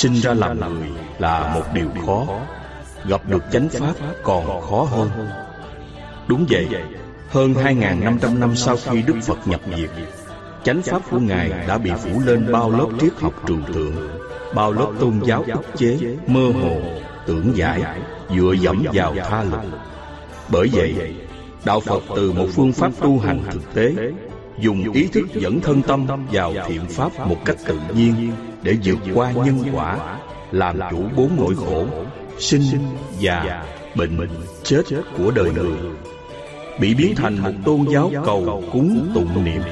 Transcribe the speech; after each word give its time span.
Sinh 0.00 0.14
ra 0.14 0.34
làm 0.34 0.60
người 0.60 0.88
là 1.18 1.54
một 1.54 1.62
điều 1.74 1.88
khó. 2.06 2.26
Gặp 3.04 3.20
được 3.28 3.42
chánh 3.52 3.68
pháp 3.68 3.94
còn 4.22 4.60
khó 4.60 4.82
hơn. 4.82 5.10
Đúng 6.26 6.46
vậy 6.48 6.68
Hơn 7.28 7.54
2.500 7.54 8.38
năm 8.38 8.56
sau 8.56 8.76
khi 8.76 9.02
Đức 9.02 9.16
Phật 9.22 9.48
nhập 9.48 9.60
diệt 9.76 9.90
Chánh 10.64 10.82
pháp 10.82 11.02
của 11.10 11.18
Ngài 11.18 11.48
đã 11.68 11.78
bị 11.78 11.90
phủ 11.98 12.20
lên 12.24 12.52
bao 12.52 12.70
lớp 12.70 12.86
triết 13.00 13.12
học 13.20 13.32
trừu 13.46 13.58
tượng 13.74 14.08
Bao 14.54 14.72
lớp 14.72 14.92
tôn 15.00 15.20
giáo 15.24 15.44
ức 15.46 15.64
chế, 15.76 15.98
mơ 16.26 16.52
hồ, 16.62 16.80
tưởng 17.26 17.56
giải 17.56 17.82
Dựa 18.36 18.52
dẫm 18.52 18.84
vào 18.92 19.14
tha 19.28 19.42
lực 19.42 19.78
Bởi 20.48 20.68
vậy, 20.72 21.14
Đạo 21.64 21.80
Phật 21.80 22.02
từ 22.16 22.32
một 22.32 22.46
phương 22.54 22.72
pháp 22.72 22.90
tu 23.00 23.18
hành 23.18 23.42
thực 23.50 23.74
tế 23.74 23.94
Dùng 24.58 24.92
ý 24.92 25.06
thức 25.06 25.26
dẫn 25.34 25.60
thân 25.60 25.82
tâm 25.82 26.06
vào 26.32 26.54
thiện 26.68 26.86
pháp 26.88 27.26
một 27.26 27.38
cách 27.44 27.56
tự 27.66 27.78
nhiên 27.94 28.32
để 28.62 28.76
vượt 28.84 28.98
qua 29.14 29.32
nhân 29.32 29.64
quả 29.72 30.18
Làm 30.50 30.78
chủ 30.90 31.02
bốn 31.16 31.36
nỗi 31.36 31.54
khổ 31.56 31.86
Sinh, 32.38 32.62
già, 33.18 33.64
bệnh, 33.94 34.18
chết 34.62 34.82
của 35.18 35.30
đời 35.30 35.50
người. 35.54 35.76
Bị 36.80 36.94
biến 36.94 37.14
thành 37.16 37.38
một 37.38 37.52
tôn 37.64 37.86
giáo 37.92 38.12
cầu 38.24 38.62
cúng 38.72 39.10
tụng 39.14 39.44
niệm. 39.44 39.62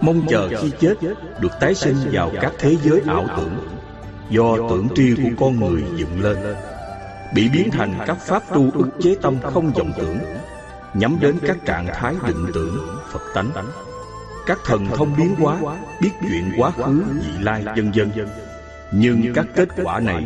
Mong 0.00 0.26
chờ 0.28 0.48
khi 0.48 0.70
chết 0.80 0.94
Được 1.40 1.52
tái 1.60 1.74
sinh 1.74 1.96
vào 2.12 2.30
các 2.40 2.52
thế 2.58 2.76
giới 2.84 3.00
ảo 3.06 3.26
tưởng. 3.36 3.68
Do 4.30 4.56
tưởng 4.70 4.88
tri 4.94 5.14
của 5.14 5.30
con 5.38 5.60
người 5.60 5.82
dựng 5.96 6.22
lên. 6.22 6.36
Bị 7.34 7.48
biến 7.48 7.70
thành 7.70 7.94
các 8.06 8.16
pháp 8.20 8.42
tu 8.54 8.70
ức 8.74 8.88
chế 9.02 9.14
tâm 9.22 9.36
không 9.42 9.72
vọng 9.72 9.92
tưởng 9.96 10.18
Nhắm 10.94 11.16
đến 11.20 11.38
các 11.46 11.56
trạng 11.66 11.86
thái 11.94 12.14
định 12.26 12.46
tưởng 12.54 12.98
Phật 13.12 13.22
tánh 13.34 13.50
Các 14.46 14.58
thần 14.64 14.86
thông 14.86 15.16
biến 15.16 15.34
hóa 15.38 15.58
Biết 16.00 16.10
chuyện 16.20 16.52
quá 16.56 16.70
khứ, 16.70 17.02
vị 17.20 17.32
lai, 17.40 17.64
dân 17.76 17.94
dân. 17.94 18.10
Nhưng 18.92 19.32
các 19.34 19.46
kết 19.54 19.68
quả 19.84 20.00
này 20.00 20.24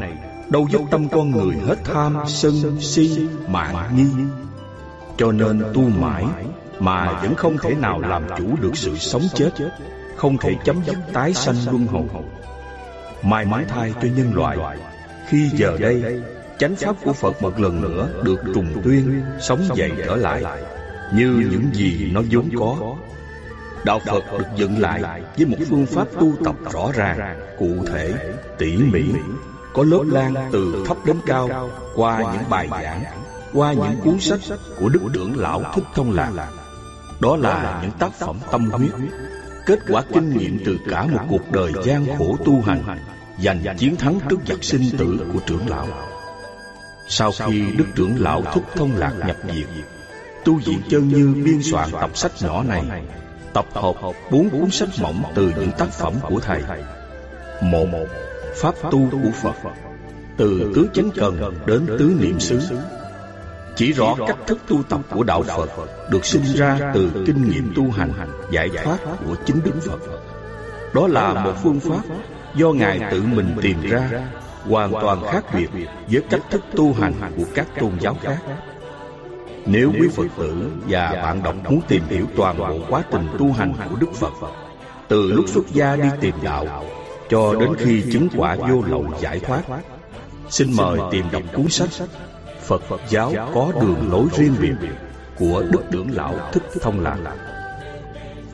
Đâu 0.48 0.69
giúp 0.70 0.83
tâm 0.91 1.08
con 1.08 1.30
người 1.30 1.56
hết 1.66 1.77
tham, 1.84 2.16
sân, 2.27 2.77
si, 2.80 3.28
mạng, 3.48 3.96
nghi. 3.96 4.24
Cho 5.16 5.33
nên 5.33 5.62
tu 5.74 5.89
mãi 5.89 6.24
Mà 6.78 7.20
vẫn 7.22 7.34
không 7.34 7.58
thể 7.58 7.74
nào 7.74 8.00
làm 8.00 8.22
chủ 8.39 8.56
được 8.61 8.77
sự 8.77 8.96
sống 8.96 9.22
chết 9.34 9.50
Không 10.16 10.39
thể 10.39 10.55
chấm 10.64 10.80
dứt 10.86 10.98
tái 11.12 11.34
sanh 11.34 11.56
luân 11.70 11.86
hồi. 11.86 12.22
Mai 13.22 13.44
mái 13.44 13.64
thai 13.64 13.94
cho 14.02 14.08
nhân 14.16 14.34
loại. 14.34 14.58
Khi 15.28 15.50
giờ 15.55 15.77
đây 15.80 16.20
Chánh 16.58 16.77
pháp 16.77 16.96
của 17.05 17.12
Phật 17.12 17.42
một 17.42 17.61
lần 17.61 17.80
nữa 17.80 18.08
Được 18.24 18.41
trùng 18.55 18.83
tuyên 18.84 19.22
Sống 19.41 19.61
dậy 19.74 19.91
trở 20.06 20.16
lại. 20.16 20.42
Như 21.14 21.48
những 21.50 21.64
gì 21.72 22.11
nó 22.14 22.22
vốn 22.30 22.48
có 22.58 22.96
Đạo 23.89 24.00
Phật 24.06 24.39
được 24.39 24.47
dựng 24.56 24.78
lại 24.78 25.22
Với 25.36 25.47
một 25.47 25.56
phương 25.70 25.86
pháp 25.86 26.08
tu 26.20 26.33
tập 26.44 26.55
rõ 26.72 26.91
ràng 26.94 27.41
Cụ 27.58 27.84
thể, 27.86 28.14
tỉ 28.58 28.77
mỉ 28.77 29.03
Có 29.75 29.84
lớp 29.84 30.03
lan 30.06 30.34
từ 30.53 30.84
thấp 30.86 30.97
đến 31.06 31.17
cao 31.27 31.70
Qua 31.95 32.19
những 32.33 32.50
bài 32.50 32.69
giảng 32.70 33.05
Qua 33.53 33.72
những 33.72 34.00
cuốn 34.05 34.20
sách 34.20 34.41
Của 34.80 34.89
Đức 34.89 35.00
Trưởng 35.12 35.39
Lão 35.39 35.62
Thích 35.75 35.84
Thông 35.95 36.12
Lạc. 36.12 36.33
Đó 37.20 37.36
là 37.36 37.78
những 37.83 37.91
tác 37.98 38.12
phẩm 38.19 38.39
tâm 38.50 38.70
huyết 38.70 38.91
Kết 39.67 39.78
quả 39.89 40.02
kinh 40.14 40.39
nghiệm 40.39 40.58
từ 40.64 40.78
cả 40.91 41.06
một 41.06 41.20
cuộc 41.28 41.52
đời 41.52 41.73
gian 41.84 42.06
khổ 42.19 42.36
tu 42.45 42.61
hành 42.61 42.83
Giành 43.42 43.77
chiến 43.78 43.97
thắng 43.97 44.19
trước 44.28 44.39
giặc 44.47 44.64
sinh 44.64 44.84
tử 44.98 45.27
của 45.33 45.41
trưởng 45.47 45.69
lão. 45.69 45.86
Sau 47.08 47.33
khi 47.47 47.70
Đức 47.77 47.86
trưởng 47.95 48.14
lão 48.19 48.42
Thích 48.42 48.64
Thông 48.77 48.97
Lạc 48.97 49.12
nhập 49.27 49.36
diệt 49.55 49.67
Tu 50.45 50.56
viện 50.56 50.80
chân 50.91 51.08
như 51.08 51.34
biên 51.45 51.62
soạn 51.62 51.89
tập 52.00 52.11
sách 52.14 52.33
nhỏ 52.42 52.62
này 52.62 52.84
Tập 53.52 53.66
hợp 53.74 53.94
bốn 54.30 54.50
cuốn 54.50 54.70
sách 54.70 54.88
mỏng 55.00 55.22
từ 55.34 55.52
những 55.60 55.70
tác 55.78 55.88
phẩm 55.88 56.14
của 56.22 56.41
Thầy. 56.41 56.62
Một, 57.62 58.06
Pháp 58.55 58.74
tu 58.90 59.08
của 59.10 59.30
Phật, 59.42 59.70
Từ 60.36 60.72
tứ 60.74 60.88
chánh 60.94 61.10
cần 61.16 61.55
đến 61.66 61.86
tứ 61.86 62.16
niệm 62.20 62.40
xứ. 62.40 62.60
Chỉ 63.77 63.92
rõ 63.92 64.14
cách 64.27 64.39
thức 64.46 64.58
tu 64.68 64.83
tập 64.83 65.00
của 65.11 65.23
Đạo 65.23 65.42
Phật 65.42 65.70
Được 66.11 66.24
sinh 66.24 66.45
ra 66.45 66.92
từ 66.95 67.11
kinh 67.27 67.50
nghiệm 67.50 67.73
tu 67.77 67.90
hành, 67.90 68.12
Giải 68.50 68.68
thoát 68.84 68.98
của 69.27 69.36
chính 69.46 69.61
Đức 69.64 69.80
Phật. 69.80 69.98
Đó 70.94 71.06
là 71.06 71.44
một 71.44 71.52
phương 71.62 71.80
pháp 71.80 72.02
do 72.55 72.73
Ngài 72.73 73.00
tự 73.11 73.23
mình 73.23 73.56
tìm 73.62 73.80
ra, 73.83 74.11
hoàn 74.64 74.92
toàn 74.92 75.23
khác 75.24 75.44
biệt 75.55 75.68
với 76.11 76.23
cách 76.30 76.42
thức 76.50 76.62
tu 76.77 76.92
hành 76.92 77.14
của 77.36 77.44
các 77.55 77.67
tôn 77.80 77.92
giáo 78.00 78.17
khác. 78.23 78.39
Nếu 79.70 79.92
quý 80.01 80.08
Phật 80.17 80.27
tử 80.39 80.70
và 80.89 81.11
bạn 81.23 81.42
đọc 81.42 81.55
muốn 81.70 81.80
tìm 81.89 82.02
hiểu 82.08 82.27
toàn 82.36 82.58
bộ 82.58 82.79
quá 82.89 83.02
trình 83.12 83.29
tu 83.39 83.52
hành 83.52 83.73
của 83.90 83.96
Đức 83.96 84.14
Phật, 84.14 84.33
từ 85.08 85.33
lúc 85.33 85.45
xuất 85.48 85.68
gia 85.73 85.96
đi 85.96 86.08
tìm 86.20 86.34
đạo 86.42 86.84
cho 87.29 87.55
đến 87.61 87.74
khi 87.79 88.02
chứng 88.12 88.29
quả 88.36 88.56
vô 88.56 88.83
lậu 88.86 89.06
giải 89.20 89.40
thoát, 89.40 89.62
xin 90.48 90.68
mời 90.77 90.98
tìm 91.11 91.24
đọc 91.33 91.42
cuốn 91.55 91.68
sách 91.68 91.89
Phật 92.61 93.01
giáo 93.08 93.33
có 93.55 93.73
đường 93.80 94.12
lối 94.12 94.27
riêng 94.36 94.55
biệt 94.61 94.74
của 95.39 95.62
Đức 95.70 95.83
Trưởng 95.90 96.11
Lão 96.14 96.35
Thích 96.52 96.62
Thông 96.80 97.00
Lạc. 97.00 97.17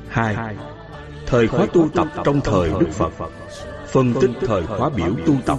2. 0.08 0.56
Thời 1.26 1.48
khóa 1.48 1.66
tu 1.72 1.88
tập 1.94 2.08
trong 2.25 2.41
thời 2.41 2.70
Đức 2.81 2.88
Phật. 2.92 3.12
Phân 3.86 4.14
tích 4.20 4.31
thời 4.46 4.66
khóa 4.66 4.88
biểu 4.88 5.12
tu 5.26 5.34
tập 5.46 5.58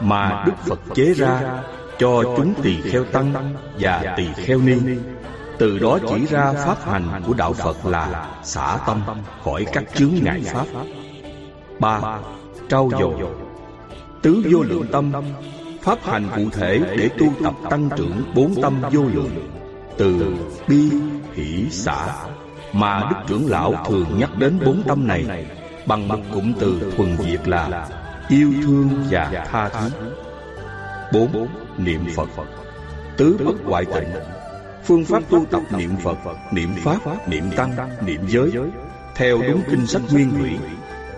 mà 0.00 0.44
Đức 0.46 0.52
Phật 0.66 0.80
chế 0.94 1.14
ra 1.14 1.62
cho 1.98 2.22
chúng 2.36 2.54
tỳ 2.62 2.80
kheo 2.80 3.04
tăng 3.04 3.54
và 3.78 4.14
tỳ 4.16 4.26
kheo 4.36 4.58
ni. 4.58 4.76
Từ 5.58 5.78
đó 5.78 5.98
chỉ 6.08 6.26
ra 6.26 6.52
pháp 6.52 6.84
hành 6.84 7.22
của 7.26 7.34
đạo 7.34 7.52
Phật 7.52 7.86
là 7.86 8.26
xả 8.42 8.78
tâm 8.86 9.02
khỏi 9.44 9.66
các 9.72 9.84
chướng 9.94 10.14
ngại 10.22 10.40
pháp. 10.44 10.66
ba 11.80 12.00
Trau 12.68 12.90
dồi 12.98 13.14
Tứ 14.22 14.42
vô 14.50 14.62
lượng 14.62 14.86
tâm 14.92 15.12
Pháp 15.82 15.98
hành 16.02 16.28
cụ 16.36 16.42
thể 16.52 16.80
để 16.98 17.08
tu 17.18 17.26
tập 17.44 17.54
tăng 17.70 17.88
trưởng 17.96 18.22
bốn 18.34 18.54
tâm 18.62 18.82
vô 18.92 19.02
lượng 19.02 19.50
Từ 19.96 20.36
bi, 20.68 20.90
hỷ, 21.34 21.70
xả 21.70 22.06
Mà 22.72 23.00
Đức 23.10 23.16
trưởng 23.26 23.50
lão 23.50 23.74
thường 23.88 24.18
nhắc 24.18 24.30
đến 24.38 24.58
bốn 24.66 24.82
tâm 24.82 25.06
này 25.06 25.46
bằng 25.86 26.08
một 26.08 26.18
cụm 26.34 26.52
từ 26.60 26.92
thuần 26.96 27.16
việt 27.16 27.48
là 27.48 27.88
yêu 28.28 28.52
thương 28.62 28.88
và 29.10 29.46
tha 29.50 29.68
thứ. 29.68 29.90
Bốn 31.12 31.48
niệm 31.78 32.06
Phật. 32.16 32.28
Tứ 33.16 33.36
bất 33.44 33.64
ngoại 33.64 33.84
tịnh. 33.84 34.08
Phương 34.84 35.04
pháp 35.04 35.22
tu 35.30 35.44
tập 35.50 35.62
niệm 35.78 35.96
Phật, 36.02 36.18
niệm 36.52 36.74
pháp, 36.84 37.28
niệm 37.28 37.50
tăng, 37.56 37.72
niệm 38.06 38.20
giới 38.28 38.50
theo 39.14 39.38
đúng 39.48 39.62
kinh 39.70 39.86
sách 39.86 40.02
nguyên 40.10 40.30
thủy 40.38 40.50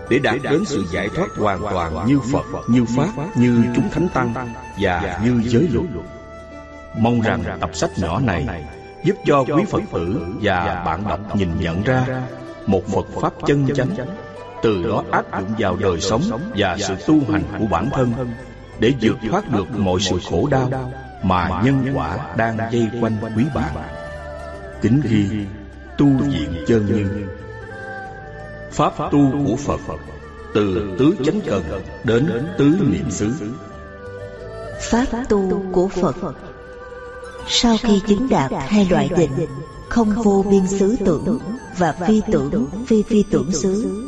để 0.09 0.19
đạt 0.19 0.35
đến 0.43 0.65
sự 0.65 0.85
giải 0.93 1.09
thoát 1.15 1.27
hoàn 1.37 1.59
toàn 1.61 2.07
như 2.07 2.19
Phật, 2.31 2.45
như 2.67 2.85
Pháp, 2.85 3.37
như 3.37 3.63
chúng 3.75 3.89
thánh 3.89 4.07
tăng 4.13 4.33
và 4.79 5.19
như 5.23 5.41
giới 5.43 5.69
luật. 5.73 5.85
Mong 6.97 7.21
rằng 7.21 7.43
tập 7.59 7.69
sách 7.73 7.91
nhỏ 7.97 8.19
này 8.19 8.65
giúp 9.03 9.15
cho 9.25 9.43
quý 9.43 9.63
Phật 9.69 9.81
tử 9.93 10.25
và 10.41 10.83
bạn 10.85 11.03
đọc 11.09 11.35
nhìn 11.35 11.49
nhận 11.59 11.83
ra 11.83 12.05
một 12.67 12.87
Phật 12.87 13.21
Pháp 13.21 13.33
chân 13.45 13.67
chánh 13.75 13.89
từ 14.63 14.83
đó 14.83 15.03
áp 15.11 15.25
dụng 15.31 15.55
vào 15.57 15.75
đời 15.75 16.01
sống 16.01 16.21
và 16.55 16.77
sự 16.79 16.95
tu 17.07 17.19
hành 17.31 17.43
của 17.59 17.65
bản 17.65 17.89
thân 17.93 18.13
để 18.81 18.93
vượt 19.01 19.17
thoát 19.29 19.51
được 19.51 19.79
mọi 19.79 19.99
sự 19.99 20.19
khổ 20.29 20.47
đau 20.51 20.91
mà 21.23 21.61
nhân 21.65 21.85
quả 21.93 22.35
đang 22.37 22.57
dây 22.71 22.89
quanh 23.01 23.17
quý 23.37 23.45
bạn. 23.55 23.73
Kính 24.81 25.01
ghi, 25.03 25.27
tu 25.97 26.07
viện 26.07 26.63
chân 26.67 26.85
nhân 26.85 27.27
Pháp 28.71 28.93
tu 29.11 29.31
của 29.45 29.55
Phật, 29.55 29.79
từ 30.53 30.95
tứ 30.99 31.15
chánh 31.25 31.41
cần 31.45 31.63
đến 32.03 32.47
tứ 32.57 32.77
niệm 32.91 33.11
xứ. 33.11 33.33
Pháp 34.81 35.05
tu 35.29 35.63
của 35.71 35.87
Phật 35.87 36.15
Sau 37.47 37.77
khi 37.83 38.01
chứng 38.07 38.29
đạt 38.29 38.51
hai 38.67 38.87
loại 38.89 39.09
định, 39.17 39.47
Không 39.89 40.09
vô 40.23 40.45
biên 40.49 40.67
xứ 40.67 40.95
tưởng 41.05 41.39
Và 41.77 41.91
phi 42.07 42.21
tưởng, 42.31 42.67
phi 42.87 43.03
phi 43.03 43.23
tưởng 43.31 43.51
xứ, 43.51 44.05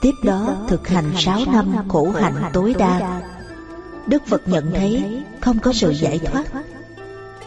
Tiếp 0.00 0.14
đó 0.22 0.56
thực 0.68 0.88
hành 0.88 1.12
sáu 1.16 1.40
năm 1.52 1.88
khổ 1.88 2.10
hạnh 2.10 2.50
tối 2.52 2.74
đa 2.78 3.20
Đức 4.06 4.26
Phật 4.26 4.48
nhận 4.48 4.70
thấy 4.74 5.22
không 5.40 5.58
có 5.58 5.72
sự 5.72 5.90
giải 5.90 6.18
thoát. 6.18 6.44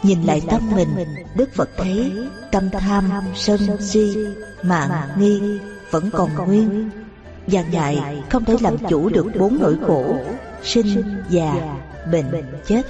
Nhìn 0.02 0.22
lại 0.22 0.42
tâm 0.50 0.70
mình 0.74 0.88
Đức 1.36 1.54
Phật 1.54 1.70
thấy 1.76 2.12
tâm 2.52 2.70
tham, 2.70 3.04
sân, 3.34 3.60
si, 3.80 4.16
mạng, 4.62 4.90
nghi 5.18 5.40
Vẫn 5.90 6.10
còn 6.12 6.34
nguyên. 6.34 6.90
Và 7.46 7.62
Ngài 7.62 8.22
không 8.30 8.44
thể 8.44 8.56
làm 8.60 8.76
chủ 8.88 9.08
được 9.08 9.26
bốn 9.38 9.58
nỗi 9.60 9.76
khổ 9.86 10.16
Sinh, 10.62 11.04
già, 11.28 11.78
bệnh, 12.12 12.44
chết. 12.66 12.82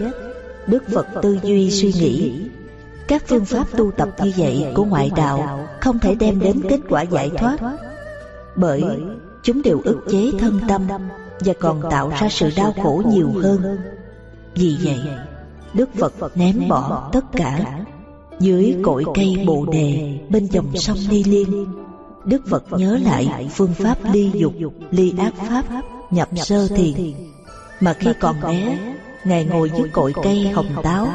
Đức 0.66 0.82
Phật 0.92 1.06
tư 1.22 1.38
duy 1.42 1.70
suy 1.70 1.92
nghĩ 1.92 2.48
Các 3.08 3.22
phương 3.26 3.44
pháp 3.44 3.64
tu 3.76 3.90
tập 3.90 4.08
như 4.22 4.32
vậy 4.36 4.66
của 4.74 4.84
ngoại 4.84 5.10
đạo 5.16 5.68
Không 5.80 5.98
thể 5.98 6.14
đem 6.14 6.40
đến 6.40 6.60
kết 6.68 6.80
quả 6.88 7.02
giải 7.02 7.30
thoát. 7.38 7.58
Bởi 8.56 8.84
chúng 9.42 9.62
đều 9.62 9.80
ức 9.84 10.00
chế 10.10 10.30
thân 10.38 10.60
tâm 10.68 10.88
và 11.40 11.52
còn 11.60 11.82
tạo 11.90 12.10
ra 12.20 12.28
sự 12.30 12.50
đau 12.56 12.74
khổ 12.82 13.02
nhiều 13.06 13.30
hơn. 13.42 13.78
Vì 14.54 14.76
vậy, 14.82 15.00
Đức 15.74 15.88
Phật 15.94 16.36
ném 16.36 16.68
bỏ 16.68 17.10
tất 17.12 17.24
cả 17.32 17.84
dưới 18.40 18.76
cội 18.84 19.04
cây 19.14 19.44
bồ 19.46 19.66
đề 19.66 20.18
bên 20.28 20.46
dòng 20.46 20.76
sông 20.76 20.98
Ni 21.10 21.24
Liên. 21.24 21.66
Đức 22.24 22.42
Phật 22.48 22.64
nhớ 22.70 22.98
lại 23.02 23.48
phương 23.54 23.74
pháp 23.74 23.98
ly 24.12 24.30
dục, 24.34 24.54
ly 24.90 25.14
ác 25.18 25.34
pháp, 25.48 25.64
nhập 26.10 26.28
sơ 26.36 26.68
thiền. 26.68 26.94
Mà 27.80 27.92
khi 27.92 28.10
còn 28.20 28.40
bé 28.40 28.78
Ngài 29.24 29.44
ngồi 29.44 29.70
dưới 29.78 29.88
cội 29.88 30.12
cây 30.22 30.48
hồng 30.48 30.82
táo 30.82 31.08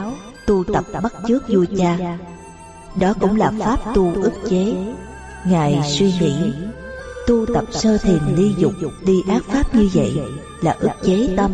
Tu 0.45 0.63
tập 0.63 0.83
bắt 1.03 1.13
chước 1.27 1.49
vua 1.49 1.65
cha. 1.77 2.17
Đó 2.99 3.13
cũng 3.19 3.35
là 3.35 3.51
pháp 3.59 3.93
tu 3.95 4.13
ức 4.13 4.33
chế. 4.49 4.73
Ngài 5.45 5.81
suy 5.83 6.13
nghĩ 6.19 6.53
Tu 7.31 7.45
tập 7.53 7.65
sơ 7.71 7.97
thiền 7.97 8.19
ly 8.35 8.53
dục 8.57 8.73
Ly 9.01 9.23
ác 9.27 9.43
pháp 9.43 9.75
như 9.75 9.89
vậy 9.93 10.19
Là 10.61 10.75
ức 10.79 10.89
chế 11.03 11.33
tâm 11.37 11.51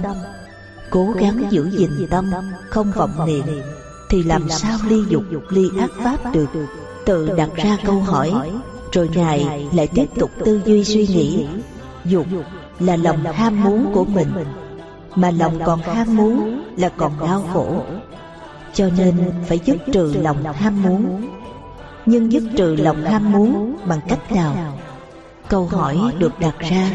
Cố 0.90 1.14
gắng 1.20 1.44
giữ 1.50 1.70
gìn 1.70 2.08
tâm 2.10 2.32
Không 2.70 2.92
vọng 2.92 3.12
niệm. 3.26 3.44
Thì 4.10 4.24
làm 4.24 4.50
sao 4.50 4.80
ly 4.88 5.04
dục 5.10 5.24
ly 5.50 5.70
ác 5.80 5.90
pháp 6.04 6.34
được 6.34 6.50
Tự 7.06 7.30
đặt 7.38 7.50
ra 7.56 7.78
câu 7.86 8.00
hỏi 8.00 8.34
Rồi 8.92 9.10
Ngài 9.16 9.68
lại 9.74 9.88
tiếp 9.88 10.06
tục 10.20 10.32
tư 10.46 10.62
duy 10.66 10.84
suy 10.84 11.08
nghĩ. 11.08 11.46
Dục 12.06 12.26
là 12.80 12.96
lòng 12.96 13.24
ham 13.24 13.64
muốn 13.64 13.92
của 13.94 14.06
mình 14.06 14.30
Mà 15.16 15.32
lòng 15.32 15.60
còn 15.66 15.82
ham 15.82 16.16
muốn 16.16 16.64
là 16.78 16.90
còn 16.90 17.20
đau 17.20 17.50
khổ. 17.54 17.84
Cho 18.74 18.90
nên 18.98 19.34
phải 19.48 19.60
dứt 19.66 19.78
trừ 19.94 20.14
lòng 20.22 20.44
ham 20.44 20.84
muốn. 20.84 21.28
Nhưng 22.06 22.32
dứt 22.32 22.44
trừ 22.58 22.76
lòng 22.76 23.06
ham 23.06 23.32
muốn 23.32 23.78
bằng 23.88 24.00
cách 24.08 24.32
nào 24.32 24.78
Câu 25.50 25.66
hỏi 25.66 25.98
được 26.20 26.40
đặt 26.40 26.56
ra 26.60 26.92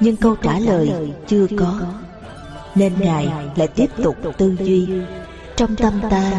Nhưng 0.00 0.16
câu 0.16 0.36
trả 0.42 0.58
lời 0.58 1.12
chưa 1.26 1.46
có. 1.58 1.80
Nên 2.74 2.92
Ngài 3.00 3.28
lại 3.56 3.68
tiếp 3.68 3.90
tục 4.02 4.16
tư 4.38 4.56
duy. 4.60 4.88
Trong 5.56 5.76
tâm 5.76 6.00
ta 6.10 6.32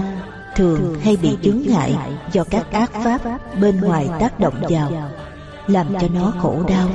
thường 0.55 0.99
hay 1.03 1.17
bị 1.17 1.37
chướng 1.43 1.61
ngại 1.67 1.95
do 2.31 2.43
các 2.43 2.71
ác 2.71 2.91
pháp 3.03 3.21
bên 3.61 3.81
ngoài 3.81 4.09
tác 4.19 4.39
động 4.39 4.61
vào 4.69 4.91
làm 5.67 5.87
cho 6.01 6.07
nó 6.13 6.33
khổ 6.41 6.63
đau. 6.67 6.89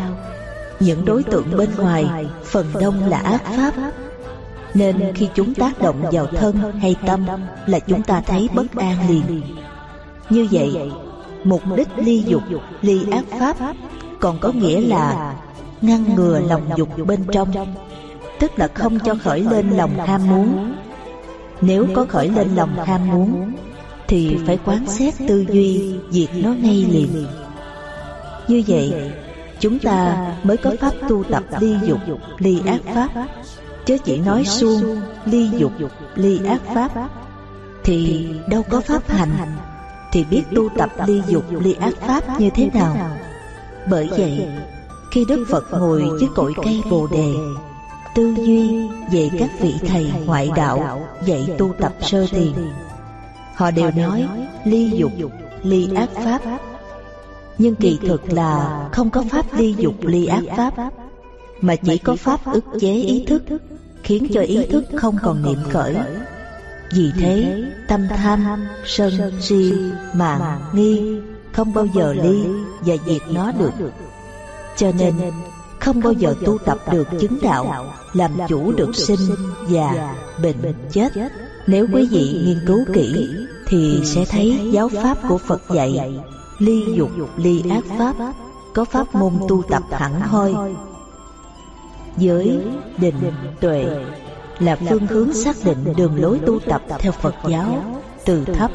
những 0.81 1.05
đối 1.05 1.23
tượng 1.23 1.57
bên 1.57 1.69
ngoài 1.77 2.27
phần 2.45 2.67
đông 2.81 3.09
là 3.09 3.19
ác 3.19 3.45
pháp. 3.57 3.73
nên 4.75 5.13
khi 5.15 5.29
chúng 5.35 5.55
tác 5.55 5.79
động 5.79 6.03
vào 6.13 6.27
thân 6.27 6.73
hay 6.81 6.97
tâm 7.07 7.27
là 7.67 7.79
chúng 7.79 8.03
ta 8.03 8.21
thấy 8.21 8.49
bất 8.55 8.75
an 8.77 8.97
liền. 9.09 9.43
như 10.31 10.49
vậy 10.51 10.91
mục 11.45 11.63
đích 11.77 11.89
ly 11.97 12.25
dục 12.27 12.43
ly 12.83 13.01
ác 13.11 13.25
pháp 13.39 13.57
còn 14.21 14.39
có 14.39 14.53
nghĩa 14.53 14.81
là 14.81 15.35
ngăn 15.81 16.15
ngừa 16.15 16.41
lòng 16.41 16.71
dục 16.77 16.89
bên 17.07 17.25
trong, 17.33 17.75
tức 18.41 18.59
là 18.59 18.69
không 18.69 18.99
cho 19.01 19.15
khởi 19.25 19.41
lên 19.41 19.71
lòng 19.71 19.99
ham 20.07 20.29
muốn. 20.29 20.75
Nếu 21.61 21.87
có 21.95 22.07
khởi 22.09 22.29
lên 22.29 22.49
lòng 22.55 22.77
ham 22.85 23.07
muốn, 23.07 23.53
Thì 24.09 24.37
phải 24.47 24.59
quán 24.65 24.87
xét 24.87 25.15
tư 25.29 25.47
duy, 25.51 25.95
Diệt 26.11 26.29
nó 26.35 26.51
ngay 26.51 26.87
liền. 26.91 27.27
Như 28.49 28.63
vậy, 28.67 29.13
Chúng 29.61 29.79
ta 29.79 30.27
mới 30.43 30.57
có 30.57 30.73
pháp 30.81 30.93
tu 31.09 31.25
tập 31.25 31.43
ly 31.61 31.77
dục, 31.85 31.99
Ly 32.39 32.61
ác 32.67 32.81
pháp. 32.95 33.09
Chứ 33.87 33.99
chỉ 34.05 34.19
nói 34.19 34.45
suông, 34.45 35.01
Ly 35.25 35.51
dục, 35.59 35.73
ly 36.15 36.41
ác 36.47 36.61
pháp, 36.75 36.91
Thì 37.85 38.29
đâu 38.49 38.63
có 38.71 38.81
pháp 38.81 39.09
hành. 39.09 39.31
Thì 40.13 40.25
biết 40.25 40.43
tu 40.55 40.69
tập 40.69 40.91
ly 41.07 41.23
dục, 41.29 41.45
ly 41.51 41.73
ác 41.73 41.95
pháp 42.01 42.41
như 42.41 42.51
thế 42.51 42.71
nào? 42.75 42.97
Bởi 43.91 44.09
vậy 44.11 44.49
Khi 45.11 45.25
Đức 45.29 45.45
Phật 45.51 45.65
ngồi 45.73 46.03
dưới 46.21 46.29
cội 46.35 46.53
cây 46.65 46.83
Bồ 46.91 47.07
Đề 47.07 47.35
tư 48.17 48.35
duy 48.37 48.89
về 49.13 49.31
các 49.39 49.51
vị 49.61 49.75
thầy 49.89 50.13
ngoại 50.27 50.51
đạo 50.57 51.09
dạy 51.25 51.49
tu 51.59 51.73
tập 51.79 51.93
sơ 52.01 52.27
thiền. 52.27 52.53
Họ 53.55 53.71
đều 53.71 53.91
nói 53.91 54.29
ly 54.65 54.91
dục, 54.91 55.13
ly 55.63 55.89
ác 55.95 56.09
pháp. 56.15 56.43
Nhưng 57.59 57.75
kỳ 57.75 57.99
thực 58.03 58.33
là 58.33 58.81
không 58.93 59.11
có 59.11 59.25
pháp 59.31 59.47
ly 59.53 59.75
dục 59.79 59.95
ly 60.01 60.27
ác 60.27 60.43
pháp, 60.57 60.75
mà 61.61 61.77
chỉ 61.77 61.99
có 61.99 62.17
pháp 62.17 62.41
ức 62.53 62.65
chế 62.81 62.93
ý 62.93 63.25
thức, 63.25 63.43
khiến 64.03 64.27
cho 64.33 64.41
ý 64.41 64.67
thức 64.67 64.85
không 64.97 65.17
còn 65.23 65.43
niệm 65.43 65.59
khởi. 65.71 65.97
Vì 66.93 67.11
thế, 67.21 67.63
tâm 67.89 68.07
tham, 68.09 68.67
sân, 68.85 69.33
si, 69.41 69.73
mạng, 70.15 70.61
nghi 70.73 71.21
không 71.57 71.75
bao 71.75 71.87
giờ 71.87 72.13
ly 72.13 72.45
và 72.81 72.95
diệt 73.07 73.23
nó 73.31 73.53
được. 73.53 73.73
Cho 74.77 74.93
nên 74.99 75.15
không 75.81 76.01
bao 76.03 76.13
giờ 76.13 76.35
tu 76.45 76.59
tập 76.59 76.79
được 76.93 77.09
chứng 77.21 77.39
đạo, 77.43 77.87
làm 78.13 78.31
chủ 78.49 78.73
được 78.73 78.97
sinh, 78.97 79.21
già, 79.69 80.15
bệnh, 80.43 80.75
chết. 80.93 81.13
Nếu 81.67 81.87
quý 81.93 82.09
vị 82.11 82.43
nghiên 82.45 82.61
cứu 82.67 82.85
kỹ, 82.95 83.29
thì 83.67 84.01
sẽ 84.05 84.25
thấy 84.25 84.71
giáo 84.73 84.89
pháp 84.89 85.19
của 85.29 85.39
Phật 85.39 85.63
dạy, 85.71 86.21
ly 86.59 86.85
dục, 86.95 87.11
ly 87.37 87.63
ác 87.71 87.85
pháp, 87.99 88.15
có 88.75 88.85
pháp 88.85 89.15
môn 89.15 89.33
tu 89.49 89.63
tập 89.63 89.83
hẳn 89.91 90.21
hoi. 90.21 90.55
Giới, 92.19 92.61
định, 92.99 93.33
tuệ 93.61 94.05
là 94.59 94.77
phương 94.89 95.07
hướng 95.07 95.33
xác 95.33 95.57
định 95.65 95.95
đường 95.97 96.23
lối 96.23 96.39
tu 96.47 96.59
tập 96.61 96.83
theo 96.99 97.13
Phật 97.13 97.35
giáo, 97.49 97.85
từ 98.25 98.45
thấp 98.45 98.71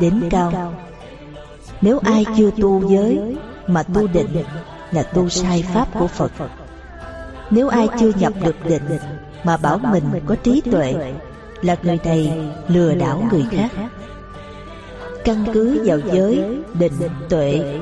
đến 0.00 0.28
cao. 0.30 0.72
Nếu 1.80 1.98
ai 1.98 2.24
chưa 2.36 2.50
tu 2.50 2.90
giới 2.90 3.36
mà 3.66 3.82
tu 3.82 4.06
định 4.06 4.44
là 4.90 5.02
tu 5.02 5.28
sai 5.28 5.64
pháp 5.74 5.88
của 5.98 6.06
Phật. 6.06 6.32
Nếu 7.50 7.68
ai 7.68 7.88
chưa 8.00 8.12
nhập 8.18 8.32
được 8.42 8.56
định 8.64 8.98
mà 9.44 9.56
bảo 9.56 9.78
mình 9.78 10.04
có 10.26 10.34
trí 10.34 10.60
tuệ 10.60 11.14
là 11.62 11.76
người 11.82 11.98
này 12.04 12.32
lừa 12.68 12.94
đảo 12.94 13.22
người 13.32 13.44
khác. 13.50 13.70
Căn 15.24 15.44
cứ 15.52 15.82
vào 15.84 15.98
giới, 16.12 16.44
định, 16.78 16.92
tuệ 17.28 17.80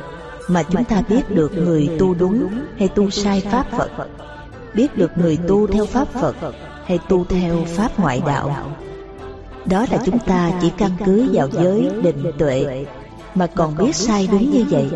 mà 0.49 0.63
chúng 0.63 0.85
ta 0.85 1.03
biết 1.09 1.23
được 1.31 1.53
người 1.55 1.89
tu 1.99 2.15
đúng 2.15 2.49
hay 2.79 2.89
tu 2.89 3.11
sai 3.11 3.41
pháp 3.41 3.67
Phật, 3.71 3.91
biết 4.75 4.97
được 4.97 5.11
người 5.19 5.39
tu 5.49 5.67
theo 5.67 5.87
pháp 5.87 6.09
Phật 6.09 6.37
hay 6.85 6.99
tu 7.09 7.25
theo 7.25 7.65
pháp 7.67 7.99
ngoại 7.99 8.23
đạo. 8.27 8.73
Đó 9.65 9.87
là 9.91 9.99
chúng 10.05 10.19
ta 10.19 10.51
chỉ 10.61 10.71
căn 10.79 10.91
cứ 11.05 11.29
vào 11.33 11.49
giới, 11.53 11.91
định, 12.03 12.33
tuệ 12.39 12.87
mà 13.39 13.47
còn 13.47 13.77
biết 13.77 13.95
sai 13.95 14.29
đúng 14.33 14.51
như 14.51 14.65
vậy 14.71 14.91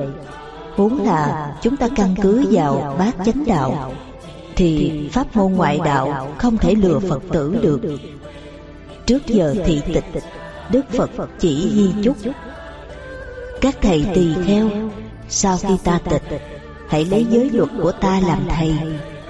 Huống 0.76 1.04
là 1.04 1.52
chúng 1.62 1.76
ta 1.76 1.88
căn 1.96 2.14
cứ 2.22 2.44
vào 2.50 2.96
bát 2.98 3.16
chánh 3.26 3.44
đạo 3.46 3.92
Thì 4.56 4.92
pháp 5.12 5.36
môn 5.36 5.52
ngoại 5.52 5.80
đạo 5.84 6.34
không 6.38 6.58
thể 6.58 6.74
lừa 6.74 6.98
Phật 6.98 7.22
tử 7.32 7.56
được. 7.62 7.80
Trước 9.06 9.26
giờ 9.26 9.54
thị 9.64 9.82
tịch 9.94 10.04
Đức 10.70 10.82
Phật 10.90 11.10
chỉ 11.38 11.70
di 11.74 12.02
chúc. 12.02 12.16
Các 13.60 13.76
thầy 13.82 14.06
tỳ 14.14 14.34
kheo 14.46 14.68
Sau 15.28 15.58
khi 15.58 15.74
ta 15.84 15.98
tịch 16.10 16.22
Hãy 16.88 17.04
lấy 17.04 17.26
giới 17.30 17.50
luật 17.50 17.68
của 17.82 17.92
ta 17.92 18.20
làm 18.26 18.42
thầy. 18.48 18.74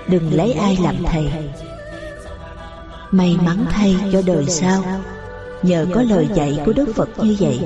Đừng 0.08 0.32
lấy 0.32 0.52
ai 0.52 0.78
làm 0.82 0.96
thầy. 1.04 1.28
May 3.10 3.36
mắn 3.44 3.66
thay 3.70 3.96
cho 4.12 4.22
đời 4.26 4.46
sau. 4.46 4.84
Nhờ 5.62 5.86
có 5.94 6.02
lời 6.02 6.28
dạy 6.34 6.58
của 6.66 6.72
Đức 6.72 6.94
Phật 6.94 7.08
như 7.18 7.36
vậy 7.40 7.60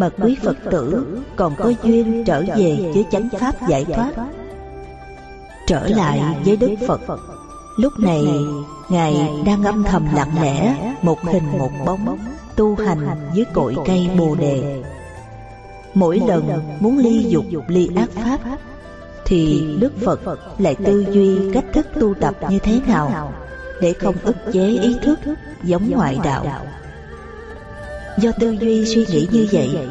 mà 0.00 0.08
quý 0.08 0.36
Phật 0.42 0.56
tử 0.70 1.06
còn 1.36 1.54
có 1.56 1.72
duyên 1.82 2.24
trở 2.26 2.42
về 2.56 2.90
với 2.94 3.04
chánh 3.10 3.28
pháp 3.40 3.68
giải 3.68 3.84
thoát. 3.84 4.12
Trở 5.66 5.88
lại 5.88 6.20
với 6.44 6.56
Đức 6.56 6.74
Phật, 6.88 7.00
lúc 7.76 7.92
này 7.98 8.24
Ngài 8.88 9.30
đang 9.46 9.64
âm 9.64 9.84
thầm 9.84 10.06
lặng 10.14 10.30
lẽ 10.42 10.76
một 11.02 11.18
hình 11.22 11.58
một 11.58 11.70
bóng 11.86 12.18
tu 12.56 12.74
hành 12.74 13.30
dưới 13.34 13.44
cội 13.54 13.76
cây 13.86 14.10
Bồ 14.18 14.34
Đề. 14.34 14.82
Mỗi 15.94 16.20
lần 16.26 16.48
muốn 16.80 16.98
ly 16.98 17.26
dục 17.28 17.64
ly 17.68 17.88
ác 17.96 18.10
pháp 18.10 18.38
thì 19.24 19.66
Đức 19.80 19.92
Phật 20.04 20.20
lại 20.58 20.74
tư 20.74 21.06
duy 21.12 21.52
cách 21.52 21.64
thức 21.72 21.86
tu 22.00 22.14
tập 22.14 22.34
như 22.50 22.58
thế 22.58 22.80
nào 22.86 23.32
để 23.80 23.92
không 23.92 24.14
ức 24.22 24.36
chế 24.52 24.66
ý 24.66 24.96
thức 25.02 25.18
giống 25.64 25.90
ngoại 25.90 26.18
đạo 26.24 26.46
Do 28.20 28.32
tư 28.40 28.50
duy 28.50 28.86
suy 28.86 29.06
nghĩ 29.06 29.28
như 29.32 29.46
vậy 29.52 29.88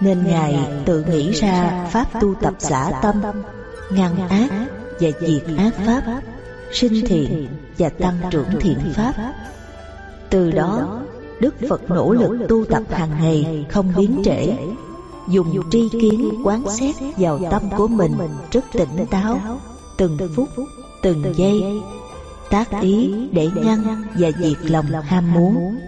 Nên 0.00 0.24
Ngài 0.26 0.58
tự 0.84 1.04
nghĩ 1.04 1.30
ra 1.32 1.86
Pháp 1.90 2.20
tu 2.20 2.34
tập 2.34 2.54
xả 2.58 3.00
tâm 3.02 3.22
Ngăn 3.90 4.28
ác 4.28 4.48
và 5.00 5.08
diệt 5.20 5.42
ác 5.58 5.70
Pháp 5.86 6.20
Sinh 6.72 7.04
thiện 7.06 7.48
và 7.78 7.88
tăng 7.88 8.16
trưởng 8.30 8.48
thiện 8.60 8.78
Pháp. 8.94 9.14
Từ 10.30 10.50
đó 10.50 11.00
Đức 11.40 11.54
Phật 11.68 11.90
nỗ 11.90 12.12
lực 12.12 12.38
tu 12.48 12.64
tập 12.64 12.82
hàng 12.90 13.10
ngày 13.20 13.66
Không 13.70 13.92
biến 13.96 14.22
trễ 14.24 14.56
Dùng 15.28 15.70
tri 15.70 15.88
kiến 15.92 16.42
quán 16.44 16.64
xét 16.68 16.94
vào 17.16 17.40
tâm 17.50 17.62
của 17.76 17.88
mình 17.88 18.12
Rất 18.52 18.64
tỉnh 18.72 19.06
táo 19.10 19.40
Từng 19.96 20.18
phút, 20.36 20.48
từng 21.02 21.34
giây 21.36 21.82
Tác 22.50 22.80
ý 22.80 23.14
để 23.32 23.50
ngăn 23.54 24.02
và 24.18 24.30
diệt 24.38 24.70
lòng 24.70 24.86
ham 24.90 25.32
muốn. 25.32 25.78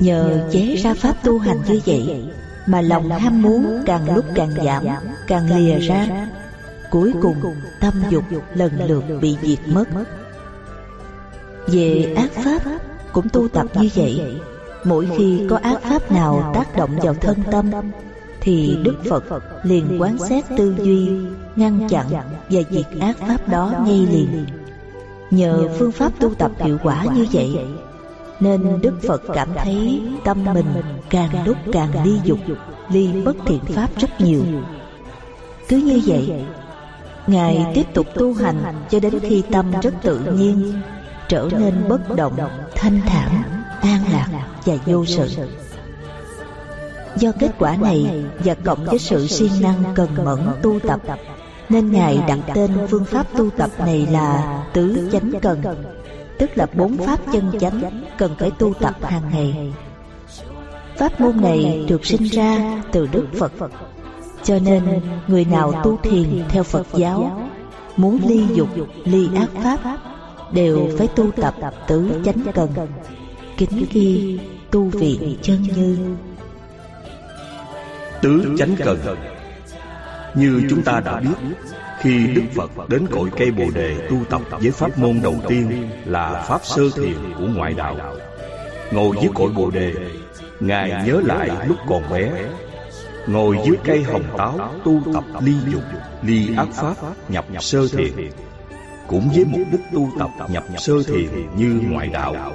Nhờ 0.00 0.48
chế 0.52 0.76
ra 0.76 0.94
pháp 0.94 1.16
tu 1.24 1.38
hành 1.38 1.58
như 1.68 1.80
vậy 1.86 2.24
Mà 2.66 2.80
lòng 2.80 3.10
ham 3.10 3.42
muốn 3.42 3.82
càng 3.86 4.14
lúc 4.14 4.24
càng 4.34 4.50
giảm 4.64 4.84
Càng 5.26 5.56
lìa 5.56 5.78
ra. 5.78 6.28
Cuối 6.90 7.12
cùng 7.22 7.36
tâm 7.80 7.94
dục 8.10 8.24
lần 8.54 8.72
lượt 8.88 9.04
bị 9.20 9.36
diệt 9.42 9.58
mất. 9.68 9.84
Về 11.66 12.14
ác 12.16 12.30
pháp 12.32 12.62
cũng 13.12 13.28
tu 13.28 13.48
tập 13.48 13.66
như 13.80 13.88
vậy. 13.94 14.40
Mỗi 14.84 15.08
khi 15.16 15.46
có 15.50 15.56
ác 15.62 15.82
pháp 15.82 16.12
nào 16.12 16.52
tác 16.54 16.76
động 16.76 16.90
vào 17.02 17.14
thân 17.14 17.36
tâm 17.50 17.70
Thì 18.40 18.78
Đức 18.82 18.96
Phật 19.08 19.24
liền 19.62 20.00
quán 20.00 20.18
xét 20.28 20.44
tư 20.56 20.74
duy 20.82 21.10
Ngăn 21.56 21.88
chặn 21.88 22.06
và 22.50 22.60
diệt 22.70 22.86
ác 23.00 23.18
pháp 23.18 23.48
đó 23.48 23.72
ngay 23.86 24.06
liền. 24.12 24.46
Nhờ 25.30 25.68
phương 25.78 25.92
pháp 25.92 26.12
tu 26.20 26.34
tập 26.34 26.50
hiệu 26.58 26.78
quả 26.82 27.04
như 27.14 27.26
vậy 27.32 27.56
nên 28.40 28.80
Đức 28.82 28.94
Phật 29.06 29.22
cảm 29.34 29.48
thấy 29.56 30.02
tâm 30.24 30.44
mình 30.54 30.82
càng 31.10 31.46
lúc 31.46 31.56
càng 31.72 32.04
ly 32.04 32.18
dục 32.24 32.38
Ly 32.90 33.22
bất 33.24 33.36
thiện 33.46 33.60
pháp 33.64 33.88
rất 33.96 34.20
nhiều. 34.20 34.42
Cứ 35.68 35.76
như 35.76 36.00
vậy 36.06 36.44
Ngài 37.26 37.66
tiếp 37.74 37.86
tục 37.94 38.06
tu 38.14 38.34
hành 38.34 38.84
cho 38.90 39.00
đến 39.00 39.20
khi 39.20 39.42
tâm 39.50 39.72
rất 39.82 39.94
tự 40.02 40.18
nhiên 40.18 40.80
Trở 41.28 41.48
nên 41.58 41.88
bất 41.88 42.16
động, 42.16 42.36
thanh 42.74 43.00
thản, 43.06 43.42
an 43.80 44.04
lạc 44.12 44.28
và 44.64 44.74
vô 44.86 45.04
sự. 45.06 45.28
Do 47.16 47.32
kết 47.40 47.50
quả 47.58 47.76
này 47.76 48.24
và 48.44 48.54
cộng 48.54 48.84
với 48.84 48.98
sự 48.98 49.26
siêng 49.26 49.62
năng 49.62 49.82
cần 49.94 50.08
mẫn 50.24 50.38
tu 50.62 50.80
tập 50.80 51.00
Nên 51.68 51.92
Ngài 51.92 52.18
đặt 52.28 52.38
tên 52.54 52.70
phương 52.90 53.04
pháp 53.04 53.26
tu 53.36 53.50
tập 53.50 53.70
này 53.78 54.06
là 54.10 54.58
Tứ 54.72 55.08
Chánh 55.12 55.32
Cần. 55.42 55.62
Tức 56.40 56.50
là 56.54 56.66
bốn 56.74 56.96
pháp 56.96 57.20
chân 57.32 57.52
chánh 57.60 58.04
cần 58.18 58.34
phải 58.38 58.50
tu 58.58 58.74
tập 58.74 58.94
hàng 59.02 59.30
ngày. 59.32 59.72
Pháp 60.96 61.20
môn 61.20 61.40
này 61.40 61.84
được 61.88 62.06
sinh 62.06 62.22
ra 62.22 62.82
từ 62.92 63.06
Đức 63.06 63.26
Phật. 63.38 63.52
Cho 64.44 64.58
nên 64.58 65.00
người 65.26 65.44
nào 65.44 65.72
tu 65.84 65.96
thiền 66.02 66.44
theo 66.48 66.62
Phật 66.62 66.86
giáo 66.94 67.48
Muốn 67.96 68.18
ly 68.26 68.46
dục, 68.54 68.68
ly 69.04 69.28
ác 69.36 69.48
pháp 69.62 69.98
Đều 70.52 70.88
phải 70.98 71.08
tu 71.08 71.30
tập 71.30 71.54
tứ 71.88 72.22
chánh 72.24 72.42
cần. 72.54 72.70
Kính 73.56 73.84
ghi 73.92 74.38
tu 74.70 74.82
viện 74.82 75.36
chân 75.42 75.62
như 75.62 76.16
Tứ 78.22 78.54
chánh 78.58 78.76
cần. 78.78 78.98
Như 80.34 80.62
chúng 80.70 80.82
ta 80.82 81.00
đã 81.00 81.20
biết 81.20 81.54
khi 82.00 82.26
Đức 82.26 82.42
Phật 82.54 82.88
đến 82.88 83.06
cội 83.10 83.30
cây 83.36 83.50
Bồ 83.50 83.64
Đề 83.74 84.08
tu 84.10 84.16
tập 84.30 84.42
với 84.50 84.70
pháp 84.70 84.98
môn 84.98 85.20
đầu 85.22 85.36
tiên 85.48 85.90
là 86.04 86.44
Pháp 86.48 86.60
Sơ 86.64 86.82
Thiền 86.96 87.16
của 87.38 87.46
ngoại 87.54 87.72
đạo. 87.72 87.96
Ngồi 88.92 89.16
dưới 89.22 89.30
cội 89.34 89.52
Bồ 89.52 89.70
Đề 89.70 89.94
Ngài 90.60 91.06
nhớ 91.06 91.20
lại 91.24 91.50
lúc 91.68 91.76
còn 91.88 92.02
bé 92.10 92.30
Ngồi 93.26 93.58
dưới 93.66 93.76
cây 93.84 94.02
hồng 94.02 94.24
táo 94.36 94.58
tu 94.84 95.00
tập 95.14 95.24
ly 95.40 95.54
dục, 95.72 95.82
ly 96.22 96.56
ác 96.56 96.68
pháp, 96.72 96.94
nhập 97.28 97.44
sơ 97.60 97.88
thiền 97.88 98.30
Cũng 99.06 99.30
với 99.34 99.44
mục 99.44 99.60
đích 99.72 99.80
tu 99.92 100.10
tập 100.18 100.30
nhập 100.48 100.64
sơ 100.78 101.02
thiền 101.02 101.56
như 101.56 101.80
ngoại 101.90 102.08
đạo. 102.08 102.52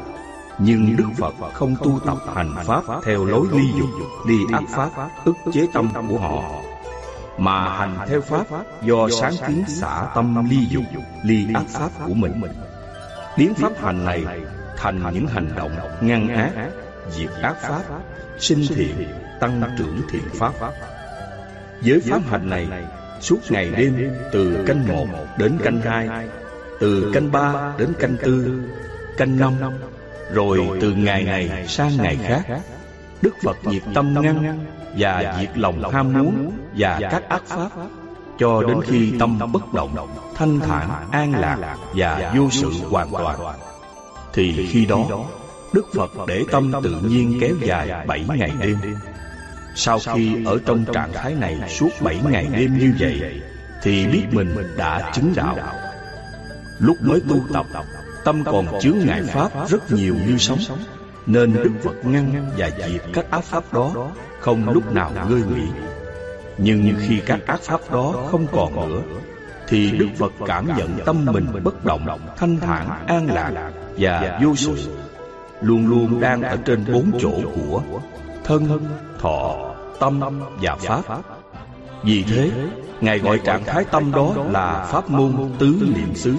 Nhưng 0.59 0.95
Đức 0.95 1.07
Phật 1.17 1.33
không 1.53 1.75
tu 1.83 1.99
tập 2.05 2.17
hành 2.35 2.55
pháp 2.65 2.83
theo 3.05 3.25
lối 3.25 3.47
ly 3.51 3.71
dục, 3.79 3.89
ly 4.27 4.37
ác 4.51 4.63
pháp, 4.69 4.89
ức 5.25 5.35
chế 5.53 5.67
tâm 5.73 5.89
của 6.09 6.17
họ, 6.17 6.61
mà 7.37 7.77
hành 7.77 7.97
theo 8.07 8.21
pháp 8.21 8.45
do 8.81 9.07
sáng 9.21 9.33
kiến 9.47 9.63
xả 9.67 10.05
tâm 10.15 10.49
ly 10.49 10.67
dục, 10.69 10.83
ly 11.23 11.47
ác 11.53 11.63
pháp 11.69 11.89
của 12.07 12.13
mình. 12.13 12.31
Biến 13.37 13.53
pháp 13.53 13.71
hành 13.81 14.05
này 14.05 14.23
thành 14.77 15.13
những 15.13 15.27
hành 15.27 15.49
động 15.55 15.71
ngăn 16.01 16.27
ác, 16.27 16.51
diệt 17.09 17.29
ác 17.41 17.55
pháp, 17.61 17.81
sinh 18.39 18.65
thiện, 18.75 19.07
tăng 19.39 19.61
trưởng 19.77 20.01
thiện 20.11 20.23
pháp. 20.33 20.53
Với 21.85 22.01
pháp 22.01 22.21
hành 22.29 22.49
này, 22.49 22.67
suốt 23.19 23.39
ngày 23.49 23.71
đêm 23.77 24.17
từ 24.31 24.63
canh 24.67 24.87
một 24.87 25.07
đến 25.37 25.57
canh 25.63 25.81
hai, 25.81 26.09
từ 26.79 27.11
canh 27.13 27.31
ba 27.31 27.73
đến 27.77 27.93
canh 27.99 28.17
tư, 28.23 28.63
canh 29.17 29.39
năm 29.39 29.53
rồi 30.31 30.59
từ 30.81 30.91
ngày 30.91 31.23
này 31.23 31.67
sang 31.67 31.97
ngày 31.97 32.17
khác 32.23 32.59
Đức 33.21 33.35
Phật 33.43 33.57
diệt 33.71 33.81
tâm 33.93 34.13
ngăn 34.21 34.65
Và 34.97 35.35
diệt 35.39 35.57
lòng 35.57 35.91
ham 35.91 36.13
muốn 36.13 36.51
Và 36.77 36.99
các 37.11 37.29
ác 37.29 37.43
pháp 37.45 37.69
Cho 38.39 38.63
đến 38.63 38.77
khi 38.83 39.13
tâm 39.19 39.39
bất 39.53 39.73
động 39.73 40.07
Thanh 40.35 40.59
thản, 40.59 40.89
an 41.11 41.33
lạc 41.39 41.77
Và 41.95 42.33
vô 42.35 42.49
sự 42.51 42.71
hoàn 42.89 43.09
toàn. 43.11 43.39
Thì 44.33 44.67
khi 44.71 44.85
đó 44.85 45.05
Đức 45.73 45.85
Phật 45.93 46.11
để 46.27 46.43
tâm 46.51 46.71
tự 46.83 46.95
nhiên 47.01 47.37
kéo 47.41 47.55
dài 47.61 48.05
bảy 48.07 48.25
ngày 48.29 48.51
đêm. 48.61 48.77
Sau 49.75 49.99
khi 49.99 50.45
ở 50.45 50.59
trong 50.65 50.85
trạng 50.93 51.13
thái 51.13 51.33
này 51.33 51.57
Suốt 51.69 51.89
bảy 52.01 52.19
ngày 52.29 52.47
đêm 52.51 52.77
như 52.77 52.93
vậy 52.99 53.41
Thì 53.83 54.07
biết 54.07 54.23
mình 54.31 54.55
đã 54.77 55.11
chứng 55.13 55.33
đạo. 55.35 55.57
Lúc 56.79 56.97
mới 57.01 57.21
tu 57.29 57.39
tập 57.53 57.65
Tâm 58.23 58.43
còn 58.43 58.65
chứa 58.81 58.93
ngại 58.93 59.23
pháp 59.23 59.69
rất 59.69 59.91
nhiều 59.91 60.15
như 60.27 60.37
sóng 60.37 60.59
Nên 61.25 61.53
Đức 61.53 61.71
Phật 61.83 62.05
ngăn 62.05 62.51
và 62.57 62.69
diệt 62.69 63.01
các 63.13 63.31
ác 63.31 63.43
pháp 63.43 63.73
đó 63.73 64.11
Không 64.45 64.69
lúc 64.69 64.93
nào 64.93 65.11
ngơi 65.29 65.41
nghỉ. 65.41 65.67
Nhưng 66.57 66.93
khi 66.99 67.21
các 67.25 67.39
ác 67.47 67.61
pháp 67.61 67.91
đó 67.91 68.13
không 68.31 68.47
còn 68.51 68.89
nữa 68.89 69.01
Thì 69.67 69.91
Đức 69.91 70.07
Phật 70.17 70.33
cảm 70.45 70.67
nhận 70.77 70.89
tâm 71.05 71.25
mình 71.25 71.47
bất 71.63 71.85
động 71.85 72.07
Thanh 72.37 72.57
thản, 72.59 73.05
an 73.07 73.27
lạc 73.33 73.71
và 73.97 74.39
vô 74.43 74.55
sự. 74.55 74.75
Luôn 75.61 75.87
luôn 75.87 76.19
đang 76.19 76.41
ở 76.41 76.57
trên 76.65 76.85
bốn 76.93 77.11
chỗ 77.19 77.31
của 77.55 77.81
Thân, 78.43 78.87
thọ, 79.19 79.55
tâm 79.99 80.19
và 80.61 80.75
pháp. 80.75 81.01
Vì 82.03 82.23
thế 82.23 82.51
Ngài 83.01 83.19
gọi 83.19 83.39
trạng 83.43 83.63
thái 83.63 83.83
tâm 83.91 84.11
đó 84.11 84.33
là 84.51 84.87
pháp 84.91 85.09
môn 85.09 85.51
tứ 85.59 85.75
niệm 85.95 86.15
xứ. 86.15 86.35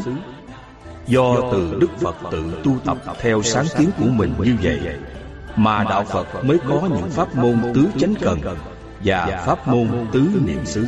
Do 1.06 1.36
từ 1.52 1.78
Đức 1.80 1.90
Phật 2.00 2.16
tự 2.30 2.44
tu 2.64 2.72
tập 2.84 2.96
theo 3.20 3.42
sáng 3.42 3.66
kiến 3.78 3.90
của 3.98 4.06
mình 4.06 4.32
như 4.38 4.56
vậy 4.62 4.80
mà 5.56 5.84
Đạo 5.84 6.04
Phật 6.04 6.44
mới 6.44 6.58
có 6.68 6.88
những 6.94 7.10
pháp 7.10 7.36
môn 7.36 7.58
tứ 7.74 7.86
chánh 7.98 8.14
cần 8.20 8.40
Và 9.04 9.42
pháp 9.46 9.68
môn 9.68 9.88
tứ 10.12 10.28
niệm 10.46 10.64
xứ. 10.64 10.86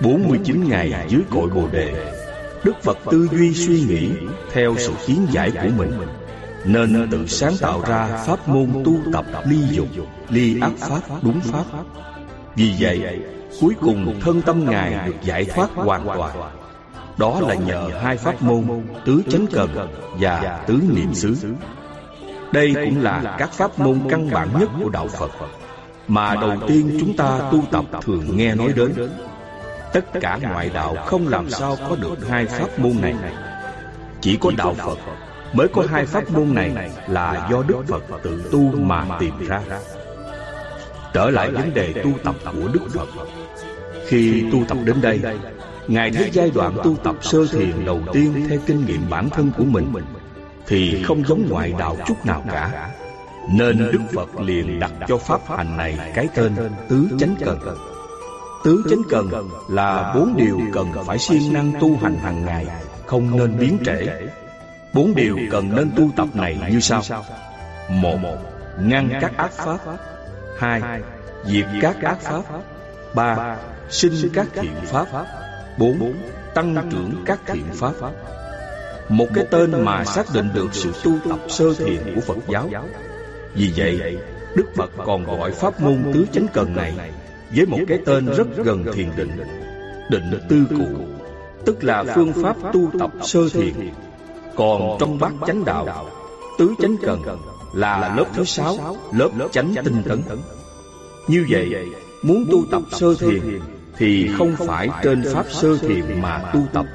49 0.00 0.68
ngày 0.68 1.06
dưới 1.08 1.22
cội 1.30 1.50
Bồ 1.50 1.68
Đề 1.72 2.12
Đức 2.64 2.82
Phật 2.82 2.98
tư 3.10 3.28
duy 3.32 3.54
suy 3.54 3.80
nghĩ 3.80 4.10
theo 4.52 4.74
sự 4.78 4.92
kiến 5.06 5.26
giải 5.30 5.50
của 5.50 5.68
mình 5.76 5.92
Nên 6.64 7.08
tự 7.10 7.26
sáng 7.26 7.52
tạo 7.60 7.82
ra 7.88 8.06
pháp 8.26 8.48
môn 8.48 8.82
tu 8.84 8.98
tập 9.12 9.24
ly 9.46 9.58
dục, 9.70 9.88
ly 10.28 10.60
ác 10.60 10.72
pháp 10.78 11.00
đúng 11.22 11.40
pháp. 11.40 11.64
Vì 12.56 12.74
vậy, 12.78 13.20
cuối 13.60 13.74
cùng 13.80 14.20
thân 14.20 14.42
tâm 14.42 14.64
Ngài 14.70 15.06
được 15.06 15.16
giải 15.22 15.44
thoát 15.44 15.70
hoàn 15.74 16.04
toàn. 16.04 16.52
Đó 17.16 17.40
là 17.40 17.54
nhờ 17.54 17.90
hai 18.02 18.16
pháp 18.16 18.42
môn 18.42 18.82
Tứ 19.04 19.22
chánh 19.30 19.46
cần 19.52 19.70
và 20.20 20.64
tứ 20.66 20.80
niệm 20.94 21.14
xứ. 21.14 21.36
Đây 22.52 22.74
cũng 22.84 23.02
là 23.02 23.36
các 23.38 23.52
pháp 23.52 23.78
môn 23.78 24.00
căn 24.10 24.30
bản 24.30 24.48
nhất 24.60 24.68
của 24.82 24.88
Đạo 24.88 25.08
Phật. 25.08 25.30
Mà 26.08 26.34
đầu 26.34 26.56
tiên 26.68 26.96
chúng 27.00 27.16
ta 27.16 27.40
tu 27.52 27.62
tập 27.70 27.84
thường 28.02 28.36
nghe 28.36 28.54
nói 28.54 28.72
đến. 28.76 28.92
Tất 29.92 30.04
cả 30.20 30.38
ngoại 30.42 30.70
đạo 30.74 30.96
không 31.06 31.28
làm 31.28 31.50
sao 31.50 31.76
có 31.88 31.96
được 31.96 32.28
hai 32.28 32.46
pháp 32.46 32.78
môn 32.78 32.92
này. 33.02 33.14
Chỉ 34.20 34.36
có 34.36 34.50
Đạo 34.56 34.74
Phật 34.74 34.98
mới 35.52 35.68
có 35.68 35.84
hai 35.90 36.06
pháp 36.06 36.30
môn 36.30 36.54
này 36.54 36.90
là 37.08 37.48
do 37.50 37.62
Đức 37.68 37.82
Phật 37.88 38.02
tự 38.22 38.48
tu 38.52 38.72
mà 38.78 39.06
tìm 39.18 39.46
ra. 39.46 39.60
Trở 41.12 41.30
lại 41.30 41.50
vấn 41.50 41.74
đề 41.74 41.92
tu 41.92 42.10
tập 42.24 42.34
của 42.44 42.68
Đức 42.72 42.80
Phật. 42.94 43.08
Khi 44.06 44.44
tu 44.52 44.64
tập 44.68 44.78
đến 44.84 45.00
đây 45.00 45.20
Ngài 45.88 46.10
thấy 46.10 46.30
giai 46.32 46.50
đoạn 46.54 46.76
tu 46.84 46.96
tập 47.04 47.16
sơ 47.22 47.46
thiền 47.46 47.84
đầu 47.84 48.00
tiên 48.12 48.46
theo 48.48 48.58
kinh 48.66 48.86
nghiệm 48.86 49.10
bản 49.10 49.30
thân 49.30 49.50
của 49.58 49.64
mình 49.64 49.92
thì 50.68 51.02
không 51.02 51.24
giống 51.26 51.46
ngoại 51.50 51.74
đạo 51.78 51.96
chút 52.06 52.26
nào 52.26 52.42
cả. 52.52 52.90
Nên 53.52 53.78
Đức 53.78 54.00
Phật 54.14 54.40
liền 54.40 54.80
đặt 54.80 54.92
cho 55.08 55.18
pháp 55.18 55.40
hành 55.48 55.76
này 55.76 55.98
cái 56.14 56.28
tên 56.34 56.56
Tứ 56.88 57.08
Chánh 57.18 57.36
Cần. 57.44 57.58
Tứ 58.64 58.84
Chánh 58.90 59.02
Cần 59.10 59.30
là 59.68 60.12
bốn 60.14 60.36
điều 60.36 60.60
cần 60.72 60.92
phải 61.06 61.18
siêng 61.18 61.52
năng 61.52 61.72
tu 61.80 61.96
hành 61.96 62.16
hàng 62.16 62.44
ngày 62.44 62.66
Không 63.06 63.36
nên 63.36 63.58
biến 63.58 63.78
trễ. 63.86 64.06
Bốn 64.92 65.14
điều 65.14 65.38
cần 65.50 65.76
nên 65.76 65.90
tu 65.96 66.10
tập 66.16 66.28
này 66.34 66.58
như 66.70 66.80
sau. 66.80 67.02
Một, 67.88 68.38
ngăn 68.80 69.08
các 69.20 69.36
ác 69.36 69.52
pháp. 69.52 69.78
Hai, 70.58 70.82
diệt 71.44 71.66
các 71.80 72.02
ác 72.02 72.20
pháp. 72.20 72.42
Ba, 73.14 73.56
sinh 73.88 74.30
các 74.34 74.46
thiện 74.54 74.74
pháp. 74.84 75.06
Bốn, 75.78 76.14
Tăng 76.54 76.88
trưởng 76.90 77.22
các 77.26 77.40
thiện 77.46 77.66
pháp. 77.72 77.92
Một 79.08 79.26
cái 79.34 79.44
tên 79.50 79.84
mà 79.84 80.04
xác 80.04 80.26
định 80.34 80.48
được 80.54 80.74
sự 80.74 80.92
tu 81.04 81.12
tập 81.28 81.38
sơ 81.48 81.74
thiền 81.74 82.14
của 82.14 82.20
Phật 82.20 82.36
giáo. 82.48 82.70
Vì 83.54 83.72
vậy, 83.76 84.18
Đức 84.54 84.66
Phật 84.74 84.90
còn 85.04 85.24
gọi 85.24 85.50
pháp 85.50 85.80
môn 85.80 86.04
tứ 86.14 86.26
chánh 86.32 86.46
cần 86.52 86.76
này. 86.76 86.94
Với 87.56 87.66
một 87.66 87.78
cái 87.88 87.98
tên 88.06 88.26
rất 88.26 88.46
gần 88.56 88.84
thiền 88.94 89.08
định 89.16 89.30
Định. 90.10 90.40
tư 90.48 90.64
cụ 90.70 90.86
Tức 91.64 91.84
là 91.84 92.04
phương 92.14 92.32
pháp 92.32 92.56
tu 92.72 92.90
tập 92.98 93.10
sơ 93.22 93.48
thiền. 93.48 93.74
Còn 94.56 94.96
trong 95.00 95.18
bát 95.18 95.32
chánh 95.46 95.64
đạo 95.64 96.10
Tứ 96.58 96.74
chánh 96.82 96.96
cần 97.02 97.22
là 97.74 98.14
lớp 98.16 98.24
thứ 98.34 98.44
sáu 98.44 98.96
Lớp 99.12 99.30
chánh 99.52 99.74
tinh 99.84 100.02
tấn. 100.08 100.22
Như 101.28 101.46
vậy, 101.50 101.86
muốn 102.22 102.44
tu 102.50 102.64
tập 102.70 102.82
sơ 102.92 103.14
thiền 103.14 103.60
thì 103.96 104.30
không 104.38 104.56
phải 104.56 104.88
trên 105.02 105.22
pháp 105.34 105.46
sơ 105.50 105.76
thiền 105.76 106.20
mà 106.22 106.50
tu 106.54 106.60
tập 106.72 106.86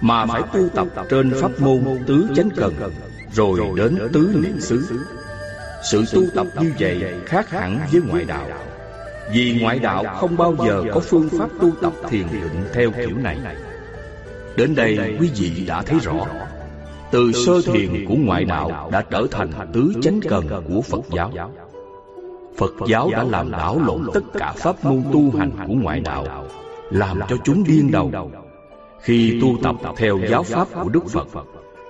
mà 0.00 0.26
phải 0.26 0.42
tu 0.52 0.68
tập 0.68 0.88
trên 1.10 1.32
pháp 1.40 1.60
môn 1.60 1.84
tứ 2.06 2.28
chánh 2.36 2.48
cần, 2.56 2.74
rồi 3.32 3.60
đến 3.76 3.98
tứ 4.12 4.30
niệm 4.34 4.60
xứ. 4.60 5.06
Sự 5.90 6.04
tu 6.12 6.22
tập 6.34 6.46
như 6.60 6.72
vậy 6.78 7.14
khác 7.26 7.50
hẳn 7.50 7.80
với 7.92 8.00
ngoại 8.08 8.24
đạo, 8.24 8.46
vì 9.32 9.58
ngoại 9.60 9.78
đạo 9.78 10.04
không 10.04 10.36
bao 10.36 10.56
giờ 10.66 10.84
có 10.94 11.00
phương 11.00 11.28
pháp 11.28 11.50
tu 11.60 11.70
tập 11.82 11.92
thiền 12.08 12.26
định 12.32 12.64
theo 12.72 12.90
kiểu 12.90 13.16
này. 13.16 13.38
Đến 14.56 14.74
đây 14.74 15.16
quý 15.20 15.30
vị 15.36 15.64
đã 15.66 15.82
thấy 15.82 15.98
rõ, 15.98 16.26
Từ 17.10 17.32
sơ 17.32 17.72
thiền 17.72 18.06
của 18.08 18.14
ngoại 18.18 18.44
đạo 18.44 18.88
đã 18.92 19.02
trở 19.10 19.26
thành 19.30 19.50
tứ 19.72 19.92
chánh 20.02 20.20
cần 20.28 20.48
của 20.68 20.82
Phật 20.82 21.00
giáo. 21.12 21.32
Phật 22.56 22.74
giáo 22.86 23.10
đã 23.12 23.22
làm 23.22 23.50
đảo 23.50 23.80
lộn 23.86 24.06
tất 24.14 24.24
cả 24.32 24.52
pháp 24.56 24.84
môn 24.84 25.02
tu 25.12 25.38
hành 25.38 25.50
của 25.66 25.74
ngoại 25.74 26.00
đạo, 26.00 26.46
Làm 26.90 27.20
cho 27.28 27.36
chúng 27.44 27.64
điên 27.64 27.90
đầu 27.92 28.30
khi 29.02 29.38
tu 29.40 29.58
tập 29.62 29.76
theo 29.96 30.18
giáo 30.30 30.42
pháp 30.42 30.68
của 30.82 30.88
Đức 30.88 31.08
Phật, 31.08 31.28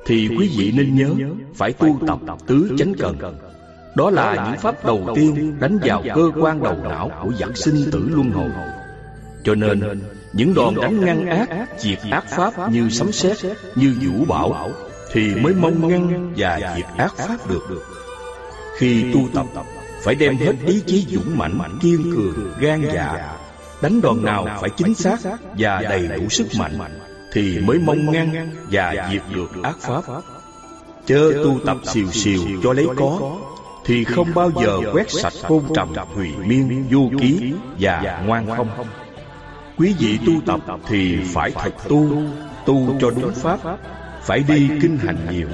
Thì 0.06 0.28
quý 0.38 0.50
vị 0.56 0.72
nên 0.76 0.96
nhớ 0.96 1.34
Phải 1.54 1.72
tu 1.72 2.00
tập 2.06 2.18
tứ 2.46 2.70
chánh 2.78 2.94
cần. 2.98 3.16
Đó 3.96 4.10
là 4.10 4.46
những 4.50 4.60
pháp 4.60 4.84
đầu 4.84 5.06
tiên 5.14 5.60
đánh 5.60 5.78
vào 5.82 6.02
cơ 6.14 6.30
quan 6.40 6.62
đầu 6.62 6.76
não 6.82 7.10
của 7.22 7.32
dạng 7.40 7.54
sinh 7.54 7.90
tử 7.92 8.08
luân 8.08 8.30
hồi. 8.30 8.50
Cho 9.44 9.54
nên, 9.54 9.80
những 10.32 10.54
đòn 10.54 10.74
đánh 10.74 11.00
ngăn 11.00 11.26
ác, 11.26 11.68
Diệt 11.78 11.98
ác 12.10 12.24
pháp 12.28 12.70
như 12.72 12.88
sấm 12.90 13.12
sét, 13.12 13.36
Như 13.74 13.96
vũ 14.00 14.24
bão, 14.24 14.70
Thì 15.12 15.34
mới 15.34 15.54
mong 15.54 15.88
ngăn 15.88 16.32
và 16.36 16.74
diệt 16.76 16.86
ác 16.96 17.14
pháp 17.16 17.50
được. 17.50 17.82
Khi 18.78 19.12
tu 19.12 19.20
tập, 19.34 19.46
phải 20.02 20.14
đem 20.14 20.36
hết 20.36 20.52
ý 20.66 20.82
chí 20.86 21.06
dũng 21.08 21.38
mạnh 21.38 21.58
kiên 21.80 22.12
cường, 22.16 22.52
gan 22.60 22.82
dạ 22.94 23.36
đánh 23.82 24.00
đòn 24.00 24.24
nào 24.24 24.46
phải 24.60 24.70
chính 24.76 24.94
xác 24.94 25.18
và 25.58 25.82
đầy 25.82 26.08
đủ 26.08 26.28
sức 26.28 26.46
mạnh 26.58 26.99
thì 27.32 27.58
mới 27.58 27.78
mong 27.78 28.12
ngăn 28.12 28.50
và 28.70 29.08
diệt 29.12 29.22
được 29.34 29.62
ác 29.62 29.76
pháp. 29.80 30.02
Chớ 31.06 31.32
tu 31.44 31.58
tập 31.66 31.76
xìu 31.84 32.10
xìu 32.10 32.42
cho 32.62 32.72
lấy 32.72 32.86
có 32.96 33.36
thì 33.84 34.04
không 34.04 34.34
bao 34.34 34.50
giờ 34.62 34.80
quét 34.92 35.10
sạch 35.10 35.32
hôn 35.42 35.64
trầm 35.74 35.88
hủy 36.14 36.28
miên 36.44 36.86
vô 36.90 37.10
ký 37.20 37.52
và 37.78 38.22
ngoan 38.26 38.46
không. 38.56 38.68
quý 39.78 39.94
vị 39.98 40.18
tu 40.26 40.32
tập 40.46 40.60
thì 40.88 41.18
phải 41.34 41.50
thật 41.50 41.72
tu 41.88 42.08
tu 42.66 42.96
cho 43.00 43.10
đúng 43.10 43.34
pháp 43.34 43.58
phải 44.22 44.44
đi 44.48 44.68
kinh 44.82 44.96
hành 44.96 45.16
nhiều. 45.30 45.48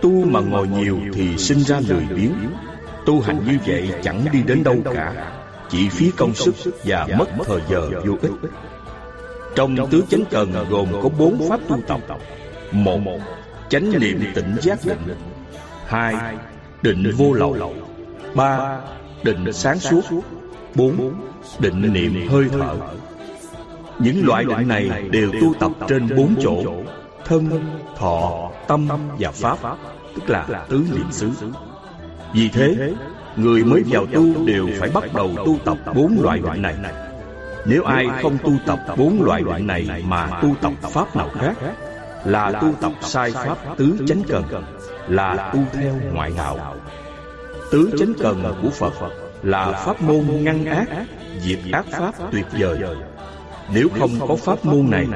tu 0.00 0.24
mà 0.24 0.40
ngồi 0.40 0.68
nhiều 0.68 0.98
thì 1.14 1.36
sinh 1.36 1.58
ra 1.58 1.80
lười 1.88 2.06
biếng. 2.16 2.34
Tu 3.06 3.20
hành 3.20 3.46
như 3.46 3.58
vậy 3.66 3.90
chẳng 4.02 4.24
đi 4.32 4.42
đến 4.42 4.64
đâu 4.64 4.76
cả. 4.94 5.32
Chỉ 5.70 5.88
phí 5.88 6.10
công 6.16 6.34
sức 6.34 6.54
và 6.84 7.08
mất 7.18 7.26
thời 7.46 7.60
giờ 7.70 7.90
vô 8.06 8.16
ích 8.22 8.32
Trong 9.54 9.76
tứ 9.90 10.04
chánh 10.10 10.24
cần 10.30 10.52
gồm 10.70 10.88
có 11.02 11.08
bốn 11.08 11.48
pháp 11.48 11.60
tu 11.68 11.76
tập. 11.86 12.00
Một, 12.72 13.18
chánh 13.68 14.00
niệm 14.00 14.22
tỉnh 14.34 14.56
giác 14.62 14.78
định. 14.84 15.16
Hai, 15.86 16.36
định 16.82 17.10
vô 17.16 17.32
lậu. 17.32 17.74
Ba, 18.34 18.80
định 19.22 19.52
sáng 19.52 19.78
suốt. 19.78 20.02
Bốn, 20.74 21.14
định 21.58 21.92
niệm 21.92 22.28
hơi 22.28 22.44
thở. 22.52 22.76
Những 23.98 24.26
loại 24.26 24.44
định 24.44 24.68
này 24.68 25.08
đều 25.10 25.30
tu 25.40 25.54
tập 25.60 25.72
trên 25.88 26.16
bốn 26.16 26.34
chỗ. 26.42 26.62
Thân, 27.24 27.50
thọ, 27.96 28.50
tâm 28.68 28.88
và 29.18 29.30
pháp 29.30 29.58
Tức 30.14 30.30
là 30.30 30.66
tứ 30.68 30.84
niệm 30.92 31.12
xứ. 31.12 31.30
vì 32.34 32.48
thế, 32.48 32.92
người 33.36 33.64
mới 33.64 33.82
vào 33.86 34.06
tu 34.06 34.46
đều 34.46 34.68
phải 34.78 34.90
bắt 34.94 35.04
đầu 35.14 35.30
tu 35.36 35.58
tập 35.64 35.78
bốn 35.94 36.18
loại 36.22 36.38
định 36.38 36.62
này. 36.62 36.74
Nếu 37.64 37.84
ai 37.84 38.06
không 38.22 38.38
tu 38.38 38.52
tập 38.66 38.78
bốn 38.96 39.22
loại 39.22 39.42
định 39.42 39.66
này 39.66 40.04
mà 40.06 40.40
tu 40.42 40.54
tập 40.60 40.72
pháp 40.82 41.16
nào 41.16 41.30
khác, 41.34 41.56
là 42.24 42.52
tu 42.52 42.72
tập 42.80 42.92
sai 43.00 43.30
pháp 43.30 43.58
tứ 43.76 43.98
chánh 44.08 44.22
cần, 44.28 44.44
là 45.08 45.50
tu 45.54 45.60
theo 45.72 45.94
ngoại 46.12 46.32
đạo. 46.36 46.76
Tứ 47.70 47.90
chánh 47.98 48.12
cần 48.18 48.54
của 48.62 48.70
Phật 48.70 48.92
là 49.42 49.72
pháp 49.72 50.02
môn 50.02 50.24
ngăn 50.40 50.64
ác, 50.64 50.86
diệt 51.40 51.58
ác 51.72 51.86
pháp 51.90 52.14
tuyệt 52.32 52.46
vời. 52.58 52.78
Nếu 53.74 53.88
không 53.98 54.28
có 54.28 54.36
pháp 54.36 54.64
môn 54.64 54.90
này, 54.90 55.06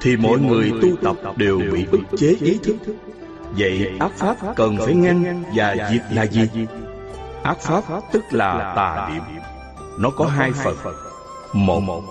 thì 0.00 0.16
mọi 0.16 0.38
người 0.38 0.72
tu 0.82 0.88
tập 1.02 1.16
đều 1.36 1.60
bị 1.72 1.86
ức 1.92 2.00
chế 2.16 2.36
ý 2.40 2.58
thức. 2.64 2.76
Vậy 3.58 3.90
ác 4.00 4.12
pháp 4.16 4.36
cần 4.56 4.76
phải 4.84 4.94
ngăn 4.94 5.44
và 5.54 5.76
diệt 5.90 6.02
là 6.10 6.26
gì? 6.26 6.48
Ác 7.42 7.58
pháp 7.60 7.82
tức 8.12 8.22
là 8.30 8.72
tà 8.76 9.08
niệm 9.12 9.22
Nó 9.98 10.10
có 10.10 10.26
hai 10.26 10.52
phần 10.52 10.76
một, 11.54 12.02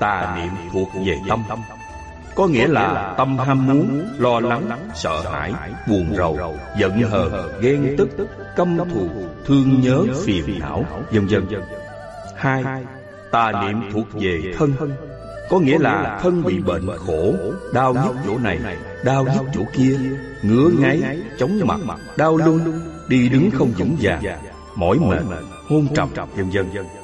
tà 0.00 0.36
niệm 0.36 0.52
thuộc 0.72 0.88
về 1.06 1.18
tâm. 1.28 1.42
Có 2.34 2.46
nghĩa 2.46 2.66
là 2.66 3.14
tâm 3.18 3.38
ham 3.38 3.66
muốn, 3.66 4.04
lo 4.18 4.40
lắng, 4.40 4.88
sợ 4.94 5.22
hãi, 5.32 5.52
buồn 5.88 6.14
rầu, 6.16 6.38
giận 6.78 7.02
hờn, 7.02 7.60
ghen 7.60 7.94
tức, 7.98 8.08
căm 8.56 8.78
thù, 8.78 9.08
thương 9.46 9.80
nhớ, 9.80 10.04
phiền 10.24 10.58
não, 10.60 10.84
vân 11.10 11.26
vân. 11.26 11.46
Hai, 12.36 12.64
tà 13.30 13.52
niệm 13.62 13.90
thuộc 13.92 14.06
về 14.12 14.42
thân. 14.58 14.72
Có 15.50 15.58
nghĩa 15.58 15.78
là 15.78 16.18
thân 16.22 16.42
bị 16.42 16.58
bệnh 16.58 16.86
khổ 17.06 17.34
Đau 17.74 17.94
nhức 17.94 18.16
chỗ 18.26 18.38
này 18.38 18.58
Đau 19.04 19.24
nhức 19.24 19.46
chỗ 19.54 19.62
kia 19.72 19.98
Ngứa 20.42 20.70
ngáy 20.78 21.02
Chóng 21.38 21.60
mặt 21.64 21.80
Đau 22.16 22.36
lưng 22.36 22.80
Đi 23.08 23.28
đứng 23.28 23.50
không 23.50 23.72
vững 23.78 23.96
vàng 24.00 24.22
Mỏi 24.76 24.98
mệt 24.98 25.22
Hôn 25.68 25.86
trầm 25.94 26.08
Vân 26.36 26.50
vân. 26.50 26.99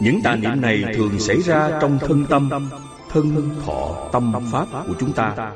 Những 0.00 0.22
tà 0.22 0.36
niệm 0.36 0.60
này 0.60 0.84
thường 0.94 1.18
xảy 1.18 1.42
ra 1.42 1.70
trong 1.80 1.98
thân 1.98 2.26
tâm 2.28 2.70
Thân 3.10 3.50
thọ 3.66 4.08
tâm 4.12 4.32
pháp 4.52 4.66
của 4.72 4.94
chúng 5.00 5.12
ta 5.12 5.52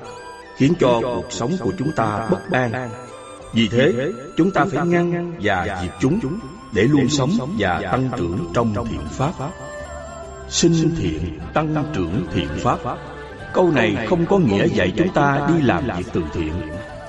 Khiến 0.57 0.73
cho 0.81 1.01
cuộc 1.03 1.27
sống 1.31 1.53
của 1.61 1.73
chúng 1.79 1.93
ta 1.97 2.29
bất 2.31 2.51
an. 2.51 2.91
Vì 3.53 3.69
thế 3.69 4.13
chúng 4.37 4.51
ta 4.51 4.65
phải 4.73 4.87
ngăn 4.87 5.33
và 5.43 5.81
diệt 5.83 5.93
chúng 6.01 6.21
Để 6.73 6.83
luôn 6.83 7.09
sống 7.09 7.31
và 7.59 7.81
tăng 7.93 8.11
trưởng 8.17 8.51
trong 8.55 8.75
thiện 8.91 9.09
pháp. 9.11 9.33
sinh 10.49 10.95
thiện 10.99 11.39
tăng 11.55 11.85
trưởng 11.95 12.27
thiện 12.33 12.49
pháp. 12.59 12.79
câu 13.55 13.71
này 13.71 14.07
không 14.09 14.27
có 14.27 14.39
nghĩa 14.39 14.67
dạy 14.67 14.93
chúng 14.97 15.13
ta 15.13 15.49
đi 15.49 15.63
làm 15.63 15.85
việc 15.97 16.07
từ 16.13 16.23
thiện 16.33 16.53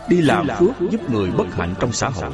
đi 0.10 0.22
làm 0.22 0.48
phước 0.60 0.92
giúp 0.92 1.10
người 1.10 1.32
bất 1.32 1.56
hạnh 1.56 1.74
trong 1.80 1.92
xã 1.92 2.10
hội 2.10 2.32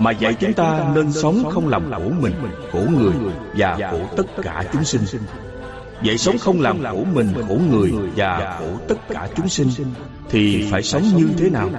mà 0.00 0.10
dạy 0.10 0.34
chúng 0.34 0.52
ta 0.52 0.90
nên 0.94 1.12
sống 1.12 1.50
không 1.50 1.68
làm 1.68 1.90
khổ 1.92 2.10
mình 2.20 2.34
khổ 2.72 2.80
người 2.98 3.12
và 3.56 3.78
khổ 3.90 4.00
tất 4.16 4.26
cả 4.42 4.64
chúng 4.72 4.84
sinh. 4.84 5.02
Vậy 6.04 6.18
sống 6.18 6.38
không 6.38 6.60
làm 6.60 6.82
khổ 6.82 7.04
mình 7.14 7.34
khổ 7.48 7.58
người 7.70 7.92
và 8.16 8.56
khổ 8.58 8.66
tất 8.88 9.08
cả 9.08 9.28
chúng 9.36 9.48
sinh 9.48 9.68
thì 10.28 10.68
phải 10.70 10.82
sống 10.82 11.02
như 11.16 11.28
thế 11.38 11.50
nào? 11.50 11.70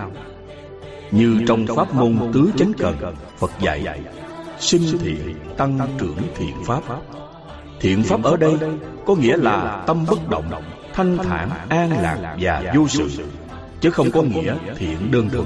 Như 1.11 1.39
trong 1.47 1.65
pháp 1.75 1.93
môn 1.93 2.17
tứ 2.33 2.51
chánh 2.57 2.73
cần 2.77 2.95
phật 3.37 3.51
dạy 3.61 4.01
sinh 4.59 4.99
thiện 4.99 5.35
tăng 5.57 5.79
trưởng 5.97 6.17
thiện 6.35 6.55
pháp. 6.65 6.81
Thiện 7.79 8.03
pháp 8.03 8.23
ở 8.23 8.37
đây 8.37 8.53
có 9.05 9.15
nghĩa 9.15 9.37
là 9.37 9.83
tâm 9.87 10.05
bất 10.09 10.29
động, 10.29 10.51
thanh 10.93 11.17
thản, 11.17 11.49
an 11.69 12.01
lạc 12.01 12.35
và 12.39 12.63
vô 12.75 12.87
sự, 12.87 13.09
chứ 13.81 13.91
không 13.91 14.11
có 14.11 14.21
nghĩa 14.21 14.55
thiện 14.77 15.11
đơn 15.11 15.29
thuần. 15.29 15.45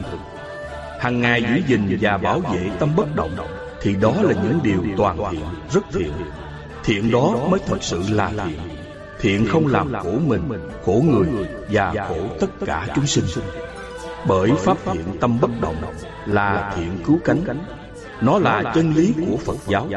Hằng 1.04 1.22
ngày 1.22 1.42
giữ 1.42 1.62
gìn 1.68 1.98
và 2.02 2.18
bảo 2.18 2.40
vệ 2.40 2.70
tâm 2.80 2.90
bất 2.96 3.16
động 3.16 3.36
thì 3.82 3.96
đó 3.96 4.14
là 4.22 4.34
những 4.44 4.60
điều 4.64 4.84
toàn 4.98 5.18
thiện, 5.32 5.46
rất 5.72 5.82
thiện. 5.94 6.12
Thiện 6.84 7.12
đó 7.12 7.48
mới 7.50 7.60
thật 7.66 7.78
sự 7.82 8.04
là 8.10 8.32
thiện. 8.36 8.60
Thiện 9.20 9.46
không 9.50 9.68
làm 9.68 9.94
khổ 10.04 10.12
mình, 10.28 10.42
khổ 10.86 11.04
người 11.10 11.28
và 11.70 11.94
khổ 12.10 12.28
tất 12.40 12.48
cả 12.66 12.88
chúng 12.96 13.08
sinh. 13.08 13.26
Bởi 14.28 14.52
pháp 14.58 14.78
thiện 14.86 15.06
tâm 15.20 15.40
bất 15.42 15.52
động 15.62 15.76
là 16.26 16.74
thiện 16.76 16.98
cứu 17.06 17.20
cánh. 17.26 17.44
Nó 18.22 18.38
là 18.38 18.72
chân 18.76 18.94
lý 18.94 19.14
của 19.28 19.38
Phật 19.38 19.58
giáo 19.68 19.88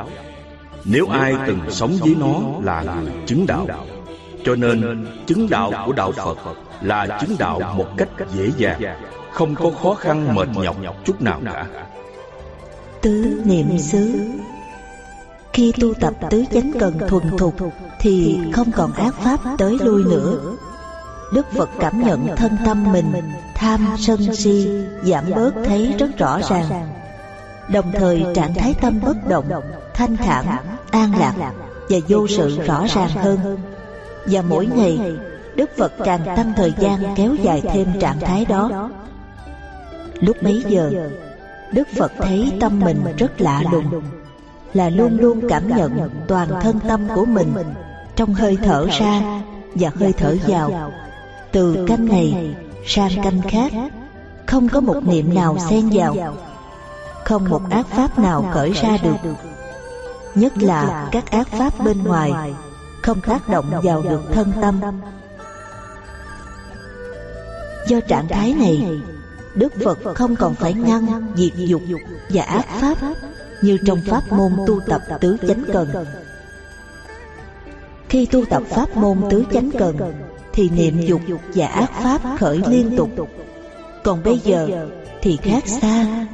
nếu 0.84 1.06
ai 1.06 1.34
từng 1.46 1.60
sống 1.70 1.96
với 2.00 2.16
nó 2.18 2.40
là 2.62 2.82
người 2.82 3.12
chứng 3.26 3.46
đạo 3.46 3.66
Cho 4.44 4.56
nên 4.56 5.06
chứng 5.26 5.50
đạo 5.50 5.72
của 5.86 5.92
đạo 5.92 6.12
Phật 6.12 6.38
Là 6.82 7.18
chứng 7.20 7.36
đạo 7.38 7.74
một 7.76 7.86
cách 7.96 8.08
dễ 8.34 8.50
dàng 8.56 8.80
không 9.36 9.54
có 9.54 9.70
khó 9.82 9.94
khăn 9.94 10.34
mệt 10.34 10.48
nhọc 10.80 10.96
chút 11.04 11.22
nào 11.22 11.40
cả. 11.44 11.66
Tứ 13.00 13.42
niệm 13.44 13.78
xứ. 13.78 14.18
Khi 15.52 15.72
tu 15.80 15.94
tập 15.94 16.14
tứ 16.30 16.44
chánh 16.52 16.72
cần 16.80 16.98
thuần 17.08 17.36
thục 17.38 17.54
Thì 18.00 18.38
không 18.52 18.72
còn 18.72 18.92
ác 18.92 19.14
pháp 19.14 19.40
tới 19.58 19.76
lui 19.80 20.04
nữa. 20.04 20.56
Đức 21.32 21.46
Phật 21.52 21.70
cảm 21.80 22.02
nhận 22.02 22.36
thân 22.36 22.56
tâm 22.66 22.92
mình, 22.92 23.12
Tham 23.54 23.86
sân 23.98 24.34
si, 24.34 24.68
Giảm 25.04 25.24
bớt 25.34 25.52
thấy 25.64 25.94
rất 25.98 26.18
rõ 26.18 26.40
ràng. 26.50 26.88
Đồng 27.68 27.92
thời 27.92 28.24
trạng 28.34 28.54
thái 28.54 28.74
tâm 28.80 29.00
bất 29.04 29.28
động, 29.28 29.50
Thanh 29.94 30.16
thản, 30.16 30.46
an 30.90 31.12
lạc 31.18 31.34
và 31.88 31.98
vô 32.08 32.26
sự 32.26 32.60
rõ 32.66 32.86
ràng 32.94 33.10
hơn. 33.10 33.58
Và 34.26 34.42
mỗi 34.42 34.66
ngày, 34.66 35.00
đức 35.54 35.70
phật 35.78 35.92
càng 36.04 36.26
tăng 36.36 36.52
thời 36.56 36.72
gian 36.78 37.14
kéo 37.16 37.34
dài 37.34 37.62
thêm 37.72 38.00
trạng 38.00 38.20
thái 38.20 38.44
đó 38.44 38.90
lúc 40.20 40.42
bấy 40.42 40.64
giờ, 40.68 41.10
đức 41.72 41.88
phật 41.96 42.12
thấy 42.18 42.52
tâm 42.60 42.80
mình 42.80 43.04
rất 43.18 43.40
lạ 43.40 43.62
lùng, 43.72 44.02
là 44.74 44.88
luôn 44.88 45.18
luôn 45.20 45.40
cảm 45.48 45.68
nhận 45.76 46.10
toàn 46.28 46.48
thân 46.62 46.80
tâm 46.88 47.08
của 47.14 47.24
mình 47.24 47.54
trong 48.16 48.34
hơi 48.34 48.58
thở 48.62 48.86
ra 49.00 49.42
và 49.74 49.90
hơi 49.94 50.12
thở 50.12 50.36
vào. 50.46 50.92
Từ 51.52 51.86
canh 51.88 52.06
này 52.06 52.54
sang 52.86 53.10
canh 53.22 53.42
khác, 53.42 53.72
không 54.46 54.68
có 54.68 54.80
một 54.80 54.96
niệm 55.06 55.34
nào 55.34 55.56
xen 55.70 55.88
vào, 55.92 56.36
không 57.24 57.48
một 57.48 57.62
ác 57.70 57.86
pháp 57.86 58.18
nào 58.18 58.50
khởi 58.52 58.72
ra 58.72 58.98
được. 59.02 59.32
Nhất 60.34 60.52
là 60.58 61.08
các 61.12 61.30
ác 61.30 61.48
pháp 61.48 61.84
bên 61.84 62.04
ngoài 62.04 62.32
không 63.02 63.20
tác 63.20 63.48
động 63.48 63.66
vào 63.82 64.02
được 64.02 64.22
thân 64.32 64.52
tâm. 64.60 64.80
Do 67.86 68.00
trạng 68.00 68.28
thái 68.28 68.54
này 68.54 69.00
Đức 69.56 69.72
Phật 69.84 69.98
không 70.14 70.36
còn 70.36 70.54
phải 70.54 70.74
ngăn 70.74 71.32
diệt 71.36 71.52
dục 71.56 71.82
và 72.28 72.42
ác 72.42 72.66
pháp 72.80 72.96
như 73.62 73.78
trong 73.86 74.00
pháp 74.06 74.32
môn 74.32 74.52
tu 74.66 74.80
tập 74.80 75.02
tứ 75.20 75.36
chánh 75.48 75.64
cần. 75.72 75.88
Khi 78.08 78.26
tu 78.26 78.44
tập 78.44 78.62
pháp 78.68 78.96
môn 78.96 79.18
tứ 79.30 79.44
chánh 79.52 79.70
cần 79.78 79.96
thì 80.52 80.68
niệm 80.68 81.00
dục 81.00 81.20
và 81.54 81.66
ác 81.66 81.90
pháp 82.02 82.20
khởi 82.38 82.60
liên 82.68 82.96
tục. 82.96 83.10
Còn 84.04 84.22
bây 84.22 84.38
giờ 84.38 84.88
thì 85.22 85.36
khác 85.36 85.68
xa. 85.68 86.26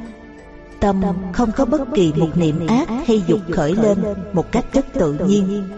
Tâm 0.79 1.01
không 1.33 1.51
có 1.51 1.65
bất 1.65 1.81
kỳ 1.95 2.13
một 2.13 2.29
niệm 2.35 2.67
ác 2.67 2.89
hay 3.07 3.23
dục 3.27 3.39
khởi 3.51 3.75
lên 3.75 3.97
một 4.33 4.51
cách 4.51 4.65
rất 4.73 4.85
tự 4.93 5.13
nhiên, 5.13 5.69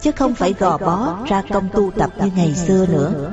chứ 0.00 0.10
không 0.12 0.34
phải 0.34 0.54
gò 0.58 0.78
bó 0.78 1.18
ra 1.26 1.42
công 1.52 1.68
tu 1.72 1.90
tập 1.90 2.10
như 2.20 2.30
ngày 2.36 2.54
xưa 2.54 2.86
nữa 2.86 3.32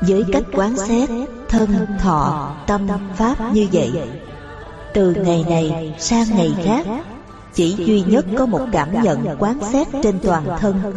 với 0.00 0.24
cách 0.32 0.42
quán 0.52 0.76
xét 0.76 1.10
thân 1.48 1.86
thọ 1.98 2.52
tâm 2.66 2.88
pháp 3.16 3.52
như 3.52 3.66
vậy. 3.72 3.90
từ 4.94 5.14
ngày 5.14 5.44
này 5.48 5.94
sang 5.98 6.26
ngày 6.36 6.54
khác 6.64 6.86
chỉ 7.54 7.74
duy 7.78 8.02
nhất 8.02 8.26
có 8.38 8.46
một 8.46 8.60
cảm 8.72 9.02
nhận 9.02 9.26
quán 9.38 9.58
xét 9.72 9.88
trên 10.02 10.18
toàn 10.22 10.44
thân. 10.60 10.94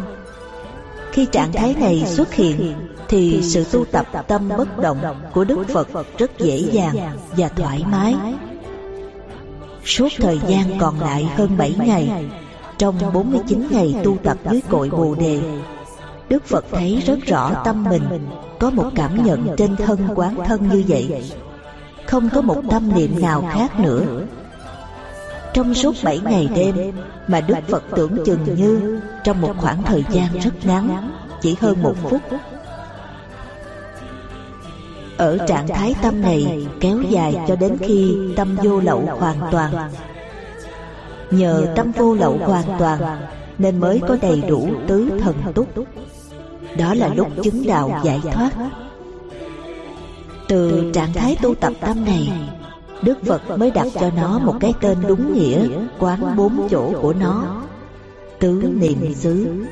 khi 1.12 1.26
trạng 1.26 1.54
thái 1.54 1.76
này 1.80 2.04
xuất 2.08 2.34
hiện 2.34 2.74
thì 3.08 3.42
sự 3.44 3.66
tu 3.72 3.86
tập 3.86 4.08
tâm 4.28 4.50
bất 4.58 4.78
động 4.78 5.22
của 5.34 5.44
đức 5.44 5.64
phật 5.70 5.88
rất 6.18 6.40
dễ 6.40 6.58
dàng 6.58 6.96
và 7.38 7.48
thoải 7.48 7.84
mái. 7.92 8.16
suốt 9.86 10.10
thời 10.18 10.40
gian 10.48 10.80
còn 10.80 11.00
lại 11.00 11.28
hơn 11.38 11.58
7 11.58 11.76
ngày 11.78 12.26
trong 12.78 13.14
49 13.14 13.68
ngày 13.72 13.96
tu 14.04 14.18
tập 14.24 14.38
dưới 14.52 14.62
cội 14.70 14.90
bồ 14.90 15.16
đề 15.16 15.40
Đức 16.34 16.46
Phật 16.46 16.66
thấy 16.72 17.04
rất 17.06 17.20
rõ 17.26 17.62
tâm 17.66 17.84
mình, 17.84 18.04
có 18.60 18.70
một 18.70 18.90
cảm 18.96 19.24
nhận 19.26 19.48
trên 19.58 19.76
thân 19.76 20.08
quán 20.16 20.36
thân 20.46 20.70
như 20.70 20.84
vậy. 20.88 21.32
Không 22.06 22.30
có 22.30 22.42
một 22.42 22.62
tâm 22.70 22.94
niệm 22.96 23.22
nào 23.22 23.50
khác 23.54 23.80
nữa. 23.80 24.02
Trong 25.54 25.74
suốt 25.74 25.96
bảy 26.04 26.20
ngày 26.20 26.50
đêm 26.56 26.92
Mà 27.28 27.42
Đức 27.42 27.56
Phật 27.68 27.84
tưởng 27.96 28.18
chừng 28.26 28.56
như 28.56 29.02
Trong 29.24 29.42
một 29.42 29.54
khoảng 29.58 29.84
thời 29.84 30.04
gian 30.10 30.40
rất 30.40 30.66
ngắn, 30.66 31.12
Chỉ 31.42 31.56
hơn 31.62 31.82
một 31.82 31.96
phút. 32.04 32.22
Ở 35.18 35.38
trạng 35.48 35.68
thái 35.68 35.96
tâm 36.02 36.22
này 36.22 36.68
kéo 36.80 37.02
dài 37.02 37.36
cho 37.48 37.56
đến 37.56 37.78
khi 37.80 38.16
tâm 38.36 38.56
vô 38.64 38.80
lậu 38.80 39.02
hoàn 39.20 39.38
toàn. 39.52 39.74
Nhờ 41.32 41.66
tâm 41.76 41.92
vô 41.92 42.14
lậu 42.14 42.38
hoàn 42.38 42.66
toàn, 42.80 43.02
Nên 43.58 43.80
mới 43.80 44.02
có 44.08 44.18
đầy 44.22 44.42
đủ 44.42 44.70
tứ 44.88 45.20
thần 45.24 45.36
túc 45.54 45.68
đó 46.78 46.94
là 46.94 47.08
lúc 47.08 47.28
chứng 47.44 47.68
đạo 47.68 48.02
giải 48.04 48.22
thoát. 48.32 48.52
từ 50.48 50.92
trạng 50.94 51.14
thái 51.14 51.38
tu 51.42 51.56
tập 51.56 51.74
tâm 51.82 52.06
này 52.06 52.32
đức 53.02 53.18
phật 53.26 53.58
mới 53.58 53.72
đặt 53.72 53.88
cho 54.00 54.10
nó 54.16 54.40
một 54.40 54.56
cái 54.60 54.74
tên 54.82 54.98
đúng 55.08 55.34
nghĩa 55.34 55.68
quán 56.00 56.36
bốn 56.36 56.68
chỗ 56.72 56.94
của 57.02 57.14
nó. 57.14 57.62
tứ 58.40 58.74
niệm 58.76 59.14
xứ. 59.14 59.66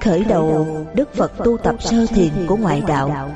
khởi 0.00 0.24
đầu 0.24 0.66
đức 0.94 1.14
phật 1.14 1.32
tu 1.44 1.56
tập 1.56 1.74
sơ 1.80 2.06
thiền 2.06 2.32
của 2.46 2.56
ngoại 2.56 2.82
đạo. 2.86 3.30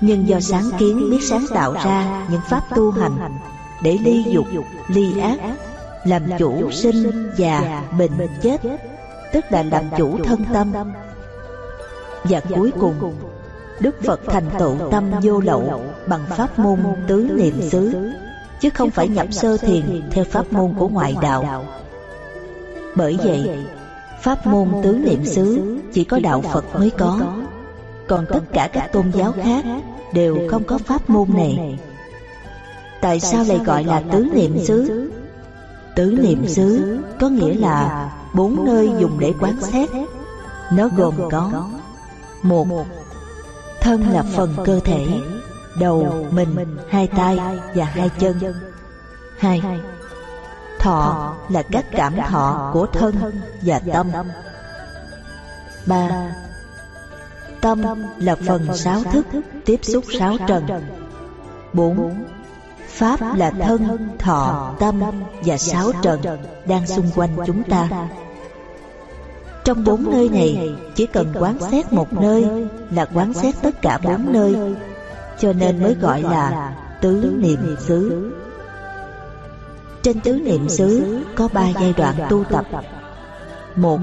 nhưng 0.00 0.28
do 0.28 0.40
sáng 0.40 0.70
kiến 0.78 1.10
biết 1.10 1.22
sáng 1.22 1.46
tạo 1.54 1.72
ra 1.72 2.26
những 2.30 2.40
pháp 2.48 2.62
tu 2.76 2.90
hành 2.90 3.38
để 3.82 3.98
ly 4.02 4.24
dục 4.32 4.46
ly 4.88 5.20
ác 5.20 5.38
làm 6.04 6.22
chủ 6.38 6.70
sinh 6.70 7.30
già 7.36 7.82
bệnh 7.98 8.28
chết. 8.42 8.60
tức 9.32 9.44
là 9.50 9.62
làm 9.62 9.84
chủ 9.98 10.18
thân 10.24 10.44
tâm 10.52 10.72
và 12.28 12.40
cuối 12.54 12.72
cùng 12.80 13.14
Đức 13.80 14.02
Phật 14.02 14.20
thành 14.26 14.50
tựu 14.58 14.76
tâm 14.90 15.10
vô 15.22 15.40
lậu 15.40 15.82
bằng 16.06 16.24
pháp 16.28 16.58
môn 16.58 16.78
tứ 17.06 17.28
niệm 17.34 17.62
xứ 17.70 18.12
chứ 18.60 18.70
không 18.70 18.90
phải 18.90 19.08
nhập 19.08 19.26
sơ 19.30 19.56
thiền 19.56 20.02
theo 20.10 20.24
pháp 20.24 20.52
môn 20.52 20.74
của 20.78 20.88
ngoại 20.88 21.16
đạo. 21.22 21.64
Bởi 22.96 23.18
vậy, 23.24 23.50
pháp 24.22 24.46
môn 24.46 24.68
tứ 24.82 24.92
niệm 24.92 25.24
xứ 25.24 25.78
chỉ 25.92 26.04
có 26.04 26.18
đạo 26.18 26.42
Phật 26.52 26.64
mới 26.78 26.90
có, 26.90 27.20
còn 28.08 28.26
tất 28.28 28.42
cả 28.52 28.68
các 28.72 28.92
tôn 28.92 29.12
giáo 29.12 29.32
khác 29.42 29.64
đều 30.14 30.38
không 30.50 30.64
có 30.64 30.78
pháp 30.78 31.10
môn 31.10 31.28
này. 31.34 31.78
Tại 33.00 33.20
sao 33.20 33.44
lại 33.48 33.58
gọi 33.64 33.84
là 33.84 34.02
tứ 34.12 34.26
niệm 34.32 34.58
xứ? 34.64 35.10
Tứ 35.96 36.18
niệm 36.22 36.46
xứ 36.48 36.98
có 37.20 37.28
nghĩa 37.28 37.54
là 37.54 38.10
bốn 38.34 38.64
nơi 38.64 38.90
dùng 39.00 39.18
để 39.18 39.32
quán 39.40 39.60
xét. 39.60 39.90
Nó 40.72 40.88
gồm 40.96 41.14
có 41.30 41.68
một 42.42 42.86
Thân 43.80 44.12
là 44.12 44.22
phần 44.22 44.54
cơ 44.64 44.80
thể 44.84 45.06
Đầu, 45.80 46.26
mình, 46.30 46.76
hai 46.88 47.06
tay 47.06 47.38
và 47.74 47.84
hai 47.84 48.10
chân. 48.18 48.54
Hai 49.38 49.62
Thọ 50.78 51.34
là 51.48 51.62
các 51.62 51.84
cảm 51.90 52.16
thọ 52.28 52.70
của 52.72 52.86
thân 52.86 53.40
và 53.62 53.80
tâm. 53.92 54.10
Ba 55.86 56.08
Tâm 57.60 57.82
là 58.18 58.36
phần 58.46 58.76
sáu 58.76 59.02
thức 59.12 59.26
tiếp 59.64 59.80
xúc 59.82 60.04
sáu 60.18 60.36
trần. 60.46 60.66
Bốn 61.72 62.24
Pháp 62.88 63.20
là 63.36 63.50
thân, 63.50 64.08
thọ, 64.18 64.74
tâm 64.78 65.00
và 65.44 65.58
sáu 65.58 65.92
trần 66.02 66.20
đang 66.66 66.86
xung 66.86 67.10
quanh 67.14 67.36
chúng 67.46 67.62
ta 67.62 67.88
trong 69.68 69.84
bốn 69.84 70.10
nơi 70.10 70.28
này 70.28 70.76
Chỉ 70.94 71.06
cần 71.06 71.32
quán 71.34 71.58
xét 71.70 71.92
một 71.92 72.12
nơi 72.12 72.46
Là 72.90 73.04
quán 73.04 73.32
xét 73.32 73.54
tất 73.62 73.82
cả 73.82 73.98
bốn 74.04 74.32
nơi. 74.32 74.56
Cho 75.38 75.52
nên 75.52 75.82
mới 75.82 75.94
gọi 75.94 76.22
là 76.22 76.74
Tứ 77.00 77.34
niệm 77.38 77.76
xứ. 77.78 78.32
Trên 80.02 80.20
tứ 80.20 80.32
niệm 80.32 80.68
xứ 80.68 81.20
Có 81.34 81.48
ba 81.52 81.68
giai 81.74 81.94
đoạn 81.96 82.14
tu 82.30 82.44
tập. 82.44 82.66
Một 83.76 84.00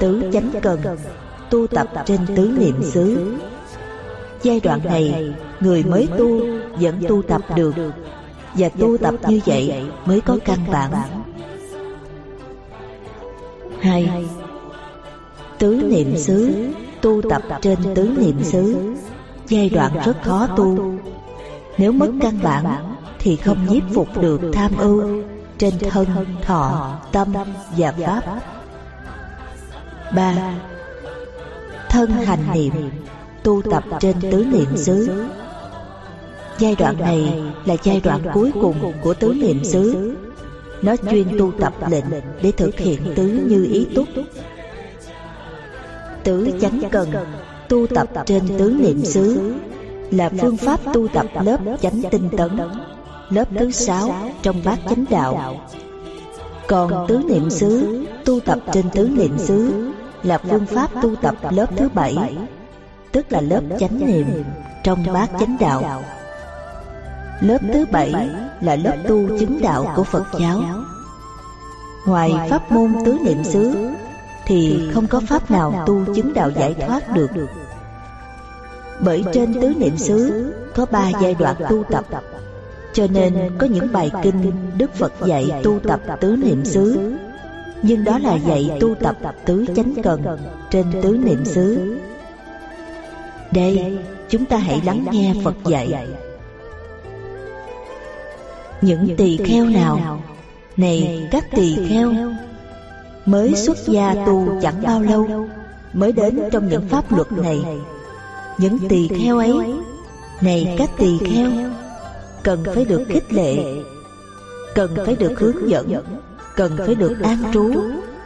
Tứ 0.00 0.30
chánh 0.32 0.50
cần 0.62 0.80
Tu 1.50 1.66
tập 1.66 1.88
trên 2.06 2.20
tứ 2.36 2.52
niệm 2.58 2.82
xứ. 2.82 3.34
Giai 4.42 4.60
đoạn 4.60 4.80
này 4.84 5.34
Người 5.60 5.84
mới 5.84 6.08
tu 6.18 6.40
Vẫn 6.80 7.00
tu 7.08 7.22
tập 7.22 7.42
được. 7.56 7.74
Và 8.54 8.68
tu 8.68 8.98
tập 8.98 9.14
như 9.28 9.40
vậy 9.46 9.82
Mới 10.06 10.20
có 10.20 10.38
căn 10.44 10.58
bản. 10.72 10.90
Hai 13.80 14.26
Tứ 15.58 15.74
niệm 15.74 16.16
xứ 16.16 16.68
Tu 17.02 17.22
tập 17.30 17.42
trên 17.62 17.78
tứ 17.94 18.10
niệm 18.18 18.44
xứ. 18.44 18.94
Giai 19.48 19.70
đoạn 19.70 19.92
rất 20.04 20.22
khó 20.22 20.46
tu. 20.56 20.94
Nếu 21.78 21.92
mất 21.92 22.10
căn 22.20 22.38
bản 22.42 22.96
Thì 23.18 23.36
không 23.36 23.66
nhiếp 23.66 23.82
phục 23.94 24.22
được 24.22 24.40
tham 24.52 24.76
ưu 24.78 25.22
Trên 25.58 25.74
thân, 25.78 26.06
thọ, 26.42 26.96
tâm 27.12 27.32
và 27.76 27.92
pháp. 27.92 28.22
Ba 30.14 30.54
Thân 31.88 32.10
hành 32.10 32.52
niệm 32.54 32.72
Tu 33.42 33.62
tập 33.62 33.84
trên 34.00 34.16
tứ 34.20 34.44
niệm 34.52 34.76
xứ. 34.76 35.26
Giai 36.58 36.76
đoạn 36.78 37.00
này 37.00 37.42
là 37.64 37.76
giai 37.82 38.00
đoạn 38.00 38.20
cuối 38.34 38.50
cùng 38.60 38.92
của 39.02 39.14
tứ 39.14 39.34
niệm 39.34 39.64
xứ. 39.64 40.14
Nó 40.82 40.96
chuyên 41.10 41.38
tu 41.38 41.52
tập 41.60 41.72
lệnh 41.90 42.04
để 42.42 42.52
thực 42.52 42.78
hiện 42.78 43.00
tứ 43.16 43.26
như 43.48 43.64
ý 43.64 43.86
túc 43.94 44.08
tứ 46.28 46.50
chánh 46.60 46.80
cần, 46.90 47.12
tu 47.68 47.86
tập 47.86 48.08
trên 48.26 48.58
tứ 48.58 48.76
niệm 48.80 49.04
xứ, 49.04 49.54
là 50.10 50.30
phương 50.40 50.56
pháp 50.56 50.80
tu 50.92 51.08
tập 51.08 51.26
lớp 51.42 51.56
chánh 51.80 52.02
tinh 52.10 52.28
tấn, 52.36 52.58
lớp 53.30 53.44
thứ 53.58 53.70
sáu 53.70 54.14
trong 54.42 54.56
bát 54.64 54.78
chánh 54.90 55.04
đạo. 55.10 55.60
Còn 56.66 57.06
tứ 57.08 57.20
niệm 57.28 57.50
xứ, 57.50 58.04
tu 58.24 58.40
tập 58.40 58.58
trên 58.72 58.90
tứ 58.90 59.08
niệm 59.08 59.38
xứ, 59.38 59.90
là 60.22 60.38
phương 60.38 60.66
pháp 60.66 60.90
tu 61.02 61.16
tập 61.16 61.34
lớp 61.50 61.66
thứ 61.76 61.88
bảy, 61.94 62.36
tức 63.12 63.32
là 63.32 63.40
lớp 63.40 63.62
chánh 63.78 64.06
niệm 64.06 64.26
trong 64.84 65.04
bát 65.12 65.30
chánh 65.40 65.56
đạo. 65.60 66.02
Lớp 67.40 67.58
thứ 67.72 67.84
bảy 67.92 68.12
là 68.60 68.76
lớp 68.76 68.96
tu 69.08 69.38
chứng 69.38 69.60
đạo 69.62 69.92
của 69.96 70.04
phật 70.04 70.24
giáo. 70.40 70.62
Ngoài 72.06 72.32
pháp 72.50 72.72
môn 72.72 72.94
tứ 73.04 73.18
niệm 73.24 73.44
xứ 73.44 73.90
thì 74.48 74.90
không 74.92 75.06
có 75.06 75.20
pháp 75.20 75.50
nào 75.50 75.84
tu 75.86 76.14
chứng 76.14 76.34
đạo 76.34 76.50
giải 76.50 76.74
thoát 76.74 77.12
được. 77.14 77.30
bởi 79.00 79.24
trên 79.32 79.54
tứ 79.60 79.74
niệm 79.78 79.98
xứ 79.98 80.52
có 80.74 80.86
ba 80.86 81.10
giai 81.22 81.34
đoạn 81.38 81.56
tu 81.70 81.84
tập. 81.90 82.04
cho 82.92 83.06
nên 83.10 83.34
có 83.58 83.66
những 83.66 83.92
bài 83.92 84.10
kinh 84.22 84.52
đức 84.78 84.94
phật 84.94 85.12
dạy 85.26 85.60
tu 85.62 85.78
tập 85.78 86.00
tứ 86.20 86.36
niệm 86.36 86.64
xứ. 86.64 87.12
nhưng 87.82 88.04
đó 88.04 88.18
là 88.18 88.34
dạy 88.34 88.70
tu 88.80 88.94
tập 88.94 89.16
tứ 89.44 89.66
chánh 89.76 89.94
cần 90.02 90.38
trên 90.70 90.86
tứ 91.02 91.18
niệm 91.24 91.44
xứ. 91.44 91.96
đây 93.50 93.98
chúng 94.28 94.44
ta 94.44 94.56
hãy 94.56 94.80
lắng 94.84 95.06
nghe 95.10 95.34
phật 95.44 95.56
dạy. 95.64 96.06
những 98.80 99.16
tỳ 99.16 99.36
kheo 99.36 99.64
nào? 99.64 100.22
này 100.76 101.28
các 101.30 101.44
tỳ 101.50 101.76
kheo 101.88 102.12
mới 103.28 103.54
xuất 103.54 103.76
gia 103.86 104.14
tu 104.26 104.60
chẳng 104.62 104.82
bao 104.82 105.02
lâu 105.02 105.48
mới 105.92 106.12
đến 106.12 106.40
trong 106.52 106.68
những 106.68 106.88
pháp 106.88 107.12
luật 107.12 107.32
này. 107.32 107.64
những 108.58 108.78
tỳ 108.88 109.08
kheo 109.08 109.38
ấy 109.38 109.54
này 110.40 110.74
các 110.78 110.90
tỳ 110.98 111.18
kheo 111.18 111.50
cần 112.42 112.64
phải 112.74 112.84
được 112.84 113.02
khích 113.08 113.32
lệ 113.32 113.56
cần 114.74 114.96
phải 115.06 115.16
được 115.16 115.40
hướng 115.40 115.70
dẫn 115.70 116.04
cần 116.56 116.76
phải 116.78 116.94
được 116.94 117.20
an 117.22 117.38
trú 117.52 117.74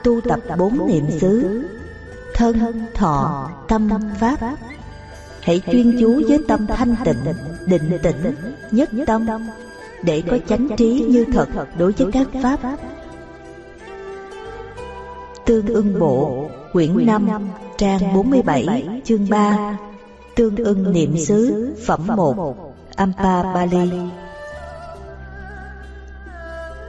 tu 0.04 0.20
tập 0.20 0.40
bốn 0.58 0.86
niệm 0.86 1.04
xứ 1.20 1.62
thân 2.34 2.56
thọ 2.94 3.50
tâm 3.68 3.88
pháp. 4.20 4.38
hãy 5.40 5.60
chuyên 5.72 5.96
chú 6.00 6.22
với 6.28 6.38
tâm 6.48 6.66
thanh 6.66 6.94
tịnh 7.04 7.34
định 7.66 7.98
tĩnh 8.02 8.34
nhất 8.70 8.90
tâm 9.06 9.26
để 10.02 10.22
có 10.30 10.38
chánh 10.48 10.68
trí 10.76 11.04
như 11.08 11.24
thật 11.32 11.48
đối 11.78 11.92
với 11.92 12.12
các 12.12 12.28
pháp 12.42 12.58
tương 15.46 15.66
ưng 15.66 15.98
bộ, 15.98 16.48
quyển 16.72 17.07
5 17.07 17.28
trang 17.78 18.14
47 18.14 19.00
chương 19.05 19.28
3 19.31 19.78
tương 20.37 20.57
ưng 20.57 20.92
niệm 20.92 21.16
xứ, 21.16 21.72
phẩm 21.87 22.00
1 22.16 22.57
Ampa, 22.96 23.42
Bali. 23.42 23.90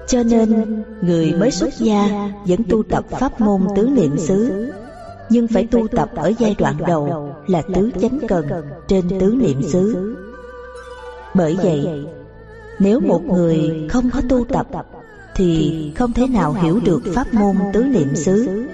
Cho 0.07 0.23
nên, 0.23 0.83
người 1.01 1.33
mới 1.33 1.51
xuất 1.51 1.73
gia 1.77 2.29
vẫn 2.45 2.59
tu 2.69 2.83
tập 2.83 3.05
pháp 3.09 3.41
môn 3.41 3.61
tứ 3.75 3.87
niệm 3.87 4.17
xứ, 4.17 4.71
nhưng 5.29 5.47
phải 5.47 5.67
tu 5.71 5.87
tập 5.87 6.09
ở 6.15 6.31
giai 6.39 6.55
đoạn 6.59 6.75
đầu 6.87 7.29
là 7.47 7.61
tứ 7.73 7.91
chánh 8.01 8.19
cần 8.27 8.45
trên 8.87 9.19
tứ 9.19 9.35
niệm 9.39 9.63
xứ. 9.63 10.15
Bởi 11.33 11.57
vậy, 11.63 12.05
nếu 12.79 12.99
một 12.99 13.21
người 13.23 13.87
không 13.91 14.09
có 14.13 14.21
tu 14.29 14.45
tập 14.45 14.67
thì 15.35 15.73
không 15.95 16.13
thể 16.13 16.27
nào 16.27 16.53
hiểu 16.53 16.79
được 16.79 17.01
pháp 17.15 17.33
môn 17.33 17.55
tứ 17.73 17.83
niệm 17.83 18.15
xứ 18.15 18.67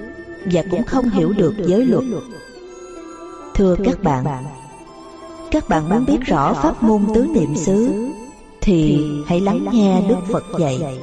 và 0.45 0.63
cũng 0.72 0.84
không 0.84 1.10
hiểu 1.10 1.34
được 1.34 1.54
giới 1.58 1.86
luật. 1.86 2.04
Thưa 3.54 3.76
các 3.86 4.04
bạn 4.04 4.26
các 5.52 5.69
bạn 5.69 5.89
muốn 5.89 6.06
biết 6.06 6.19
rõ 6.26 6.54
pháp 6.54 6.84
môn 6.84 7.06
tứ 7.13 7.28
niệm 7.34 7.56
xứ 7.56 7.91
thì 8.62 9.06
hãy 9.28 9.41
lắng 9.41 9.65
nghe 9.72 10.02
đức 10.10 10.15
phật 10.32 10.43
dạy. 10.60 11.00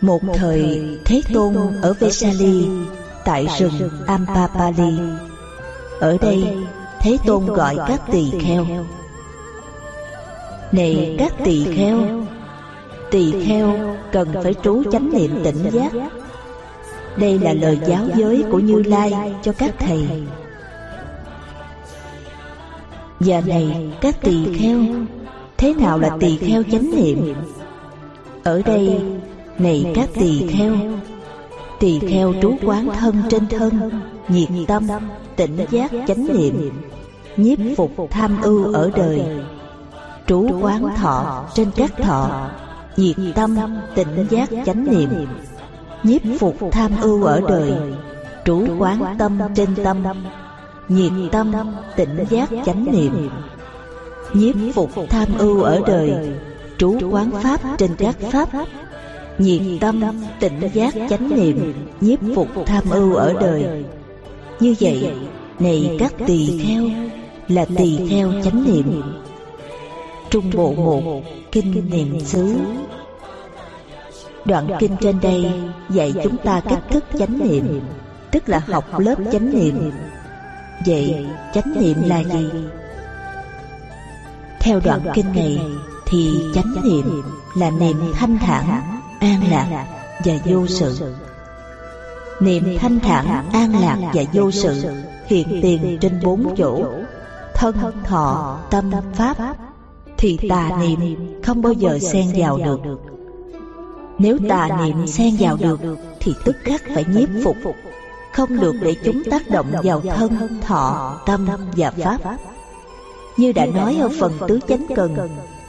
Một 0.00 0.20
thời 0.34 0.82
thế 1.04 1.22
tôn 1.34 1.56
ở 1.82 1.92
vesali, 1.92 2.68
tại 3.24 3.46
rừng 3.58 3.90
ampapali. 4.06 4.98
Ở 6.00 6.16
đây, 6.20 6.56
thế 7.00 7.16
tôn 7.26 7.46
gọi 7.46 7.76
các 7.88 8.00
tỳ 8.12 8.30
kheo. 8.40 8.66
Này 10.72 11.16
các 11.18 11.32
tỳ 11.44 11.64
kheo 11.74 12.26
tỳ 13.10 13.46
kheo 13.46 13.96
cần 14.12 14.28
phải 14.42 14.54
trú 14.62 14.82
chánh 14.92 15.10
niệm 15.12 15.40
tỉnh 15.44 15.70
giác. 15.72 15.92
Đây 17.16 17.38
là 17.38 17.52
lời 17.52 17.78
giáo 17.86 18.04
giới 18.16 18.44
của 18.50 18.58
như 18.58 18.82
lai 18.82 19.34
cho 19.42 19.52
các 19.52 19.74
thầy. 19.78 20.08
Giờ 23.20 23.40
này, 23.46 23.90
các 24.00 24.20
tỳ 24.20 24.54
kheo, 24.54 24.78
thế 25.56 25.74
nào 25.74 25.98
là 25.98 26.16
tỳ 26.20 26.36
kheo 26.36 26.62
chánh 26.72 26.90
niệm? 26.96 27.34
Ở 28.44 28.62
đây, 28.62 29.00
này 29.58 29.92
các 29.94 30.08
tỳ 30.14 30.48
kheo 30.48 30.76
tỳ 31.80 31.98
kheo 31.98 32.34
trú 32.42 32.56
quán 32.62 32.88
thân 32.98 33.22
trên 33.30 33.46
thân, 33.48 33.90
nhiệt 34.28 34.48
tâm, 34.68 34.86
tỉnh 35.36 35.56
giác 35.70 35.90
chánh 36.06 36.26
niệm, 36.32 36.70
nhiếp 37.36 37.58
phục 37.76 37.90
tham 38.10 38.42
ưu 38.42 38.74
ở 38.74 38.90
đời, 38.96 39.22
trú 40.26 40.60
quán 40.60 40.88
thọ 40.96 41.44
trên 41.54 41.70
các 41.76 41.92
thọ 42.02 42.48
nhiệt 42.96 43.16
tâm, 43.34 43.56
tỉnh 43.94 44.26
giác 44.30 44.50
chánh 44.66 44.84
niệm. 44.84 45.26
Nhiếp 46.02 46.20
phục 46.40 46.56
tham 46.72 46.92
ưu 47.02 47.24
ở 47.24 47.40
đời, 47.48 47.72
trú 48.44 48.66
quán 48.78 49.16
tâm 49.18 49.38
trên 49.54 49.68
tâm. 49.84 50.04
Nhiệt 50.88 51.12
tâm, 51.32 51.52
tỉnh 51.96 52.24
giác 52.30 52.48
chánh 52.66 52.84
niệm. 52.92 53.30
Nhiếp 54.34 54.54
phục 54.74 54.90
tham 55.10 55.28
ưu 55.38 55.62
ở 55.62 55.80
đời, 55.86 56.10
trú 56.78 56.98
quán 57.10 57.30
pháp 57.42 57.60
trên 57.78 57.90
các 57.98 58.16
pháp. 58.32 58.48
Nhiệt 59.38 59.62
tâm, 59.80 60.00
tỉnh 60.40 60.60
giác 60.74 60.94
chánh 61.10 61.28
niệm, 61.28 61.74
nhiếp 62.00 62.18
phục 62.34 62.48
tham 62.66 62.84
ưu 62.90 63.14
ở 63.14 63.34
đời. 63.40 63.84
Như 64.60 64.74
vậy, 64.80 65.12
này 65.58 65.96
các 65.98 66.14
tỳ 66.26 66.58
kheo 66.58 66.84
là 67.48 67.64
tỳ 67.76 68.08
kheo 68.10 68.32
chánh 68.44 68.64
niệm 68.64 69.02
trung 70.30 70.50
bộ 70.54 70.72
một 70.72 71.22
kinh 71.52 71.90
niệm 71.90 72.20
xứ. 72.20 72.56
Đoạn 74.44 74.68
kinh 74.78 74.96
trên 75.00 75.20
đây 75.20 75.52
dạy 75.90 76.14
chúng 76.22 76.36
ta 76.36 76.60
cách 76.60 76.82
thức 76.90 77.04
chánh 77.18 77.38
niệm 77.38 77.80
tức 78.30 78.48
là 78.48 78.62
học 78.66 78.98
lớp 78.98 79.14
chánh 79.32 79.50
niệm. 79.50 79.92
vậy 80.86 81.26
chánh 81.54 81.74
niệm 81.80 82.02
là 82.02 82.22
gì? 82.22 82.50
theo 84.60 84.80
đoạn 84.84 85.00
kinh 85.14 85.32
này 85.32 85.60
thì 86.06 86.30
chánh 86.54 86.74
niệm 86.84 87.22
là 87.56 87.70
niệm 87.70 88.12
thanh 88.14 88.38
thản 88.38 88.82
an 89.20 89.40
lạc 89.50 89.86
và 90.24 90.34
vô 90.44 90.66
sự. 90.66 91.14
niệm 92.40 92.76
thanh 92.78 93.00
thản 93.00 93.50
an 93.52 93.80
lạc 93.80 93.98
và 94.14 94.22
vô 94.32 94.50
sự 94.50 94.94
hiện 95.26 95.60
tiền 95.62 95.98
trên 96.00 96.20
bốn 96.22 96.54
chỗ. 96.56 96.84
thân 97.54 97.74
thọ 98.04 98.58
tâm 98.70 98.90
pháp 99.14 99.56
thì 100.18 100.38
tà 100.48 100.70
niệm 100.80 101.16
không 101.42 101.62
bao 101.62 101.72
giờ 101.72 101.98
xen 101.98 102.26
vào 102.36 102.58
được. 102.64 102.80
nếu 104.18 104.38
tà 104.48 104.68
niệm 104.84 105.06
xen 105.06 105.36
vào 105.38 105.56
được 105.56 105.80
thì 106.20 106.34
tức 106.44 106.56
khắc 106.64 106.82
phải 106.94 107.04
nhiếp 107.14 107.28
phục. 107.44 107.56
không 108.32 108.60
được 108.60 108.74
để 108.80 108.94
chúng 109.04 109.22
tác 109.30 109.50
động 109.50 109.66
vào 109.82 110.00
thân 110.16 110.60
thọ 110.60 111.16
tâm 111.26 111.46
và 111.76 111.90
pháp. 111.90 112.18
như 113.36 113.52
đã 113.52 113.66
nói 113.66 113.96
ở 114.00 114.08
phần 114.20 114.32
tứ 114.48 114.60
chánh 114.68 114.86
cần 114.96 115.16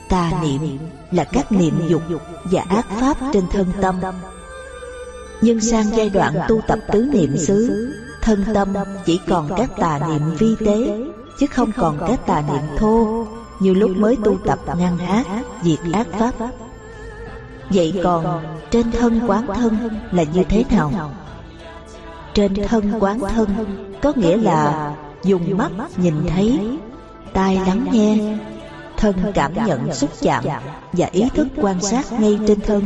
tà 0.09 0.31
niệm 0.41 0.77
là 1.11 1.23
các 1.23 1.51
niệm 1.51 1.87
dục 1.89 2.01
và 2.51 2.61
ác 2.69 2.85
pháp 2.99 3.17
trên 3.33 3.43
thân 3.51 3.67
tâm. 3.81 3.95
nhưng 5.41 5.61
sang 5.61 5.85
giai 5.97 6.09
đoạn 6.09 6.33
tu 6.47 6.61
tập 6.67 6.79
tứ 6.91 7.09
niệm 7.13 7.37
xứ 7.37 7.91
thân 8.21 8.45
tâm 8.53 8.73
chỉ 9.05 9.19
còn 9.27 9.49
các 9.57 9.69
tà 9.77 9.99
niệm 10.09 10.21
vi 10.39 10.55
tế 10.65 11.07
chứ 11.39 11.47
không 11.47 11.71
còn 11.77 11.97
các 12.07 12.25
tà 12.25 12.41
niệm 12.41 12.77
thô 12.77 13.27
như 13.59 13.73
lúc 13.73 13.91
mới 13.97 14.17
tu 14.23 14.37
tập 14.45 14.59
ngăn 14.77 14.97
ác 14.97 15.25
diệt 15.63 15.79
ác 15.93 16.07
pháp. 16.19 16.33
vậy 17.69 17.93
còn 18.03 18.43
trên 18.71 18.91
thân 18.91 19.21
quán 19.27 19.47
thân 19.55 19.89
là 20.11 20.23
như 20.23 20.43
thế 20.43 20.63
nào? 20.71 21.11
trên 22.33 22.53
thân 22.67 22.93
quán 22.99 23.19
thân 23.19 23.49
có 24.01 24.13
nghĩa 24.15 24.37
là 24.37 24.93
dùng 25.23 25.57
mắt 25.57 25.71
nhìn 25.97 26.13
thấy 26.27 26.59
tai 27.33 27.55
lắng 27.55 27.85
nghe 27.91 28.37
thân 28.97 29.15
cảm 29.33 29.53
nhận 29.65 29.93
xúc 29.93 30.09
chạm 30.21 30.43
và 30.93 31.07
ý 31.11 31.23
thức 31.35 31.47
quan 31.55 31.81
sát 31.81 32.11
ngay 32.11 32.39
trên 32.47 32.61
thân. 32.61 32.83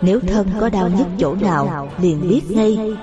nếu 0.00 0.20
thân 0.20 0.48
có 0.60 0.68
đau 0.68 0.88
nhức 0.88 1.06
chỗ 1.18 1.34
nào 1.34 1.88
liền 1.98 2.28
biết 2.28 2.42
ngay. 2.48 2.96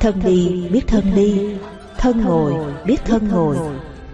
thân 0.00 0.20
đi 0.24 0.68
biết 0.72 0.86
thân 0.86 1.14
đi. 1.14 1.56
thân 1.98 2.24
ngồi 2.24 2.54
biết 2.86 3.04
thân 3.04 3.28
ngồi 3.28 3.56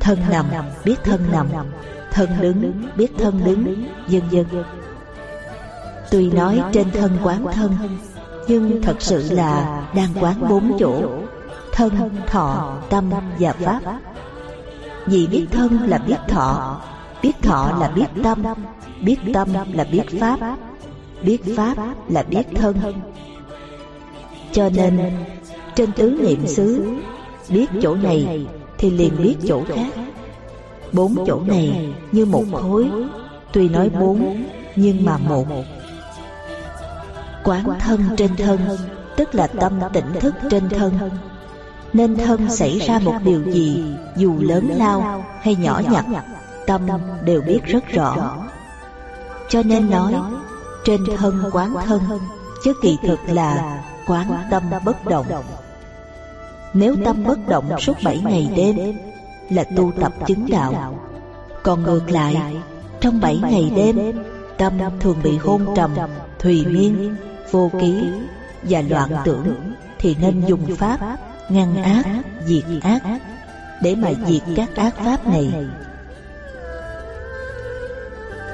thân 0.01 0.19
nằm 0.31 0.47
biết 0.85 0.97
thân 1.05 1.21
nằm, 1.33 1.47
thân 2.11 2.29
đứng 2.41 2.89
biết 2.97 3.13
thân 3.19 3.45
đứng 3.45 3.87
vân 4.09 4.23
vân 4.31 4.65
tuy 6.11 6.31
nói 6.31 6.63
trên 6.73 6.91
thân 6.91 7.19
quán 7.23 7.47
thân, 7.53 7.77
nhưng 8.49 8.83
thật 8.83 8.97
sự 8.99 9.31
là 9.31 9.83
đang 9.95 10.09
quán 10.21 10.49
bốn 10.49 10.77
chỗ, 10.79 11.03
thân, 11.73 12.11
thọ, 12.27 12.77
tâm 12.91 13.11
và 13.39 13.53
pháp. 13.53 13.81
Vì 15.07 15.27
biết 15.27 15.47
thân 15.51 15.79
là 15.89 15.99
biết 15.99 16.17
thọ 16.29 16.81
biết 17.23 17.43
thọ 17.43 17.79
là 17.81 17.89
biết 17.89 18.07
tâm 18.23 18.43
biết 19.01 19.17
tâm 19.35 19.49
là 19.73 19.85
biết 19.85 20.05
pháp 20.21 20.59
biết 21.23 21.57
pháp 21.57 21.77
là 22.09 22.23
biết 22.23 22.43
thân. 22.55 22.77
Cho 24.53 24.71
nên, 24.75 25.01
trên 25.75 25.93
tứ 25.93 26.19
niệm 26.23 26.47
xứ, 26.47 26.87
biết 27.49 27.67
chỗ 27.83 27.95
này 27.95 28.47
thì 28.81 28.91
liền 28.91 29.23
biết 29.23 29.37
chỗ 29.49 29.63
khác. 29.69 29.93
Bốn 30.93 31.15
chỗ 31.27 31.41
này 31.47 31.95
như 32.13 32.25
một 32.25 32.45
khối, 32.53 32.91
tuy 33.53 33.69
nói 33.69 33.91
bốn, 33.91 34.45
nhưng 34.77 35.05
mà 35.05 35.17
một. 35.17 35.47
Quán 37.45 37.65
thân 37.81 38.01
trên 38.17 38.37
thân, 38.37 38.61
tức 39.17 39.35
là 39.35 39.47
tâm 39.47 39.81
tỉnh 39.93 40.13
thức 40.21 40.35
trên 40.51 40.69
thân. 40.69 41.11
Nên 41.93 42.17
thân 42.17 42.51
xảy 42.51 42.79
ra 42.79 42.99
một 42.99 43.15
điều 43.25 43.43
gì, 43.43 43.85
dù 44.17 44.35
lớn 44.41 44.69
lao 44.77 45.25
hay 45.41 45.55
nhỏ 45.57 45.83
nhặt, 45.91 46.05
tâm 46.67 46.87
đều 47.25 47.41
biết 47.41 47.61
rất 47.65 47.89
rõ. 47.89 48.37
Cho 49.49 49.63
nên 49.63 49.91
nói, 49.91 50.15
trên 50.85 51.01
thân 51.17 51.43
quán 51.53 51.75
thân, 51.87 52.01
chứ 52.65 52.73
kỳ 52.83 52.99
thực 53.03 53.19
là 53.27 53.83
quán 54.07 54.43
tâm 54.51 54.63
bất 54.85 55.05
động 55.05 55.27
nếu 56.75 56.97
tâm 57.05 57.25
bất 57.25 57.49
động 57.49 57.81
suốt 57.81 57.97
bảy 58.05 58.21
ngày 58.25 58.51
đêm 58.57 58.99
là 59.51 59.65
tu 59.77 59.93
tập 60.01 60.13
chứng 60.27 60.47
đạo. 60.51 60.99
còn 61.63 61.83
ngược 61.83 62.11
lại 62.11 62.57
trong 63.01 63.21
bảy 63.21 63.39
ngày 63.43 63.73
đêm 63.77 64.23
tâm 64.59 64.79
thường 65.01 65.17
bị 65.23 65.37
hôn 65.37 65.67
trầm 65.77 65.91
thùy 66.39 66.67
miên 66.67 67.17
vô 67.51 67.71
ký 67.81 68.11
và 68.63 68.83
loạn 68.89 69.11
tưởng 69.25 69.55
thì 69.99 70.17
nên 70.21 70.47
dùng 70.47 70.77
pháp 70.77 71.19
ngăn 71.49 71.83
ác 71.83 72.05
diệt 72.47 72.65
ác 72.83 73.03
để 73.83 73.95
mà 73.95 74.11
diệt 74.27 74.43
các 74.57 74.77
ác 74.77 74.95
pháp 74.97 75.27
này. 75.27 75.53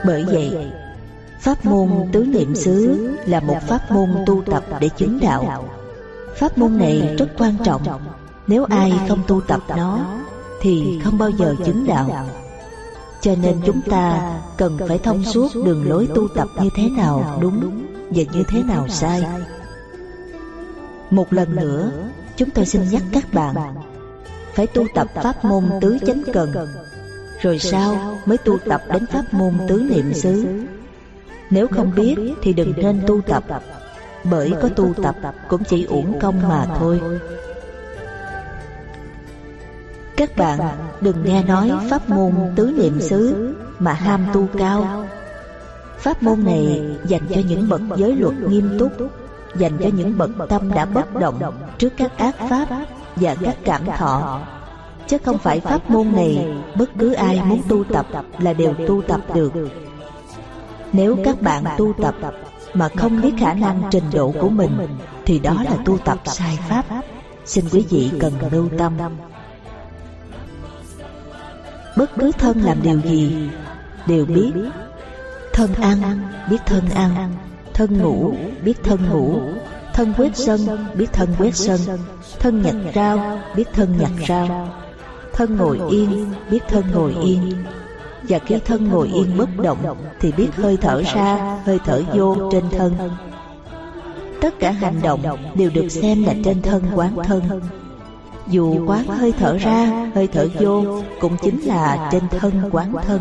bởi 0.06 0.24
vậy 0.24 0.72
pháp 1.40 1.64
môn 1.64 1.90
tứ 2.12 2.24
niệm 2.24 2.54
xứ 2.54 3.10
là 3.26 3.40
một 3.40 3.58
pháp 3.62 3.90
môn 3.90 4.10
tu 4.26 4.42
tập 4.42 4.64
để 4.80 4.88
chứng 4.96 5.18
đạo 5.20 5.68
pháp 6.36 6.58
môn 6.58 6.78
này 6.78 7.16
rất 7.18 7.28
quan 7.38 7.54
trọng. 7.64 7.82
Nếu 8.46 8.64
ai 8.64 8.92
không 9.08 9.22
tu 9.26 9.40
tập 9.40 9.60
nó 9.68 10.00
thì 10.60 11.00
không 11.04 11.18
bao 11.18 11.30
giờ 11.30 11.54
chứng 11.66 11.86
đạo. 11.86 12.28
cho 13.20 13.34
nên 13.42 13.60
chúng 13.66 13.80
ta 13.82 14.34
cần 14.56 14.78
phải 14.88 14.98
thông 14.98 15.24
suốt 15.24 15.48
đường 15.64 15.88
lối 15.88 16.08
tu 16.14 16.28
tập 16.28 16.48
như 16.60 16.68
thế 16.74 16.90
nào 16.90 17.38
đúng 17.40 17.86
và 18.10 18.22
như 18.32 18.42
thế 18.48 18.62
nào 18.62 18.88
sai. 18.88 19.24
một 21.10 21.32
lần 21.32 21.56
nữa 21.56 21.90
chúng 22.36 22.50
tôi 22.50 22.66
xin 22.66 22.82
nhắc 22.90 23.02
các 23.12 23.34
bạn 23.34 23.54
phải 24.54 24.66
tu 24.66 24.84
tập 24.94 25.06
pháp 25.14 25.44
môn 25.44 25.64
tứ 25.80 25.98
chánh 26.06 26.22
cần. 26.32 26.52
rồi 27.40 27.58
sau 27.58 28.18
mới 28.26 28.38
tu 28.38 28.58
tập 28.58 28.82
đến 28.92 29.06
pháp 29.06 29.24
môn 29.34 29.54
tứ 29.68 29.86
niệm 29.90 30.14
xứ. 30.14 30.46
nếu 31.50 31.68
không 31.68 31.92
biết 31.96 32.16
thì 32.42 32.52
đừng 32.52 32.72
nên 32.76 33.02
tu 33.06 33.20
tập 33.20 33.44
bởi 34.30 34.52
có 34.62 34.68
tu 34.68 34.94
tập 35.02 35.14
cũng 35.48 35.64
chỉ 35.64 35.84
uổng 35.84 36.18
công 36.20 36.48
mà 36.48 36.66
thôi. 36.78 37.00
các 40.16 40.36
bạn 40.36 40.58
đừng 41.00 41.24
nghe 41.24 41.44
nói 41.44 41.72
pháp 41.90 42.10
môn 42.10 42.32
tứ 42.56 42.72
niệm 42.76 43.00
xứ 43.00 43.54
mà 43.78 43.92
ham 43.92 44.26
tu 44.32 44.46
cao. 44.58 45.06
pháp 45.98 46.22
môn 46.22 46.44
này 46.44 46.82
dành 47.04 47.22
cho 47.28 47.40
những 47.48 47.68
bậc 47.68 47.80
giới 47.96 48.16
luật 48.16 48.34
nghiêm 48.48 48.76
túc 48.78 48.92
dành 49.56 49.78
cho 49.78 49.88
những 49.96 50.18
bậc 50.18 50.30
tâm 50.48 50.72
đã 50.74 50.84
bất 50.84 51.14
động 51.14 51.40
trước 51.78 51.92
các 51.96 52.18
ác 52.18 52.34
pháp 52.48 52.66
và 53.16 53.36
các 53.40 53.56
cảm 53.64 53.86
thọ. 53.98 54.40
chứ 55.06 55.18
không 55.24 55.38
phải 55.38 55.60
pháp 55.60 55.90
môn 55.90 56.12
này 56.12 56.56
bất 56.78 56.90
cứ 56.98 57.12
ai 57.12 57.42
muốn 57.44 57.60
tu 57.68 57.84
tập 57.84 58.06
là 58.38 58.52
đều 58.52 58.74
tu 58.88 59.02
tập 59.02 59.20
được. 59.34 59.52
nếu 60.92 61.16
các 61.24 61.42
bạn 61.42 61.64
tu 61.78 61.92
tập 62.02 62.14
mà 62.78 62.88
không 62.96 63.20
biết 63.20 63.32
khả 63.38 63.54
năng 63.54 63.82
trình 63.90 64.04
độ 64.12 64.32
của 64.40 64.48
mình 64.48 64.78
thì 65.26 65.38
đó 65.38 65.62
là 65.64 65.76
tu 65.84 65.98
tập 65.98 66.18
sai 66.24 66.58
pháp. 66.68 66.84
xin 67.44 67.64
quý 67.72 67.84
vị 67.90 68.10
cần 68.20 68.32
lưu 68.50 68.68
tâm. 68.78 68.92
bất 71.96 72.10
cứ 72.18 72.32
thân 72.38 72.60
làm 72.60 72.82
điều 72.82 73.00
gì 73.00 73.48
đều 74.06 74.26
biết 74.26 74.52
thân 75.52 75.74
ăn 75.74 76.22
biết 76.50 76.58
thân 76.66 76.88
ăn 76.88 77.34
thân 77.74 77.98
ngủ 77.98 78.34
biết 78.64 78.84
thân 78.84 79.10
ngủ 79.10 79.40
thân 79.92 80.14
quét 80.16 80.36
sân 80.36 80.60
biết 80.94 81.12
thân 81.12 81.34
quét 81.38 81.56
sân 81.56 81.80
thân 82.38 82.62
nhặt 82.62 82.74
rau 82.94 83.38
biết 83.56 83.68
thân 83.72 83.96
nhặt 83.98 84.10
rau 84.28 84.68
thân 85.32 85.56
ngồi 85.56 85.80
yên 85.90 86.32
biết 86.50 86.60
thân 86.68 86.84
ngồi 86.94 87.14
yên 87.22 87.64
và 88.28 88.38
khi 88.38 88.58
thân 88.64 88.88
ngồi 88.88 89.08
yên 89.08 89.36
bất 89.36 89.48
động, 89.62 89.96
thì 90.20 90.32
biết 90.32 90.48
hơi 90.56 90.76
thở 90.76 91.02
ra, 91.14 91.58
hơi 91.64 91.78
thở 91.84 92.02
vô 92.14 92.36
trên 92.52 92.64
thân. 92.70 92.92
Tất 94.40 94.58
cả 94.58 94.70
hành 94.70 95.00
động 95.02 95.22
đều 95.54 95.70
được 95.70 95.88
xem 95.88 96.24
là 96.24 96.34
trên 96.44 96.62
thân 96.62 96.82
quán 96.94 97.16
thân. 97.24 97.60
Dù 98.48 98.86
quán 98.86 99.06
hơi 99.06 99.32
thở 99.38 99.56
ra, 99.56 100.10
hơi 100.14 100.26
thở 100.26 100.48
vô, 100.60 101.02
cũng 101.20 101.36
chính 101.42 101.60
là 101.60 102.08
trên 102.12 102.22
thân 102.30 102.68
quán 102.72 102.92
thân. 103.02 103.20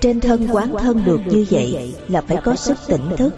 Trên 0.00 0.20
thân 0.20 0.48
quán 0.52 0.74
thân 0.78 1.04
được 1.04 1.20
như 1.26 1.46
vậy 1.50 1.94
là 2.08 2.20
phải 2.20 2.36
có 2.44 2.54
sức 2.54 2.76
tỉnh 2.86 3.16
thức. 3.16 3.34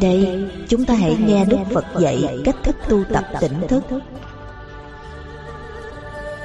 Đây, 0.00 0.44
chúng 0.68 0.84
ta 0.84 0.94
hãy 0.94 1.16
nghe 1.26 1.44
đức 1.44 1.58
phật 1.74 1.84
dạy 1.98 2.38
cách 2.44 2.56
thức 2.62 2.76
tu 2.88 3.04
tập 3.04 3.24
tỉnh 3.40 3.66
thức 3.68 3.82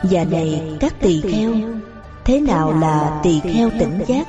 và 0.03 0.23
này, 0.23 0.61
các 0.79 0.93
tỳ 0.99 1.21
kheo, 1.21 1.53
thế 2.25 2.39
nào 2.39 2.73
là 2.79 3.19
tỳ 3.23 3.39
kheo 3.39 3.69
tỉnh 3.79 3.99
giác? 4.07 4.27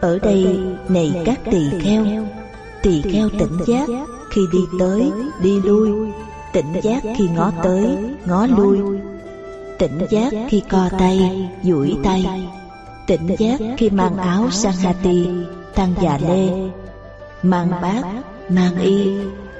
Ở 0.00 0.18
đây, 0.18 0.58
này 0.88 1.12
các 1.24 1.40
tỳ 1.50 1.70
kheo 1.80 2.04
tỳ 2.84 3.02
kheo 3.02 3.28
tỉnh 3.38 3.58
giác 3.66 3.88
khi 4.30 4.40
đi 4.52 4.58
tới, 4.78 5.10
đi 5.42 5.60
lui. 5.60 5.90
Tỉnh 6.52 6.80
giác 6.82 7.02
khi 7.16 7.28
ngó 7.28 7.52
tới, 7.62 7.96
ngó 8.24 8.46
lui. 8.46 8.78
Tỉnh 9.78 9.98
giác 10.10 10.32
khi 10.48 10.62
co 10.70 10.88
tay, 10.98 11.48
duỗi 11.62 11.96
tay. 12.04 12.48
Tỉnh 13.06 13.36
giác 13.38 13.60
khi 13.78 13.90
mang 13.90 14.16
áo 14.16 14.50
sang 14.50 14.72
sanghati 14.72 15.26
tăng 15.74 15.94
già 16.02 16.18
lê. 16.28 16.48
Mang 17.42 17.70
bát, 17.70 18.02
mang 18.48 18.76
y. 18.76 19.10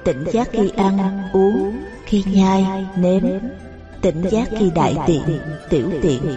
Tỉnh 0.05 0.25
giác 0.33 0.49
khi 0.53 0.71
ăn, 0.77 0.99
uống, 1.33 1.77
khi 2.07 2.25
nhai, 2.33 2.87
nếm 2.97 3.23
tỉnh 4.05 4.23
giác 4.31 4.49
khi 4.59 4.71
đại 4.75 4.97
tiện 5.07 5.41
tiểu 5.71 5.91
tiện. 6.03 6.37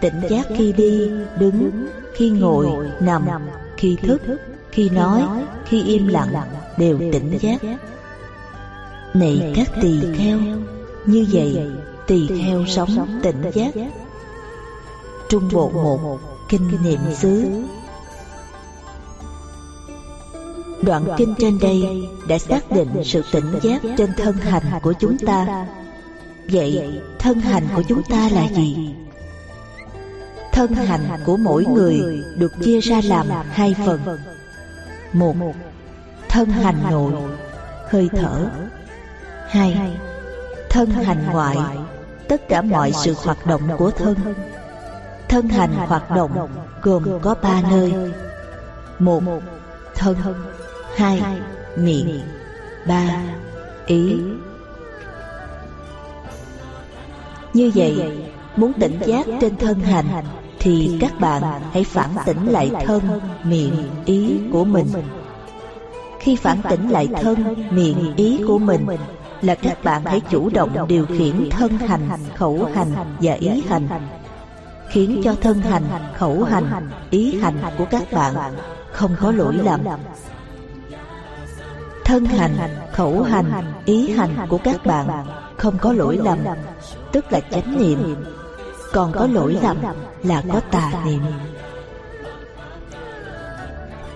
tỉnh 0.00 0.20
giác 0.30 0.46
khi 0.56 0.72
đi 0.72 1.10
đứng 1.38 1.88
khi 2.14 2.30
ngồi 2.30 2.88
nằm 3.00 3.26
khi 3.76 3.96
thức 4.02 4.22
khi 4.72 4.88
nói 4.88 5.22
khi 5.64 5.82
im 5.82 6.06
lặng 6.06 6.32
đều 6.76 6.98
tỉnh 6.98 7.38
giác. 7.40 7.60
này 9.14 9.52
các 9.56 9.68
tỳ 9.82 10.00
kheo 10.16 10.38
như 11.06 11.26
vậy 11.32 11.66
tỳ 12.06 12.26
kheo 12.26 12.66
sống 12.66 13.20
tỉnh 13.22 13.42
giác. 13.54 13.74
trung 15.28 15.48
bộ 15.52 15.70
một 15.74 16.18
kinh 16.48 16.70
niệm 16.84 17.00
xứ. 17.14 17.44
đoạn 20.82 21.04
kinh 21.16 21.34
trên 21.38 21.58
đây 21.58 22.08
đã 22.28 22.38
xác 22.38 22.70
định 22.70 22.88
sự 23.04 23.22
tỉnh 23.32 23.52
giác 23.62 23.82
trên 23.98 24.10
thân 24.16 24.36
hành 24.36 24.62
của 24.82 24.92
chúng 25.00 25.18
ta 25.18 25.66
vậy, 26.52 27.00
thân 27.18 27.40
hành 27.40 27.68
của 27.74 27.82
chúng 27.88 28.02
ta 28.02 28.28
là 28.32 28.48
gì? 28.48 28.94
Thân 30.52 30.74
hành 30.74 31.08
của 31.24 31.36
mỗi 31.36 31.64
người 31.64 32.24
được 32.36 32.52
chia 32.60 32.80
ra 32.80 33.00
làm 33.04 33.26
hai 33.50 33.74
phần. 33.86 34.00
Một, 35.12 35.34
thân 36.28 36.50
hành 36.50 36.76
nội, 36.90 37.12
hơi 37.88 38.08
thở. 38.16 38.50
Hai, 39.48 39.96
thân 40.70 40.90
hành 40.90 41.26
ngoại, 41.32 41.56
tất 42.28 42.48
cả 42.48 42.62
mọi 42.62 42.92
sự 43.04 43.14
hoạt 43.24 43.46
động 43.46 43.62
của 43.78 43.90
thân. 43.90 44.14
Thân 45.28 45.48
hành 45.48 45.74
hoạt 45.74 46.10
động 46.10 46.48
gồm 46.82 47.20
có 47.22 47.34
ba 47.42 47.62
nơi. 47.70 47.92
Một, 48.98 49.22
thân. 49.94 50.16
Hai, 50.96 51.22
miệng. 51.76 52.20
Ba, 52.86 53.20
ý 53.86 54.16
như 57.54 57.70
vậy, 57.74 58.20
muốn 58.56 58.72
tỉnh 58.72 58.98
giác 59.06 59.26
trên 59.40 59.56
thân 59.56 59.80
hành, 59.80 60.24
thì 60.58 60.98
các 61.00 61.20
bạn 61.20 61.42
hãy 61.72 61.84
phản 61.84 62.10
tỉnh 62.26 62.46
lại 62.46 62.70
thân, 62.86 63.00
miệng 63.44 63.88
ý 64.04 64.38
của 64.52 64.64
mình. 64.64 64.86
Khi 66.20 66.36
phản 66.36 66.58
tỉnh 66.70 66.88
lại 66.88 67.08
thân, 67.22 67.66
miệng 67.70 68.14
ý 68.16 68.40
của 68.46 68.58
mình, 68.58 68.86
là 69.42 69.54
các 69.54 69.84
bạn 69.84 70.02
hãy 70.04 70.20
chủ 70.30 70.50
động 70.50 70.86
điều 70.88 71.06
khiển 71.06 71.50
thân 71.50 71.78
hành, 71.78 72.08
khẩu 72.36 72.68
hành 72.74 72.92
và 73.20 73.32
ý 73.32 73.62
hành. 73.68 73.88
Khiến 74.88 75.20
cho 75.24 75.34
thân 75.40 75.60
hành, 75.60 75.82
khẩu 76.14 76.44
hành, 76.44 76.90
ý 77.10 77.40
hành 77.40 77.54
của 77.78 77.84
các 77.84 78.12
bạn 78.12 78.34
không 78.92 79.10
có 79.20 79.32
lỗi 79.32 79.54
lầm 79.64 79.80
thân 82.08 82.24
hành 82.24 82.56
khẩu 82.92 83.22
hành 83.22 83.72
ý 83.84 84.10
hành 84.10 84.30
của 84.48 84.58
các 84.64 84.86
bạn 84.86 85.06
không 85.56 85.78
có 85.78 85.92
lỗi 85.92 86.18
lầm 86.24 86.38
tức 87.12 87.32
là 87.32 87.40
chánh 87.40 87.78
niệm. 87.78 88.16
còn 88.92 89.12
có 89.12 89.26
lỗi 89.26 89.58
lầm 89.62 89.76
là 90.22 90.42
có 90.52 90.60
tà 90.70 90.92
niệm. 91.06 91.20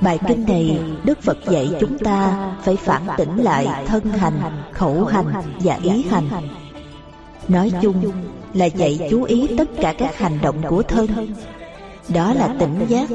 Bài 0.00 0.18
kinh 0.28 0.44
này 0.46 0.80
Đức 1.04 1.22
Phật 1.22 1.38
dạy 1.48 1.70
chúng 1.80 1.98
ta 1.98 2.50
phải 2.62 2.76
phản 2.76 3.02
tỉnh 3.16 3.36
lại 3.38 3.84
thân 3.86 4.04
hành, 4.04 4.62
khẩu 4.72 5.04
hành 5.04 5.32
và 5.60 5.78
ý 5.82 6.04
hành. 6.10 6.28
Nói 7.48 7.72
chung 7.82 8.12
là 8.54 8.66
dạy 8.66 9.08
chú 9.10 9.22
ý 9.22 9.48
tất 9.58 9.68
cả 9.80 9.94
các 9.98 10.18
hành 10.18 10.38
động 10.42 10.62
của 10.68 10.82
thân. 10.82 11.34
Đó 12.08 12.34
là 12.34 12.54
tỉnh 12.58 12.84
giác. 12.88 13.08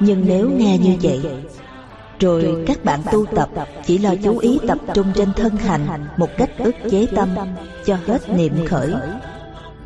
Nhưng 0.00 0.24
nếu 0.26 0.50
nghe 0.56 0.78
như 0.78 0.96
vậy, 1.02 1.20
rồi 2.20 2.64
các 2.66 2.84
bạn 2.84 3.00
tu 3.12 3.26
tập 3.26 3.48
chỉ 3.86 3.98
lo 3.98 4.10
chú 4.24 4.38
ý 4.38 4.58
tập 4.68 4.78
trung 4.94 5.12
trên 5.14 5.32
thân 5.32 5.56
hành 5.56 6.06
một 6.16 6.28
cách 6.36 6.50
ức 6.58 6.74
chế 6.90 7.06
tâm 7.16 7.28
cho 7.84 7.96
hết 8.06 8.28
niệm 8.28 8.66
khởi, 8.66 8.94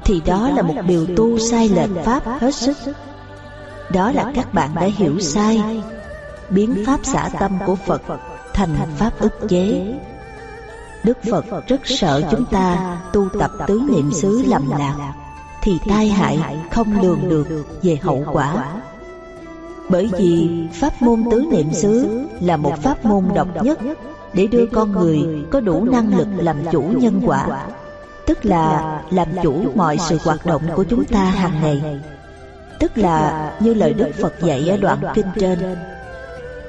thì 0.04 0.20
đó 0.26 0.50
là 0.56 0.62
một 0.62 0.74
điều 0.86 1.06
tu 1.16 1.38
sai 1.38 1.68
lệch 1.68 2.04
pháp 2.04 2.22
hết 2.40 2.54
sức. 2.54 2.76
Đó 3.90 4.12
là 4.12 4.32
các 4.34 4.54
bạn 4.54 4.74
đã 4.74 4.88
hiểu 4.96 5.20
sai. 5.20 5.82
Biến 6.50 6.84
pháp 6.86 7.00
xả 7.04 7.30
tâm 7.38 7.58
của 7.66 7.76
phật 7.76 8.02
thành 8.54 8.76
pháp 8.96 9.10
ức 9.18 9.32
chế. 9.48 9.94
Đức 11.04 11.18
phật 11.30 11.44
rất 11.68 11.80
sợ 11.84 12.22
chúng 12.30 12.44
ta 12.44 12.96
tu 13.12 13.28
tập 13.40 13.50
tứ 13.66 13.82
niệm 13.88 14.10
xứ 14.12 14.42
lầm 14.46 14.70
lạc 14.78 15.14
thì 15.62 15.78
tai 15.88 16.08
hại 16.08 16.38
không 16.70 17.02
lường 17.02 17.28
được 17.28 17.66
về 17.82 17.98
hậu 18.02 18.24
quả 18.32 18.66
bởi 19.88 20.08
vì 20.18 20.50
pháp 20.72 21.02
môn 21.02 21.24
tứ 21.30 21.44
niệm 21.50 21.72
xứ 21.72 22.20
là 22.40 22.56
một 22.56 22.74
pháp 22.82 23.04
môn 23.04 23.24
độc 23.34 23.64
nhất 23.64 23.78
để 24.32 24.46
đưa 24.46 24.66
con 24.66 24.92
người 24.92 25.18
có 25.50 25.60
đủ 25.60 25.84
năng 25.84 26.18
lực 26.18 26.28
làm 26.36 26.56
chủ 26.72 26.82
nhân 26.82 27.20
quả 27.26 27.66
tức 28.26 28.44
là 28.44 29.00
làm 29.10 29.28
chủ 29.42 29.64
mọi 29.74 29.96
sự 30.08 30.18
hoạt 30.24 30.46
động 30.46 30.62
của 30.76 30.84
chúng 30.84 31.04
ta 31.04 31.24
hàng 31.24 31.60
ngày. 31.62 32.00
tức 32.80 32.98
là 32.98 33.50
như 33.60 33.74
lời 33.74 33.94
đức 33.94 34.08
phật 34.20 34.34
dạy 34.42 34.68
ở 34.68 34.76
đoạn 34.76 34.98
kinh 35.14 35.26
trên. 35.40 35.76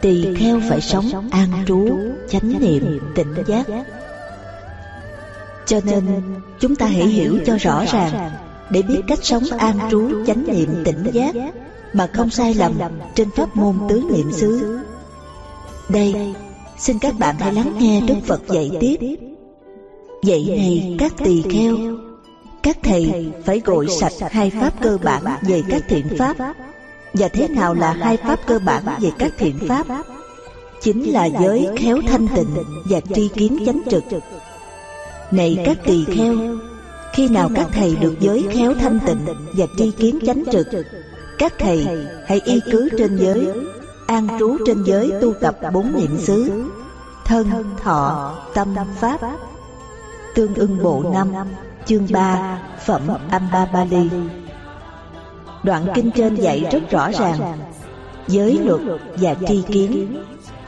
tỳ 0.01 0.35
kheo 0.35 0.61
phải 0.69 0.81
sống 0.81 1.29
an 1.31 1.49
trú 1.67 1.99
chánh 2.29 2.53
niệm 2.59 2.99
tỉnh 3.15 3.33
giác. 3.47 3.65
cho 5.65 5.79
nên 5.83 6.03
chúng 6.59 6.75
ta 6.75 6.85
hãy 6.85 7.07
hiểu 7.07 7.39
cho 7.45 7.57
rõ 7.57 7.85
ràng 7.91 8.31
để 8.69 8.81
biết 8.81 9.01
cách 9.07 9.19
sống 9.21 9.43
an 9.57 9.79
trú 9.91 10.25
chánh 10.27 10.43
niệm 10.47 10.83
tỉnh 10.85 11.03
giác 11.11 11.35
mà 11.95 12.07
không 12.13 12.29
sai 12.29 12.53
lầm 12.53 12.73
trên 13.15 13.29
pháp 13.31 13.55
môn 13.55 13.75
tứ 13.89 14.03
niệm 14.11 14.31
xứ. 14.31 14.79
Đây, 15.89 16.33
xin 16.77 16.99
các 16.99 17.19
bạn 17.19 17.35
hãy 17.39 17.53
lắng 17.53 17.73
nghe 17.79 18.01
đức 18.01 18.15
phật 18.25 18.41
dạy 18.47 18.71
tiếp. 18.79 18.97
Vậy 20.23 20.45
này 20.47 20.95
các 20.99 21.13
tỳ 21.17 21.41
kheo, 21.41 21.77
các 22.63 22.77
thầy 22.83 23.31
phải 23.45 23.61
gội 23.65 23.87
sạch 23.87 24.31
hai 24.31 24.49
pháp 24.49 24.81
cơ 24.81 24.97
bản 25.03 25.23
về 25.41 25.63
các 25.69 25.83
thiện 25.87 26.07
pháp. 26.17 26.37
Và 27.13 27.27
thế 27.27 27.47
nào 27.47 27.73
là 27.73 27.93
hai 27.93 28.17
pháp 28.17 28.39
cơ 28.47 28.59
bản 28.59 28.83
về 29.01 29.11
các 29.19 29.33
thiện 29.37 29.55
pháp? 29.67 29.87
Chính 30.81 31.13
là 31.13 31.25
giới 31.25 31.69
khéo 31.77 31.97
thanh 32.07 32.27
tịnh 32.35 32.55
và 32.89 32.99
tri 33.15 33.27
kiến 33.27 33.57
chánh 33.65 33.81
trực. 33.89 34.03
Này 35.31 35.57
các 35.65 35.77
tỳ 35.85 36.05
kheo, 36.05 36.35
khi 37.13 37.27
nào 37.27 37.49
các 37.55 37.67
thầy 37.73 37.95
được 37.95 38.15
giới 38.19 38.45
khéo 38.51 38.73
thanh 38.73 38.99
tịnh 39.05 39.25
và 39.57 39.65
tri 39.77 39.91
kiến 39.91 40.19
chánh 40.25 40.43
trực 40.51 40.67
các 41.37 41.53
thầy 41.59 41.87
hãy 42.25 42.41
y 42.45 42.59
cứ 42.71 42.89
trên 42.97 43.17
giới, 43.17 43.47
an 44.07 44.27
trú 44.39 44.57
trên 44.65 44.83
giới 44.83 45.11
tu 45.21 45.33
tập 45.33 45.57
bốn 45.73 45.93
niệm 45.95 46.17
xứ, 46.19 46.51
thân, 47.25 47.47
thọ, 47.83 48.35
tâm, 48.53 48.75
pháp. 48.99 49.19
Tương 50.35 50.55
ưng 50.55 50.83
bộ 50.83 51.03
năm, 51.13 51.33
chương 51.85 52.07
3 52.11 52.59
phẩm 52.85 53.01
Ambabali. 53.29 54.09
Đoạn 55.63 55.85
kinh 55.95 56.11
trên 56.11 56.35
dạy 56.35 56.67
rất 56.71 56.89
rõ 56.89 57.11
ràng, 57.11 57.57
giới 58.27 58.59
luật 58.65 58.81
và 59.17 59.35
tri 59.47 59.61
kiến. 59.61 60.23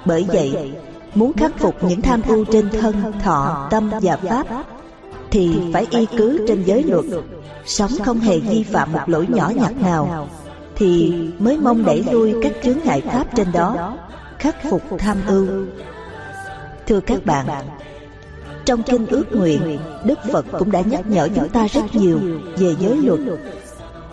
Bởi 0.06 0.26
vậy, 0.28 0.74
muốn 1.16 1.34
khắc 1.34 1.60
phục 1.60 1.84
những 1.84 2.02
tham 2.02 2.22
ưu 2.28 2.46
trên 2.46 2.70
thân, 2.70 3.14
thọ, 3.24 3.68
tâm 3.72 3.92
và 4.02 4.18
pháp, 4.18 4.48
thì 5.32 5.60
phải 5.74 5.88
y 5.90 6.06
cứ 6.18 6.46
trên 6.48 6.64
giới 6.64 6.84
luật, 6.84 7.06
sống 7.66 7.92
không 8.06 8.20
hề 8.20 8.40
vi 8.40 8.64
phạm 8.64 8.92
một 8.92 9.02
lỗi 9.06 9.26
nhỏ 9.30 9.52
nhặt 9.56 9.82
nào 9.82 10.28
thì 10.78 11.14
mới 11.40 11.58
mong 11.58 11.86
đẩy 11.86 12.04
lui 12.12 12.36
các 12.42 12.52
chướng 12.64 12.78
ngại 12.86 13.02
pháp 13.02 13.36
trên 13.36 13.48
đó, 13.52 13.98
khắc 14.40 14.56
phục 14.70 14.82
tham 15.00 15.18
ưu. 15.28 15.48
Thưa 16.88 17.00
các 17.00 17.26
bạn, 17.26 17.46
trong 18.66 18.84
kinh 18.84 19.06
ước 19.08 19.26
nguyện, 19.32 19.78
đức 20.04 20.20
phật 20.32 20.46
cũng 20.60 20.72
đã 20.72 20.82
nhắc 20.82 21.10
nhở 21.10 21.30
chúng 21.36 21.50
ta 21.50 21.68
rất 21.68 21.82
nhiều 21.94 22.20
về 22.58 22.76
giới 22.80 22.98
luật. 22.98 23.20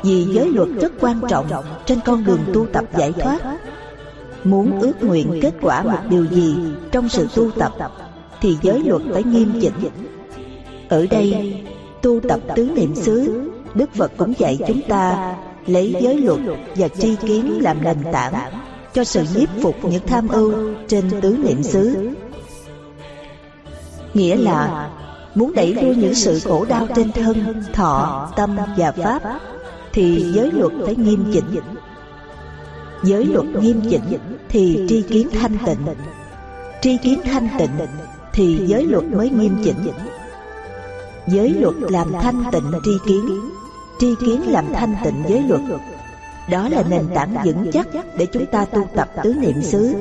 Vì 0.03 0.25
giới 0.25 0.49
luật 0.49 0.69
rất 0.81 0.93
quan 1.01 1.21
trọng 1.29 1.47
trên 1.87 1.99
con 2.05 2.25
đường 2.25 2.41
tu 2.55 2.67
tập 2.73 2.85
giải 2.97 3.13
thoát. 3.13 3.59
Muốn 4.45 4.81
ước 4.81 5.03
nguyện 5.03 5.39
kết 5.43 5.55
quả 5.61 5.83
một 5.83 5.99
điều 6.11 6.27
gì 6.27 6.57
trong 6.93 7.09
sự 7.09 7.29
tu 7.35 7.51
tập, 7.51 7.73
thì 8.41 8.57
giới 8.63 8.83
luật 8.85 9.03
phải 9.13 9.23
nghiêm 9.23 9.53
chỉnh. 9.61 9.91
Ở 10.89 11.07
đây, 11.11 11.63
tu 12.03 12.21
tập 12.21 12.41
tứ 12.57 12.71
niệm 12.77 12.95
xứ, 12.95 13.51
đức 13.75 13.91
phật 13.95 14.13
cũng 14.17 14.35
dạy 14.39 14.59
chúng 14.67 14.81
ta 14.89 15.35
lấy 15.67 15.95
giới 16.01 16.19
luật 16.19 16.41
và 16.77 16.89
tri 16.89 17.17
kiến 17.17 17.63
làm 17.63 17.85
nền 17.85 17.97
tảng 18.13 18.51
cho 18.95 19.05
sự 19.05 19.25
nhiếp 19.37 19.49
phục 19.63 19.85
những 19.85 20.07
tham 20.07 20.29
ưu 20.29 20.55
trên 20.89 21.21
tứ 21.21 21.37
niệm 21.45 21.63
xứ. 21.63 22.11
Nghĩa 24.15 24.37
là 24.37 24.91
muốn 25.35 25.53
đẩy 25.55 25.75
lui 25.75 25.97
những 25.97 26.15
sự 26.15 26.41
khổ 26.41 26.65
đau 26.65 26.87
trên 26.97 27.13
thân, 27.13 27.63
thọ, 27.73 28.29
tâm 28.37 28.57
và 28.77 28.93
pháp, 28.93 29.23
thì 29.93 30.33
giới 30.35 30.51
luật 30.53 30.73
phải 30.85 30.97
nghiêm 30.97 31.31
chỉnh. 31.33 31.61
Giới 33.05 33.25
luật 33.25 33.47
nghiêm 33.47 33.81
chỉnh 33.91 34.19
thì 34.49 34.87
tri 34.89 35.03
kiến 35.03 35.29
thanh 35.41 35.59
tịnh. 35.67 35.87
Tri 36.83 36.97
kiến 36.97 37.21
thanh 37.25 37.49
tịnh 37.59 37.87
thì 38.33 38.61
giới 38.67 38.87
luật 38.87 39.05
mới 39.05 39.31
nghiêm 39.31 39.57
chỉnh. 39.65 39.93
Giới 41.27 41.51
luật 41.51 41.75
làm 41.79 42.13
thanh 42.23 42.45
tịnh 42.53 42.73
tri 42.85 42.91
kiến 43.07 43.41
tri 43.99 44.15
kiến 44.27 44.53
làm 44.53 44.73
thanh 44.73 44.97
tịnh 45.05 45.25
giới 45.29 45.43
luật. 45.49 45.61
Đó 46.51 46.69
là 46.69 46.83
nền 46.89 47.09
tảng 47.15 47.37
vững 47.45 47.71
chắc 47.73 47.87
để 48.17 48.27
chúng 48.27 48.47
ta 48.47 48.65
tu 48.65 48.87
tập 48.95 49.09
tứ 49.23 49.35
niệm 49.41 49.63
xứ 49.63 49.95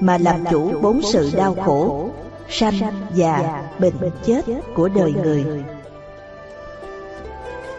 mà 0.00 0.18
làm 0.18 0.44
chủ 0.50 0.80
bốn 0.82 1.02
sự 1.02 1.30
đau 1.36 1.56
khổ 1.64 2.10
sanh 2.48 2.74
già 3.14 3.62
bệnh 3.78 3.94
chết 4.26 4.42
của 4.74 4.88
đời 4.88 5.12
người. 5.12 5.44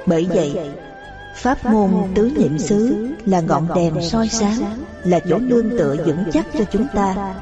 bởi 0.06 0.28
vậy 0.30 0.72
pháp 1.36 1.66
môn 1.66 1.92
tứ 2.16 2.32
niệm 2.38 2.60
xứ 2.60 3.08
là 3.26 3.42
ngọn 3.42 3.68
đèn 3.76 4.02
soi 4.02 4.28
sáng 4.28 4.60
là 5.04 5.20
chỗ 5.20 5.38
nương 5.38 5.70
tựa 5.70 5.96
vững 6.06 6.24
chắc 6.34 6.46
cho 6.54 6.64
chúng 6.72 6.88
ta. 6.94 7.36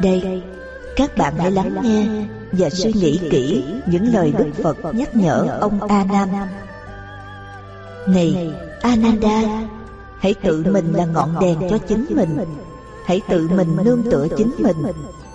đây 0.00 0.42
các 0.96 1.16
bạn 1.16 1.34
hãy 1.38 1.50
lắng 1.50 1.76
nghe 1.82 2.06
và 2.52 2.70
suy 2.70 2.92
nghĩ 2.92 3.20
kỹ 3.30 3.64
những 3.86 4.14
lời 4.14 4.32
đức 4.38 4.50
phật 4.62 4.76
nhắc 4.94 5.16
nhở 5.16 5.58
ông 5.60 5.80
a 5.82 6.04
nan 6.04 6.28
này 8.06 8.52
ananda 8.82 9.42
hãy 10.18 10.34
tự 10.34 10.64
mình 10.70 10.92
là 10.92 11.04
ngọn 11.04 11.36
đèn 11.40 11.58
cho 11.70 11.78
chính 11.78 12.06
mình. 12.10 12.38
hãy 13.04 13.20
tự 13.28 13.48
mình 13.48 13.76
nương 13.84 14.02
tựa 14.10 14.28
chính 14.36 14.54
mình. 14.58 14.76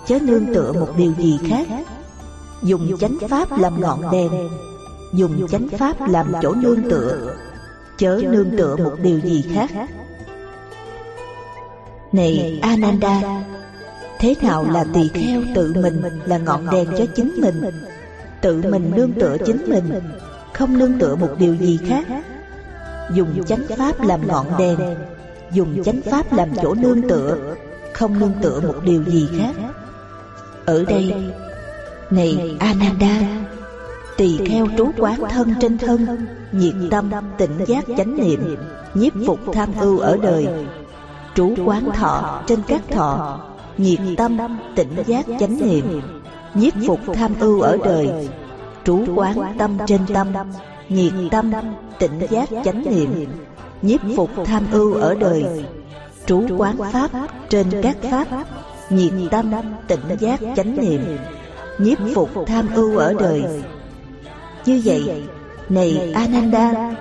chớ 0.06 0.18
nương 0.22 0.54
tựa 0.54 0.72
một 0.72 0.88
điều 0.96 1.12
gì 1.18 1.38
khác. 1.48 1.66
dùng 2.62 2.96
chánh 2.98 3.18
pháp 3.28 3.58
làm 3.58 3.80
ngọn 3.80 4.10
đèn. 4.12 4.30
dùng 5.12 5.48
chánh 5.48 5.68
pháp 5.68 6.08
làm 6.08 6.32
chỗ 6.42 6.54
nương 6.54 6.90
tựa. 6.90 7.34
chớ 7.98 8.20
nương 8.30 8.56
tựa 8.56 8.76
một 8.76 8.94
điều 9.02 9.20
gì 9.20 9.44
khác. 9.54 9.70
này 12.12 12.58
ananda 12.62 13.42
thế 14.18 14.34
nào 14.42 14.66
là 14.70 14.84
tỳ 14.94 15.08
kheo 15.08 15.42
tự 15.54 15.74
mình 15.82 16.02
là 16.24 16.38
ngọn 16.38 16.70
đèn 16.70 16.86
cho 16.98 17.06
chính 17.16 17.32
mình? 17.40 17.62
tự 18.40 18.62
mình 18.70 18.92
nương 18.96 19.12
tựa 19.12 19.36
chính 19.46 19.70
mình. 19.70 20.00
không 20.52 20.78
nương 20.78 20.98
tựa 20.98 21.14
một 21.14 21.30
điều 21.38 21.54
gì 21.54 21.78
khác 21.88 22.06
dùng 23.14 23.44
chánh 23.44 23.62
pháp 23.78 24.00
làm 24.00 24.28
ngọn 24.28 24.46
đèn. 24.58 24.78
dùng 25.52 25.82
chánh 25.84 26.00
pháp 26.02 26.32
làm 26.32 26.48
chỗ 26.62 26.74
nương 26.74 27.08
tựa 27.08 27.54
không 27.92 28.18
nương 28.18 28.32
tựa 28.42 28.60
một 28.60 28.74
điều 28.84 29.04
gì 29.04 29.28
khác. 29.38 29.54
ở 30.66 30.84
đây 30.84 31.32
này 32.10 32.56
ananda 32.60 33.20
tỳ 34.16 34.38
kheo 34.46 34.66
trú 34.78 34.90
quán 34.98 35.20
thân 35.30 35.54
trên 35.60 35.78
thân 35.78 36.26
nhiệt 36.52 36.74
tâm 36.90 37.10
tỉnh 37.38 37.58
giác 37.66 37.84
chánh 37.96 38.16
niệm 38.16 38.56
nhiếp 38.94 39.12
phục 39.26 39.38
tham 39.52 39.72
ưu 39.80 39.98
ở 39.98 40.18
đời. 40.22 40.48
trú 41.34 41.54
quán 41.64 41.90
thọ 41.94 42.42
trên 42.46 42.62
các 42.66 42.82
thọ 42.90 43.40
nhiệt 43.78 43.98
tâm 44.16 44.38
tỉnh 44.76 44.96
giác 45.06 45.26
chánh 45.40 45.58
niệm 45.58 46.00
nhiếp 46.54 46.72
phục 46.86 47.00
tham 47.14 47.34
ưu 47.40 47.60
ở 47.60 47.78
đời. 47.84 48.28
trú 48.84 49.04
quán 49.14 49.54
tâm 49.58 49.78
trên 49.86 50.00
tâm 50.14 50.32
nhiệt 50.94 51.12
tâm, 51.30 51.52
tỉnh 51.98 52.20
giác 52.30 52.48
chánh 52.64 52.84
niệm, 52.90 53.26
nhiếp 53.82 54.00
phục 54.16 54.30
tham 54.44 54.66
ưu 54.72 54.94
ở 54.94 55.14
đời, 55.14 55.44
trú 56.26 56.46
quán 56.58 56.76
pháp 56.92 57.10
trên 57.48 57.66
các 57.82 57.96
pháp, 58.10 58.26
nhiệt 58.90 59.12
tâm, 59.30 59.52
tỉnh 59.88 60.00
giác 60.18 60.40
chánh 60.56 60.76
niệm, 60.76 61.00
nhiếp 61.78 61.98
phục 62.14 62.30
tham 62.46 62.68
ưu 62.74 62.96
ở 62.96 63.14
đời. 63.18 63.44
Như 64.66 64.82
vậy, 64.84 65.22
này 65.68 66.12
ananda, 66.14 66.94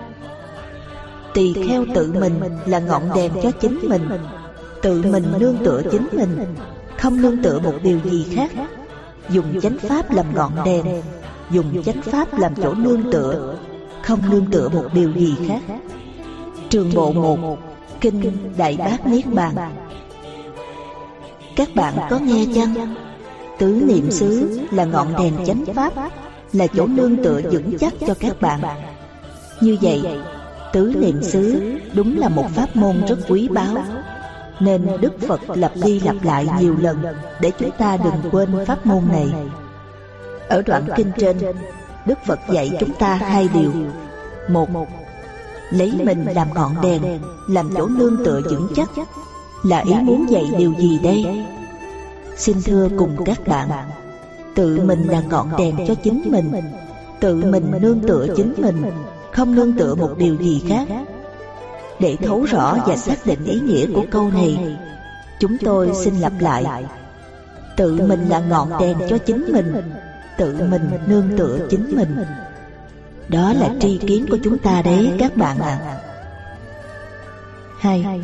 tỳ 1.34 1.54
kheo 1.54 1.86
tự 1.96 2.14
mình 2.14 2.40
là 2.66 2.80
ngọn 2.80 3.04
đèn 3.16 3.32
cho 3.44 3.52
chính 3.52 3.80
mình, 3.90 4.10
tự 4.82 5.04
mình 5.04 5.26
nương 5.40 5.58
tựa 5.66 5.82
chính 5.92 6.08
mình, 6.12 6.38
không 6.98 7.22
nương 7.22 7.44
tựa 7.44 7.60
một 7.60 7.74
điều 7.84 8.00
gì 8.04 8.28
khác. 8.36 8.52
Dùng 9.30 9.62
chánh 9.62 9.78
pháp 9.78 10.12
làm 10.12 10.26
ngọn 10.36 10.52
đèn, 10.66 10.86
dùng 11.52 11.84
chánh 11.84 12.02
pháp 12.02 12.40
làm 12.40 12.56
chỗ 12.56 12.74
nương 12.74 13.12
tựa 13.12 13.56
không 14.04 14.20
nương 14.30 14.46
tựa 14.46 14.70
một 14.70 14.86
điều 14.94 15.14
gì 15.14 15.36
khác. 15.48 15.62
Trường 16.70 16.92
bộ 16.96 17.12
một 17.12 17.58
kinh 18.02 18.54
đại 18.58 18.78
bác 18.78 19.08
niết 19.08 19.26
bàn. 19.26 19.56
Các 21.56 21.70
bạn 21.76 21.94
có 22.10 22.20
nghe 22.20 22.46
chăng? 22.56 22.96
tứ 23.62 23.82
niệm 23.86 24.12
xứ 24.12 24.60
là 24.72 24.86
ngọn 24.86 25.08
đèn 25.18 25.34
chánh 25.46 25.66
pháp 25.76 25.94
là 26.54 26.68
chỗ 26.68 26.88
nương 26.88 27.24
tựa 27.24 27.42
vững 27.52 27.78
chắc 27.78 27.94
cho 28.08 28.14
các 28.14 28.42
bạn. 28.42 28.60
như 29.62 29.78
vậy 29.82 30.02
tứ 30.74 30.94
niệm 30.98 31.24
xứ 31.24 31.74
đúng 31.94 32.18
là 32.18 32.30
một 32.30 32.46
pháp 32.56 32.76
môn 32.76 33.06
rất 33.08 33.16
quý 33.30 33.48
báu. 33.48 33.76
nên 34.60 34.88
đức 35.02 35.14
phật 35.28 35.42
lặp 35.48 35.72
đi 35.84 36.00
lặp 36.00 36.16
lại 36.24 36.48
nhiều 36.60 36.76
lần 36.80 37.04
để 37.42 37.52
chúng 37.60 37.72
ta 37.72 37.98
đừng 37.98 38.32
quên 38.32 38.50
pháp 38.68 38.86
môn 38.86 39.04
này. 39.12 39.28
ở 40.50 40.62
đoạn 40.62 40.84
kinh 40.96 41.12
trên 41.18 41.38
đức 42.06 42.20
phật 42.26 42.40
dạy 42.50 42.72
chúng 42.80 42.94
ta 42.94 43.16
hai 43.16 43.50
điều. 43.54 43.72
Một 44.50 44.70
lấy 45.72 45.92
mình 46.04 46.26
làm 46.36 46.54
ngọn 46.54 46.76
đèn 46.82 47.20
làm 47.48 47.70
chỗ 47.78 47.88
nương 47.88 48.26
tựa 48.26 48.42
vững 48.42 48.68
chắc. 48.76 48.90
Là 49.64 49.80
ý 49.80 49.94
muốn 49.94 50.30
dạy 50.30 50.52
điều 50.58 50.74
gì 50.78 51.00
đây? 51.00 51.46
Xin 52.38 52.62
thưa 52.66 52.90
cùng 52.98 53.16
các 53.26 53.48
bạn 53.48 53.70
Tự 54.56 54.82
mình 54.84 55.04
là 55.04 55.22
ngọn 55.22 55.50
đèn 55.58 55.76
cho 55.88 55.96
chính 55.96 56.22
mình. 56.26 56.52
Tự 57.20 57.36
mình 57.36 57.72
nương 57.82 58.00
tựa 58.00 58.28
chính 58.38 58.54
mình 58.58 58.84
Không 59.32 59.56
nương 59.56 59.74
tựa 59.74 59.96
một 59.96 60.18
điều 60.18 60.36
gì 60.36 60.64
khác. 60.70 60.88
Để 62.00 62.18
thấu 62.24 62.44
rõ 62.44 62.78
và 62.86 62.96
xác 62.96 63.26
định 63.26 63.46
ý 63.46 63.60
nghĩa 63.60 63.86
của 63.94 64.04
câu 64.12 64.30
này. 64.30 64.78
Chúng 65.40 65.58
tôi 65.58 65.92
xin 66.04 66.20
lặp 66.20 66.34
lại. 66.40 66.86
Tự 67.78 68.02
mình 68.08 68.30
là 68.30 68.40
ngọn 68.40 68.70
đèn 68.80 68.98
cho 69.10 69.18
chính 69.18 69.46
mình 69.54 69.74
Tự 70.42 70.56
mình 70.70 70.90
nương 71.08 71.30
tựa 71.38 71.68
chính 71.70 71.96
mình. 71.96 72.18
Đó 73.28 73.54
là 73.54 73.70
tri 73.80 73.98
kiến 73.98 74.26
của 74.30 74.38
chúng 74.44 74.58
ta 74.58 74.82
đấy 74.82 75.14
các 75.20 75.38
bạn 75.38 75.60
ạ. 75.60 75.80
À. 75.86 76.02
Hai 77.80 78.22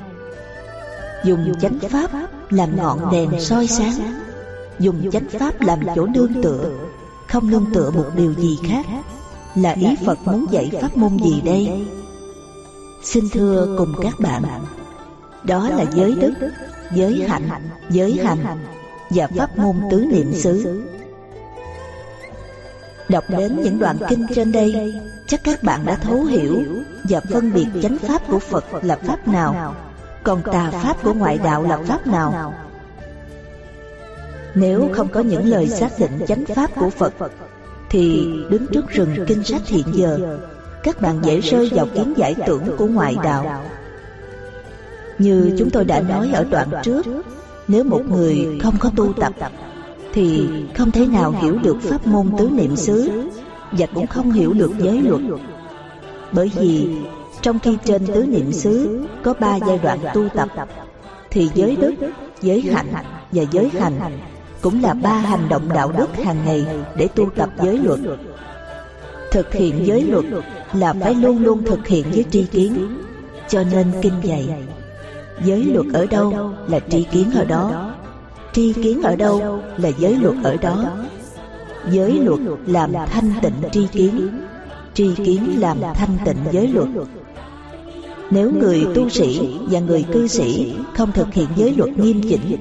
Dùng 1.24 1.54
chánh 1.62 1.80
pháp 1.80 2.12
làm 2.50 2.78
ngọn 2.78 3.12
đèn 3.12 3.42
soi 3.42 3.68
sáng. 3.68 4.22
Dùng 4.80 5.12
chánh 5.12 5.30
pháp 5.30 5.62
làm 5.62 5.80
chỗ 5.96 6.06
nương 6.06 6.42
tựa. 6.44 6.72
Không 7.28 7.50
nương 7.50 7.66
tựa 7.74 7.92
một 7.92 8.06
điều 8.16 8.34
gì 8.34 8.58
khác. 8.68 8.86
Là 9.56 9.72
ý 9.72 9.96
Phật 10.06 10.20
muốn 10.26 10.46
dạy 10.52 10.72
pháp 10.82 10.98
môn 10.98 11.18
gì 11.18 11.42
đây? 11.42 11.88
Xin 13.04 13.30
thưa 13.34 13.76
cùng 13.78 13.94
các 14.02 14.14
bạn 14.20 14.44
Đó 15.44 15.70
là 15.70 15.86
giới 15.96 16.16
đức, 16.16 16.34
giới 16.94 17.26
hạnh, 17.28 17.70
giới 17.90 18.20
hành 18.24 18.58
Và 19.10 19.28
pháp 19.38 19.58
môn 19.58 19.76
tứ 19.92 20.06
niệm 20.12 20.34
xứ. 20.34 20.82
Đọc 23.10 23.24
đến 23.28 23.62
những 23.64 23.80
đoạn 23.80 23.98
kinh 24.10 24.26
trên 24.36 24.52
đây 24.52 25.02
Chắc 25.28 25.44
các 25.44 25.64
bạn 25.64 25.86
đã 25.86 25.96
thấu 25.96 26.24
hiểu 26.24 26.64
Và 27.04 27.20
phân 27.20 27.54
biệt 27.54 27.68
chánh 27.82 27.98
pháp 27.98 28.22
của 28.28 28.40
Phật 28.40 28.64
là 28.82 28.96
pháp 28.96 29.28
nào 29.28 29.76
Còn 30.24 30.42
tà 30.42 30.72
pháp 30.72 31.04
của 31.04 31.14
ngoại 31.14 31.40
đạo 31.44 31.64
là 31.64 31.78
pháp 31.78 32.08
nào? 32.08 32.54
Nếu 34.56 34.90
không 34.94 35.08
có 35.08 35.20
những 35.20 35.46
lời 35.46 35.68
xác 35.68 36.00
định 36.00 36.20
chánh 36.28 36.46
pháp 36.46 36.72
của 36.76 36.90
Phật 36.90 37.14
Thì 37.90 38.28
đứng 38.50 38.66
trước 38.74 38.90
rừng 38.90 39.16
kinh 39.28 39.44
sách 39.44 39.68
hiện 39.68 39.86
giờ. 39.94 40.40
Các 40.84 41.02
bạn 41.02 41.20
dễ 41.24 41.40
rơi 41.40 41.70
vào 41.74 41.86
kiến 41.94 42.14
giải 42.18 42.36
tưởng 42.48 42.78
của 42.78 42.88
ngoại 42.88 43.16
đạo. 43.24 43.64
Như 45.18 45.56
chúng 45.60 45.70
tôi 45.70 45.86
đã 45.86 46.02
nói 46.02 46.32
ở 46.34 46.44
đoạn 46.44 46.70
trước 46.84 47.06
Nếu 47.68 47.84
một 47.84 48.02
người 48.10 48.60
không 48.64 48.78
có 48.80 48.92
tu 48.96 49.14
tập 49.14 49.34
thì 50.18 50.48
không 50.74 50.92
thể 50.92 51.06
nào 51.06 51.34
hiểu 51.42 51.58
được 51.64 51.78
pháp 51.82 52.08
môn 52.08 52.32
tứ 52.38 52.50
niệm 52.50 52.76
xứ 52.76 53.12
và 53.72 53.86
cũng 53.94 54.08
không 54.08 54.32
hiểu 54.32 54.54
được 54.54 54.72
giới 54.80 55.02
luật. 55.02 55.22
Bởi 56.32 56.52
vì 56.56 56.88
trong 57.42 57.60
khi 57.60 57.78
trên 57.86 58.08
tứ 58.08 58.26
niệm 58.26 58.52
xứ 58.52 59.06
có 59.24 59.34
ba 59.34 59.60
giai 59.68 59.80
đoạn 59.84 60.00
tu 60.14 60.30
tập, 60.30 60.50
thì 61.32 61.50
giới 61.56 61.76
đức, 61.76 61.94
giới 62.42 62.62
hạnh 62.62 62.88
và 63.32 63.44
giới 63.52 63.70
hành 63.70 64.20
cũng 64.62 64.84
là 64.84 64.94
ba 64.94 65.14
hành 65.14 65.50
động 65.50 65.70
đạo 65.74 65.92
đức 65.98 66.18
hàng 66.24 66.46
ngày 66.46 66.66
để 66.96 67.08
tu 67.08 67.30
tập 67.36 67.50
giới 67.64 67.78
luật. 67.78 68.00
Thực 69.32 69.54
hiện 69.54 69.86
giới 69.88 70.04
luật 70.04 70.26
là 70.74 70.94
phải 70.94 71.16
luôn 71.16 71.44
luôn 71.44 71.64
thực 71.64 71.88
hiện 71.88 72.06
với 72.12 72.26
tri 72.32 72.44
kiến, 72.44 72.98
cho 73.50 73.64
nên 73.72 73.88
kinh 74.02 74.20
dạy. 74.24 74.50
Giới 75.46 75.64
luật 75.64 75.86
ở 75.94 76.06
đâu 76.06 76.54
là 76.68 76.80
tri 76.90 77.04
kiến 77.04 77.32
ở 77.36 77.46
đó 77.46 77.94
tri 78.58 78.74
kiến 78.74 79.02
ở 79.02 79.16
đâu 79.16 79.60
là 79.78 79.90
giới 80.00 80.16
luật 80.16 80.36
ở 80.44 80.58
đó. 80.58 80.86
Giới 81.92 82.20
luật 82.20 82.40
làm 82.66 82.92
thanh 83.12 83.32
tịnh 83.42 83.54
tri 83.72 83.88
kiến. 83.88 84.30
Tri 84.94 85.16
kiến 85.16 85.60
làm 85.60 85.78
thanh 85.94 86.18
tịnh 86.26 86.38
giới 86.52 86.68
luật. 86.68 86.88
Nếu 88.30 88.52
người 88.52 88.86
tu 88.96 89.10
sĩ 89.10 89.58
và 89.70 89.80
người 89.80 90.06
cư 90.14 90.28
sĩ 90.28 90.76
không 90.94 91.12
thực 91.12 91.34
hiện 91.34 91.48
giới 91.56 91.74
luật 91.76 91.98
nghiêm 91.98 92.22
chỉnh, 92.30 92.58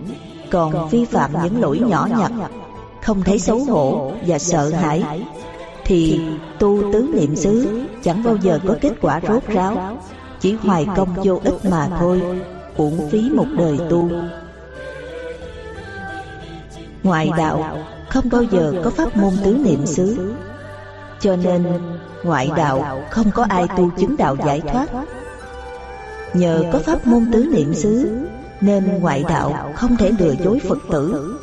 còn 0.50 0.88
vi 0.88 1.04
phạm 1.04 1.30
những 1.44 1.60
lỗi 1.60 1.78
nhỏ 1.78 2.08
nhặt, 2.18 2.32
không 3.02 3.22
thấy 3.22 3.38
xấu 3.38 3.58
hổ 3.58 4.12
và 4.26 4.38
sợ 4.38 4.68
hãi, 4.68 5.22
thì 5.84 6.20
tu 6.58 6.92
tứ 6.92 7.08
niệm 7.14 7.36
xứ 7.36 7.84
chẳng 8.02 8.22
bao 8.22 8.36
giờ 8.42 8.58
có 8.66 8.74
kết 8.80 8.92
quả 9.00 9.20
rốt 9.28 9.42
ráo. 9.48 9.98
Chỉ 10.40 10.52
hoài 10.52 10.86
công 10.96 11.08
vô 11.24 11.40
ích 11.44 11.64
mà 11.70 11.88
thôi, 12.00 12.22
uổng 12.76 13.10
phí 13.10 13.30
một 13.30 13.46
đời 13.58 13.78
tu. 13.90 14.10
Ngoại 17.06 17.30
đạo 17.36 17.78
không 18.08 18.24
bao 18.30 18.42
giờ 18.42 18.72
có 18.84 18.90
pháp 18.90 19.16
môn 19.16 19.32
tứ 19.44 19.56
niệm 19.64 19.86
xứ. 19.86 20.34
Cho 21.20 21.36
nên 21.36 21.66
ngoại 22.24 22.50
đạo 22.56 23.02
không 23.10 23.30
có 23.30 23.46
ai 23.48 23.68
tu 23.76 23.90
chứng 23.98 24.16
đạo 24.16 24.36
giải 24.46 24.60
thoát. 24.60 24.88
Nhờ 26.34 26.64
có 26.72 26.78
pháp 26.78 27.06
môn 27.06 27.30
tứ 27.32 27.44
niệm 27.52 27.74
xứ 27.74 28.20
Nên 28.60 28.98
ngoại 29.00 29.24
đạo 29.28 29.72
không 29.74 29.96
thể 29.96 30.12
lừa 30.18 30.34
dối 30.44 30.60
Phật 30.68 30.78
tử. 30.90 31.34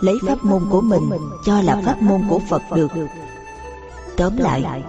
Lấy 0.00 0.14
pháp 0.26 0.44
môn 0.44 0.62
của 0.70 0.80
mình 0.80 1.10
cho 1.46 1.62
là 1.62 1.82
pháp 1.84 2.02
môn 2.02 2.22
của 2.28 2.40
Phật 2.48 2.62
được. 2.74 2.90
Tóm 4.16 4.36
lại 4.36 4.82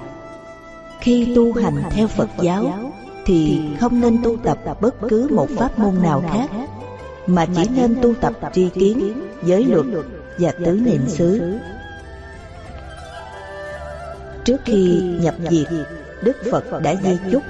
Khi 1.00 1.34
tu 1.36 1.54
hành 1.54 1.84
theo 1.92 2.08
Phật 2.08 2.30
giáo 2.42 2.92
Thì 3.26 3.62
không 3.80 4.02
nên 4.02 4.24
tu 4.24 4.38
tập 4.38 4.58
bất 4.82 4.96
cứ 5.10 5.28
một 5.32 5.48
pháp 5.58 5.80
môn 5.80 6.02
nào 6.04 6.24
khác 6.34 6.50
Mà 7.28 7.46
chỉ 7.56 7.70
nên 7.76 7.96
tu 8.02 8.14
tập 8.14 8.34
tri 8.54 8.70
kiến, 8.70 9.14
giới 9.44 9.66
luật 9.66 9.86
và 10.38 10.52
tứ 10.52 10.72
niệm 10.72 11.02
xứ. 11.08 11.58
Trước 14.46 14.62
khi 14.66 15.02
nhập 15.22 15.36
diệt, 15.50 15.68
Đức 16.22 16.38
Phật 16.52 16.82
đã 16.82 16.96
di 17.04 17.18
chúc. 17.32 17.44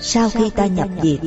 Sau 0.00 0.30
khi 0.30 0.50
ta 0.50 0.66
nhập 0.66 0.88
diệt, 1.02 1.20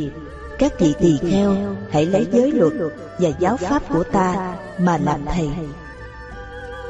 các 0.59 0.79
vị 0.79 0.93
tỳ 0.99 1.17
kheo 1.17 1.55
hãy 1.91 2.05
lấy 2.05 2.27
giới 2.31 2.51
luật 2.51 2.73
và 3.19 3.29
giáo 3.39 3.57
pháp 3.57 3.83
của 3.89 4.03
ta 4.03 4.55
mà 4.79 4.97
làm 4.97 5.25
thầy. 5.25 5.49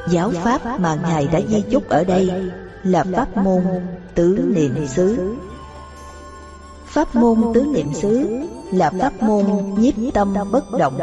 Giáo 0.08 0.30
pháp 0.30 0.80
mà 0.80 0.94
Ngài 0.94 1.26
đã 1.26 1.40
di 1.48 1.62
chúc 1.70 1.88
ở 1.88 2.04
đây 2.04 2.30
là 2.82 3.04
pháp 3.12 3.36
môn 3.36 3.62
tứ 4.14 4.52
niệm 4.54 4.86
xứ. 4.86 5.36
Pháp 6.86 7.14
môn 7.14 7.38
tứ 7.54 7.64
niệm 7.74 7.94
xứ 7.94 8.28
là 8.72 8.90
pháp 9.00 9.22
môn 9.22 9.44
nhiếp 9.78 9.94
tâm 10.14 10.34
bất 10.52 10.64
động 10.78 10.98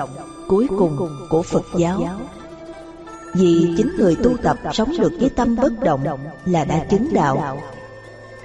cuối 0.48 0.68
cùng 0.78 0.98
của 1.30 1.42
Phật 1.42 1.66
giáo. 1.78 2.02
Vì 3.34 3.74
chính 3.78 3.96
người 3.98 4.16
tu 4.16 4.38
tập 4.38 4.58
sống 4.74 4.94
được 5.00 5.12
với 5.20 5.30
tâm 5.30 5.56
bất 5.56 5.80
động 5.80 6.04
là 6.46 6.66
đã 6.66 6.80
chứng 6.90 7.14
đạo. 7.14 7.62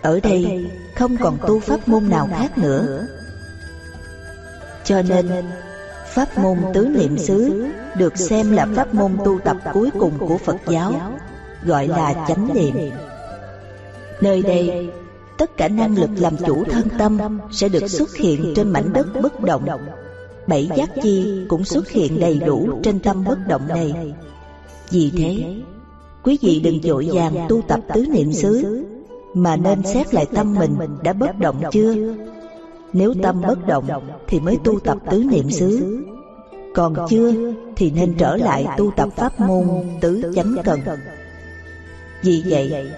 Ở 0.03 0.20
đây 0.20 0.70
không 0.95 1.16
còn 1.16 1.39
tu 1.47 1.61
pháp 1.61 1.89
môn 1.89 2.09
nào 2.09 2.28
khác 2.39 2.59
nữa. 2.59 3.07
Cho 4.84 5.03
nên, 5.03 5.26
Pháp 6.07 6.39
môn 6.39 6.59
tứ 6.74 6.87
niệm 6.87 7.18
xứ 7.18 7.66
Được 7.97 8.18
xem 8.18 8.53
là 8.53 8.66
pháp 8.76 8.95
môn 8.95 9.16
tu 9.24 9.39
tập 9.45 9.57
cuối 9.72 9.91
cùng 9.99 10.18
của 10.18 10.39
Phật 10.39 10.57
giáo, 10.66 10.93
Gọi 11.64 11.89
là 11.89 12.24
chánh 12.28 12.55
niệm. 12.55 12.91
Nơi 14.20 14.43
đây, 14.43 14.91
Tất 15.39 15.57
cả 15.57 15.68
năng 15.68 15.99
lực 15.99 16.11
làm 16.16 16.37
chủ 16.37 16.64
thân 16.64 16.89
tâm 16.99 17.39
Sẽ 17.53 17.68
được 17.68 17.89
xuất 17.89 18.16
hiện 18.16 18.53
trên 18.57 18.70
mảnh 18.70 18.93
đất 18.93 19.07
bất 19.22 19.41
động. 19.41 19.66
Bảy 20.47 20.70
giác 20.76 20.91
chi 21.03 21.47
cũng 21.49 21.64
xuất 21.64 21.89
hiện 21.89 22.20
đầy 22.20 22.39
đủ 22.47 22.68
trên 22.82 23.01
tâm 23.01 23.24
bất 23.24 23.39
động 23.49 23.68
này 23.68 24.14
vì 24.91 25.11
thế, 25.16 25.55
quý 26.22 26.39
vị 26.43 26.61
đừng 26.61 26.82
dội 26.82 27.09
vàng 27.12 27.47
tu 27.49 27.62
tập 27.68 27.80
tứ 27.95 28.07
niệm 28.11 28.32
xứ, 28.32 28.84
mà 29.34 29.57
nên 29.57 29.82
xét 29.82 30.14
lại 30.14 30.26
tâm 30.34 30.55
mình 30.55 30.76
đã 31.03 31.12
bất 31.12 31.39
động 31.39 31.62
chưa. 31.72 31.95
Nếu 32.93 33.14
tâm 33.22 33.43
bất 33.43 33.66
động 33.66 33.84
thì 34.26 34.41
mới 34.41 34.59
tu 34.64 34.80
tập 34.80 34.99
tứ 35.11 35.24
niệm 35.30 35.51
xứ, 35.51 36.03
còn 36.74 36.95
chưa 37.09 37.32
thì 37.76 37.91
nên 37.91 38.14
trở 38.18 38.37
lại 38.37 38.66
tu 38.76 38.91
tập 38.97 39.09
pháp 39.16 39.41
môn 39.41 39.64
tứ 40.01 40.32
chánh 40.34 40.57
cần. 40.64 40.80
Vì 42.22 42.43
vậy, 42.49 42.91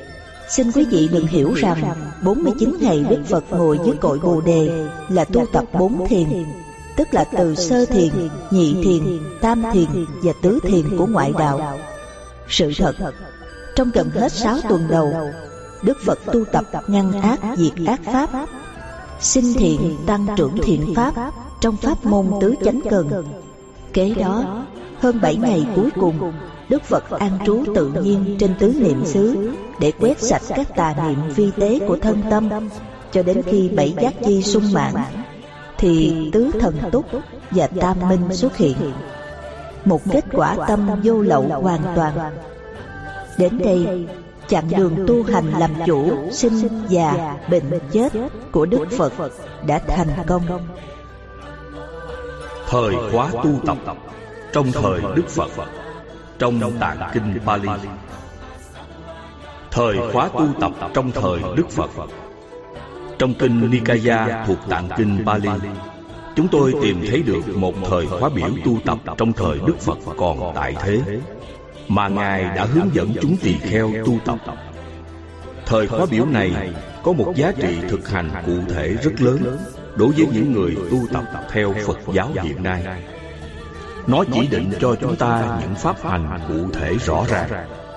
xin 0.49 0.72
quý 0.72 0.84
vị 0.91 1.09
đừng 1.12 1.26
hiểu 1.26 1.53
rằng 1.55 1.82
49 2.24 2.76
ngày 2.80 3.05
Đức 3.11 3.20
Phật 3.26 3.45
ngồi 3.51 3.78
dưới 3.86 3.97
cội 4.01 4.18
Bồ 4.18 4.41
Đề 4.41 4.70
là 5.09 5.24
tu 5.24 5.47
tập 5.53 5.64
bốn 5.78 6.07
thiền 6.07 6.28
tức 6.99 7.14
là 7.14 7.24
từ 7.24 7.55
sơ 7.55 7.86
thiền, 7.86 8.28
nhị 8.51 8.82
thiền, 8.82 9.18
tam 9.40 9.62
thiền 9.72 10.07
và 10.22 10.32
tứ 10.42 10.59
thiền 10.62 10.99
của 10.99 11.07
ngoại 11.07 11.32
đạo. 11.38 11.78
Sự 12.49 12.72
thật, 12.78 12.94
trong 13.76 13.90
gần 13.94 14.11
hết 14.11 14.32
sáu 14.32 14.57
tuần 14.68 14.88
đầu, 14.88 15.12
Đức 15.82 15.99
Phật 16.05 16.18
tu 16.32 16.44
tập 16.44 16.64
ngăn 16.86 17.12
ác 17.12 17.40
diệt 17.57 17.72
ác 17.86 18.01
pháp, 18.05 18.30
sinh 19.20 19.55
thiện 19.55 19.96
tăng 20.07 20.26
trưởng 20.36 20.59
thiện 20.62 20.94
pháp 20.94 21.14
trong 21.61 21.76
pháp 21.76 22.05
môn 22.05 22.26
tứ 22.40 22.55
chánh 22.64 22.80
cần. 22.90 23.24
Kế 23.92 24.14
đó, 24.14 24.64
hơn 25.01 25.20
bảy 25.20 25.36
ngày 25.36 25.66
cuối 25.76 25.90
cùng, 26.01 26.32
Đức 26.68 26.82
Phật 26.82 27.11
an 27.11 27.38
trú 27.46 27.64
tự 27.74 27.88
nhiên 27.88 28.36
trên 28.40 28.55
tứ 28.59 28.72
niệm 28.80 29.07
xứ 29.07 29.53
để 29.80 29.92
quét 30.01 30.22
sạch 30.22 30.42
các 30.49 30.76
tà 30.76 30.94
niệm 31.09 31.28
vi 31.36 31.51
tế 31.51 31.78
của 31.88 31.96
thân 31.96 32.22
tâm 32.30 32.49
cho 33.12 33.22
đến 33.22 33.42
khi 33.46 33.68
bảy 33.68 33.94
giác 34.01 34.14
chi 34.24 34.42
sung 34.42 34.72
mãn 34.72 34.94
thì 35.79 36.31
tứ 36.33 36.51
thần 36.61 36.76
túc 36.93 37.07
và 37.51 37.66
tam 37.66 38.09
minh 38.09 38.33
xuất 38.33 38.57
hiện. 38.57 38.76
Một 39.85 40.01
kết 40.12 40.24
quả 40.33 40.57
tâm 40.68 40.91
vô 41.05 41.22
lậu 41.22 41.43
hoàn 41.43 41.81
toàn. 41.97 42.37
Đến 43.39 43.59
đây 43.59 44.07
chặng 44.49 44.70
đường 44.76 45.05
tu 45.09 45.22
hành 45.22 45.53
làm 45.59 45.70
chủ 45.87 46.31
sinh 46.33 46.68
già 46.89 47.37
bệnh 47.51 47.64
chết 47.93 48.12
của 48.53 48.66
đức 48.66 48.87
phật 48.99 49.12
đã 49.66 49.79
thành 49.79 50.09
công. 50.26 50.43
Thời 52.68 52.95
khóa 53.12 53.31
tu 53.31 53.51
tập. 53.66 53.76
Trong 54.53 54.72
thời 54.72 55.01
Đức 55.16 55.29
Phật. 55.29 55.51
Trong 56.39 56.79
tạng 56.81 57.11
kinh 57.12 57.39
Pali. 57.47 57.68
Thời 59.70 59.97
khóa 60.12 60.29
tu 60.29 60.49
tập 60.61 60.72
trong 60.95 61.11
thời 61.11 61.41
Đức 61.57 61.70
Phật 61.70 61.91
trong 63.18 63.34
kinh 63.34 63.70
Nikaya 63.70 64.44
thuộc 64.46 64.58
tạng 64.68 64.88
kinh 64.96 65.26
Pali 65.26 65.48
chúng 66.36 66.48
tôi 66.48 66.74
tìm 66.82 67.04
thấy 67.10 67.22
được 67.22 67.56
một 67.56 67.74
thời 67.90 68.06
khóa 68.06 68.28
biểu 68.28 68.48
tu 68.64 68.78
tập 68.84 68.98
trong 69.16 69.32
thời 69.32 69.58
Đức 69.66 69.80
Phật 69.80 69.98
còn 70.16 70.52
tại 70.54 70.74
thế 70.80 71.00
mà 71.88 72.08
Ngài 72.08 72.42
đã 72.44 72.64
hướng 72.64 72.94
dẫn 72.94 73.12
chúng 73.20 73.36
tỳ 73.36 73.58
kheo 73.58 73.92
tu 74.06 74.18
tập. 74.24 74.38
Thời 75.66 75.86
khóa 75.86 76.06
biểu 76.10 76.26
này 76.26 76.72
có 77.02 77.12
một 77.12 77.32
giá 77.36 77.52
trị 77.52 77.78
thực 77.88 78.08
hành 78.08 78.30
cụ 78.46 78.58
thể 78.68 78.96
rất 79.02 79.20
lớn 79.20 79.58
đối 79.96 80.08
với 80.08 80.26
những 80.32 80.52
người 80.52 80.76
tu 80.90 80.98
tập 81.12 81.24
theo 81.50 81.74
Phật 81.86 81.98
giáo 82.14 82.30
hiện 82.42 82.62
nay. 82.62 82.84
Nó 84.06 84.24
chỉ 84.32 84.46
định 84.46 84.70
cho 84.80 84.94
chúng 85.00 85.16
ta 85.16 85.58
những 85.60 85.74
pháp 85.74 86.02
hành 86.02 86.40
cụ 86.48 86.70
thể 86.72 86.94
rõ 87.06 87.24
ràng, 87.28 87.50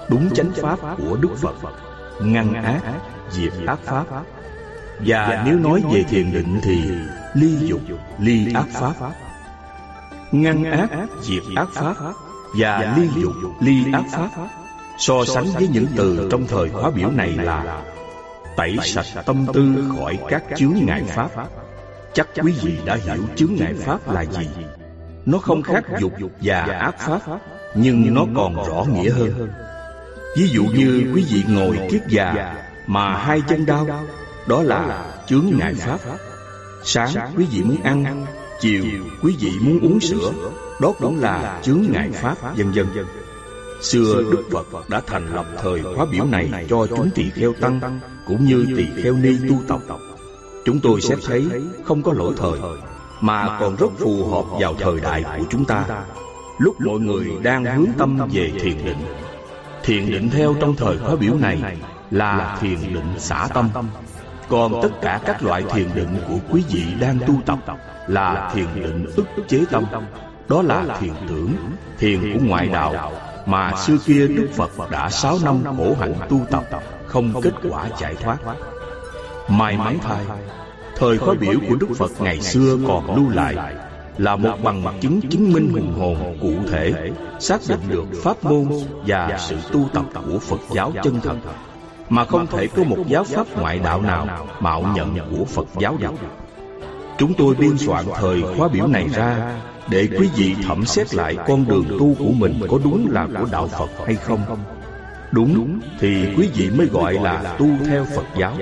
đúng 0.09 0.29
chánh 0.33 0.51
pháp 0.55 0.79
của 0.97 1.17
Đức 1.21 1.35
Phật, 1.35 1.55
ngăn 2.21 2.53
ác, 2.53 2.81
diệt 3.31 3.53
ác 3.67 3.79
pháp. 3.83 4.05
Và 5.05 5.43
nếu 5.45 5.59
nói 5.59 5.83
về 5.93 6.03
thiền 6.03 6.31
định 6.31 6.59
thì 6.63 6.91
ly 7.33 7.67
dục, 7.67 7.81
ly 8.19 8.53
ác 8.53 8.67
pháp. 8.73 8.93
Ngăn 10.31 10.63
ác, 10.63 10.89
diệt 11.21 11.43
ác 11.55 11.67
pháp 11.73 11.95
và 12.57 12.95
ly 12.97 13.07
dục, 13.21 13.33
ly 13.61 13.83
ác 13.93 14.03
pháp. 14.11 14.29
So 14.97 15.13
sánh 15.25 15.45
với 15.53 15.67
những 15.67 15.85
từ 15.95 16.27
trong 16.31 16.47
thời 16.47 16.69
khóa 16.69 16.91
biểu 16.91 17.11
này 17.11 17.31
là 17.31 17.81
tẩy 18.57 18.77
sạch 18.83 19.23
tâm 19.25 19.45
tư 19.53 19.85
khỏi 19.97 20.19
các 20.29 20.43
chướng 20.55 20.73
ngại 20.85 21.03
pháp. 21.07 21.29
Chắc 22.13 22.27
quý 22.43 22.53
vị 22.61 22.77
đã 22.85 22.95
hiểu 22.95 23.23
chướng 23.35 23.55
ngại 23.55 23.73
pháp 23.73 24.11
là 24.11 24.25
gì. 24.25 24.47
Nó 25.25 25.37
không 25.37 25.61
khác 25.61 25.83
dục 25.99 26.13
và 26.41 26.61
ác 26.61 26.99
pháp, 26.99 27.19
nhưng 27.75 28.13
nó 28.13 28.25
còn 28.35 28.55
rõ 28.55 28.85
nghĩa 28.93 29.09
hơn. 29.09 29.49
Ví 30.37 30.47
dụ 30.47 30.63
như 30.63 31.11
quý 31.15 31.25
vị 31.29 31.43
ngồi 31.47 31.79
kiết 31.91 32.01
già 32.07 32.55
mà 32.87 33.17
hai 33.17 33.41
chân 33.47 33.65
đau, 33.65 33.87
đó 34.47 34.63
là 34.63 35.05
chướng 35.27 35.45
ngại 35.57 35.73
pháp. 35.73 35.99
Sáng 36.83 37.33
quý 37.37 37.47
vị 37.51 37.63
muốn 37.63 37.83
ăn, 37.83 38.25
chiều 38.61 38.83
quý 39.23 39.35
vị 39.39 39.51
muốn 39.61 39.79
uống 39.79 39.99
sữa, 39.99 40.31
đó 40.81 40.93
cũng 40.99 41.19
là 41.19 41.61
chướng 41.63 41.81
ngại 41.89 42.09
pháp 42.11 42.37
vân 42.57 42.71
vân. 42.71 42.87
Xưa 43.81 44.23
Đức 44.31 44.43
Phật 44.51 44.89
đã 44.89 45.01
thành 45.07 45.33
lập 45.33 45.45
thời 45.61 45.81
khóa 45.95 46.05
biểu 46.11 46.25
này 46.25 46.65
cho 46.69 46.87
chúng 46.87 47.09
tỳ 47.15 47.29
kheo 47.29 47.53
tăng 47.61 47.99
cũng 48.27 48.45
như 48.45 48.65
tỳ 48.77 49.03
kheo 49.03 49.13
ni 49.13 49.35
tu 49.49 49.55
tập. 49.67 49.79
Chúng 50.65 50.79
tôi 50.79 51.01
sẽ 51.01 51.15
thấy 51.25 51.45
không 51.85 52.03
có 52.03 52.13
lỗi 52.13 52.33
thời 52.37 52.59
mà 53.21 53.57
còn 53.59 53.75
rất 53.75 53.91
phù 53.99 54.25
hợp 54.25 54.45
vào 54.59 54.75
thời 54.79 54.99
đại 54.99 55.23
của 55.37 55.45
chúng 55.49 55.65
ta. 55.65 55.85
Lúc 56.57 56.81
mọi 56.81 56.99
người 56.99 57.27
đang 57.43 57.65
hướng 57.65 57.91
tâm 57.97 58.29
về 58.33 58.51
thiền 58.59 58.85
định. 58.85 58.97
Thiền 59.83 60.11
định 60.11 60.29
theo 60.29 60.55
trong 60.61 60.75
thời 60.75 60.97
khóa 60.97 61.15
biểu 61.15 61.33
này 61.37 61.77
là 62.11 62.57
thiền 62.61 62.93
định 62.93 63.19
xả 63.19 63.47
tâm. 63.53 63.69
Còn 64.51 64.81
tất 64.81 64.89
cả 65.01 65.19
các 65.25 65.43
loại 65.43 65.63
thiền 65.73 65.87
định 65.95 66.15
của 66.27 66.37
quý 66.51 66.63
vị 66.69 66.83
đang 66.99 67.19
tu 67.27 67.33
tập 67.45 67.59
là 68.07 68.51
thiền 68.53 68.67
định 68.75 69.05
ức 69.15 69.25
chế 69.47 69.63
tâm. 69.71 69.83
Đó 70.49 70.61
là 70.61 70.97
thiền 70.99 71.13
tưởng, 71.29 71.53
thiền 71.99 72.33
của 72.33 72.39
ngoại 72.45 72.67
đạo 72.67 73.11
mà 73.45 73.73
xưa 73.75 73.97
kia 74.05 74.27
Đức 74.27 74.49
Phật 74.53 74.91
đã 74.91 75.09
sáu 75.09 75.37
năm 75.43 75.63
khổ 75.77 75.95
hạnh 75.99 76.13
tu 76.29 76.39
tập 76.49 76.63
không 77.07 77.41
kết 77.41 77.53
quả 77.69 77.87
giải 77.99 78.15
thoát. 78.15 78.37
May 79.47 79.77
mắn 79.77 79.97
thay, 80.01 80.25
thời 80.95 81.17
khóa 81.17 81.35
biểu 81.39 81.59
của 81.69 81.75
Đức 81.75 81.87
Phật 81.97 82.11
ngày 82.19 82.41
xưa 82.41 82.77
còn 82.87 83.15
lưu 83.15 83.29
lại 83.29 83.75
là 84.17 84.35
một 84.35 84.57
bằng 84.63 84.99
chứng 85.01 85.21
chứng 85.21 85.53
minh 85.53 85.71
hùng 85.73 85.93
hồn 85.99 86.37
cụ 86.41 86.53
thể 86.71 87.11
xác 87.39 87.61
định 87.69 87.79
được 87.87 88.05
pháp 88.23 88.43
môn 88.43 88.69
và 89.07 89.37
sự 89.39 89.55
tu 89.71 89.89
tập 89.93 90.05
của 90.13 90.39
Phật 90.39 90.59
giáo 90.75 90.93
chân 91.03 91.19
thật 91.23 91.35
mà 92.11 92.25
không 92.25 92.47
thể 92.47 92.67
có 92.67 92.83
một 92.83 92.97
giáo 93.07 93.23
pháp 93.23 93.47
ngoại 93.59 93.79
đạo 93.79 94.01
nào 94.01 94.47
mạo 94.59 94.85
nhận 94.95 95.17
của 95.31 95.45
Phật 95.45 95.65
giáo 95.79 95.97
được. 95.99 96.11
Chúng 97.17 97.33
tôi 97.33 97.55
biên 97.55 97.77
soạn 97.77 98.05
thời 98.15 98.41
khóa 98.57 98.67
biểu 98.67 98.87
này 98.87 99.07
ra 99.15 99.57
để 99.89 100.07
quý 100.19 100.29
vị 100.35 100.55
thẩm 100.67 100.85
xét 100.85 101.15
lại 101.15 101.37
con 101.47 101.65
đường 101.67 101.85
tu 101.89 102.15
của 102.19 102.31
mình 102.31 102.59
có 102.69 102.79
đúng 102.83 103.07
là 103.11 103.27
của 103.39 103.47
đạo 103.51 103.67
Phật 103.67 103.89
hay 104.05 104.15
không. 104.15 104.39
Đúng 105.31 105.79
thì 105.99 106.33
quý 106.37 106.49
vị 106.55 106.69
mới 106.69 106.87
gọi 106.87 107.13
là 107.13 107.55
tu 107.59 107.67
theo 107.87 108.05
Phật 108.15 108.25
giáo. 108.37 108.55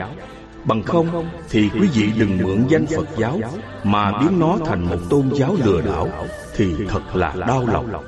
Bằng 0.64 0.84
không 0.84 1.30
thì 1.50 1.70
quý 1.74 1.88
vị 1.94 2.10
đừng 2.20 2.38
mượn 2.38 2.66
danh 2.68 2.86
Phật 2.86 3.08
giáo 3.18 3.40
mà 3.84 4.20
biến 4.20 4.40
nó 4.40 4.58
thành 4.66 4.82
một 4.82 4.98
tôn 5.10 5.30
giáo 5.34 5.56
lừa 5.64 5.82
đảo 5.82 6.08
thì 6.56 6.76
thật 6.90 7.16
là 7.16 7.34
đau 7.48 7.68
lòng. 7.68 8.04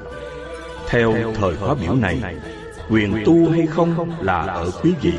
Theo 0.90 1.14
thời 1.36 1.56
khóa 1.56 1.76
biểu 1.82 1.96
này, 1.96 2.22
quyền 2.90 3.24
tu 3.26 3.50
hay 3.50 3.66
không 3.68 4.12
là 4.22 4.42
ở 4.42 4.72
quý 4.84 4.94
vị. 5.02 5.14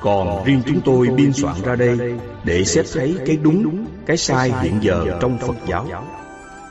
Còn 0.00 0.44
riêng 0.44 0.62
chúng 0.66 0.80
tôi 0.80 1.08
biên 1.16 1.32
soạn 1.32 1.56
ra 1.64 1.76
đây 1.76 1.98
để 2.44 2.64
xét 2.64 2.86
thấy 2.94 3.16
cái 3.26 3.36
đúng, 3.42 3.86
cái 4.06 4.16
sai 4.16 4.52
hiện 4.62 4.78
giờ 4.82 5.18
trong 5.20 5.38
Phật 5.38 5.56
giáo. 5.68 5.86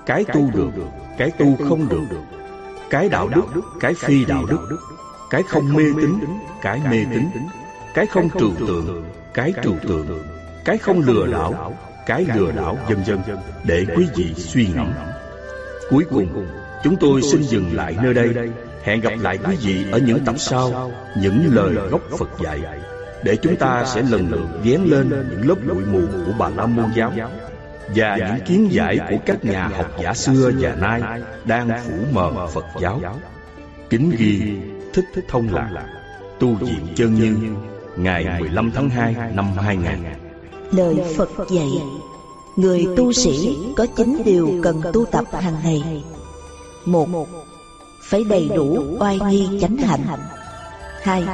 Cái 0.06 0.24
tu 0.34 0.50
được, 0.54 0.72
cái 1.18 1.32
tu 1.32 1.56
không 1.70 1.90
được, 1.90 2.06
cái 2.90 3.10
đạo 3.10 3.30
đức, 3.36 3.62
cái 3.80 3.94
phi 3.94 4.26
đạo 4.26 4.46
đức, 4.46 4.78
cái 5.30 5.44
không 5.44 5.74
mê 5.74 5.84
tín, 6.02 6.20
cái 6.62 6.82
mê 6.92 7.06
tín, 7.14 7.24
cái 7.94 8.06
không 8.06 8.30
trừu 8.40 8.52
tượng, 8.60 9.04
cái 9.34 9.54
trừu 9.64 9.76
tượng, 9.88 10.20
cái 10.66 10.78
không 10.78 11.00
lừa 11.00 11.28
đảo, 11.28 11.74
cái 12.06 12.26
lừa 12.36 12.52
đảo 12.52 12.78
vân 12.90 13.04
vân 13.08 13.20
để 13.64 13.86
quý 13.96 14.08
vị 14.16 14.34
suy 14.34 14.68
ngẫm. 14.76 14.94
Cuối 15.90 16.06
cùng, 16.10 16.48
chúng 16.84 16.96
tôi 16.96 17.22
xin 17.22 17.44
dừng 17.44 17.76
lại 17.76 17.96
nơi 18.04 18.14
đây. 18.14 18.34
Hẹn 18.88 19.02
gặp 19.02 19.14
lại 19.22 19.40
quý 19.48 19.56
vị 19.62 19.86
ở 19.92 20.00
những 20.00 20.20
tập 20.26 20.36
sau, 20.38 20.92
những 21.22 21.50
lời 21.54 21.74
gốc 21.74 22.02
Phật 22.18 22.30
dạy, 22.44 22.62
để 23.24 23.36
chúng 23.36 23.56
ta 23.56 23.86
sẽ 23.86 24.02
lần 24.02 24.32
lượt 24.32 24.48
vén 24.64 24.82
lên 24.82 25.10
những 25.10 25.48
lớp 25.48 25.56
bụi 25.68 25.86
mù 25.86 26.00
của 26.26 26.32
Bà 26.40 26.50
La 26.50 26.66
Môn 26.66 26.86
giáo 26.96 27.12
và 27.96 28.18
những 28.18 28.46
kiến 28.48 28.68
giải 28.72 29.00
của 29.10 29.16
các 29.26 29.46
nhà 29.46 29.68
học 29.68 29.86
giả 30.04 30.14
xưa 30.14 30.52
và 30.60 30.76
nay 30.76 31.02
đang 31.46 31.70
phủ 31.86 31.94
mờ 32.12 32.48
Phật 32.48 32.66
giáo. 32.82 33.02
Kính 33.90 34.12
ghi 34.18 34.58
Thích 34.94 35.06
Thích 35.14 35.26
Thông 35.28 35.54
Lạc, 35.54 35.88
tu 36.40 36.56
viện 36.56 36.88
chân 36.96 37.14
như, 37.14 37.36
ngày 37.98 38.40
15 38.40 38.72
tháng 38.76 38.90
2 38.90 39.16
năm 39.34 39.46
2000. 39.58 39.92
Lời 40.72 40.96
Phật 41.18 41.30
dạy 41.52 41.70
Người 42.56 42.88
tu 42.98 43.14
sĩ 43.14 43.58
có 43.78 43.86
chín 43.96 44.22
điều 44.26 44.60
cần 44.64 44.82
tu 44.94 45.06
tập 45.06 45.26
hàng 45.32 45.56
ngày 45.64 46.04
một 46.86 47.08
phải 48.08 48.24
đầy 48.24 48.50
đủ 48.56 48.98
oai 49.00 49.20
nghi 49.30 49.60
chánh 49.62 49.78
hạnh. 49.78 50.06
Hai 51.02 51.26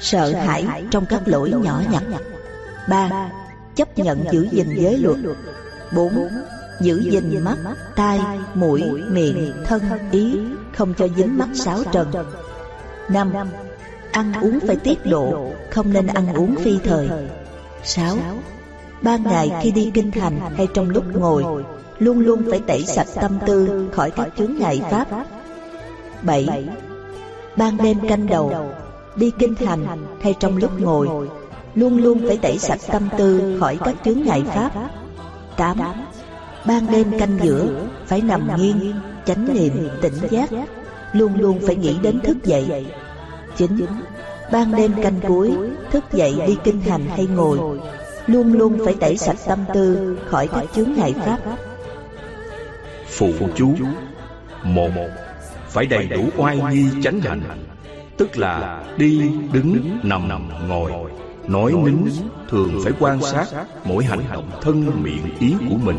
Sợ 0.00 0.32
hãi 0.32 0.84
trong 0.90 1.06
các 1.06 1.22
lỗi 1.26 1.52
nhỏ 1.62 1.82
nhặt. 1.92 2.02
Ba 2.88 3.30
Chấp 3.74 3.98
nhận 3.98 4.24
giữ 4.32 4.48
gìn 4.52 4.68
giới 4.76 4.98
luật. 4.98 5.16
Bốn 5.96 6.28
Giữ 6.80 7.00
gìn 7.10 7.44
mắt, 7.44 7.56
tai, 7.96 8.20
mũi, 8.54 8.82
miệng, 9.10 9.52
thân, 9.64 9.82
ý 10.10 10.38
Không 10.76 10.94
cho 10.94 11.08
dính 11.16 11.38
mắt 11.38 11.48
sáu 11.54 11.78
trần. 11.92 12.12
Năm 13.08 13.32
Ăn 14.12 14.32
uống 14.40 14.58
phải 14.66 14.76
tiết 14.76 15.06
độ 15.06 15.52
Không 15.70 15.92
nên 15.92 16.06
ăn 16.06 16.34
uống 16.34 16.56
phi 16.56 16.78
thời. 16.84 17.08
Sáu 17.84 18.16
Ban 19.02 19.22
ngày 19.22 19.52
khi 19.62 19.70
đi 19.70 19.90
kinh 19.94 20.10
thành 20.10 20.40
hay 20.56 20.68
trong 20.74 20.90
lúc 20.90 21.04
ngồi 21.12 21.64
Luôn 21.98 22.18
luôn 22.18 22.42
phải 22.50 22.60
tẩy 22.66 22.82
sạch 22.82 23.08
tâm 23.14 23.38
tư 23.46 23.88
khỏi 23.92 24.10
các 24.10 24.28
chướng 24.38 24.54
ngại 24.58 24.82
pháp. 24.90 25.08
7. 26.22 26.68
Ban 27.56 27.76
đêm 27.76 28.08
canh 28.08 28.26
đầu 28.26 28.70
Đi 29.16 29.32
kinh 29.38 29.54
thành 29.54 29.86
hay 30.22 30.34
trong 30.40 30.56
lúc 30.56 30.80
ngồi 30.80 31.28
Luôn 31.74 31.98
luôn 31.98 32.24
phải 32.26 32.36
tẩy 32.36 32.58
sạch 32.58 32.80
tâm 32.86 33.08
tư 33.18 33.56
khỏi 33.60 33.78
các 33.84 33.94
chướng 34.04 34.22
ngại 34.22 34.42
pháp. 34.46 34.70
8. 35.56 35.78
Ban 36.66 36.86
đêm 36.92 37.18
canh 37.18 37.38
giữa 37.42 37.66
Phải 38.06 38.20
nằm 38.20 38.56
nghiêng, 38.56 38.94
chánh 39.24 39.54
niệm, 39.54 39.88
tỉnh 40.02 40.14
giác. 40.30 40.50
Luôn 41.12 41.40
luôn 41.40 41.60
phải 41.66 41.76
nghĩ 41.76 41.96
đến 42.02 42.20
thức 42.20 42.36
dậy. 42.44 42.86
9. 43.56 43.86
Ban 44.52 44.76
đêm 44.76 44.92
canh 45.02 45.20
cuối 45.28 45.52
Thức 45.90 46.04
dậy 46.12 46.34
đi 46.46 46.56
kinh 46.64 46.80
hành 46.80 47.06
hay 47.06 47.26
ngồi. 47.26 47.58
Luôn 48.26 48.52
luôn 48.52 48.78
phải 48.84 48.94
tẩy 49.00 49.16
sạch 49.16 49.38
tâm 49.46 49.58
tư 49.74 50.16
Khỏi 50.26 50.48
các 50.48 50.64
chướng 50.74 50.92
ngại 50.96 51.14
pháp. 51.24 51.38
Phụ 53.06 53.32
chú. 53.56 53.74
Một 54.62 54.90
phải 55.76 55.86
đầy 55.86 56.06
đủ 56.06 56.28
oai 56.36 56.58
nghi 56.70 56.84
chánh 57.02 57.20
hạnh 57.20 57.40
Tức 58.16 58.38
là 58.38 58.84
đi, 58.96 59.30
đứng, 59.52 59.98
nằm, 60.02 60.28
nằm, 60.28 60.68
ngồi. 60.68 60.92
Nói 61.48 61.72
nín 61.84 61.96
Thường 62.48 62.80
phải 62.84 62.92
quan 62.98 63.22
sát 63.22 63.46
Mỗi 63.84 64.04
hành 64.04 64.24
động 64.32 64.50
thân, 64.60 65.02
miệng, 65.02 65.38
ý 65.40 65.54
của 65.70 65.76
mình 65.84 65.98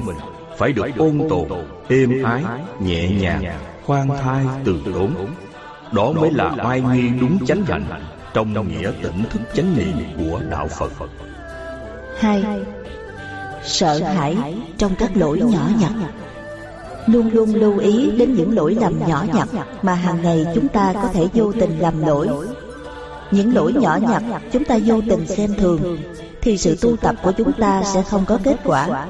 Phải 0.57 0.71
được 0.71 0.86
ôn 0.97 1.21
tồn, 1.30 1.47
êm 1.89 2.23
ái, 2.23 2.43
nhẹ 2.80 3.09
nhàng 3.09 3.43
Khoan 3.86 4.07
thai, 4.21 4.45
từ 4.63 4.82
tốn. 4.86 5.15
Đó 5.91 6.11
mới 6.11 6.32
là 6.32 6.55
oai 6.63 6.82
nghi 6.82 7.09
đúng 7.21 7.45
chánh 7.45 7.63
hạnh 7.65 7.86
Trong 8.34 8.67
nghĩa 8.67 8.91
tỉnh 9.01 9.23
thức 9.30 9.41
chánh 9.53 9.78
niệm 9.78 9.97
của 10.17 10.39
Đạo 10.51 10.67
Phật. 10.67 10.91
Hai 12.19 12.43
Sợ 13.63 13.99
hãi 14.03 14.38
trong 14.78 14.95
các 14.99 15.11
lỗi 15.17 15.39
nhỏ 15.39 15.69
nhặt. 15.80 15.91
Luôn 17.08 17.30
luôn 17.34 17.55
lưu 17.55 17.78
ý 17.78 18.12
đến 18.12 18.34
những 18.34 18.55
lỗi 18.55 18.78
lầm 18.82 18.99
nhỏ 19.08 19.26
nhặt 19.34 19.49
Mà 19.82 19.93
hàng 19.93 20.22
ngày 20.22 20.45
chúng 20.55 20.68
ta 20.68 20.93
có 20.93 21.08
thể 21.14 21.28
vô 21.34 21.51
tình 21.60 21.80
làm 21.80 22.01
lỗi 22.01 22.30
Những 23.32 23.55
lỗi 23.55 23.74
nhỏ 23.74 23.99
nhặt 24.01 24.24
chúng 24.51 24.64
ta 24.64 24.80
vô 24.86 25.01
tình 25.10 25.28
xem 25.28 25.53
thường 25.58 25.97
Thì 26.41 26.58
sự 26.58 26.76
tu 26.82 26.95
tập 26.95 27.16
của 27.24 27.32
chúng 27.32 27.51
ta 27.51 27.84
sẽ 27.84 28.01
không 28.01 28.26
có 28.26 28.39
kết 28.43 28.58
quả 28.64 29.08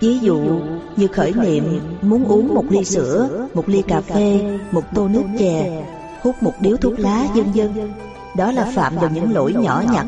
Ví 0.00 0.18
dụ 0.18 0.60
như 0.96 1.06
khởi 1.06 1.32
niệm 1.32 1.80
muốn 2.02 2.24
uống 2.24 2.54
một 2.54 2.64
ly 2.70 2.84
sữa, 2.84 3.46
một 3.54 3.68
ly 3.68 3.82
cà 3.82 4.00
phê, 4.00 4.58
một 4.70 4.82
tô 4.94 5.08
nước 5.08 5.22
chè, 5.38 5.84
hút 6.22 6.42
một 6.42 6.52
điếu 6.60 6.76
thuốc 6.76 6.98
lá 6.98 7.26
vân 7.34 7.52
vân. 7.54 7.92
Đó 8.36 8.52
là 8.52 8.72
phạm 8.74 8.96
vào 8.96 9.10
những 9.10 9.32
lỗi 9.32 9.52
nhỏ 9.52 9.82
nhặt. 9.92 10.06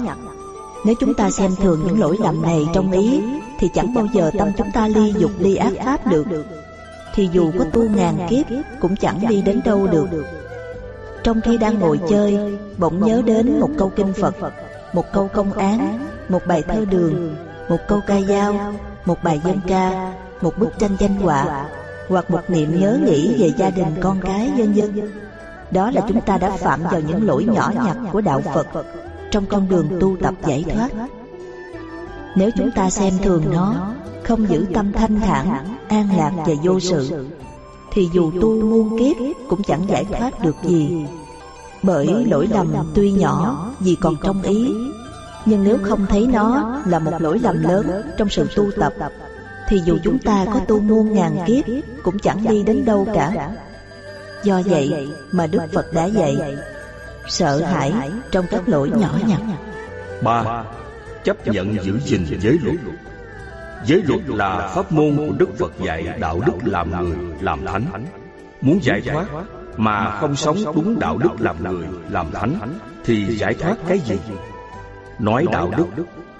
Nếu 0.84 0.94
chúng 1.00 1.14
ta 1.14 1.30
xem 1.30 1.50
thường 1.56 1.82
những 1.86 2.00
lỗi 2.00 2.16
lầm 2.20 2.42
này 2.42 2.66
trong 2.74 2.92
ý, 2.92 3.20
thì 3.58 3.68
chẳng 3.74 3.94
bao 3.94 4.06
giờ 4.12 4.30
tâm 4.38 4.48
chúng 4.56 4.70
ta 4.72 4.88
ly 4.88 5.14
dục 5.18 5.30
ly 5.38 5.56
ác 5.56 5.72
pháp 5.84 6.06
được. 6.06 6.24
Thì 7.16 7.28
dù 7.32 7.52
có 7.58 7.64
tu 7.72 7.88
ngàn 7.88 8.18
kiếp 8.28 8.46
cũng 8.80 8.96
chẳng 8.96 9.20
đi 9.28 9.42
đến 9.42 9.60
đâu 9.64 9.86
được. 9.86 10.08
Trong 11.22 11.40
khi 11.40 11.58
đang 11.58 11.78
ngồi 11.78 12.00
chơi, 12.08 12.58
bỗng 12.78 13.06
nhớ 13.06 13.22
đến 13.26 13.60
một 13.60 13.70
câu 13.78 13.92
kinh 13.96 14.12
Phật, 14.12 14.34
một 14.92 15.12
câu 15.12 15.28
công 15.32 15.52
án, 15.52 16.06
một 16.28 16.46
bài 16.46 16.62
thơ 16.62 16.84
đường, 16.90 17.36
một 17.68 17.78
câu 17.88 18.00
ca 18.06 18.20
dao, 18.20 18.74
một 19.04 19.22
bài 19.22 19.40
dân 19.44 19.60
ca, 19.66 20.12
một 20.40 20.58
bức 20.58 20.78
tranh 20.78 20.96
danh 20.98 21.14
họa, 21.14 21.66
hoặc 22.08 22.30
một 22.30 22.40
niệm 22.48 22.80
nhớ 22.80 22.98
nghĩ 23.04 23.42
về 23.42 23.52
gia 23.58 23.70
đình 23.70 23.94
con 24.00 24.20
cái 24.20 24.52
vân 24.56 24.72
vân. 24.72 25.10
Đó 25.70 25.90
là 25.90 26.00
chúng 26.08 26.20
ta 26.20 26.38
đã 26.38 26.50
phạm 26.50 26.82
vào 26.82 27.00
những 27.00 27.26
lỗi 27.26 27.44
nhỏ 27.44 27.72
nhặt 27.84 27.96
của 28.12 28.20
đạo 28.20 28.42
Phật 28.54 28.66
trong 29.30 29.46
con 29.46 29.68
đường 29.68 29.88
tu 30.00 30.16
tập 30.22 30.34
giải 30.46 30.64
thoát. 30.74 30.88
Nếu 32.34 32.50
chúng 32.56 32.70
ta 32.70 32.90
xem 32.90 33.12
thường 33.22 33.44
nó, 33.52 33.94
không 34.24 34.48
giữ 34.48 34.66
tâm 34.74 34.92
thanh 34.92 35.20
thản, 35.20 35.75
an 35.88 36.08
lạc 36.16 36.32
và 36.36 36.54
vô 36.62 36.80
sự, 36.80 37.26
thì 37.92 38.08
dù 38.12 38.32
tu 38.40 38.60
muôn 38.60 38.98
kiếp 38.98 39.16
cũng 39.48 39.62
chẳng 39.62 39.88
giải 39.88 40.04
thoát 40.04 40.40
được 40.42 40.56
gì. 40.64 41.06
Bởi 41.82 42.24
lỗi 42.30 42.48
lầm 42.50 42.74
tuy 42.94 43.12
nhỏ 43.12 43.70
vì 43.80 43.96
còn 44.00 44.16
trong 44.22 44.42
ý, 44.42 44.72
nhưng 45.44 45.64
nếu 45.64 45.78
không 45.82 46.06
thấy 46.08 46.26
nó 46.26 46.78
là 46.86 46.98
một 46.98 47.12
lỗi 47.18 47.38
lầm 47.42 47.62
lớn 47.62 48.02
trong 48.18 48.28
sự 48.28 48.48
tu 48.56 48.70
tập, 48.80 48.92
thì 49.68 49.80
dù 49.84 49.98
chúng 50.04 50.18
ta 50.18 50.46
có 50.54 50.60
tu 50.68 50.80
muôn 50.80 51.14
ngàn 51.14 51.38
kiếp 51.46 51.64
cũng 52.02 52.18
chẳng 52.18 52.46
đi 52.48 52.62
đến 52.62 52.84
đâu 52.84 53.06
cả. 53.14 53.50
Do 54.44 54.62
vậy 54.64 55.08
mà 55.32 55.46
Đức 55.46 55.60
Phật 55.72 55.92
đã 55.92 56.04
dạy 56.04 56.36
Sợ 57.28 57.60
hãi 57.60 57.92
trong 58.30 58.46
các 58.50 58.68
lỗi 58.68 58.90
nhỏ 58.90 59.18
nhặt. 59.26 59.40
Ba 60.22 60.64
Chấp 61.24 61.46
nhận 61.46 61.84
giữ 61.84 61.98
gìn 62.04 62.26
giới 62.40 62.58
luật 62.62 62.76
Giới 63.86 64.02
luật 64.02 64.20
là 64.26 64.68
pháp 64.74 64.92
môn 64.92 65.16
của 65.16 65.32
Đức 65.38 65.58
Phật 65.58 65.72
dạy 65.84 66.18
đạo 66.20 66.40
đức 66.46 66.52
làm 66.64 66.90
người, 66.90 67.16
làm 67.40 67.66
thánh. 67.66 67.84
Muốn 68.60 68.78
giải 68.82 69.00
thoát 69.00 69.26
mà 69.76 70.10
không 70.20 70.36
sống 70.36 70.56
đúng 70.74 70.98
đạo 70.98 71.18
đức 71.18 71.30
làm 71.38 71.64
người, 71.64 71.86
làm 72.10 72.26
thánh 72.32 72.54
Thì 73.04 73.36
giải 73.36 73.54
thoát 73.54 73.76
cái 73.88 73.98
gì? 73.98 74.18
Nói 75.18 75.46
đạo 75.52 75.72
đức 75.76 75.86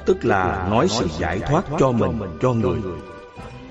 tức 0.07 0.25
là 0.25 0.67
nói 0.71 0.89
sự 0.89 1.07
giải 1.19 1.39
thoát 1.39 1.65
cho 1.79 1.93
mình, 1.93 2.19
cho 2.43 2.53
người. 2.53 2.79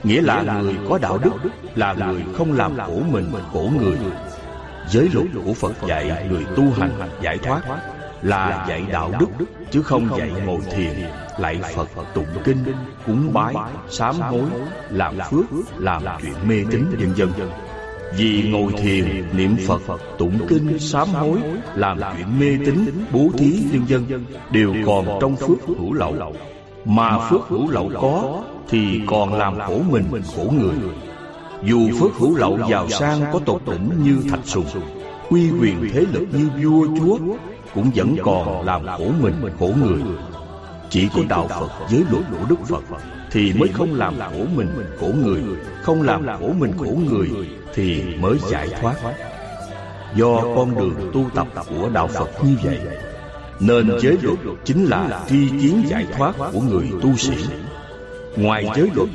Nghĩa 0.04 0.22
là 0.22 0.44
người 0.62 0.76
có 0.90 0.98
đạo 1.02 1.18
đức 1.18 1.32
là 1.76 1.94
người 1.94 2.24
không 2.38 2.54
làm 2.54 2.78
khổ 2.78 3.02
mình, 3.12 3.32
khổ 3.54 3.70
người. 3.82 3.98
Giới 4.90 5.10
luật 5.14 5.28
của 5.46 5.54
Phật 5.54 5.74
dạy 5.88 6.28
người 6.30 6.46
tu 6.56 6.64
hành 6.78 6.92
giải 7.22 7.38
thoát. 7.38 7.62
Là 8.26 8.66
dạy 8.70 8.86
đạo 8.92 9.12
đức 9.20 9.46
chứ 9.72 9.82
không 9.82 10.10
dạy 10.18 10.32
ngồi 10.46 10.60
thiền 10.72 10.94
Lại 11.38 11.60
Phật 11.76 11.90
tụng 12.14 12.26
kinh, 12.44 12.58
cúng 13.06 13.34
bái, 13.34 13.56
sám 13.90 14.16
hối, 14.20 14.46
làm 14.90 15.16
phước, 15.32 15.46
làm 15.78 16.02
chuyện 16.22 16.34
mê 16.48 16.64
tín 16.72 16.86
vân 17.00 17.14
vân 17.14 17.50
vì 18.18 18.50
ngồi 18.52 18.74
thiền, 18.78 19.24
niệm 19.38 19.56
Phật, 19.68 19.82
tụng 20.18 20.40
kinh, 20.48 20.80
sám 20.80 21.08
hối, 21.08 21.40
làm 21.76 22.00
chuyện 22.18 22.40
mê 22.40 22.66
tín, 22.66 23.06
bố 23.12 23.30
thí, 23.38 23.64
nhân 23.72 23.88
dân 23.88 24.26
đều 24.52 24.74
còn 24.86 25.18
trong 25.22 25.36
phước 25.36 25.58
hữu 25.68 25.94
lậu. 25.94 26.34
Mà 26.86 27.30
phước 27.30 27.42
hữu 27.48 27.72
lậu 27.72 27.92
có 28.02 28.44
thì 28.70 29.02
còn 29.08 29.34
làm 29.34 29.60
khổ 29.60 29.80
mình, 29.90 30.06
khổ 30.36 30.54
người. 30.60 30.76
Dù 31.64 31.90
phước 32.00 32.14
hữu 32.14 32.36
lậu 32.36 32.60
giàu 32.70 32.90
sang 32.90 33.22
có 33.34 33.40
tột 33.46 33.62
đỉnh 33.66 33.90
như 34.04 34.30
thạch 34.30 34.46
sùng, 34.46 34.66
uy 35.30 35.52
quyền 35.62 35.90
thế 35.94 36.06
lực 36.14 36.28
như 36.32 36.50
vua 36.64 36.88
chúa, 37.00 37.18
cũng 37.76 37.92
vẫn 37.96 38.16
còn 38.24 38.66
làm 38.66 38.86
khổ 38.98 39.12
mình, 39.22 39.36
khổ 39.60 39.72
người. 39.84 40.02
Chỉ 40.90 41.08
có 41.16 41.22
đạo 41.30 41.48
Phật 41.48 41.70
giới 41.90 42.04
luật 42.12 42.24
của 42.32 42.46
Đức 42.50 42.56
Phật 42.66 42.84
thì 43.32 43.54
mới 43.54 43.70
không 43.74 43.96
làm 43.96 44.20
khổ 44.20 44.46
mình, 44.56 44.68
khổ 45.00 45.08
người, 45.24 45.42
không 45.82 46.02
làm 46.02 46.28
khổ 46.40 46.54
mình, 46.60 46.72
khổ 46.78 46.98
người 47.10 47.30
thì 47.74 48.04
mới 48.20 48.38
giải 48.50 48.70
thoát. 48.82 48.96
Do 50.16 50.42
con 50.42 50.76
đường 50.80 51.12
tu 51.14 51.30
tập 51.36 51.48
của 51.70 51.90
đạo 51.90 52.08
Phật 52.08 52.30
như 52.44 52.56
vậy, 52.64 52.80
nên 53.60 53.92
giới 54.02 54.18
luật 54.22 54.40
chính 54.66 54.86
là 54.86 55.26
tri 55.30 55.50
kiến 55.50 55.84
giải 55.88 56.06
thoát 56.18 56.36
của 56.54 56.62
người 56.62 56.90
tu 57.02 57.16
sĩ. 57.18 57.36
Ngoài 58.38 58.66
giới 58.76 58.90
luật, 58.96 59.10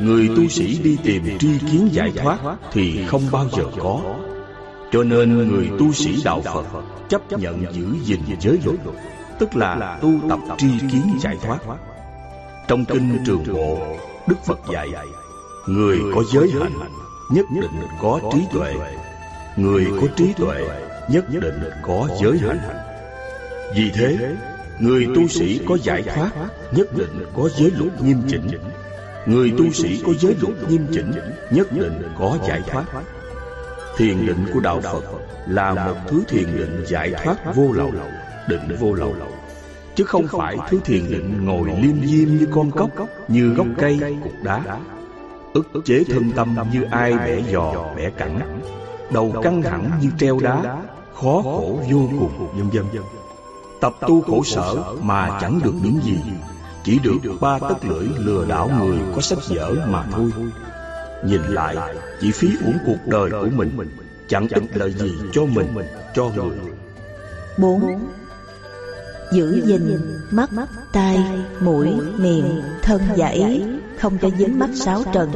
người 0.00 0.28
tu 0.36 0.48
sĩ 0.48 0.78
đi 0.82 0.96
tìm 1.04 1.38
tri 1.38 1.58
kiến 1.58 1.88
giải 1.92 2.12
thoát 2.16 2.38
thì 2.72 3.06
không 3.06 3.22
bao 3.32 3.46
giờ 3.52 3.64
có. 3.78 4.00
Cho 4.96 5.02
nên 5.02 5.48
người 5.48 5.70
tu 5.78 5.92
sĩ 5.92 6.22
đạo 6.24 6.42
Phật 6.44 6.64
chấp 7.08 7.32
nhận 7.32 7.64
giữ 7.72 7.86
gìn 8.04 8.20
giới 8.40 8.58
luật, 8.64 8.76
tức 9.38 9.56
là 9.56 9.98
tu 10.02 10.12
tập 10.28 10.38
tri 10.58 10.68
kiến 10.78 11.18
giải 11.20 11.36
thoát. 11.42 11.58
Trong 12.68 12.84
kinh 12.84 13.18
Trường 13.26 13.44
Bộ, 13.52 13.78
Đức 14.26 14.34
Phật 14.44 14.60
dạy, 14.72 14.88
người 15.66 15.98
có 16.14 16.22
giới 16.32 16.50
hạnh 16.60 16.78
nhất 17.32 17.46
định 17.60 17.80
có 18.02 18.20
trí 18.32 18.38
tuệ, 18.52 18.74
người 19.56 19.86
có 20.00 20.06
trí 20.16 20.32
tuệ 20.32 20.68
nhất 21.08 21.24
định 21.30 21.60
có 21.82 22.08
giới 22.22 22.38
hạnh. 22.38 22.60
Vì 23.74 23.90
thế, 23.94 24.36
người 24.80 25.06
tu 25.14 25.28
sĩ 25.28 25.60
có 25.68 25.78
giải 25.82 26.02
thoát 26.02 26.30
nhất 26.72 26.96
định 26.96 27.26
có 27.36 27.48
giới 27.58 27.70
luật 27.70 28.02
nghiêm 28.02 28.22
chỉnh. 28.28 28.48
Người 29.26 29.52
tu 29.58 29.72
sĩ 29.72 30.02
có 30.06 30.12
giới 30.20 30.34
luật 30.40 30.70
nghiêm 30.70 30.86
chỉnh 30.92 31.12
nhất 31.50 31.72
định 31.72 32.02
có 32.18 32.38
giải 32.48 32.62
thoát. 32.66 32.84
Thiền 33.96 34.26
định 34.26 34.46
của 34.54 34.60
đạo 34.60 34.80
Phật 34.80 35.04
là 35.46 35.74
một 35.74 35.94
thứ 36.08 36.22
thiền 36.28 36.56
định 36.56 36.84
giải 36.86 37.12
thoát 37.24 37.54
vô 37.54 37.72
lậu, 37.72 37.92
định 38.48 38.76
vô 38.80 38.92
lậu. 38.92 39.14
Chứ 39.94 40.04
không 40.04 40.26
phải 40.30 40.56
thứ 40.70 40.80
thiền 40.84 41.10
định 41.10 41.44
ngồi 41.44 41.68
liêm 41.82 42.06
diêm 42.06 42.28
như 42.28 42.48
con 42.54 42.70
cốc, 42.70 42.90
như 43.28 43.54
gốc 43.54 43.66
cây, 43.78 43.98
cục 44.22 44.32
đá. 44.42 44.62
ức 45.52 45.66
chế 45.84 46.04
thân 46.08 46.30
tâm 46.36 46.56
như 46.72 46.82
ai 46.90 47.12
bẻ 47.12 47.42
giò, 47.52 47.94
bẻ 47.96 48.10
cẳng, 48.10 48.60
đầu 49.10 49.34
căng 49.42 49.62
thẳng 49.62 49.90
như 50.00 50.10
treo 50.18 50.38
đá, 50.42 50.82
khó 51.14 51.40
khổ 51.42 51.78
vô 51.92 52.08
cùng, 52.18 52.48
vân 52.56 52.70
vân. 52.70 53.02
Tập 53.80 53.92
tu 54.00 54.22
khổ 54.22 54.42
sở 54.44 54.74
mà 55.02 55.38
chẳng 55.40 55.60
được 55.64 55.74
những 55.82 56.00
gì, 56.04 56.18
chỉ 56.84 56.98
được 57.02 57.18
ba 57.40 57.58
tấc 57.58 57.84
lưỡi 57.84 58.06
lừa 58.16 58.44
đảo 58.44 58.70
người 58.78 58.98
có 59.14 59.20
sách 59.20 59.38
vở 59.48 59.74
mà 59.88 60.04
thôi. 60.12 60.30
Nhìn 61.24 61.42
lại, 61.42 61.76
chỉ 62.20 62.30
phí 62.30 62.48
uổng 62.66 62.78
cuộc 62.86 63.06
đời 63.06 63.30
của 63.30 63.48
mình, 63.56 63.70
chẳng 64.28 64.48
ích 64.50 64.62
lợi 64.74 64.92
gì 64.92 65.12
cho 65.32 65.44
mình, 65.44 65.66
cho 66.14 66.30
người. 66.36 66.56
Bốn. 67.58 67.98
Giữ 69.32 69.62
gìn 69.66 69.98
mắt, 70.30 70.50
tai, 70.92 71.18
mũi, 71.60 71.88
miệng, 72.16 72.62
thân 72.82 73.02
và 73.16 73.26
ý 73.26 73.62
Không 73.98 74.18
cho 74.22 74.30
dính 74.38 74.58
mắt 74.58 74.70
sáu 74.74 75.02
trần. 75.12 75.30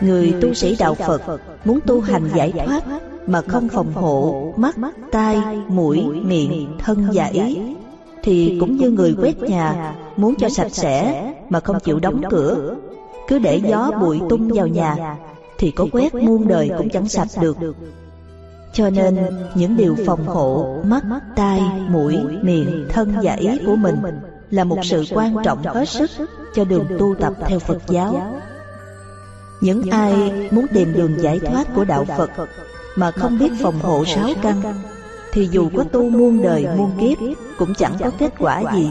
Người 0.00 0.34
tu 0.40 0.54
sĩ 0.54 0.76
đạo 0.78 0.94
Phật 0.94 1.22
muốn 1.64 1.80
tu 1.86 2.00
hành 2.00 2.28
giải 2.34 2.52
thoát 2.66 2.82
Mà 3.26 3.42
không 3.48 3.68
phòng 3.68 3.92
hộ 3.94 4.54
mắt, 4.56 4.76
tai, 5.10 5.38
mũi, 5.68 6.02
miệng, 6.02 6.78
thân 6.78 7.08
và 7.14 7.24
ý 7.24 7.58
Thì 8.22 8.56
cũng 8.60 8.76
như 8.76 8.90
người 8.90 9.16
quét 9.20 9.42
nhà 9.42 9.94
Muốn 10.16 10.34
cho 10.34 10.48
sạch 10.48 10.72
sẽ 10.72 11.24
mà 11.48 11.60
không 11.60 11.80
chịu 11.80 11.98
đóng 11.98 12.22
cửa 12.30 12.76
Cứ 13.28 13.38
để 13.38 13.56
gió 13.56 13.90
bụi 14.00 14.20
tung 14.28 14.48
vào 14.54 14.66
nhà 14.66 15.16
Thì 15.58 15.70
có 15.70 15.86
quét 15.92 16.14
muôn 16.14 16.48
đời 16.48 16.70
cũng 16.78 16.90
chẳng 16.90 17.08
sạch 17.08 17.28
được 17.40 17.56
cho 18.74 18.90
nên 18.90 19.18
những 19.54 19.76
điều 19.76 19.96
phòng 20.06 20.26
hộ 20.26 20.76
mắt, 20.84 21.02
tai, 21.36 21.60
mũi, 21.88 22.18
miệng, 22.42 22.86
thân 22.88 23.14
và 23.22 23.32
ý 23.32 23.58
của 23.66 23.76
mình 23.76 23.96
là 24.50 24.64
một 24.64 24.78
sự 24.82 25.04
quan 25.10 25.36
trọng 25.44 25.62
hết 25.62 25.88
sức 25.88 26.10
cho 26.54 26.64
đường 26.64 26.86
tu 26.98 27.14
tập 27.14 27.32
theo 27.46 27.58
Phật 27.58 27.82
giáo. 27.88 28.40
Những 29.60 29.90
ai 29.90 30.32
muốn 30.50 30.66
tìm 30.74 30.92
đường 30.92 31.22
giải 31.22 31.40
thoát 31.40 31.74
của 31.74 31.84
đạo 31.84 32.04
Phật 32.18 32.30
mà 32.96 33.10
không 33.10 33.38
biết 33.38 33.52
phòng 33.62 33.78
hộ 33.82 34.04
sáu 34.04 34.28
căn 34.42 34.62
thì 35.32 35.48
dù 35.50 35.70
có 35.76 35.84
tu 35.84 36.10
muôn 36.10 36.42
đời 36.42 36.66
muôn 36.76 36.90
kiếp 37.00 37.18
cũng 37.58 37.74
chẳng 37.74 37.92
có 38.00 38.10
kết 38.18 38.32
quả 38.38 38.62
gì. 38.74 38.90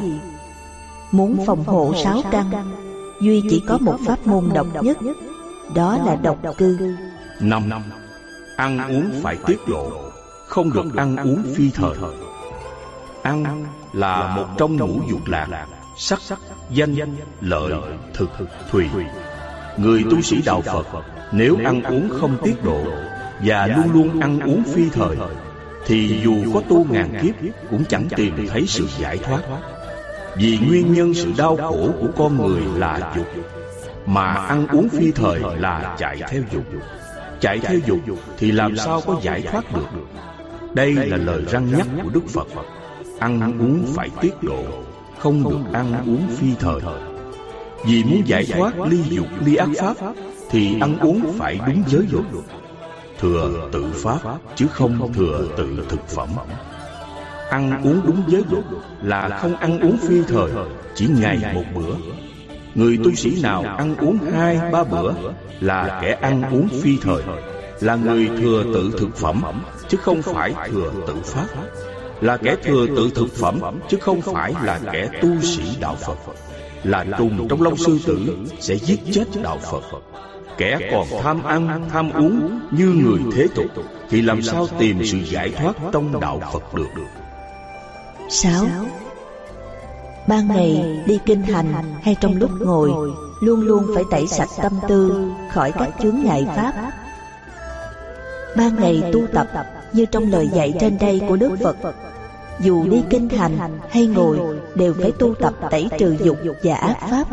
Muốn 1.11 1.45
phòng 1.45 1.63
hộ 1.63 1.93
sáu 2.03 2.21
căn, 2.31 2.45
duy 3.23 3.43
chỉ 3.49 3.63
có 3.67 3.77
một 3.77 3.97
pháp 4.05 4.27
môn 4.27 4.49
độc 4.53 4.67
nhất, 4.83 4.97
đó 5.75 5.97
là 6.05 6.15
độc 6.15 6.37
cư. 6.57 6.95
Năm 7.39 7.69
Ăn 8.57 8.79
uống 8.89 9.11
phải 9.23 9.37
tiết 9.45 9.69
lộ 9.69 9.91
Không 10.47 10.73
được 10.73 10.95
ăn 10.95 11.15
uống 11.17 11.43
phi 11.55 11.69
thời. 11.69 11.97
Ăn 13.21 13.65
là 13.93 14.35
một 14.35 14.45
trong 14.57 14.77
ngũ 14.77 14.99
dục 15.09 15.21
lạc 15.25 15.67
Sắc, 15.97 16.19
danh, 16.69 16.95
lợi, 17.41 17.73
thực, 18.13 18.29
thùy. 18.71 18.85
Người 19.77 20.03
tu 20.11 20.21
sĩ 20.21 20.41
đạo 20.45 20.61
Phật 20.61 20.85
Nếu 21.31 21.57
ăn 21.65 21.83
uống 21.83 22.09
không 22.09 22.37
tiết 22.43 22.63
độ 22.63 22.83
Và 23.45 23.67
luôn 23.67 23.91
luôn 23.93 24.19
ăn 24.19 24.39
uống 24.39 24.63
phi 24.63 24.89
thời 24.89 25.17
Thì 25.85 26.21
dù 26.23 26.35
có 26.53 26.61
tu 26.69 26.85
ngàn 26.89 27.19
kiếp 27.21 27.35
Cũng 27.69 27.83
chẳng 27.89 28.07
tìm 28.15 28.47
thấy 28.49 28.65
sự 28.67 28.87
giải 28.99 29.17
thoát 29.17 29.41
vì 30.37 30.59
nguyên 30.67 30.93
nhân 30.93 31.13
sự 31.13 31.31
đau 31.37 31.57
khổ 31.57 31.89
của 32.01 32.07
con 32.17 32.37
người 32.37 32.61
là 32.75 33.13
dục. 33.15 33.27
Mà 34.05 34.25
ăn 34.25 34.67
uống 34.67 34.89
phi 34.89 35.11
thời 35.11 35.39
là 35.59 35.95
chạy 35.99 36.21
theo 36.29 36.41
dục. 36.51 36.63
Chạy 37.39 37.59
theo 37.59 37.79
dục 37.87 37.99
thì 38.37 38.51
làm 38.51 38.77
sao 38.77 39.01
có 39.05 39.19
giải 39.23 39.41
thoát 39.41 39.73
được? 39.73 39.87
Đây 40.73 40.93
là 40.93 41.17
lời 41.17 41.43
răng 41.51 41.71
nhắc 41.77 41.87
của 42.03 42.09
Đức 42.09 42.27
Phật. 42.27 42.47
Ăn 43.19 43.59
uống 43.59 43.85
phải 43.95 44.09
tiết 44.21 44.43
độ, 44.43 44.63
Không 45.19 45.43
được 45.43 45.73
ăn 45.73 45.93
uống 46.05 46.27
phi 46.37 46.47
thời. 46.59 46.81
Vì 47.85 48.03
muốn 48.03 48.21
giải 48.25 48.45
thoát 48.45 48.79
ly 48.79 49.03
dục, 49.09 49.27
ly 49.45 49.55
ác 49.55 49.69
pháp, 49.77 49.95
Thì 50.49 50.79
ăn 50.81 50.99
uống 50.99 51.33
phải 51.37 51.59
đúng 51.67 51.83
giới 51.87 52.05
luật. 52.11 52.25
Thừa 53.19 53.69
tự 53.71 53.85
pháp, 53.93 54.19
chứ 54.55 54.67
không 54.71 55.13
thừa 55.13 55.47
tự 55.57 55.85
thực 55.89 56.07
phẩm. 56.07 56.29
Ăn 57.53 57.81
uống 57.83 58.01
đúng 58.05 58.23
giới 58.27 58.43
luật 58.51 58.63
là 59.01 59.37
không 59.41 59.55
ăn 59.55 59.79
uống 59.79 59.97
phi 59.97 60.21
thời 60.27 60.51
Chỉ 60.95 61.07
ngày 61.19 61.53
một 61.53 61.63
bữa 61.75 61.95
Người 62.75 62.97
tu 63.03 63.15
sĩ 63.15 63.41
nào 63.41 63.63
ăn 63.77 63.95
uống 63.97 64.17
hai 64.33 64.59
ba 64.71 64.83
bữa 64.83 65.13
Là 65.59 65.99
kẻ 66.01 66.17
ăn 66.21 66.43
uống 66.51 66.67
phi 66.81 66.97
thời 67.01 67.23
Là 67.81 67.95
người 67.95 68.29
thừa 68.41 68.63
tự 68.73 68.91
thực 68.97 69.15
phẩm 69.15 69.43
Chứ 69.89 69.97
không 69.97 70.21
phải 70.21 70.53
thừa 70.67 70.91
tự 71.07 71.15
pháp 71.23 71.47
Là 72.21 72.37
kẻ 72.37 72.55
thừa 72.63 72.87
tự 72.87 73.11
thực 73.15 73.33
phẩm 73.35 73.59
Chứ 73.89 73.97
không 74.01 74.21
phải 74.21 74.53
là 74.63 74.79
kẻ 74.91 75.09
tu 75.21 75.41
sĩ 75.41 75.63
đạo 75.79 75.95
Phật 75.95 76.17
là 76.83 77.05
trùng 77.17 77.47
trong 77.47 77.61
lông 77.61 77.77
sư 77.77 77.99
tử 78.05 78.37
sẽ 78.59 78.75
giết 78.75 78.99
chết 79.11 79.25
đạo 79.43 79.59
Phật. 79.71 79.83
Kẻ 80.57 80.77
còn 80.91 81.07
tham 81.23 81.43
ăn, 81.43 81.89
tham 81.89 82.11
uống 82.11 82.59
như 82.71 82.85
người 82.85 83.19
thế 83.35 83.47
tục 83.55 83.65
thì 84.09 84.21
làm 84.21 84.41
sao 84.41 84.67
tìm 84.79 85.05
sự 85.05 85.17
giải 85.17 85.49
thoát 85.49 85.75
trong 85.93 86.19
đạo 86.19 86.41
Phật 86.53 86.73
được? 86.73 86.87
6. 88.29 88.65
Ban 90.27 90.47
ngày 90.47 91.03
đi 91.05 91.19
kinh 91.25 91.41
hành 91.41 91.73
hay 92.01 92.15
trong 92.21 92.37
lúc 92.37 92.51
ngồi, 92.59 93.13
Luôn 93.43 93.61
luôn 93.61 93.87
phải 93.95 94.03
tẩy 94.11 94.27
sạch 94.27 94.49
tâm 94.61 94.73
tư 94.87 95.31
khỏi 95.51 95.71
các 95.71 95.89
chướng 96.01 96.19
ngại 96.23 96.47
pháp. 96.55 96.91
Ban 98.57 98.75
ngày 98.75 99.03
tu 99.13 99.27
tập 99.33 99.47
như 99.93 100.05
trong 100.05 100.31
lời 100.31 100.49
dạy 100.53 100.73
trên 100.79 100.97
đây 100.97 101.21
của 101.29 101.35
Đức 101.35 101.55
Phật. 101.63 101.77
Dù 102.59 102.87
đi 102.87 103.03
kinh 103.09 103.29
hành 103.29 103.79
hay 103.89 104.07
ngồi 104.07 104.39
đều 104.75 104.93
phải 104.93 105.11
tu 105.11 105.35
tập 105.35 105.53
tẩy 105.71 105.89
trừ 105.99 106.15
dục 106.23 106.37
và 106.63 106.75
ác 106.75 106.97
pháp. 107.09 107.27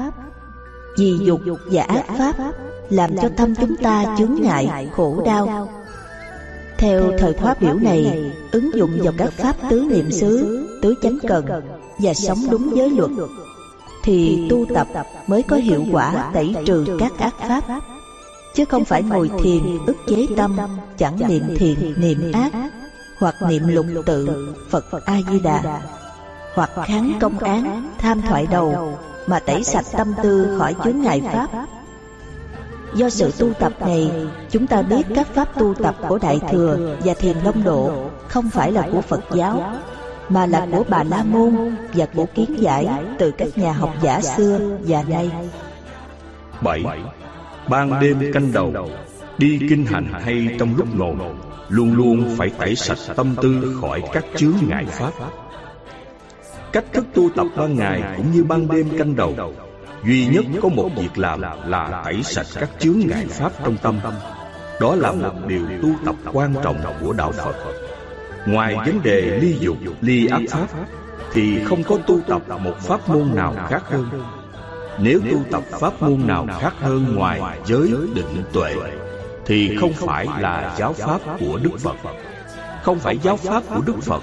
Vì 0.99 1.19
dục 1.25 1.41
và 1.67 1.83
ác 1.83 2.05
pháp 2.19 2.35
làm 2.91 3.11
cho 3.23 3.29
tâm 3.37 3.55
chúng 3.55 3.77
ta 3.77 4.17
chướng 4.19 4.35
ngại, 4.43 4.89
khổ 4.93 5.23
đau 5.25 5.69
theo 6.81 7.13
thời 7.19 7.33
khóa 7.33 7.55
biểu 7.61 7.75
này 7.75 8.33
ứng 8.53 8.71
dụng 8.75 8.91
vào 9.03 9.13
các 9.19 9.33
pháp 9.33 9.57
tứ 9.71 9.85
niệm 9.91 10.11
xứ 10.11 10.67
tứ 10.83 10.95
chánh 11.03 11.19
cần 11.29 11.47
và 11.99 12.15
sống 12.15 12.39
đúng 12.51 12.77
giới 12.77 12.91
luật 12.91 13.11
thì 14.03 14.47
tu 14.51 14.67
tập 14.75 14.87
mới 15.27 15.43
có 15.43 15.57
hiệu 15.57 15.85
quả 15.93 16.31
tẩy 16.35 16.55
trừ 16.67 16.97
các 16.99 17.19
ác 17.19 17.35
pháp. 17.49 17.81
chứ 18.55 18.65
không 18.65 18.85
phải 18.85 19.03
ngồi 19.03 19.31
thiền 19.43 19.79
ức 19.87 19.97
chế 20.07 20.27
tâm 20.37 20.57
chẳng 20.99 21.19
niệm 21.29 21.43
thiền 21.57 22.01
niệm 22.01 22.33
ác 22.33 22.53
hoặc 23.19 23.35
niệm 23.49 23.69
lục 23.69 23.87
tự 24.07 24.55
Phật 24.71 25.05
A 25.05 25.19
Di 25.31 25.41
Đà, 25.41 25.83
hoặc 26.55 26.71
kháng 26.87 27.13
công 27.21 27.39
án 27.39 27.91
tham 27.99 28.23
thoại 28.23 28.47
đầu 28.51 28.99
mà 29.27 29.41
tẩy 29.41 29.65
sạch 29.65 29.87
tâm 29.93 30.15
tư 30.23 30.57
khỏi 30.59 30.75
chướng 30.85 31.01
ngại 31.01 31.23
pháp. 31.33 31.67
Do 32.95 33.09
sự 33.09 33.33
tu 33.39 33.53
tập 33.53 33.73
này, 33.81 34.11
chúng 34.51 34.67
ta 34.67 34.83
biết 34.83 35.03
các 35.15 35.27
pháp 35.27 35.59
tu 35.59 35.75
tập 35.75 35.95
của 36.09 36.19
Đại 36.19 36.41
Thừa 36.51 36.97
và 37.05 37.15
Thiền 37.15 37.37
Long 37.45 37.65
Độ 37.65 38.11
không 38.29 38.51
phải 38.51 38.73
là 38.73 38.89
của 38.93 39.01
Phật 39.01 39.21
giáo, 39.35 39.73
mà 40.29 40.47
là 40.47 40.67
của 40.73 40.85
Bà 40.89 41.05
La 41.05 41.25
Môn 41.25 41.77
và 41.95 42.07
của 42.07 42.27
kiến 42.35 42.57
giải 42.59 42.89
từ 43.19 43.31
các 43.31 43.59
nhà 43.59 43.73
học 43.73 43.91
giả 44.03 44.21
xưa 44.21 44.59
và 44.83 45.03
nay. 45.03 45.31
7. 46.61 46.83
Ban 47.69 48.01
đêm 48.01 48.33
canh 48.33 48.53
đầu, 48.53 48.73
đi 49.39 49.59
kinh 49.69 49.87
hành 49.87 50.07
hay 50.13 50.57
trong 50.59 50.77
lúc 50.77 50.95
ngồi 50.95 51.15
luôn 51.69 51.93
luôn 51.93 52.35
phải 52.37 52.51
tẩy 52.59 52.77
sạch 52.77 53.15
tâm 53.17 53.35
tư 53.43 53.79
khỏi 53.81 54.03
các 54.13 54.25
chướng 54.37 54.55
ngại 54.69 54.85
pháp 54.85 55.13
cách 56.73 56.85
thức 56.93 57.07
tu 57.15 57.31
tập 57.37 57.47
ban 57.57 57.77
ngày 57.77 58.03
cũng 58.17 58.33
như 58.33 58.45
ban 58.45 58.69
đêm 58.69 58.99
canh 58.99 59.17
đầu 59.17 59.35
duy 60.05 60.27
nhất 60.27 60.45
có 60.63 60.69
một 60.69 60.89
việc 60.97 61.19
làm 61.19 61.43
là 61.67 62.03
tẩy 62.05 62.23
sạch 62.23 62.47
các 62.55 62.71
chướng 62.79 62.99
ngại 62.99 63.27
pháp 63.27 63.53
trong 63.65 63.77
tâm. 63.83 64.01
đó 64.81 64.95
là 64.95 65.13
một 65.13 65.33
điều 65.47 65.67
tu 65.83 65.89
tập 66.05 66.15
quan 66.33 66.55
trọng 66.63 66.83
của 67.01 67.13
đạo 67.13 67.33
phật. 67.33 67.55
ngoài 68.47 68.77
vấn 68.87 69.03
đề 69.03 69.39
ly 69.43 69.57
dục 69.61 69.77
ly 70.01 70.27
ác 70.27 70.43
pháp 70.51 70.67
thì 71.33 71.65
không 71.65 71.83
có 71.83 71.99
tu 72.07 72.21
tập 72.27 72.43
một 72.61 72.75
pháp 72.81 73.09
môn 73.09 73.35
nào 73.35 73.55
khác 73.69 73.83
hơn. 73.85 74.09
nếu 74.99 75.21
tu 75.31 75.39
tập 75.51 75.63
pháp 75.71 76.03
môn 76.03 76.27
nào 76.27 76.47
khác 76.61 76.73
hơn 76.81 77.15
ngoài 77.15 77.41
giới 77.67 77.93
định 78.15 78.43
tuệ 78.53 78.75
thì 79.47 79.77
không 79.81 79.93
phải 79.93 80.27
là 80.41 80.77
giáo 80.79 80.93
pháp 80.93 81.21
của 81.41 81.59
Đức 81.63 81.79
Phật. 81.79 81.97
Không 82.83 82.99
phải 82.99 83.19
giáo 83.19 83.37
pháp 83.37 83.63
của 83.69 83.81
Đức 83.87 83.97
Phật 84.03 84.23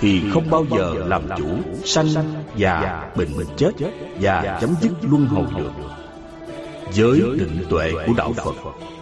thì 0.00 0.22
không 0.32 0.50
bao 0.50 0.66
giờ 0.70 0.94
làm 1.06 1.22
chủ 1.36 1.46
sanh, 1.84 2.06
già, 2.56 3.10
bệnh, 3.16 3.28
chết 3.56 3.70
và 4.20 4.58
chấm 4.60 4.74
dứt 4.80 4.92
luân 5.02 5.26
hồi 5.26 5.46
được. 5.56 5.72
Giới 6.92 7.20
định 7.20 7.64
tuệ 7.70 7.92
của 8.06 8.12
đạo 8.16 8.32
Phật 8.44 8.54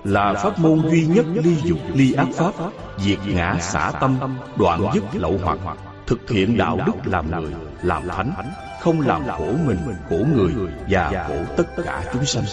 là 0.04 0.34
pháp 0.34 0.58
môn 0.58 0.82
duy 0.90 1.06
nhất 1.06 1.26
ly 1.34 1.56
dục 1.64 1.78
ly 1.94 2.12
ác 2.12 2.28
pháp, 2.34 2.52
diệt 2.98 3.18
ngã 3.26 3.56
xả 3.60 3.92
tâm, 4.00 4.18
đoạn 4.56 4.86
dứt 4.94 5.04
lậu 5.12 5.40
hoặc, 5.44 5.58
thực 6.06 6.30
hiện 6.30 6.56
đạo 6.56 6.78
đức 6.86 6.92
làm 7.04 7.40
người, 7.40 7.52
làm 7.82 8.08
thánh, 8.08 8.32
không 8.80 9.00
làm 9.00 9.22
khổ 9.38 9.52
mình, 9.66 9.78
khổ 10.10 10.16
người 10.36 10.52
và 10.88 11.24
khổ 11.28 11.36
tất 11.56 11.84
cả 11.84 12.02
chúng 12.12 12.24
sanh. 12.24 12.44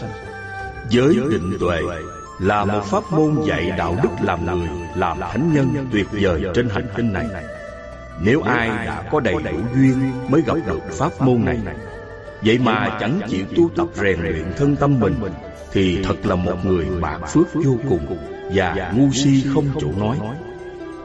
Giới 0.89 1.15
định 1.31 1.57
tuệ 1.59 1.79
là 2.39 2.65
một 2.65 2.81
pháp 2.83 3.03
môn 3.11 3.35
dạy 3.45 3.71
đạo 3.77 3.95
đức 4.03 4.09
làm 4.21 4.45
người, 4.45 4.69
làm 4.95 5.19
thánh 5.19 5.53
nhân 5.53 5.87
tuyệt 5.91 6.07
vời 6.11 6.43
trên 6.55 6.69
hành 6.69 6.87
tinh 6.95 7.13
này. 7.13 7.25
Nếu 8.23 8.41
ai 8.41 8.67
đã 8.67 9.03
có 9.11 9.19
đầy 9.19 9.33
đủ 9.33 9.57
duyên 9.75 10.11
mới 10.29 10.41
gặp 10.45 10.53
được 10.67 10.79
pháp 10.91 11.21
môn 11.21 11.45
này, 11.45 11.59
vậy 12.41 12.57
mà 12.57 12.97
chẳng 12.99 13.19
chịu 13.29 13.45
tu 13.55 13.69
tập 13.75 13.87
rèn 13.93 14.19
luyện 14.19 14.53
thân 14.57 14.75
tâm 14.75 14.99
mình, 14.99 15.15
thì 15.71 16.03
thật 16.03 16.25
là 16.25 16.35
một 16.35 16.65
người 16.65 16.85
bạc 17.01 17.19
phước 17.27 17.53
vô 17.53 17.77
cùng 17.89 18.17
và 18.53 18.93
ngu 18.95 19.11
si 19.11 19.43
không 19.53 19.65
chỗ 19.79 19.87
nói. 19.99 20.17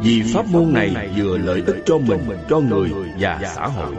Vì 0.01 0.23
pháp 0.35 0.47
môn 0.47 0.73
này 0.73 1.11
vừa 1.17 1.39
lợi 1.39 1.63
ích 1.67 1.83
cho 1.87 1.99
mình, 1.99 2.21
cho 2.49 2.61
người 2.61 2.91
và 3.19 3.41
xã 3.55 3.67
hội, 3.67 3.95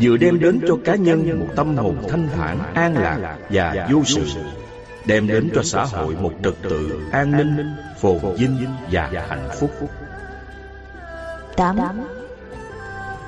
vừa 0.00 0.16
đem 0.16 0.40
đến 0.40 0.60
cho 0.68 0.76
cá 0.84 0.94
nhân 0.94 1.40
một 1.40 1.48
tâm 1.56 1.76
hồn 1.76 1.96
thanh 2.08 2.28
thản, 2.36 2.58
an 2.74 2.94
lạc 2.98 3.36
và 3.50 3.88
vô 3.92 4.02
sự 4.04 4.24
đem 5.06 5.28
đến 5.28 5.50
cho 5.54 5.62
xã 5.62 5.84
hội 5.84 6.16
một 6.20 6.32
trật 6.44 6.54
tự 6.62 7.00
an 7.12 7.30
ninh, 7.30 7.74
phồn 8.00 8.18
vinh 8.36 8.66
và 8.90 9.10
hạnh 9.28 9.48
phúc. 9.60 9.70
8. 11.56 11.78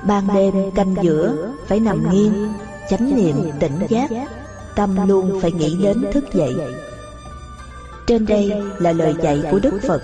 Ban 0.07 0.27
đêm 0.33 0.71
canh 0.71 0.95
giữa 1.01 1.53
phải 1.67 1.79
nằm 1.79 2.11
nghiêng, 2.11 2.53
chánh 2.89 3.15
niệm 3.15 3.35
tỉnh 3.59 3.79
giác, 3.89 4.09
tâm 4.75 5.07
luôn 5.07 5.39
phải 5.41 5.51
nghĩ 5.51 5.77
đến 5.83 6.05
thức 6.13 6.23
dậy. 6.33 6.55
Trên 8.07 8.25
đây 8.25 8.51
là 8.79 8.91
lời 8.91 9.13
dạy 9.23 9.43
của 9.51 9.59
Đức 9.59 9.73
Phật. 9.87 10.01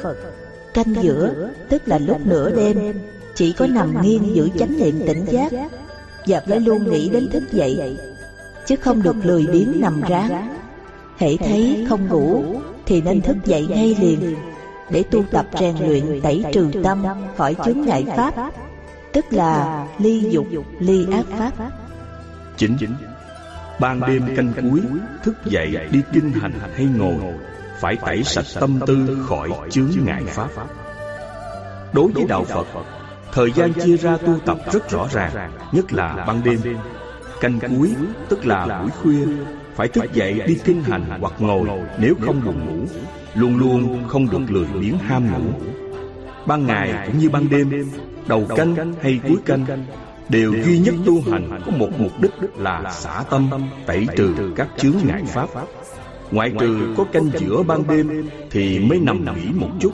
Canh 0.73 0.95
giữa 1.01 1.49
tức 1.69 1.81
là 1.85 1.97
lúc 1.97 2.17
nửa 2.25 2.51
đêm, 2.51 2.99
chỉ 3.35 3.53
có 3.53 3.67
nằm 3.67 4.01
nghiêng 4.01 4.35
giữ 4.35 4.49
chánh 4.59 4.77
niệm 4.77 5.01
tỉnh 5.07 5.25
giác 5.25 5.51
và 6.27 6.41
phải 6.47 6.59
luôn 6.59 6.91
nghĩ 6.91 7.09
đến 7.09 7.29
thức 7.29 7.43
dậy, 7.51 7.97
chứ 8.67 8.75
không 8.75 9.03
được 9.03 9.15
lười 9.23 9.47
biếng 9.47 9.81
nằm 9.81 10.01
ráng. 10.01 10.55
hễ 11.17 11.37
thấy 11.37 11.85
không 11.89 12.07
ngủ 12.07 12.43
thì 12.85 13.01
nên 13.01 13.21
thức 13.21 13.37
dậy 13.45 13.67
ngay 13.69 13.97
liền 14.01 14.35
để 14.89 15.03
tu 15.03 15.23
tập 15.31 15.45
rèn 15.59 15.75
luyện 15.79 16.21
tẩy 16.21 16.45
trừ 16.53 16.71
tâm 16.83 17.03
khỏi 17.37 17.55
chướng 17.65 17.81
ngại 17.81 18.05
pháp 18.17 18.33
tức 19.13 19.25
là 19.29 19.85
ly 19.97 20.29
dục 20.29 20.45
ly 20.79 21.07
ác 21.11 21.25
pháp. 21.37 21.51
Chính 22.57 22.77
ban 23.79 24.01
đêm 24.07 24.35
canh 24.35 24.53
cuối 24.61 24.81
thức 25.23 25.35
dậy 25.45 25.87
đi 25.91 26.01
kinh 26.13 26.31
hành 26.31 26.53
hay 26.75 26.85
ngồi 26.85 27.15
phải 27.79 27.95
tẩy 27.95 28.23
sạch 28.23 28.45
tâm 28.59 28.79
tư 28.87 29.25
khỏi 29.27 29.49
chướng 29.69 29.91
ngại 30.05 30.23
pháp. 30.25 30.49
đối 31.93 32.11
với 32.11 32.25
đạo 32.27 32.43
phật 32.43 32.67
thời 33.31 33.51
gian 33.51 33.73
chia 33.73 33.97
ra 33.97 34.17
tu 34.17 34.39
tập 34.45 34.57
rất 34.71 34.89
rõ 34.89 35.07
ràng 35.11 35.51
nhất 35.71 35.93
là 35.93 36.25
ban 36.27 36.41
đêm. 36.43 36.59
canh 37.41 37.59
cuối 37.59 37.95
tức 38.29 38.45
là 38.45 38.79
buổi 38.81 38.89
khuya 38.89 39.25
phải 39.75 39.87
thức 39.87 40.13
dậy 40.13 40.41
đi 40.47 40.57
kinh 40.65 40.83
hành 40.83 41.05
hoặc 41.21 41.33
ngồi 41.39 41.67
nếu 41.99 42.15
không 42.21 42.41
buồn 42.45 42.65
ngủ 42.65 42.85
luôn 43.35 43.57
luôn 43.57 44.07
không 44.07 44.29
được 44.29 44.41
lười 44.49 44.67
biếng 44.81 44.97
ham 44.97 45.27
ngủ. 45.31 45.51
ban 46.45 46.67
ngày 46.67 47.07
cũng 47.07 47.19
như 47.19 47.29
ban 47.29 47.49
đêm 47.49 47.91
đầu 48.29 48.47
canh 48.55 48.93
hay 49.01 49.19
cuối 49.27 49.37
canh 49.45 49.65
đều 50.29 50.53
duy 50.65 50.79
nhất 50.79 50.95
tu 51.05 51.21
hành 51.31 51.61
có 51.65 51.71
một 51.71 51.89
mục 51.97 52.11
đích 52.21 52.31
là 52.57 52.91
xả 52.91 53.23
tâm 53.29 53.49
tẩy 53.85 54.07
trừ 54.15 54.53
các 54.55 54.67
chướng 54.77 54.95
ngại 55.07 55.23
pháp. 55.27 55.47
Ngoại 56.31 56.53
trừ 56.59 56.93
có 56.97 57.03
canh 57.03 57.29
giữa 57.39 57.63
ban 57.63 57.87
đêm 57.87 58.29
Thì 58.51 58.79
mới 58.79 58.99
nằm 58.99 59.25
nghỉ 59.25 59.51
một 59.55 59.69
chút. 59.79 59.91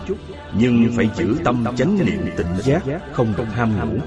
Nhưng 0.57 0.91
phải 0.95 1.09
giữ 1.15 1.35
tâm 1.43 1.65
chánh 1.77 1.97
niệm 2.05 2.25
tỉnh 2.37 2.47
giác 2.63 2.83
Không 3.13 3.33
được 3.37 3.45
ham 3.53 3.71
ngủ. 3.79 3.99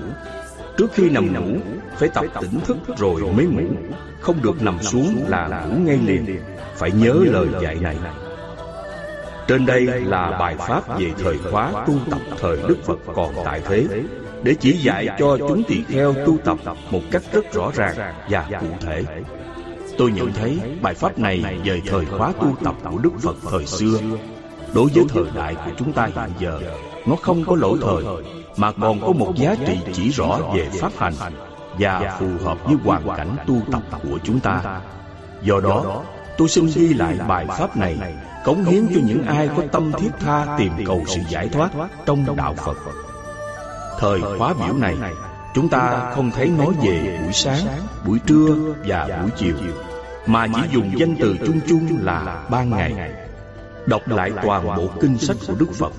Trước 0.76 0.92
khi 0.94 1.10
nằm 1.10 1.32
ngủ 1.32 1.60
Phải 1.96 2.08
tập 2.08 2.24
tỉnh 2.40 2.60
thức 2.66 2.76
rồi 2.98 3.20
mới 3.36 3.44
ngủ. 3.44 3.76
Không 4.20 4.42
được 4.42 4.62
nằm 4.62 4.82
xuống 4.82 5.24
là 5.28 5.66
ngủ 5.68 5.76
ngay 5.84 5.98
liền. 6.06 6.40
Phải 6.76 6.92
nhớ 6.92 7.14
lời 7.24 7.46
dạy 7.62 7.76
này 7.80 7.96
trên 9.48 9.66
đây 9.66 9.86
là 9.86 10.36
bài 10.40 10.56
pháp 10.58 10.98
về 10.98 11.12
thời 11.18 11.38
khóa 11.50 11.72
tu 11.86 11.94
tập 12.10 12.20
thời 12.40 12.56
Đức 12.68 12.76
Phật 12.84 12.98
còn 13.14 13.34
tại 13.44 13.62
thế, 13.64 13.86
Để 14.42 14.54
chỉ 14.60 14.72
dạy 14.72 15.08
cho 15.18 15.38
chúng 15.38 15.62
tỳ 15.62 15.82
kheo 15.88 16.14
tu 16.26 16.38
tập 16.44 16.58
một 16.90 17.00
cách 17.10 17.22
rất 17.32 17.52
rõ 17.52 17.70
ràng 17.74 17.96
và 18.30 18.46
cụ 18.60 18.66
thể. 18.80 19.04
Tôi 19.98 20.12
nhận 20.12 20.32
thấy 20.32 20.58
bài 20.82 20.94
pháp 20.94 21.18
này 21.18 21.60
về 21.64 21.80
thời 21.86 22.04
khóa 22.04 22.32
tu 22.32 22.54
tập 22.64 22.74
của 22.90 22.98
Đức 22.98 23.10
Phật 23.22 23.36
thời 23.50 23.66
xưa. 23.66 23.98
Đối 24.74 24.88
với 24.94 25.04
thời 25.08 25.24
đại 25.34 25.54
của 25.54 25.70
chúng 25.76 25.92
ta 25.92 26.06
hiện 26.06 26.30
giờ, 26.38 26.60
Nó 27.06 27.16
không 27.16 27.44
có 27.44 27.56
lỗi 27.56 27.78
thời, 27.82 28.24
Mà 28.56 28.72
còn 28.72 29.00
có 29.00 29.12
một 29.12 29.32
giá 29.36 29.54
trị 29.66 29.78
chỉ 29.92 30.08
rõ 30.08 30.38
về 30.54 30.68
pháp 30.80 30.92
hành 30.96 31.14
Và 31.78 32.16
phù 32.20 32.44
hợp 32.44 32.58
với 32.64 32.76
hoàn 32.84 33.16
cảnh 33.16 33.36
tu 33.46 33.54
tập 33.72 33.82
của 34.02 34.18
chúng 34.24 34.40
ta. 34.40 34.80
Do 35.42 35.60
đó 35.60 36.02
tôi 36.38 36.48
xin 36.48 36.66
ghi 36.74 36.94
lại 36.94 37.18
bài 37.28 37.46
pháp 37.58 37.76
này 37.76 37.98
Cống 38.44 38.64
hiến 38.64 38.86
cho 38.94 39.00
những 39.04 39.24
ai 39.26 39.48
có 39.56 39.62
tâm 39.72 39.92
thiết 39.98 40.10
tha 40.20 40.56
tìm 40.58 40.72
cầu 40.86 41.02
sự 41.06 41.20
giải 41.28 41.48
thoát 41.48 41.70
trong 42.06 42.36
đạo 42.36 42.54
Phật. 42.54 42.76
Thời 43.98 44.20
khóa 44.38 44.54
biểu 44.54 44.74
này 44.76 44.96
Chúng 45.54 45.68
ta 45.68 46.12
không 46.14 46.30
thấy 46.30 46.48
nói 46.48 46.74
về 46.82 47.18
buổi 47.22 47.32
sáng, 47.32 47.66
buổi 48.06 48.18
trưa 48.26 48.56
và 48.86 49.18
buổi 49.22 49.30
chiều 49.36 49.54
Mà 50.26 50.46
chỉ 50.46 50.60
dùng 50.70 50.92
danh 50.98 51.16
từ 51.20 51.36
chung 51.46 51.60
chung 51.68 51.98
là 52.02 52.46
ban 52.50 52.70
ngày. 52.70 53.12
Đọc 53.86 54.08
lại 54.08 54.30
toàn 54.42 54.76
bộ 54.76 54.88
kinh 55.00 55.18
sách 55.18 55.36
của 55.48 55.54
Đức 55.58 55.72
Phật 55.74 55.92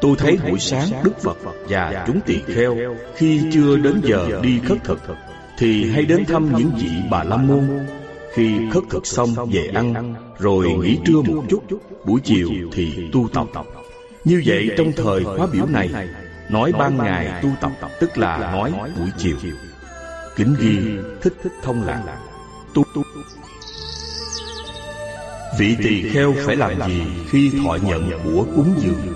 Tôi 0.00 0.16
thấy 0.18 0.38
buổi 0.48 0.58
sáng 0.58 0.88
Đức 1.04 1.20
Phật 1.20 1.36
và 1.68 2.04
chúng 2.06 2.20
tỳ 2.20 2.42
kheo 2.46 2.76
Khi 3.16 3.42
chưa 3.52 3.76
đến 3.76 4.00
giờ 4.04 4.40
đi 4.42 4.60
khất 4.68 4.78
thực 4.84 5.00
Thì 5.58 5.90
hay 5.90 6.04
đến 6.04 6.24
thăm 6.24 6.52
những 6.56 6.70
vị 6.76 6.90
bà 7.10 7.24
la 7.24 7.36
môn 7.36 7.86
khi 8.34 8.70
khất 8.72 8.82
thực 8.90 9.06
xong 9.06 9.34
về 9.52 9.70
ăn, 9.74 10.14
Rồi 10.38 10.68
nghỉ 10.68 10.98
trưa 11.06 11.22
một 11.22 11.42
chút, 11.48 11.62
Buổi 12.04 12.20
chiều 12.24 12.48
thì 12.72 13.08
tu 13.12 13.28
tập. 13.28 13.46
Như 14.24 14.42
vậy 14.46 14.70
trong 14.76 14.92
thời 14.96 15.24
khóa 15.24 15.46
biểu 15.52 15.66
này, 15.66 15.90
Nói 16.50 16.72
ban 16.78 16.96
ngày 16.96 17.42
tu 17.42 17.48
tập, 17.60 17.72
Tức 18.00 18.18
là 18.18 18.38
nói 18.52 18.72
buổi 18.98 19.08
chiều. 19.18 19.36
Kính 20.36 20.54
ghi, 20.60 20.78
thích 21.22 21.34
thích 21.42 21.52
thông 21.62 21.82
lạc. 21.82 22.02
Tu 22.74 22.82
tu 22.94 23.02
Vị 25.58 25.76
tỳ 25.82 26.08
kheo 26.08 26.34
phải 26.46 26.56
làm 26.56 26.88
gì 26.88 27.02
khi 27.30 27.52
thọ 27.64 27.76
nhận 27.82 28.10
của 28.24 28.46
cúng 28.56 28.74
dường? 28.78 29.14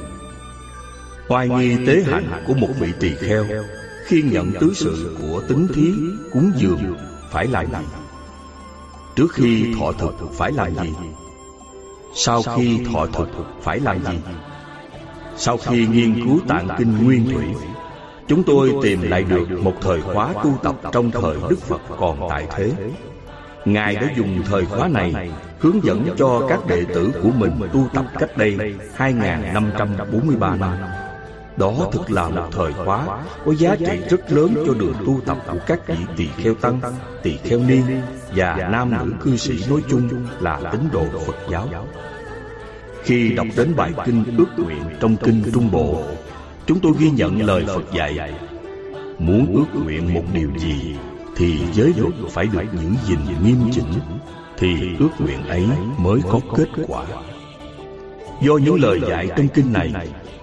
Hoài 1.29 1.49
nghi 1.49 1.87
tế 1.87 2.03
hạnh 2.07 2.45
của 2.47 2.55
một 2.55 2.69
vị 2.81 2.93
tỳ 3.01 3.15
kheo, 3.15 3.47
Khi 4.07 4.23
nhận 4.23 4.53
tứ 4.61 4.73
sự 4.75 5.17
của 5.21 5.43
tính 5.49 5.69
thí, 5.75 5.93
cúng 6.33 6.53
dường, 6.57 6.97
phải 7.31 7.47
làm 7.47 7.67
gì? 7.67 8.02
Trước 9.17 9.33
khi 9.33 9.75
thọ 9.79 9.93
thực 9.93 10.33
phải 10.33 10.53
làm 10.53 10.75
gì? 10.75 10.93
Sau 12.15 12.43
khi 12.57 12.81
thọ 12.93 13.07
thực 13.07 13.29
phải 13.63 13.81
làm 13.81 14.05
gì? 14.05 14.19
Sau 15.37 15.57
khi 15.57 15.87
nghiên 15.87 16.25
cứu 16.25 16.41
tạng 16.49 16.69
kinh 16.79 17.05
nguyên 17.05 17.25
thủy 17.35 17.45
Chúng 18.29 18.43
tôi 18.43 18.75
tìm 18.83 19.03
lại 19.03 19.25
được 19.25 19.63
một 19.63 19.75
thời 19.81 20.01
khóa 20.01 20.33
tu 20.45 20.59
tập 20.63 20.77
trong 20.93 21.11
thời 21.11 21.37
Đức 21.51 21.61
Phật 21.61 21.81
còn 21.99 22.29
tại 22.31 22.47
thế. 22.57 22.73
Ngài 23.65 23.95
đã 23.95 24.09
dùng 24.17 24.43
thời 24.47 24.65
khóa 24.67 24.89
này 24.89 25.31
hướng 25.59 25.85
dẫn 25.85 26.07
cho 26.17 26.47
các 26.49 26.67
đệ 26.67 26.85
tử 26.85 27.11
của 27.23 27.31
mình 27.31 27.53
tu 27.73 27.87
tập 27.95 28.05
cách 28.19 28.37
đây 28.37 28.57
2.543 28.97 30.59
năm. 30.59 30.79
Đó 31.57 31.73
thực 31.93 32.11
là 32.11 32.29
một 32.29 32.49
thời 32.53 32.73
khóa 32.73 33.25
có 33.45 33.55
giá 33.55 33.77
trị 33.77 34.01
rất 34.11 34.33
lớn 34.33 34.55
cho 34.67 34.75
đường 34.75 34.95
tu 35.07 35.21
tập 35.27 35.39
của 35.47 35.59
các 35.67 35.81
vị 35.87 35.97
tỳ 36.17 36.27
kheo 36.37 36.55
tăng, 36.55 36.81
tỳ 37.23 37.37
kheo 37.37 37.59
ni 37.59 37.81
và 38.37 38.69
nam 38.71 38.91
nữ 38.91 39.13
cư 39.21 39.37
sĩ 39.37 39.55
nói 39.71 39.81
chung 39.89 40.09
là 40.41 40.61
tín 40.73 40.81
đồ 40.93 41.05
Phật 41.27 41.37
giáo. 41.51 41.69
Khi 43.03 43.33
đọc 43.33 43.47
đến 43.57 43.77
bài 43.77 43.93
kinh 44.05 44.25
ước 44.39 44.65
nguyện 44.65 44.83
trong 45.01 45.17
kinh 45.17 45.43
Trung 45.55 45.71
Bộ, 45.73 46.03
chúng 46.67 46.81
tôi 46.81 46.93
ghi 46.99 47.11
nhận 47.11 47.43
lời 47.43 47.65
Phật 47.67 47.93
dạy: 47.93 48.35
muốn 49.19 49.55
ước 49.55 49.81
nguyện 49.85 50.15
một 50.15 50.25
điều 50.33 50.51
gì 50.59 50.97
thì 51.37 51.59
giới 51.73 51.93
luật 51.97 52.15
phải 52.31 52.47
được 52.47 52.63
giữ 52.73 52.89
gìn 53.07 53.19
nghiêm 53.45 53.57
chỉnh 53.73 53.93
thì 54.59 54.77
ước 54.99 55.11
nguyện 55.19 55.45
ấy 55.49 55.67
mới 55.99 56.21
có 56.31 56.41
kết 56.57 56.69
quả 56.89 57.05
do 58.43 58.57
những 58.57 58.81
lời 58.81 59.01
dạy 59.09 59.29
trong 59.37 59.49
kinh 59.49 59.73
này 59.73 59.93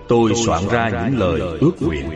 tôi 0.09 0.33
soạn 0.45 0.63
ra 0.71 0.89
những 0.89 1.19
lời 1.19 1.41
ước 1.59 1.81
nguyện 1.81 2.09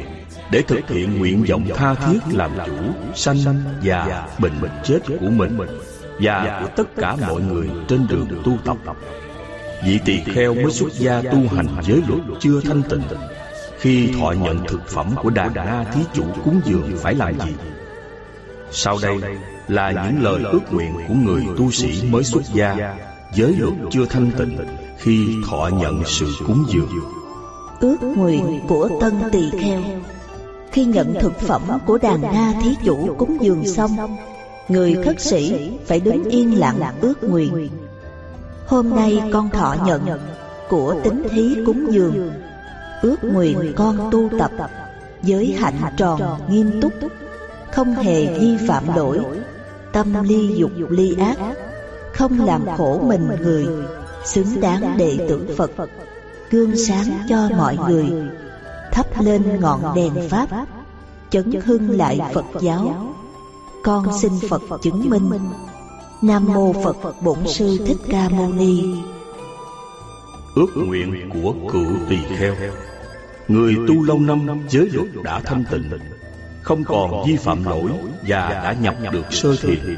để 0.51 0.61
thực 0.61 0.89
hiện 0.89 1.19
nguyện 1.19 1.45
vọng 1.49 1.67
tha 1.75 1.93
thiết 1.93 2.19
làm 2.31 2.51
chủ, 2.65 2.73
sanh 3.15 3.37
già 3.81 4.27
bệnh 4.39 4.53
chết 4.83 4.99
của 5.19 5.29
mình 5.29 5.57
và 6.19 6.61
của 6.61 6.69
tất 6.75 6.95
cả 6.95 7.15
mọi 7.27 7.41
người 7.41 7.69
trên 7.87 8.07
đường 8.07 8.27
tu 8.43 8.57
tập. 8.65 8.77
Vị 9.85 9.99
tỳ 10.05 10.19
kheo 10.33 10.53
mới 10.53 10.71
xuất 10.71 10.93
gia 10.93 11.21
tu 11.21 11.55
hành 11.55 11.67
giới 11.81 12.01
luật 12.07 12.21
chưa 12.39 12.61
thanh 12.61 12.81
tịnh. 12.89 13.03
Khi 13.79 14.07
thọ 14.19 14.31
nhận 14.31 14.65
thực 14.67 14.87
phẩm 14.87 15.15
của 15.23 15.29
đà 15.29 15.49
na 15.55 15.85
thí 15.93 16.01
chủ 16.13 16.23
cúng 16.45 16.61
dường 16.65 16.91
phải 16.97 17.15
làm 17.15 17.39
gì? 17.39 17.53
Sau 18.71 18.97
đây 19.01 19.17
là 19.67 19.91
những 19.91 20.23
lời 20.23 20.43
ước 20.51 20.73
nguyện 20.73 20.93
của 21.07 21.13
người 21.13 21.43
tu 21.57 21.71
sĩ 21.71 22.03
mới 22.09 22.23
xuất 22.23 22.43
gia, 22.53 22.95
Giới 23.33 23.55
luật 23.57 23.73
chưa 23.91 24.05
thanh 24.05 24.31
tịnh 24.37 24.57
Khi 24.97 25.27
thọ 25.49 25.69
nhận 25.73 26.03
sự 26.05 26.27
cúng 26.47 26.65
dường. 26.67 27.22
Ước 27.79 27.97
nguyện 28.01 28.59
của 28.67 28.89
tân 29.01 29.13
tỳ 29.31 29.49
kheo. 29.49 29.81
Khi 30.71 30.85
nhận 30.85 31.13
thực 31.19 31.39
phẩm 31.39 31.61
của 31.85 31.97
đàn 31.97 32.21
na 32.21 32.53
thí 32.63 32.75
chủ 32.83 33.15
cúng 33.17 33.37
dường 33.41 33.65
xong, 33.65 34.17
Người 34.67 34.97
khất 35.05 35.21
sĩ 35.21 35.71
phải 35.85 35.99
đứng 35.99 36.23
yên 36.23 36.59
lặng 36.59 36.77
ước 37.01 37.23
nguyện. 37.23 37.69
Hôm 38.67 38.89
nay 38.89 39.21
con 39.33 39.49
thọ 39.49 39.75
nhận 39.85 40.19
của 40.69 40.95
tính 41.03 41.23
thí 41.31 41.55
cúng 41.65 41.87
dường. 41.89 42.31
Ước 43.01 43.23
nguyện 43.23 43.73
con 43.75 44.09
tu 44.11 44.29
tập 44.39 44.51
Giới 45.23 45.55
hạnh 45.59 45.93
tròn 45.97 46.21
nghiêm 46.49 46.81
túc, 46.81 46.93
không 47.71 47.93
hề 47.93 48.39
vi 48.39 48.57
phạm 48.67 48.95
lỗi, 48.95 49.19
tâm 49.91 50.23
ly 50.23 50.55
dục 50.55 50.71
ly 50.89 51.15
ác, 51.19 51.37
không 52.13 52.45
làm 52.45 52.65
khổ 52.77 52.99
mình 53.03 53.29
người, 53.41 53.67
xứng 54.25 54.61
đáng 54.61 54.97
đệ 54.97 55.17
tử 55.29 55.55
phật 55.57 55.71
gương 56.53 56.77
sáng 56.77 57.17
cho 57.29 57.49
mọi 57.57 57.77
người, 57.77 58.05
thắp 58.91 59.21
lên 59.21 59.59
ngọn 59.59 59.95
đèn 59.95 60.29
pháp, 60.29 60.47
chấn 61.29 61.51
hưng 61.65 61.89
lại 61.89 62.19
phật 62.33 62.45
giáo. 62.61 63.15
Con 63.83 64.05
xin 64.21 64.31
phật 64.49 64.61
chứng 64.81 65.09
minh. 65.09 65.29
Nam 66.21 66.45
mô 66.53 66.73
phật 66.73 67.21
bổn 67.21 67.37
sư 67.47 67.77
thích 67.87 67.97
ca 68.09 68.29
mâu 68.29 68.53
ni. 68.53 68.83
Ước 70.55 70.67
nguyện 70.75 71.29
của 71.33 71.53
cựu 71.71 71.87
tỳ 72.09 72.17
kheo, 72.37 72.55
người 73.47 73.75
tu 73.87 74.03
lâu 74.03 74.19
năm 74.19 74.47
giới 74.69 74.89
luật 74.93 75.07
đã 75.23 75.39
thanh 75.39 75.63
tịnh, 75.71 75.89
không 76.61 76.83
còn 76.83 77.27
vi 77.27 77.35
phạm 77.37 77.63
lỗi 77.63 77.91
và 78.27 78.49
đã 78.49 78.75
nhập 78.81 78.95
được 79.11 79.25
sơ 79.33 79.55
thiện 79.61 79.97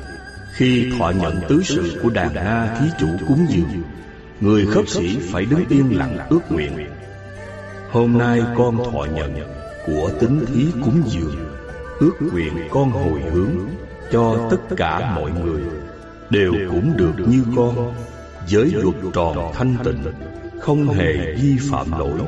khi 0.53 0.91
thọ 0.99 1.09
nhận 1.09 1.41
tứ 1.49 1.61
sự 1.63 1.99
của 2.03 2.09
đàn 2.09 2.33
na 2.35 2.77
thí 2.79 2.85
chủ 2.99 3.07
cúng 3.27 3.45
dường 3.49 3.83
người 4.45 4.65
khất 4.65 4.89
sĩ 4.89 5.17
phải 5.31 5.45
đứng 5.45 5.65
yên 5.69 5.97
lặng 5.97 6.17
ước 6.29 6.39
nguyện. 6.49 6.87
hôm 7.91 8.17
nay 8.17 8.41
con 8.57 8.77
thọ 8.77 9.05
nhận 9.15 9.33
của 9.85 10.11
tính 10.19 10.45
thí 10.47 10.65
cúng 10.83 11.01
dường. 11.05 11.35
Ước 11.99 12.13
nguyện 12.31 12.53
con 12.71 12.91
hồi 12.91 13.21
hướng 13.31 13.51
cho 14.11 14.47
tất 14.51 14.75
cả 14.77 15.13
mọi 15.15 15.31
người. 15.31 15.61
Đều 16.29 16.53
cũng 16.71 16.97
được 16.97 17.13
như 17.27 17.43
con. 17.55 17.93
Giới 18.47 18.71
luật 18.73 18.95
tròn 19.13 19.51
thanh 19.53 19.75
tịnh 19.83 20.03
không 20.61 20.87
hề 20.87 21.13
vi 21.13 21.57
phạm 21.71 21.91
lỗi. 21.99 22.19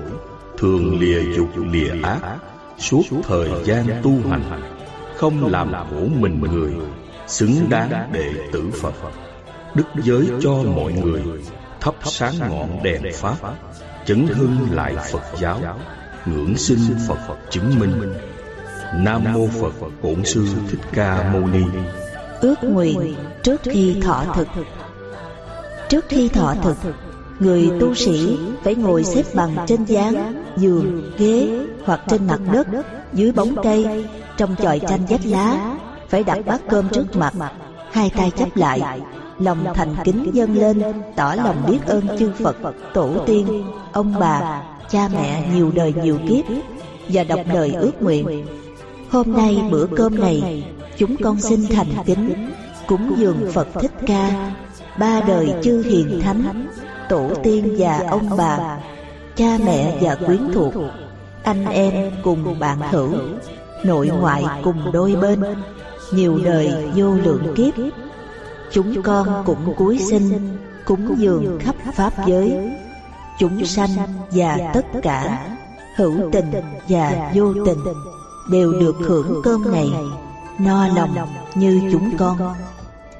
Thường 0.57 0.99
lìa 0.99 1.21
dục 1.37 1.49
lìa 1.71 1.91
ác 2.03 2.19
suốt 2.77 3.03
thời 3.23 3.49
gian 3.65 3.85
tu 4.03 4.11
hành. 4.29 4.61
Không 5.15 5.51
làm 5.51 5.71
khổ 5.73 6.07
mình 6.19 6.41
người 6.41 6.71
xứng 7.27 7.69
đáng 7.69 8.09
đệ 8.13 8.31
tử 8.51 8.71
phật. 8.81 8.93
Đức 9.75 9.85
giới 10.03 10.27
cho 10.41 10.53
mọi 10.75 10.93
người 10.93 11.21
thắp 11.81 11.95
sáng 12.03 12.33
ngọn 12.39 12.83
đèn 12.83 13.01
pháp 13.13 13.35
chấn 14.05 14.27
hưng 14.27 14.67
lại 14.71 14.95
phật 15.11 15.23
giáo 15.39 15.61
ngưỡng 16.25 16.57
sinh 16.57 16.97
phật 17.07 17.37
chứng 17.49 17.79
minh. 17.79 18.13
nam 18.95 19.33
mô 19.33 19.47
phật 19.47 19.87
bổn 20.01 20.25
sư 20.25 20.47
thích 20.69 20.79
ca 20.93 21.31
mâu 21.33 21.47
ni. 21.47 21.63
Ước 22.41 22.63
nguyện 22.63 23.15
trước 23.43 23.61
khi 23.63 24.01
thọ 24.03 24.23
thực. 24.35 24.47
trước 25.89 26.05
khi 26.09 26.29
thọ 26.29 26.53
thực 26.63 26.77
người 27.39 27.71
tu 27.79 27.93
sĩ 27.95 28.37
phải 28.63 28.75
ngồi 28.75 29.03
xếp 29.03 29.23
bằng 29.33 29.55
trên 29.67 29.83
gián 29.83 30.43
giường 30.57 31.11
ghế 31.17 31.65
hoặc 31.85 32.01
trên 32.07 32.27
mặt 32.27 32.39
đất 32.51 32.67
dưới 33.13 33.31
bóng 33.31 33.55
cây 33.63 34.05
trong 34.37 34.55
chòi 34.55 34.79
tranh 34.79 35.05
vách 35.09 35.25
lá 35.25 35.75
phải 36.09 36.23
đặt 36.23 36.37
bát 36.45 36.61
cơm 36.69 36.89
trước 36.89 37.15
mặt 37.15 37.33
hai 37.91 38.11
tay 38.17 38.31
chắp 38.37 38.57
lại 38.57 39.01
Lòng 39.39 39.65
thành 39.73 39.95
kính 40.03 40.29
dâng 40.33 40.55
lên 40.55 40.83
Tỏ 41.15 41.33
lòng 41.35 41.63
biết 41.67 41.79
ơn 41.85 42.17
chư 42.19 42.31
Phật 42.43 42.55
Tổ 42.93 43.09
tiên, 43.25 43.63
ông 43.91 44.13
bà, 44.19 44.61
cha 44.89 45.09
mẹ 45.13 45.49
nhiều 45.53 45.71
đời 45.75 45.93
nhiều 46.03 46.19
kiếp 46.29 46.45
Và 47.07 47.23
đọc 47.23 47.39
lời 47.53 47.73
ước 47.73 48.01
nguyện. 48.01 48.45
Hôm 49.09 49.33
nay 49.33 49.63
bữa 49.71 49.85
cơm 49.97 50.19
này 50.19 50.63
Chúng 50.97 51.15
con 51.23 51.39
xin 51.41 51.67
thành 51.67 51.87
kính 52.05 52.49
Cúng 52.87 53.13
dường 53.17 53.51
Phật 53.53 53.67
Thích 53.79 53.91
Ca. 54.05 54.51
Ba 54.99 55.21
đời 55.27 55.53
chư 55.63 55.81
hiền 55.81 56.21
thánh 56.21 56.67
Tổ 57.09 57.29
tiên 57.43 57.75
và 57.77 58.03
ông 58.09 58.29
bà 58.37 58.79
Cha 59.35 59.57
mẹ 59.65 59.97
và 60.01 60.15
quyến 60.15 60.51
thuộc 60.53 60.73
Anh 61.43 61.65
em 61.65 62.11
cùng 62.23 62.59
bạn 62.59 62.77
hữu 62.91 63.13
Nội 63.83 64.07
ngoại 64.07 64.45
cùng 64.63 64.91
đôi 64.93 65.15
bên. 65.15 65.43
Nhiều 66.11 66.39
đời 66.43 66.73
vô 66.95 67.13
lượng 67.23 67.53
kiếp 67.55 67.73
Chúng 68.71 69.03
con 69.03 69.43
cũng 69.45 69.73
cúi 69.77 69.99
xin 70.09 70.57
Cúng 70.85 71.15
dường 71.17 71.59
khắp 71.59 71.75
Pháp 71.93 72.13
giới. 72.27 72.71
Chúng 73.39 73.65
sanh 73.65 73.89
và 74.31 74.57
tất 74.73 74.85
cả 75.01 75.47
Hữu 75.95 76.31
tình 76.31 76.51
và 76.87 77.31
vô 77.35 77.53
tình 77.65 77.79
Đều 78.51 78.71
được 78.71 78.95
hưởng 78.99 79.41
cơm 79.43 79.71
này 79.71 79.89
No 80.59 80.87
lòng 80.87 81.15
như 81.55 81.81
chúng 81.91 82.17
con. 82.17 82.37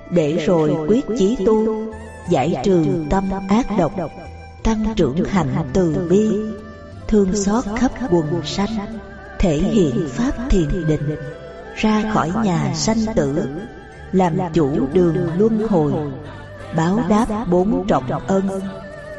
Để 0.09 0.45
rồi 0.45 0.75
quyết 0.87 1.05
chí 1.17 1.37
tu 1.45 1.85
Giải 2.29 2.55
trừ 2.63 2.85
tâm 3.09 3.29
ác 3.49 3.65
độc 3.77 3.91
Tăng 4.63 4.93
trưởng 4.95 5.23
hạnh 5.23 5.69
từ 5.73 6.07
bi 6.09 6.29
Thương 7.07 7.35
xót 7.35 7.63
khắp 7.75 7.91
quần 8.11 8.41
sanh 8.45 8.97
Thể 9.39 9.57
hiện 9.57 10.09
Pháp 10.09 10.31
thiền 10.49 10.87
định 10.87 11.15
Ra 11.75 12.11
khỏi 12.13 12.31
nhà 12.43 12.71
sanh 12.75 13.15
tử 13.15 13.47
Làm 14.11 14.37
chủ 14.53 14.87
đường 14.93 15.17
luân 15.37 15.67
hồi 15.67 15.93
Báo 16.75 16.99
đáp 17.09 17.45
bốn 17.49 17.87
trọng 17.87 18.09
ân 18.27 18.49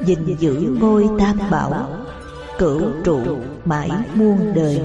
gìn 0.05 0.37
giữ 0.39 0.77
ngôi 0.81 1.07
tam 1.19 1.39
bảo 1.51 1.89
Cửu 2.59 2.83
trụ 3.05 3.21
mãi 3.65 3.91
muôn 4.15 4.55
đời. 4.55 4.81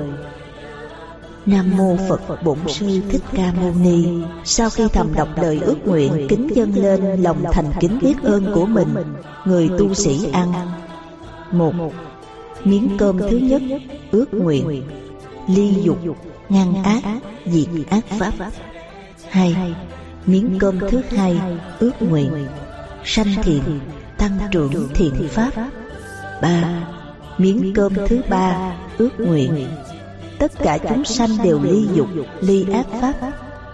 Nam 1.45 1.77
mô 1.77 1.97
Phật 2.09 2.43
Bổn 2.43 2.57
Sư 2.67 3.01
Thích 3.09 3.21
Ca 3.33 3.53
Mâu 3.61 3.73
Ni. 3.81 4.07
Sau 4.43 4.69
khi 4.69 4.87
thầm 4.87 5.13
đọc 5.15 5.27
lời 5.35 5.59
ước 5.61 5.87
nguyện 5.87 6.27
kính 6.29 6.47
dâng 6.55 6.75
lên 6.75 7.21
lòng 7.21 7.43
thành 7.51 7.71
kính 7.79 7.99
biết 8.01 8.15
ơn 8.23 8.51
của 8.53 8.65
mình, 8.65 8.95
người 9.45 9.69
tu 9.77 9.93
sĩ 9.93 10.31
ăn. 10.31 10.53
Một 11.51 11.73
miếng 12.63 12.89
cơm 12.97 13.17
thứ 13.17 13.37
nhất 13.37 13.61
ước 14.11 14.33
nguyện. 14.33 14.83
ly 15.47 15.73
dục 15.83 15.97
ngăn 16.49 16.83
ác 16.83 17.01
diệt 17.45 17.67
ác 17.89 18.05
pháp. 18.19 18.33
Hai, 19.33 19.75
miếng 20.25 20.57
cơm 20.59 20.79
thứ 20.79 21.01
hai 21.09 21.41
ước 21.79 21.91
nguyện. 21.99 22.47
Sanh 23.05 23.35
thiện 23.43 23.79
tăng 24.17 24.37
trưởng 24.51 24.87
thiện 24.93 25.27
pháp. 25.29 25.51
Ba, 26.41 26.87
miếng 27.37 27.73
cơm 27.75 27.93
thứ 28.07 28.21
ba 28.29 28.75
ước 28.97 29.09
nguyện. 29.17 29.67
Tất 30.39 30.51
cả 30.59 30.77
chúng 30.89 31.05
sanh 31.05 31.29
đều 31.43 31.59
ly 31.63 31.87
dục, 31.93 32.07
ly 32.41 32.65
ác 32.73 32.85
pháp, 33.01 33.13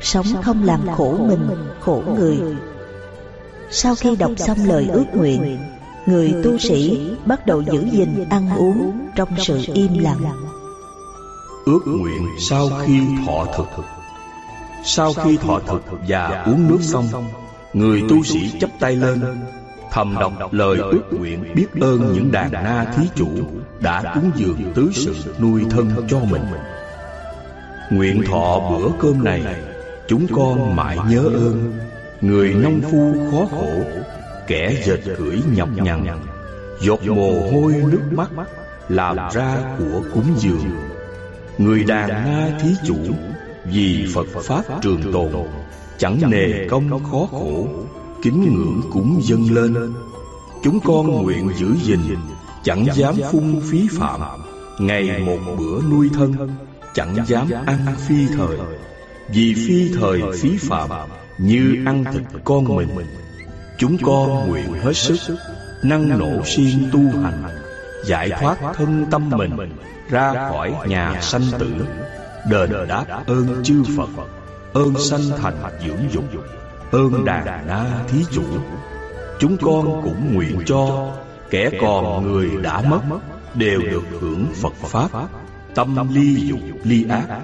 sống 0.02 0.26
không 0.44 0.64
làm 0.64 0.82
khổ 0.96 1.18
mình, 1.28 1.50
khổ 1.80 2.04
người. 2.18 2.40
Sau 3.72 3.96
khi 3.96 4.16
đọc 4.16 4.32
xong 4.38 4.58
lời 4.66 4.88
ước 4.94 5.06
nguyện, 5.14 5.60
người 6.06 6.34
tu 6.44 6.58
sĩ 6.58 7.10
bắt 7.26 7.46
đầu 7.46 7.62
giữ 7.62 7.86
gìn, 7.92 8.26
ăn 8.30 8.50
uống 8.58 8.92
trong 9.16 9.30
sự 9.38 9.60
im 9.74 10.00
lặng. 10.00 10.22
Ước 11.66 11.82
nguyện 11.86 12.28
sau 12.40 12.70
khi 12.86 13.00
thọ 13.28 13.46
thực 13.58 13.99
sau 14.84 15.14
khi 15.14 15.38
thọ 15.38 15.60
thực 15.68 15.82
và 16.08 16.44
uống 16.46 16.68
nước 16.68 16.80
xong, 16.82 17.06
người 17.74 18.04
tu 18.10 18.24
sĩ 18.24 18.60
chắp 18.60 18.70
tay 18.80 18.96
lên, 18.96 19.22
thầm 19.92 20.16
đọc 20.20 20.34
lời 20.52 20.78
ước 20.78 21.04
nguyện 21.12 21.56
biết 21.56 21.68
ơn 21.82 22.14
những 22.14 22.32
đàn 22.32 22.52
na 22.52 22.94
thí 22.96 23.04
chủ 23.16 23.30
đã 23.80 24.14
cúng 24.14 24.32
dường 24.36 24.74
tứ 24.76 24.90
sự 24.94 25.16
nuôi 25.40 25.66
thân 25.70 25.92
cho 26.10 26.20
mình. 26.20 26.44
Nguyện 27.92 28.24
thọ 28.28 28.70
bữa 28.70 28.90
cơm 29.00 29.24
này, 29.24 29.44
chúng 30.08 30.28
con 30.36 30.76
mãi 30.76 30.98
nhớ 31.10 31.24
ơn, 31.24 31.80
người 32.22 32.54
nông 32.54 32.82
phu 32.92 33.14
khó 33.32 33.46
khổ, 33.52 33.72
kẻ 34.48 34.76
dệt 34.86 35.16
cưỡi 35.18 35.38
nhọc 35.56 35.70
nhằn 35.76 36.06
giọt 36.82 37.00
mồ 37.08 37.52
hôi 37.52 37.74
nước 37.74 38.02
mắt, 38.12 38.30
làm 38.90 39.18
ra 39.34 39.58
của 39.80 40.02
cúng 40.14 40.34
dường. 40.38 40.66
Người 41.58 41.84
đàn 41.84 42.10
na 42.10 42.60
thí 42.62 42.70
chủ 42.88 42.98
vì 43.72 44.08
phật 44.14 44.28
pháp 44.44 44.64
trường 44.82 45.14
tồn 45.14 45.32
chẳng 45.98 46.30
nề 46.30 46.68
công 46.70 47.04
khó 47.04 47.28
khổ 47.32 47.68
kính 48.22 48.42
ngưỡng 48.42 48.82
cúng 48.92 49.20
dâng 49.24 49.52
lên. 49.52 49.94
chúng 50.64 50.80
con 50.80 51.24
nguyện 51.24 51.50
giữ 51.58 51.76
gìn 51.84 52.00
chẳng 52.64 52.86
dám 52.96 53.16
phung 53.32 53.62
phí 53.72 53.88
phạm. 53.92 54.22
ngày 54.80 55.20
một 55.20 55.38
bữa 55.58 55.82
nuôi 55.92 56.10
thân 56.14 56.50
chẳng 56.94 57.16
dám 57.28 57.48
ăn 57.66 57.80
phi 58.08 58.28
thời. 58.38 58.58
vì 59.34 59.54
phi 59.54 59.90
thời 60.00 60.22
phí 60.40 60.58
phạm 60.58 60.90
như 61.38 61.84
ăn 61.86 62.04
thịt 62.14 62.24
con 62.44 62.76
mình. 62.76 62.90
chúng 63.78 63.98
con 64.04 64.50
nguyện 64.50 64.74
hết 64.84 64.94
sức 64.94 65.18
năng 65.84 66.20
nổ 66.20 66.46
siêng 66.46 66.90
tu 66.92 67.00
hành 67.00 67.44
giải 68.06 68.30
thoát 68.40 68.58
thân 68.76 69.06
tâm 69.12 69.30
mình 69.30 69.52
ra 70.10 70.34
khỏi 70.50 70.74
nhà 70.88 71.22
sanh 71.22 71.42
tử 71.60 71.72
đền 72.50 72.70
đáp 72.88 73.06
ơn 73.28 73.64
chư 73.64 73.84
phật, 73.98 74.10
ơn 74.74 74.94
sanh 75.00 75.38
thành 75.38 75.58
dưỡng 75.88 76.12
dục, 76.12 76.24
ơn 76.92 77.26
đàn 77.26 77.68
na 77.68 77.86
thí 78.08 78.26
chủ. 78.32 78.44
Chúng 79.40 79.58
con 79.58 80.02
cũng 80.04 80.34
nguyện 80.34 80.62
cho 80.66 81.12
kẻ 81.50 81.70
còn 81.82 82.32
người 82.32 82.50
đã 82.62 82.82
mất 82.82 83.02
đều 83.56 83.82
được 83.82 84.04
hưởng 84.20 84.46
phật 84.62 84.74
pháp. 84.74 85.10
Tâm 85.76 85.96
ly 86.14 86.36
dục, 86.36 86.60
ly 86.84 87.06
ác, 87.10 87.42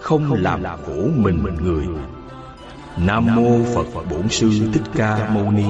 không 0.00 0.32
làm 0.32 0.62
khổ 0.86 1.08
mình 1.16 1.56
người. 1.60 1.86
Nam 2.96 3.34
mô 3.34 3.64
phật 3.74 4.02
bổn 4.10 4.28
sư 4.28 4.50
thích 4.72 4.82
ca 4.96 5.30
mâu 5.34 5.50
ni. 5.50 5.66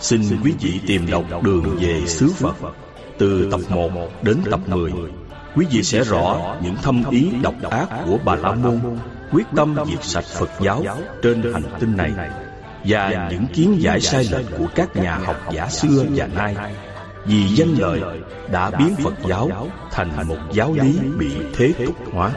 Xin 0.00 0.22
quý 0.44 0.52
vị 0.60 0.80
tìm 0.86 1.06
đọc 1.10 1.24
đường 1.42 1.76
về 1.80 2.06
xứ 2.06 2.32
phật 2.36 2.56
từ 3.18 3.48
tập 3.50 3.60
1 3.68 3.90
đến 4.22 4.38
tập 4.50 4.60
10 4.66 4.92
quý 5.56 5.66
vị 5.70 5.82
sẽ 5.82 6.04
rõ 6.04 6.56
những 6.62 6.76
thâm 6.82 7.02
ý 7.10 7.30
độc 7.42 7.54
ác 7.70 7.88
của 8.06 8.18
bà 8.24 8.34
la 8.34 8.52
môn 8.52 8.80
quyết 9.32 9.46
tâm 9.56 9.76
diệt 9.86 10.04
sạch 10.04 10.24
Phật 10.24 10.50
giáo 10.60 10.84
trên 11.22 11.52
hành 11.52 11.62
tinh 11.80 11.96
này 11.96 12.12
và 12.84 13.28
những 13.30 13.46
kiến 13.46 13.76
giải 13.78 14.00
sai 14.00 14.28
lệch 14.32 14.46
của 14.58 14.66
các 14.74 14.96
nhà 14.96 15.14
học 15.14 15.36
giả 15.52 15.68
xưa 15.68 16.04
và 16.14 16.26
nay. 16.26 16.56
Vì 17.24 17.46
danh 17.46 17.74
lợi 17.78 18.00
đã 18.52 18.70
biến 18.70 18.94
Phật 19.04 19.14
giáo 19.28 19.68
thành 19.90 20.28
một 20.28 20.38
giáo 20.52 20.74
lý 20.82 20.98
bị 21.18 21.30
thế 21.54 21.72
tục 21.86 21.96
hóa. 22.12 22.30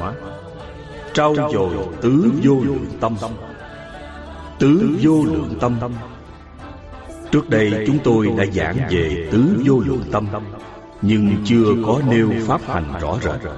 Trau 1.14 1.35
dồi 1.35 1.73
tứ 2.02 2.31
vô 2.44 2.56
lượng 2.64 2.85
tâm. 3.02 3.15
Tứ 4.60 4.98
vô 5.02 5.23
lượng 5.23 5.57
tâm. 5.61 5.80
Trước 7.31 7.49
đây 7.49 7.84
chúng 7.88 7.99
tôi 8.03 8.31
đã 8.38 8.45
giảng 8.53 8.77
về 8.90 9.30
tứ 9.31 9.56
vô 9.65 9.80
lượng 9.80 10.03
tâm 10.11 10.27
nhưng 11.05 11.35
chưa 11.45 11.65
có 11.85 12.01
nêu 12.09 12.30
pháp 12.47 12.61
hành 12.67 12.93
rõ 13.01 13.17
rệt. 13.23 13.51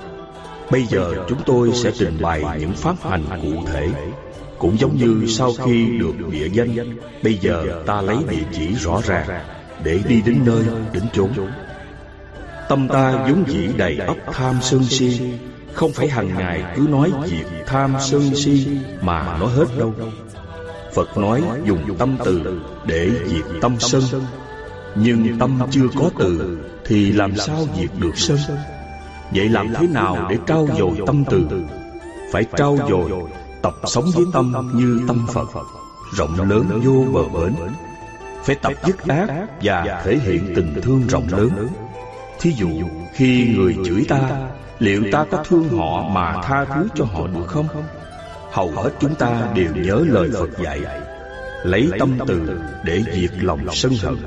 Bây 0.72 0.84
giờ 0.84 1.26
chúng 1.30 1.40
tôi 1.46 1.72
sẽ 1.74 1.92
trình 1.92 2.18
bày 2.22 2.44
những 2.60 2.74
pháp 2.74 2.96
hành 3.02 3.24
cụ 3.42 3.64
thể. 3.74 3.90
Cũng 4.58 4.80
giống 4.80 4.98
như 4.98 5.26
sau 5.28 5.52
khi 5.66 5.98
được 6.00 6.30
địa 6.32 6.50
danh 6.54 6.98
Bây 7.24 7.38
giờ 7.38 7.84
ta 7.86 8.02
lấy 8.02 8.18
địa 8.30 8.44
chỉ 8.52 8.76
rõ 8.76 9.02
ràng 9.06 9.28
Để 9.84 10.00
đi 10.08 10.22
đến 10.22 10.40
nơi, 10.46 10.64
đến 10.94 11.04
chốn. 11.14 11.30
Tâm 12.70 12.88
ta 12.88 13.26
vốn 13.30 13.44
dĩ 13.48 13.68
đầy 13.78 13.98
ấp 13.98 14.16
tham 14.34 14.56
sân 14.62 14.84
si 14.84 15.22
Không 15.74 15.92
phải 15.92 16.08
hàng 16.08 16.38
ngày 16.38 16.64
cứ 16.76 16.88
nói 16.90 17.12
việc 17.30 17.46
tham 17.66 17.96
sân 18.00 18.36
si 18.36 18.68
Mà 19.02 19.38
nói 19.40 19.50
hết 19.56 19.66
đâu. 19.78 19.94
Phật 20.94 21.18
nói 21.18 21.44
dùng 21.66 21.96
tâm 21.98 22.18
từ 22.26 22.62
để 22.86 23.10
diệt 23.26 23.46
tâm 23.62 23.76
sân 23.80 24.04
Nhưng 24.96 25.40
tâm 25.40 25.60
chưa 25.72 25.88
có 25.96 26.10
từ 26.20 26.58
thì 26.88 27.12
làm 27.12 27.36
sao 27.36 27.68
diệt 27.80 27.90
được 28.00 28.18
sân? 28.18 28.38
Vậy 29.32 29.50
làm 29.50 29.74
thế 29.74 29.88
nào 29.88 30.28
để 30.30 30.38
trao 30.48 30.68
dồi 30.78 30.98
tâm 31.08 31.24
từ? 31.30 31.48
Phải 32.32 32.44
trao 32.58 32.78
dồi 32.90 33.12
Tập 33.62 33.74
sống 33.86 34.06
với 34.16 34.26
tâm 34.34 34.72
như 34.74 35.00
tâm 35.08 35.28
Phật. 35.34 35.48
Rộng 36.18 36.50
lớn 36.50 36.82
vô 36.84 37.06
bờ 37.14 37.40
bến. 37.40 37.56
Phải 38.44 38.56
tập 38.56 38.74
dứt 38.86 39.08
ác 39.08 39.28
Và 39.62 40.02
thể 40.06 40.18
hiện 40.18 40.54
tình 40.56 40.82
thương 40.82 41.08
rộng 41.08 41.28
lớn. 41.32 41.68
Thí 42.40 42.52
dụ, 42.52 42.70
khi 43.14 43.56
người 43.58 43.76
chửi 43.86 44.06
ta, 44.10 44.20
Liệu 44.80 45.04
ta 45.12 45.26
có 45.32 45.44
thương 45.48 45.70
họ 45.70 46.10
mà 46.10 46.42
tha 46.44 46.66
thứ 46.66 46.88
cho 46.96 47.06
họ 47.06 47.28
được 47.28 47.48
không? 47.48 47.68
Hầu 48.52 48.72
hết 48.72 48.90
chúng 49.00 49.16
ta 49.16 49.52
đều 49.56 49.76
nhớ 49.76 50.04
lời 50.08 50.30
Phật 50.34 50.50
dạy, 50.64 50.82
Lấy 51.64 51.90
tâm 52.00 52.18
từ 52.28 52.60
để 52.84 53.04
diệt 53.14 53.32
lòng 53.44 53.60
sân 53.72 53.94
hận. 54.04 54.18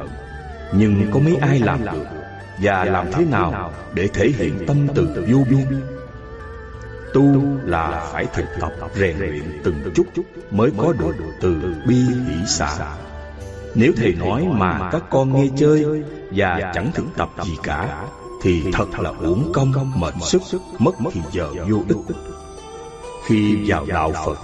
Nhưng 0.73 1.11
có 1.13 1.21
mấy 1.21 1.37
ai 1.37 1.59
làm 1.59 1.85
được? 1.85 2.18
Và 2.63 2.85
làm 2.85 3.13
thế 3.13 3.25
nào 3.25 3.73
để 3.95 4.09
thể 4.09 4.29
hiện 4.39 4.67
tâm 4.67 4.87
từ 4.95 5.27
vô 5.29 5.45
biên? 5.51 5.81
tu 7.15 7.43
là 7.65 8.09
phải 8.13 8.27
thực 8.35 8.45
tập 8.61 8.73
rèn 8.95 9.19
luyện 9.19 9.61
từng 9.65 9.93
chút 9.95 10.07
mới 10.51 10.71
có 10.77 10.93
được 10.93 11.15
từ 11.41 11.75
bi 11.87 11.97
hỷ 11.97 12.47
xả 12.47 12.97
Nếu 13.75 13.93
thầy 13.97 14.13
nói 14.13 14.47
mà 14.51 14.89
các 14.93 15.03
con 15.11 15.33
nghe 15.33 15.49
chơi 15.57 16.03
Và 16.31 16.73
chẳng 16.75 16.91
thực 16.95 17.05
tập 17.17 17.31
gì 17.45 17.57
cả 17.63 18.05
Thì 18.43 18.63
thật 18.73 19.01
là 19.01 19.11
uổng 19.11 19.53
công 19.55 20.01
mệt 20.01 20.15
sức 20.23 20.43
Mất 20.79 20.93
thì 21.13 21.21
giờ 21.33 21.51
vô 21.69 21.83
ích. 21.89 22.17
Khi 23.27 23.71
vào 23.71 23.87
đạo 23.87 24.13
Phật 24.27 24.39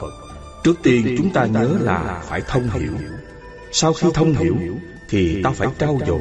Trước 0.65 0.75
tiên 0.83 1.15
chúng 1.19 1.31
ta 1.31 1.45
nhớ 1.45 1.69
là 1.81 2.23
phải 2.25 2.43
thông 2.49 2.71
hiểu. 2.71 2.93
Sau 3.73 3.93
khi 3.93 4.09
thông 4.15 4.33
hiểu 4.33 4.57
Thì 5.09 5.43
ta 5.43 5.51
phải 5.51 5.69
trao 5.79 5.99
dồi 6.07 6.21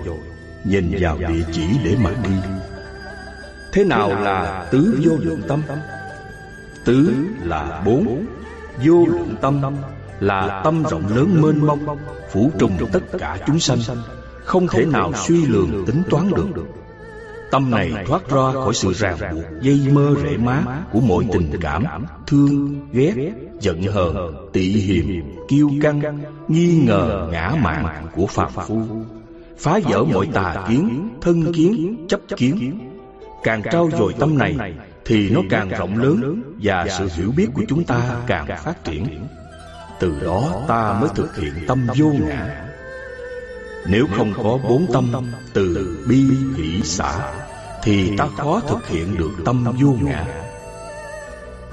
Nhìn 0.63 0.91
vào 0.99 1.17
địa 1.17 1.43
chỉ 1.51 1.63
để 1.83 1.95
mà 2.03 2.09
đi. 2.23 2.35
Thế 3.73 3.83
nào 3.83 4.09
là 4.09 4.67
tứ 4.71 4.99
vô 5.03 5.11
lượng 5.19 5.41
tâm? 5.47 5.61
Tứ 6.85 7.13
là 7.43 7.81
bốn. 7.85 8.25
Vô 8.85 9.05
lượng 9.05 9.35
tâm 9.41 9.61
là 10.19 10.61
tâm 10.63 10.83
rộng 10.83 11.15
lớn 11.15 11.41
mênh 11.41 11.65
mông 11.65 11.97
Phủ 12.31 12.51
trùng 12.59 12.77
tất 12.91 13.03
cả 13.19 13.37
chúng 13.47 13.59
sanh. 13.59 13.79
Không 14.43 14.67
thể 14.67 14.85
nào 14.85 15.11
suy 15.13 15.45
lường 15.45 15.85
tính 15.85 16.03
toán 16.09 16.31
được. 16.35 16.47
Tâm 17.51 17.71
này 17.71 17.93
thoát 18.07 18.29
ra 18.29 18.51
khỏi 18.53 18.73
sự 18.73 18.93
ràng 18.93 19.17
buộc 19.31 19.43
Dây 19.61 19.79
mơ 19.93 20.15
rễ 20.23 20.37
má 20.37 20.63
của 20.91 20.99
mọi 20.99 21.25
tình 21.33 21.51
cảm 21.61 21.83
Thương, 22.27 22.87
ghét, 22.91 23.31
giận 23.61 23.83
hờn, 23.83 24.49
tị 24.53 24.61
hiềm, 24.61 25.05
kiêu 25.47 25.69
căng 25.81 26.19
Nghi 26.47 26.83
ngờ, 26.85 27.29
ngã 27.31 27.55
mạn 27.61 28.07
của 28.15 28.27
phàm 28.27 28.51
phu 28.51 28.81
Phá 29.57 29.79
vỡ 29.83 30.03
mọi 30.03 30.27
tà 30.33 30.65
kiến, 30.67 31.09
thân 31.21 31.53
kiến, 31.53 32.05
chấp 32.09 32.19
kiến. 32.37 32.79
Càng 33.43 33.61
trao 33.71 33.89
dồi 33.97 34.13
tâm 34.19 34.37
này 34.37 34.73
Thì 35.05 35.29
nó 35.29 35.41
càng 35.49 35.69
rộng 35.69 35.97
lớn 35.97 36.43
Và 36.61 36.87
sự 36.97 37.09
hiểu 37.15 37.31
biết 37.37 37.47
của 37.53 37.63
chúng 37.67 37.83
ta 37.83 38.01
càng 38.27 38.47
phát 38.63 38.83
triển. 38.83 39.27
Từ 39.99 40.19
đó 40.25 40.61
ta 40.67 40.99
mới 41.01 41.09
thực 41.15 41.35
hiện 41.35 41.53
tâm 41.67 41.87
vô 41.97 42.11
ngã. 42.27 42.65
Nếu 43.87 44.07
không 44.17 44.33
có 44.43 44.59
bốn 44.69 44.85
tâm 44.93 45.11
Từ 45.53 45.97
bi 46.09 46.23
hỷ 46.57 46.81
xả 46.81 47.33
Thì 47.83 48.17
ta 48.17 48.27
khó 48.37 48.61
thực 48.67 48.87
hiện 48.87 49.17
được 49.17 49.31
tâm 49.45 49.65
vô 49.81 49.95
ngã. 50.01 50.25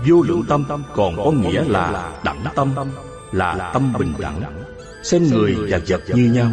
Vô 0.08 0.22
lượng 0.22 0.44
tâm 0.48 0.64
còn 0.94 1.16
có 1.16 1.30
nghĩa 1.30 1.64
là 1.64 2.12
đẳng 2.24 2.44
tâm 2.54 2.74
Là 3.32 3.70
tâm 3.74 3.92
bình 3.98 4.12
đẳng. 4.18 4.42
Xem 5.02 5.22
người 5.22 5.56
và 5.68 5.78
vật 5.88 6.00
như 6.14 6.32
nhau 6.32 6.50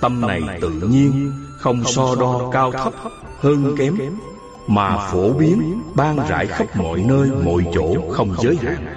Tâm 0.00 0.20
này 0.20 0.40
tự 0.60 0.70
nhiên 0.70 1.32
Không 1.58 1.84
so 1.84 2.14
đo 2.20 2.50
cao 2.52 2.72
thấp 2.72 2.92
hơn 3.40 3.74
kém 3.78 3.96
Mà 4.66 4.96
phổ 4.96 5.32
biến 5.32 5.82
ban 5.94 6.28
rải 6.28 6.46
khắp 6.46 6.66
mọi 6.76 7.04
nơi 7.08 7.30
mọi 7.44 7.64
chỗ 7.74 7.94
không 8.10 8.34
giới 8.42 8.56
hạn. 8.62 8.96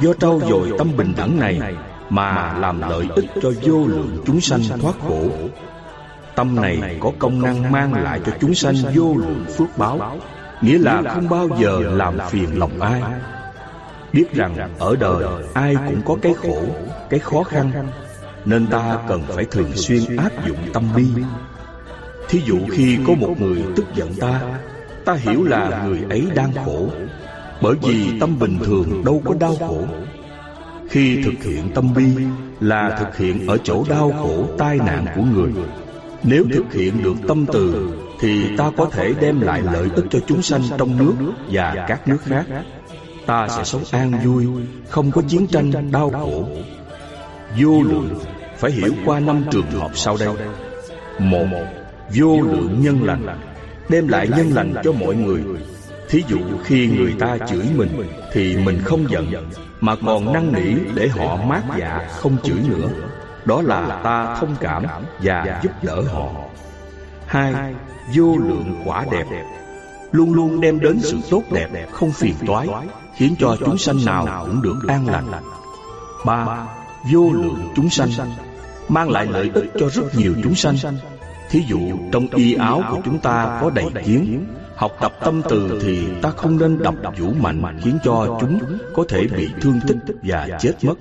Do 0.00 0.14
trau 0.14 0.40
dồi 0.48 0.72
tâm 0.78 0.96
bình 0.96 1.12
đẳng 1.16 1.40
này 1.40 1.76
Mà 2.10 2.58
làm 2.58 2.80
lợi 2.80 3.06
ích 3.14 3.30
cho 3.42 3.52
vô 3.62 3.86
lượng 3.86 4.22
chúng 4.26 4.40
sanh 4.40 4.60
thoát 4.80 4.94
khổ. 5.08 5.28
Tâm 6.34 6.56
này 6.56 6.98
có 7.00 7.12
công 7.18 7.42
năng 7.42 7.72
mang 7.72 7.92
lại 7.92 8.20
cho 8.26 8.32
chúng 8.40 8.54
sanh 8.54 8.74
vô 8.94 9.14
lượng 9.16 9.44
phước 9.56 9.78
báo. 9.78 10.18
Nghĩa 10.60 10.78
là 10.78 11.02
không 11.14 11.28
bao 11.28 11.48
giờ 11.58 11.80
làm 11.80 12.18
phiền 12.30 12.58
lòng 12.58 12.80
ai. 12.80 13.02
Biết 14.12 14.34
rằng 14.34 14.70
ở 14.78 14.96
đời 14.96 15.24
ai 15.54 15.76
cũng 15.86 16.02
có 16.04 16.16
cái 16.22 16.34
khổ, 16.34 16.62
cái 17.10 17.20
khó 17.20 17.42
khăn 17.42 17.72
nên 18.44 18.66
ta 18.66 18.98
cần 19.08 19.22
phải 19.28 19.44
thường 19.44 19.72
xuyên 19.74 20.16
áp 20.16 20.46
dụng 20.48 20.58
tâm 20.72 20.84
bi. 20.96 21.06
Thí 22.28 22.40
dụ 22.46 22.58
khi 22.70 22.98
có 23.06 23.14
một 23.14 23.34
người 23.40 23.64
tức 23.76 23.84
giận 23.94 24.14
ta 24.20 24.40
Ta 25.04 25.14
hiểu 25.14 25.44
là 25.44 25.84
người 25.86 26.00
ấy 26.10 26.22
đang 26.34 26.52
khổ, 26.64 26.88
Bởi 27.62 27.74
vì 27.82 28.18
tâm 28.20 28.38
bình 28.38 28.58
thường 28.64 29.04
đâu 29.04 29.22
có 29.24 29.34
đau 29.40 29.56
khổ. 29.58 29.84
Khi 30.88 31.22
thực 31.24 31.42
hiện 31.42 31.70
tâm 31.74 31.94
bi 31.94 32.06
Là 32.60 32.96
thực 32.98 33.16
hiện 33.16 33.46
ở 33.46 33.58
chỗ 33.64 33.84
đau 33.88 34.12
khổ, 34.22 34.46
tai 34.58 34.78
nạn 34.78 35.06
của 35.16 35.22
người. 35.22 35.52
Nếu 36.22 36.44
thực 36.52 36.72
hiện 36.72 37.02
được 37.02 37.14
tâm 37.28 37.46
từ, 37.52 37.92
Thì 38.20 38.56
ta 38.56 38.70
có 38.76 38.84
thể 38.92 39.14
đem 39.20 39.40
lại 39.40 39.62
lợi 39.72 39.88
ích 39.94 40.04
cho 40.10 40.18
chúng 40.26 40.42
sanh 40.42 40.62
trong 40.78 40.98
nước 40.98 41.14
và 41.50 41.84
các 41.88 42.08
nước 42.08 42.18
khác. 42.24 42.44
Ta 43.26 43.48
sẽ 43.48 43.64
sống 43.64 43.82
an 43.90 44.12
vui, 44.24 44.46
Không 44.88 45.10
có 45.10 45.22
chiến 45.28 45.46
tranh, 45.46 45.90
đau 45.92 46.10
khổ. 46.10 46.48
Vô 47.60 47.82
lượng 47.82 48.08
phải 48.56 48.70
hiểu 48.70 48.92
qua 49.04 49.20
năm 49.20 49.44
trường 49.50 49.70
hợp 49.70 49.90
sau 49.94 50.16
đây. 50.20 50.28
Một 51.18 51.46
vô 52.14 52.40
lượng 52.40 52.82
nhân 52.82 53.04
lành. 53.04 53.38
đem 53.88 54.08
lại 54.08 54.28
nhân 54.36 54.50
lành 54.54 54.74
cho 54.84 54.92
mọi 54.92 55.14
người. 55.14 55.42
thí 56.08 56.22
dụ 56.28 56.38
khi 56.64 56.86
người 56.86 57.14
ta 57.18 57.38
chửi 57.38 57.64
mình 57.74 58.06
thì 58.32 58.56
mình 58.56 58.80
không 58.84 59.10
giận 59.10 59.32
mà 59.80 59.96
còn 60.06 60.32
năn 60.32 60.52
nỉ 60.52 60.74
để 60.94 61.08
họ 61.08 61.36
mát 61.36 61.62
dạ 61.78 62.08
không 62.10 62.36
chửi 62.42 62.58
nữa. 62.68 62.88
đó 63.44 63.62
là 63.62 64.00
ta 64.04 64.36
thông 64.40 64.56
cảm 64.60 64.84
và 65.22 65.60
giúp 65.62 65.72
đỡ 65.82 66.02
họ. 66.12 66.30
hai 67.26 67.74
vô 68.16 68.36
lượng 68.36 68.82
quả 68.84 69.04
đẹp. 69.10 69.24
luôn 70.12 70.34
luôn 70.34 70.60
đem 70.60 70.80
đến 70.80 71.00
sự 71.02 71.18
tốt 71.30 71.42
đẹp 71.52 71.68
không 71.92 72.12
phiền 72.12 72.34
toái 72.46 72.68
khiến 73.16 73.34
cho 73.38 73.56
chúng 73.60 73.78
sanh 73.78 74.04
nào 74.04 74.46
cũng 74.46 74.62
được 74.62 74.78
an 74.88 75.06
lành. 75.06 75.26
ba 76.26 76.66
vô 77.12 77.32
lượng 77.32 77.72
chúng 77.76 77.90
sanh 77.90 78.10
mang 78.88 79.10
lại 79.10 79.26
lợi 79.26 79.50
ích 79.54 79.64
cho 79.80 79.88
rất 79.88 80.14
nhiều 80.14 80.34
chúng 80.42 80.54
sanh. 80.54 80.76
Thí 81.50 81.62
dụ, 81.68 81.78
trong 82.12 82.28
y 82.28 82.54
áo 82.54 82.82
của 82.90 83.00
chúng 83.04 83.18
ta 83.18 83.58
có 83.62 83.70
đầy 83.70 83.86
kiến. 84.04 84.46
Học 84.76 84.96
tập 85.00 85.12
tâm 85.24 85.42
từ 85.48 85.80
thì 85.84 86.06
ta 86.22 86.30
không 86.30 86.58
nên 86.58 86.78
đập 86.82 86.94
vũ 87.18 87.32
mạnh, 87.40 87.80
Khiến 87.84 87.98
cho 88.04 88.38
chúng 88.40 88.60
có 88.94 89.04
thể 89.08 89.26
bị 89.36 89.48
thương 89.60 89.80
tích 89.86 89.96
và 90.22 90.48
chết 90.60 90.72
mất. 90.82 90.94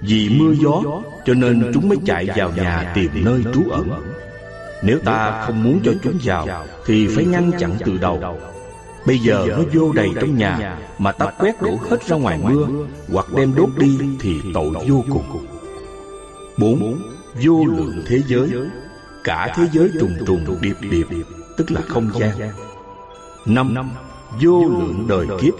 Vì 0.00 0.28
mưa 0.28 0.52
gió, 0.52 0.82
cho 1.24 1.34
nên 1.34 1.70
chúng 1.74 1.88
mới 1.88 1.98
chạy 2.04 2.28
vào 2.36 2.52
nhà 2.56 2.92
tìm 2.94 3.10
nơi 3.14 3.42
trú 3.54 3.70
ẩn. 3.70 3.90
Nếu 4.82 4.98
ta 4.98 5.42
không 5.46 5.62
muốn 5.62 5.80
cho 5.84 5.92
chúng 6.02 6.18
vào, 6.24 6.46
Thì 6.86 7.06
phải 7.06 7.24
ngăn 7.24 7.50
chặn 7.58 7.70
từ 7.84 7.98
đầu. 7.98 8.38
Bây 9.06 9.18
giờ 9.18 9.46
nó 9.48 9.62
vô 9.72 9.92
đầy 9.92 10.10
trong 10.20 10.36
nhà 10.36 10.78
Mà 10.98 11.12
ta 11.12 11.26
quét 11.38 11.62
đổ 11.62 11.70
hết 11.90 12.06
ra 12.06 12.16
ngoài 12.16 12.40
mưa 12.42 12.66
Hoặc 13.12 13.26
đem 13.36 13.54
đốt 13.54 13.68
đi 13.76 13.98
thì 14.20 14.40
tội 14.54 14.72
vô 14.88 15.04
cùng. 15.10 15.46
Bốn 16.58 17.02
Vô 17.42 17.64
lượng 17.64 18.02
thế 18.06 18.22
giới. 18.26 18.50
cả 19.24 19.52
thế 19.56 19.64
giới 19.72 19.90
trùng 20.00 20.14
trùng 20.26 20.56
điệp 20.60 20.76
điệp 20.90 21.06
tức 21.56 21.70
là 21.70 21.80
không 21.80 22.10
gian. 22.18 22.52
năm 23.46 23.90
vô 24.40 24.64
lượng 24.64 25.06
đời 25.08 25.26
kiếp. 25.40 25.54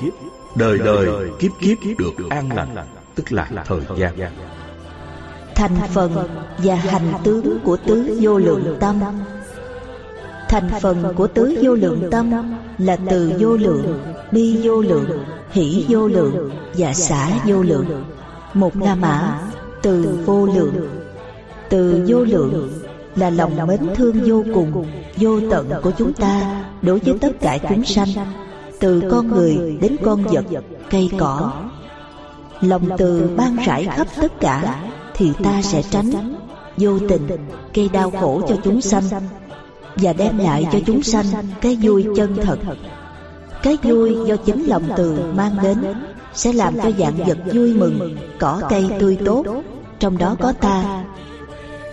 đời 0.55 0.79
đời 0.79 1.31
kiếp 1.39 1.51
kiếp 1.61 1.99
được 1.99 2.31
an 2.31 2.53
lành 2.53 2.77
tức 3.15 3.33
là 3.33 3.49
thời 3.67 3.81
gian. 3.97 4.33
thành 5.55 5.77
phần 5.95 6.29
và 6.59 6.75
hành 6.75 7.13
tướng 7.25 7.59
của 7.65 7.77
tứ 7.77 8.19
vô 8.21 8.39
lượng 8.39 8.77
tâm 8.81 9.01
thành 10.53 10.71
phần 10.81 11.15
của 11.17 11.27
tứ 11.27 11.59
vô 11.63 11.75
lượng 11.75 12.09
tâm 12.11 12.31
là 12.79 12.97
từ 13.11 13.33
vô 13.39 13.57
lượng 13.57 14.01
bi 14.33 14.61
vô 14.63 14.81
lượng 14.81 15.25
hỷ 15.51 15.85
vô 15.89 16.09
lượng 16.09 16.51
và 16.75 16.95
xả 16.95 17.29
vô 17.47 17.63
lượng. 17.63 18.05
một 18.55 18.77
la 18.77 18.95
mã 18.95 19.41
từ 19.83 20.19
vô 20.27 20.47
lượng 20.47 20.89
từ 21.69 22.05
vô 22.09 22.19
lượng 22.25 22.73
là 23.17 23.31
lòng 23.31 23.67
mến 23.67 23.81
thương 23.95 24.21
vô 24.27 24.45
cùng 24.55 24.87
vô 25.17 25.41
tận 25.51 25.71
của 25.83 25.91
chúng 25.99 26.13
ta 26.13 26.65
đối 26.83 26.99
với 26.99 27.19
tất 27.21 27.33
cả 27.41 27.59
chúng 27.69 27.85
sanh 27.85 28.09
từ 28.81 29.03
con 29.11 29.29
người 29.29 29.79
đến 29.81 29.97
con 30.05 30.23
vật 30.23 30.45
cây 30.91 31.11
cỏ. 31.19 31.53
lòng 32.61 32.89
từ 32.99 33.31
ban 33.37 33.57
rải 33.67 33.85
khắp 33.85 34.07
tất 34.17 34.41
cả 34.41 34.77
thì 35.15 35.33
ta 35.45 35.63
sẽ 35.63 35.83
tránh 35.91 36.35
vô 36.77 36.99
tình 37.09 37.29
gây 37.75 37.89
đau 37.93 38.11
khổ 38.11 38.43
cho 38.49 38.57
chúng 38.65 38.81
sanh 38.81 39.03
và 39.97 40.13
đem 40.13 40.39
lại 40.39 40.67
cho 40.73 40.79
chúng 40.87 41.03
sanh 41.03 41.27
cái 41.61 41.79
vui 41.83 42.07
chân 42.17 42.37
thật. 42.43 42.59
cái 43.63 43.77
vui 43.83 44.17
do 44.27 44.37
chính 44.37 44.65
lòng 44.65 44.83
từ 44.97 45.33
mang 45.35 45.57
đến 45.63 45.85
sẽ 46.35 46.53
làm 46.53 46.75
cho 46.77 46.91
dạng 46.99 47.17
vật 47.17 47.39
vui 47.55 47.75
mừng 47.75 48.17
cỏ 48.39 48.61
cây 48.71 48.87
tươi 48.99 49.19
tốt. 49.25 49.45
trong 49.99 50.19
đó 50.19 50.37
có 50.41 50.53
ta. 50.53 51.05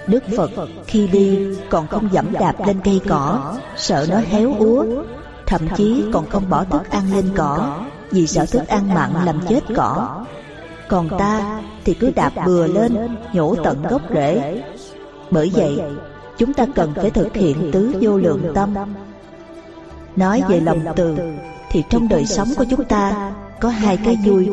Đức 0.07 0.23
Phật 0.37 0.51
khi 0.87 1.07
đi 1.07 1.55
còn 1.69 1.87
không 1.87 2.09
dẫm 2.11 2.31
đạp 2.31 2.67
lên 2.67 2.79
cây 2.83 3.01
cỏ 3.09 3.55
Sợ 3.77 4.07
nó 4.09 4.17
héo 4.29 4.55
úa. 4.59 4.85
Thậm 5.45 5.61
chí 5.75 6.03
còn 6.13 6.29
không 6.29 6.49
bỏ 6.49 6.63
thức 6.63 6.89
ăn 6.89 7.13
lên 7.13 7.25
cỏ 7.35 7.77
Vì 8.11 8.27
sợ 8.27 8.45
thức 8.45 8.67
ăn 8.67 8.93
mặn 8.93 9.11
làm 9.25 9.39
chết 9.49 9.63
cỏ. 9.75 10.25
Còn 10.87 11.09
ta 11.19 11.61
thì 11.85 11.93
cứ 11.93 12.11
đạp 12.15 12.33
bừa 12.45 12.67
lên 12.67 13.17
Nhổ 13.33 13.55
tận 13.63 13.83
gốc 13.89 14.01
rễ. 14.13 14.61
Bởi 15.31 15.51
vậy 15.53 15.81
chúng 16.39 16.53
ta 16.53 16.65
cần 16.75 16.93
phải 16.95 17.09
thực 17.09 17.35
hiện 17.35 17.69
tứ 17.71 17.95
vô 18.01 18.17
lượng 18.17 18.51
tâm. 18.55 18.75
Nói 20.15 20.43
về 20.49 20.59
lòng 20.59 20.85
từ 20.95 21.17
Thì 21.71 21.83
trong 21.89 22.07
đời 22.07 22.25
sống 22.25 22.47
của 22.57 22.65
chúng 22.69 22.85
ta 22.85 23.31
Có 23.59 23.69
hai 23.69 23.97
cái 24.05 24.17
vui. 24.25 24.49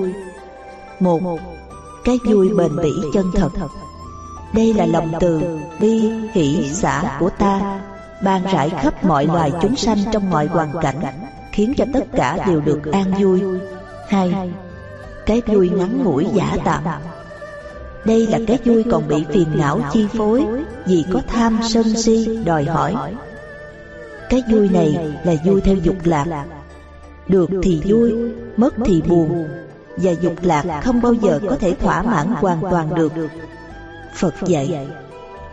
Một 1.00 1.20
Cái 2.04 2.18
vui 2.26 2.48
bền 2.58 2.76
bỉ 2.76 2.92
chân 3.14 3.26
thật. 3.34 3.48
đây 4.54 4.74
là 4.74 4.86
lòng 4.86 5.12
từ 5.20 5.58
bi 5.80 6.10
hỷ 6.32 6.70
xã 6.72 7.16
của 7.20 7.30
ta 7.30 7.80
ban 8.22 8.44
rải 8.44 8.70
khắp 8.70 9.04
mọi 9.04 9.26
loài 9.26 9.52
chúng 9.62 9.76
sanh 9.76 9.98
trong 10.12 10.30
mọi 10.30 10.46
hoàn 10.46 10.72
cảnh 10.82 11.00
khiến 11.52 11.74
cho 11.76 11.84
tất 11.94 12.04
cả 12.12 12.38
đều 12.46 12.60
được 12.60 12.92
an 12.92 13.12
vui. 13.18 13.42
hai 14.08 14.52
cái 15.26 15.42
vui 15.46 15.70
ngắn 15.70 16.04
ngủi 16.04 16.26
giả 16.34 16.56
tạm 16.64 16.82
đây 18.06 18.26
là 18.26 18.38
cái 18.46 18.58
vui 18.64 18.84
còn 18.90 19.08
bị 19.08 19.24
phiền 19.30 19.48
não 19.54 19.80
chi 19.92 20.06
phối 20.12 20.44
Vì 20.86 21.04
có 21.12 21.20
tham 21.26 21.58
sân 21.68 21.96
si 21.96 22.38
đòi 22.44 22.64
hỏi. 22.64 22.94
Cái 24.30 24.42
vui 24.50 24.68
này 24.68 25.14
là 25.24 25.34
vui 25.44 25.60
theo 25.60 25.76
dục 25.76 25.96
lạc. 26.04 26.46
Được 27.28 27.50
thì 27.62 27.82
vui, 27.84 28.14
mất 28.56 28.74
thì 28.84 29.02
buồn. 29.02 29.48
Và 29.96 30.10
dục 30.10 30.34
lạc 30.42 30.80
không 30.84 31.02
bao 31.02 31.12
giờ 31.12 31.40
có 31.48 31.56
thể 31.56 31.74
thỏa 31.74 32.02
mãn 32.02 32.26
hoàn 32.26 32.60
toàn 32.60 32.94
được. 32.94 33.12
Phật 34.14 34.34
dạy 34.46 34.86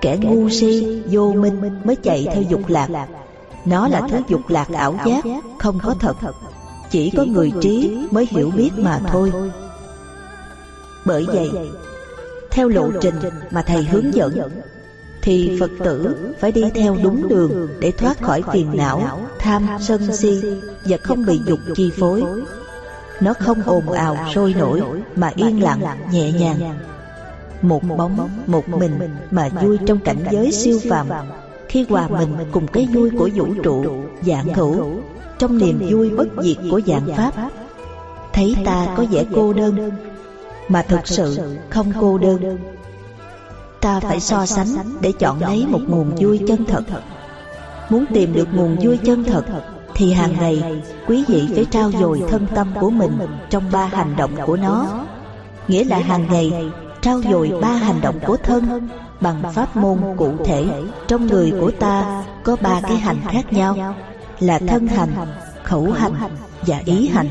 Kẻ 0.02 0.18
ngu 0.22 0.50
si, 0.50 1.02
vô 1.06 1.34
minh 1.34 1.62
mới 1.84 1.96
chạy 1.96 2.28
theo 2.34 2.42
dục 2.42 2.62
lạc. 2.68 3.08
Nó 3.66 3.88
là 3.88 4.02
thứ 4.10 4.18
dục 4.28 4.42
lạc 4.50 4.68
ảo 4.74 4.96
giác, 5.06 5.24
không 5.60 5.80
có 5.84 5.96
thật. 6.00 6.16
Chỉ 6.92 7.10
có 7.10 7.26
người 7.26 7.52
trí 7.62 7.98
mới 8.12 8.28
hiểu 8.32 8.52
biết 8.56 8.72
mà 8.78 9.00
thôi. 9.12 9.32
Bởi 11.06 11.26
vậy, 11.26 11.52
theo 12.54 12.68
lộ 12.68 12.92
trình 13.02 13.16
mà 13.52 13.62
Thầy 13.62 13.84
hướng 13.84 14.14
dẫn 14.14 14.50
Thì 15.22 15.58
Phật 15.60 15.72
tử 15.84 16.16
phải 16.40 16.52
đi 16.52 16.64
theo 16.76 16.98
đúng 17.04 17.28
đường 17.28 17.68
để 17.80 17.92
thoát 17.92 18.22
khỏi 18.22 18.42
phiền 18.54 18.78
não, 18.78 19.20
tham, 19.40 19.68
sân 19.80 20.16
si 20.16 20.42
Và 20.86 20.98
không 20.98 21.26
bị 21.26 21.42
dục 21.46 21.60
chi 21.76 21.92
phối. 21.98 22.24
Nó 23.22 23.34
không 23.34 23.62
ồn 23.66 23.92
ào, 23.92 24.18
sôi 24.36 24.54
nổi 24.54 24.82
mà 25.16 25.32
yên 25.36 25.64
lặng, 25.64 25.82
nhẹ 26.12 26.32
nhàng. 26.32 26.78
một 27.62 27.84
bóng 27.98 28.30
một 28.48 28.70
mình 28.70 29.00
mà 29.32 29.50
vui 29.62 29.78
trong 29.86 30.00
cảnh 30.00 30.26
giới 30.32 30.52
siêu 30.52 30.80
phàm 30.90 31.08
khi 31.68 31.86
hòa 31.90 32.08
mình 32.08 32.36
cùng 32.52 32.68
cái 32.68 32.88
vui 32.94 33.10
của 33.10 33.30
vũ 33.36 33.48
trụ 33.64 33.86
dạng 34.22 34.54
hữu 34.54 35.02
trong 35.40 35.58
niềm 35.58 35.88
vui 35.90 36.10
bất 36.10 36.28
diệt 36.44 36.58
của 36.72 36.82
dạng 36.88 37.08
pháp 37.18 37.32
thấy 38.34 38.56
ta 38.66 38.88
có 38.98 39.06
vẻ 39.12 39.24
cô 39.34 39.54
đơn 39.54 39.92
mà 40.68 40.82
thực 40.82 41.08
sự 41.08 41.58
không 41.70 41.92
cô 42.00 42.18
đơn. 42.18 42.60
ta 43.82 44.00
phải 44.00 44.20
so 44.20 44.46
sánh 44.46 44.68
để 45.02 45.12
chọn 45.20 45.42
lấy 45.42 45.66
một 45.68 45.80
nguồn 45.88 46.16
vui 46.20 46.40
chân 46.48 46.66
thật. 46.66 46.84
muốn 47.90 48.06
tìm 48.14 48.34
được 48.34 48.48
nguồn 48.54 48.78
vui 48.82 48.98
chân 48.98 49.24
thật 49.24 49.46
thì 49.96 50.14
hàng 50.14 50.34
ngày 50.40 50.82
quý 51.08 51.24
vị 51.28 51.48
phải 51.56 51.66
trao 51.66 51.92
dồi 51.92 52.24
thân 52.30 52.48
tâm 52.56 52.74
của 52.80 52.90
mình 52.90 53.18
trong 53.50 53.64
ba 53.72 53.86
hành 53.86 54.16
động 54.16 54.32
của 54.46 54.58
nó. 54.58 55.06
nghĩa 55.68 55.84
là 55.84 56.00
hàng 56.00 56.28
ngày 56.32 56.72
trao 57.02 57.22
dồi 57.22 57.52
ba 57.62 57.70
hành 57.72 58.02
động 58.02 58.20
của 58.26 58.38
thân 58.38 58.90
bằng 59.22 59.44
pháp 59.54 59.76
môn 59.76 60.00
cụ 60.18 60.32
thể. 60.46 60.66
trong 61.08 61.28
người 61.28 61.54
của 61.60 61.72
ta 61.72 62.24
có 62.44 62.56
ba 62.62 62.82
cái 62.82 62.98
hành 62.98 63.18
khác 63.32 63.54
nhau 63.54 63.96
là 64.40 64.60
thân 64.60 64.88
hành 64.88 65.10
khẩu 65.64 65.92
hành 65.92 66.14
và 66.68 66.82
ý 66.86 67.08
hành 67.08 67.28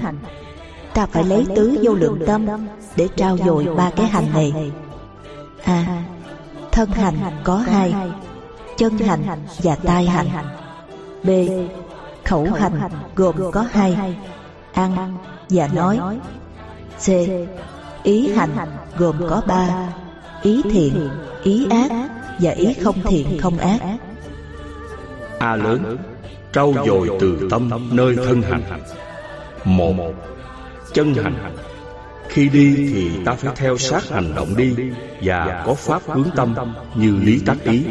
ta 0.94 1.06
phải 1.06 1.24
lấy 1.24 1.46
tứ 1.56 1.78
vô 1.82 1.94
lượng 1.94 2.20
tâm 2.26 2.46
để 2.96 3.08
trao 3.16 3.36
dồi 3.36 3.66
ba 3.76 3.90
cái 3.96 4.06
hành 4.06 4.32
này. 4.34 4.72
A. 5.64 5.72
À, 5.72 6.04
thân 6.72 6.90
hành 6.90 7.16
có 7.44 7.56
hai 7.56 7.94
chân 8.76 8.98
hành 8.98 9.22
và 9.62 9.74
tai 9.74 10.06
hành. 10.06 10.26
B. 11.22 11.28
Khẩu 12.24 12.44
hành 12.44 12.80
gồm 13.14 13.50
có 13.52 13.64
hai 13.72 14.16
ăn 14.72 15.16
và 15.50 15.68
nói. 15.68 16.00
C. 16.98 17.08
Ý 18.02 18.32
hành 18.32 18.50
gồm 18.96 19.16
có 19.28 19.42
ba 19.46 19.88
Ý 20.42 20.62
thiện, 20.62 21.08
ý 21.42 21.66
ác 21.70 21.90
Và 22.40 22.50
ý 22.50 22.74
không 22.74 23.02
thiện 23.02 23.38
không 23.40 23.58
ác. 23.58 23.78
A 25.38 25.56
lớn 25.56 25.96
Trau 26.52 26.74
dồi 26.86 27.08
từ 27.20 27.48
tâm 27.50 27.70
nơi 27.92 28.16
thân 28.16 28.42
hành. 28.42 28.62
Một 29.64 30.12
Chân 30.94 31.14
hành. 31.14 31.56
Khi 32.28 32.48
đi 32.48 32.74
thì 32.76 33.10
ta 33.24 33.34
phải 33.34 33.52
theo 33.56 33.78
sát 33.78 34.08
hành 34.08 34.34
động 34.34 34.56
đi 34.56 34.74
Và 35.22 35.62
có 35.66 35.74
pháp 35.74 36.02
hướng 36.06 36.30
tâm 36.36 36.54
như 36.94 37.16
lý 37.16 37.40
tác 37.46 37.56
ý 37.62 37.84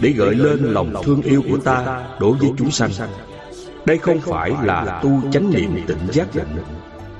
Để 0.00 0.10
gợi 0.10 0.34
lên 0.34 0.58
lòng 0.58 0.94
thương 1.04 1.22
yêu 1.22 1.42
của 1.50 1.56
ta 1.56 2.02
đối 2.20 2.36
với 2.36 2.50
chúng 2.58 2.70
sanh. 2.70 2.90
Đây 3.86 3.98
không 3.98 4.20
phải 4.20 4.52
là 4.62 5.00
tu 5.02 5.20
chánh 5.32 5.50
niệm 5.50 5.84
tỉnh 5.86 6.06
giác 6.12 6.34
định 6.34 6.56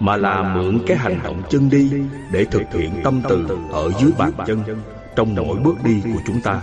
mà 0.00 0.16
là 0.16 0.42
mượn 0.42 0.78
cái 0.86 0.96
hành 0.96 1.20
động 1.24 1.42
chân 1.48 1.70
đi 1.70 1.90
để 2.32 2.44
thực 2.44 2.62
hiện 2.72 2.90
tâm 3.04 3.22
từ 3.28 3.58
ở 3.72 3.90
dưới 4.00 4.10
bàn 4.18 4.32
chân 4.46 4.62
trong 5.16 5.34
mỗi 5.34 5.56
bước 5.64 5.74
đi 5.84 6.00
của 6.04 6.20
chúng 6.26 6.40
ta. 6.40 6.60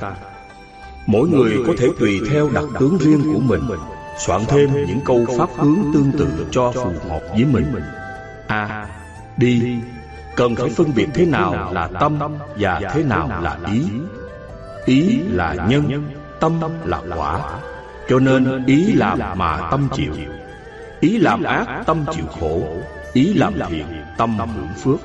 Mỗi 1.05 1.29
người 1.29 1.57
có 1.67 1.73
thể 1.77 1.87
tùy 1.99 2.19
theo 2.29 2.49
đặc 2.53 2.63
tướng 2.79 2.97
riêng 2.97 3.21
của 3.33 3.39
mình, 3.39 3.61
soạn 4.19 4.41
thêm 4.47 4.69
những 4.87 4.99
câu 5.05 5.25
pháp 5.37 5.49
hướng 5.55 5.79
tương 5.93 6.11
tự 6.11 6.27
cho 6.51 6.71
phù 6.71 7.09
hợp 7.09 7.21
với 7.31 7.45
mình. 7.45 7.65
A. 8.51 8.87
đi 9.37 9.77
cần 10.35 10.55
phải 10.55 10.69
phân 10.69 10.91
biệt 10.95 11.07
thế 11.13 11.25
nào 11.25 11.73
là 11.73 11.87
tâm 11.99 12.19
và 12.57 12.81
thế 12.93 13.03
nào 13.03 13.29
là 13.43 13.57
ý. 13.73 13.81
Ý 14.85 15.19
là 15.27 15.53
nhân, 15.69 16.11
tâm 16.39 16.59
là 16.85 17.01
quả. 17.15 17.39
Cho 18.09 18.19
nên 18.19 18.65
ý 18.65 18.93
làm 18.93 19.19
mà 19.35 19.67
tâm 19.71 19.87
chịu. 19.93 20.13
Ý 21.01 21.17
làm 21.17 21.43
ác 21.43 21.83
tâm 21.85 22.05
chịu 22.15 22.25
khổ 22.39 22.63
Ý 23.13 23.33
làm 23.33 23.53
thiện, 23.69 23.85
tâm 24.17 24.37
hưởng 24.37 24.67
phước 24.83 24.99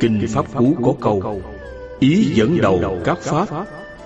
Kinh 0.00 0.26
Pháp 0.28 0.44
Cú 0.54 0.76
có 0.82 0.94
câu 1.00 1.42
Ý 1.98 2.24
dẫn 2.34 2.58
đầu 2.60 2.98
các 3.04 3.18
Pháp 3.22 3.46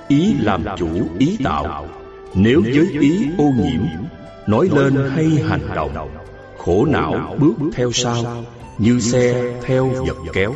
Ý 0.09 0.35
làm 0.41 0.65
chủ 0.77 0.89
ý 1.19 1.39
tạo 1.45 1.87
Nếu 2.35 2.63
giới 2.65 2.87
ý 3.01 3.27
ô 3.39 3.45
nhiễm 3.45 3.83
Nói 4.47 4.69
lên 4.73 5.11
hay 5.15 5.27
hành 5.49 5.69
động 5.75 6.09
Khổ 6.65 6.85
não 6.85 7.37
bước 7.39 7.55
theo 7.73 7.93
sau 7.93 8.45
Như 8.79 9.01
xe 9.01 9.55
theo 9.65 9.89
vật 9.89 10.17
kéo. 10.33 10.55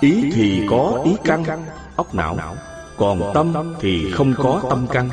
Ý 0.00 0.30
thì 0.34 0.66
có 0.70 1.02
ý 1.04 1.16
căng 1.24 1.44
Óc 1.96 2.14
não. 2.14 2.36
Còn 2.96 3.30
tâm 3.34 3.74
thì 3.80 4.12
không 4.12 4.34
có 4.36 4.62
tâm 4.70 4.86
căng. 4.86 5.10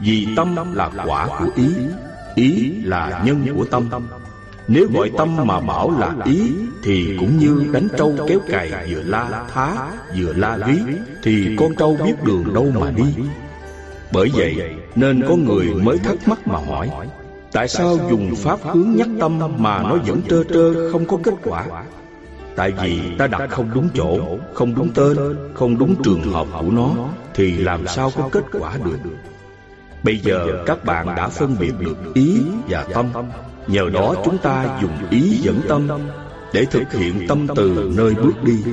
Vì 0.00 0.28
tâm 0.36 0.74
là 0.74 0.90
quả 1.06 1.26
của 1.38 1.48
ý 1.56 1.68
Ý. 2.34 2.72
là 2.84 3.22
nhân 3.26 3.46
của 3.56 3.64
tâm. 3.64 3.88
nếu 4.68 4.86
gọi 4.94 5.10
tâm 5.18 5.36
mà 5.46 5.60
bảo 5.60 5.90
là 5.90 6.14
ý 6.24 6.52
Thì 6.82 7.16
cũng 7.20 7.38
như 7.38 7.66
đánh 7.72 7.88
trâu 7.98 8.14
kéo 8.28 8.38
cày 8.48 8.86
Vừa 8.90 9.02
la 9.02 9.44
thá 9.54 9.92
vừa 10.16 10.32
la 10.32 10.56
lý 10.56 10.78
Thì 11.22 11.56
con 11.58 11.74
trâu 11.74 11.96
biết 12.04 12.14
đường 12.24 12.54
đâu 12.54 12.66
mà 12.80 12.90
đi. 12.90 13.24
Bởi 14.12 14.30
vậy 14.34 14.76
nên 14.94 15.24
có 15.28 15.36
người 15.36 15.66
mới 15.74 15.98
thắc 15.98 16.28
mắc 16.28 16.46
mà 16.46 16.58
hỏi 16.58 16.90
Tại 17.54 17.68
sao 17.68 17.98
dùng 18.10 18.34
pháp 18.36 18.58
hướng 18.62 18.92
nhắc 18.96 19.08
tâm 19.20 19.38
Mà 19.58 19.82
nó 19.82 19.96
vẫn 20.06 20.20
trơ 20.28 20.44
trơ 20.44 20.92
không 20.92 21.06
có 21.06 21.18
kết 21.22 21.34
quả? 21.44 21.66
Tại 22.56 22.70
vì 22.70 23.00
ta 23.18 23.26
đặt 23.26 23.50
không 23.50 23.70
đúng 23.74 23.88
chỗ 23.94 24.18
Không 24.54 24.74
đúng 24.74 24.90
tên 24.94 25.16
Không 25.54 25.78
đúng 25.78 26.02
trường 26.02 26.22
hợp 26.22 26.46
của 26.60 26.70
nó 26.70 26.90
Thì 27.34 27.56
làm 27.56 27.86
sao 27.86 28.10
có 28.16 28.28
kết 28.32 28.44
quả 28.52 28.72
được? 28.84 28.98
Bây 30.02 30.18
giờ 30.18 30.64
các 30.66 30.84
bạn 30.84 31.06
đã 31.06 31.28
phân 31.28 31.56
biệt 31.60 31.72
được 31.78 32.14
ý 32.14 32.40
và 32.68 32.86
tâm. 32.94 33.06
Nhờ 33.66 33.90
đó 33.94 34.14
chúng 34.24 34.38
ta 34.38 34.78
dùng 34.82 35.10
ý 35.10 35.38
dẫn 35.42 35.60
tâm 35.68 35.88
Để 36.52 36.64
thực 36.64 36.92
hiện 36.92 37.26
tâm 37.28 37.46
từ 37.56 37.92
nơi 37.96 38.14
bước 38.14 38.42
đi. 38.44 38.64